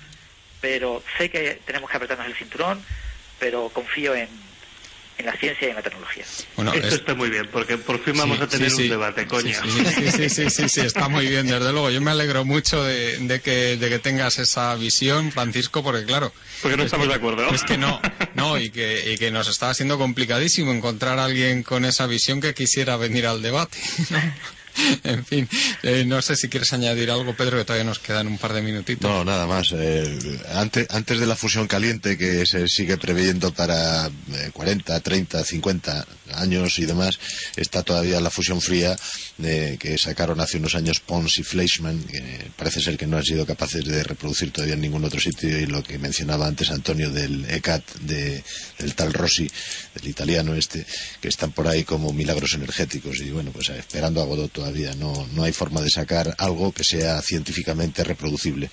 pero 0.60 1.02
sé 1.18 1.30
que 1.30 1.60
tenemos 1.66 1.90
que 1.90 1.96
apretarnos 1.96 2.26
el 2.26 2.34
cinturón, 2.34 2.82
pero 3.38 3.68
confío 3.70 4.14
en, 4.14 4.28
en 5.18 5.26
la 5.26 5.36
ciencia 5.36 5.66
y 5.68 5.70
en 5.70 5.76
la 5.76 5.82
tecnología. 5.82 6.24
Bueno, 6.56 6.72
Esto 6.74 6.86
es- 6.88 6.94
está 6.94 7.14
muy 7.14 7.30
bien, 7.30 7.48
porque 7.52 7.78
por 7.78 8.02
fin 8.02 8.14
vamos 8.16 8.38
Sí, 8.38 8.42
a 8.42 8.48
tener 8.48 8.70
sí, 8.70 8.76
sí. 8.76 8.82
un 8.84 8.88
debate, 8.90 9.26
coño. 9.26 9.54
Sí, 9.62 9.84
sí, 9.84 10.10
sí, 10.10 10.28
sí, 10.28 10.50
sí, 10.50 10.68
sí, 10.68 10.80
está 10.80 11.08
muy 11.08 11.26
bien, 11.28 11.46
desde 11.46 11.70
luego. 11.72 11.90
Yo 11.90 12.00
me 12.00 12.10
alegro 12.10 12.44
mucho 12.44 12.82
de, 12.82 13.18
de 13.18 13.40
que, 13.40 13.76
de 13.76 13.88
que 13.88 13.98
tengas 14.00 14.38
esa 14.38 14.74
visión, 14.74 15.30
Francisco, 15.32 15.82
porque 15.82 16.04
claro... 16.04 16.32
Porque 16.62 16.76
no 16.76 16.82
es 16.82 16.86
estamos 16.86 17.06
que- 17.06 17.12
de 17.12 17.16
acuerdo. 17.16 17.48
Es 17.54 17.62
que 17.62 17.78
no, 17.78 18.00
no, 18.34 18.58
y 18.58 18.70
que, 18.70 19.12
y 19.12 19.18
que 19.18 19.30
nos 19.30 19.48
está 19.48 19.72
siendo 19.74 19.98
complicadísimo 19.98 20.72
encontrar 20.72 21.18
a 21.18 21.26
alguien 21.26 21.62
con 21.62 21.84
esa 21.84 22.06
visión 22.06 22.40
que 22.40 22.54
quisiera 22.54 22.96
venir 22.96 23.26
al 23.26 23.40
debate. 23.42 23.78
¿no? 24.10 24.18
En 25.04 25.24
fin, 25.24 25.48
eh, 25.82 26.04
no 26.06 26.20
sé 26.22 26.36
si 26.36 26.48
quieres 26.48 26.72
añadir 26.72 27.10
algo, 27.10 27.34
Pedro, 27.34 27.58
que 27.58 27.64
todavía 27.64 27.84
nos 27.84 27.98
quedan 27.98 28.26
un 28.26 28.38
par 28.38 28.52
de 28.52 28.62
minutitos. 28.62 29.10
No, 29.10 29.24
nada 29.24 29.46
más. 29.46 29.72
Eh, 29.72 30.18
antes, 30.54 31.20
de 31.20 31.26
la 31.26 31.36
fusión 31.36 31.66
caliente 31.66 32.16
que 32.16 32.46
se 32.46 32.68
sigue 32.68 32.96
previendo 32.96 33.52
para 33.52 34.06
eh, 34.06 34.50
40, 34.52 35.00
30, 35.00 35.44
50 35.44 36.06
años 36.34 36.78
y 36.78 36.86
demás, 36.86 37.18
está 37.56 37.82
todavía 37.82 38.20
la 38.20 38.30
fusión 38.30 38.60
fría 38.60 38.96
eh, 39.42 39.76
que 39.78 39.98
sacaron 39.98 40.40
hace 40.40 40.58
unos 40.58 40.74
años 40.74 41.00
Pons 41.00 41.38
y 41.38 41.42
Fleischmann, 41.42 42.02
que 42.04 42.50
parece 42.56 42.80
ser 42.80 42.96
que 42.96 43.06
no 43.06 43.16
han 43.16 43.24
sido 43.24 43.46
capaces 43.46 43.84
de 43.84 44.02
reproducir 44.02 44.50
todavía 44.50 44.74
en 44.74 44.80
ningún 44.80 45.04
otro 45.04 45.20
sitio 45.20 45.58
y 45.58 45.66
lo 45.66 45.82
que 45.82 45.98
mencionaba 45.98 46.46
antes 46.46 46.70
Antonio 46.70 47.10
del 47.10 47.44
ECAT, 47.50 47.82
de, 48.00 48.42
del 48.78 48.94
tal 48.94 49.12
Rossi, 49.12 49.50
del 49.94 50.08
italiano 50.08 50.54
este, 50.54 50.86
que 51.20 51.28
están 51.28 51.52
por 51.52 51.68
ahí 51.68 51.84
como 51.84 52.12
milagros 52.12 52.54
energéticos 52.54 53.20
y 53.20 53.30
bueno, 53.30 53.50
pues 53.52 53.68
esperando 53.70 54.22
a 54.22 54.24
Godot 54.24 54.50
No, 54.72 55.26
no 55.32 55.44
hay 55.44 55.52
forma 55.52 55.80
de 55.80 55.90
sacar 55.90 56.34
algo 56.38 56.72
que 56.72 56.84
sea 56.84 57.20
científicamente 57.22 58.02
reproducible. 58.02 58.70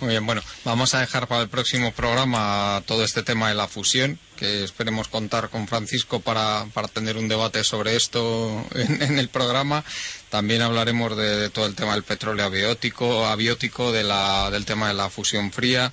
Muy 0.00 0.10
bien, 0.10 0.24
bueno, 0.24 0.42
vamos 0.64 0.94
a 0.94 1.00
dejar 1.00 1.26
para 1.26 1.42
el 1.42 1.48
próximo 1.48 1.92
programa 1.92 2.82
todo 2.86 3.04
este 3.04 3.22
tema 3.22 3.48
de 3.48 3.54
la 3.54 3.68
fusión, 3.68 4.18
que 4.36 4.64
esperemos 4.64 5.08
contar 5.08 5.48
con 5.48 5.66
Francisco 5.66 6.20
para, 6.20 6.66
para 6.72 6.88
tener 6.88 7.16
un 7.16 7.28
debate 7.28 7.64
sobre 7.64 7.96
esto 7.96 8.64
en, 8.74 9.02
en 9.02 9.18
el 9.18 9.28
programa. 9.28 9.84
También 10.30 10.62
hablaremos 10.62 11.16
de, 11.16 11.36
de 11.36 11.50
todo 11.50 11.66
el 11.66 11.74
tema 11.74 11.94
del 11.94 12.02
petróleo 12.02 12.44
abiótico, 12.46 13.26
abiótico 13.26 13.92
de 13.92 14.04
la, 14.04 14.50
del 14.50 14.64
tema 14.64 14.88
de 14.88 14.94
la 14.94 15.10
fusión 15.10 15.52
fría, 15.52 15.92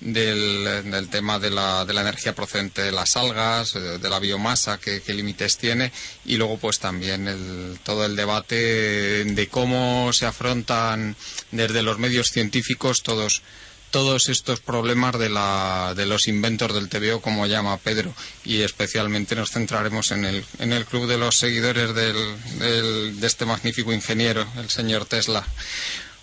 del, 0.00 1.08
tema 1.10 1.38
de 1.38 1.50
la, 1.50 1.84
de 1.84 1.94
la 1.94 2.02
energía 2.02 2.34
procedente 2.34 2.82
de 2.82 2.92
las 2.92 3.16
algas, 3.16 3.74
eh, 3.76 3.80
de 3.98 4.08
la 4.10 4.18
biomasa, 4.18 4.78
qué 4.78 5.02
límites 5.14 5.56
tiene, 5.56 5.92
y 6.24 6.36
luego 6.36 6.58
pues 6.58 6.78
también 6.78 7.26
el, 7.28 7.78
todo 7.82 8.04
el 8.04 8.16
debate 8.16 9.24
de 9.24 9.48
cómo 9.48 10.12
se 10.12 10.26
afrontan 10.26 11.16
desde 11.52 11.82
los 11.82 11.98
medios 11.98 12.30
científicos 12.30 13.02
todos 13.02 13.42
todos 13.90 14.28
estos 14.28 14.58
problemas 14.58 15.16
de, 15.20 15.28
la, 15.28 15.92
de 15.96 16.04
los 16.04 16.26
inventos 16.26 16.74
del 16.74 16.88
TVO, 16.88 17.20
como 17.20 17.46
llama 17.46 17.76
Pedro, 17.78 18.12
y 18.44 18.62
especialmente 18.62 19.36
nos 19.36 19.52
centraremos 19.52 20.10
en 20.10 20.24
el, 20.24 20.44
en 20.58 20.72
el 20.72 20.84
club 20.84 21.06
de 21.06 21.16
los 21.16 21.38
seguidores 21.38 21.94
del, 21.94 22.16
del- 22.58 23.20
de 23.20 23.26
este 23.28 23.46
magnífico 23.46 23.92
ingeniero, 23.92 24.48
el 24.58 24.68
señor 24.68 25.04
Tesla. 25.06 25.46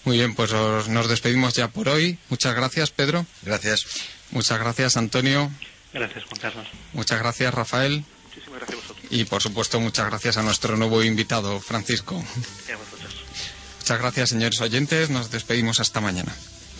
Muy 0.06 0.18
bien, 0.18 0.34
pues 0.36 0.52
os- 0.54 0.90
nos 0.90 1.08
despedimos 1.08 1.54
ya 1.54 1.68
por 1.68 1.88
hoy. 1.90 2.18
Muchas 2.30 2.56
gracias, 2.56 2.90
Pedro. 2.92 3.26
Gracias. 3.44 3.86
Muchas 4.32 4.60
gracias, 4.60 4.98
Antonio. 4.98 5.52
Gracias, 5.94 6.24
Juan 6.26 6.40
Carlos. 6.40 6.68
Muchas 6.94 7.20
gracias, 7.20 7.54
Rafael. 7.54 8.04
Muchísimas 8.26 8.60
gracias 8.60 8.78
a 8.80 8.82
vosotros. 8.82 9.08
Y 9.12 9.26
por 9.26 9.42
supuesto, 9.42 9.80
muchas 9.80 10.08
gracias 10.08 10.38
a 10.38 10.42
nuestro 10.44 10.78
nuevo 10.78 11.04
invitado, 11.04 11.60
Francisco. 11.60 12.24
Y 12.68 12.72
a 12.72 12.78
vosotros. 12.78 13.14
Muchas 13.80 14.00
gracias, 14.00 14.30
señores 14.30 14.62
oyentes. 14.62 15.10
Nos 15.10 15.32
despedimos 15.32 15.80
hasta 15.80 16.00
mañana. 16.02 16.34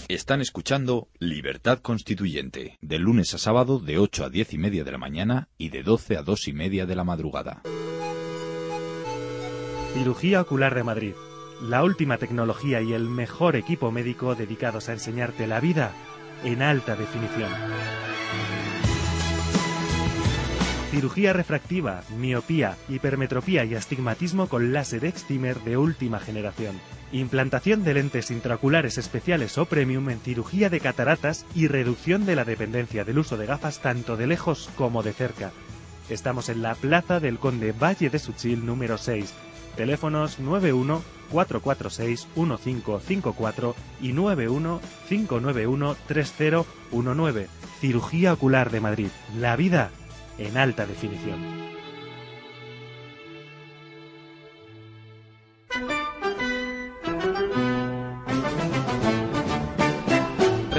Están 0.08 0.42
escuchando 0.42 1.08
Libertad 1.20 1.80
Constituyente, 1.80 2.78
de 2.82 3.00
lunes 3.00 3.34
a 3.34 3.38
sábado 3.38 3.80
de 3.80 3.98
8 3.98 4.26
a 4.26 4.30
10 4.30 4.54
y 4.54 4.58
media 4.58 4.84
de 4.84 4.92
la 4.92 4.98
mañana 4.98 5.48
y 5.58 5.70
de 5.70 5.84
12 5.84 6.18
a 6.18 6.22
2 6.22 6.48
y 6.48 6.54
media 6.54 6.86
de 6.86 6.96
la 6.96 7.04
madrugada. 7.04 7.62
Cirugía 9.94 10.42
Ocular 10.42 10.74
de 10.76 10.84
Madrid. 10.84 11.14
La 11.62 11.84
última 11.84 12.18
tecnología 12.18 12.82
y 12.82 12.94
el 12.94 13.08
mejor 13.08 13.56
equipo 13.56 13.92
médico 13.92 14.34
dedicados 14.34 14.90
a 14.90 14.94
enseñarte 14.94 15.46
la 15.46 15.60
vida 15.60 15.92
en 16.44 16.64
alta 16.64 16.96
definición. 16.96 17.52
Cirugía 20.90 21.34
refractiva, 21.34 22.02
miopía, 22.18 22.78
hipermetropía 22.90 23.64
y 23.64 23.76
astigmatismo 23.76 24.48
con 24.48 24.74
láser 24.74 25.06
excimer 25.06 25.60
de 25.62 25.78
última 25.78 26.20
generación. 26.20 26.82
Implantación 27.12 27.84
de 27.84 27.94
lentes 27.94 28.32
intraoculares 28.32 28.98
especiales 28.98 29.60
o 29.60 29.66
premium 29.66 30.10
en 30.10 30.20
cirugía 30.20 30.72
de 30.72 30.80
cataratas 30.80 31.46
y 31.54 31.68
reducción 31.68 32.26
de 32.26 32.36
la 32.36 32.44
dependencia 32.44 33.06
del 33.06 33.20
uso 33.20 33.38
de 33.38 33.46
gafas 33.46 33.82
tanto 33.82 34.18
de 34.18 34.26
lejos 34.26 34.72
como 34.76 35.04
de 35.04 35.14
cerca. 35.14 35.52
Estamos 36.10 36.50
en 36.50 36.64
la 36.64 36.74
Plaza 36.74 37.20
del 37.20 37.38
Conde 37.38 37.72
Valle 37.72 38.10
de 38.10 38.18
Suchil 38.18 38.66
número 38.66 38.98
6. 38.98 39.32
Teléfonos 39.76 40.40
91 40.40 41.02
446 41.32 42.28
1554 42.36 43.76
y 44.02 44.14
91 44.14 44.82
591 45.10 45.96
3019. 46.08 47.48
Cirugía 47.80 48.34
Ocular 48.34 48.70
de 48.72 48.82
Madrid. 48.82 49.10
La 49.38 49.56
vida 49.56 49.92
en 50.38 50.58
alta 50.58 50.86
definición. 50.86 51.81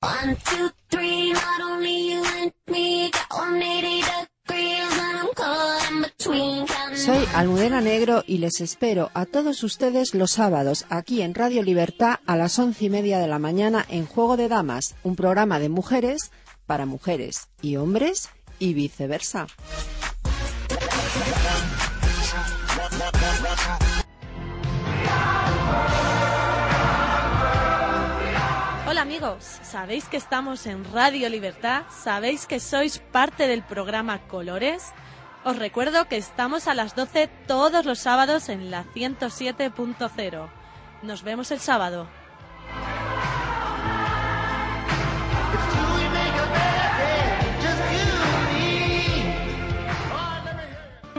One, 0.00 0.36
two, 0.44 0.70
three, 0.88 1.32
not 1.32 1.60
only 1.70 2.12
you 2.12 2.22
and 2.24 2.52
me 2.70 3.10
got 3.10 3.26
180 3.30 4.28
Soy 6.94 7.24
Almudena 7.34 7.80
Negro 7.80 8.22
y 8.26 8.38
les 8.38 8.60
espero 8.60 9.10
a 9.14 9.24
todos 9.24 9.62
ustedes 9.62 10.14
los 10.14 10.32
sábados 10.32 10.84
aquí 10.90 11.22
en 11.22 11.34
Radio 11.34 11.62
Libertad 11.62 12.20
a 12.26 12.36
las 12.36 12.58
once 12.58 12.84
y 12.84 12.90
media 12.90 13.18
de 13.18 13.28
la 13.28 13.38
mañana 13.38 13.86
en 13.88 14.04
Juego 14.04 14.36
de 14.36 14.48
Damas, 14.48 14.94
un 15.04 15.16
programa 15.16 15.58
de 15.58 15.68
mujeres 15.68 16.30
para 16.66 16.86
mujeres 16.86 17.48
y 17.62 17.76
hombres 17.76 18.28
y 18.58 18.74
viceversa. 18.74 19.46
Amigos, 29.18 29.58
¿sabéis 29.62 30.04
que 30.04 30.16
estamos 30.16 30.64
en 30.66 30.84
Radio 30.92 31.28
Libertad? 31.28 31.82
¿Sabéis 31.90 32.46
que 32.46 32.60
sois 32.60 33.00
parte 33.00 33.48
del 33.48 33.62
programa 33.64 34.20
Colores? 34.28 34.92
Os 35.44 35.56
recuerdo 35.56 36.06
que 36.06 36.16
estamos 36.16 36.68
a 36.68 36.74
las 36.74 36.94
12 36.94 37.28
todos 37.48 37.84
los 37.84 37.98
sábados 37.98 38.48
en 38.48 38.70
la 38.70 38.84
107.0. 38.84 40.48
Nos 41.02 41.24
vemos 41.24 41.50
el 41.50 41.58
sábado. 41.58 42.06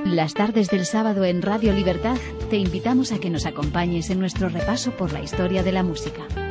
Las 0.06 0.34
tardes 0.34 0.70
del 0.70 0.86
sábado 0.86 1.26
en 1.26 1.42
Radio 1.42 1.74
Libertad 1.74 2.16
te 2.50 2.56
invitamos 2.56 3.12
a 3.12 3.20
que 3.20 3.30
nos 3.30 3.46
acompañes 3.46 4.10
en 4.10 4.20
nuestro 4.20 4.48
repaso 4.48 4.92
por 4.92 5.12
la 5.12 5.22
historia 5.22 5.64
de 5.64 5.74
la 5.74 5.84
música. 5.84 6.49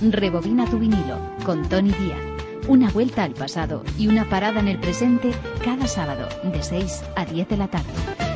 Rebobina 0.00 0.64
tu 0.64 0.78
vinilo 0.78 1.18
con 1.44 1.68
Tony 1.68 1.92
Díaz. 1.92 2.20
Una 2.68 2.90
vuelta 2.90 3.22
al 3.24 3.32
pasado 3.32 3.82
y 3.98 4.08
una 4.08 4.28
parada 4.28 4.60
en 4.60 4.68
el 4.68 4.78
presente 4.78 5.32
cada 5.62 5.86
sábado 5.86 6.26
de 6.42 6.62
6 6.62 7.04
a 7.16 7.26
10 7.26 7.48
de 7.48 7.56
la 7.58 7.68
tarde. 7.68 8.29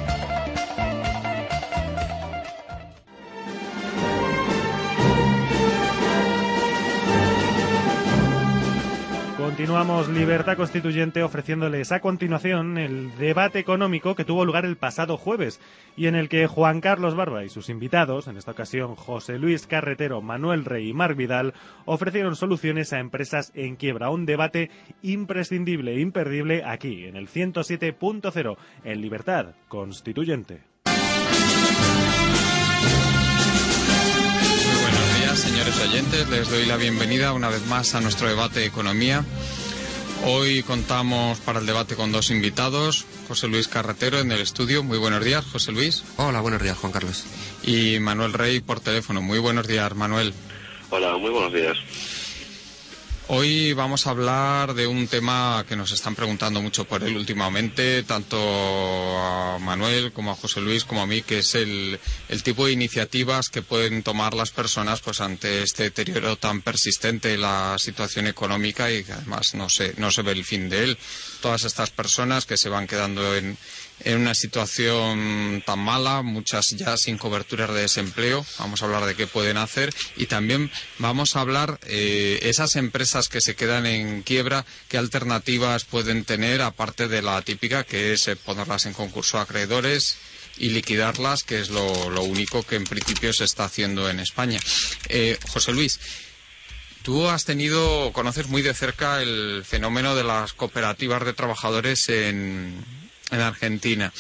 Continuamos 9.45 10.09
Libertad 10.09 10.57
Constituyente 10.57 11.23
ofreciéndoles 11.23 11.93
a 11.93 12.01
continuación 12.01 12.79
el 12.79 13.15
debate 13.19 13.59
económico 13.59 14.15
que 14.15 14.25
tuvo 14.25 14.47
lugar 14.47 14.65
el 14.65 14.79
pasado 14.79 15.19
jueves 15.19 15.61
y 15.99 16.07
en 16.07 16.15
el 16.15 16.31
que 16.31 16.47
Juan 16.47 16.81
Carlos 16.81 17.15
Barba 17.15 17.45
y 17.45 17.51
sus 17.51 17.69
invitados, 17.69 18.27
en 18.27 18.39
esta 18.39 18.53
ocasión 18.53 18.95
José 18.95 19.39
Luis 19.39 19.67
Carretero, 19.67 20.23
Manuel 20.23 20.65
Rey 20.65 20.89
y 20.89 20.95
Marc 20.95 21.15
Vidal, 21.19 21.53
ofrecieron 21.85 22.37
soluciones 22.37 22.95
a 22.95 23.01
empresas 23.01 23.53
en 23.55 23.77
quiebra. 23.77 24.09
Un 24.09 24.25
debate 24.25 24.71
imprescindible 25.03 25.93
e 25.93 26.01
imperdible 26.01 26.65
aquí, 26.65 27.05
en 27.05 27.15
el 27.15 27.29
107.0, 27.29 28.57
en 28.83 29.01
Libertad 29.03 29.57
Constituyente. 29.69 30.74
Señores 35.65 35.89
oyentes. 35.89 36.29
Les 36.29 36.51
doy 36.51 36.67
la 36.67 36.77
bienvenida 36.77 37.33
una 37.33 37.49
vez 37.49 37.65
más 37.67 37.95
a 37.95 38.01
nuestro 38.01 38.29
debate 38.29 38.61
de 38.61 38.67
economía. 38.67 39.25
Hoy 40.27 40.63
contamos 40.63 41.39
para 41.41 41.61
el 41.61 41.67
debate 41.67 41.95
con 41.95 42.13
dos 42.13 42.31
invitados. 42.31 43.07
José 43.29 43.49
Luis 43.49 43.69
Carretero 43.69 44.19
en 44.19 44.31
el 44.31 44.41
estudio. 44.41 44.83
Muy 44.83 44.99
buenos 44.99 45.25
días, 45.25 45.45
José 45.45 45.73
Luis. 45.73 46.05
Hola, 46.19 46.41
buenos 46.41 46.63
días, 46.63 46.77
Juan 46.77 46.93
Carlos. 46.93 47.25
Y 47.63 47.99
Manuel 47.99 48.35
Rey 48.35 48.61
por 48.61 48.81
teléfono. 48.81 49.23
Muy 49.23 49.39
buenos 49.39 49.67
días, 49.67 49.95
Manuel. 49.95 50.35
Hola, 50.91 51.17
muy 51.17 51.31
buenos 51.31 51.53
días. 51.53 51.79
Hoy 53.29 53.73
vamos 53.73 54.07
a 54.07 54.11
hablar 54.11 54.75
de 54.75 54.87
un 54.87 55.09
tema 55.09 55.65
que 55.67 55.77
nos 55.77 55.93
están 55.93 56.15
preguntando 56.15 56.61
mucho 56.61 56.85
por 56.85 57.03
él 57.03 57.17
últimamente, 57.17 58.03
tanto 58.03 58.37
a 58.39 59.59
Manuel 59.59 60.13
como 60.13 60.31
a 60.31 60.35
José 60.35 60.61
Luis 60.61 60.85
como 60.85 61.01
a 61.01 61.07
mí, 61.07 61.23
que 61.23 61.39
es 61.39 61.55
el, 61.55 61.99
el 62.29 62.43
tipo 62.43 62.67
de 62.67 62.73
iniciativas 62.73 63.49
que 63.49 63.63
pueden 63.63 64.03
tomar 64.03 64.35
las 64.35 64.51
personas 64.51 65.01
pues 65.01 65.23
ante 65.23 65.63
este 65.63 65.85
deterioro 65.85 66.37
tan 66.37 66.61
persistente 66.61 67.29
de 67.29 67.39
la 67.39 67.77
situación 67.79 68.27
económica 68.27 68.93
y 68.93 69.05
que 69.05 69.15
además 69.15 69.55
no 69.55 69.71
se, 69.71 69.95
no 69.97 70.11
se 70.11 70.21
ve 70.21 70.33
el 70.33 70.45
fin 70.45 70.69
de 70.69 70.85
él. 70.85 70.99
Todas 71.41 71.65
estas 71.65 71.89
personas 71.89 72.45
que 72.45 72.59
se 72.59 72.69
van 72.69 72.87
quedando 72.87 73.35
en, 73.35 73.57
en 74.01 74.21
una 74.21 74.35
situación 74.35 75.63
tan 75.65 75.79
mala, 75.79 76.23
muchas 76.23 76.71
ya 76.71 76.97
sin 76.97 77.19
coberturas 77.19 77.73
de 77.73 77.83
desempleo. 77.83 78.45
Vamos 78.59 78.83
a 78.83 78.87
hablar 78.87 79.05
de 79.07 79.15
qué 79.15 79.27
pueden 79.27 79.57
hacer 79.57 79.95
y 80.17 80.27
también 80.27 80.71
vamos 80.99 81.37
a 81.37 81.41
hablar 81.41 81.79
eh, 81.87 82.41
esas 82.43 82.77
empresas 82.77 83.29
que 83.29 83.41
se 83.41 83.55
quedan 83.55 83.87
en 83.87 84.23
quiebra, 84.23 84.65
qué 84.89 84.99
alternativas 84.99 85.85
pueden 85.85 86.25
tener 86.25 86.63
aparte 86.63 87.09
de 87.09 87.23
la 87.23 87.41
típica 87.43 87.85
que 87.85 88.13
es 88.13 88.29
eh, 88.29 88.37
ponerlas 88.37 88.87
en 88.87 88.93
concurso 88.93 89.39
a 89.39 89.43
acreedores 89.43 90.17
y 90.57 90.71
liquidarlas, 90.71 91.43
que 91.43 91.61
es 91.61 91.71
lo, 91.71 92.23
único 92.23 92.63
que 92.63 92.77
en 92.77 92.85
principio 92.85 93.33
se 93.33 93.45
está 93.45 93.65
haciendo 93.65 94.09
en 94.09 94.21
España. 94.21 94.61
Eh, 95.09 95.39
José 95.49 95.73
Luis, 95.73 96.01
Tú 97.03 97.29
has 97.29 97.45
tenido, 97.45 98.13
conoces 98.15 98.49
muy 98.49 98.63
de 98.63 98.73
cerca 98.73 99.21
el 99.21 99.63
fenómeno 99.63 100.15
de 100.15 100.25
las 100.25 100.55
cooperativas 100.55 101.23
de 101.27 101.35
trabajadores 101.35 102.09
en, 102.09 102.83
en 103.35 103.41
Argentina. 103.41 104.13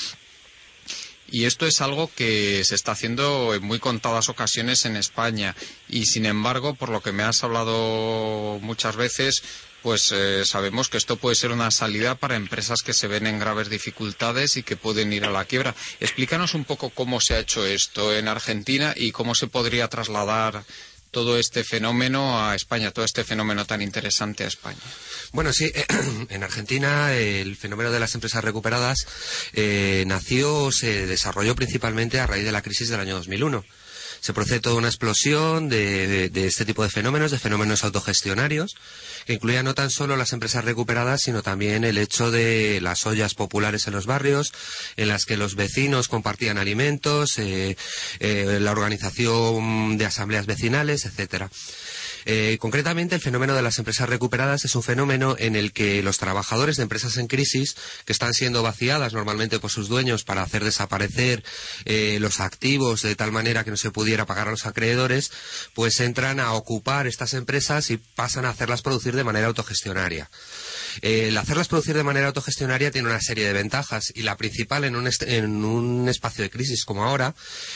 Y 1.30 1.46
esto 1.46 1.66
es 1.66 1.80
algo 1.80 2.10
que 2.14 2.62
se 2.64 2.74
está 2.74 2.92
haciendo 2.92 3.54
en 3.54 3.62
muy 3.64 3.78
contadas 3.78 4.28
ocasiones 4.28 4.84
en 4.84 4.96
España. 4.96 5.56
Y 5.88 6.06
sin 6.06 6.26
embargo, 6.26 6.74
por 6.74 6.90
lo 6.90 7.00
que 7.00 7.12
me 7.12 7.22
has 7.22 7.42
hablado 7.42 8.58
muchas 8.60 8.94
veces, 8.94 9.42
pues 9.82 10.12
eh, 10.12 10.44
sabemos 10.44 10.88
que 10.88 10.96
esto 10.96 11.16
puede 11.16 11.34
ser 11.34 11.50
una 11.50 11.70
salida 11.70 12.14
para 12.14 12.36
empresas 12.36 12.82
que 12.82 12.94
se 12.94 13.08
ven 13.08 13.26
en 13.26 13.38
graves 13.38 13.68
dificultades 13.68 14.56
y 14.56 14.62
que 14.62 14.76
pueden 14.76 15.12
ir 15.12 15.24
a 15.24 15.30
la 15.30 15.44
quiebra. 15.44 15.74
Explícanos 16.00 16.54
un 16.54 16.64
poco 16.64 16.90
cómo 16.90 17.20
se 17.20 17.34
ha 17.34 17.40
hecho 17.40 17.66
esto 17.66 18.16
en 18.16 18.28
Argentina 18.28 18.94
y 18.96 19.12
cómo 19.12 19.34
se 19.34 19.46
podría 19.46 19.88
trasladar 19.88 20.64
todo 21.14 21.38
este 21.38 21.62
fenómeno 21.62 22.44
a 22.44 22.56
España, 22.56 22.90
todo 22.90 23.04
este 23.04 23.22
fenómeno 23.24 23.64
tan 23.64 23.80
interesante 23.80 24.44
a 24.44 24.48
España. 24.48 24.76
Bueno, 25.32 25.52
sí, 25.52 25.72
en 26.28 26.42
Argentina 26.42 27.14
el 27.14 27.56
fenómeno 27.56 27.92
de 27.92 28.00
las 28.00 28.14
empresas 28.14 28.42
recuperadas 28.44 29.06
eh, 29.52 30.04
nació, 30.06 30.72
se 30.72 31.06
desarrolló 31.06 31.54
principalmente 31.54 32.18
a 32.18 32.26
raíz 32.26 32.44
de 32.44 32.52
la 32.52 32.62
crisis 32.62 32.88
del 32.90 33.00
año 33.00 33.14
2001 33.14 33.64
se 34.24 34.32
produce 34.32 34.58
toda 34.58 34.76
una 34.76 34.88
explosión 34.88 35.68
de, 35.68 36.30
este 36.34 36.64
tipo 36.64 36.82
de 36.82 36.88
fenómenos, 36.88 37.30
de 37.30 37.38
fenómenos 37.38 37.84
autogestionarios, 37.84 38.74
que 39.26 39.34
incluía 39.34 39.62
no 39.62 39.74
tan 39.74 39.90
solo 39.90 40.16
las 40.16 40.32
empresas 40.32 40.64
recuperadas, 40.64 41.20
sino 41.20 41.42
también 41.42 41.84
el 41.84 41.98
hecho 41.98 42.30
de 42.30 42.80
las 42.80 43.04
ollas 43.04 43.34
populares 43.34 43.86
en 43.86 43.92
los 43.92 44.06
barrios, 44.06 44.54
en 44.96 45.08
las 45.08 45.26
que 45.26 45.36
los 45.36 45.56
vecinos 45.56 46.08
compartían 46.08 46.56
alimentos, 46.56 47.38
eh, 47.38 47.76
eh, 48.18 48.58
la 48.62 48.72
organización 48.72 49.98
de 49.98 50.06
asambleas 50.06 50.46
vecinales, 50.46 51.04
etcétera. 51.04 51.50
Eh, 52.24 52.58
concretamente, 52.60 53.14
el 53.14 53.20
fenómeno 53.20 53.54
de 53.54 53.62
las 53.62 53.78
empresas 53.78 54.08
recuperadas 54.08 54.64
es 54.64 54.74
un 54.74 54.82
fenómeno 54.82 55.36
en 55.38 55.56
el 55.56 55.72
que 55.72 56.02
los 56.02 56.18
trabajadores 56.18 56.76
de 56.76 56.82
empresas 56.82 57.16
en 57.16 57.26
crisis, 57.26 57.76
que 58.04 58.12
están 58.12 58.34
siendo 58.34 58.62
vaciadas 58.62 59.12
normalmente 59.12 59.58
por 59.58 59.70
sus 59.70 59.88
dueños 59.88 60.24
para 60.24 60.42
hacer 60.42 60.64
desaparecer 60.64 61.44
eh, 61.84 62.18
los 62.20 62.40
activos 62.40 63.02
de 63.02 63.16
tal 63.16 63.32
manera 63.32 63.64
que 63.64 63.70
no 63.70 63.76
se 63.76 63.90
pudiera 63.90 64.26
pagar 64.26 64.48
a 64.48 64.52
los 64.52 64.66
acreedores, 64.66 65.30
pues 65.74 66.00
entran 66.00 66.40
a 66.40 66.52
ocupar 66.52 67.06
estas 67.06 67.34
empresas 67.34 67.90
y 67.90 67.96
pasan 67.96 68.44
a 68.44 68.50
hacerlas 68.50 68.82
producir 68.82 69.14
de 69.14 69.24
manera 69.24 69.46
autogestionaria. 69.46 70.30
El 71.02 71.36
hacerlas 71.36 71.68
producir 71.68 71.94
de 71.94 72.04
manera 72.04 72.28
autogestionaria 72.28 72.90
tiene 72.90 73.08
una 73.08 73.20
serie 73.20 73.46
de 73.46 73.52
ventajas 73.52 74.12
y 74.14 74.22
la 74.22 74.36
principal 74.36 74.84
en 74.84 74.96
un, 74.96 75.08
en 75.20 75.64
un, 75.64 76.08
espacio 76.08 76.42
de 76.42 76.50
crisis 76.50 76.84
como 76.84 77.04
ahora, 77.04 77.34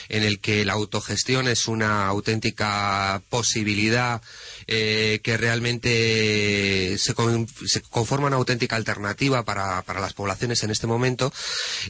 en 0.09 0.23
el 0.23 0.40
que 0.40 0.65
la 0.65 0.74
autogestión 0.74 1.49
es 1.49 1.69
una 1.69 2.07
auténtica 2.07 3.23
posibilidad 3.28 4.23
eh, 4.70 5.20
que 5.23 5.39
realmente 5.39 6.97
se, 6.99 7.15
con, 7.15 7.49
se, 7.66 7.81
conforma 7.81 8.27
una 8.27 8.36
auténtica 8.36 8.77
alternativa 8.77 9.43
para, 9.43 9.82
para 9.82 10.01
las 10.01 10.12
poblaciones 10.12 10.62
en 10.62 10.70
este 10.70 10.86
momento. 10.86 11.32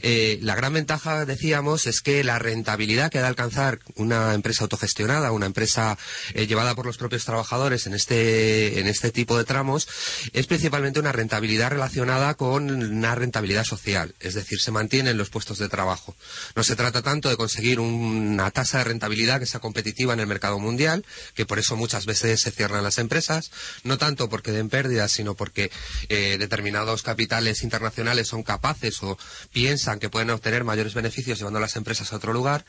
Eh, 0.01 0.39
la 0.41 0.55
gran 0.55 0.73
ventaja, 0.73 1.25
decíamos, 1.25 1.87
es 1.87 2.01
que 2.01 2.23
la 2.23 2.39
rentabilidad 2.39 3.11
que 3.11 3.19
da 3.19 3.27
alcanzar 3.27 3.79
una 3.95 4.33
empresa 4.33 4.63
autogestionada, 4.63 5.33
una 5.33 5.45
empresa 5.45 5.97
eh, 6.33 6.47
llevada 6.47 6.73
por 6.73 6.85
los 6.85 6.97
propios 6.97 7.25
trabajadores 7.25 7.85
en 7.85 7.93
este, 7.93 8.79
en 8.79 8.87
este 8.87 9.11
tipo 9.11 9.37
de 9.37 9.43
tramos, 9.43 9.87
es 10.31 10.47
principalmente 10.47 11.01
una 11.01 11.11
rentabilidad 11.11 11.71
relacionada 11.71 12.35
con 12.35 12.69
una 12.69 13.13
rentabilidad 13.13 13.65
social, 13.65 14.15
es 14.21 14.35
decir, 14.35 14.61
se 14.61 14.71
mantienen 14.71 15.17
los 15.17 15.29
puestos 15.29 15.57
de 15.57 15.67
trabajo. 15.67 16.15
No 16.55 16.63
se 16.63 16.77
trata 16.77 17.01
tanto 17.01 17.29
de 17.29 17.35
conseguir 17.35 17.79
una 17.79 18.51
tasa 18.51 18.77
de 18.77 18.85
rentabilidad 18.85 19.39
que 19.39 19.45
sea 19.45 19.59
competitiva 19.59 20.13
en 20.13 20.21
el 20.21 20.27
mercado 20.27 20.59
mundial, 20.59 21.05
que 21.35 21.45
por 21.45 21.59
eso 21.59 21.75
muchas 21.75 22.05
veces 22.05 22.39
se 22.39 22.51
las 22.69 22.97
empresas, 22.97 23.51
no 23.83 23.97
tanto 23.97 24.29
porque 24.29 24.51
den 24.51 24.69
pérdidas, 24.69 25.11
sino 25.11 25.35
porque 25.35 25.71
eh, 26.09 26.37
determinados 26.39 27.03
capitales 27.03 27.63
internacionales 27.63 28.27
son 28.27 28.43
capaces 28.43 29.01
o 29.03 29.17
piensan 29.51 29.99
que 29.99 30.09
pueden 30.09 30.29
obtener 30.29 30.63
mayores 30.63 30.93
beneficios 30.93 31.37
llevando 31.37 31.59
las 31.59 31.75
empresas 31.75 32.13
a 32.13 32.15
otro 32.15 32.33
lugar. 32.33 32.65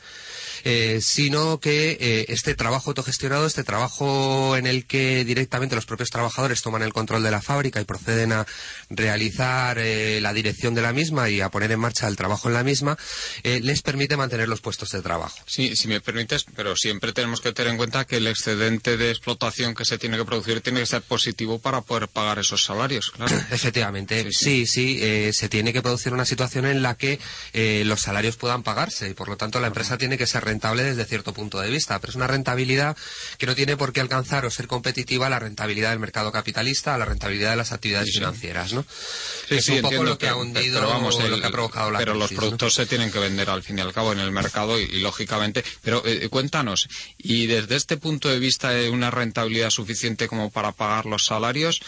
Eh, 0.63 0.99
sino 1.01 1.59
que 1.59 1.97
eh, 1.99 2.25
este 2.29 2.55
trabajo 2.55 2.91
autogestionado, 2.91 3.47
este 3.47 3.63
trabajo 3.63 4.55
en 4.57 4.67
el 4.67 4.85
que 4.85 5.25
directamente 5.25 5.75
los 5.75 5.85
propios 5.85 6.09
trabajadores 6.09 6.61
toman 6.61 6.83
el 6.83 6.93
control 6.93 7.23
de 7.23 7.31
la 7.31 7.41
fábrica 7.41 7.81
y 7.81 7.85
proceden 7.85 8.31
a 8.31 8.45
realizar 8.89 9.79
eh, 9.79 10.19
la 10.21 10.33
dirección 10.33 10.75
de 10.75 10.81
la 10.81 10.93
misma 10.93 11.29
y 11.29 11.41
a 11.41 11.49
poner 11.49 11.71
en 11.71 11.79
marcha 11.79 12.07
el 12.07 12.15
trabajo 12.15 12.47
en 12.47 12.53
la 12.53 12.63
misma, 12.63 12.97
les 13.43 13.81
permite 13.81 14.17
mantener 14.17 14.47
los 14.47 14.61
puestos 14.61 14.91
de 14.91 15.01
trabajo. 15.01 15.37
Sí, 15.45 15.75
si 15.75 15.87
me 15.87 16.01
permites, 16.01 16.45
pero 16.55 16.75
siempre 16.75 17.13
tenemos 17.13 17.41
que 17.41 17.53
tener 17.53 17.71
en 17.71 17.77
cuenta 17.77 18.05
que 18.05 18.17
el 18.17 18.27
excedente 18.27 18.97
de 18.97 19.09
explotación 19.09 19.73
que 19.73 19.85
se 19.85 19.97
tiene 19.97 20.17
que 20.17 20.25
producir 20.25 20.61
tiene 20.61 20.81
que 20.81 20.85
ser 20.85 21.01
positivo 21.01 21.59
para 21.59 21.81
poder 21.81 22.07
pagar 22.07 22.39
esos 22.39 22.63
salarios, 22.63 23.11
claro. 23.11 23.35
Efectivamente, 23.51 24.27
sí, 24.31 24.65
sí, 24.67 24.99
sí 24.99 25.33
se 25.33 25.49
tiene 25.49 25.73
que 25.73 25.81
producir 25.81 26.13
una 26.13 26.25
situación 26.25 26.65
en 26.65 26.81
la 26.81 26.95
que 26.95 27.19
los 27.85 28.01
salarios 28.01 28.37
puedan 28.37 28.63
pagarse 28.63 29.09
y 29.09 29.13
por 29.13 29.29
lo 29.29 29.37
tanto 29.37 29.59
la 29.59 29.67
empresa 29.67 29.97
tiene 29.97 30.17
que 30.17 30.27
ser 30.27 30.43
rentable 30.51 30.83
desde 30.83 31.05
cierto 31.05 31.33
punto 31.33 31.59
de 31.59 31.69
vista, 31.69 31.99
pero 31.99 32.11
es 32.11 32.15
una 32.15 32.27
rentabilidad 32.27 32.97
que 33.37 33.45
no 33.45 33.55
tiene 33.55 33.77
por 33.77 33.93
qué 33.93 34.01
alcanzar 34.01 34.45
o 34.45 34.51
ser 34.51 34.67
competitiva 34.67 35.27
a 35.27 35.29
la 35.29 35.39
rentabilidad 35.39 35.91
del 35.91 35.99
mercado 35.99 36.31
capitalista, 36.31 36.93
a 36.93 36.97
la 36.97 37.05
rentabilidad 37.05 37.51
de 37.51 37.55
las 37.55 37.71
actividades 37.71 38.09
sí, 38.09 38.19
financieras, 38.19 38.73
¿no? 38.73 38.85
Sí, 39.47 39.55
es 39.55 39.65
sí, 39.65 39.71
un 39.73 39.77
poco 39.77 39.87
entiendo, 39.93 40.11
lo 40.11 40.17
que 40.17 40.27
ha 40.27 40.35
hundido, 40.35 40.79
pero 40.79 40.89
vamos, 40.89 41.19
el, 41.19 41.31
lo 41.31 41.39
que 41.39 41.47
ha 41.47 41.51
provocado 41.51 41.91
la 41.91 41.99
Pero 41.99 42.13
crisis, 42.13 42.31
los 42.31 42.37
productos 42.37 42.77
¿no? 42.77 42.83
se 42.83 42.85
tienen 42.85 43.11
que 43.11 43.19
vender 43.19 43.49
al 43.49 43.63
fin 43.63 43.77
y 43.77 43.81
al 43.81 43.93
cabo 43.93 44.11
en 44.11 44.19
el 44.19 44.31
mercado 44.31 44.79
y, 44.79 44.83
y 44.83 44.99
lógicamente. 44.99 45.63
Pero 45.81 46.03
eh, 46.05 46.27
cuéntanos, 46.29 46.87
y 47.17 47.47
desde 47.47 47.75
este 47.77 47.97
punto 47.97 48.29
de 48.29 48.39
vista 48.39 48.71
de 48.71 48.89
una 48.89 49.09
rentabilidad 49.09 49.69
suficiente 49.69 50.27
como 50.27 50.51
para 50.51 50.73
pagar 50.73 51.05
los 51.05 51.25
salarios, 51.25 51.81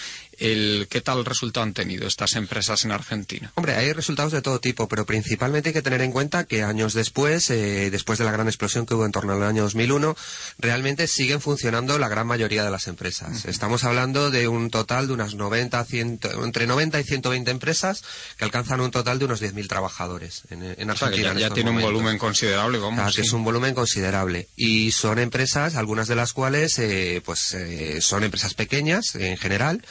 el, 0.44 0.88
¿qué 0.90 0.99
tal 1.02 1.24
resultado 1.24 1.64
han 1.64 1.74
tenido 1.74 2.06
estas 2.06 2.36
empresas 2.36 2.84
en 2.84 2.91
Argentina? 2.91 3.52
Hombre, 3.56 3.76
hay 3.76 3.94
resultados 3.94 4.34
de 4.34 4.41
todo 4.41 4.60
tipo, 4.60 4.88
pero 4.90 5.06
principalmente 5.06 5.70
hay 5.70 5.74
que 5.74 5.82
tener 5.82 6.02
en 6.02 6.11
cuenta 6.11 6.44
que 6.44 6.64
años 6.64 6.94
después, 6.94 7.49
eh, 7.49 7.90
después 7.90 8.20
de 8.20 8.26
la 8.26 8.32
gran 8.32 8.48
explosión 8.48 8.86
que 8.86 8.94
hubo 8.94 9.06
en 9.06 9.11
torno 9.14 9.34
al 9.34 9.44
año 9.44 9.64
2001, 9.64 10.15
realmente 10.60 11.07
siguen 11.07 11.40
funcionando 11.40 11.98
la 11.98 12.10
gran 12.10 12.28
mayoría 12.28 12.64
de 12.64 12.72
las 12.72 12.88
empresas. 12.88 13.30
Uh 13.30 13.48
-huh. 13.48 13.49
Estamos 13.49 13.86
hablando 13.86 14.32
de 14.32 14.48
un 14.49 14.70
total 14.70 15.07
de 15.07 15.14
unas 15.14 15.36
90, 15.36 15.86
100, 15.86 16.20
entre 16.44 16.68
90 16.68 16.99
y 16.99 17.03
120 17.03 17.49
empresas 17.52 18.03
que 18.38 18.44
alcanzan 18.44 18.82
un 18.82 18.91
total 18.91 19.20
de 19.20 19.26
unos 19.26 19.41
10.000 19.41 19.68
trabajadores 19.68 20.44
en, 20.49 20.64
en 20.64 20.90
Argentina. 20.90 20.94
O 20.94 20.98
sea, 20.98 21.10
que 21.11 21.22
ya, 21.22 21.32
en 21.32 21.38
ya 21.38 21.49
tiene 21.52 21.72
momentos. 21.72 21.90
un 21.90 21.94
volumen 21.95 22.18
considerable, 22.18 22.80
vamos. 22.80 22.95
Claro, 22.95 23.11
sí. 23.11 23.15
que 23.18 23.22
es 23.28 23.34
un 23.34 23.44
volumen 23.45 23.74
considerable. 23.74 24.50
Y 24.58 24.92
son 24.92 25.19
empresas, 25.19 25.76
algunas 25.76 26.08
de 26.08 26.16
las 26.16 26.34
cuales, 26.34 26.77
eh, 26.80 27.22
pues, 27.24 27.53
eh, 27.53 28.01
son 28.01 28.24
empresas 28.24 28.53
pequeñas 28.53 29.16
en 29.16 29.38
general, 29.38 29.82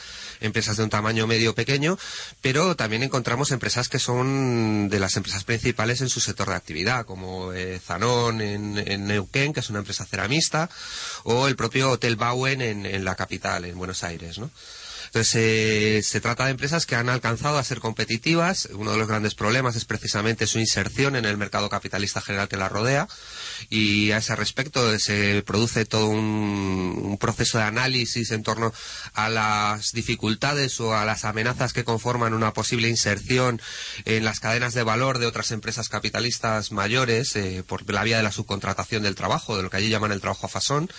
empresas 0.43 0.77
de 0.77 0.83
un 0.83 0.89
tamaño 0.89 1.27
medio 1.27 1.55
pequeño, 1.55 1.97
pero 2.41 2.75
también 2.75 3.03
encontramos 3.03 3.51
empresas 3.51 3.89
que 3.89 3.99
son 3.99 4.89
de 4.89 4.99
las 4.99 5.15
empresas 5.15 5.43
principales 5.43 6.01
en 6.01 6.09
su 6.09 6.19
sector 6.19 6.49
de 6.49 6.55
actividad, 6.55 7.05
como 7.05 7.53
eh, 7.53 7.79
Zanón 7.83 8.41
en, 8.41 9.07
Neuquén, 9.07 9.53
que 9.53 9.61
es 9.61 9.69
una 9.69 9.79
empresa 9.79 10.05
ceramista, 10.05 10.69
o 11.23 11.47
el 11.47 11.55
propio 11.55 11.91
Hotel 11.91 12.15
Bauen 12.15 12.61
en, 12.61 13.05
la 13.05 13.15
capital, 13.15 13.65
en 13.65 13.77
Buenos 13.77 14.03
Aires. 14.03 14.39
Entonces, 15.13 15.35
eh, 15.35 16.01
se 16.03 16.21
trata 16.21 16.45
de 16.45 16.51
empresas 16.51 16.87
que 16.87 16.95
han 16.95 17.07
alcanzado 17.07 17.59
a 17.59 17.63
ser 17.63 17.79
competitivas. 17.79 18.67
Uno 18.73 18.93
de 18.93 18.97
los 18.97 19.07
grandes 19.07 19.35
problemas 19.35 19.75
es 19.75 19.85
precisamente 19.85 20.47
su 20.47 20.57
inserción 20.57 21.15
en 21.15 21.25
el 21.25 21.37
mercado 21.37 21.69
capitalista 21.69 22.19
general 22.19 22.47
que 22.47 22.57
la 22.57 22.67
rodea. 22.67 23.07
Y 23.69 24.11
a 24.11 24.17
ese 24.17 24.35
respecto 24.35 24.97
se 24.99 25.43
produce 25.43 25.85
todo 25.85 26.07
un, 26.07 27.17
proceso 27.19 27.57
de 27.57 27.63
análisis 27.63 28.31
en 28.31 28.43
torno 28.43 28.73
a 29.13 29.29
las 29.29 29.91
dificultades 29.91 30.79
o 30.79 30.95
a 30.95 31.05
las 31.05 31.25
amenazas 31.25 31.71
que 31.71 31.83
conforman 31.83 32.33
una 32.33 32.53
posible 32.53 32.89
inserción 32.89 33.61
en 34.05 34.25
las 34.25 34.39
cadenas 34.39 34.73
de 34.73 34.83
valor 34.83 35.19
de 35.19 35.27
otras 35.27 35.51
empresas 35.51 35.89
capitalistas 35.89 36.71
mayores 36.71 37.35
eh, 37.35 37.63
por 37.65 37.89
la 37.89 38.03
vía 38.03 38.17
de 38.17 38.23
la 38.23 38.31
subcontratación 38.31 39.03
del 39.03 39.15
trabajo, 39.15 39.55
de 39.55 39.63
lo 39.63 39.69
que 39.69 39.77
allí 39.77 39.89
llaman 39.89 40.11
el 40.11 40.21
trabajo 40.21 40.47
a 40.47 40.49
fasón. 40.49 40.89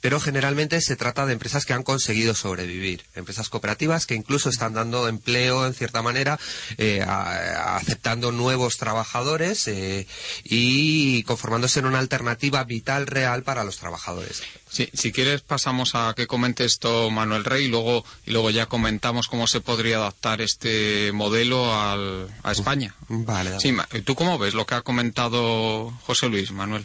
Pero 0.00 0.20
generalmente 0.20 0.80
se 0.80 0.96
trata 0.96 1.26
de 1.26 1.32
empresas 1.32 1.64
que 1.64 1.72
han 1.72 1.82
conseguido 1.82 2.34
sobrevivir, 2.34 3.04
empresas 3.14 3.48
cooperativas 3.48 4.06
que 4.06 4.14
incluso 4.14 4.48
están 4.48 4.74
dando 4.74 5.08
empleo 5.08 5.66
en 5.66 5.74
cierta 5.74 6.02
manera, 6.02 6.38
eh, 6.78 7.02
aceptando 7.02 8.32
nuevos 8.32 8.76
trabajadores 8.76 9.68
eh, 9.68 10.06
y 10.44 11.22
conformándose 11.24 11.80
en 11.80 11.86
una 11.86 12.00
alternativa 12.02 12.62
vital 12.64 13.06
real 13.06 13.42
para 13.42 13.64
los 13.64 13.78
trabajadores. 13.78 14.42
Sí, 14.68 14.88
si 14.92 15.12
quieres 15.12 15.42
pasamos 15.42 15.94
a 15.94 16.14
que 16.14 16.26
comente 16.26 16.64
esto 16.64 17.10
Manuel 17.10 17.44
Rey 17.44 17.64
y 17.64 17.68
luego, 17.68 18.04
y 18.26 18.30
luego 18.30 18.50
ya 18.50 18.66
comentamos 18.66 19.28
cómo 19.28 19.46
se 19.46 19.60
podría 19.60 19.96
adaptar 19.96 20.40
este 20.40 21.12
modelo 21.12 21.74
al, 21.74 22.28
a 22.42 22.52
España. 22.52 22.94
Vale. 23.08 23.58
Sí, 23.60 23.74
¿tú 24.04 24.14
cómo 24.14 24.38
ves 24.38 24.54
lo 24.54 24.66
que 24.66 24.74
ha 24.74 24.82
comentado 24.82 25.92
José 26.02 26.28
Luis, 26.28 26.52
Manuel? 26.52 26.84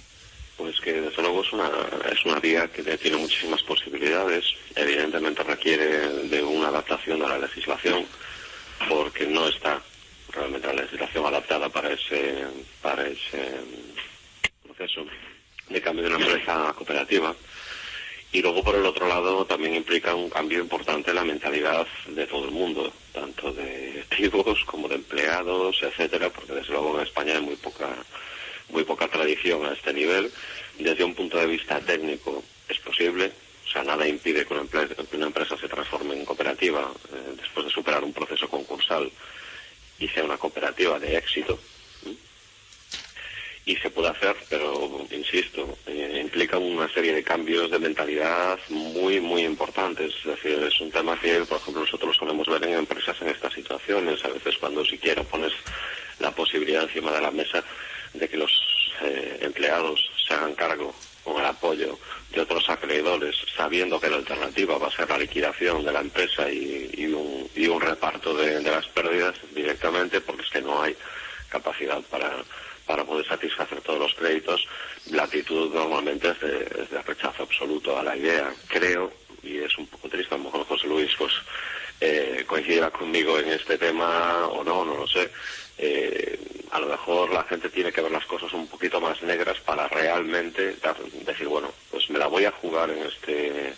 Pues 0.58 0.80
que 0.80 0.94
desde 0.94 1.22
luego 1.22 1.44
es 1.44 1.54
una, 1.54 1.70
es 2.12 2.26
una 2.26 2.40
vía 2.40 2.68
que 2.68 2.82
tiene 2.98 3.18
muchísimas 3.18 3.62
posibilidades. 3.62 4.44
Evidentemente 4.76 5.44
requiere 5.44 6.28
de 6.28 6.42
una 6.42 6.70
adaptación 6.70 7.22
a 7.22 7.28
la 7.28 7.38
legislación 7.38 8.06
porque 8.90 9.28
no 9.28 9.48
está 9.48 9.82
realmente 10.32 10.68
la 10.68 10.82
legislación 10.82 11.26
adaptada 11.26 11.70
para 11.70 11.94
ese, 11.94 12.46
para 12.82 13.08
ese 13.08 13.56
proceso 14.78 15.06
de 15.70 15.82
cambio 15.82 16.04
de 16.04 16.16
una 16.16 16.24
empresa 16.24 16.74
cooperativa. 16.74 17.36
Y 18.32 18.42
luego, 18.42 18.64
por 18.64 18.76
el 18.76 18.86
otro 18.86 19.08
lado, 19.08 19.46
también 19.46 19.74
implica 19.74 20.14
un 20.14 20.30
cambio 20.30 20.60
importante 20.60 21.10
en 21.10 21.16
la 21.16 21.24
mentalidad 21.24 21.88
de 22.08 22.28
todo 22.28 22.46
el 22.46 22.52
mundo, 22.52 22.92
tanto 23.14 23.52
de 23.54 24.04
activos 24.10 24.64
como 24.66 24.88
de 24.88 24.96
empleados, 24.96 25.82
etcétera, 25.82 26.30
porque 26.30 26.54
desde 26.54 26.74
luego 26.74 26.98
en 26.98 27.08
España 27.08 27.36
hay 27.36 27.42
muy 27.42 27.56
poca, 27.56 27.88
muy 28.70 28.84
poca 28.84 29.08
tradición 29.08 29.66
a 29.66 29.74
este 29.74 29.94
nivel. 29.94 30.32
Desde 30.78 31.04
un 31.04 31.16
punto 31.16 31.38
de 31.38 31.48
vista 31.48 31.80
técnico 31.80 32.44
es 32.70 32.78
posible, 32.80 33.32
O 33.66 33.70
sea, 33.70 33.84
nada 33.84 34.08
impide 34.08 34.46
que 34.46 34.54
una, 34.54 34.64
empresa, 34.64 34.96
que 34.96 35.18
una 35.18 35.28
empresa 35.28 35.58
se 35.58 35.68
transforme 35.68 36.14
en 36.16 36.26
cooperativa 36.26 36.92
eh, 37.14 37.34
después 37.42 37.66
de 37.66 37.72
superar 37.72 38.04
un 38.04 38.14
proceso 38.14 38.48
concursal 38.48 39.10
y 40.00 40.08
sea 40.10 40.24
una 40.24 40.38
cooperativa 40.38 41.00
de 41.00 41.18
éxito. 41.18 41.60
Y 43.68 43.76
se 43.76 43.90
puede 43.90 44.08
hacer, 44.08 44.34
pero 44.50 45.06
insisto, 45.12 45.78
eh, 45.86 46.22
implica 46.24 46.58
una 46.58 46.88
serie 46.88 47.14
de 47.14 47.22
cambios 47.22 47.70
de 47.70 47.78
mentalidad 47.78 48.58
muy, 48.70 49.20
muy 49.20 49.44
importantes. 49.44 50.14
Es 50.20 50.26
decir, 50.26 50.58
es 50.64 50.80
un 50.80 50.90
tema 50.90 51.20
que, 51.20 51.42
por 51.42 51.58
ejemplo, 51.58 51.82
nosotros 51.82 52.16
solemos 52.16 52.48
ver 52.48 52.64
en 52.64 52.78
empresas 52.78 53.22
en 53.22 53.28
estas 53.28 53.52
situaciones. 53.52 54.24
A 54.24 54.30
veces, 54.30 54.58
cuando 54.58 54.86
siquiera 54.86 55.22
pones 55.24 55.52
la 56.20 56.32
posibilidad 56.32 56.84
encima 56.84 57.12
de 57.12 57.22
la 57.22 57.30
mesa 57.30 57.62
de 58.14 58.30
que 58.30 58.38
los 58.38 58.52
eh, 59.02 59.40
empleados 59.42 60.00
se 60.26 60.34
hagan 60.34 60.56
cargo 60.56 60.96
con 61.26 61.36
el 61.38 61.46
apoyo 61.46 62.00
de 62.32 62.40
otros 62.40 62.70
acreedores, 62.70 63.36
sabiendo 63.54 64.00
que 64.00 64.10
la 64.10 64.16
alternativa 64.16 64.78
va 64.78 64.88
a 64.88 64.96
ser 64.96 65.10
la 65.10 65.18
liquidación 65.18 65.84
de 65.84 65.92
la 65.92 66.00
empresa 66.00 66.50
y, 66.50 66.90
y 66.94 67.06
un, 67.08 67.50
y 67.54 67.68
un 67.68 67.82
reparto 67.82 68.34
de, 68.34 68.62
de 68.62 68.72
las 68.72 68.88
pérdidas 68.88 69.36
directamente, 69.54 70.22
porque 70.22 70.44
es 70.44 70.50
que 70.50 70.62
no 70.62 70.82
hay 70.82 70.96
capacidad 71.50 72.02
para, 72.04 72.32
para 72.88 73.04
poder 73.04 73.28
satisfacer 73.28 73.82
todos 73.82 74.00
los 74.00 74.14
créditos, 74.16 74.66
la 75.08 75.24
actitud 75.24 75.74
normalmente 75.74 76.30
es 76.30 76.40
de, 76.40 76.84
es 76.84 76.90
de 76.90 77.02
rechazo 77.04 77.44
absoluto 77.44 77.98
a 78.00 78.04
la 78.04 78.16
idea. 78.18 78.56
Creo, 78.68 79.12
y 79.44 79.58
es 79.60 79.78
un 79.78 79.88
poco 79.88 80.10
triste, 80.10 80.34
a 80.34 80.38
lo 80.38 80.46
mejor 80.46 80.66
José 80.66 80.88
Luis 80.88 81.12
pues, 81.18 81.34
eh, 82.00 82.44
coincidirá 82.48 82.90
conmigo 82.90 83.38
en 83.40 83.50
este 83.50 83.78
tema 83.78 84.48
o 84.48 84.64
no, 84.64 84.86
no 84.86 84.96
lo 84.96 85.08
sé. 85.08 85.30
Eh, 85.78 86.40
a 86.72 86.80
lo 86.80 86.88
mejor 86.88 87.32
la 87.32 87.44
gente 87.44 87.70
tiene 87.70 87.92
que 87.92 88.02
ver 88.02 88.12
las 88.12 88.26
cosas 88.26 88.52
un 88.54 88.68
poquito 88.68 89.00
más 89.00 89.22
negras 89.22 89.60
para 89.60 89.88
realmente 89.88 90.76
dar- 90.82 90.98
decir, 91.12 91.48
bueno, 91.48 91.72
pues 91.92 92.10
me 92.10 92.18
la 92.18 92.28
voy 92.28 92.46
a 92.46 92.52
jugar 92.52 92.90
en 92.90 93.04
este 93.06 93.76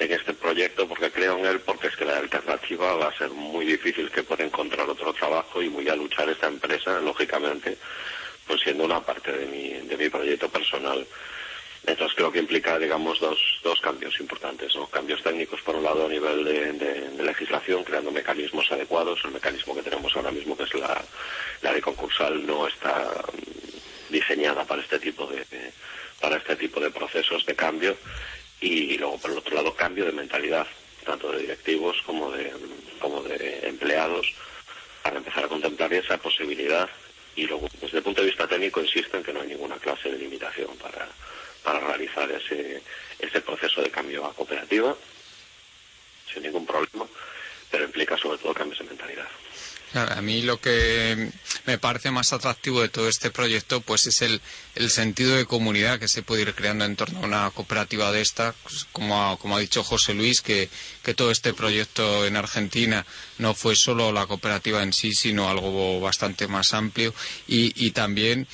en 0.00 0.12
este 0.12 0.32
proyecto 0.32 0.86
porque 0.86 1.10
creo 1.10 1.36
en 1.38 1.46
él, 1.46 1.60
porque 1.60 1.88
es 1.88 1.96
que 1.96 2.04
la 2.04 2.18
alternativa 2.18 2.94
va 2.94 3.08
a 3.08 3.18
ser 3.18 3.30
muy 3.30 3.64
difícil 3.66 4.08
que 4.12 4.22
pueda 4.22 4.44
encontrar 4.44 4.88
otro 4.88 5.12
trabajo 5.12 5.60
y 5.60 5.66
voy 5.68 5.88
a 5.88 5.96
luchar 5.96 6.28
esta 6.28 6.46
empresa, 6.46 7.00
lógicamente, 7.00 7.76
pues 8.48 8.60
siendo 8.62 8.84
una 8.84 9.00
parte 9.00 9.30
de 9.30 9.46
mi, 9.46 9.68
de 9.86 9.96
mi 9.96 10.08
proyecto 10.08 10.48
personal. 10.48 11.06
Entonces 11.86 12.16
creo 12.16 12.32
que 12.32 12.40
implica, 12.40 12.78
digamos, 12.78 13.20
dos, 13.20 13.38
dos 13.62 13.80
cambios 13.80 14.18
importantes, 14.20 14.74
¿no? 14.74 14.88
Cambios 14.88 15.22
técnicos, 15.22 15.60
por 15.62 15.76
un 15.76 15.84
lado, 15.84 16.06
a 16.06 16.08
nivel 16.08 16.44
de, 16.44 17.22
legislación, 17.22 17.84
creando 17.84 18.10
mecanismos 18.10 18.70
adecuados. 18.72 19.20
El 19.24 19.30
mecanismo 19.30 19.74
que 19.74 19.82
tenemos 19.82 20.14
ahora 20.16 20.30
mismo, 20.32 20.56
que 20.56 20.64
es 20.64 20.74
la, 20.74 21.00
la 21.62 21.72
de 21.72 21.80
concursal, 21.80 22.44
no 22.44 22.66
está 22.66 23.22
mm, 23.32 24.12
diseñada 24.12 24.64
para 24.64 24.82
este 24.82 24.98
tipo 24.98 25.26
de, 25.28 25.36
de- 25.44 25.72
para 26.20 26.36
este 26.36 26.56
tipo 26.56 26.80
de 26.80 26.90
procesos 26.90 27.46
de 27.46 27.54
cambio. 27.54 27.96
Y 28.60 28.98
luego, 28.98 29.18
por 29.18 29.30
el 29.30 29.38
otro 29.38 29.54
lado, 29.54 29.72
cambio 29.74 30.04
de 30.04 30.12
mentalidad, 30.12 30.66
tanto 31.06 31.30
de 31.30 31.38
directivos 31.42 32.02
como 32.04 32.30
de, 32.32 32.52
como 32.98 33.22
de 33.22 33.60
empleados, 33.68 34.34
para 35.02 35.18
empezar 35.18 35.44
a 35.44 35.48
contemplar 35.48 35.92
esa 35.94 36.18
posibilidad. 36.18 36.88
Y 37.38 37.46
luego, 37.46 37.68
desde 37.80 37.98
el 37.98 38.02
punto 38.02 38.20
de 38.20 38.26
vista 38.26 38.48
técnico, 38.48 38.80
insisto 38.80 39.16
en 39.16 39.22
que 39.22 39.32
no 39.32 39.40
hay 39.40 39.46
ninguna 39.46 39.76
clase 39.76 40.10
de 40.10 40.18
limitación 40.18 40.76
para, 40.76 41.08
para 41.62 41.78
realizar 41.78 42.28
ese, 42.32 42.82
ese 43.16 43.40
proceso 43.42 43.80
de 43.80 43.92
cambio 43.92 44.26
a 44.26 44.34
cooperativa, 44.34 44.96
sin 46.32 46.42
ningún 46.42 46.66
problema, 46.66 47.06
pero 47.70 47.84
implica 47.84 48.18
sobre 48.18 48.38
todo 48.38 48.52
cambios 48.52 48.80
de 48.80 48.86
mentalidad. 48.86 49.28
A 49.94 50.20
mí 50.20 50.42
lo 50.42 50.60
que 50.60 51.30
me 51.64 51.78
parece 51.78 52.10
más 52.10 52.32
atractivo 52.32 52.82
de 52.82 52.90
todo 52.90 53.08
este 53.08 53.30
proyecto 53.30 53.80
pues 53.80 54.06
es 54.06 54.20
el, 54.20 54.40
el 54.74 54.90
sentido 54.90 55.34
de 55.34 55.46
comunidad 55.46 55.98
que 55.98 56.08
se 56.08 56.22
puede 56.22 56.42
ir 56.42 56.54
creando 56.54 56.84
en 56.84 56.94
torno 56.94 57.20
a 57.20 57.26
una 57.26 57.50
cooperativa 57.50 58.12
de 58.12 58.20
esta, 58.20 58.54
pues, 58.62 58.86
como 58.92 59.30
ha, 59.30 59.38
como 59.38 59.56
ha 59.56 59.60
dicho 59.60 59.82
José 59.82 60.12
Luis, 60.12 60.42
que, 60.42 60.68
que 61.02 61.14
todo 61.14 61.30
este 61.30 61.54
proyecto 61.54 62.26
en 62.26 62.36
Argentina 62.36 63.06
no 63.38 63.54
fue 63.54 63.76
solo 63.76 64.12
la 64.12 64.26
cooperativa 64.26 64.82
en 64.82 64.92
sí, 64.92 65.12
sino 65.14 65.48
algo 65.48 66.00
bastante 66.00 66.48
más 66.48 66.74
amplio. 66.74 67.14
Y, 67.46 67.72
y 67.86 67.92
también 67.92 68.46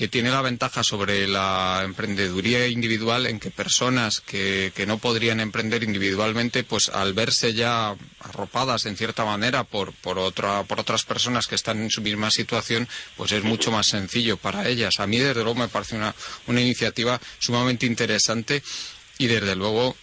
que 0.00 0.08
tiene 0.08 0.30
la 0.30 0.40
ventaja 0.40 0.82
sobre 0.82 1.28
la 1.28 1.82
emprendeduría 1.84 2.66
individual 2.68 3.26
en 3.26 3.38
que 3.38 3.50
personas 3.50 4.22
que, 4.22 4.72
que 4.74 4.86
no 4.86 4.96
podrían 4.96 5.40
emprender 5.40 5.82
individualmente, 5.82 6.64
pues 6.64 6.88
al 6.88 7.12
verse 7.12 7.52
ya 7.52 7.94
arropadas 8.20 8.86
en 8.86 8.96
cierta 8.96 9.26
manera 9.26 9.62
por, 9.64 9.92
por, 9.92 10.18
otra, 10.18 10.62
por 10.62 10.80
otras 10.80 11.04
personas 11.04 11.46
que 11.46 11.54
están 11.54 11.82
en 11.82 11.90
su 11.90 12.00
misma 12.00 12.30
situación, 12.30 12.88
pues 13.18 13.32
es 13.32 13.44
mucho 13.44 13.70
más 13.72 13.88
sencillo 13.88 14.38
para 14.38 14.66
ellas. 14.66 15.00
A 15.00 15.06
mí, 15.06 15.18
desde 15.18 15.44
luego, 15.44 15.56
me 15.60 15.68
parece 15.68 15.96
una, 15.96 16.14
una 16.46 16.62
iniciativa 16.62 17.20
sumamente 17.38 17.84
interesante 17.84 18.62
y, 19.18 19.26
desde 19.26 19.54
luego, 19.54 19.94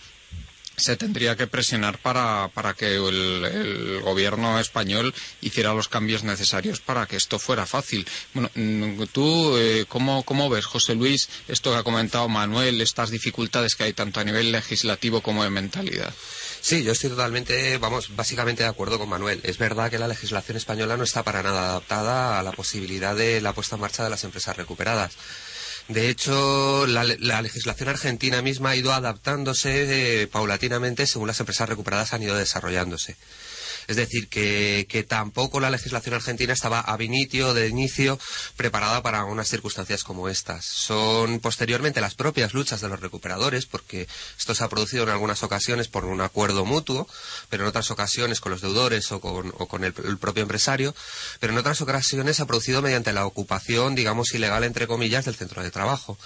se 0.77 0.95
tendría 0.95 1.35
que 1.35 1.47
presionar 1.47 1.97
para, 1.97 2.49
para 2.53 2.75
que 2.75 2.95
el, 2.95 3.99
gobierno 4.03 4.59
español 4.59 5.13
hiciera 5.41 5.73
los 5.73 5.87
cambios 5.87 6.23
necesarios 6.23 6.79
para 6.79 7.07
que 7.07 7.15
esto 7.15 7.39
fuera 7.39 7.65
fácil. 7.65 8.07
Bueno, 8.33 8.51
mm, 8.53 9.03
tú, 9.11 9.57
eh, 9.57 9.85
¿cómo, 9.89 10.23
¿cómo 10.23 10.49
ves, 10.49 10.65
José 10.65 10.93
Luis, 10.93 11.29
esto 11.47 11.71
que 11.71 11.77
ha 11.77 11.83
comentado 11.83 12.29
Manuel, 12.29 12.79
estas 12.79 13.09
dificultades 13.09 13.75
que 13.75 13.85
hay 13.85 13.93
tanto 13.93 14.19
a 14.19 14.23
nivel 14.23 14.51
legislativo 14.51 15.21
como 15.21 15.43
de 15.43 15.49
mentalidad? 15.49 16.13
Sí, 16.61 16.83
yo 16.83 16.91
estoy 16.91 17.09
totalmente, 17.09 17.77
vamos, 17.79 18.15
básicamente 18.15 18.61
de 18.63 18.69
acuerdo 18.69 18.99
con 18.99 19.09
Manuel. 19.09 19.39
Es 19.43 19.57
verdad 19.57 19.89
que 19.89 19.97
la 19.97 20.07
legislación 20.07 20.57
española 20.57 20.95
no 20.95 21.03
está 21.03 21.23
para 21.23 21.41
nada 21.41 21.69
adaptada 21.69 22.39
a 22.39 22.43
la 22.43 22.51
posibilidad 22.51 23.15
de 23.15 23.41
la 23.41 23.53
puesta 23.53 23.75
en 23.75 23.81
marcha 23.81 24.03
de 24.03 24.11
las 24.11 24.23
empresas 24.23 24.55
recuperadas. 24.55 25.13
De 25.87 26.09
hecho, 26.09 26.85
la, 26.85 27.03
la 27.03 27.41
legislación 27.41 27.89
argentina 27.89 28.41
misma 28.41 28.71
ha 28.71 28.75
ido 28.75 28.91
adaptándose 28.93 30.23
eh, 30.23 30.27
paulatinamente 30.27 31.07
según 31.07 31.27
las 31.27 31.39
empresas 31.39 31.69
recuperadas 31.69 32.13
han 32.13 32.23
ido 32.23 32.35
desarrollándose. 32.35 33.15
Es 33.87 33.95
decir, 33.95 34.27
que, 34.27 35.05
tampoco 35.07 35.59
la 35.59 35.69
legislación 35.69 36.15
argentina 36.15 36.51
estaba 36.51 36.81
ab 36.81 37.01
initio, 37.01 37.53
de 37.53 37.67
inicio, 37.67 38.19
preparada 38.57 39.01
para 39.01 39.23
unas 39.23 39.47
circunstancias 39.47 40.03
como 40.03 40.27
estas. 40.27 40.65
Son 40.65 41.39
posteriormente 41.39 42.01
las 42.01 42.15
propias 42.15 42.53
luchas 42.53 42.81
de 42.81 42.89
los 42.89 42.99
recuperadores, 42.99 43.65
porque 43.65 44.07
esto 44.37 44.53
se 44.53 44.63
ha 44.63 44.69
producido 44.69 45.03
en 45.03 45.09
algunas 45.09 45.43
ocasiones 45.43 45.87
por 45.87 46.05
un 46.05 46.19
acuerdo 46.21 46.65
mutuo, 46.65 47.07
pero 47.49 47.63
en 47.63 47.69
otras 47.69 47.89
ocasiones 47.91 48.41
con 48.41 48.51
los 48.51 48.61
deudores 48.61 49.11
o 49.11 49.21
con, 49.21 49.83
el, 49.83 49.93
propio 49.93 50.43
empresario, 50.43 50.93
pero 51.39 51.53
en 51.53 51.59
otras 51.59 51.79
ocasiones 51.81 52.37
se 52.37 52.43
ha 52.43 52.45
producido 52.45 52.81
mediante 52.81 53.13
la 53.13 53.25
ocupación, 53.25 53.95
digamos, 53.95 54.33
ilegal, 54.33 54.63
entre 54.63 54.87
comillas, 54.87 55.25
del 55.25 55.35
centro 55.35 55.63
de 55.63 55.71
trabajo. 55.71 56.17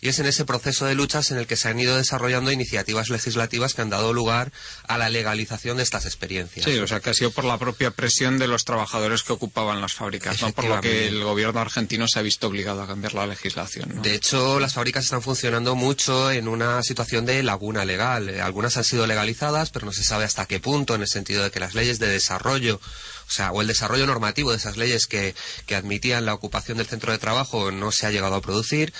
Y 0.00 0.08
es 0.08 0.18
en 0.18 0.26
ese 0.26 0.44
proceso 0.46 0.86
de 0.86 0.94
luchas 0.94 1.30
en 1.30 1.38
el 1.38 1.46
que 1.46 1.56
se 1.56 1.68
han 1.68 1.78
ido 1.78 1.96
desarrollando 1.96 2.50
iniciativas 2.50 3.10
legislativas 3.10 3.74
que 3.74 3.82
han 3.82 3.90
dado 3.90 4.12
lugar 4.14 4.52
a 4.88 4.96
la 4.96 5.10
legalización 5.10 5.76
de 5.76 5.82
estas 5.82 6.06
experiencias. 6.06 6.64
Ha 7.10 7.14
sido 7.14 7.30
por 7.30 7.44
la 7.44 7.58
propia 7.58 7.90
presión 7.90 8.38
de 8.38 8.46
los 8.46 8.64
trabajadores 8.64 9.22
que 9.22 9.32
ocupaban 9.32 9.80
las 9.80 9.94
fábricas, 9.94 10.40
no 10.42 10.52
por 10.52 10.64
lo 10.64 10.80
que 10.80 11.08
el 11.08 11.22
gobierno 11.22 11.60
argentino 11.60 12.06
se 12.08 12.18
ha 12.18 12.22
visto 12.22 12.46
obligado 12.46 12.82
a 12.82 12.86
cambiar 12.86 13.14
la 13.14 13.26
legislación. 13.26 13.92
¿no? 13.96 14.02
De 14.02 14.14
hecho, 14.14 14.60
las 14.60 14.74
fábricas 14.74 15.04
están 15.04 15.22
funcionando 15.22 15.74
mucho 15.74 16.30
en 16.30 16.48
una 16.48 16.82
situación 16.82 17.26
de 17.26 17.42
laguna 17.42 17.84
legal. 17.84 18.28
Eh, 18.28 18.40
Algunas 18.40 18.76
han 18.76 18.84
sido 18.84 19.06
legalizadas, 19.06 19.70
pero 19.70 19.86
no 19.86 19.92
se 19.92 20.04
sabe 20.04 20.24
hasta 20.24 20.46
qué 20.46 20.60
punto, 20.60 20.94
en 20.94 21.02
el 21.02 21.08
sentido 21.08 21.42
de 21.42 21.50
que 21.50 21.60
las 21.60 21.74
leyes 21.74 21.98
de 21.98 22.08
desarrollo, 22.08 22.80
o 23.28 23.30
sea, 23.30 23.52
o 23.52 23.60
el 23.60 23.66
desarrollo 23.66 24.06
normativo 24.06 24.50
de 24.50 24.56
esas 24.56 24.76
leyes 24.76 25.06
que, 25.06 25.34
que 25.66 25.76
admitían 25.76 26.26
la 26.26 26.34
ocupación 26.34 26.78
del 26.78 26.86
centro 26.86 27.12
de 27.12 27.18
trabajo 27.18 27.70
no 27.70 27.92
se 27.92 28.06
ha 28.06 28.10
llegado 28.10 28.34
a 28.34 28.40
producir. 28.40 28.92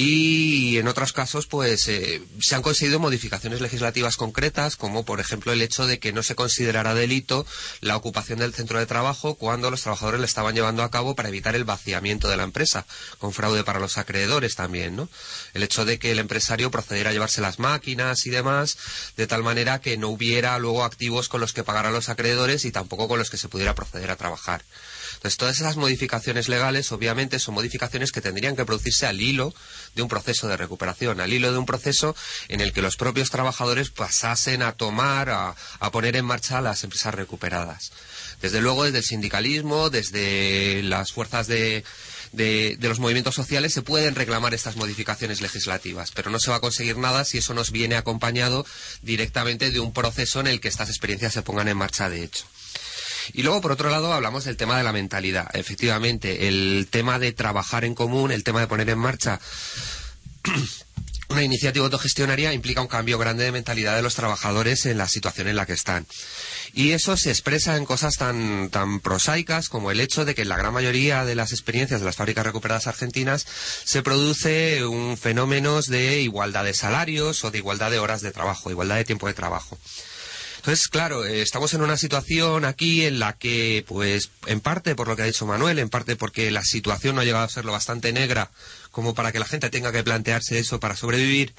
Y 0.00 0.78
en 0.78 0.86
otros 0.86 1.12
casos, 1.12 1.48
pues, 1.48 1.88
eh, 1.88 2.22
se 2.38 2.54
han 2.54 2.62
conseguido 2.62 3.00
modificaciones 3.00 3.60
legislativas 3.60 4.16
concretas, 4.16 4.76
como 4.76 5.04
por 5.04 5.18
ejemplo 5.18 5.52
el 5.52 5.60
hecho 5.60 5.88
de 5.88 5.98
que 5.98 6.12
no 6.12 6.22
se 6.22 6.36
considerara 6.36 6.94
delito 6.94 7.44
la 7.80 7.96
ocupación 7.96 8.38
del 8.38 8.54
centro 8.54 8.78
de 8.78 8.86
trabajo 8.86 9.34
cuando 9.34 9.72
los 9.72 9.82
trabajadores 9.82 10.20
le 10.20 10.26
estaban 10.26 10.54
llevando 10.54 10.84
a 10.84 10.92
cabo 10.92 11.16
para 11.16 11.30
evitar 11.30 11.56
el 11.56 11.64
vaciamiento 11.64 12.28
de 12.28 12.36
la 12.36 12.44
empresa, 12.44 12.86
con 13.18 13.32
fraude 13.32 13.64
para 13.64 13.80
los 13.80 13.98
acreedores 13.98 14.54
también, 14.54 14.94
¿no? 14.94 15.08
El 15.52 15.64
hecho 15.64 15.84
de 15.84 15.98
que 15.98 16.12
el 16.12 16.20
empresario 16.20 16.70
procediera 16.70 17.10
a 17.10 17.12
llevarse 17.12 17.40
las 17.40 17.58
máquinas 17.58 18.24
y 18.24 18.30
demás, 18.30 18.78
de 19.16 19.26
tal 19.26 19.42
manera 19.42 19.80
que 19.80 19.96
no 19.96 20.10
hubiera 20.10 20.56
luego 20.60 20.84
activos 20.84 21.28
con 21.28 21.40
los 21.40 21.52
que 21.52 21.64
pagar 21.64 21.86
a 21.86 21.90
los 21.90 22.08
acreedores 22.08 22.64
y 22.64 22.70
tampoco 22.70 23.08
con 23.08 23.18
los 23.18 23.30
que 23.30 23.36
se 23.36 23.48
pudiera 23.48 23.74
proceder 23.74 24.12
a 24.12 24.16
trabajar. 24.16 24.62
Entonces, 25.18 25.36
todas 25.36 25.58
esas 25.58 25.76
modificaciones 25.76 26.48
legales, 26.48 26.92
obviamente, 26.92 27.40
son 27.40 27.54
modificaciones 27.54 28.12
que 28.12 28.20
tendrían 28.20 28.54
que 28.54 28.64
producirse 28.64 29.04
al 29.04 29.20
hilo 29.20 29.52
de 29.96 30.02
un 30.02 30.08
proceso 30.08 30.46
de 30.46 30.56
recuperación, 30.56 31.20
al 31.20 31.32
hilo 31.32 31.50
de 31.50 31.58
un 31.58 31.66
proceso 31.66 32.14
en 32.46 32.60
el 32.60 32.72
que 32.72 32.82
los 32.82 32.96
propios 32.96 33.30
trabajadores 33.30 33.90
pasasen 33.90 34.62
a 34.62 34.72
tomar, 34.72 35.28
a, 35.28 35.90
poner 35.90 36.14
en 36.14 36.24
marcha 36.24 36.60
las 36.60 36.84
empresas 36.84 37.14
recuperadas. 37.14 37.90
Desde 38.40 38.60
luego, 38.60 38.84
desde 38.84 38.98
el 38.98 39.04
sindicalismo, 39.04 39.90
desde 39.90 40.84
las 40.84 41.10
fuerzas 41.10 41.48
de, 41.48 41.82
de 42.30 42.76
los 42.80 43.00
movimientos 43.00 43.34
sociales 43.34 43.72
se 43.72 43.82
pueden 43.82 44.14
reclamar 44.14 44.54
estas 44.54 44.76
modificaciones 44.76 45.40
legislativas, 45.40 46.12
pero 46.12 46.30
no 46.30 46.38
se 46.38 46.50
va 46.52 46.58
a 46.58 46.60
conseguir 46.60 46.96
nada 46.96 47.24
si 47.24 47.38
eso 47.38 47.54
nos 47.54 47.72
viene 47.72 47.96
acompañado 47.96 48.64
directamente 49.02 49.72
de 49.72 49.80
un 49.80 49.92
proceso 49.92 50.38
en 50.38 50.46
el 50.46 50.60
que 50.60 50.68
estas 50.68 50.90
experiencias 50.90 51.32
se 51.32 51.42
pongan 51.42 51.66
en 51.66 51.76
marcha 51.76 52.08
de 52.08 52.22
hecho. 52.22 52.44
Y 53.32 53.42
luego, 53.42 53.60
por 53.60 53.72
otro 53.72 53.90
lado, 53.90 54.12
hablamos 54.12 54.44
del 54.44 54.56
tema 54.56 54.76
de 54.78 54.84
la 54.84 54.92
mentalidad. 54.92 55.48
Efectivamente, 55.54 56.48
el 56.48 56.88
tema 56.90 57.18
de 57.18 57.32
trabajar 57.32 57.84
en 57.84 57.94
común, 57.94 58.32
el 58.32 58.44
tema 58.44 58.60
de 58.60 58.66
poner 58.66 58.88
en 58.90 58.98
marcha 58.98 59.40
una 61.28 61.42
iniciativa 61.42 61.84
autogestionaria 61.84 62.52
implica 62.52 62.80
un 62.80 62.86
cambio 62.86 63.18
grande 63.18 63.44
de 63.44 63.52
mentalidad 63.52 63.94
de 63.96 64.02
los 64.02 64.14
trabajadores 64.14 64.86
en 64.86 64.96
la 64.96 65.08
situación 65.08 65.48
en 65.48 65.56
la 65.56 65.66
que 65.66 65.74
están. 65.74 66.06
Y 66.72 66.92
eso 66.92 67.16
se 67.16 67.30
expresa 67.30 67.76
en 67.76 67.84
cosas 67.84 68.16
tan, 68.16 68.70
tan 68.70 69.00
prosaicas 69.00 69.68
como 69.68 69.90
el 69.90 70.00
hecho 70.00 70.24
de 70.24 70.34
que 70.34 70.42
en 70.42 70.48
la 70.48 70.56
gran 70.56 70.72
mayoría 70.72 71.24
de 71.24 71.34
las 71.34 71.52
experiencias 71.52 72.00
de 72.00 72.06
las 72.06 72.16
fábricas 72.16 72.46
recuperadas 72.46 72.86
argentinas 72.86 73.46
se 73.84 74.02
produce 74.02 74.84
un 74.86 75.18
fenómeno 75.18 75.80
de 75.82 76.20
igualdad 76.20 76.64
de 76.64 76.74
salarios 76.74 77.44
o 77.44 77.50
de 77.50 77.58
igualdad 77.58 77.90
de 77.90 77.98
horas 77.98 78.22
de 78.22 78.30
trabajo, 78.30 78.70
igualdad 78.70 78.96
de 78.96 79.04
tiempo 79.04 79.26
de 79.26 79.34
trabajo. 79.34 79.78
Entonces, 80.58 80.88
claro, 80.88 81.24
eh, 81.24 81.40
estamos 81.40 81.72
en 81.74 81.82
una 81.82 81.96
situación 81.96 82.64
aquí 82.64 83.04
en 83.04 83.18
la 83.18 83.32
que, 83.38 83.84
pues, 83.88 84.30
en 84.46 84.60
parte 84.60 84.94
por 84.94 85.08
lo 85.08 85.16
que 85.16 85.22
ha 85.22 85.26
dicho 85.26 85.46
Manuel, 85.46 85.78
en 85.78 85.88
parte 85.88 86.14
porque 86.16 86.50
la 86.50 86.62
situación 86.62 87.14
no 87.14 87.20
ha 87.22 87.24
llegado 87.24 87.44
a 87.44 87.48
ser 87.48 87.64
lo 87.64 87.72
bastante 87.72 88.12
negra 88.12 88.50
como 88.90 89.14
para 89.14 89.32
que 89.32 89.38
la 89.38 89.46
gente 89.46 89.70
tenga 89.70 89.92
que 89.92 90.02
plantearse 90.04 90.58
eso 90.58 90.80
para 90.80 90.96
sobrevivir, 90.96 91.54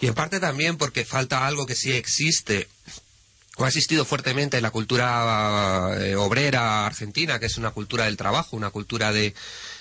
y 0.00 0.06
en 0.06 0.14
parte 0.14 0.40
también 0.40 0.76
porque 0.78 1.04
falta 1.04 1.46
algo 1.46 1.66
que 1.66 1.74
sí 1.74 1.92
existe 1.92 2.68
o 3.56 3.64
ha 3.64 3.68
existido 3.68 4.06
fuertemente 4.06 4.56
en 4.56 4.62
la 4.62 4.70
cultura 4.70 5.90
eh, 5.98 6.14
obrera 6.16 6.86
argentina, 6.86 7.38
que 7.38 7.46
es 7.46 7.58
una 7.58 7.72
cultura 7.72 8.04
del 8.06 8.16
trabajo, 8.16 8.56
una 8.56 8.70
cultura 8.70 9.12
de, 9.12 9.34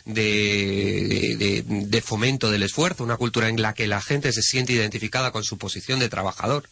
de, 0.06 1.36
de- 1.38 1.64
de 1.66 2.02
fomento 2.02 2.52
del 2.52 2.64
esfuerzo, 2.64 3.04
una 3.06 3.16
cultura 3.16 3.48
en 3.48 3.62
la 3.62 3.74
que 3.74 3.88
la 3.88 4.02
gente 4.02 4.34
se 4.34 4.42
siente 4.42 4.74
identificada 4.74 5.32
con 5.32 5.44
su 5.46 5.58
posición 5.58 6.00
de 6.00 6.10
trabajador 6.10 6.68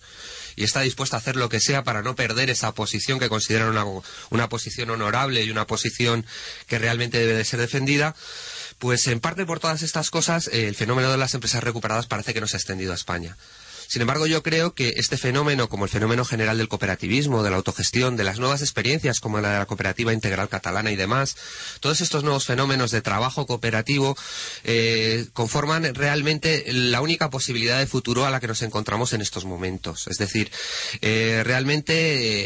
y 0.57 0.63
está 0.63 0.81
dispuesta 0.81 1.15
a 1.15 1.19
hacer 1.19 1.37
lo 1.37 1.47
que 1.47 1.61
sea 1.61 1.83
para 1.83 2.01
no 2.01 2.15
perder 2.15 2.49
esa 2.49 2.73
posición 2.73 3.19
que 3.19 3.29
consideran 3.29 3.69
una, 3.69 3.85
una 4.31 4.49
posición 4.49 4.89
honorable 4.89 5.43
y 5.43 5.51
una 5.51 5.67
posición 5.67 6.25
que 6.65 6.79
realmente 6.79 7.19
debe 7.19 7.35
de 7.35 7.45
ser 7.45 7.59
defendida. 7.61 8.15
Pues 8.79 9.07
en 9.07 9.19
parte 9.19 9.45
por 9.45 9.59
todas 9.59 9.83
estas 9.83 10.09
cosas, 10.09 10.47
eh, 10.47 10.67
el 10.67 10.75
fenómeno 10.75 11.11
de 11.11 11.17
las 11.17 11.35
empresas 11.35 11.63
recuperadas 11.63 12.07
parece 12.07 12.33
que 12.33 12.41
no 12.41 12.47
se 12.47 12.57
ha 12.57 12.59
extendido 12.59 12.91
a 12.91 12.95
España. 12.95 13.37
Sin 13.87 14.01
embargo, 14.01 14.27
yo 14.27 14.43
creo 14.43 14.73
que 14.73 14.93
este 14.97 15.17
fenómeno, 15.17 15.69
como 15.69 15.85
el 15.85 15.89
fenómeno 15.89 16.25
general 16.25 16.57
del 16.57 16.67
cooperativismo, 16.67 17.43
de 17.43 17.49
la 17.49 17.55
autogestión, 17.57 18.17
de 18.17 18.23
las 18.23 18.39
nuevas 18.39 18.61
experiencias 18.61 19.19
como 19.19 19.39
la 19.39 19.51
de 19.53 19.57
la 19.59 19.65
cooperativa 19.65 20.13
integral 20.13 20.49
catalana 20.49 20.91
y 20.91 20.95
demás, 20.95 21.35
todos 21.79 22.01
estos 22.01 22.23
nuevos 22.23 22.45
fenómenos 22.45 22.91
de 22.91 23.01
trabajo 23.01 23.45
cooperativo 23.45 24.17
eh, 24.63 25.25
conforman 25.33 25.93
realmente 25.95 26.65
la 26.73 27.01
única 27.01 27.29
posibilidad 27.29 27.79
de 27.79 27.87
futuro 27.87 28.25
a 28.25 28.29
la 28.29 28.39
que 28.39 28.47
nos 28.47 28.61
encontramos 28.61 29.13
en 29.13 29.21
estos 29.21 29.45
momentos. 29.45 30.07
Es 30.07 30.17
decir, 30.17 30.51
eh, 31.01 31.41
realmente 31.45 31.93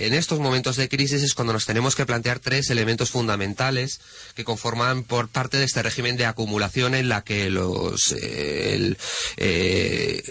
eh, 0.04 0.08
en 0.08 0.14
estos 0.14 0.40
momentos 0.40 0.76
de 0.76 0.90
crisis 0.90 1.24
es 1.24 1.34
cuando 1.34 1.54
nos 1.54 1.66
tenemos 1.66 1.96
que 1.96 2.06
plantear 2.06 2.40
tres 2.40 2.70
elementos 2.70 3.10
fundamentales 3.10 4.00
que 4.36 4.44
conforman 4.44 5.04
por 5.04 5.30
parte 5.30 5.58
de 5.58 5.66
este 5.66 5.82
régimen 5.82 6.18
de 6.18 6.26
acumulación 6.26 6.96
en 6.96 7.10
la 7.10 7.24
que 7.24 7.50
los, 7.50 8.12
eh, 8.12 8.74
el- 8.76 8.98
eh, 9.38 10.22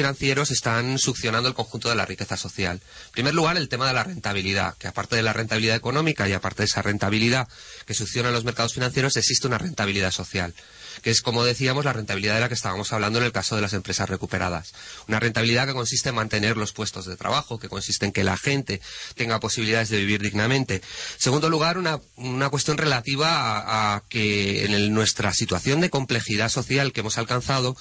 financieros 0.00 0.50
están 0.50 0.98
succionando 0.98 1.50
el 1.50 1.54
conjunto 1.54 1.90
de 1.90 1.94
la 1.94 2.06
riqueza 2.06 2.38
social. 2.38 2.80
En 3.08 3.12
primer 3.12 3.34
lugar, 3.34 3.58
el 3.58 3.68
tema 3.68 3.86
de 3.86 3.92
la 3.92 4.02
rentabilidad, 4.02 4.74
que 4.78 4.88
aparte 4.88 5.14
de 5.14 5.22
la 5.22 5.34
rentabilidad 5.34 5.76
económica 5.76 6.26
y 6.26 6.32
aparte 6.32 6.62
de 6.62 6.68
esa 6.68 6.80
rentabilidad 6.80 7.48
que 7.84 7.92
succiona 7.92 8.30
los 8.30 8.44
mercados 8.44 8.72
financieros, 8.72 9.18
existe 9.18 9.46
una 9.46 9.58
rentabilidad 9.58 10.10
social 10.10 10.54
que 11.02 11.10
es, 11.10 11.22
como 11.22 11.44
decíamos, 11.44 11.84
la 11.84 11.92
rentabilidad 11.92 12.34
de 12.34 12.40
la 12.40 12.48
que 12.48 12.54
estábamos 12.54 12.92
hablando 12.92 13.18
en 13.18 13.24
el 13.24 13.32
caso 13.32 13.56
de 13.56 13.62
las 13.62 13.72
empresas 13.72 14.08
recuperadas. 14.08 14.72
Una 15.08 15.20
rentabilidad 15.20 15.66
que 15.66 15.72
consiste 15.72 16.10
en 16.10 16.14
mantener 16.14 16.56
los 16.56 16.72
puestos 16.72 17.06
de 17.06 17.16
trabajo, 17.16 17.58
que 17.58 17.68
consiste 17.68 18.06
en 18.06 18.12
que 18.12 18.24
la 18.24 18.36
gente 18.36 18.80
tenga 19.14 19.40
posibilidades 19.40 19.88
de 19.88 19.98
vivir 19.98 20.20
dignamente. 20.20 20.76
En 20.76 20.82
segundo 21.18 21.48
lugar, 21.48 21.78
una, 21.78 22.00
una 22.16 22.50
cuestión 22.50 22.76
relativa 22.78 23.94
a, 23.94 24.02
que 24.08 24.64
en 24.64 24.94
nuestra 24.94 25.32
situación 25.32 25.80
de 25.80 25.90
complejidad 25.90 26.48
social 26.48 26.92
que 26.92 27.00
hemos 27.00 27.18
alcanzado, 27.18 27.76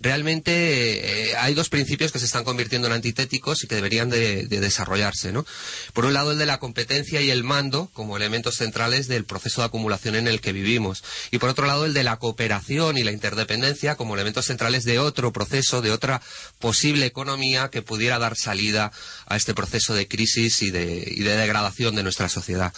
realmente 0.00 1.30
eh, 1.30 1.36
hay 1.36 1.54
dos 1.54 1.68
principios 1.68 2.12
que 2.12 2.18
se 2.18 2.26
están 2.26 2.44
convirtiendo 2.44 2.86
en 2.86 2.94
antitéticos 2.94 3.64
y 3.64 3.66
que 3.66 3.74
deberían 3.74 4.10
de, 4.10 4.46
de 4.46 4.60
desarrollarse. 4.60 5.32
¿no? 5.32 5.44
Por 5.92 6.04
un 6.04 6.14
lado, 6.14 6.32
el 6.32 6.38
de 6.38 6.46
la 6.46 6.58
competencia 6.58 7.20
y 7.20 7.30
el 7.30 7.44
mando 7.44 7.90
como 7.92 8.16
elementos 8.16 8.56
centrales 8.56 9.08
del 9.08 9.24
proceso 9.24 9.60
de 9.60 9.66
acumulación 9.66 10.14
en 10.14 10.28
el 10.28 10.40
que 10.40 10.52
vivimos. 10.52 11.02
Y 11.30 11.38
por 11.38 11.48
otro 11.48 11.66
lado, 11.66 11.84
el 11.84 11.94
de 11.94 12.04
la 12.04 12.16
cooperación 12.16 12.96
y 12.98 13.04
la 13.04 13.12
interdependencia 13.12 13.96
como 13.96 14.14
elementos 14.14 14.46
centrales 14.46 14.84
de 14.84 14.98
otro 14.98 15.32
proceso, 15.32 15.82
de 15.82 15.90
otra 15.90 16.22
posible 16.58 17.06
economía 17.06 17.68
que 17.68 17.82
pudiera 17.82 18.18
dar 18.18 18.36
salida 18.36 18.92
a 19.26 19.36
este 19.36 19.54
proceso 19.54 19.94
de 19.94 20.06
crisis 20.06 20.62
y 20.62 20.70
de, 20.70 21.04
y 21.06 21.22
de 21.22 21.36
degradación 21.36 21.94
de 21.96 22.02
nuestra 22.02 22.28
sociedad. 22.28 22.72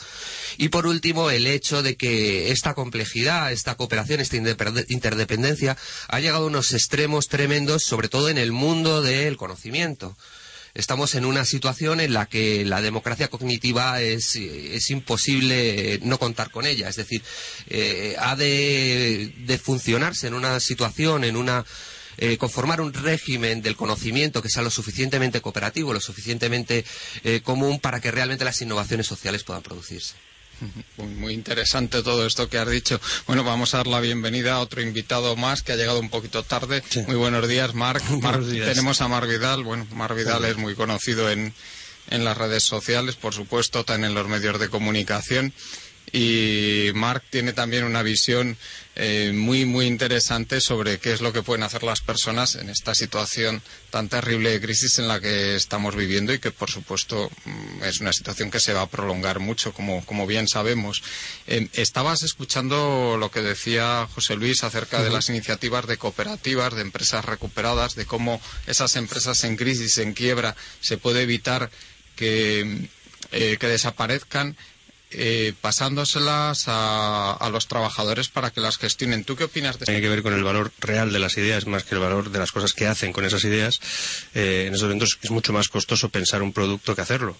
Y 0.56 0.68
por 0.68 0.86
último, 0.86 1.30
el 1.30 1.46
hecho 1.46 1.82
de 1.82 1.96
que 1.96 2.50
esta 2.50 2.74
complejidad, 2.74 3.52
esta 3.52 3.76
cooperación, 3.76 4.20
esta 4.20 4.36
interdependencia 4.36 5.76
ha 6.08 6.20
llegado 6.20 6.44
a 6.44 6.46
unos 6.46 6.72
extremos 6.72 7.09
tremendos, 7.28 7.82
sobre 7.84 8.08
todo 8.08 8.28
en 8.28 8.38
el 8.38 8.52
mundo 8.52 9.02
del 9.02 9.36
conocimiento. 9.36 10.16
Estamos 10.72 11.16
en 11.16 11.24
una 11.24 11.44
situación 11.44 12.00
en 12.00 12.12
la 12.14 12.26
que 12.26 12.64
la 12.64 12.80
democracia 12.80 13.28
cognitiva 13.28 14.00
es, 14.00 14.36
es 14.36 14.90
imposible 14.90 15.98
no 16.02 16.18
contar 16.18 16.50
con 16.50 16.64
ella. 16.64 16.88
Es 16.88 16.96
decir, 16.96 17.22
eh, 17.68 18.14
ha 18.20 18.36
de, 18.36 19.34
de 19.46 19.58
funcionarse 19.58 20.28
en 20.28 20.34
una 20.34 20.60
situación, 20.60 21.24
en 21.24 21.36
una 21.36 21.64
eh, 22.18 22.36
conformar 22.36 22.80
un 22.82 22.92
régimen 22.92 23.62
del 23.62 23.76
conocimiento 23.76 24.42
que 24.42 24.50
sea 24.50 24.62
lo 24.62 24.70
suficientemente 24.70 25.40
cooperativo, 25.40 25.94
lo 25.94 26.00
suficientemente 26.00 26.84
eh, 27.24 27.40
común 27.42 27.80
para 27.80 28.00
que 28.00 28.10
realmente 28.10 28.44
las 28.44 28.60
innovaciones 28.60 29.06
sociales 29.06 29.42
puedan 29.42 29.62
producirse. 29.62 30.14
Muy, 30.96 31.14
muy 31.14 31.34
interesante 31.34 32.02
todo 32.02 32.26
esto 32.26 32.48
que 32.48 32.58
has 32.58 32.68
dicho. 32.68 33.00
Bueno, 33.26 33.44
vamos 33.44 33.74
a 33.74 33.78
dar 33.78 33.86
la 33.86 34.00
bienvenida 34.00 34.54
a 34.54 34.60
otro 34.60 34.82
invitado 34.82 35.36
más 35.36 35.62
que 35.62 35.72
ha 35.72 35.76
llegado 35.76 36.00
un 36.00 36.10
poquito 36.10 36.42
tarde. 36.42 36.82
Muy 37.06 37.16
buenos 37.16 37.48
días, 37.48 37.74
Marc. 37.74 38.02
Tenemos 38.50 39.00
a 39.00 39.08
Marc 39.08 39.28
Vidal. 39.28 39.64
Bueno, 39.64 39.86
Marc 39.92 40.16
Vidal 40.16 40.44
es 40.44 40.56
muy 40.56 40.74
conocido 40.74 41.30
en, 41.30 41.54
en 42.10 42.24
las 42.24 42.36
redes 42.36 42.64
sociales, 42.64 43.16
por 43.16 43.34
supuesto, 43.34 43.84
también 43.84 44.10
en 44.10 44.14
los 44.14 44.28
medios 44.28 44.58
de 44.60 44.68
comunicación. 44.68 45.52
Y 46.12 46.90
Marc 46.94 47.24
tiene 47.30 47.52
también 47.52 47.84
una 47.84 48.02
visión 48.02 48.56
eh, 48.96 49.32
muy, 49.32 49.64
muy 49.64 49.86
interesante 49.86 50.60
sobre 50.60 50.98
qué 50.98 51.12
es 51.12 51.20
lo 51.20 51.32
que 51.32 51.42
pueden 51.42 51.62
hacer 51.62 51.84
las 51.84 52.00
personas 52.00 52.56
en 52.56 52.68
esta 52.68 52.94
situación 52.94 53.62
tan 53.90 54.08
terrible 54.08 54.50
de 54.50 54.60
crisis 54.60 54.98
en 54.98 55.06
la 55.06 55.20
que 55.20 55.54
estamos 55.54 55.94
viviendo 55.94 56.34
y 56.34 56.40
que, 56.40 56.50
por 56.50 56.70
supuesto, 56.70 57.30
mm, 57.44 57.84
es 57.84 58.00
una 58.00 58.12
situación 58.12 58.50
que 58.50 58.58
se 58.58 58.72
va 58.72 58.82
a 58.82 58.90
prolongar 58.90 59.38
mucho, 59.38 59.72
como, 59.72 60.04
como 60.04 60.26
bien 60.26 60.48
sabemos. 60.48 61.02
Eh, 61.46 61.68
estabas 61.74 62.24
escuchando 62.24 63.16
lo 63.18 63.30
que 63.30 63.42
decía 63.42 64.08
José 64.12 64.34
Luis 64.34 64.64
acerca 64.64 65.02
de 65.02 65.10
las 65.10 65.28
iniciativas 65.28 65.86
de 65.86 65.96
cooperativas, 65.96 66.74
de 66.74 66.82
empresas 66.82 67.24
recuperadas, 67.24 67.94
de 67.94 68.06
cómo 68.06 68.40
esas 68.66 68.96
empresas 68.96 69.44
en 69.44 69.56
crisis, 69.56 69.98
en 69.98 70.14
quiebra, 70.14 70.56
se 70.80 70.98
puede 70.98 71.22
evitar 71.22 71.70
que, 72.16 72.88
eh, 73.30 73.56
que 73.58 73.66
desaparezcan 73.68 74.56
eh, 75.12 75.52
pasándoselas 75.60 76.64
a, 76.68 77.32
a 77.32 77.50
los 77.50 77.66
trabajadores 77.68 78.28
para 78.28 78.50
que 78.50 78.60
las 78.60 78.78
gestionen. 78.78 79.24
¿Tú 79.24 79.36
qué 79.36 79.44
opinas 79.44 79.78
de 79.78 79.86
Tiene 79.86 80.00
que 80.00 80.08
ver 80.08 80.22
con 80.22 80.34
el 80.34 80.44
valor 80.44 80.72
real 80.80 81.12
de 81.12 81.18
las 81.18 81.36
ideas 81.36 81.66
más 81.66 81.84
que 81.84 81.94
el 81.94 82.00
valor 82.00 82.30
de 82.30 82.38
las 82.38 82.52
cosas 82.52 82.72
que 82.72 82.86
hacen 82.86 83.12
con 83.12 83.24
esas 83.24 83.44
ideas. 83.44 83.80
Eh, 84.34 84.64
en 84.68 84.74
esos 84.74 84.84
momentos 84.84 85.18
es 85.22 85.30
mucho 85.30 85.52
más 85.52 85.68
costoso 85.68 86.08
pensar 86.08 86.42
un 86.42 86.52
producto 86.52 86.94
que 86.94 87.02
hacerlo. 87.02 87.36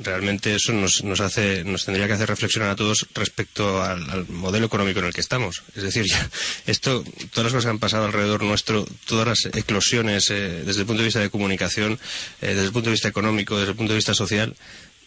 Realmente 0.00 0.54
eso 0.54 0.72
nos, 0.72 1.02
nos 1.02 1.18
hace, 1.18 1.64
nos 1.64 1.84
tendría 1.84 2.06
que 2.06 2.12
hacer 2.12 2.28
reflexionar 2.28 2.70
a 2.70 2.76
todos 2.76 3.08
respecto 3.14 3.82
al, 3.82 4.08
al 4.10 4.28
modelo 4.28 4.66
económico 4.66 5.00
en 5.00 5.06
el 5.06 5.12
que 5.12 5.20
estamos. 5.20 5.64
Es 5.74 5.82
decir, 5.82 6.04
ya- 6.06 6.30
esto, 6.66 7.02
todas 7.32 7.46
las 7.46 7.52
cosas 7.52 7.64
que 7.64 7.70
han 7.70 7.78
pasado 7.80 8.04
alrededor 8.04 8.44
nuestro, 8.44 8.86
todas 9.06 9.26
las 9.26 9.46
eclosiones 9.56 10.30
eh, 10.30 10.62
desde 10.64 10.82
el 10.82 10.86
punto 10.86 11.02
de 11.02 11.06
vista 11.06 11.18
de 11.18 11.30
comunicación, 11.30 11.98
eh, 12.40 12.46
desde 12.54 12.66
el 12.66 12.72
punto 12.72 12.90
de 12.90 12.92
vista 12.92 13.08
económico, 13.08 13.56
desde 13.58 13.70
el 13.72 13.76
punto 13.76 13.92
de 13.92 13.96
vista 13.96 14.14
social, 14.14 14.54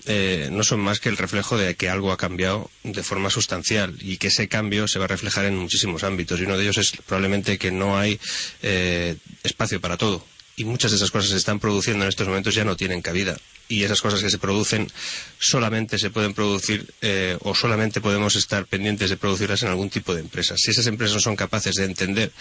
eh, 0.06 0.50
no 0.52 0.64
son 0.64 0.80
más 0.80 1.00
que 1.00 1.10
el 1.10 1.18
reflejo 1.18 1.58
de 1.58 1.76
que 1.76 1.90
algo 1.90 2.12
ha 2.12 2.18
cambiado 2.18 2.70
de 2.84 3.04
forma 3.04 3.30
sustancial 3.30 3.96
y 4.02 4.18
que 4.18 4.28
ese 4.28 4.48
cambio 4.48 4.88
se 4.88 5.00
va 5.00 5.06
a 5.06 5.08
reflejar 5.08 5.46
en 5.46 5.56
muchísimos 5.58 6.04
ámbitos. 6.04 6.40
Y 6.40 6.44
uno 6.44 6.58
de 6.58 6.64
ellos 6.64 6.78
es 6.78 6.92
probablemente 7.06 7.58
que 7.58 7.72
no 7.72 7.98
hay 7.98 8.20
eh, 8.62 9.16
espacio 9.44 9.80
para 9.80 9.98
todo. 9.98 10.26
Y 10.56 10.66
muchas 10.66 10.92
de 10.92 10.98
esas 10.98 11.12
cosas 11.12 11.30
que 11.30 11.34
se 11.34 11.40
están 11.40 11.60
produciendo 11.60 12.04
en 12.04 12.10
estos 12.10 12.28
momentos 12.28 12.54
ya 12.54 12.66
no 12.66 12.76
tienen 12.76 13.02
cabida. 13.02 13.38
Y 13.68 13.84
esas 13.84 14.02
cosas 14.02 14.22
que 14.22 14.30
se 14.30 14.38
producen 14.38 14.92
solamente 15.40 15.98
se 15.98 16.10
pueden 16.10 16.34
producir 16.34 16.94
eh, 17.02 17.38
o 17.42 17.56
solamente 17.56 18.02
podemos 18.02 18.36
estar 18.36 18.66
pendientes 18.66 19.10
de 19.10 19.18
producirlas 19.18 19.64
en 19.64 19.70
algún 19.70 19.90
tipo 19.90 20.14
de 20.14 20.22
empresas. 20.22 20.60
Si 20.62 20.72
esas 20.72 20.88
empresas 20.88 21.16
no 21.16 21.22
son 21.22 21.36
capaces 21.36 21.76
de 21.76 21.86
entender 21.86 22.32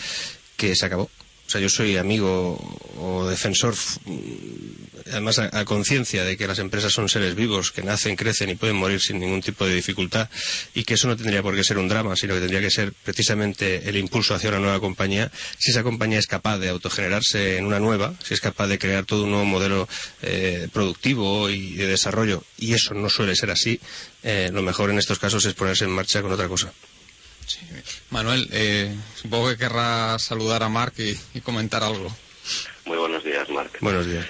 que 0.57 0.75
se 0.75 0.87
acabó, 0.87 1.11
o 1.51 1.53
sea, 1.53 1.61
yo 1.61 1.69
soy 1.69 1.97
amigo 1.97 2.63
o 2.97 3.27
defensor, 3.27 3.75
además 5.11 5.41
a, 5.41 5.51
a 5.59 5.65
conciencia 5.65 6.23
de 6.23 6.37
que 6.37 6.47
las 6.47 6.61
empresas 6.61 6.93
son 6.93 7.09
seres 7.09 7.35
vivos 7.35 7.73
que 7.73 7.83
nacen, 7.83 8.15
crecen 8.15 8.51
y 8.51 8.55
pueden 8.55 8.77
morir 8.77 9.01
sin 9.01 9.19
ningún 9.19 9.43
tipo 9.43 9.67
de 9.67 9.75
dificultad 9.75 10.31
y 10.75 10.85
que 10.85 10.95
eso 10.95 11.09
no 11.09 11.17
tendría 11.17 11.43
por 11.43 11.57
qué 11.57 11.65
ser 11.65 11.79
un 11.79 11.89
drama, 11.89 12.15
sino 12.15 12.35
que 12.35 12.41
tendría 12.41 12.61
que 12.61 12.71
ser 12.71 12.93
precisamente 12.93 13.89
el 13.89 13.97
impulso 13.97 14.33
hacia 14.33 14.51
una 14.51 14.61
nueva 14.61 14.79
compañía. 14.79 15.29
Si 15.59 15.73
esa 15.73 15.83
compañía 15.83 16.21
es 16.21 16.29
capaz 16.29 16.59
de 16.59 16.69
autogenerarse 16.69 17.57
en 17.57 17.67
una 17.67 17.81
nueva, 17.81 18.15
si 18.23 18.33
es 18.35 18.41
capaz 18.41 18.69
de 18.69 18.79
crear 18.79 19.05
todo 19.05 19.25
un 19.25 19.31
nuevo 19.31 19.45
modelo 19.45 19.89
eh, 20.23 20.69
productivo 20.73 21.51
y 21.51 21.75
de 21.75 21.89
desarrollo, 21.89 22.45
y 22.59 22.75
eso 22.75 22.95
no 22.95 23.11
suele 23.11 23.35
ser 23.35 23.51
así, 23.51 23.81
eh, 24.23 24.51
lo 24.53 24.63
mejor 24.63 24.91
en 24.91 25.01
estos 25.01 25.19
casos 25.19 25.45
es 25.47 25.55
ponerse 25.55 25.83
en 25.83 25.91
marcha 25.91 26.23
con 26.23 26.31
otra 26.31 26.47
cosa. 26.47 26.73
Manuel, 28.11 28.49
eh, 28.53 28.95
supongo 29.15 29.49
que 29.51 29.57
querrás 29.57 30.23
saludar 30.23 30.63
a 30.63 30.69
Marc 30.69 30.99
y, 30.99 31.19
y 31.35 31.41
comentar 31.41 31.83
algo. 31.83 32.15
Muy 32.85 32.97
buenos 32.97 33.23
días, 33.23 33.49
Marc. 33.51 33.79
Buenos 33.81 34.07
días. 34.07 34.27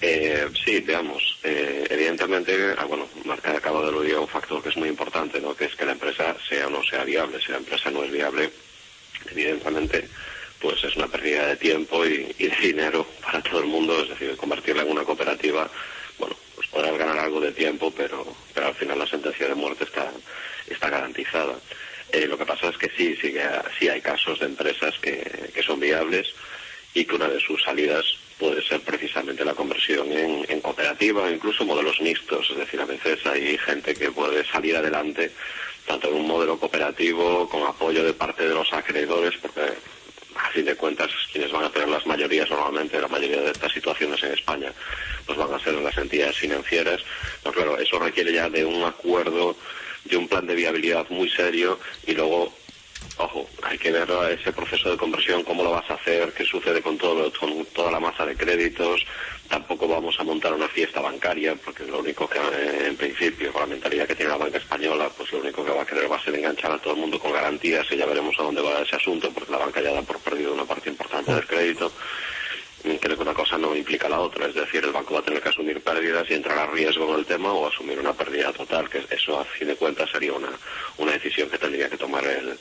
Eh, 0.00 0.48
sí, 0.64 0.80
veamos. 0.80 1.38
Eh, 1.42 1.86
evidentemente, 1.90 2.74
ah, 2.78 2.84
bueno, 2.84 3.06
Marc 3.24 3.46
acaba 3.46 3.82
de 3.82 3.88
aludir 3.88 4.14
a 4.14 4.20
un 4.20 4.28
factor 4.28 4.62
que 4.62 4.70
es 4.70 4.76
muy 4.76 4.88
importante, 4.88 5.40
¿no? 5.40 5.54
Que 5.54 5.66
es 5.66 5.74
que 5.74 5.84
la 5.84 5.92
empresa 5.92 6.34
sea 6.48 6.68
o 6.68 6.70
no 6.70 6.82
sea 6.84 7.04
viable. 7.04 7.40
Si 7.40 7.50
la 7.50 7.58
empresa 7.58 7.90
no 7.90 8.04
es 8.04 8.10
viable, 8.10 8.50
evidentemente, 9.30 10.08
pues 10.60 10.82
es 10.84 10.96
una 10.96 11.08
pérdida 11.08 11.48
de 11.48 11.56
tiempo 11.56 12.06
y, 12.06 12.34
y 12.38 12.46
de 12.46 12.56
dinero 12.56 13.06
para 13.22 13.42
todo 13.42 13.60
el 13.60 13.66
mundo. 13.66 14.00
Es 14.02 14.08
decir, 14.10 14.36
convertirla 14.36 14.82
en 14.82 14.90
una 14.90 15.04
cooperativa, 15.04 15.70
bueno, 16.18 16.36
pues 16.54 16.68
podrás 16.68 16.96
ganar 16.96 17.18
algo 17.18 17.40
de 17.40 17.52
tiempo, 17.52 17.92
pero, 17.94 18.26
pero 18.54 18.68
al 18.68 18.74
final 18.74 18.98
la 18.98 19.06
sentencia 19.06 19.48
de 19.48 19.54
muerte 19.54 19.84
está, 19.84 20.10
está 20.66 20.88
garantizada. 20.88 21.54
Eh, 22.12 22.26
lo 22.26 22.38
que 22.38 22.46
pasa 22.46 22.68
es 22.68 22.78
que 22.78 22.90
sí, 22.96 23.16
sí, 23.20 23.34
sí 23.78 23.88
hay 23.88 24.00
casos 24.00 24.40
de 24.40 24.46
empresas 24.46 24.94
que, 25.00 25.50
que 25.54 25.62
son 25.62 25.78
viables 25.78 26.34
y 26.94 27.04
que 27.04 27.14
una 27.14 27.28
de 27.28 27.40
sus 27.40 27.62
salidas 27.62 28.04
puede 28.38 28.62
ser 28.62 28.80
precisamente 28.80 29.44
la 29.44 29.54
conversión 29.54 30.10
en, 30.12 30.46
en 30.48 30.60
cooperativa 30.60 31.24
o 31.24 31.30
incluso 31.30 31.64
modelos 31.64 32.00
mixtos. 32.00 32.48
Es 32.50 32.56
decir, 32.56 32.80
a 32.80 32.86
veces 32.86 33.24
hay 33.26 33.58
gente 33.58 33.96
que 33.96 34.10
puede 34.10 34.44
salir 34.46 34.76
adelante 34.76 35.32
tanto 35.86 36.08
en 36.08 36.14
un 36.14 36.26
modelo 36.26 36.58
cooperativo 36.58 37.48
con 37.48 37.62
apoyo 37.62 38.04
de 38.04 38.12
parte 38.12 38.46
de 38.46 38.54
los 38.54 38.72
acreedores, 38.72 39.34
porque 39.40 39.72
a 40.36 40.50
fin 40.50 40.64
de 40.64 40.76
cuentas 40.76 41.10
quienes 41.32 41.50
van 41.50 41.64
a 41.64 41.70
tener 41.70 41.88
las 41.88 42.06
mayorías 42.06 42.48
normalmente, 42.50 43.00
la 43.00 43.08
mayoría 43.08 43.40
de 43.40 43.50
estas 43.50 43.72
situaciones 43.72 44.22
en 44.22 44.32
España, 44.32 44.72
pues 45.26 45.36
van 45.38 45.52
a 45.52 45.58
ser 45.58 45.74
las 45.74 45.96
entidades 45.96 46.36
financieras. 46.36 47.02
Pero 47.42 47.54
claro, 47.54 47.78
eso 47.78 47.98
requiere 47.98 48.32
ya 48.32 48.48
de 48.48 48.64
un 48.64 48.84
acuerdo, 48.84 49.56
de 50.04 50.16
un 50.16 50.28
plan 50.28 50.46
de 50.46 50.54
viabilidad 50.54 51.06
muy 51.10 51.28
serio 51.30 51.78
y 52.06 52.14
luego 52.14 52.52
Ojo, 53.20 53.50
hay 53.64 53.76
que 53.78 53.90
ver 53.90 54.08
ese 54.30 54.52
proceso 54.52 54.92
de 54.92 54.96
conversión, 54.96 55.42
cómo 55.42 55.64
lo 55.64 55.72
vas 55.72 55.90
a 55.90 55.94
hacer, 55.94 56.32
qué 56.32 56.44
sucede 56.44 56.80
con, 56.80 56.96
todo, 56.96 57.32
con 57.32 57.66
toda 57.66 57.90
la 57.90 57.98
masa 57.98 58.24
de 58.24 58.36
créditos. 58.36 59.04
Tampoco 59.48 59.88
vamos 59.88 60.14
a 60.20 60.22
montar 60.22 60.54
una 60.54 60.68
fiesta 60.68 61.00
bancaria, 61.00 61.56
porque 61.56 61.84
lo 61.84 61.98
único 61.98 62.28
que, 62.28 62.38
eh, 62.38 62.86
en 62.86 62.96
principio, 62.96 63.52
con 63.52 63.62
la 63.62 63.66
mentalidad 63.66 64.06
que 64.06 64.14
tiene 64.14 64.30
la 64.30 64.38
banca 64.38 64.58
española, 64.58 65.10
pues 65.16 65.32
lo 65.32 65.40
único 65.40 65.64
que 65.64 65.72
va 65.72 65.82
a 65.82 65.86
querer 65.86 66.10
va 66.10 66.14
a 66.14 66.22
ser 66.22 66.36
enganchar 66.36 66.70
a 66.70 66.78
todo 66.78 66.94
el 66.94 67.00
mundo 67.00 67.18
con 67.18 67.32
garantías 67.32 67.90
y 67.90 67.96
ya 67.96 68.06
veremos 68.06 68.38
a 68.38 68.44
dónde 68.44 68.62
va 68.62 68.82
ese 68.82 68.94
asunto, 68.94 69.32
porque 69.32 69.50
la 69.50 69.58
banca 69.58 69.80
ya 69.80 69.92
da 69.92 70.02
por 70.02 70.20
perdido 70.20 70.54
una 70.54 70.64
parte 70.64 70.88
importante 70.88 71.34
del 71.34 71.46
crédito. 71.46 71.92
Creo 72.82 73.16
que 73.16 73.22
una 73.22 73.34
cosa 73.34 73.58
no 73.58 73.74
implica 73.74 74.08
la 74.08 74.20
otra, 74.20 74.46
es 74.46 74.54
decir, 74.54 74.84
el 74.84 74.92
banco 74.92 75.14
va 75.14 75.20
a 75.20 75.24
tener 75.24 75.42
que 75.42 75.48
asumir 75.48 75.80
pérdidas 75.80 76.30
y 76.30 76.34
entrar 76.34 76.58
a 76.58 76.66
riesgo 76.66 77.12
en 77.12 77.20
el 77.20 77.26
tema 77.26 77.52
o 77.52 77.66
asumir 77.66 77.98
una 77.98 78.12
pérdida 78.12 78.52
total, 78.52 78.88
que 78.88 79.04
eso 79.10 79.40
a 79.40 79.44
fin 79.44 79.68
de 79.68 79.76
cuentas 79.76 80.08
sería 80.10 80.32
una, 80.32 80.50
una 80.98 81.12
decisión 81.12 81.50
que 81.50 81.58
tendría 81.58 81.90
que 81.90 81.96
tomar 81.96 82.24
el, 82.24 82.56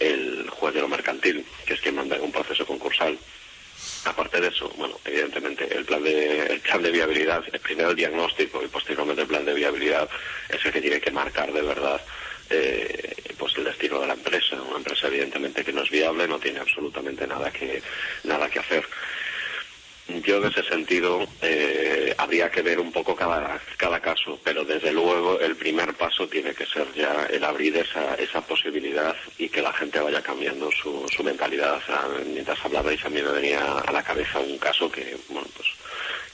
el 0.00 0.50
juez 0.50 0.74
de 0.74 0.80
lo 0.80 0.88
mercantil, 0.88 1.44
que 1.64 1.74
es 1.74 1.80
quien 1.80 1.94
manda 1.94 2.16
en 2.16 2.22
un 2.22 2.32
proceso 2.32 2.66
concursal. 2.66 3.16
Aparte 4.04 4.40
de 4.40 4.48
eso, 4.48 4.68
bueno, 4.76 4.98
evidentemente 5.04 5.66
el 5.74 5.84
plan 5.84 6.02
de, 6.02 6.46
el 6.46 6.60
plan 6.60 6.82
de 6.82 6.90
viabilidad, 6.90 7.42
primero 7.62 7.90
el 7.90 7.96
diagnóstico 7.96 8.62
y 8.62 8.68
posteriormente 8.68 9.22
el 9.22 9.28
plan 9.28 9.44
de 9.44 9.54
viabilidad 9.54 10.08
es 10.48 10.64
el 10.64 10.72
que 10.72 10.80
tiene 10.80 11.00
que 11.00 11.10
marcar 11.10 11.52
de 11.52 11.62
verdad 11.62 12.00
eh, 12.50 13.14
pues 13.38 13.56
el 13.56 13.64
destino 13.64 14.00
de 14.00 14.06
la 14.08 14.14
empresa. 14.14 14.60
Una 14.60 14.78
empresa 14.78 15.06
evidentemente 15.06 15.64
que 15.64 15.72
no 15.72 15.82
es 15.82 15.90
viable, 15.90 16.28
no 16.28 16.38
tiene 16.38 16.60
absolutamente 16.60 17.26
nada 17.26 17.50
que, 17.50 17.82
nada 18.24 18.48
que 18.48 18.58
hacer. 18.58 18.86
Yo 20.06 20.36
en 20.36 20.44
ese 20.44 20.62
sentido 20.64 21.26
eh, 21.40 22.14
habría 22.18 22.50
que 22.50 22.60
ver 22.60 22.78
un 22.78 22.92
poco 22.92 23.16
cada, 23.16 23.58
cada 23.78 24.00
caso, 24.00 24.38
pero 24.44 24.62
desde 24.62 24.92
luego 24.92 25.40
el 25.40 25.56
primer 25.56 25.94
paso 25.94 26.28
tiene 26.28 26.54
que 26.54 26.66
ser 26.66 26.92
ya 26.92 27.26
el 27.30 27.42
abrir 27.42 27.74
esa, 27.78 28.14
esa 28.16 28.42
posibilidad 28.42 29.16
y 29.38 29.48
que 29.48 29.62
la 29.62 29.72
gente 29.72 29.98
vaya 30.00 30.20
cambiando 30.22 30.70
su, 30.70 31.06
su 31.08 31.24
mentalidad. 31.24 31.80
O 31.88 32.24
mientras 32.26 32.62
hablabais 32.62 33.02
a 33.02 33.08
mí 33.08 33.22
me 33.22 33.30
venía 33.30 33.78
a 33.78 33.92
la 33.92 34.02
cabeza 34.02 34.40
un 34.40 34.58
caso 34.58 34.92
que, 34.92 35.16
bueno, 35.30 35.48
pues 35.56 35.68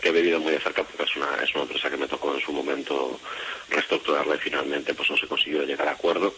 que 0.01 0.09
he 0.09 0.13
vivido 0.13 0.41
muy 0.41 0.53
de 0.53 0.61
cerca 0.61 0.83
porque 0.83 1.05
es 1.05 1.17
una, 1.17 1.43
es 1.43 1.55
una 1.55 1.63
empresa 1.63 1.91
que 1.91 1.97
me 1.97 2.09
tocó 2.09 2.35
en 2.35 2.41
su 2.41 2.53
momento 2.53 3.21
reestructurarla 3.69 4.35
y 4.35 4.39
finalmente 4.39 4.95
pues 4.95 5.11
no 5.11 5.17
se 5.17 5.29
consiguió 5.29 5.63
llegar 5.63 5.87
a 5.89 5.93
acuerdo 5.93 6.35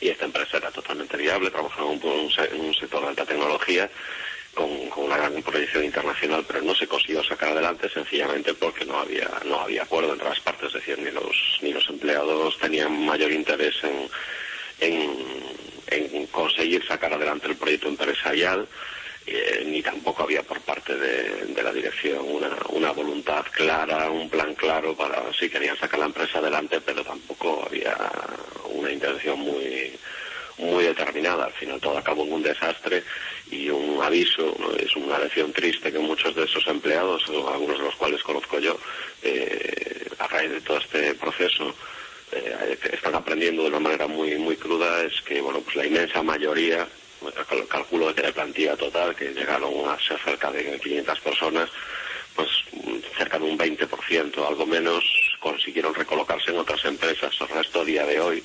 y 0.00 0.08
esta 0.08 0.24
empresa 0.24 0.56
era 0.56 0.70
totalmente 0.70 1.16
viable, 1.16 1.50
trabajaba 1.50 1.92
en 1.92 2.02
un, 2.02 2.32
en 2.38 2.60
un 2.60 2.74
sector 2.74 3.02
de 3.02 3.08
alta 3.08 3.26
tecnología 3.26 3.90
con, 4.54 4.68
una 4.96 5.16
gran 5.16 5.42
proyección 5.42 5.84
internacional, 5.84 6.44
pero 6.46 6.62
no 6.62 6.74
se 6.74 6.86
consiguió 6.86 7.22
sacar 7.24 7.50
adelante 7.50 7.88
sencillamente 7.88 8.54
porque 8.54 8.84
no 8.84 8.98
había 8.98 9.28
no 9.44 9.60
había 9.60 9.82
acuerdo 9.82 10.12
entre 10.12 10.28
las 10.28 10.40
partes, 10.40 10.68
es 10.68 10.74
decir, 10.74 10.98
ni 10.98 11.10
los 11.10 11.58
ni 11.62 11.72
los 11.72 11.88
empleados 11.88 12.58
tenían 12.58 13.04
mayor 13.04 13.32
interés 13.32 13.74
en, 13.82 14.08
en, 14.80 16.14
en 16.14 16.26
conseguir 16.26 16.86
sacar 16.86 17.12
adelante 17.12 17.48
el 17.48 17.56
proyecto 17.56 17.88
empresarial. 17.88 18.66
Eh, 19.26 19.64
ni 19.66 19.82
tampoco 19.82 20.22
había 20.22 20.42
por 20.42 20.60
parte 20.62 20.96
de, 20.96 21.44
de 21.44 21.62
la 21.62 21.72
dirección 21.72 22.24
una, 22.26 22.56
una, 22.70 22.90
voluntad 22.90 23.44
clara, 23.52 24.10
un 24.10 24.30
plan 24.30 24.54
claro 24.54 24.96
para 24.96 25.32
si 25.38 25.48
querían 25.50 25.78
sacar 25.78 26.00
la 26.00 26.06
empresa 26.06 26.38
adelante, 26.38 26.80
pero 26.80 27.04
tampoco 27.04 27.62
había 27.64 27.96
una 28.72 28.90
intención 28.90 29.38
muy, 29.38 29.92
muy 30.60 30.84
determinada. 30.84 31.46
Al 31.46 31.52
final 31.52 31.80
todo 31.80 31.98
acabó 31.98 32.24
en 32.24 32.32
un 32.34 32.42
desastre 32.42 33.02
y 33.50 33.68
un 33.68 34.02
aviso, 34.02 34.54
es 34.78 34.94
una 34.96 35.18
lección 35.18 35.52
triste 35.52 35.90
que 35.90 35.98
muchos 35.98 36.34
de 36.34 36.44
esos 36.44 36.66
empleados, 36.66 37.24
algunos 37.28 37.78
de 37.78 37.84
los 37.84 37.96
cuales 37.96 38.22
conozco 38.22 38.58
yo, 38.58 38.78
eh, 39.22 40.08
a 40.18 40.26
raíz 40.28 40.50
de 40.50 40.60
todo 40.60 40.78
este 40.78 41.14
proceso, 41.14 41.74
eh, 42.32 42.78
están 42.92 43.14
aprendiendo 43.16 43.62
de 43.62 43.70
una 43.70 43.80
manera 43.80 44.06
muy 44.06 44.36
muy 44.36 44.56
cruda 44.56 45.02
es 45.02 45.20
que 45.22 45.40
bueno 45.40 45.60
pues 45.62 45.74
la 45.74 45.86
inmensa 45.86 46.22
mayoría 46.22 46.86
calculo 47.68 48.14
que 48.14 48.22
de 48.22 48.32
plantilla 48.32 48.76
total 48.76 49.16
que 49.16 49.32
llegaron 49.32 49.88
a 49.88 49.98
ser 49.98 50.16
cerca 50.20 50.52
de 50.52 50.78
500 50.78 51.20
personas 51.20 51.68
pues 52.36 52.48
cerca 53.18 53.36
de 53.36 53.46
un 53.46 53.58
20% 53.58 54.46
algo 54.46 54.64
menos 54.64 55.04
consiguieron 55.40 55.92
recolocarse 55.92 56.52
en 56.52 56.58
otras 56.58 56.84
empresas 56.84 57.34
el 57.40 57.48
resto 57.48 57.80
a 57.80 57.84
día 57.84 58.06
de 58.06 58.20
hoy 58.20 58.44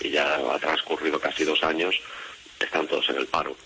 y 0.00 0.10
ya 0.10 0.36
ha 0.36 0.58
transcurrido 0.58 1.20
casi 1.20 1.44
dos 1.44 1.62
años 1.62 1.94
están 2.60 2.86
todos 2.86 3.08
en 3.10 3.16
el 3.16 3.26
paro 3.26 3.56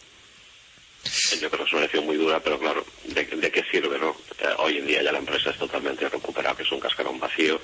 yo 1.40 1.50
creo 1.50 1.64
que 1.64 1.68
es 1.68 1.72
una 1.72 1.82
lección 1.82 2.06
muy 2.06 2.16
dura, 2.16 2.40
pero 2.40 2.58
claro, 2.58 2.84
¿de, 3.04 3.24
de 3.24 3.50
qué 3.50 3.64
sirve, 3.70 3.98
no? 3.98 4.16
Eh, 4.38 4.54
hoy 4.58 4.78
en 4.78 4.86
día 4.86 5.02
ya 5.02 5.12
la 5.12 5.18
empresa 5.18 5.50
es 5.50 5.58
totalmente 5.58 6.08
recuperable, 6.08 6.62
es 6.62 6.72
un 6.72 6.80
cascarón 6.80 7.18
vacío 7.18 7.60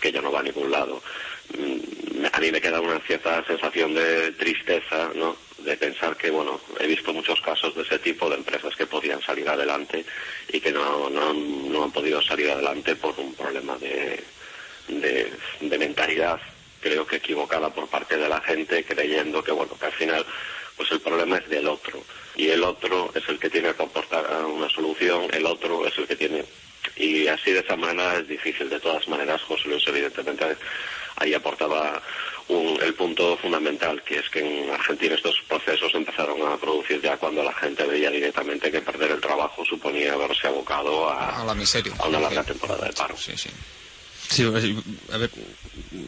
que 0.00 0.12
ya 0.12 0.20
no 0.20 0.30
va 0.30 0.40
a 0.40 0.42
ningún 0.42 0.70
lado. 0.70 1.02
Mm, 1.56 2.26
a 2.30 2.40
mí 2.40 2.52
me 2.52 2.60
queda 2.60 2.80
una 2.80 3.00
cierta 3.00 3.44
sensación 3.46 3.94
de 3.94 4.32
tristeza, 4.32 5.10
¿no? 5.14 5.36
De 5.58 5.76
pensar 5.76 6.16
que, 6.16 6.30
bueno, 6.30 6.60
he 6.78 6.86
visto 6.86 7.12
muchos 7.12 7.40
casos 7.40 7.74
de 7.74 7.82
ese 7.82 7.98
tipo 7.98 8.28
de 8.28 8.36
empresas 8.36 8.74
que 8.76 8.86
podían 8.86 9.22
salir 9.22 9.48
adelante 9.48 10.04
y 10.48 10.60
que 10.60 10.72
no, 10.72 11.08
no, 11.08 11.32
no 11.32 11.84
han 11.84 11.92
podido 11.92 12.20
salir 12.20 12.50
adelante 12.50 12.96
por 12.96 13.18
un 13.18 13.34
problema 13.34 13.76
de, 13.78 14.22
de, 14.88 15.32
de 15.60 15.78
mentalidad, 15.78 16.40
creo 16.82 17.06
que 17.06 17.16
equivocada 17.16 17.70
por 17.70 17.86
parte 17.88 18.16
de 18.16 18.28
la 18.28 18.40
gente, 18.40 18.84
creyendo 18.84 19.42
que, 19.42 19.52
bueno, 19.52 19.72
que 19.78 19.86
al 19.86 19.92
final 19.92 20.26
pues 20.76 20.90
el 20.90 21.00
problema 21.00 21.36
es 21.36 21.48
del 21.48 21.68
otro 21.68 22.02
y 22.34 22.48
el 22.48 22.64
otro 22.64 23.10
es 23.14 23.28
el 23.28 23.38
que 23.38 23.50
tiene 23.50 23.72
que 23.74 23.82
aportar 23.82 24.44
una 24.44 24.68
solución, 24.68 25.28
el 25.32 25.46
otro 25.46 25.86
es 25.86 25.96
el 25.98 26.06
que 26.06 26.16
tiene 26.16 26.44
y 26.96 27.26
así 27.28 27.52
de 27.52 27.60
esa 27.60 27.76
manera 27.76 28.18
es 28.18 28.28
difícil. 28.28 28.68
De 28.68 28.80
todas 28.80 29.06
maneras, 29.08 29.40
José 29.42 29.68
Luis 29.68 29.82
evidentemente 29.86 30.56
ahí 31.16 31.34
aportaba 31.34 32.02
un, 32.48 32.78
el 32.82 32.94
punto 32.94 33.36
fundamental, 33.36 34.02
que 34.02 34.18
es 34.18 34.28
que 34.28 34.40
en 34.40 34.70
Argentina 34.70 35.14
estos 35.14 35.40
procesos 35.48 35.94
empezaron 35.94 36.42
a 36.46 36.56
producir 36.56 37.00
ya 37.00 37.16
cuando 37.16 37.42
la 37.42 37.52
gente 37.54 37.84
veía 37.86 38.10
directamente 38.10 38.70
que 38.70 38.82
perder 38.82 39.12
el 39.12 39.20
trabajo 39.20 39.64
suponía 39.64 40.14
haberse 40.14 40.48
abocado 40.48 41.08
a, 41.08 41.42
a 41.42 41.44
la 41.44 41.54
miseria, 41.54 41.92
a 41.98 42.08
una 42.08 42.20
larga 42.20 42.44
temporada 42.44 42.86
de 42.86 42.92
paro. 42.92 43.16
Sí, 43.16 43.36
sí. 43.36 43.50
Sí, 44.32 44.44
a 44.44 45.18
ver, 45.18 45.30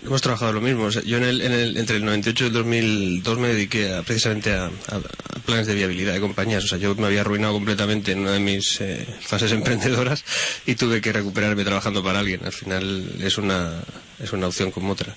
hemos 0.02 0.22
trabajado 0.22 0.54
lo 0.54 0.62
mismo. 0.62 0.84
O 0.84 0.90
sea, 0.90 1.02
yo 1.02 1.18
en 1.18 1.24
el, 1.24 1.42
en 1.42 1.52
el, 1.52 1.76
entre 1.76 1.96
el 1.96 2.06
98 2.06 2.44
y 2.44 2.46
el 2.46 2.52
2002 2.54 3.38
me 3.38 3.48
dediqué 3.48 3.92
a, 3.92 4.02
precisamente 4.02 4.50
a, 4.54 4.66
a, 4.66 5.00
planes 5.44 5.66
de 5.66 5.74
viabilidad 5.74 6.14
de 6.14 6.20
compañías. 6.20 6.64
O 6.64 6.68
sea, 6.68 6.78
yo 6.78 6.94
me 6.94 7.06
había 7.06 7.20
arruinado 7.20 7.52
completamente 7.52 8.12
en 8.12 8.20
una 8.20 8.32
de 8.32 8.40
mis 8.40 8.80
eh, 8.80 9.06
fases 9.20 9.52
emprendedoras 9.58 10.24
y 10.64 10.74
tuve 10.74 11.02
que 11.02 11.12
recuperarme 11.12 11.64
trabajando 11.64 12.02
para 12.02 12.20
alguien. 12.20 12.40
Al 12.46 12.52
final 12.52 13.12
es 13.20 13.36
una, 13.36 13.82
es 14.18 14.32
una 14.32 14.46
opción 14.46 14.70
como 14.70 14.92
otra. 14.92 15.14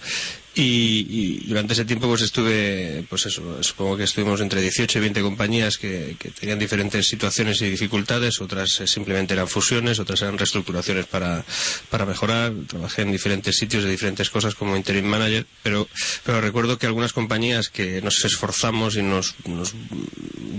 Y, 0.60 1.06
y, 1.08 1.48
durante 1.48 1.74
ese 1.74 1.86
tiempo 1.86 2.08
pues 2.08 2.24
estuve, 2.24 3.06
pues 3.08 3.28
eso, 3.28 3.62
supongo 3.62 3.96
que 3.96 4.06
estuvimos 4.06 4.42
entre 4.42 4.60
18 4.60 4.98
y 4.98 5.02
20 5.02 5.22
compañías 5.22 5.78
que, 5.78 6.16
que 6.18 6.32
tenían 6.32 6.58
diferentes 6.58 7.08
situaciones 7.08 7.62
y 7.62 7.70
dificultades, 7.70 8.42
otras 8.42 8.82
eh, 8.82 8.88
simplemente 8.88 9.36
eran 9.36 9.48
fusiones, 9.48 10.00
otras 10.00 10.24
eran 10.24 10.36
reestructuraciones 10.36 11.06
para, 11.06 11.46
para 11.92 12.08
mejorar, 12.08 12.54
trabajé 12.68 13.04
en 13.04 13.12
diferentes 13.12 13.56
sitios 13.56 13.84
de 13.84 13.92
diferentes 13.92 14.32
cosas 14.32 14.56
como 14.56 14.76
interim 14.76 15.06
manager, 15.06 15.46
pero, 15.62 15.88
pero 16.24 16.42
recuerdo 16.42 16.80
que 16.80 16.88
algunas 16.88 17.14
compañías 17.14 17.70
que 17.70 18.02
nos 18.02 18.26
esforzamos 18.26 18.96
y 18.96 19.04
nos, 19.04 19.36
nos 19.46 19.76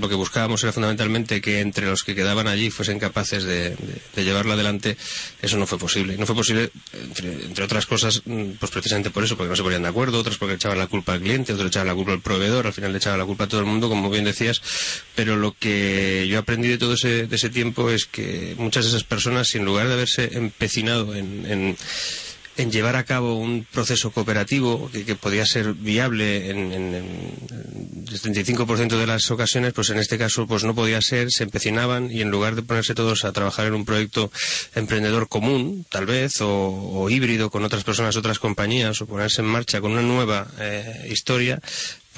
lo 0.00 0.08
que 0.08 0.14
buscábamos 0.14 0.62
era 0.62 0.72
fundamentalmente 0.72 1.40
que 1.40 1.58
entre 1.58 1.86
los 1.86 2.04
que 2.04 2.14
quedaban 2.14 2.46
allí 2.46 2.70
fuesen 2.70 3.00
capaces 3.00 3.42
de, 3.42 3.70
de, 3.70 4.00
de 4.14 4.24
llevarlo 4.24 4.52
adelante, 4.52 4.96
eso 5.42 5.56
no 5.56 5.66
fue 5.66 5.76
posible. 5.76 6.16
No 6.16 6.24
fue 6.24 6.36
posible, 6.36 6.70
entre, 6.92 7.32
entre 7.32 7.64
otras 7.64 7.84
cosas, 7.86 8.22
mm, 8.24 8.52
pues 8.60 8.70
precisamente 8.70 9.10
por 9.10 9.24
eso, 9.24 9.36
porque 9.36 9.50
no 9.50 9.56
se 9.56 9.62
ponían 9.64 9.87
acuerdo, 9.88 10.18
otros 10.18 10.38
porque 10.38 10.54
echaban 10.54 10.78
la 10.78 10.86
culpa 10.86 11.14
al 11.14 11.20
cliente, 11.20 11.52
otros 11.52 11.68
echaban 11.68 11.88
la 11.88 11.94
culpa 11.94 12.12
al 12.12 12.20
proveedor, 12.20 12.66
al 12.66 12.72
final 12.72 12.92
le 12.92 12.98
echaban 12.98 13.18
la 13.18 13.26
culpa 13.26 13.44
a 13.44 13.48
todo 13.48 13.60
el 13.60 13.66
mundo, 13.66 13.88
como 13.88 14.10
bien 14.10 14.24
decías, 14.24 14.62
pero 15.14 15.36
lo 15.36 15.52
que 15.52 16.26
yo 16.28 16.38
aprendí 16.38 16.68
de 16.68 16.78
todo 16.78 16.94
ese, 16.94 17.26
de 17.26 17.36
ese 17.36 17.50
tiempo 17.50 17.90
es 17.90 18.06
que 18.06 18.54
muchas 18.58 18.84
de 18.84 18.90
esas 18.90 19.04
personas, 19.04 19.48
sin 19.48 19.64
lugar 19.64 19.88
de 19.88 19.94
haberse 19.94 20.36
empecinado 20.36 21.14
en, 21.14 21.46
en 21.46 21.76
en 22.58 22.72
llevar 22.72 22.96
a 22.96 23.04
cabo 23.04 23.36
un 23.36 23.64
proceso 23.72 24.10
cooperativo 24.10 24.90
que, 24.90 25.14
podía 25.14 25.46
ser 25.46 25.74
viable 25.74 26.50
en, 26.50 26.72
en, 26.72 26.94
en 26.94 28.04
el 28.08 28.20
35% 28.20 28.98
de 28.98 29.06
las 29.06 29.30
ocasiones, 29.30 29.72
pues 29.72 29.90
en 29.90 29.98
este 29.98 30.18
caso 30.18 30.46
pues 30.46 30.64
no 30.64 30.74
podía 30.74 31.00
ser, 31.00 31.30
se 31.30 31.44
empecinaban 31.44 32.10
y 32.10 32.20
en 32.20 32.30
lugar 32.30 32.56
de 32.56 32.62
ponerse 32.62 32.94
todos 32.94 33.24
a 33.24 33.32
trabajar 33.32 33.66
en 33.66 33.74
un 33.74 33.84
proyecto 33.84 34.30
emprendedor 34.74 35.28
común, 35.28 35.86
tal 35.88 36.06
vez, 36.06 36.40
o, 36.40 36.48
o 36.50 37.08
híbrido 37.08 37.48
con 37.50 37.64
otras 37.64 37.84
personas, 37.84 38.16
otras 38.16 38.40
compañías, 38.40 39.00
o 39.00 39.06
ponerse 39.06 39.40
en 39.40 39.46
marcha 39.48 39.80
con 39.80 39.92
una 39.92 40.02
nueva 40.02 40.48
eh, 40.58 41.08
historia, 41.10 41.60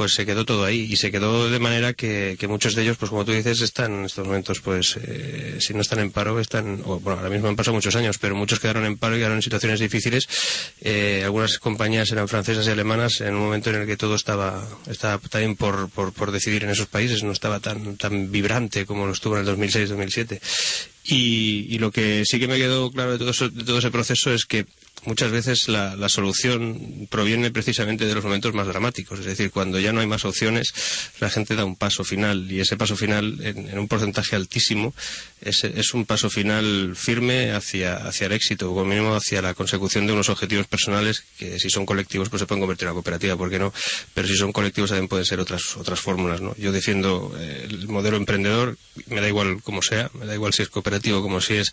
pues 0.01 0.15
se 0.15 0.25
quedó 0.25 0.47
todo 0.47 0.65
ahí 0.65 0.89
y 0.91 0.97
se 0.97 1.11
quedó 1.11 1.51
de 1.51 1.59
manera 1.59 1.93
que, 1.93 2.37
que, 2.41 2.49
muchos 2.49 2.75
de 2.75 2.81
ellos, 2.81 2.97
pues 2.97 3.11
como 3.11 3.27
tú 3.27 3.33
dices, 3.33 3.61
están 3.61 3.93
en 3.93 4.05
estos 4.07 4.27
momentos, 4.27 4.62
pues 4.62 4.97
eh, 4.97 5.59
si 5.61 5.75
no 5.75 5.83
están 5.83 5.99
en 5.99 6.11
paro, 6.11 6.41
están, 6.41 6.81
o, 6.87 6.99
bueno, 7.01 7.19
ahora 7.19 7.29
mismo 7.29 7.49
han 7.49 7.55
pasado 7.55 7.75
muchos 7.75 7.95
años, 7.97 8.17
pero 8.17 8.35
muchos 8.35 8.61
quedaron 8.61 8.87
en 8.87 8.97
paro 8.97 9.15
y 9.15 9.19
quedaron 9.19 9.37
en 9.37 9.43
situaciones 9.43 9.79
difíciles. 9.79 10.27
Eh, 10.81 11.20
algunas 11.23 11.59
compañías 11.59 12.11
eran 12.12 12.29
francesas 12.29 12.67
y 12.67 12.70
alemanas 12.70 13.20
en 13.20 13.35
un 13.35 13.43
momento 13.43 13.69
en 13.69 13.77
el 13.77 13.87
que 13.87 13.99
todo 13.99 14.15
estaba, 14.15 14.67
estaba 14.87 15.19
también 15.19 15.55
por, 15.55 15.91
por, 15.91 16.15
por 16.15 16.33
decidir 16.33 16.65
en 16.65 16.70
esos 16.70 16.87
países, 16.87 17.23
no 17.23 17.33
estaba 17.33 17.61
tan, 17.61 17.99
tan 17.99 18.33
vibrante 18.33 18.87
como 18.87 19.05
lo 19.05 19.12
estuvo 19.12 19.37
en 19.37 19.47
el 19.47 19.55
2006-2007. 19.55 20.41
Y, 21.05 21.67
y, 21.69 21.79
lo 21.79 21.91
que 21.91 22.23
sí 22.25 22.39
que 22.41 22.49
me 22.49 22.57
quedó 22.57 22.91
claro 22.91 23.12
de 23.12 23.19
todo, 23.19 23.33
eso, 23.33 23.51
de 23.51 23.65
todo 23.65 23.81
ese 23.81 23.91
proceso 23.91 24.33
es 24.33 24.47
que 24.47 24.65
muchas 25.05 25.31
veces 25.31 25.69
la, 25.69 25.97
la, 25.97 26.09
solución 26.09 27.09
proviene 27.11 27.51
precisamente 27.51 28.05
de 28.05 28.15
los 28.15 28.25
momentos 28.25 28.55
más 28.55 28.67
dramáticos. 28.67 29.20
Es 29.20 29.27
decir, 29.27 29.51
cuando 29.51 29.79
ya 29.79 29.93
no 29.93 30.01
hay 30.01 30.07
más 30.07 30.25
opciones, 30.25 30.73
la 31.20 31.31
gente 31.31 31.55
da 31.55 31.65
un 31.65 31.77
paso 31.77 32.05
final 32.05 32.51
y 32.51 32.61
ese 32.61 32.77
paso 32.77 32.97
final, 32.97 33.39
en, 33.43 33.69
en 33.69 33.79
un 33.79 33.89
porcentaje 33.89 34.37
altísimo, 34.37 34.95
es, 35.41 35.65
es, 35.65 35.95
un 35.95 36.05
paso 36.05 36.29
final 36.29 36.95
firme 36.95 37.53
hacia, 37.53 37.97
hacia 37.97 38.27
el 38.27 38.33
éxito, 38.33 38.70
o 38.70 38.75
como 38.75 38.87
mínimo 38.87 39.15
hacia 39.15 39.41
la 39.43 39.55
consecución 39.55 40.07
de 40.07 40.12
unos 40.12 40.29
objetivos 40.29 40.67
personales 40.67 41.25
que 41.39 41.59
si 41.59 41.70
son 41.70 41.87
colectivos 41.87 42.29
pues 42.29 42.41
se 42.41 42.47
pueden 42.47 42.61
convertir 42.61 42.85
en 42.85 42.91
una 42.91 42.95
cooperativa, 42.95 43.37
¿por 43.37 43.51
qué 43.51 43.59
no? 43.59 43.73
Pero 44.15 44.29
si 44.29 44.37
son 44.37 44.53
colectivos 44.53 44.91
también 44.91 45.09
pueden 45.09 45.25
ser 45.25 45.41
otras, 45.41 45.77
otras 45.77 46.01
fórmulas, 46.01 46.41
¿no? 46.41 46.55
Yo 46.57 46.73
defiendo 46.73 47.35
eh, 47.39 47.67
el 47.69 47.89
modelo 47.89 48.17
emprendedor, 48.17 48.77
me 49.07 49.20
da 49.20 49.29
igual 49.29 49.62
como 49.62 49.83
sea, 49.83 50.11
me 50.15 50.27
da 50.27 50.35
igual 50.35 50.53
si 50.53 50.62
es 50.62 50.69
cooperativo 50.69 51.23
como 51.23 51.41
si 51.41 51.55
es 51.55 51.73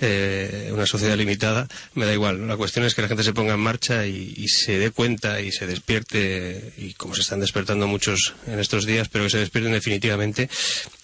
eh, 0.00 0.70
una 0.72 0.86
sociedad 0.86 1.16
limitada, 1.16 1.66
me 1.94 2.06
da 2.06 2.12
igual. 2.12 2.46
La 2.46 2.56
es 2.76 2.94
que 2.94 3.02
la 3.02 3.08
gente 3.08 3.24
se 3.24 3.32
ponga 3.32 3.54
en 3.54 3.60
marcha 3.60 4.06
y, 4.06 4.48
se 4.48 4.78
dé 4.78 4.90
cuenta 4.90 5.40
y 5.40 5.52
se 5.52 5.66
despierte, 5.66 6.72
y 6.76 6.94
como 6.94 7.14
se 7.14 7.22
están 7.22 7.40
despertando 7.40 7.86
muchos 7.86 8.34
en 8.46 8.58
estos 8.58 8.86
días, 8.86 9.08
pero 9.08 9.24
que 9.24 9.30
se 9.30 9.38
despierten 9.38 9.72
definitivamente 9.72 10.48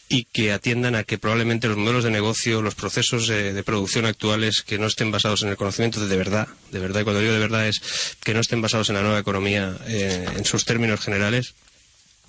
y 0.08 0.24
que 0.24 0.52
atiendan 0.52 0.94
a 0.94 1.04
que 1.04 1.18
probablemente 1.18 1.66
los 1.66 1.76
modelos 1.76 2.04
de 2.04 2.10
negocio, 2.10 2.62
los 2.62 2.74
procesos 2.74 3.26
de, 3.26 3.62
producción 3.64 4.04
actuales 4.04 4.62
que 4.62 4.78
no 4.78 4.86
estén 4.86 5.10
basados 5.10 5.42
en 5.42 5.48
el 5.48 5.56
conocimiento 5.56 6.00
de, 6.00 6.08
de 6.08 6.16
verdad, 6.16 6.48
de 6.70 6.78
verdad, 6.78 7.00
y 7.00 7.04
cuando 7.04 7.20
digo 7.20 7.32
de 7.32 7.38
verdad 7.38 7.66
es 7.66 7.80
que 8.22 8.34
no 8.34 8.40
estén 8.40 8.60
basados 8.60 8.90
en 8.90 8.96
la 8.96 9.02
nueva 9.02 9.18
economía 9.18 9.76
eh, 9.86 10.26
en 10.36 10.44
sus 10.44 10.64
términos 10.64 11.00
generales, 11.00 11.54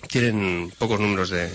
tienen 0.08 0.72
pocos 0.78 0.98
números 0.98 1.30
de, 1.30 1.50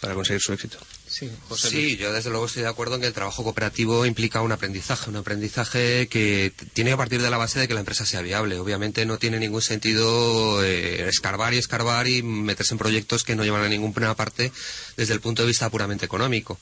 para 0.00 0.14
conseguir 0.14 0.40
su 0.40 0.52
éxito. 0.52 0.78
Sí, 1.24 1.36
José 1.48 1.70
sí, 1.70 1.96
yo 1.96 2.12
desde 2.12 2.30
luego 2.30 2.46
estoy 2.46 2.62
de 2.62 2.68
acuerdo 2.68 2.96
en 2.96 3.00
que 3.00 3.06
el 3.06 3.12
trabajo 3.12 3.42
cooperativo 3.42 4.04
implica 4.06 4.42
un 4.42 4.52
aprendizaje, 4.52 5.10
un 5.10 5.16
aprendizaje 5.16 6.08
que 6.08 6.52
tiene 6.72 6.90
que 6.90 6.96
partir 6.96 7.22
de 7.22 7.30
la 7.30 7.38
base 7.38 7.58
de 7.60 7.68
que 7.68 7.74
la 7.74 7.80
empresa 7.80 8.04
sea 8.04 8.22
viable. 8.22 8.58
Obviamente 8.58 9.06
no 9.06 9.18
tiene 9.18 9.38
ningún 9.38 9.62
sentido 9.62 10.62
eh, 10.62 11.08
escarbar 11.08 11.54
y 11.54 11.58
escarbar 11.58 12.08
y 12.08 12.22
meterse 12.22 12.74
en 12.74 12.78
proyectos 12.78 13.24
que 13.24 13.36
no 13.36 13.44
llevan 13.44 13.62
a 13.62 13.68
ninguna 13.68 14.14
parte 14.14 14.52
desde 14.96 15.14
el 15.14 15.20
punto 15.20 15.42
de 15.42 15.48
vista 15.48 15.70
puramente 15.70 16.04
económico. 16.04 16.58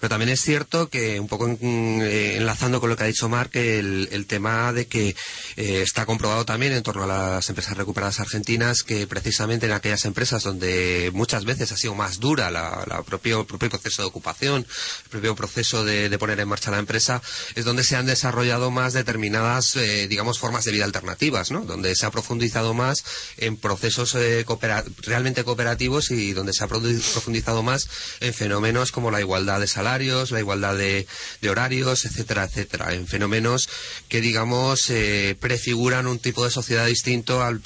Pero 0.00 0.08
también 0.08 0.30
es 0.30 0.40
cierto 0.40 0.88
que, 0.88 1.20
un 1.20 1.28
poco 1.28 1.46
en, 1.46 1.58
eh, 2.02 2.36
enlazando 2.36 2.80
con 2.80 2.88
lo 2.88 2.96
que 2.96 3.04
ha 3.04 3.06
dicho 3.06 3.28
Marc, 3.28 3.56
el, 3.56 4.08
el 4.12 4.26
tema 4.26 4.72
de 4.72 4.86
que 4.86 5.14
eh, 5.56 5.82
está 5.82 6.06
comprobado 6.06 6.44
también 6.44 6.72
en 6.72 6.82
torno 6.82 7.04
a 7.04 7.06
las 7.06 7.48
empresas 7.48 7.76
recuperadas 7.76 8.20
argentinas 8.20 8.82
que 8.82 9.06
precisamente 9.06 9.66
en 9.66 9.72
aquellas 9.72 10.04
empresas 10.04 10.42
donde 10.42 11.10
muchas 11.12 11.44
veces 11.44 11.72
ha 11.72 11.76
sido 11.76 11.94
más 11.94 12.20
dura 12.20 12.50
la, 12.50 12.84
la 12.86 13.02
propio, 13.02 13.46
propio 13.46 13.70
proceso 13.70 13.97
de 14.02 14.08
ocupación, 14.08 14.66
el 15.04 15.10
propio 15.10 15.34
proceso 15.34 15.84
de, 15.84 16.16
poner 16.18 16.40
en 16.40 16.48
marcha 16.48 16.70
la 16.70 16.78
empresa, 16.78 17.22
es 17.54 17.64
donde 17.64 17.84
se 17.84 17.96
han 17.96 18.06
desarrollado 18.06 18.70
más 18.70 18.92
determinadas, 18.92 19.76
eh, 19.76 20.08
digamos, 20.08 20.38
formas 20.38 20.64
de 20.64 20.72
vida 20.72 20.84
alternativas, 20.84 21.50
¿no? 21.50 21.64
Donde 21.64 21.94
se 21.94 22.06
ha 22.06 22.10
profundizado 22.10 22.74
más 22.74 23.04
en 23.36 23.56
procesos 23.56 24.14
eh, 24.14 24.44
coopera 24.46 24.84
realmente 25.02 25.44
cooperativos 25.44 26.10
y 26.10 26.32
donde 26.32 26.52
se 26.52 26.64
ha 26.64 26.68
profundizado 26.68 27.62
más 27.62 27.88
en 28.20 28.34
fenómenos 28.34 28.92
como 28.92 29.10
la 29.10 29.20
igualdad 29.20 29.60
de 29.60 29.66
salarios, 29.66 30.30
la 30.30 30.40
igualdad 30.40 30.76
de, 30.76 31.06
horarios, 31.48 32.04
etcétera, 32.04 32.44
etcétera. 32.44 32.94
En 32.94 33.06
fenómenos 33.06 33.68
que, 34.08 34.20
digamos, 34.20 34.90
eh, 34.90 35.36
prefiguran 35.40 36.06
un 36.06 36.18
tipo 36.18 36.44
de 36.44 36.50
sociedad 36.50 36.86
distinto 36.86 37.42
al 37.42 37.60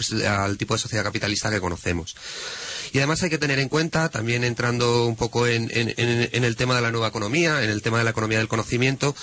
tipo 0.59 0.75
de 0.75 0.81
sociedad 0.81 1.05
capitalista 1.05 1.51
que 1.51 1.61
conocemos. 1.61 2.15
Y 2.93 2.99
además 2.99 3.23
hay 3.23 3.31
que 3.31 3.39
tener 3.39 3.59
en 3.59 3.71
cuenta, 3.71 4.11
también 4.11 4.45
entrando 4.45 5.07
un 5.07 5.17
poco 5.17 5.47
en, 5.47 5.71
el 5.73 6.57
tema 6.57 6.77
de 6.77 6.83
la 6.83 6.91
nueva 6.91 7.09
economía, 7.09 7.65
en 7.65 7.71
el 7.71 7.81
tema 7.81 7.97
de 7.97 8.05
la 8.05 8.11
economía 8.11 8.37
del 8.37 8.49
conocimiento, 8.49 9.17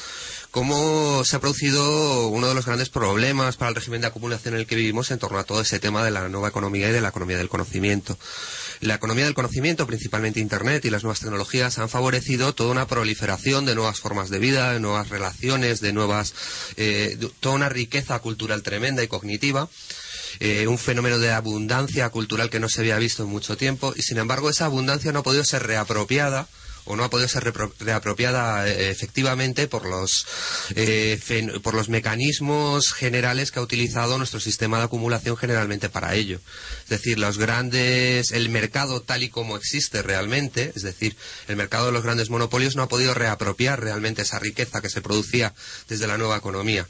cómo 0.49 1.23
se 1.23 1.35
ha 1.35 1.39
producido 1.39 2.29
uno 2.29 2.47
de 2.47 2.55
los 2.55 2.65
grandes 2.65 2.89
problemas 2.89 3.57
para 3.57 3.69
el 3.69 3.75
régimen 3.75 4.01
de 4.01 4.07
acumulación 4.07 4.55
en 4.55 4.61
el 4.61 4.65
que 4.65 4.75
vivimos 4.75 5.11
en 5.11 5.19
torno 5.19 5.37
a 5.37 5.43
todo 5.43 5.61
ese 5.61 5.79
tema 5.79 6.03
de 6.03 6.09
la 6.09 6.29
nueva 6.29 6.47
economía 6.47 6.89
y 6.89 6.91
de 6.91 7.01
la 7.01 7.09
economía 7.09 7.37
del 7.37 7.49
conocimiento. 7.49 8.17
La 8.79 8.95
economía 8.95 9.25
del 9.25 9.35
conocimiento, 9.35 9.85
principalmente 9.85 10.39
Internet 10.39 10.83
y 10.85 10.89
las 10.89 11.03
nuevas 11.03 11.19
tecnologías, 11.19 11.77
han 11.77 11.89
favorecido 11.89 12.55
toda 12.55 12.71
una 12.71 12.87
proliferación 12.87 13.65
de 13.65 13.75
nuevas 13.75 13.99
formas 13.99 14.31
de 14.31 14.39
vida, 14.39 14.73
de 14.73 14.79
nuevas 14.79 15.09
relaciones, 15.09 15.79
de 15.79 15.93
nuevas, 15.93 16.33
eh, 16.77 17.17
de, 17.19 17.29
toda 17.39 17.53
una 17.53 17.69
riqueza 17.69 18.17
cultural 18.17 18.63
tremenda 18.63 19.03
y 19.03 19.07
cognitiva 19.07 19.69
eh, 20.39 20.67
un 20.67 20.77
fenómeno 20.77 21.19
de 21.19 21.31
abundancia 21.31 22.09
cultural 22.09 22.49
que 22.49 22.59
no 22.59 22.69
se 22.69 22.81
había 22.81 22.97
visto 22.97 23.23
en 23.23 23.29
mucho 23.29 23.57
tiempo 23.57 23.93
y 23.95 24.01
sin 24.01 24.17
embargo 24.17 24.49
esa 24.49 24.65
abundancia 24.65 25.11
no 25.11 25.19
ha 25.19 25.23
podido 25.23 25.43
ser 25.43 25.63
reapropiada 25.63 26.47
o 26.89 26.95
no 26.95 27.03
ha 27.03 27.09
podido 27.09 27.29
ser 27.29 27.53
reapropiada 27.79 28.67
eh, 28.67 28.89
efectivamente 28.89 29.67
por 29.67 29.85
los, 29.85 30.25
eh, 30.75 31.19
por 31.61 31.75
los 31.75 31.87
mecanismos 31.87 32.93
generales 32.93 33.51
que 33.51 33.59
ha 33.59 33.61
utilizado 33.61 34.17
nuestro 34.17 34.39
sistema 34.39 34.79
de 34.79 34.85
acumulación 34.85 35.37
generalmente 35.37 35.89
para 35.89 36.15
ello. 36.15 36.41
Es 36.83 36.89
decir, 36.89 37.19
los 37.19 37.37
grandes, 37.37 38.31
el 38.31 38.49
mercado 38.49 39.01
tal 39.01 39.21
y 39.21 39.29
como 39.29 39.55
existe 39.55 40.01
realmente, 40.01 40.71
es 40.75 40.81
decir, 40.81 41.15
el 41.47 41.55
mercado 41.57 41.85
de 41.85 41.91
los 41.91 42.03
grandes 42.03 42.31
monopolios 42.31 42.75
no 42.75 42.81
ha 42.81 42.89
podido 42.89 43.13
reapropiar 43.13 43.79
realmente 43.79 44.23
esa 44.23 44.39
riqueza 44.39 44.81
que 44.81 44.89
se 44.89 45.01
producía 45.01 45.53
desde 45.87 46.07
la 46.07 46.17
nueva 46.17 46.37
economía. 46.37 46.87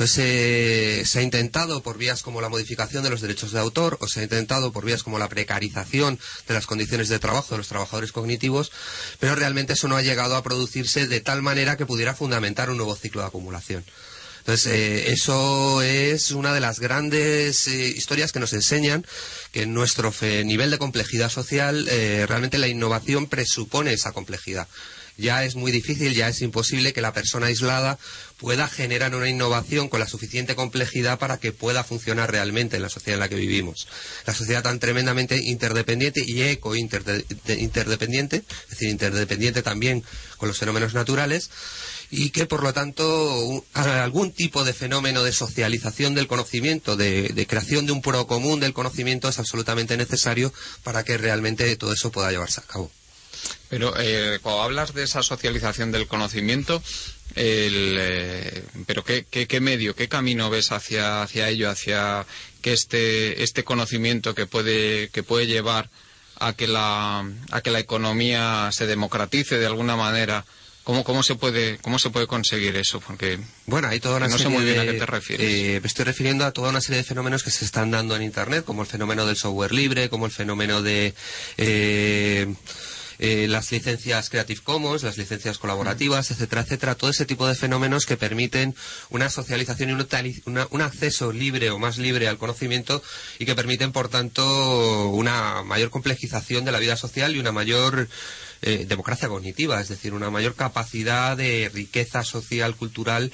Entonces 0.00 0.24
eh, 0.24 1.02
se 1.04 1.18
ha 1.18 1.22
intentado 1.22 1.82
por 1.82 1.98
vías 1.98 2.22
como 2.22 2.40
la 2.40 2.48
modificación 2.48 3.02
de 3.02 3.10
los 3.10 3.20
derechos 3.20 3.52
de 3.52 3.60
autor 3.60 3.98
o 4.00 4.08
se 4.08 4.20
ha 4.20 4.22
intentado 4.22 4.72
por 4.72 4.86
vías 4.86 5.02
como 5.02 5.18
la 5.18 5.28
precarización 5.28 6.18
de 6.48 6.54
las 6.54 6.64
condiciones 6.64 7.10
de 7.10 7.18
trabajo 7.18 7.48
de 7.50 7.58
los 7.58 7.68
trabajadores 7.68 8.10
cognitivos, 8.10 8.72
pero 9.18 9.34
realmente 9.34 9.74
eso 9.74 9.88
no 9.88 9.98
ha 9.98 10.02
llegado 10.02 10.36
a 10.36 10.42
producirse 10.42 11.06
de 11.06 11.20
tal 11.20 11.42
manera 11.42 11.76
que 11.76 11.84
pudiera 11.84 12.14
fundamentar 12.14 12.70
un 12.70 12.78
nuevo 12.78 12.96
ciclo 12.96 13.20
de 13.20 13.26
acumulación. 13.26 13.84
Entonces, 14.38 14.72
eh, 14.72 15.12
eso 15.12 15.82
es 15.82 16.30
una 16.30 16.54
de 16.54 16.60
las 16.60 16.80
grandes 16.80 17.68
eh, 17.68 17.88
historias 17.88 18.32
que 18.32 18.40
nos 18.40 18.54
enseñan 18.54 19.04
que 19.52 19.64
en 19.64 19.74
nuestro 19.74 20.14
nivel 20.22 20.70
de 20.70 20.78
complejidad 20.78 21.28
social 21.28 21.84
realmente 22.26 22.56
la 22.56 22.68
innovación 22.68 23.26
presupone 23.26 23.92
esa 23.92 24.12
complejidad. 24.12 24.66
Ya 25.20 25.44
es 25.44 25.54
muy 25.54 25.70
difícil, 25.70 26.14
ya 26.14 26.28
es 26.28 26.40
imposible 26.40 26.94
que 26.94 27.02
la 27.02 27.12
persona 27.12 27.46
aislada 27.46 27.98
pueda 28.38 28.66
generar 28.68 29.14
una 29.14 29.28
innovación 29.28 29.90
con 29.90 30.00
la 30.00 30.08
suficiente 30.08 30.56
complejidad 30.56 31.18
para 31.18 31.38
que 31.38 31.52
pueda 31.52 31.84
funcionar 31.84 32.30
realmente 32.30 32.76
en 32.76 32.82
la 32.82 32.88
sociedad 32.88 33.16
en 33.16 33.20
la 33.20 33.28
que 33.28 33.34
vivimos. 33.34 33.86
La 34.26 34.32
sociedad 34.32 34.62
tan 34.62 34.80
tremendamente 34.80 35.36
interdependiente 35.36 36.22
y 36.26 36.40
eco-interdependiente, 36.42 38.36
es 38.38 38.70
decir, 38.70 38.88
interdependiente 38.88 39.62
también 39.62 40.02
con 40.38 40.48
los 40.48 40.56
fenómenos 40.56 40.94
naturales, 40.94 41.50
y 42.10 42.30
que 42.30 42.46
por 42.46 42.62
lo 42.62 42.72
tanto 42.72 43.62
algún 43.74 44.32
tipo 44.32 44.64
de 44.64 44.72
fenómeno 44.72 45.22
de 45.22 45.32
socialización 45.32 46.14
del 46.14 46.26
conocimiento, 46.28 46.96
de, 46.96 47.28
de 47.28 47.46
creación 47.46 47.84
de 47.84 47.92
un 47.92 48.00
pro 48.00 48.26
común 48.26 48.58
del 48.58 48.72
conocimiento 48.72 49.28
es 49.28 49.38
absolutamente 49.38 49.98
necesario 49.98 50.50
para 50.82 51.04
que 51.04 51.18
realmente 51.18 51.76
todo 51.76 51.92
eso 51.92 52.10
pueda 52.10 52.30
llevarse 52.30 52.60
a 52.60 52.64
cabo. 52.64 52.90
Pero 53.68 53.94
eh, 53.98 54.38
cuando 54.42 54.62
hablas 54.62 54.94
de 54.94 55.04
esa 55.04 55.22
socialización 55.22 55.92
del 55.92 56.06
conocimiento, 56.06 56.82
el, 57.34 57.96
eh, 57.98 58.64
pero 58.86 59.04
¿qué, 59.04 59.24
qué, 59.30 59.46
qué, 59.46 59.60
medio, 59.60 59.94
qué 59.94 60.08
camino 60.08 60.50
ves 60.50 60.72
hacia, 60.72 61.22
hacia 61.22 61.48
ello, 61.48 61.70
hacia 61.70 62.26
que 62.62 62.72
este, 62.72 63.42
este 63.42 63.64
conocimiento 63.64 64.34
que 64.34 64.46
puede, 64.46 65.08
que 65.10 65.22
puede 65.22 65.46
llevar 65.46 65.90
a 66.38 66.54
que, 66.54 66.66
la, 66.66 67.24
a 67.50 67.60
que 67.60 67.70
la 67.70 67.78
economía 67.78 68.70
se 68.72 68.86
democratice 68.86 69.58
de 69.58 69.66
alguna 69.66 69.96
manera 69.96 70.44
¿Cómo, 70.82 71.04
cómo, 71.04 71.22
se 71.22 71.34
puede, 71.34 71.78
¿Cómo 71.78 71.98
se 71.98 72.10
puede 72.10 72.26
conseguir 72.26 72.74
eso? 72.76 73.00
Porque 73.00 73.38
bueno, 73.66 73.88
hay 73.88 74.00
toda 74.00 74.16
una 74.16 74.28
no 74.28 74.38
sé 74.38 74.48
muy 74.48 74.64
bien 74.64 74.76
de, 74.76 74.80
a 74.80 74.86
qué 74.86 74.98
te 74.98 75.06
refieres. 75.06 75.46
eh, 75.46 75.78
me 75.80 75.86
estoy 75.86 76.06
refiriendo 76.06 76.44
a 76.44 76.52
toda 76.52 76.70
una 76.70 76.80
serie 76.80 76.98
de 76.98 77.04
fenómenos 77.04 77.44
que 77.44 77.50
se 77.50 77.66
están 77.66 77.90
dando 77.90 78.16
en 78.16 78.22
Internet, 78.22 78.64
como 78.64 78.82
el 78.82 78.88
fenómeno 78.88 79.26
del 79.26 79.36
software 79.36 79.72
libre, 79.72 80.08
como 80.08 80.24
el 80.24 80.32
fenómeno 80.32 80.80
de 80.82 81.14
eh, 81.58 82.52
eh, 83.22 83.46
las 83.48 83.70
licencias 83.70 84.30
Creative 84.30 84.62
Commons, 84.62 85.02
las 85.02 85.18
licencias 85.18 85.58
colaborativas, 85.58 86.30
etcétera, 86.30 86.62
etcétera. 86.62 86.94
Todo 86.94 87.10
ese 87.10 87.26
tipo 87.26 87.46
de 87.46 87.54
fenómenos 87.54 88.06
que 88.06 88.16
permiten 88.16 88.74
una 89.10 89.28
socialización 89.28 89.90
y 89.90 89.92
un, 89.92 90.06
una- 90.46 90.66
un 90.70 90.80
acceso 90.80 91.30
libre 91.30 91.70
o 91.70 91.78
más 91.78 91.98
libre 91.98 92.28
al 92.28 92.38
conocimiento 92.38 93.02
y 93.38 93.44
que 93.44 93.54
permiten, 93.54 93.92
por 93.92 94.08
tanto, 94.08 95.08
una 95.10 95.62
mayor 95.62 95.90
complejización 95.90 96.64
de 96.64 96.72
la 96.72 96.78
vida 96.78 96.96
social 96.96 97.36
y 97.36 97.38
una 97.38 97.52
mayor 97.52 98.08
eh, 98.62 98.86
democracia 98.88 99.28
cognitiva, 99.28 99.80
es 99.80 99.88
decir, 99.88 100.12
una 100.14 100.30
mayor 100.30 100.54
capacidad 100.54 101.36
de 101.36 101.70
riqueza 101.72 102.24
social, 102.24 102.74
cultural 102.76 103.32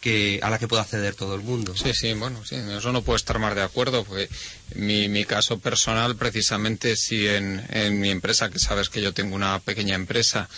que, 0.00 0.40
a 0.42 0.50
la 0.50 0.58
que 0.58 0.68
puede 0.68 0.82
acceder 0.82 1.14
todo 1.14 1.34
el 1.34 1.42
mundo. 1.42 1.74
Sí, 1.76 1.92
sí, 1.92 2.12
bueno, 2.12 2.40
en 2.50 2.70
eso 2.70 2.92
no 2.92 3.02
puedo 3.02 3.16
estar 3.16 3.38
más 3.38 3.54
de 3.54 3.62
acuerdo, 3.62 4.04
porque 4.04 4.28
mi, 4.74 5.08
mi 5.08 5.24
caso 5.24 5.58
personal, 5.58 6.16
precisamente, 6.16 6.96
si 6.96 7.26
en, 7.26 7.66
en 7.70 8.00
mi 8.00 8.10
empresa, 8.10 8.50
que 8.50 8.58
sabes 8.58 8.88
que 8.88 9.02
yo 9.02 9.12
tengo 9.12 9.34
una 9.34 9.58
pequeña 9.58 9.94
empresa, 9.96 10.48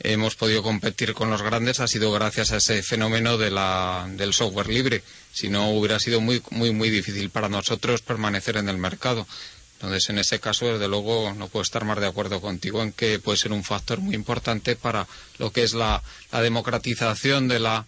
hemos 0.00 0.36
podido 0.36 0.62
competir 0.62 1.14
con 1.14 1.30
los 1.30 1.42
grandes, 1.42 1.80
ha 1.80 1.88
sido 1.88 2.12
gracias 2.12 2.52
a 2.52 2.58
ese 2.58 2.82
fenómeno 2.82 3.36
de 3.36 3.50
la, 3.50 4.06
del 4.10 4.32
software 4.32 4.68
libre. 4.68 5.02
Si 5.32 5.48
no, 5.48 5.70
hubiera 5.70 5.98
sido 5.98 6.20
muy, 6.20 6.42
muy, 6.50 6.72
muy 6.72 6.90
difícil 6.90 7.30
para 7.30 7.48
nosotros 7.48 8.02
permanecer 8.02 8.56
en 8.56 8.68
el 8.68 8.78
mercado. 8.78 9.26
Entonces, 9.74 10.08
en 10.08 10.18
ese 10.18 10.38
caso, 10.38 10.66
desde 10.66 10.88
luego, 10.88 11.34
no 11.34 11.48
puedo 11.48 11.62
estar 11.62 11.84
más 11.84 12.00
de 12.00 12.06
acuerdo 12.06 12.40
contigo 12.40 12.82
en 12.82 12.92
que 12.92 13.18
puede 13.18 13.38
ser 13.38 13.52
un 13.52 13.64
factor 13.64 13.98
muy 14.00 14.14
importante 14.14 14.76
para 14.76 15.06
lo 15.38 15.50
que 15.50 15.64
es 15.64 15.74
la 15.74 16.02
democratización 16.32 17.48
de 17.48 17.58
la, 17.58 17.84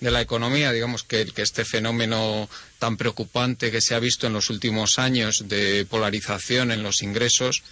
de 0.00 0.10
la 0.10 0.20
economía, 0.20 0.72
digamos 0.72 1.02
que, 1.04 1.26
que 1.26 1.42
este 1.42 1.64
fenómeno 1.64 2.48
tan 2.78 2.96
preocupante 2.96 3.70
que 3.70 3.80
se 3.80 3.94
ha 3.94 3.98
visto 3.98 4.26
en 4.26 4.32
los 4.32 4.48
últimos 4.50 4.98
años 4.98 5.44
de 5.48 5.86
polarización 5.88 6.70
en 6.72 6.82
los 6.82 7.02
ingresos, 7.02 7.62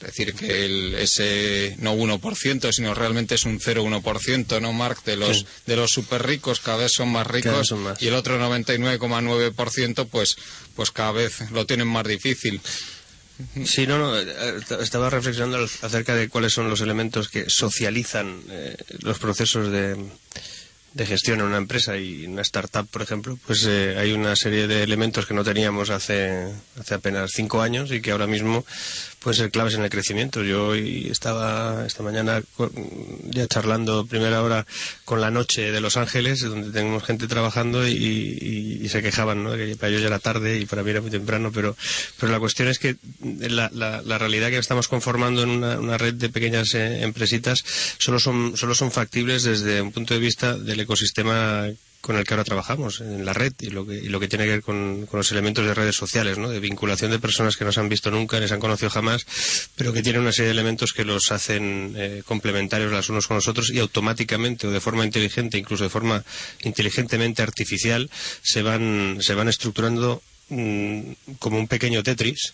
es 0.00 0.06
decir, 0.08 0.34
que 0.34 0.64
el, 0.64 0.94
ese 0.96 1.76
no 1.78 1.94
1%, 1.94 2.72
sino 2.72 2.92
realmente 2.92 3.36
es 3.36 3.44
un 3.44 3.60
0,1%, 3.60 4.60
¿no, 4.60 4.72
Marc? 4.72 5.04
De 5.04 5.16
los, 5.16 5.38
Sí. 5.38 5.46
de 5.66 5.76
los 5.76 5.92
súper 5.92 6.26
ricos 6.26 6.58
cada 6.60 6.78
vez 6.78 6.92
son 6.92 7.08
más 7.10 7.26
ricos 7.26 7.68
son 7.68 7.84
más. 7.84 8.02
y 8.02 8.08
el 8.08 8.14
otro 8.14 8.36
99,9% 8.40 10.08
pues, 10.10 10.36
pues 10.74 10.90
cada 10.90 11.12
vez 11.12 11.50
lo 11.52 11.66
tienen 11.66 11.86
más 11.86 12.06
difícil. 12.06 12.60
Sí, 13.64 13.86
no, 13.86 13.98
no, 13.98 14.18
eh, 14.18 14.24
estaba 14.80 15.08
reflexionando 15.10 15.66
acerca 15.82 16.14
de 16.14 16.28
cuáles 16.28 16.52
son 16.52 16.68
los 16.68 16.80
elementos 16.80 17.28
que 17.28 17.48
socializan 17.48 18.42
eh, 18.50 18.76
los 19.00 19.18
procesos 19.18 19.70
de, 19.72 19.96
de 20.94 21.06
gestión 21.06 21.40
en 21.40 21.46
una 21.46 21.56
empresa 21.56 21.96
y 21.96 22.26
una 22.26 22.42
startup, 22.42 22.86
por 22.86 23.02
ejemplo, 23.02 23.38
pues 23.46 23.64
eh, 23.66 23.96
hay 23.98 24.12
una 24.12 24.36
serie 24.36 24.66
de 24.66 24.82
elementos 24.82 25.26
que 25.26 25.34
no 25.34 25.44
teníamos 25.44 25.90
hace, 25.90 26.52
hace 26.78 26.94
apenas 26.94 27.30
cinco 27.34 27.62
años 27.62 27.90
y 27.92 28.00
que 28.00 28.10
ahora 28.10 28.26
mismo 28.26 28.64
pueden 29.22 29.38
ser 29.38 29.50
claves 29.50 29.74
en 29.74 29.82
el 29.82 29.90
crecimiento. 29.90 30.42
Yo 30.42 30.68
hoy 30.68 31.08
estaba 31.10 31.86
esta 31.86 32.02
mañana 32.02 32.42
ya 33.30 33.46
charlando 33.46 34.06
primera 34.06 34.42
hora 34.42 34.66
con 35.04 35.20
la 35.20 35.30
noche 35.30 35.70
de 35.72 35.80
Los 35.80 35.96
Ángeles, 35.96 36.40
donde 36.40 36.70
tenemos 36.70 37.04
gente 37.04 37.26
trabajando 37.28 37.86
y, 37.88 38.86
se 38.90 39.02
quejaban, 39.02 39.42
¿no? 39.42 39.50
Para 39.78 39.88
ellos 39.88 40.02
ya 40.02 40.08
era 40.08 40.18
tarde 40.18 40.58
y 40.58 40.66
para 40.66 40.82
mí 40.82 40.90
era 40.90 41.00
muy 41.00 41.10
temprano, 41.10 41.50
pero, 41.52 41.76
pero 42.20 42.30
la 42.30 42.38
cuestión 42.40 42.68
es 42.68 42.78
que 42.78 42.96
la, 43.20 43.70
la- 43.72 44.02
la 44.02 44.18
realidad 44.18 44.50
que 44.50 44.58
estamos 44.58 44.88
conformando 44.88 45.42
en 45.42 45.48
una, 45.50 45.78
una 45.78 45.96
red 45.96 46.14
de 46.14 46.28
pequeñas 46.28 46.74
eh, 46.74 47.02
empresitas 47.02 47.64
solo 47.98 48.18
son, 48.18 48.56
solo 48.56 48.74
son 48.74 48.90
factibles 48.90 49.44
desde 49.44 49.80
un 49.80 49.92
punto 49.92 50.14
de 50.14 50.20
vista 50.20 50.56
del 50.58 50.80
ecosistema 50.80 51.68
con 52.02 52.16
el 52.16 52.24
que 52.24 52.34
ahora 52.34 52.44
trabajamos, 52.44 53.00
en 53.00 53.24
la 53.24 53.32
red, 53.32 53.54
y 53.60 53.70
lo 53.70 53.86
que, 53.86 54.02
lo 54.02 54.18
que 54.20 54.28
tiene 54.28 54.44
que 54.44 54.50
ver 54.50 54.62
con, 54.62 55.06
con 55.06 55.18
los 55.18 55.30
elementos 55.30 55.64
de 55.64 55.72
redes 55.72 55.94
sociales, 55.94 56.36
¿no? 56.36 56.50
de 56.50 56.58
vinculación 56.60 57.12
de 57.12 57.20
personas 57.20 57.56
que 57.56 57.64
no 57.64 57.72
se 57.72 57.80
han 57.80 57.88
visto 57.88 58.10
nunca, 58.10 58.40
ni 58.40 58.48
se 58.48 58.54
han 58.54 58.60
conocido 58.60 58.90
jamás, 58.90 59.24
pero 59.76 59.92
que 59.92 60.02
tienen 60.02 60.22
una 60.22 60.32
serie 60.32 60.46
de 60.46 60.52
elementos 60.52 60.92
que 60.92 61.04
los 61.04 61.30
hacen 61.30 61.94
eh, 61.96 62.22
complementarios 62.26 62.90
los 62.90 63.08
unos 63.08 63.26
con 63.26 63.36
los 63.36 63.48
otros 63.48 63.70
y 63.70 63.78
automáticamente 63.78 64.66
o 64.66 64.72
de 64.72 64.80
forma 64.80 65.04
inteligente, 65.04 65.58
incluso 65.58 65.84
de 65.84 65.90
forma 65.90 66.24
inteligentemente 66.62 67.42
artificial, 67.42 68.10
se 68.42 68.62
van, 68.62 69.18
se 69.20 69.34
van 69.34 69.48
estructurando 69.48 70.22
mm, 70.48 71.12
como 71.38 71.58
un 71.58 71.68
pequeño 71.68 72.02
Tetris 72.02 72.52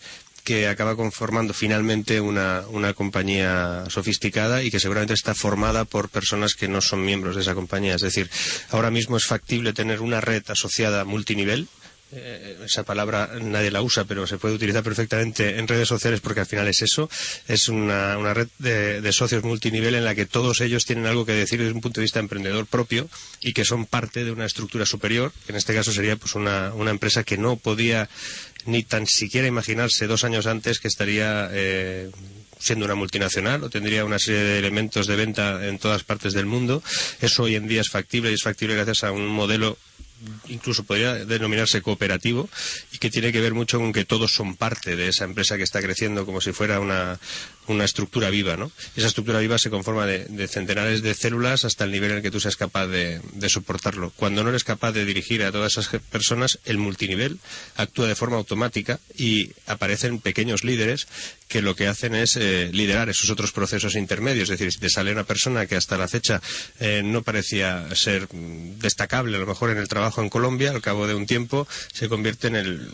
que 0.49 0.67
acaba 0.67 0.95
conformando 0.95 1.53
finalmente 1.53 2.19
una, 2.19 2.63
una 2.69 2.95
compañía 2.95 3.83
sofisticada 3.87 4.63
y 4.63 4.71
que 4.71 4.79
seguramente 4.79 5.13
está 5.13 5.35
formada 5.35 5.85
por 5.85 6.09
personas 6.09 6.55
que 6.55 6.67
no 6.67 6.81
son 6.81 7.05
miembros 7.05 7.35
de 7.35 7.43
esa 7.43 7.53
compañía. 7.53 7.93
Es 7.93 8.01
decir, 8.01 8.31
ahora 8.71 8.89
mismo 8.89 9.15
es 9.15 9.27
factible 9.27 9.73
tener 9.73 10.01
una 10.01 10.21
red 10.21 10.41
asociada 10.49 11.05
multinivel. 11.05 11.67
Eh, 12.11 12.57
esa 12.65 12.81
palabra 12.81 13.29
nadie 13.39 13.69
la 13.69 13.83
usa, 13.83 14.05
pero 14.05 14.25
se 14.25 14.39
puede 14.39 14.55
utilizar 14.55 14.81
perfectamente 14.81 15.59
en 15.59 15.67
redes 15.67 15.87
sociales 15.87 16.19
porque 16.19 16.39
al 16.39 16.47
final 16.47 16.67
es 16.67 16.81
eso. 16.81 17.07
Es 17.47 17.69
una, 17.69 18.17
una 18.17 18.33
red 18.33 18.47
de, 18.57 19.11
socios 19.11 19.43
multinivel 19.43 19.93
en 19.93 20.03
la 20.03 20.15
que 20.15 20.25
todos 20.25 20.61
ellos 20.61 20.85
tienen 20.85 21.05
algo 21.05 21.27
que 21.27 21.33
decir 21.33 21.59
desde 21.59 21.73
un 21.73 21.81
punto 21.81 22.01
de 22.01 22.05
vista 22.05 22.19
emprendedor 22.19 22.65
propio 22.65 23.07
y 23.39 23.53
que 23.53 23.65
son 23.65 23.85
parte 23.85 24.25
de 24.25 24.31
una 24.31 24.47
estructura 24.47 24.87
superior, 24.87 25.31
que 25.45 25.51
en 25.51 25.57
este 25.57 25.75
caso 25.75 25.91
sería 25.91 26.15
pues 26.15 26.33
una, 26.33 26.73
una 26.73 26.89
empresa 26.89 27.23
que 27.23 27.37
no 27.37 27.55
podía 27.57 28.09
ni 28.65 28.83
tan 28.83 29.07
siquiera 29.07 29.47
imaginarse 29.47 30.07
dos 30.07 30.23
años 30.23 30.45
antes 30.45 30.79
que 30.79 30.87
estaría 30.87 31.49
eh, 31.51 32.09
siendo 32.59 32.85
una 32.85 32.95
multinacional 32.95 33.63
o 33.63 33.69
tendría 33.69 34.05
una 34.05 34.19
serie 34.19 34.43
de 34.43 34.59
elementos 34.59 35.07
de 35.07 35.15
venta 35.15 35.67
en 35.67 35.79
todas 35.79 36.03
partes 36.03 36.33
del 36.33 36.45
mundo. 36.45 36.83
Eso 37.21 37.43
hoy 37.43 37.55
en 37.55 37.67
día 37.67 37.81
es 37.81 37.89
factible 37.89 38.31
y 38.31 38.35
es 38.35 38.43
factible 38.43 38.75
gracias 38.75 39.03
a 39.03 39.11
un 39.11 39.27
modelo 39.27 39.77
incluso 40.49 40.83
podría 40.83 41.13
denominarse 41.25 41.81
cooperativo 41.81 42.49
y 42.91 42.97
que 42.97 43.09
tiene 43.09 43.31
que 43.31 43.39
ver 43.39 43.53
mucho 43.53 43.79
con 43.79 43.93
que 43.93 44.03
todos 44.03 44.33
son 44.33 44.55
parte 44.55 44.95
de 44.95 45.07
esa 45.07 45.23
empresa 45.23 45.57
que 45.57 45.63
está 45.63 45.81
creciendo 45.81 46.25
como 46.25 46.41
si 46.41 46.51
fuera 46.51 46.79
una, 46.79 47.17
una 47.69 47.85
estructura 47.85 48.29
viva, 48.29 48.57
¿no? 48.57 48.71
Esa 48.95 49.07
estructura 49.07 49.39
viva 49.39 49.57
se 49.57 49.69
conforma 49.69 50.05
de, 50.05 50.47
centenares 50.47 51.01
de 51.01 51.13
células 51.13 51.65
hasta 51.65 51.83
el 51.83 51.91
nivel 51.91 52.11
en 52.11 52.17
el 52.17 52.23
que 52.23 52.31
tú 52.31 52.39
seas 52.39 52.55
capaz 52.55 52.87
de, 52.87 53.21
soportarlo. 53.47 54.11
Cuando 54.15 54.43
no 54.43 54.49
eres 54.49 54.63
capaz 54.63 54.91
de 54.91 55.05
dirigir 55.05 55.43
a 55.43 55.51
todas 55.51 55.77
esas 55.77 56.01
personas, 56.01 56.59
el 56.65 56.77
multinivel 56.77 57.39
actúa 57.75 58.07
de 58.07 58.15
forma 58.15 58.37
automática 58.37 58.99
y 59.17 59.51
aparecen 59.67 60.19
pequeños 60.19 60.63
líderes 60.63 61.07
que 61.47 61.61
lo 61.61 61.75
que 61.75 61.87
hacen 61.87 62.13
es 62.15 62.35
eh, 62.35 62.69
liderar 62.73 63.09
esos 63.09 63.29
otros 63.29 63.51
procesos 63.51 63.95
intermedios. 63.95 64.49
Es 64.49 64.59
decir, 64.59 64.71
si 64.71 64.79
te 64.79 64.89
sale 64.89 65.11
una 65.11 65.23
persona 65.23 65.65
que 65.65 65.75
hasta 65.75 65.97
la 65.97 66.07
fecha 66.07 66.41
eh, 66.79 67.01
no 67.03 67.23
parecía 67.23 67.87
ser 67.95 68.27
destacable, 68.29 69.37
a 69.37 69.39
lo 69.39 69.47
mejor 69.47 69.71
en 69.71 69.77
el 69.77 69.87
trabajo 69.87 70.21
en 70.21 70.29
Colombia, 70.29 70.71
al 70.71 70.81
cabo 70.81 71.07
de 71.07 71.15
un 71.15 71.25
tiempo 71.25 71.67
se 71.93 72.09
convierte 72.09 72.47
en 72.47 72.55
el 72.55 72.91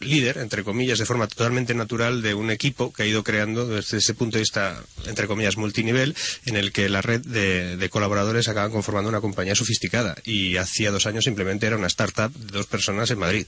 líder, 0.00 0.38
entre 0.38 0.64
comillas, 0.64 0.98
de 0.98 1.06
forma 1.06 1.26
totalmente 1.26 1.74
natural 1.74 2.22
de 2.22 2.34
un 2.34 2.50
equipo 2.50 2.92
que 2.92 3.04
ha 3.04 3.06
ido 3.06 3.22
creando 3.22 3.66
desde 3.66 3.98
ese 3.98 4.14
punto 4.14 4.36
de 4.36 4.42
vista, 4.42 4.82
entre 5.06 5.26
comillas, 5.26 5.56
multinivel, 5.56 6.14
en 6.46 6.56
el 6.56 6.72
que 6.72 6.88
la 6.88 7.02
red 7.02 7.20
de, 7.22 7.88
colaboradores 7.90 8.48
acaban 8.48 8.72
conformando 8.72 9.08
una 9.08 9.20
compañía 9.20 9.54
sofisticada. 9.54 10.16
Y 10.24 10.56
hacía 10.56 10.90
dos 10.90 11.06
años 11.06 11.24
simplemente 11.24 11.66
era 11.66 11.76
una 11.76 11.86
startup 11.86 12.32
de 12.32 12.52
dos 12.52 12.66
personas 12.66 13.10
en 13.10 13.18
Madrid. 13.18 13.46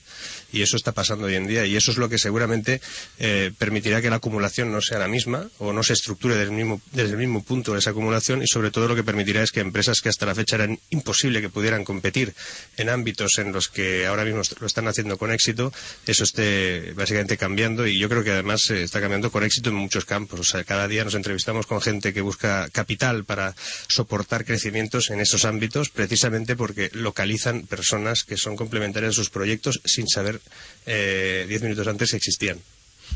Y 0.52 0.62
eso 0.62 0.76
está 0.76 0.92
pasando 0.92 1.26
hoy 1.26 1.34
en 1.34 1.46
día 1.46 1.66
y 1.66 1.76
eso 1.76 1.90
es 1.90 1.96
lo 1.96 2.08
que 2.08 2.18
seguramente 2.18 2.80
eh, 3.18 3.52
permitirá 3.58 4.00
que 4.00 4.10
la 4.10 4.16
acumulación 4.16 4.70
no 4.70 4.80
sea 4.80 4.98
la 4.98 5.08
misma 5.08 5.48
o 5.58 5.72
no 5.72 5.82
se 5.82 5.94
estructure 5.94 6.34
desde 6.34 6.50
el, 6.50 6.56
mismo, 6.56 6.80
desde 6.92 7.12
el 7.12 7.18
mismo 7.18 7.42
punto 7.42 7.72
de 7.72 7.80
esa 7.80 7.90
acumulación 7.90 8.42
y 8.42 8.46
sobre 8.46 8.70
todo 8.70 8.88
lo 8.88 8.94
que 8.94 9.02
permitirá 9.02 9.42
es 9.42 9.52
que 9.52 9.60
empresas 9.60 10.00
que 10.00 10.08
hasta 10.08 10.26
la 10.26 10.34
fecha 10.34 10.56
eran 10.56 10.78
imposible 10.90 11.40
que 11.40 11.48
pudieran 11.48 11.84
competir 11.84 12.34
en 12.76 12.88
ámbitos 12.88 13.38
en 13.38 13.52
los 13.52 13.68
que 13.68 14.06
ahora 14.06 14.24
mismo 14.24 14.42
lo 14.60 14.66
están 14.66 14.88
haciendo 14.88 15.18
con 15.18 15.32
éxito, 15.32 15.72
eso 16.06 16.24
esté 16.42 16.92
básicamente 16.92 17.36
cambiando 17.38 17.86
y 17.86 17.98
yo 17.98 18.08
creo 18.08 18.22
que 18.22 18.30
además 18.32 18.68
eh, 18.70 18.82
está 18.82 19.00
cambiando 19.00 19.30
con 19.30 19.42
éxito 19.42 19.70
en 19.70 19.76
muchos 19.76 20.04
campos. 20.04 20.40
O 20.40 20.44
sea, 20.44 20.64
cada 20.64 20.86
día 20.86 21.02
nos 21.04 21.14
entrevistamos 21.14 21.66
con 21.66 21.80
gente 21.80 22.12
que 22.12 22.20
busca 22.20 22.68
capital 22.70 23.24
para 23.24 23.54
soportar 23.88 24.44
crecimientos 24.44 25.10
en 25.10 25.20
esos 25.20 25.44
ámbitos 25.46 25.88
precisamente 25.88 26.54
porque 26.54 26.90
localizan 26.92 27.66
personas 27.66 28.24
que 28.24 28.36
son 28.36 28.56
complementarias 28.56 29.12
a 29.12 29.14
sus 29.14 29.30
proyectos 29.30 29.80
sin 29.84 30.06
saber 30.08 30.40
eh, 30.84 31.46
diez 31.48 31.62
minutos 31.62 31.86
antes 31.88 32.10
si 32.10 32.16
existían. 32.16 32.60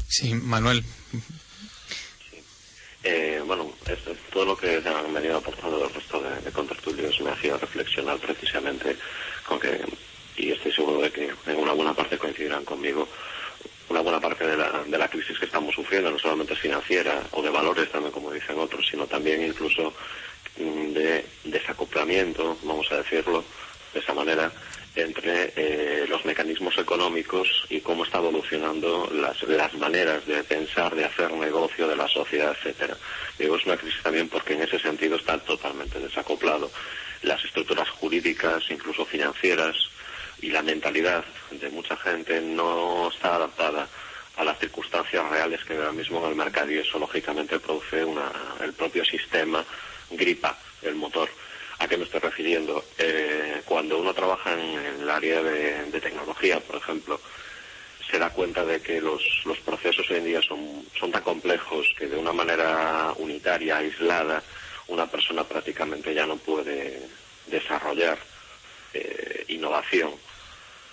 Sí, 0.08 0.32
Manuel. 0.34 0.82
Eh, 3.02 3.42
bueno, 3.46 3.72
esto- 3.86 4.14
todo 4.32 4.44
lo 4.44 4.56
que 4.56 4.76
han 4.76 5.12
venido 5.14 5.36
aportando 5.38 5.84
el 5.86 5.92
resto 5.94 6.22
de, 6.22 6.40
de 6.40 6.50
contertulios 6.52 7.20
me 7.20 7.30
hacía 7.30 7.56
reflexionar 7.56 8.18
precisamente 8.18 8.96
con 9.46 9.58
que, 9.58 9.80
y 10.40 10.52
estoy 10.52 10.72
seguro 10.72 11.00
de 11.00 11.10
que 11.10 11.30
en 11.46 11.56
una 11.56 11.72
buena 11.72 11.94
parte 11.94 12.18
coincidirán 12.18 12.64
conmigo, 12.64 13.08
una 13.88 14.00
buena 14.00 14.20
parte 14.20 14.46
de 14.46 14.56
la, 14.56 14.84
de 14.86 14.98
la 14.98 15.08
crisis 15.08 15.38
que 15.38 15.46
estamos 15.46 15.74
sufriendo 15.74 16.10
no 16.10 16.18
solamente 16.18 16.54
es 16.54 16.60
financiera 16.60 17.22
o 17.32 17.42
de 17.42 17.50
valores 17.50 17.90
también, 17.90 18.12
como 18.12 18.30
dicen 18.30 18.58
otros, 18.58 18.86
sino 18.88 19.06
también 19.06 19.42
incluso 19.42 19.92
mm, 20.58 20.92
de 20.92 21.24
desacoplamiento, 21.44 22.56
vamos 22.62 22.90
a 22.92 22.98
decirlo 22.98 23.44
de 23.92 23.98
esa 23.98 24.14
manera, 24.14 24.52
entre 24.94 25.52
eh, 25.56 26.06
los 26.08 26.24
mecanismos 26.24 26.76
económicos 26.78 27.48
y 27.68 27.80
cómo 27.80 28.04
está 28.04 28.18
evolucionando 28.18 29.08
las, 29.12 29.42
las 29.44 29.74
maneras 29.74 30.26
de 30.26 30.42
pensar, 30.44 30.94
de 30.94 31.04
hacer 31.04 31.32
negocio 31.32 31.86
de 31.86 31.96
la 31.96 32.08
sociedad, 32.08 32.56
etcétera. 32.56 32.96
Digo, 33.38 33.56
es 33.56 33.66
una 33.66 33.76
crisis 33.76 34.02
también 34.02 34.28
porque 34.28 34.54
en 34.54 34.62
ese 34.62 34.78
sentido 34.78 35.16
está 35.16 35.38
totalmente 35.38 35.98
desacoplado. 35.98 36.70
Las 37.22 37.44
estructuras 37.44 37.88
jurídicas, 37.90 38.64
incluso 38.70 39.04
financieras, 39.04 39.89
y 40.42 40.50
la 40.50 40.62
mentalidad 40.62 41.24
de 41.50 41.70
mucha 41.70 41.96
gente 41.96 42.40
no 42.40 43.08
está 43.08 43.36
adaptada 43.36 43.88
a 44.36 44.44
las 44.44 44.58
circunstancias 44.58 45.28
reales 45.28 45.62
que 45.64 45.74
ahora 45.74 45.92
mismo 45.92 46.22
en 46.24 46.30
el 46.30 46.36
mercado 46.36 46.70
y 46.70 46.78
eso 46.78 46.98
lógicamente 46.98 47.58
produce 47.58 48.04
una, 48.04 48.30
el 48.60 48.72
propio 48.72 49.04
sistema 49.04 49.64
gripa 50.10 50.56
el 50.82 50.94
motor. 50.94 51.28
¿A 51.78 51.88
qué 51.88 51.96
me 51.96 52.04
estoy 52.04 52.20
refiriendo? 52.20 52.84
Eh, 52.98 53.62
cuando 53.64 53.98
uno 53.98 54.12
trabaja 54.14 54.52
en 54.52 55.00
el 55.00 55.10
área 55.10 55.42
de, 55.42 56.00
tecnología, 56.00 56.60
por 56.60 56.76
ejemplo, 56.76 57.20
se 58.10 58.18
da 58.18 58.30
cuenta 58.30 58.64
de 58.64 58.80
que 58.80 59.00
los, 59.00 59.22
los 59.44 59.58
procesos 59.58 60.10
hoy 60.10 60.18
en 60.18 60.24
día 60.24 60.42
son, 60.42 60.84
son 60.98 61.10
tan 61.10 61.22
complejos 61.22 61.86
que 61.98 62.06
de 62.06 62.16
una 62.16 62.32
manera 62.32 63.12
unitaria, 63.18 63.78
aislada, 63.78 64.42
una 64.88 65.06
persona 65.06 65.44
prácticamente 65.44 66.14
ya 66.14 66.26
no 66.26 66.36
puede 66.36 67.00
desarrollar 67.46 68.18
eh, 68.92 69.44
innovación 69.48 70.10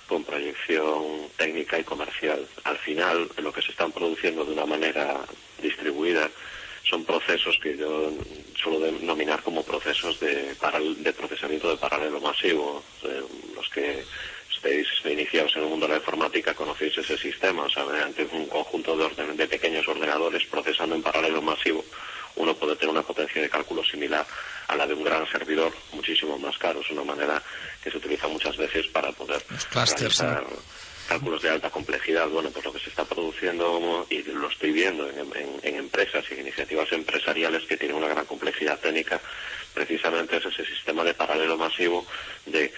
con 0.08 0.24
proyección 0.24 1.28
técnica 1.38 1.78
y 1.80 1.84
comercial. 1.84 2.48
Al 2.64 2.78
final, 2.78 3.30
lo 3.38 3.52
que 3.52 3.62
se 3.62 3.72
están 3.72 3.92
produciendo 3.92 4.46
de 4.46 4.54
una 4.54 4.66
manera 4.66 5.20
distribuida 5.62 6.30
son 6.90 7.04
procesos 7.04 7.60
que 7.62 7.76
yo 7.78 8.12
suelo 8.56 8.80
denominar 8.80 9.44
como 9.44 9.64
procesos 9.64 10.20
de, 10.22 10.56
de 11.00 11.14
procesamiento 11.14 11.70
de 11.70 11.78
paralelo 11.78 12.22
masivo. 12.22 12.82
Eh, 13.04 13.22
los 13.56 13.68
que 13.70 14.04
estéis 14.56 14.88
iniciados 15.06 15.56
en 15.56 15.64
el 15.64 15.70
mundo 15.70 15.86
de 15.86 15.94
la 15.94 16.00
informática 16.00 16.54
conocéis 16.54 16.98
ese 16.98 17.18
sistema, 17.18 17.64
o 17.64 17.70
sea, 17.70 17.84
mediante 17.86 18.26
un 18.32 18.48
conjunto 18.48 18.96
de, 18.98 19.04
orden- 19.04 19.36
de 19.36 19.48
pequeños 19.48 19.88
ordenadores 19.88 20.46
procesando 20.46 20.96
en 20.96 21.04
paralelo 21.04 21.42
masivo, 21.42 21.84
uno 22.38 22.56
puede 22.56 22.76
tener 22.76 22.92
una 22.94 23.04
potencia 23.04 23.42
de 23.42 23.50
cálculo 23.50 23.84
similar 23.84 24.26
a 24.68 24.76
la 24.76 24.88
de 24.88 24.94
un 24.94 25.04
gran 25.04 25.26
servidor, 25.32 25.72
muchísimo 25.94 26.38
más 26.40 26.58
caro. 26.58 26.82
Es 26.82 26.90
una 26.92 27.04
manera 27.04 27.42
que 27.84 27.92
se 27.92 27.98
utiliza 27.98 28.28
muchas 28.28 28.56
veces 28.58 28.88
para 28.88 29.12
poder 29.12 29.42
clusters, 29.70 30.18
realizar 30.20 30.44
cálculos 31.08 31.42
de 31.42 31.50
alta 31.50 31.70
complejidad. 31.70 32.28
Bueno, 32.28 32.50
pues 32.52 32.66
lo 32.66 32.74
que 32.74 32.80
se 32.80 32.90
está 32.90 33.06
produciendo, 33.06 34.06
y 34.10 34.24
lo 34.24 34.50
estoy 34.50 34.72
viendo 34.72 35.10
en, 35.10 35.20
en- 35.36 35.60
en 35.64 35.76
empresas 35.76 36.26
y 36.30 36.34
en 36.34 36.42
iniciativas 36.42 36.92
empresariales 36.92 37.64
que 37.66 37.78
tienen 37.78 37.96
una 37.98 38.10
gran 38.10 38.26
complejidad 38.26 38.80
técnica, 38.80 39.22
precisamente 39.78 40.38
es 40.38 40.46
ese 40.46 40.66
sistema 40.66 41.04
de 41.04 41.14
paralelo 41.14 41.56
masivo 41.56 42.04
de 42.48 42.74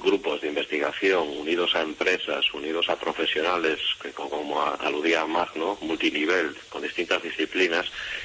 grupos 0.00 0.40
de 0.40 0.48
investigación 0.48 1.28
unidos 1.28 1.74
a 1.74 1.82
empresas, 1.82 2.42
unidos 2.54 2.88
a 2.88 2.96
profesionales, 2.96 3.78
que 4.00 4.12
co- 4.12 4.30
como 4.30 4.62
aludía 4.64 5.26
Magno, 5.26 5.76
multinivel, 5.82 6.56
con 6.70 6.80
distintas 6.82 7.22
disciplinas, 7.22 7.84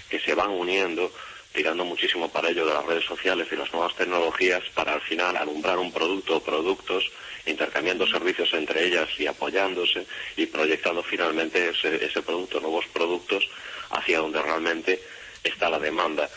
que 0.10 0.22
se 0.22 0.34
van 0.36 0.52
uniendo, 0.52 1.12
tirando 1.54 1.84
muchísimo 1.84 2.32
para 2.32 2.50
ello 2.50 2.66
de 2.66 2.74
las 2.74 2.86
redes 2.86 3.04
sociales 3.06 3.48
y 3.52 3.58
las 3.58 3.72
nuevas 3.74 3.94
tecnologías, 3.96 4.64
para 4.74 4.94
al 4.94 5.02
final 5.02 5.36
alumbrar 5.36 5.78
un 5.78 5.92
producto 5.92 6.38
o 6.38 6.44
productos, 6.44 7.04
intercambiando 7.46 8.08
servicios 8.08 8.54
entre 8.54 8.86
ellas 8.86 9.10
y 9.20 9.28
apoyándose 9.28 10.08
y 10.38 10.46
proyectando 10.46 11.04
finalmente 11.04 11.70
ese, 11.72 12.06
ese 12.06 12.22
producto, 12.22 12.62
nuevos 12.62 12.86
productos, 12.94 13.50
hacia 13.90 14.20
donde 14.20 14.42
realmente 14.42 15.04
está 15.44 15.70
la 15.70 15.78
demanda. 15.80 16.30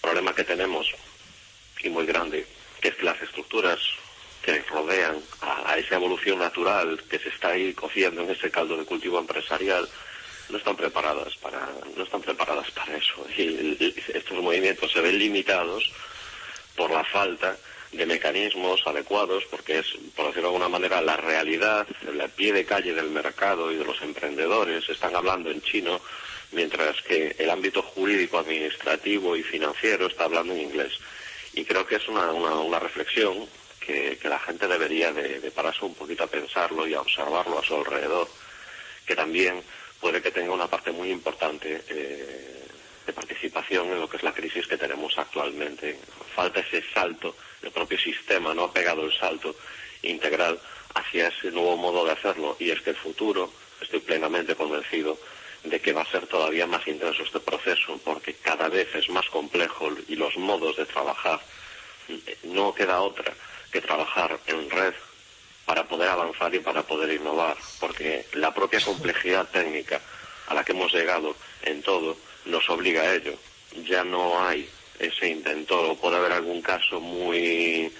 problema 0.00 0.32
que 0.32 0.44
tenemos, 0.44 0.86
y 1.82 1.88
muy 1.90 2.06
grande, 2.06 2.46
que 2.80 2.88
es 2.88 2.94
que 2.94 3.04
las 3.04 3.20
estructuras 3.22 3.78
que 4.42 4.60
rodean 4.62 5.16
a, 5.42 5.76
esa 5.76 5.96
evolución 5.96 6.38
natural 6.38 7.02
que 7.10 7.18
se 7.18 7.28
está 7.28 7.48
ahí 7.48 7.74
cociendo 7.74 8.22
en 8.22 8.30
ese 8.30 8.50
caldo 8.50 8.76
de 8.76 8.84
cultivo 8.84 9.18
empresarial 9.18 9.88
no 10.48 10.56
están 10.56 10.76
preparadas 10.76 11.36
para 11.36 11.68
no 11.94 12.02
están 12.02 12.22
preparadas 12.22 12.70
para 12.70 12.96
eso. 12.96 13.26
Y 13.36 13.94
estos 14.14 14.42
movimientos 14.42 14.90
se 14.92 15.00
ven 15.00 15.18
limitados 15.18 15.92
por 16.76 16.90
la 16.90 17.04
falta 17.04 17.56
de 17.92 18.06
mecanismos 18.06 18.80
adecuados 18.86 19.44
porque 19.50 19.80
es 19.80 19.86
por 20.14 20.26
decirlo 20.26 20.48
de 20.48 20.54
alguna 20.54 20.68
manera 20.68 21.00
la 21.00 21.16
realidad 21.16 21.86
el 22.06 22.30
pie 22.30 22.52
de 22.52 22.64
calle 22.64 22.94
del 22.94 23.10
mercado 23.10 23.70
y 23.70 23.76
de 23.76 23.84
los 23.84 24.00
emprendedores. 24.00 24.88
Están 24.88 25.14
hablando 25.14 25.50
en 25.50 25.60
chino 25.60 26.00
mientras 26.52 27.02
que 27.02 27.36
el 27.38 27.50
ámbito 27.50 27.82
jurídico 27.82 28.38
administrativo 28.38 29.36
y 29.36 29.42
financiero 29.42 30.06
está 30.06 30.24
hablando 30.24 30.54
en 30.54 30.62
inglés 30.62 30.98
y 31.58 31.64
creo 31.64 31.84
que 31.84 31.96
es 31.96 32.06
una, 32.06 32.30
una, 32.30 32.78
reflexión 32.78 33.48
que, 33.80 34.16
que 34.22 34.28
la 34.28 34.38
gente 34.38 34.68
debería 34.68 35.12
de, 35.12 35.40
de 35.40 35.50
pararse 35.50 35.84
un 35.84 35.94
poquito 35.94 36.22
a 36.22 36.28
pensarlo 36.28 36.86
y 36.86 36.94
a 36.94 37.00
observarlo 37.00 37.58
a 37.58 37.64
su 37.64 37.74
alrededor, 37.74 38.28
que 39.04 39.16
también 39.16 39.60
puede 40.00 40.22
que 40.22 40.30
tenga 40.30 40.52
una 40.52 40.68
parte 40.68 40.92
muy 40.92 41.10
importante 41.10 41.82
eh, 41.88 42.64
de 43.04 43.12
participación 43.12 43.88
en 43.88 43.98
lo 43.98 44.08
que 44.08 44.18
es 44.18 44.22
la 44.22 44.32
crisis 44.32 44.68
que 44.68 44.76
tenemos 44.76 45.18
actualmente. 45.18 45.98
Falta 46.32 46.60
ese 46.60 46.84
salto, 46.94 47.34
el 47.60 47.72
propio 47.72 47.98
sistema 47.98 48.54
no 48.54 48.64
ha 48.64 48.72
pegado 48.72 49.04
el 49.04 49.12
salto 49.12 49.56
integral 50.02 50.60
hacia 50.94 51.26
ese 51.26 51.50
nuevo 51.50 51.76
modo 51.76 52.04
de 52.04 52.12
hacerlo 52.12 52.56
y 52.60 52.70
es 52.70 52.80
que 52.82 52.90
el 52.90 52.96
futuro, 52.96 53.52
estoy 53.80 53.98
plenamente 53.98 54.54
convencido, 54.54 55.18
de 55.64 55.80
que 55.80 55.92
va 55.92 56.02
a 56.02 56.10
ser 56.10 56.26
todavía 56.26 56.66
más 56.66 56.86
intenso 56.86 57.22
este 57.22 57.40
proceso 57.40 57.98
porque 58.04 58.34
cada 58.34 58.68
vez 58.68 58.94
es 58.94 59.08
más 59.10 59.28
complejo 59.28 59.90
y 60.08 60.16
los 60.16 60.36
modos 60.36 60.76
de 60.76 60.86
trabajar 60.86 61.40
no 62.44 62.74
queda 62.74 63.00
otra 63.00 63.34
que 63.70 63.80
trabajar 63.80 64.38
en 64.46 64.70
red 64.70 64.94
para 65.66 65.86
poder 65.86 66.08
avanzar 66.08 66.54
y 66.54 66.60
para 66.60 66.82
poder 66.82 67.12
innovar, 67.12 67.56
porque 67.78 68.24
la 68.32 68.54
propia 68.54 68.80
complejidad 68.80 69.46
técnica 69.48 70.00
a 70.46 70.54
la 70.54 70.64
que 70.64 70.72
hemos 70.72 70.92
llegado 70.94 71.36
en 71.62 71.82
todo 71.82 72.16
nos 72.46 72.68
obliga 72.70 73.02
a 73.02 73.14
ello. 73.14 73.34
Ya 73.86 74.02
no 74.02 74.42
hay 74.42 74.66
ese 74.98 75.28
inventor, 75.28 75.84
o 75.84 75.96
puede 75.96 76.16
haber 76.16 76.32
algún 76.32 76.62
caso 76.62 77.00
muy 77.00 77.92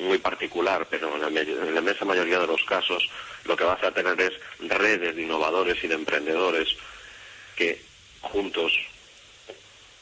muy 0.00 0.18
particular, 0.18 0.88
pero 0.90 1.14
en 1.14 1.20
la, 1.20 1.40
en 1.40 1.72
la 1.72 1.80
inmensa 1.80 2.04
mayoría 2.04 2.40
de 2.40 2.48
los 2.48 2.64
casos 2.64 3.08
lo 3.44 3.56
que 3.56 3.62
vas 3.62 3.80
a 3.84 3.92
tener 3.92 4.20
es 4.20 4.32
redes 4.58 5.14
de 5.14 5.22
innovadores 5.22 5.82
y 5.84 5.86
de 5.86 5.94
emprendedores 5.94 6.76
que 7.56 7.80
juntos 8.20 8.72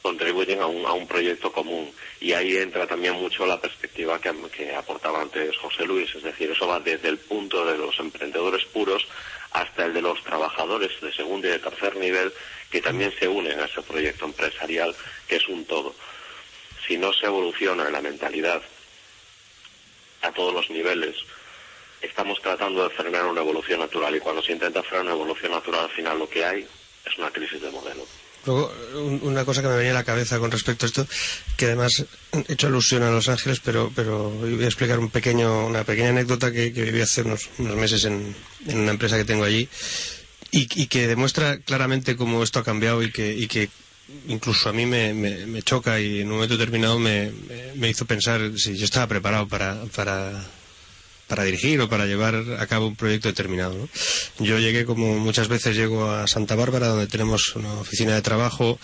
contribuyen 0.03 0.61
a 0.61 0.67
un, 0.67 0.85
a 0.85 0.91
un 0.91 1.07
proyecto 1.07 1.51
común. 1.51 1.91
Y 2.19 2.33
ahí 2.33 2.57
entra 2.57 2.85
también 2.85 3.15
mucho 3.15 3.45
la 3.45 3.59
perspectiva 3.59 4.19
que, 4.19 4.75
aportaba 4.75 5.21
antes 5.21 5.57
José 5.57 5.85
Luis, 5.85 6.13
es 6.13 6.23
decir, 6.23 6.51
eso 6.51 6.67
va 6.67 6.79
desde 6.79 7.07
el 7.07 7.17
punto 7.17 7.65
de 7.65 7.77
los 7.77 7.97
emprendedores 7.99 8.65
puros 8.65 9.07
hasta 9.51 9.85
el 9.85 9.93
de 9.93 10.01
los 10.01 10.21
trabajadores 10.23 10.99
de 10.99 11.13
segundo 11.13 11.47
y 11.47 11.51
de 11.51 11.59
tercer 11.59 11.95
nivel 11.95 12.33
que 12.69 12.81
también 12.81 13.13
se 13.17 13.27
unen 13.27 13.59
a 13.59 13.65
ese 13.65 13.81
proyecto 13.81 14.25
empresarial 14.25 14.93
que 15.27 15.37
es 15.37 15.47
un 15.47 15.65
todo. 15.65 15.95
Si 16.85 16.97
no 16.97 17.13
se 17.13 17.27
evoluciona 17.27 17.89
la 17.89 18.01
mentalidad 18.01 18.61
a 20.21 20.31
todos 20.31 20.53
los 20.53 20.69
niveles, 20.69 21.15
estamos 22.01 22.41
tratando 22.41 22.83
de 22.83 22.93
frenar 22.93 23.25
una 23.25 23.41
evolución 23.41 23.79
natural 23.79 24.15
y 24.15 24.19
cuando 24.19 24.41
se 24.41 24.51
intenta 24.51 24.83
frenar 24.83 25.05
una 25.05 25.13
evolución 25.13 25.51
natural 25.53 25.85
al 25.85 25.91
final 25.91 26.19
lo 26.19 26.29
que 26.29 26.43
hay 26.43 26.67
es 27.05 27.17
una 27.17 27.31
crisis 27.31 27.61
de 27.61 27.69
modelo. 27.71 28.05
Luego, 28.45 28.73
un- 28.95 29.21
una 29.23 29.45
cosa 29.45 29.61
que 29.61 29.69
me 29.69 29.77
venía 29.77 29.91
a 29.91 29.95
la 29.95 30.03
cabeza 30.03 30.37
con 30.37 30.51
respecto 30.51 30.85
a 30.85 30.87
esto, 30.87 31.07
que 31.55 31.67
además 31.67 32.03
he 32.47 32.53
hecho 32.53 32.67
alusión 32.67 33.01
a 33.03 33.09
Los 33.11 33.29
Ángeles, 33.29 33.61
pero, 33.63 33.89
pero 33.95 34.29
voy 34.31 34.63
a 34.63 34.67
explicar 34.67 34.99
un 34.99 35.09
pequeño, 35.09 35.65
una 35.65 35.85
pequeña 35.85 36.09
anécdota 36.09 36.51
que, 36.51 36.69
viví 36.69 36.99
hace 37.01 37.21
unos, 37.21 37.49
unos 37.57 37.75
meses 37.77 38.03
en, 38.03 38.35
en 38.67 38.79
una 38.79 38.91
empresa 38.91 39.15
que 39.17 39.23
tengo 39.23 39.45
allí 39.45 39.69
y, 40.51 40.65
que 40.87 41.07
demuestra 41.07 41.57
claramente 41.59 42.15
cómo 42.17 42.43
esto 42.43 42.59
ha 42.59 42.63
cambiado 42.65 43.01
y 43.01 43.11
que, 43.13 43.33
y 43.33 43.47
que 43.47 43.69
incluso 44.27 44.67
a 44.69 44.73
mí 44.73 44.85
me, 44.85 45.13
me- 45.13 45.45
me 45.45 45.61
choca 45.63 45.99
y 46.01 46.19
en 46.19 46.27
un 46.27 46.33
momento 46.35 46.57
determinado 46.57 46.99
me- 46.99 47.31
me 47.75 47.89
hizo 47.89 48.05
pensar 48.05 48.41
si 48.57 48.75
yo 48.77 48.83
estaba 48.83 49.07
preparado 49.07 49.47
para, 49.47 49.81
para, 49.95 50.45
para 51.33 51.49
dirigir 51.49 51.81
o 51.81 51.89
para 51.89 52.05
llevar 52.05 52.35
a 52.61 52.67
cabo 52.67 52.85
un 52.85 52.95
proyecto 52.95 53.27
determinado. 53.27 53.73
¿no? 53.73 53.89
Yo 54.45 54.59
llegué, 54.59 54.85
como 54.85 55.17
muchas 55.17 55.47
veces 55.47 55.75
llego 55.75 56.05
a 56.11 56.27
Santa 56.27 56.53
Bárbara, 56.53 56.89
donde 56.89 57.07
tenemos 57.07 57.55
una 57.55 57.73
oficina 57.73 58.13
de 58.13 58.21
trabajo 58.21 58.77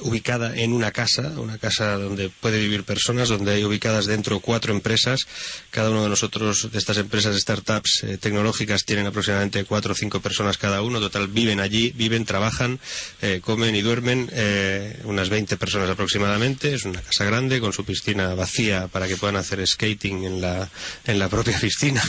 ubicada 0.00 0.56
en 0.56 0.72
una 0.72 0.90
casa, 0.90 1.32
una 1.36 1.58
casa 1.58 1.96
donde 1.96 2.28
puede 2.30 2.58
vivir 2.58 2.84
personas, 2.84 3.28
donde 3.28 3.52
hay 3.52 3.64
ubicadas 3.64 4.06
dentro 4.06 4.40
cuatro 4.40 4.72
empresas. 4.72 5.26
Cada 5.70 5.90
uno 5.90 6.02
de 6.02 6.08
nosotros, 6.08 6.70
de 6.72 6.78
estas 6.78 6.98
empresas, 6.98 7.36
startups 7.36 8.04
eh, 8.04 8.18
tecnológicas, 8.18 8.84
tienen 8.84 9.06
aproximadamente 9.06 9.64
cuatro 9.64 9.92
o 9.92 9.94
cinco 9.94 10.20
personas 10.20 10.58
cada 10.58 10.82
uno. 10.82 11.00
Total, 11.00 11.28
viven 11.28 11.60
allí, 11.60 11.92
viven, 11.96 12.24
trabajan, 12.24 12.78
eh, 13.20 13.40
comen 13.42 13.74
y 13.74 13.82
duermen, 13.82 14.30
eh, 14.32 15.00
unas 15.04 15.28
20 15.28 15.56
personas 15.56 15.88
aproximadamente. 15.90 16.74
Es 16.74 16.84
una 16.84 17.00
casa 17.00 17.24
grande 17.24 17.60
con 17.60 17.72
su 17.72 17.84
piscina 17.84 18.34
vacía 18.34 18.88
para 18.88 19.08
que 19.08 19.16
puedan 19.16 19.36
hacer 19.36 19.66
skating 19.66 20.24
en 20.24 20.40
la, 20.40 20.68
en 21.06 21.18
la 21.18 21.28
propia 21.28 21.58
piscina, 21.58 22.02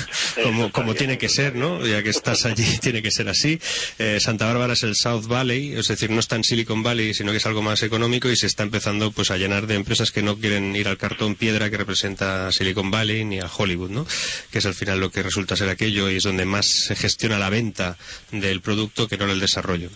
como, 0.44 0.72
como 0.72 0.96
tiene 0.96 1.18
que 1.18 1.30
ser, 1.30 1.56
¿no? 1.56 1.86
Ya 1.86 2.04
que 2.04 2.10
estás 2.10 2.46
allí, 2.46 2.78
tiene 2.82 3.02
que 3.02 3.12
ser 3.12 3.30
así. 3.30 3.60
Eh, 4.00 4.20
Santa 4.20 4.46
Bárbara 4.46 4.74
es 4.74 4.84
el 4.84 4.96
South 4.96 5.28
Valley, 5.28 5.74
es 5.74 5.88
decir, 5.88 6.10
no 6.10 6.20
está 6.20 6.36
en 6.36 6.44
Silicon 6.44 6.84
Valley, 6.84 7.14
sino 7.14 7.32
que 7.32 7.38
es 7.38 7.46
algo 7.46 7.62
más 7.62 7.73
más 7.74 7.82
económico 7.82 8.30
y 8.30 8.36
se 8.36 8.46
está 8.46 8.62
empezando 8.62 9.12
pues 9.12 9.32
a 9.32 9.38
llenar 9.38 9.66
de 9.66 9.74
empresas 9.74 10.12
que 10.12 10.22
no 10.22 10.38
quieren 10.38 10.76
ir 10.76 10.88
al 10.88 11.00
cartón 11.00 11.34
piedra 11.34 11.72
que 11.72 11.78
representa 11.78 12.52
Silicon 12.52 12.92
Valley 12.92 13.26
ni 13.26 13.40
a 13.40 13.50
Hollywood, 13.52 13.90
¿no? 13.90 14.06
Que 14.52 14.60
es 14.60 14.66
al 14.68 14.76
final 14.76 15.00
lo 15.00 15.10
que 15.10 15.24
resulta 15.24 15.56
ser 15.56 15.70
aquello 15.70 16.08
y 16.12 16.18
es 16.18 16.24
donde 16.24 16.46
más 16.46 16.68
se 16.68 16.96
gestiona 16.96 17.40
la 17.40 17.50
venta 17.50 17.98
del 18.30 18.62
producto 18.62 19.08
que 19.08 19.18
no 19.18 19.26
el 19.26 19.40
desarrollo. 19.40 19.90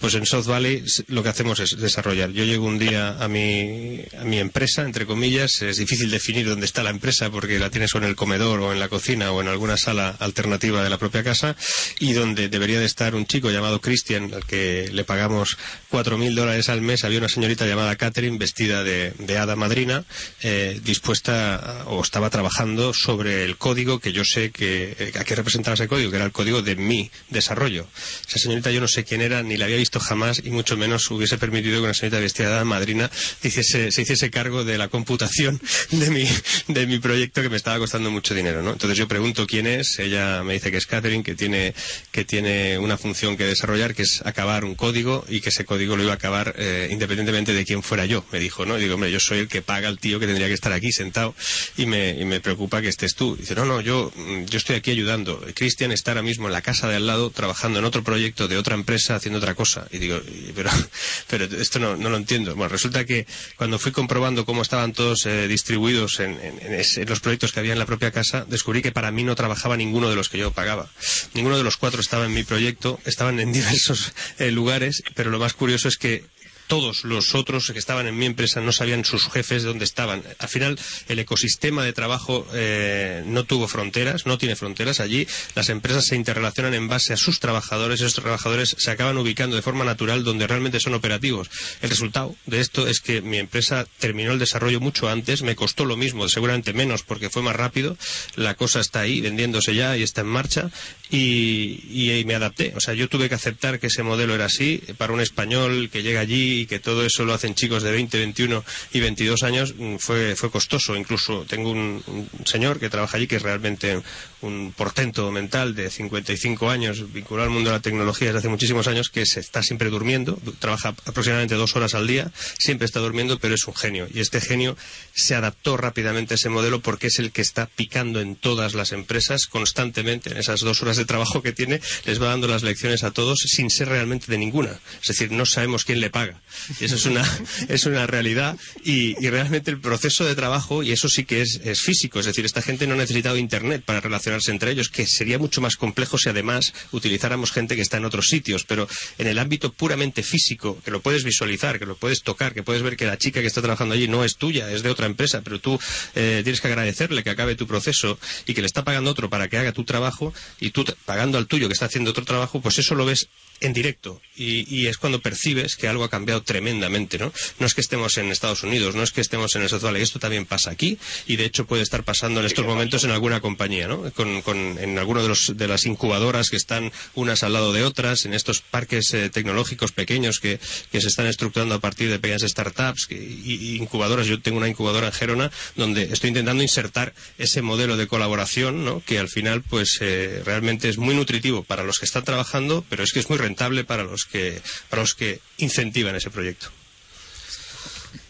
Pues 0.00 0.14
en 0.14 0.24
South 0.24 0.46
Valley 0.46 0.82
lo 1.08 1.22
que 1.22 1.28
hacemos 1.28 1.60
es 1.60 1.76
desarrollar. 1.76 2.30
Yo 2.30 2.44
llego 2.44 2.64
un 2.64 2.78
día 2.78 3.22
a 3.22 3.28
mi, 3.28 4.00
a 4.18 4.24
mi 4.24 4.38
empresa, 4.38 4.82
entre 4.82 5.04
comillas, 5.04 5.60
es 5.60 5.76
difícil 5.76 6.10
definir 6.10 6.48
dónde 6.48 6.64
está 6.64 6.82
la 6.82 6.88
empresa 6.88 7.28
porque 7.30 7.58
la 7.58 7.68
tienes 7.68 7.94
o 7.94 7.98
en 7.98 8.04
el 8.04 8.16
comedor 8.16 8.60
o 8.60 8.72
en 8.72 8.80
la 8.80 8.88
cocina 8.88 9.30
o 9.30 9.42
en 9.42 9.48
alguna 9.48 9.76
sala 9.76 10.16
alternativa 10.18 10.82
de 10.82 10.88
la 10.88 10.96
propia 10.96 11.22
casa 11.22 11.54
y 11.98 12.14
donde 12.14 12.48
debería 12.48 12.80
de 12.80 12.86
estar 12.86 13.14
un 13.14 13.26
chico 13.26 13.50
llamado 13.50 13.82
Christian, 13.82 14.32
al 14.32 14.46
que 14.46 14.88
le 14.90 15.04
pagamos 15.04 15.58
cuatro 15.90 16.16
mil 16.16 16.34
dólares 16.34 16.70
al 16.70 16.80
mes, 16.80 17.04
había 17.04 17.18
una 17.18 17.28
señorita 17.28 17.66
llamada 17.66 17.96
Catherine 17.96 18.38
vestida 18.38 18.82
de, 18.82 19.12
de 19.18 19.36
hada 19.36 19.54
madrina, 19.54 20.06
eh, 20.42 20.80
dispuesta 20.82 21.84
o 21.88 22.00
estaba 22.02 22.30
trabajando 22.30 22.94
sobre 22.94 23.44
el 23.44 23.58
código 23.58 24.00
que 24.00 24.12
yo 24.12 24.24
sé 24.24 24.50
que, 24.50 24.96
eh, 24.98 25.12
a 25.18 25.24
qué 25.24 25.34
representaba 25.34 25.74
ese 25.74 25.88
código, 25.88 26.10
que 26.10 26.16
era 26.16 26.24
el 26.24 26.32
código 26.32 26.62
de 26.62 26.76
mi 26.76 27.10
desarrollo. 27.28 27.86
Esa 28.26 28.38
señorita 28.38 28.70
yo 28.70 28.80
no 28.80 28.88
sé 28.88 29.04
quién 29.04 29.20
era, 29.20 29.42
ni 29.42 29.58
la 29.58 29.66
había 29.66 29.76
visto 29.76 29.89
jamás 29.98 30.40
y 30.44 30.50
mucho 30.50 30.76
menos 30.76 31.10
hubiese 31.10 31.38
permitido 31.38 31.78
que 31.78 31.84
una 31.84 31.94
señorita 31.94 32.20
vestida 32.20 32.58
de 32.58 32.64
madrina 32.64 33.10
hiciese- 33.42 33.90
se 33.90 34.02
hiciese 34.02 34.30
cargo 34.30 34.62
de 34.64 34.78
la 34.78 34.88
computación 34.88 35.60
de 35.90 36.10
mi, 36.10 36.28
de 36.68 36.86
mi 36.86 36.98
proyecto 36.98 37.42
que 37.42 37.48
me 37.48 37.56
estaba 37.56 37.78
costando 37.78 38.10
mucho 38.10 38.34
dinero, 38.34 38.62
¿no? 38.62 38.72
Entonces 38.72 38.96
yo 38.98 39.08
pregunto 39.08 39.46
quién 39.46 39.66
es, 39.66 39.98
ella 39.98 40.42
me 40.44 40.52
dice 40.54 40.70
que 40.70 40.76
es 40.76 40.86
Catherine, 40.86 41.24
que 41.24 41.34
tiene, 41.34 41.74
que 42.12 42.24
tiene 42.24 42.78
una 42.78 42.96
función 42.98 43.36
que 43.36 43.44
desarrollar, 43.44 43.94
que 43.94 44.02
es 44.02 44.22
acabar 44.24 44.64
un 44.64 44.74
código 44.74 45.24
y 45.28 45.40
que 45.40 45.48
ese 45.48 45.64
código 45.64 45.96
lo 45.96 46.02
iba 46.02 46.12
a 46.12 46.16
acabar 46.16 46.54
eh, 46.58 46.88
independientemente 46.90 47.52
de 47.54 47.64
quién 47.64 47.82
fuera 47.82 48.04
yo, 48.06 48.24
me 48.30 48.38
dijo, 48.38 48.66
¿no? 48.66 48.76
Digo, 48.76 48.94
hombre, 48.94 49.10
yo 49.10 49.18
soy 49.20 49.38
el 49.38 49.48
que 49.48 49.62
paga 49.62 49.88
al 49.88 49.98
tío 49.98 50.20
que 50.20 50.26
tendría 50.26 50.46
que 50.48 50.54
estar 50.54 50.72
aquí 50.72 50.92
sentado 50.92 51.34
y 51.76 51.86
me, 51.86 52.10
y 52.10 52.24
me 52.26 52.40
preocupa 52.40 52.80
que 52.82 52.88
estés 52.88 53.14
tú. 53.14 53.36
dice, 53.36 53.54
no, 53.54 53.64
no, 53.64 53.80
yo, 53.80 54.12
mm, 54.14 54.44
yo 54.44 54.58
estoy 54.58 54.76
aquí 54.76 54.90
ayudando. 54.90 55.40
Cristian 55.54 55.92
está 55.92 56.10
ahora 56.12 56.22
mismo 56.22 56.46
en 56.46 56.52
la 56.52 56.60
casa 56.62 56.88
de 56.88 56.96
al 56.96 57.06
lado 57.06 57.30
trabajando 57.30 57.78
en 57.78 57.84
otro 57.84 58.02
proyecto 58.04 58.48
de 58.48 58.56
otra 58.58 58.74
empresa 58.74 59.14
haciendo 59.16 59.38
otra 59.38 59.54
cosa. 59.54 59.79
Y 59.90 59.98
digo, 59.98 60.20
pero, 60.54 60.70
pero 61.28 61.44
esto 61.44 61.78
no, 61.78 61.96
no 61.96 62.10
lo 62.10 62.16
entiendo. 62.16 62.54
Bueno, 62.54 62.68
resulta 62.68 63.04
que 63.04 63.26
cuando 63.56 63.78
fui 63.78 63.92
comprobando 63.92 64.44
cómo 64.44 64.62
estaban 64.62 64.92
todos 64.92 65.26
eh, 65.26 65.48
distribuidos 65.48 66.20
en, 66.20 66.38
en 66.40 67.08
los 67.08 67.20
proyectos 67.20 67.52
que 67.52 67.60
había 67.60 67.72
en 67.72 67.78
la 67.78 67.86
propia 67.86 68.10
casa, 68.10 68.44
descubrí 68.48 68.82
que 68.82 68.92
para 68.92 69.10
mí 69.10 69.24
no 69.24 69.34
trabajaba 69.34 69.76
ninguno 69.76 70.10
de 70.10 70.16
los 70.16 70.28
que 70.28 70.38
yo 70.38 70.50
pagaba. 70.52 70.88
Ninguno 71.34 71.56
de 71.56 71.64
los 71.64 71.76
cuatro 71.76 72.00
estaba 72.00 72.26
en 72.26 72.34
mi 72.34 72.44
proyecto, 72.44 73.00
estaban 73.04 73.40
en 73.40 73.52
diversos 73.60 74.12
eh, 74.38 74.50
lugares, 74.50 75.02
pero 75.14 75.30
lo 75.30 75.38
más 75.38 75.54
curioso 75.54 75.88
es 75.88 75.96
que 75.96 76.24
todos 76.70 77.04
los 77.04 77.34
otros 77.34 77.70
que 77.72 77.78
estaban 77.78 78.06
en 78.06 78.16
mi 78.16 78.26
empresa 78.26 78.60
no 78.60 78.70
sabían 78.70 79.04
sus 79.04 79.28
jefes 79.28 79.62
de 79.62 79.68
dónde 79.68 79.84
estaban. 79.84 80.22
Al 80.38 80.48
final, 80.48 80.78
el 81.08 81.18
ecosistema 81.18 81.84
de 81.84 81.92
trabajo 81.92 82.46
eh, 82.54 83.24
no 83.26 83.42
tuvo 83.42 83.66
fronteras, 83.66 84.24
no 84.24 84.38
tiene 84.38 84.54
fronteras. 84.54 85.00
Allí 85.00 85.26
las 85.56 85.68
empresas 85.68 86.06
se 86.06 86.14
interrelacionan 86.14 86.74
en 86.74 86.86
base 86.86 87.12
a 87.12 87.16
sus 87.16 87.40
trabajadores 87.40 87.90
esos 88.00 88.14
trabajadores 88.14 88.76
se 88.78 88.90
acaban 88.90 89.18
ubicando 89.18 89.56
de 89.56 89.62
forma 89.62 89.84
natural 89.84 90.22
donde 90.22 90.46
realmente 90.46 90.78
son 90.78 90.94
operativos. 90.94 91.50
El 91.82 91.90
resultado 91.90 92.36
de 92.46 92.60
esto 92.60 92.86
es 92.86 93.00
que 93.00 93.20
mi 93.20 93.38
empresa 93.38 93.86
terminó 93.98 94.32
el 94.32 94.38
desarrollo 94.38 94.80
mucho 94.80 95.08
antes, 95.08 95.42
me 95.42 95.56
costó 95.56 95.84
lo 95.84 95.96
mismo, 95.96 96.28
seguramente 96.28 96.72
menos 96.72 97.02
porque 97.02 97.30
fue 97.30 97.42
más 97.42 97.56
rápido. 97.56 97.96
La 98.36 98.54
cosa 98.54 98.80
está 98.80 99.00
ahí, 99.00 99.20
vendiéndose 99.20 99.74
ya 99.74 99.96
y 99.96 100.02
está 100.02 100.20
en 100.20 100.28
marcha 100.28 100.70
y, 101.10 101.80
y 101.90 102.24
me 102.24 102.34
adapté. 102.34 102.72
O 102.76 102.80
sea, 102.80 102.94
yo 102.94 103.08
tuve 103.08 103.28
que 103.28 103.34
aceptar 103.34 103.80
que 103.80 103.88
ese 103.88 104.02
modelo 104.02 104.34
era 104.34 104.46
así. 104.46 104.82
Para 104.96 105.12
un 105.12 105.20
español 105.20 105.90
que 105.90 106.02
llega 106.02 106.20
allí 106.20 106.59
y 106.60 106.66
que 106.66 106.78
todo 106.78 107.04
eso 107.04 107.24
lo 107.24 107.32
hacen 107.32 107.54
chicos 107.54 107.82
de 107.82 107.90
20, 107.90 108.18
21 108.18 108.64
y 108.92 109.00
22 109.00 109.42
años, 109.42 109.74
mm, 109.76 109.96
fue, 109.96 110.36
fue 110.36 110.50
costoso. 110.50 110.96
Incluso 110.96 111.44
tengo 111.48 111.70
un, 111.70 112.02
un 112.06 112.28
señor 112.44 112.78
que 112.78 112.90
trabaja 112.90 113.16
allí 113.16 113.26
que 113.26 113.36
es 113.36 113.42
realmente 113.42 114.02
un 114.42 114.72
portento 114.76 115.30
mental 115.30 115.74
de 115.74 115.90
55 115.90 116.70
años, 116.70 117.12
vinculado 117.12 117.48
al 117.48 117.54
mundo 117.54 117.70
de 117.70 117.76
la 117.76 117.82
tecnología 117.82 118.28
desde 118.28 118.38
hace 118.40 118.48
muchísimos 118.48 118.86
años, 118.86 119.10
que 119.10 119.26
se 119.26 119.40
está 119.40 119.62
siempre 119.62 119.90
durmiendo, 119.90 120.38
du- 120.42 120.52
trabaja 120.52 120.88
aproximadamente 121.04 121.54
dos 121.56 121.76
horas 121.76 121.94
al 121.94 122.06
día, 122.06 122.30
siempre 122.58 122.86
está 122.86 123.00
durmiendo, 123.00 123.38
pero 123.38 123.54
es 123.54 123.64
un 123.66 123.74
genio. 123.74 124.08
Y 124.12 124.20
este 124.20 124.40
genio 124.40 124.76
se 125.14 125.34
adaptó 125.34 125.76
rápidamente 125.76 126.34
a 126.34 126.36
ese 126.36 126.48
modelo 126.48 126.80
porque 126.80 127.08
es 127.08 127.18
el 127.18 127.32
que 127.32 127.42
está 127.42 127.66
picando 127.66 128.20
en 128.20 128.34
todas 128.36 128.74
las 128.74 128.92
empresas 128.92 129.46
constantemente, 129.46 130.30
en 130.30 130.38
esas 130.38 130.60
dos 130.60 130.82
horas 130.82 130.96
de 130.96 131.04
trabajo 131.04 131.42
que 131.42 131.52
tiene, 131.52 131.80
les 132.06 132.20
va 132.20 132.28
dando 132.28 132.48
las 132.48 132.62
lecciones 132.62 133.04
a 133.04 133.10
todos 133.10 133.40
sin 133.40 133.70
ser 133.70 133.88
realmente 133.88 134.26
de 134.30 134.38
ninguna. 134.38 134.78
Es 135.02 135.08
decir, 135.08 135.32
no 135.32 135.44
sabemos 135.46 135.84
quién 135.84 136.00
le 136.00 136.10
paga. 136.10 136.40
Y 136.80 136.84
eso 136.86 136.94
es 136.96 137.06
una, 137.06 137.24
es 137.68 137.84
una 137.86 138.06
realidad. 138.06 138.56
Y, 138.84 139.22
y 139.24 139.28
realmente 139.30 139.70
el 139.70 139.80
proceso 139.80 140.24
de 140.24 140.34
trabajo, 140.34 140.82
y 140.82 140.92
eso 140.92 141.08
sí 141.08 141.24
que 141.24 141.42
es, 141.42 141.60
es 141.64 141.80
físico, 141.82 142.20
es 142.20 142.26
decir, 142.26 142.44
esta 142.44 142.62
gente 142.62 142.86
no 142.86 142.94
ha 142.94 142.96
necesitado 142.96 143.36
Internet 143.36 143.82
para 143.84 144.00
relacionarse 144.00 144.29
entre 144.48 144.72
ellos, 144.72 144.88
que 144.88 145.06
sería 145.06 145.38
mucho 145.38 145.60
más 145.60 145.76
complejo 145.76 146.18
si 146.18 146.28
además 146.28 146.72
utilizáramos 146.92 147.52
gente 147.52 147.76
que 147.76 147.82
está 147.82 147.96
en 147.96 148.04
otros 148.04 148.28
sitios, 148.28 148.64
pero 148.64 148.88
en 149.18 149.26
el 149.26 149.38
ámbito 149.38 149.72
puramente 149.72 150.22
físico, 150.22 150.80
que 150.84 150.90
lo 150.90 151.00
puedes 151.00 151.24
visualizar, 151.24 151.78
que 151.78 151.86
lo 151.86 151.96
puedes 151.96 152.22
tocar, 152.22 152.54
que 152.54 152.62
puedes 152.62 152.82
ver 152.82 152.96
que 152.96 153.06
la 153.06 153.18
chica 153.18 153.40
que 153.40 153.46
está 153.46 153.60
trabajando 153.60 153.94
allí 153.94 154.08
no 154.08 154.24
es 154.24 154.36
tuya, 154.36 154.70
es 154.70 154.82
de 154.82 154.90
otra 154.90 155.06
empresa, 155.06 155.42
pero 155.42 155.60
tú 155.60 155.78
eh, 156.14 156.40
tienes 156.42 156.60
que 156.60 156.68
agradecerle 156.68 157.22
que 157.22 157.30
acabe 157.30 157.54
tu 157.54 157.66
proceso 157.66 158.18
y 158.46 158.54
que 158.54 158.60
le 158.60 158.66
está 158.66 158.84
pagando 158.84 159.10
otro 159.10 159.30
para 159.30 159.48
que 159.48 159.58
haga 159.58 159.72
tu 159.72 159.84
trabajo 159.84 160.32
y 160.60 160.70
tú 160.70 160.84
pagando 161.04 161.38
al 161.38 161.46
tuyo 161.46 161.68
que 161.68 161.74
está 161.74 161.86
haciendo 161.86 162.10
otro 162.10 162.24
trabajo, 162.24 162.60
pues 162.60 162.78
eso 162.78 162.94
lo 162.94 163.04
ves 163.04 163.28
en 163.60 163.72
directo 163.72 164.20
y, 164.36 164.74
y 164.74 164.86
es 164.86 164.96
cuando 164.96 165.20
percibes 165.20 165.76
que 165.76 165.86
algo 165.86 166.04
ha 166.04 166.08
cambiado 166.08 166.42
tremendamente, 166.42 167.18
¿no? 167.18 167.32
No 167.58 167.66
es 167.66 167.74
que 167.74 167.82
estemos 167.82 168.16
en 168.16 168.30
Estados 168.30 168.62
Unidos, 168.62 168.94
no 168.94 169.02
es 169.02 169.12
que 169.12 169.20
estemos 169.20 169.54
en 169.54 169.62
el 169.62 169.68
Valley, 169.68 170.02
esto 170.02 170.18
también 170.18 170.46
pasa 170.46 170.70
aquí 170.70 170.98
y 171.26 171.36
de 171.36 171.44
hecho 171.44 171.66
puede 171.66 171.82
estar 171.82 172.04
pasando 172.04 172.40
en 172.40 172.46
estos 172.46 172.64
momentos 172.64 173.04
en 173.04 173.10
alguna 173.10 173.40
compañía, 173.40 173.86
¿no? 173.86 174.10
Con, 174.20 174.42
con- 174.42 174.76
en 174.78 174.98
alguno 174.98 175.22
de, 175.22 175.28
los, 175.28 175.56
de 175.56 175.66
las 175.66 175.86
incubadoras 175.86 176.50
que 176.50 176.56
están 176.56 176.92
unas 177.14 177.42
al 177.42 177.54
lado 177.54 177.72
de 177.72 177.84
otras, 177.84 178.26
en 178.26 178.34
estos 178.34 178.60
parques 178.60 179.14
eh, 179.14 179.30
tecnológicos 179.30 179.92
pequeños 179.92 180.40
que, 180.40 180.60
que 180.92 181.00
se 181.00 181.08
están 181.08 181.26
estructurando 181.26 181.74
a 181.74 181.78
partir 181.80 182.10
de 182.10 182.18
pequeñas 182.18 182.42
startups 182.42 183.06
y 183.10 183.76
incubadoras. 183.76 184.26
Yo 184.26 184.42
tengo 184.42 184.58
una 184.58 184.68
incubadora 184.68 185.06
en 185.06 185.12
Gerona 185.14 185.50
donde 185.74 186.02
estoy 186.12 186.28
intentando 186.28 186.62
insertar 186.62 187.14
ese 187.38 187.62
modelo 187.62 187.96
de 187.96 188.06
colaboración, 188.08 188.84
¿no? 188.84 189.00
Que 189.06 189.18
al 189.18 189.28
final, 189.30 189.62
pues, 189.62 189.96
eh, 190.02 190.42
realmente 190.44 190.90
es 190.90 190.98
muy 190.98 191.14
nutritivo 191.14 191.62
para 191.64 191.82
los 191.84 191.98
que 191.98 192.04
están 192.04 192.24
trabajando, 192.24 192.84
pero 192.90 193.02
es 193.02 193.12
que 193.12 193.20
es 193.20 193.30
muy 193.30 193.38
rentable 193.38 193.84
para 193.84 194.02
los 194.04 194.26
que, 194.26 194.60
para 194.90 195.00
los 195.00 195.14
que 195.14 195.40
incentivan 195.56 196.14
ese 196.14 196.28
proyecto. 196.28 196.68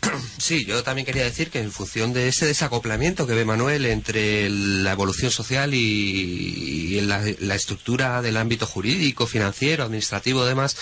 Sí, 0.39 0.65
yo 0.65 0.83
también 0.83 1.05
quería 1.05 1.25
decir 1.25 1.51
que 1.51 1.61
en 1.61 1.71
función 1.71 2.13
de 2.13 2.27
ese 2.29 2.47
desacoplamiento 2.47 3.27
que 3.27 3.35
ve 3.35 3.45
Manuel 3.45 3.85
entre 3.87 4.49
la 4.49 4.93
evolución 4.93 5.31
social 5.31 5.75
y, 5.75 5.79
y 5.79 7.01
la, 7.03 7.55
estructura 7.55 8.23
del 8.23 8.37
ámbito 8.39 8.67
jurídico, 8.67 9.27
financiero, 9.27 9.85
administrativo, 9.85 10.45
demás, 10.47 10.77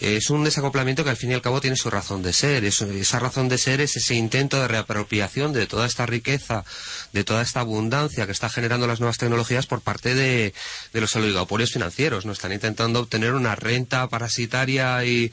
es 0.00 0.28
un 0.30 0.44
desacoplamiento 0.44 1.04
que 1.04 1.10
al 1.10 1.16
fin 1.16 1.30
y 1.30 1.34
al 1.34 1.40
cabo 1.42 1.60
tiene 1.60 1.76
su 1.76 1.88
razón 1.90 2.22
de 2.22 2.32
ser. 2.32 2.64
Es- 2.64 2.82
esa 2.82 3.18
razón 3.18 3.48
de 3.48 3.56
ser 3.58 3.80
es 3.80 3.96
ese 3.96 4.14
intento 4.14 4.60
de 4.60 4.68
reapropiación 4.68 5.52
de 5.52 5.66
toda 5.66 5.86
esta 5.86 6.04
riqueza, 6.06 6.64
de 7.12 7.24
toda 7.24 7.42
esta 7.42 7.60
abundancia 7.60 8.26
que 8.26 8.32
está 8.32 8.50
generando 8.50 8.86
las 8.86 9.00
nuevas 9.00 9.16
tecnologías 9.18 9.66
por 9.66 9.80
parte 9.80 10.14
de, 10.14 10.52
los 10.92 11.16
oligopolios 11.16 11.72
financieros. 11.72 12.26
No 12.26 12.32
están 12.32 12.52
intentando 12.52 13.00
obtener 13.00 13.32
una 13.32 13.54
renta 13.56 14.06
parasitaria 14.08 15.02
y 15.04 15.30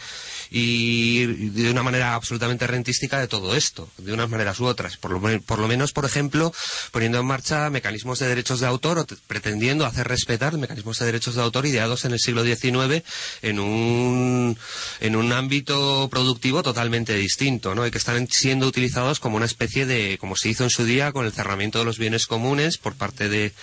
de 0.50 1.70
una 1.70 1.84
manera 1.84 2.16
absolutamente 2.16 2.68
rentística 2.68 3.25
todo 3.28 3.56
esto, 3.56 3.90
de 3.98 4.14
unas 4.14 4.30
maneras 4.30 4.60
u 4.60 4.66
otras. 4.66 4.98
Por 4.98 5.12
lo, 5.12 5.42
por 5.42 5.60
lo 5.60 5.68
menos, 5.68 5.92
por 5.94 6.06
ejemplo, 6.06 6.54
poniendo 6.92 7.20
en 7.20 7.26
marcha 7.26 7.70
mecanismos 7.70 8.20
de 8.20 8.28
derechos 8.28 8.60
de 8.60 8.68
autor 8.68 9.00
o 9.00 9.06
te- 9.06 9.16
pretendiendo 9.28 9.86
hacer 9.86 10.08
respetar 10.08 10.58
mecanismos 10.58 11.00
de 11.00 11.06
derechos 11.06 11.36
de 11.36 11.42
autor 11.42 11.66
ideados 11.66 12.06
en 12.06 12.14
el 12.14 12.20
siglo 12.20 12.44
XIX 12.44 13.04
en 13.42 13.60
un, 13.60 14.58
en 15.00 15.16
un 15.16 15.32
ámbito 15.32 16.08
productivo 16.12 16.64
totalmente 16.64 17.14
distinto, 17.16 17.76
¿no? 17.76 17.86
Y 17.86 17.92
que 17.92 17.98
están 17.98 18.28
siendo 18.30 18.68
utilizados 18.68 19.20
como 19.20 19.38
una 19.38 19.46
especie 19.46 19.86
de, 19.86 20.18
como 20.20 20.36
se 20.36 20.50
hizo 20.50 20.64
en 20.64 20.70
su 20.70 20.86
día 20.86 21.12
con 21.12 21.26
el 21.26 21.32
cerramiento 21.34 21.80
de 21.80 21.86
los 21.86 21.98
bienes 21.98 22.28
comunes 22.28 22.78
por 22.78 22.96
parte 22.96 23.30
de 23.30 23.54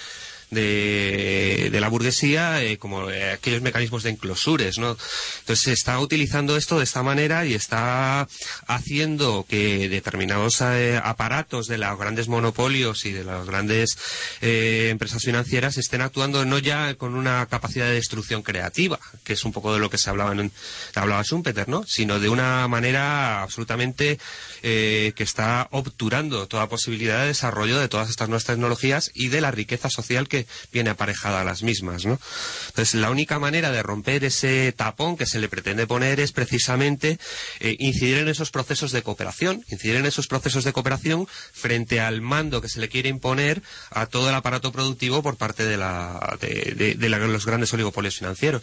de, 0.53 1.79
la 1.81 1.89
burguesía 1.89 2.63
eh, 2.63 2.79
como 2.79 3.11
eh, 3.11 3.33
aquellos 3.33 3.63
mecanismos 3.63 4.03
de 4.05 4.11
enclosures, 4.11 4.79
¿no? 4.79 4.97
Entonces 5.41 5.65
se 5.65 5.73
está 5.73 5.99
utilizando 5.99 6.57
esto 6.57 6.79
de 6.79 6.85
esta 6.85 7.03
manera 7.03 7.45
y 7.45 7.55
está 7.55 8.29
haciendo 8.67 9.45
que 9.49 9.89
determinados 9.89 10.61
eh, 10.61 11.01
aparatos 11.03 11.67
de 11.67 11.79
los 11.79 11.99
grandes 11.99 12.29
monopolios 12.29 13.05
y 13.05 13.13
de 13.13 13.25
las 13.25 13.47
grandes 13.47 13.97
eh, 14.41 14.89
empresas 14.91 15.23
financieras 15.23 15.79
estén 15.79 16.03
actuando 16.03 16.45
no 16.45 16.59
ya 16.59 16.95
con 16.95 17.15
una 17.15 17.47
capacidad 17.47 17.87
de 17.87 17.95
destrucción 17.95 18.43
creativa, 18.43 18.99
que 19.25 19.33
es 19.33 19.45
un 19.45 19.53
poco 19.53 19.73
de 19.73 19.81
lo 19.81 19.91
que 19.91 19.99
se 19.99 20.11
hablaba 20.11 20.33
en, 20.33 20.53
hablaba 20.95 21.23
Schumpeter, 21.25 21.69
¿no? 21.69 21.85
Sino 21.87 22.21
de 22.21 22.29
una 22.29 22.69
manera 22.69 23.43
absolutamente 23.43 24.19
eh, 24.63 25.13
que 25.17 25.23
está 25.23 25.69
obturando 25.71 26.47
toda 26.47 26.69
posibilidad 26.69 27.21
de 27.23 27.29
desarrollo 27.29 27.79
de 27.79 27.89
todas 27.89 28.11
estas 28.11 28.29
nuevas 28.29 28.45
tecnologías 28.45 29.11
y 29.15 29.29
de 29.29 29.41
la 29.41 29.51
riqueza 29.51 29.89
social 29.91 30.29
que, 30.29 30.42
viene 30.73 30.91
aparejada 30.91 31.41
a 31.41 31.45
las 31.45 31.63
mismas. 31.63 32.05
Entonces, 32.05 32.95
la 32.95 33.11
única 33.11 33.39
manera 33.39 33.71
de 33.71 33.83
romper 33.83 34.25
ese 34.25 34.73
tapón 34.73 35.17
que 35.17 35.27
se 35.27 35.39
le 35.39 35.49
pretende 35.49 35.87
poner 35.87 36.21
es 36.21 36.33
precisamente 36.33 37.19
eh, 37.61 37.77
incidir 37.79 38.19
en 38.19 38.29
esos 38.29 38.51
procesos 38.51 38.93
de 38.93 39.03
cooperación, 39.03 39.65
incidir 39.71 39.97
en 39.97 40.07
esos 40.07 40.27
procesos 40.27 40.65
de 40.65 40.73
cooperación 40.73 41.27
frente 41.53 42.01
al 42.01 42.21
mando 42.21 42.61
que 42.61 42.69
se 42.69 42.81
le 42.81 42.89
quiere 42.89 43.09
imponer 43.09 43.63
a 43.91 44.07
todo 44.07 44.29
el 44.29 44.35
aparato 44.35 44.73
productivo 44.73 45.23
por 45.23 45.37
parte 45.37 45.65
de, 45.65 45.77
la, 45.77 46.39
de 46.41 47.09
los 47.09 47.47
grandes 47.47 47.73
oligopolios 47.73 48.17
financieros 48.17 48.63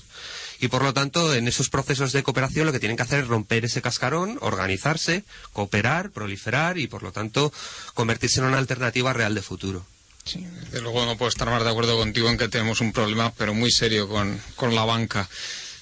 y 0.59 0.67
por 0.67 0.83
lo 0.83 0.93
tanto 0.93 1.33
en 1.33 1.47
esos 1.47 1.69
procesos 1.69 2.11
de 2.11 2.23
cooperación 2.23 2.65
lo 2.65 2.71
que 2.71 2.79
tienen 2.79 2.97
que 2.97 3.03
hacer 3.03 3.21
es 3.21 3.27
romper 3.27 3.65
ese 3.65 3.81
cascarón, 3.81 4.37
organizarse, 4.41 5.23
cooperar, 5.53 6.11
proliferar 6.11 6.77
y 6.77 6.87
por 6.87 7.03
lo 7.03 7.11
tanto 7.11 7.51
convertirse 7.93 8.39
en 8.39 8.47
una 8.47 8.57
alternativa 8.57 9.13
real 9.13 9.33
de 9.35 9.41
futuro. 9.41 9.85
Sí, 10.23 10.45
desde 10.63 10.81
luego 10.81 11.05
no 11.05 11.17
puedo 11.17 11.29
estar 11.29 11.49
más 11.49 11.63
de 11.63 11.69
acuerdo 11.69 11.97
contigo 11.97 12.29
en 12.29 12.37
que 12.37 12.47
tenemos 12.47 12.81
un 12.81 12.93
problema, 12.93 13.33
pero 13.37 13.53
muy 13.53 13.71
serio 13.71 14.07
con, 14.07 14.39
con 14.55 14.75
la 14.75 14.85
banca. 14.85 15.27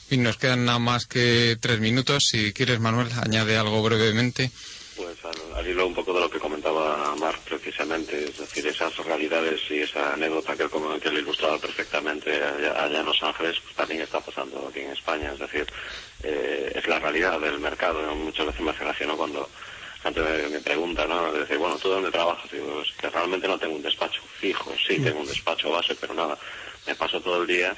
Y 0.10 0.18
nos 0.18 0.38
quedan 0.38 0.66
nada 0.66 0.80
más 0.80 1.06
que 1.06 1.58
tres 1.60 1.80
minutos. 1.80 2.28
Si 2.30 2.54
quieres, 2.54 2.80
Manuel, 2.80 3.10
añade 3.22 3.58
algo 3.58 3.84
brevemente. 3.84 4.52
Pues 4.96 5.18
al, 5.26 5.58
al 5.58 5.68
hilo 5.68 5.86
un 5.86 5.94
poco 5.94 6.14
de 6.14 6.22
lo 6.22 6.30
que 6.30 6.40
comentaba 6.40 7.14
Marc 7.18 7.40
precisamente, 7.42 8.30
es 8.30 8.38
decir, 8.38 8.66
esas 8.66 8.96
realidades 8.98 9.60
y 9.70 9.80
esa 9.80 10.14
anécdota 10.14 10.56
que, 10.56 10.70
como, 10.70 11.00
que 11.00 11.12
le 11.12 11.20
ilustraba 11.20 11.60
perfectamente 11.60 12.32
allá, 12.32 12.84
allá 12.84 13.00
en 13.02 13.06
Los 13.06 13.22
Ángeles, 13.22 13.58
pues 13.62 13.76
también 13.76 14.02
está 14.02 14.20
pasando 14.20 14.68
aquí 14.70 14.80
en 14.80 14.92
España, 14.92 15.34
es 15.34 15.40
decir, 15.40 15.68
eh, 16.24 16.72
es 16.74 16.88
la 16.88 17.00
realidad 17.00 17.40
del 17.40 17.60
mercado. 17.60 18.16
Muchas 18.16 18.48
veces 18.48 18.62
me 18.62 18.72
hace 18.72 18.86
gracia, 18.86 19.08
¿no? 19.08 19.18
Cuando 19.18 19.50
antes 20.04 20.24
me, 20.24 20.50
me 20.50 20.60
pregunta, 20.62 21.06
¿no? 21.06 21.32
De 21.32 21.40
decir, 21.40 21.58
bueno, 21.58 21.78
¿tú 21.78 21.90
dónde 21.90 22.12
trabajas? 22.12 22.50
Digo, 22.52 22.82
es 22.82 22.92
que 22.94 23.10
realmente 23.10 23.48
no 23.48 23.58
tengo 23.58 23.76
un 23.76 23.82
despacho 23.82 24.22
fijo, 24.40 24.72
sí 24.88 25.00
tengo 25.00 25.20
un 25.20 25.28
despacho 25.28 25.72
base, 25.72 25.96
pero 25.96 26.14
nada, 26.14 26.38
me 26.86 26.96
paso 26.96 27.20
todo 27.22 27.42
el 27.42 27.48
día 27.48 27.76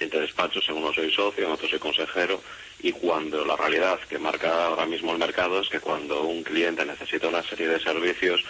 entre 0.00 0.20
despachos, 0.20 0.66
en 0.68 0.76
uno 0.76 0.92
soy 0.92 1.12
socio, 1.12 1.44
en 1.44 1.52
otro 1.52 1.68
soy 1.68 1.78
consejero, 1.78 2.42
y 2.82 2.92
cuando 2.92 3.44
la 3.44 3.56
realidad 3.56 4.00
que 4.08 4.18
marca 4.18 4.66
ahora 4.66 4.86
mismo 4.86 5.12
el 5.12 5.18
mercado 5.18 5.60
es 5.60 5.68
que 5.68 5.80
cuando 5.80 6.22
un 6.22 6.42
cliente 6.42 6.84
necesita 6.84 7.28
una 7.28 7.42
serie 7.42 7.68
de 7.68 7.80
servicios, 7.80 8.42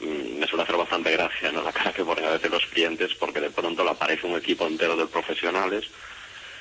mm, 0.00 0.38
me 0.38 0.46
suele 0.46 0.64
hacer 0.64 0.76
bastante 0.76 1.12
gracia 1.12 1.52
¿no? 1.52 1.62
la 1.62 1.72
cara 1.72 1.92
que 1.92 2.04
ponen 2.04 2.24
a 2.24 2.32
veces 2.32 2.50
los 2.50 2.66
clientes 2.66 3.14
porque 3.14 3.40
de 3.40 3.50
pronto 3.50 3.84
le 3.84 3.90
aparece 3.90 4.26
un 4.26 4.36
equipo 4.36 4.66
entero 4.66 4.96
de 4.96 5.06
profesionales 5.06 5.84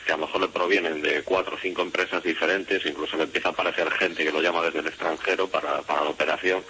que 0.06 0.14
a 0.14 0.18
lo 0.18 0.28
mejor 0.28 0.42
le 0.42 0.48
provienen 0.50 1.02
de 1.02 1.24
cuatro 1.24 1.56
o 1.56 1.60
cinco 1.60 1.82
empresas 1.82 2.22
diferentes, 2.24 2.86
incluso 2.86 3.18
le 3.18 3.24
empieza 3.24 3.50
a 3.50 3.52
aparecer 3.52 3.90
gente 3.92 4.24
que 4.24 4.32
lo 4.32 4.42
llama 4.42 4.62
desde 4.64 4.80
el 4.80 4.88
extranjero 4.88 5.48
para, 5.48 5.82
para 5.82 6.04
la 6.04 6.10
operación 6.10 6.64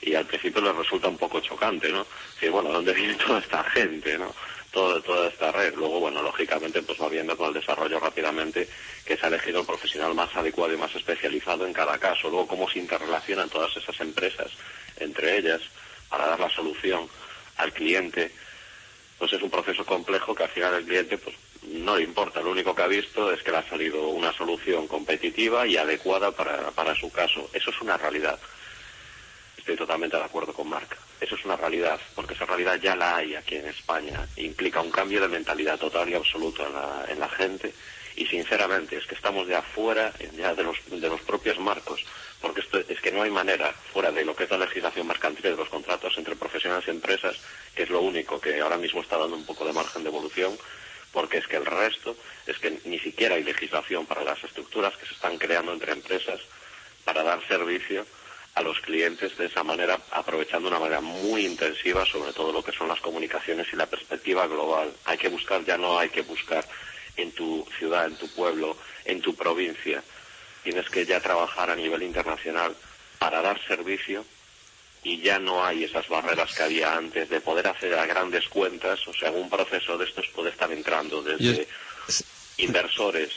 y 0.00 0.14
al 0.14 0.26
principio 0.26 0.62
les 0.62 0.74
resulta 0.74 1.08
un 1.08 1.18
poco 1.18 1.40
chocante, 1.40 1.90
¿no? 1.90 2.06
Bueno, 2.50 2.70
¿dónde 2.70 2.92
viene 2.92 3.14
toda 3.26 3.40
esta 3.40 3.64
gente, 3.64 4.16
no? 4.16 4.32
Todo, 4.70 5.00
toda 5.02 5.28
esta 5.28 5.50
red. 5.52 5.74
Luego, 5.74 6.00
bueno, 6.00 6.22
lógicamente, 6.22 6.82
pues 6.82 7.00
va 7.00 7.08
viendo 7.08 7.36
con 7.36 7.48
el 7.48 7.54
desarrollo 7.54 7.98
rápidamente 7.98 8.68
que 9.04 9.16
se 9.16 9.24
ha 9.24 9.28
elegido 9.28 9.60
el 9.60 9.66
profesional 9.66 10.14
más 10.14 10.34
adecuado 10.36 10.74
y 10.74 10.76
más 10.76 10.94
especializado 10.94 11.66
en 11.66 11.72
cada 11.72 11.98
caso. 11.98 12.28
Luego, 12.28 12.46
cómo 12.46 12.68
se 12.68 12.78
interrelacionan 12.78 13.48
todas 13.48 13.74
esas 13.76 13.98
empresas 14.00 14.50
entre 14.98 15.38
ellas 15.38 15.62
para 16.10 16.26
dar 16.26 16.40
la 16.40 16.50
solución 16.50 17.08
al 17.56 17.72
cliente, 17.72 18.30
pues 19.18 19.32
es 19.32 19.42
un 19.42 19.50
proceso 19.50 19.84
complejo 19.84 20.34
que 20.34 20.44
al 20.44 20.50
final 20.50 20.74
el 20.74 20.84
cliente, 20.84 21.18
pues 21.18 21.34
no 21.66 21.96
le 21.96 22.04
importa. 22.04 22.40
Lo 22.40 22.50
único 22.50 22.74
que 22.74 22.82
ha 22.82 22.86
visto 22.86 23.32
es 23.32 23.42
que 23.42 23.50
le 23.50 23.58
ha 23.58 23.68
salido 23.68 24.08
una 24.08 24.32
solución 24.32 24.86
competitiva 24.86 25.66
y 25.66 25.76
adecuada 25.76 26.30
para, 26.30 26.70
para 26.70 26.94
su 26.94 27.10
caso. 27.10 27.50
Eso 27.52 27.70
es 27.70 27.80
una 27.80 27.96
realidad. 27.96 28.38
Estoy 29.56 29.76
totalmente 29.76 30.16
de 30.16 30.24
acuerdo 30.24 30.52
con 30.52 30.68
Marc. 30.68 30.96
Eso 31.20 31.34
es 31.34 31.44
una 31.44 31.56
realidad, 31.56 31.98
porque 32.14 32.34
esa 32.34 32.44
realidad 32.44 32.78
ya 32.80 32.94
la 32.94 33.16
hay 33.16 33.34
aquí 33.34 33.56
en 33.56 33.66
España. 33.66 34.26
Implica 34.36 34.80
un 34.80 34.90
cambio 34.90 35.20
de 35.20 35.28
mentalidad 35.28 35.78
total 35.78 36.08
y 36.08 36.14
absoluto 36.14 36.66
en 36.66 36.72
la, 36.72 37.04
en 37.08 37.18
la 37.18 37.28
gente. 37.28 37.72
Y 38.16 38.26
sinceramente, 38.26 38.96
es 38.96 39.06
que 39.06 39.14
estamos 39.14 39.46
ya 39.46 39.60
fuera 39.60 40.12
ya 40.36 40.54
de 40.54 40.62
los, 40.62 40.78
de 40.88 41.08
los 41.08 41.20
propios 41.22 41.58
marcos, 41.58 42.04
porque 42.40 42.60
esto, 42.60 42.78
es 42.78 43.00
que 43.00 43.12
no 43.12 43.22
hay 43.22 43.30
manera, 43.30 43.72
fuera 43.92 44.10
de 44.10 44.24
lo 44.24 44.34
que 44.34 44.44
es 44.44 44.50
la 44.50 44.58
legislación 44.58 45.06
mercantil 45.06 45.42
de 45.42 45.56
los 45.56 45.68
contratos 45.68 46.16
entre 46.16 46.36
profesionales 46.36 46.86
y 46.86 46.90
empresas, 46.90 47.36
que 47.74 47.82
es 47.82 47.90
lo 47.90 48.00
único 48.00 48.40
que 48.40 48.60
ahora 48.60 48.78
mismo 48.78 49.02
está 49.02 49.18
dando 49.18 49.36
un 49.36 49.44
poco 49.44 49.66
de 49.66 49.72
margen 49.74 50.02
de 50.02 50.08
evolución, 50.08 50.56
porque 51.16 51.38
es 51.38 51.46
que 51.46 51.56
el 51.56 51.64
resto 51.64 52.14
es 52.46 52.58
que 52.58 52.78
ni 52.84 52.98
siquiera 52.98 53.36
hay 53.36 53.42
legislación 53.42 54.04
para 54.04 54.22
las 54.22 54.44
estructuras 54.44 54.94
que 54.98 55.06
se 55.06 55.14
están 55.14 55.38
creando 55.38 55.72
entre 55.72 55.92
empresas 55.92 56.38
para 57.06 57.22
dar 57.22 57.40
servicio 57.48 58.04
a 58.52 58.60
los 58.60 58.78
clientes 58.80 59.34
de 59.38 59.46
esa 59.46 59.64
manera, 59.64 59.98
aprovechando 60.10 60.68
de 60.68 60.76
una 60.76 60.84
manera 60.84 61.00
muy 61.00 61.46
intensiva 61.46 62.04
sobre 62.04 62.34
todo 62.34 62.52
lo 62.52 62.62
que 62.62 62.72
son 62.72 62.88
las 62.88 63.00
comunicaciones 63.00 63.66
y 63.72 63.76
la 63.76 63.86
perspectiva 63.86 64.46
global. 64.46 64.92
Hay 65.06 65.16
que 65.16 65.30
buscar, 65.30 65.64
ya 65.64 65.78
no 65.78 65.98
hay 65.98 66.10
que 66.10 66.20
buscar 66.20 66.66
en 67.16 67.32
tu 67.32 67.66
ciudad, 67.78 68.04
en 68.04 68.16
tu 68.16 68.28
pueblo, 68.28 68.76
en 69.06 69.22
tu 69.22 69.34
provincia. 69.34 70.02
Tienes 70.64 70.90
que 70.90 71.06
ya 71.06 71.20
trabajar 71.20 71.70
a 71.70 71.76
nivel 71.76 72.02
internacional 72.02 72.76
para 73.18 73.40
dar 73.40 73.58
servicio 73.66 74.22
y 75.06 75.20
ya 75.20 75.38
no 75.38 75.64
hay 75.64 75.84
esas 75.84 76.08
barreras 76.08 76.52
que 76.52 76.64
había 76.64 76.96
antes 76.96 77.28
de 77.28 77.40
poder 77.40 77.68
hacer 77.68 77.94
a 77.94 78.06
grandes 78.06 78.48
cuentas. 78.48 79.06
O 79.06 79.14
sea, 79.14 79.30
un 79.30 79.48
proceso 79.48 79.96
de 79.96 80.04
estos 80.04 80.26
puede 80.34 80.50
estar 80.50 80.70
entrando 80.72 81.22
desde 81.22 81.68
inversores, 82.56 83.30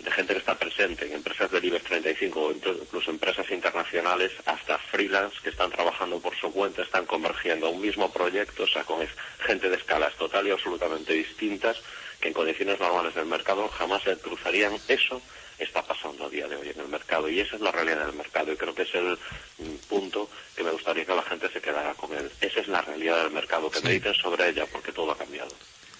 de 0.00 0.10
gente 0.10 0.32
que 0.32 0.40
está 0.40 0.58
presente 0.58 1.06
en 1.06 1.12
empresas 1.12 1.52
del 1.52 1.64
IBEX 1.66 1.84
35 1.84 2.40
o 2.40 2.50
incluso 2.50 3.12
empresas 3.12 3.48
internacionales 3.52 4.32
hasta 4.44 4.76
freelance 4.76 5.36
que 5.40 5.50
están 5.50 5.70
trabajando 5.70 6.18
por 6.18 6.34
su 6.34 6.52
cuenta, 6.52 6.82
están 6.82 7.06
convergiendo 7.06 7.68
a 7.68 7.70
un 7.70 7.80
mismo 7.80 8.12
proyecto, 8.12 8.64
o 8.64 8.66
sea, 8.66 8.82
con 8.82 8.98
gente 9.46 9.70
de 9.70 9.76
escalas 9.76 10.16
total 10.16 10.48
y 10.48 10.50
absolutamente 10.50 11.12
distintas 11.12 11.80
que 12.20 12.26
en 12.26 12.34
condiciones 12.34 12.80
normales 12.80 13.14
del 13.14 13.26
mercado 13.26 13.68
jamás 13.68 14.02
se 14.02 14.18
cruzarían. 14.18 14.76
Eso 14.88 15.22
está 15.58 15.82
pasando 15.82 16.26
a 16.26 16.28
día 16.28 16.48
de 16.48 16.56
hoy 16.56 16.68
en 16.68 16.80
el 16.80 16.88
mercado 16.88 17.28
y 17.28 17.40
esa 17.40 17.56
es 17.56 17.62
la 17.62 17.72
realidad 17.72 18.06
del 18.06 18.16
mercado 18.16 18.52
y 18.52 18.56
creo 18.56 18.74
que 18.74 18.82
es 18.82 18.94
el 18.94 19.18
mm, 19.58 19.76
punto 19.88 20.28
que 20.56 20.62
me 20.62 20.70
gustaría 20.70 21.04
que 21.04 21.14
la 21.14 21.22
gente 21.22 21.48
se 21.50 21.60
quedara 21.60 21.94
con 21.94 22.12
él. 22.14 22.30
Esa 22.40 22.60
es 22.60 22.68
la 22.68 22.82
realidad 22.82 23.22
del 23.22 23.32
mercado, 23.32 23.70
que 23.70 23.80
mediten 23.80 24.14
sobre 24.14 24.48
ella 24.48 24.66
porque 24.70 24.92
todo 24.92 25.12
ha 25.12 25.18
cambiado. 25.18 25.50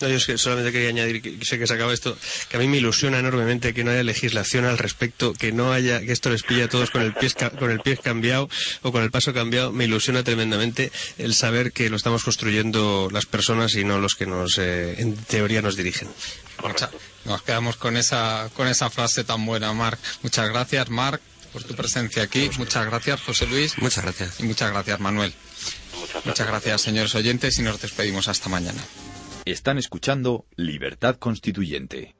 No, 0.00 0.08
yo 0.08 0.16
es 0.16 0.26
que 0.26 0.38
solamente 0.38 0.72
quería 0.72 0.88
añadir, 0.88 1.22
que 1.22 1.44
sé 1.44 1.58
que 1.58 1.66
se 1.66 1.74
acaba 1.74 1.92
esto, 1.92 2.16
que 2.48 2.56
a 2.56 2.60
mí 2.60 2.66
me 2.66 2.78
ilusiona 2.78 3.18
enormemente 3.20 3.72
que 3.72 3.84
no 3.84 3.92
haya 3.92 4.02
legislación 4.02 4.64
al 4.64 4.76
respecto, 4.76 5.32
que 5.32 5.52
no 5.52 5.72
haya, 5.72 6.00
que 6.00 6.12
esto 6.12 6.30
les 6.30 6.42
pilla 6.42 6.64
a 6.64 6.68
todos 6.68 6.90
con 6.90 7.02
el 7.02 7.14
pie, 7.14 7.30
con 7.58 7.70
el 7.70 7.80
pie 7.80 7.96
cambiado 7.96 8.48
o 8.82 8.90
con 8.90 9.02
el 9.02 9.10
paso 9.10 9.32
cambiado. 9.32 9.72
Me 9.72 9.84
ilusiona 9.84 10.24
tremendamente 10.24 10.90
el 11.18 11.34
saber 11.34 11.72
que 11.72 11.90
lo 11.90 11.96
estamos 11.96 12.24
construyendo 12.24 13.08
las 13.12 13.26
personas 13.26 13.74
y 13.76 13.84
no 13.84 14.00
los 14.00 14.14
que 14.16 14.26
nos, 14.26 14.58
eh, 14.58 14.96
en 14.98 15.16
teoría, 15.16 15.62
nos 15.62 15.76
dirigen. 15.76 16.08
Nos 17.24 17.42
quedamos 17.42 17.76
con 17.76 17.96
esa, 17.96 18.50
con 18.54 18.68
esa 18.68 18.90
frase 18.90 19.24
tan 19.24 19.44
buena, 19.46 19.72
Marc. 19.72 19.98
Muchas 20.22 20.48
gracias, 20.48 20.90
Marc, 20.90 21.20
por 21.52 21.62
tu 21.62 21.74
presencia 21.74 22.22
aquí. 22.22 22.50
Muchas 22.58 22.86
gracias, 22.86 23.20
José 23.22 23.46
Luis. 23.46 23.78
Muchas 23.78 24.04
gracias. 24.04 24.40
Y 24.40 24.44
muchas 24.44 24.70
gracias, 24.70 25.00
Manuel. 25.00 25.34
Muchas 26.24 26.46
gracias, 26.46 26.80
señores 26.82 27.14
oyentes, 27.14 27.58
y 27.58 27.62
nos 27.62 27.80
despedimos 27.80 28.28
hasta 28.28 28.48
mañana. 28.48 28.82
Están 29.44 29.78
escuchando 29.78 30.46
Libertad 30.56 31.16
Constituyente. 31.16 32.14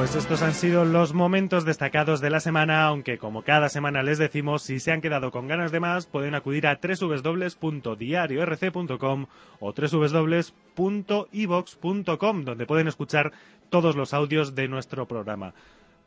Pues 0.00 0.16
estos 0.16 0.40
han 0.40 0.54
sido 0.54 0.86
los 0.86 1.12
momentos 1.12 1.66
destacados 1.66 2.22
de 2.22 2.30
la 2.30 2.40
semana, 2.40 2.84
aunque 2.84 3.18
como 3.18 3.42
cada 3.42 3.68
semana 3.68 4.02
les 4.02 4.16
decimos, 4.16 4.62
si 4.62 4.80
se 4.80 4.92
han 4.92 5.02
quedado 5.02 5.30
con 5.30 5.46
ganas 5.46 5.72
de 5.72 5.80
más, 5.80 6.06
pueden 6.06 6.34
acudir 6.34 6.66
a 6.66 6.80
www.diariorc.com 6.82 9.26
o 9.60 9.74
www.evox.com, 9.74 10.44
donde 12.46 12.64
pueden 12.64 12.88
escuchar 12.88 13.32
todos 13.68 13.94
los 13.94 14.14
audios 14.14 14.54
de 14.54 14.68
nuestro 14.68 15.06
programa. 15.06 15.52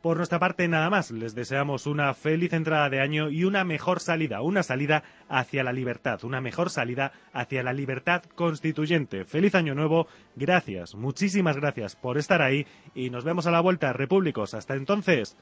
Por 0.04 0.18
nuestra 0.18 0.38
parte, 0.38 0.68
nada 0.68 0.90
más. 0.90 1.10
Les 1.10 1.34
deseamos 1.34 1.86
una 1.86 2.12
feliz 2.12 2.52
entrada 2.52 2.90
de 2.90 3.00
año 3.00 3.30
y 3.30 3.44
una 3.44 3.64
mejor 3.64 4.00
salida, 4.00 4.42
una 4.42 4.62
salida 4.62 5.02
hacia 5.30 5.64
la 5.64 5.72
libertad, 5.72 6.22
una 6.24 6.42
mejor 6.42 6.68
salida 6.68 7.12
hacia 7.32 7.62
la 7.62 7.72
libertad 7.72 8.22
constituyente. 8.34 9.24
Feliz 9.24 9.54
año 9.54 9.74
nuevo, 9.74 10.06
gracias, 10.36 10.94
muchísimas 10.94 11.56
gracias 11.56 11.96
por 11.96 12.18
estar 12.18 12.42
ahí 12.42 12.66
y 12.94 13.08
nos 13.08 13.24
vemos 13.24 13.46
a 13.46 13.50
la 13.50 13.62
vuelta, 13.62 13.94
repúblicos. 13.94 14.52
Hasta 14.52 14.74
entonces, 14.74 15.38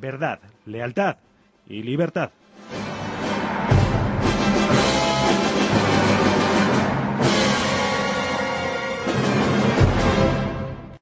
verdad, 0.00 0.38
lealtad 0.64 1.16
y 1.66 1.82
libertad. 1.82 2.30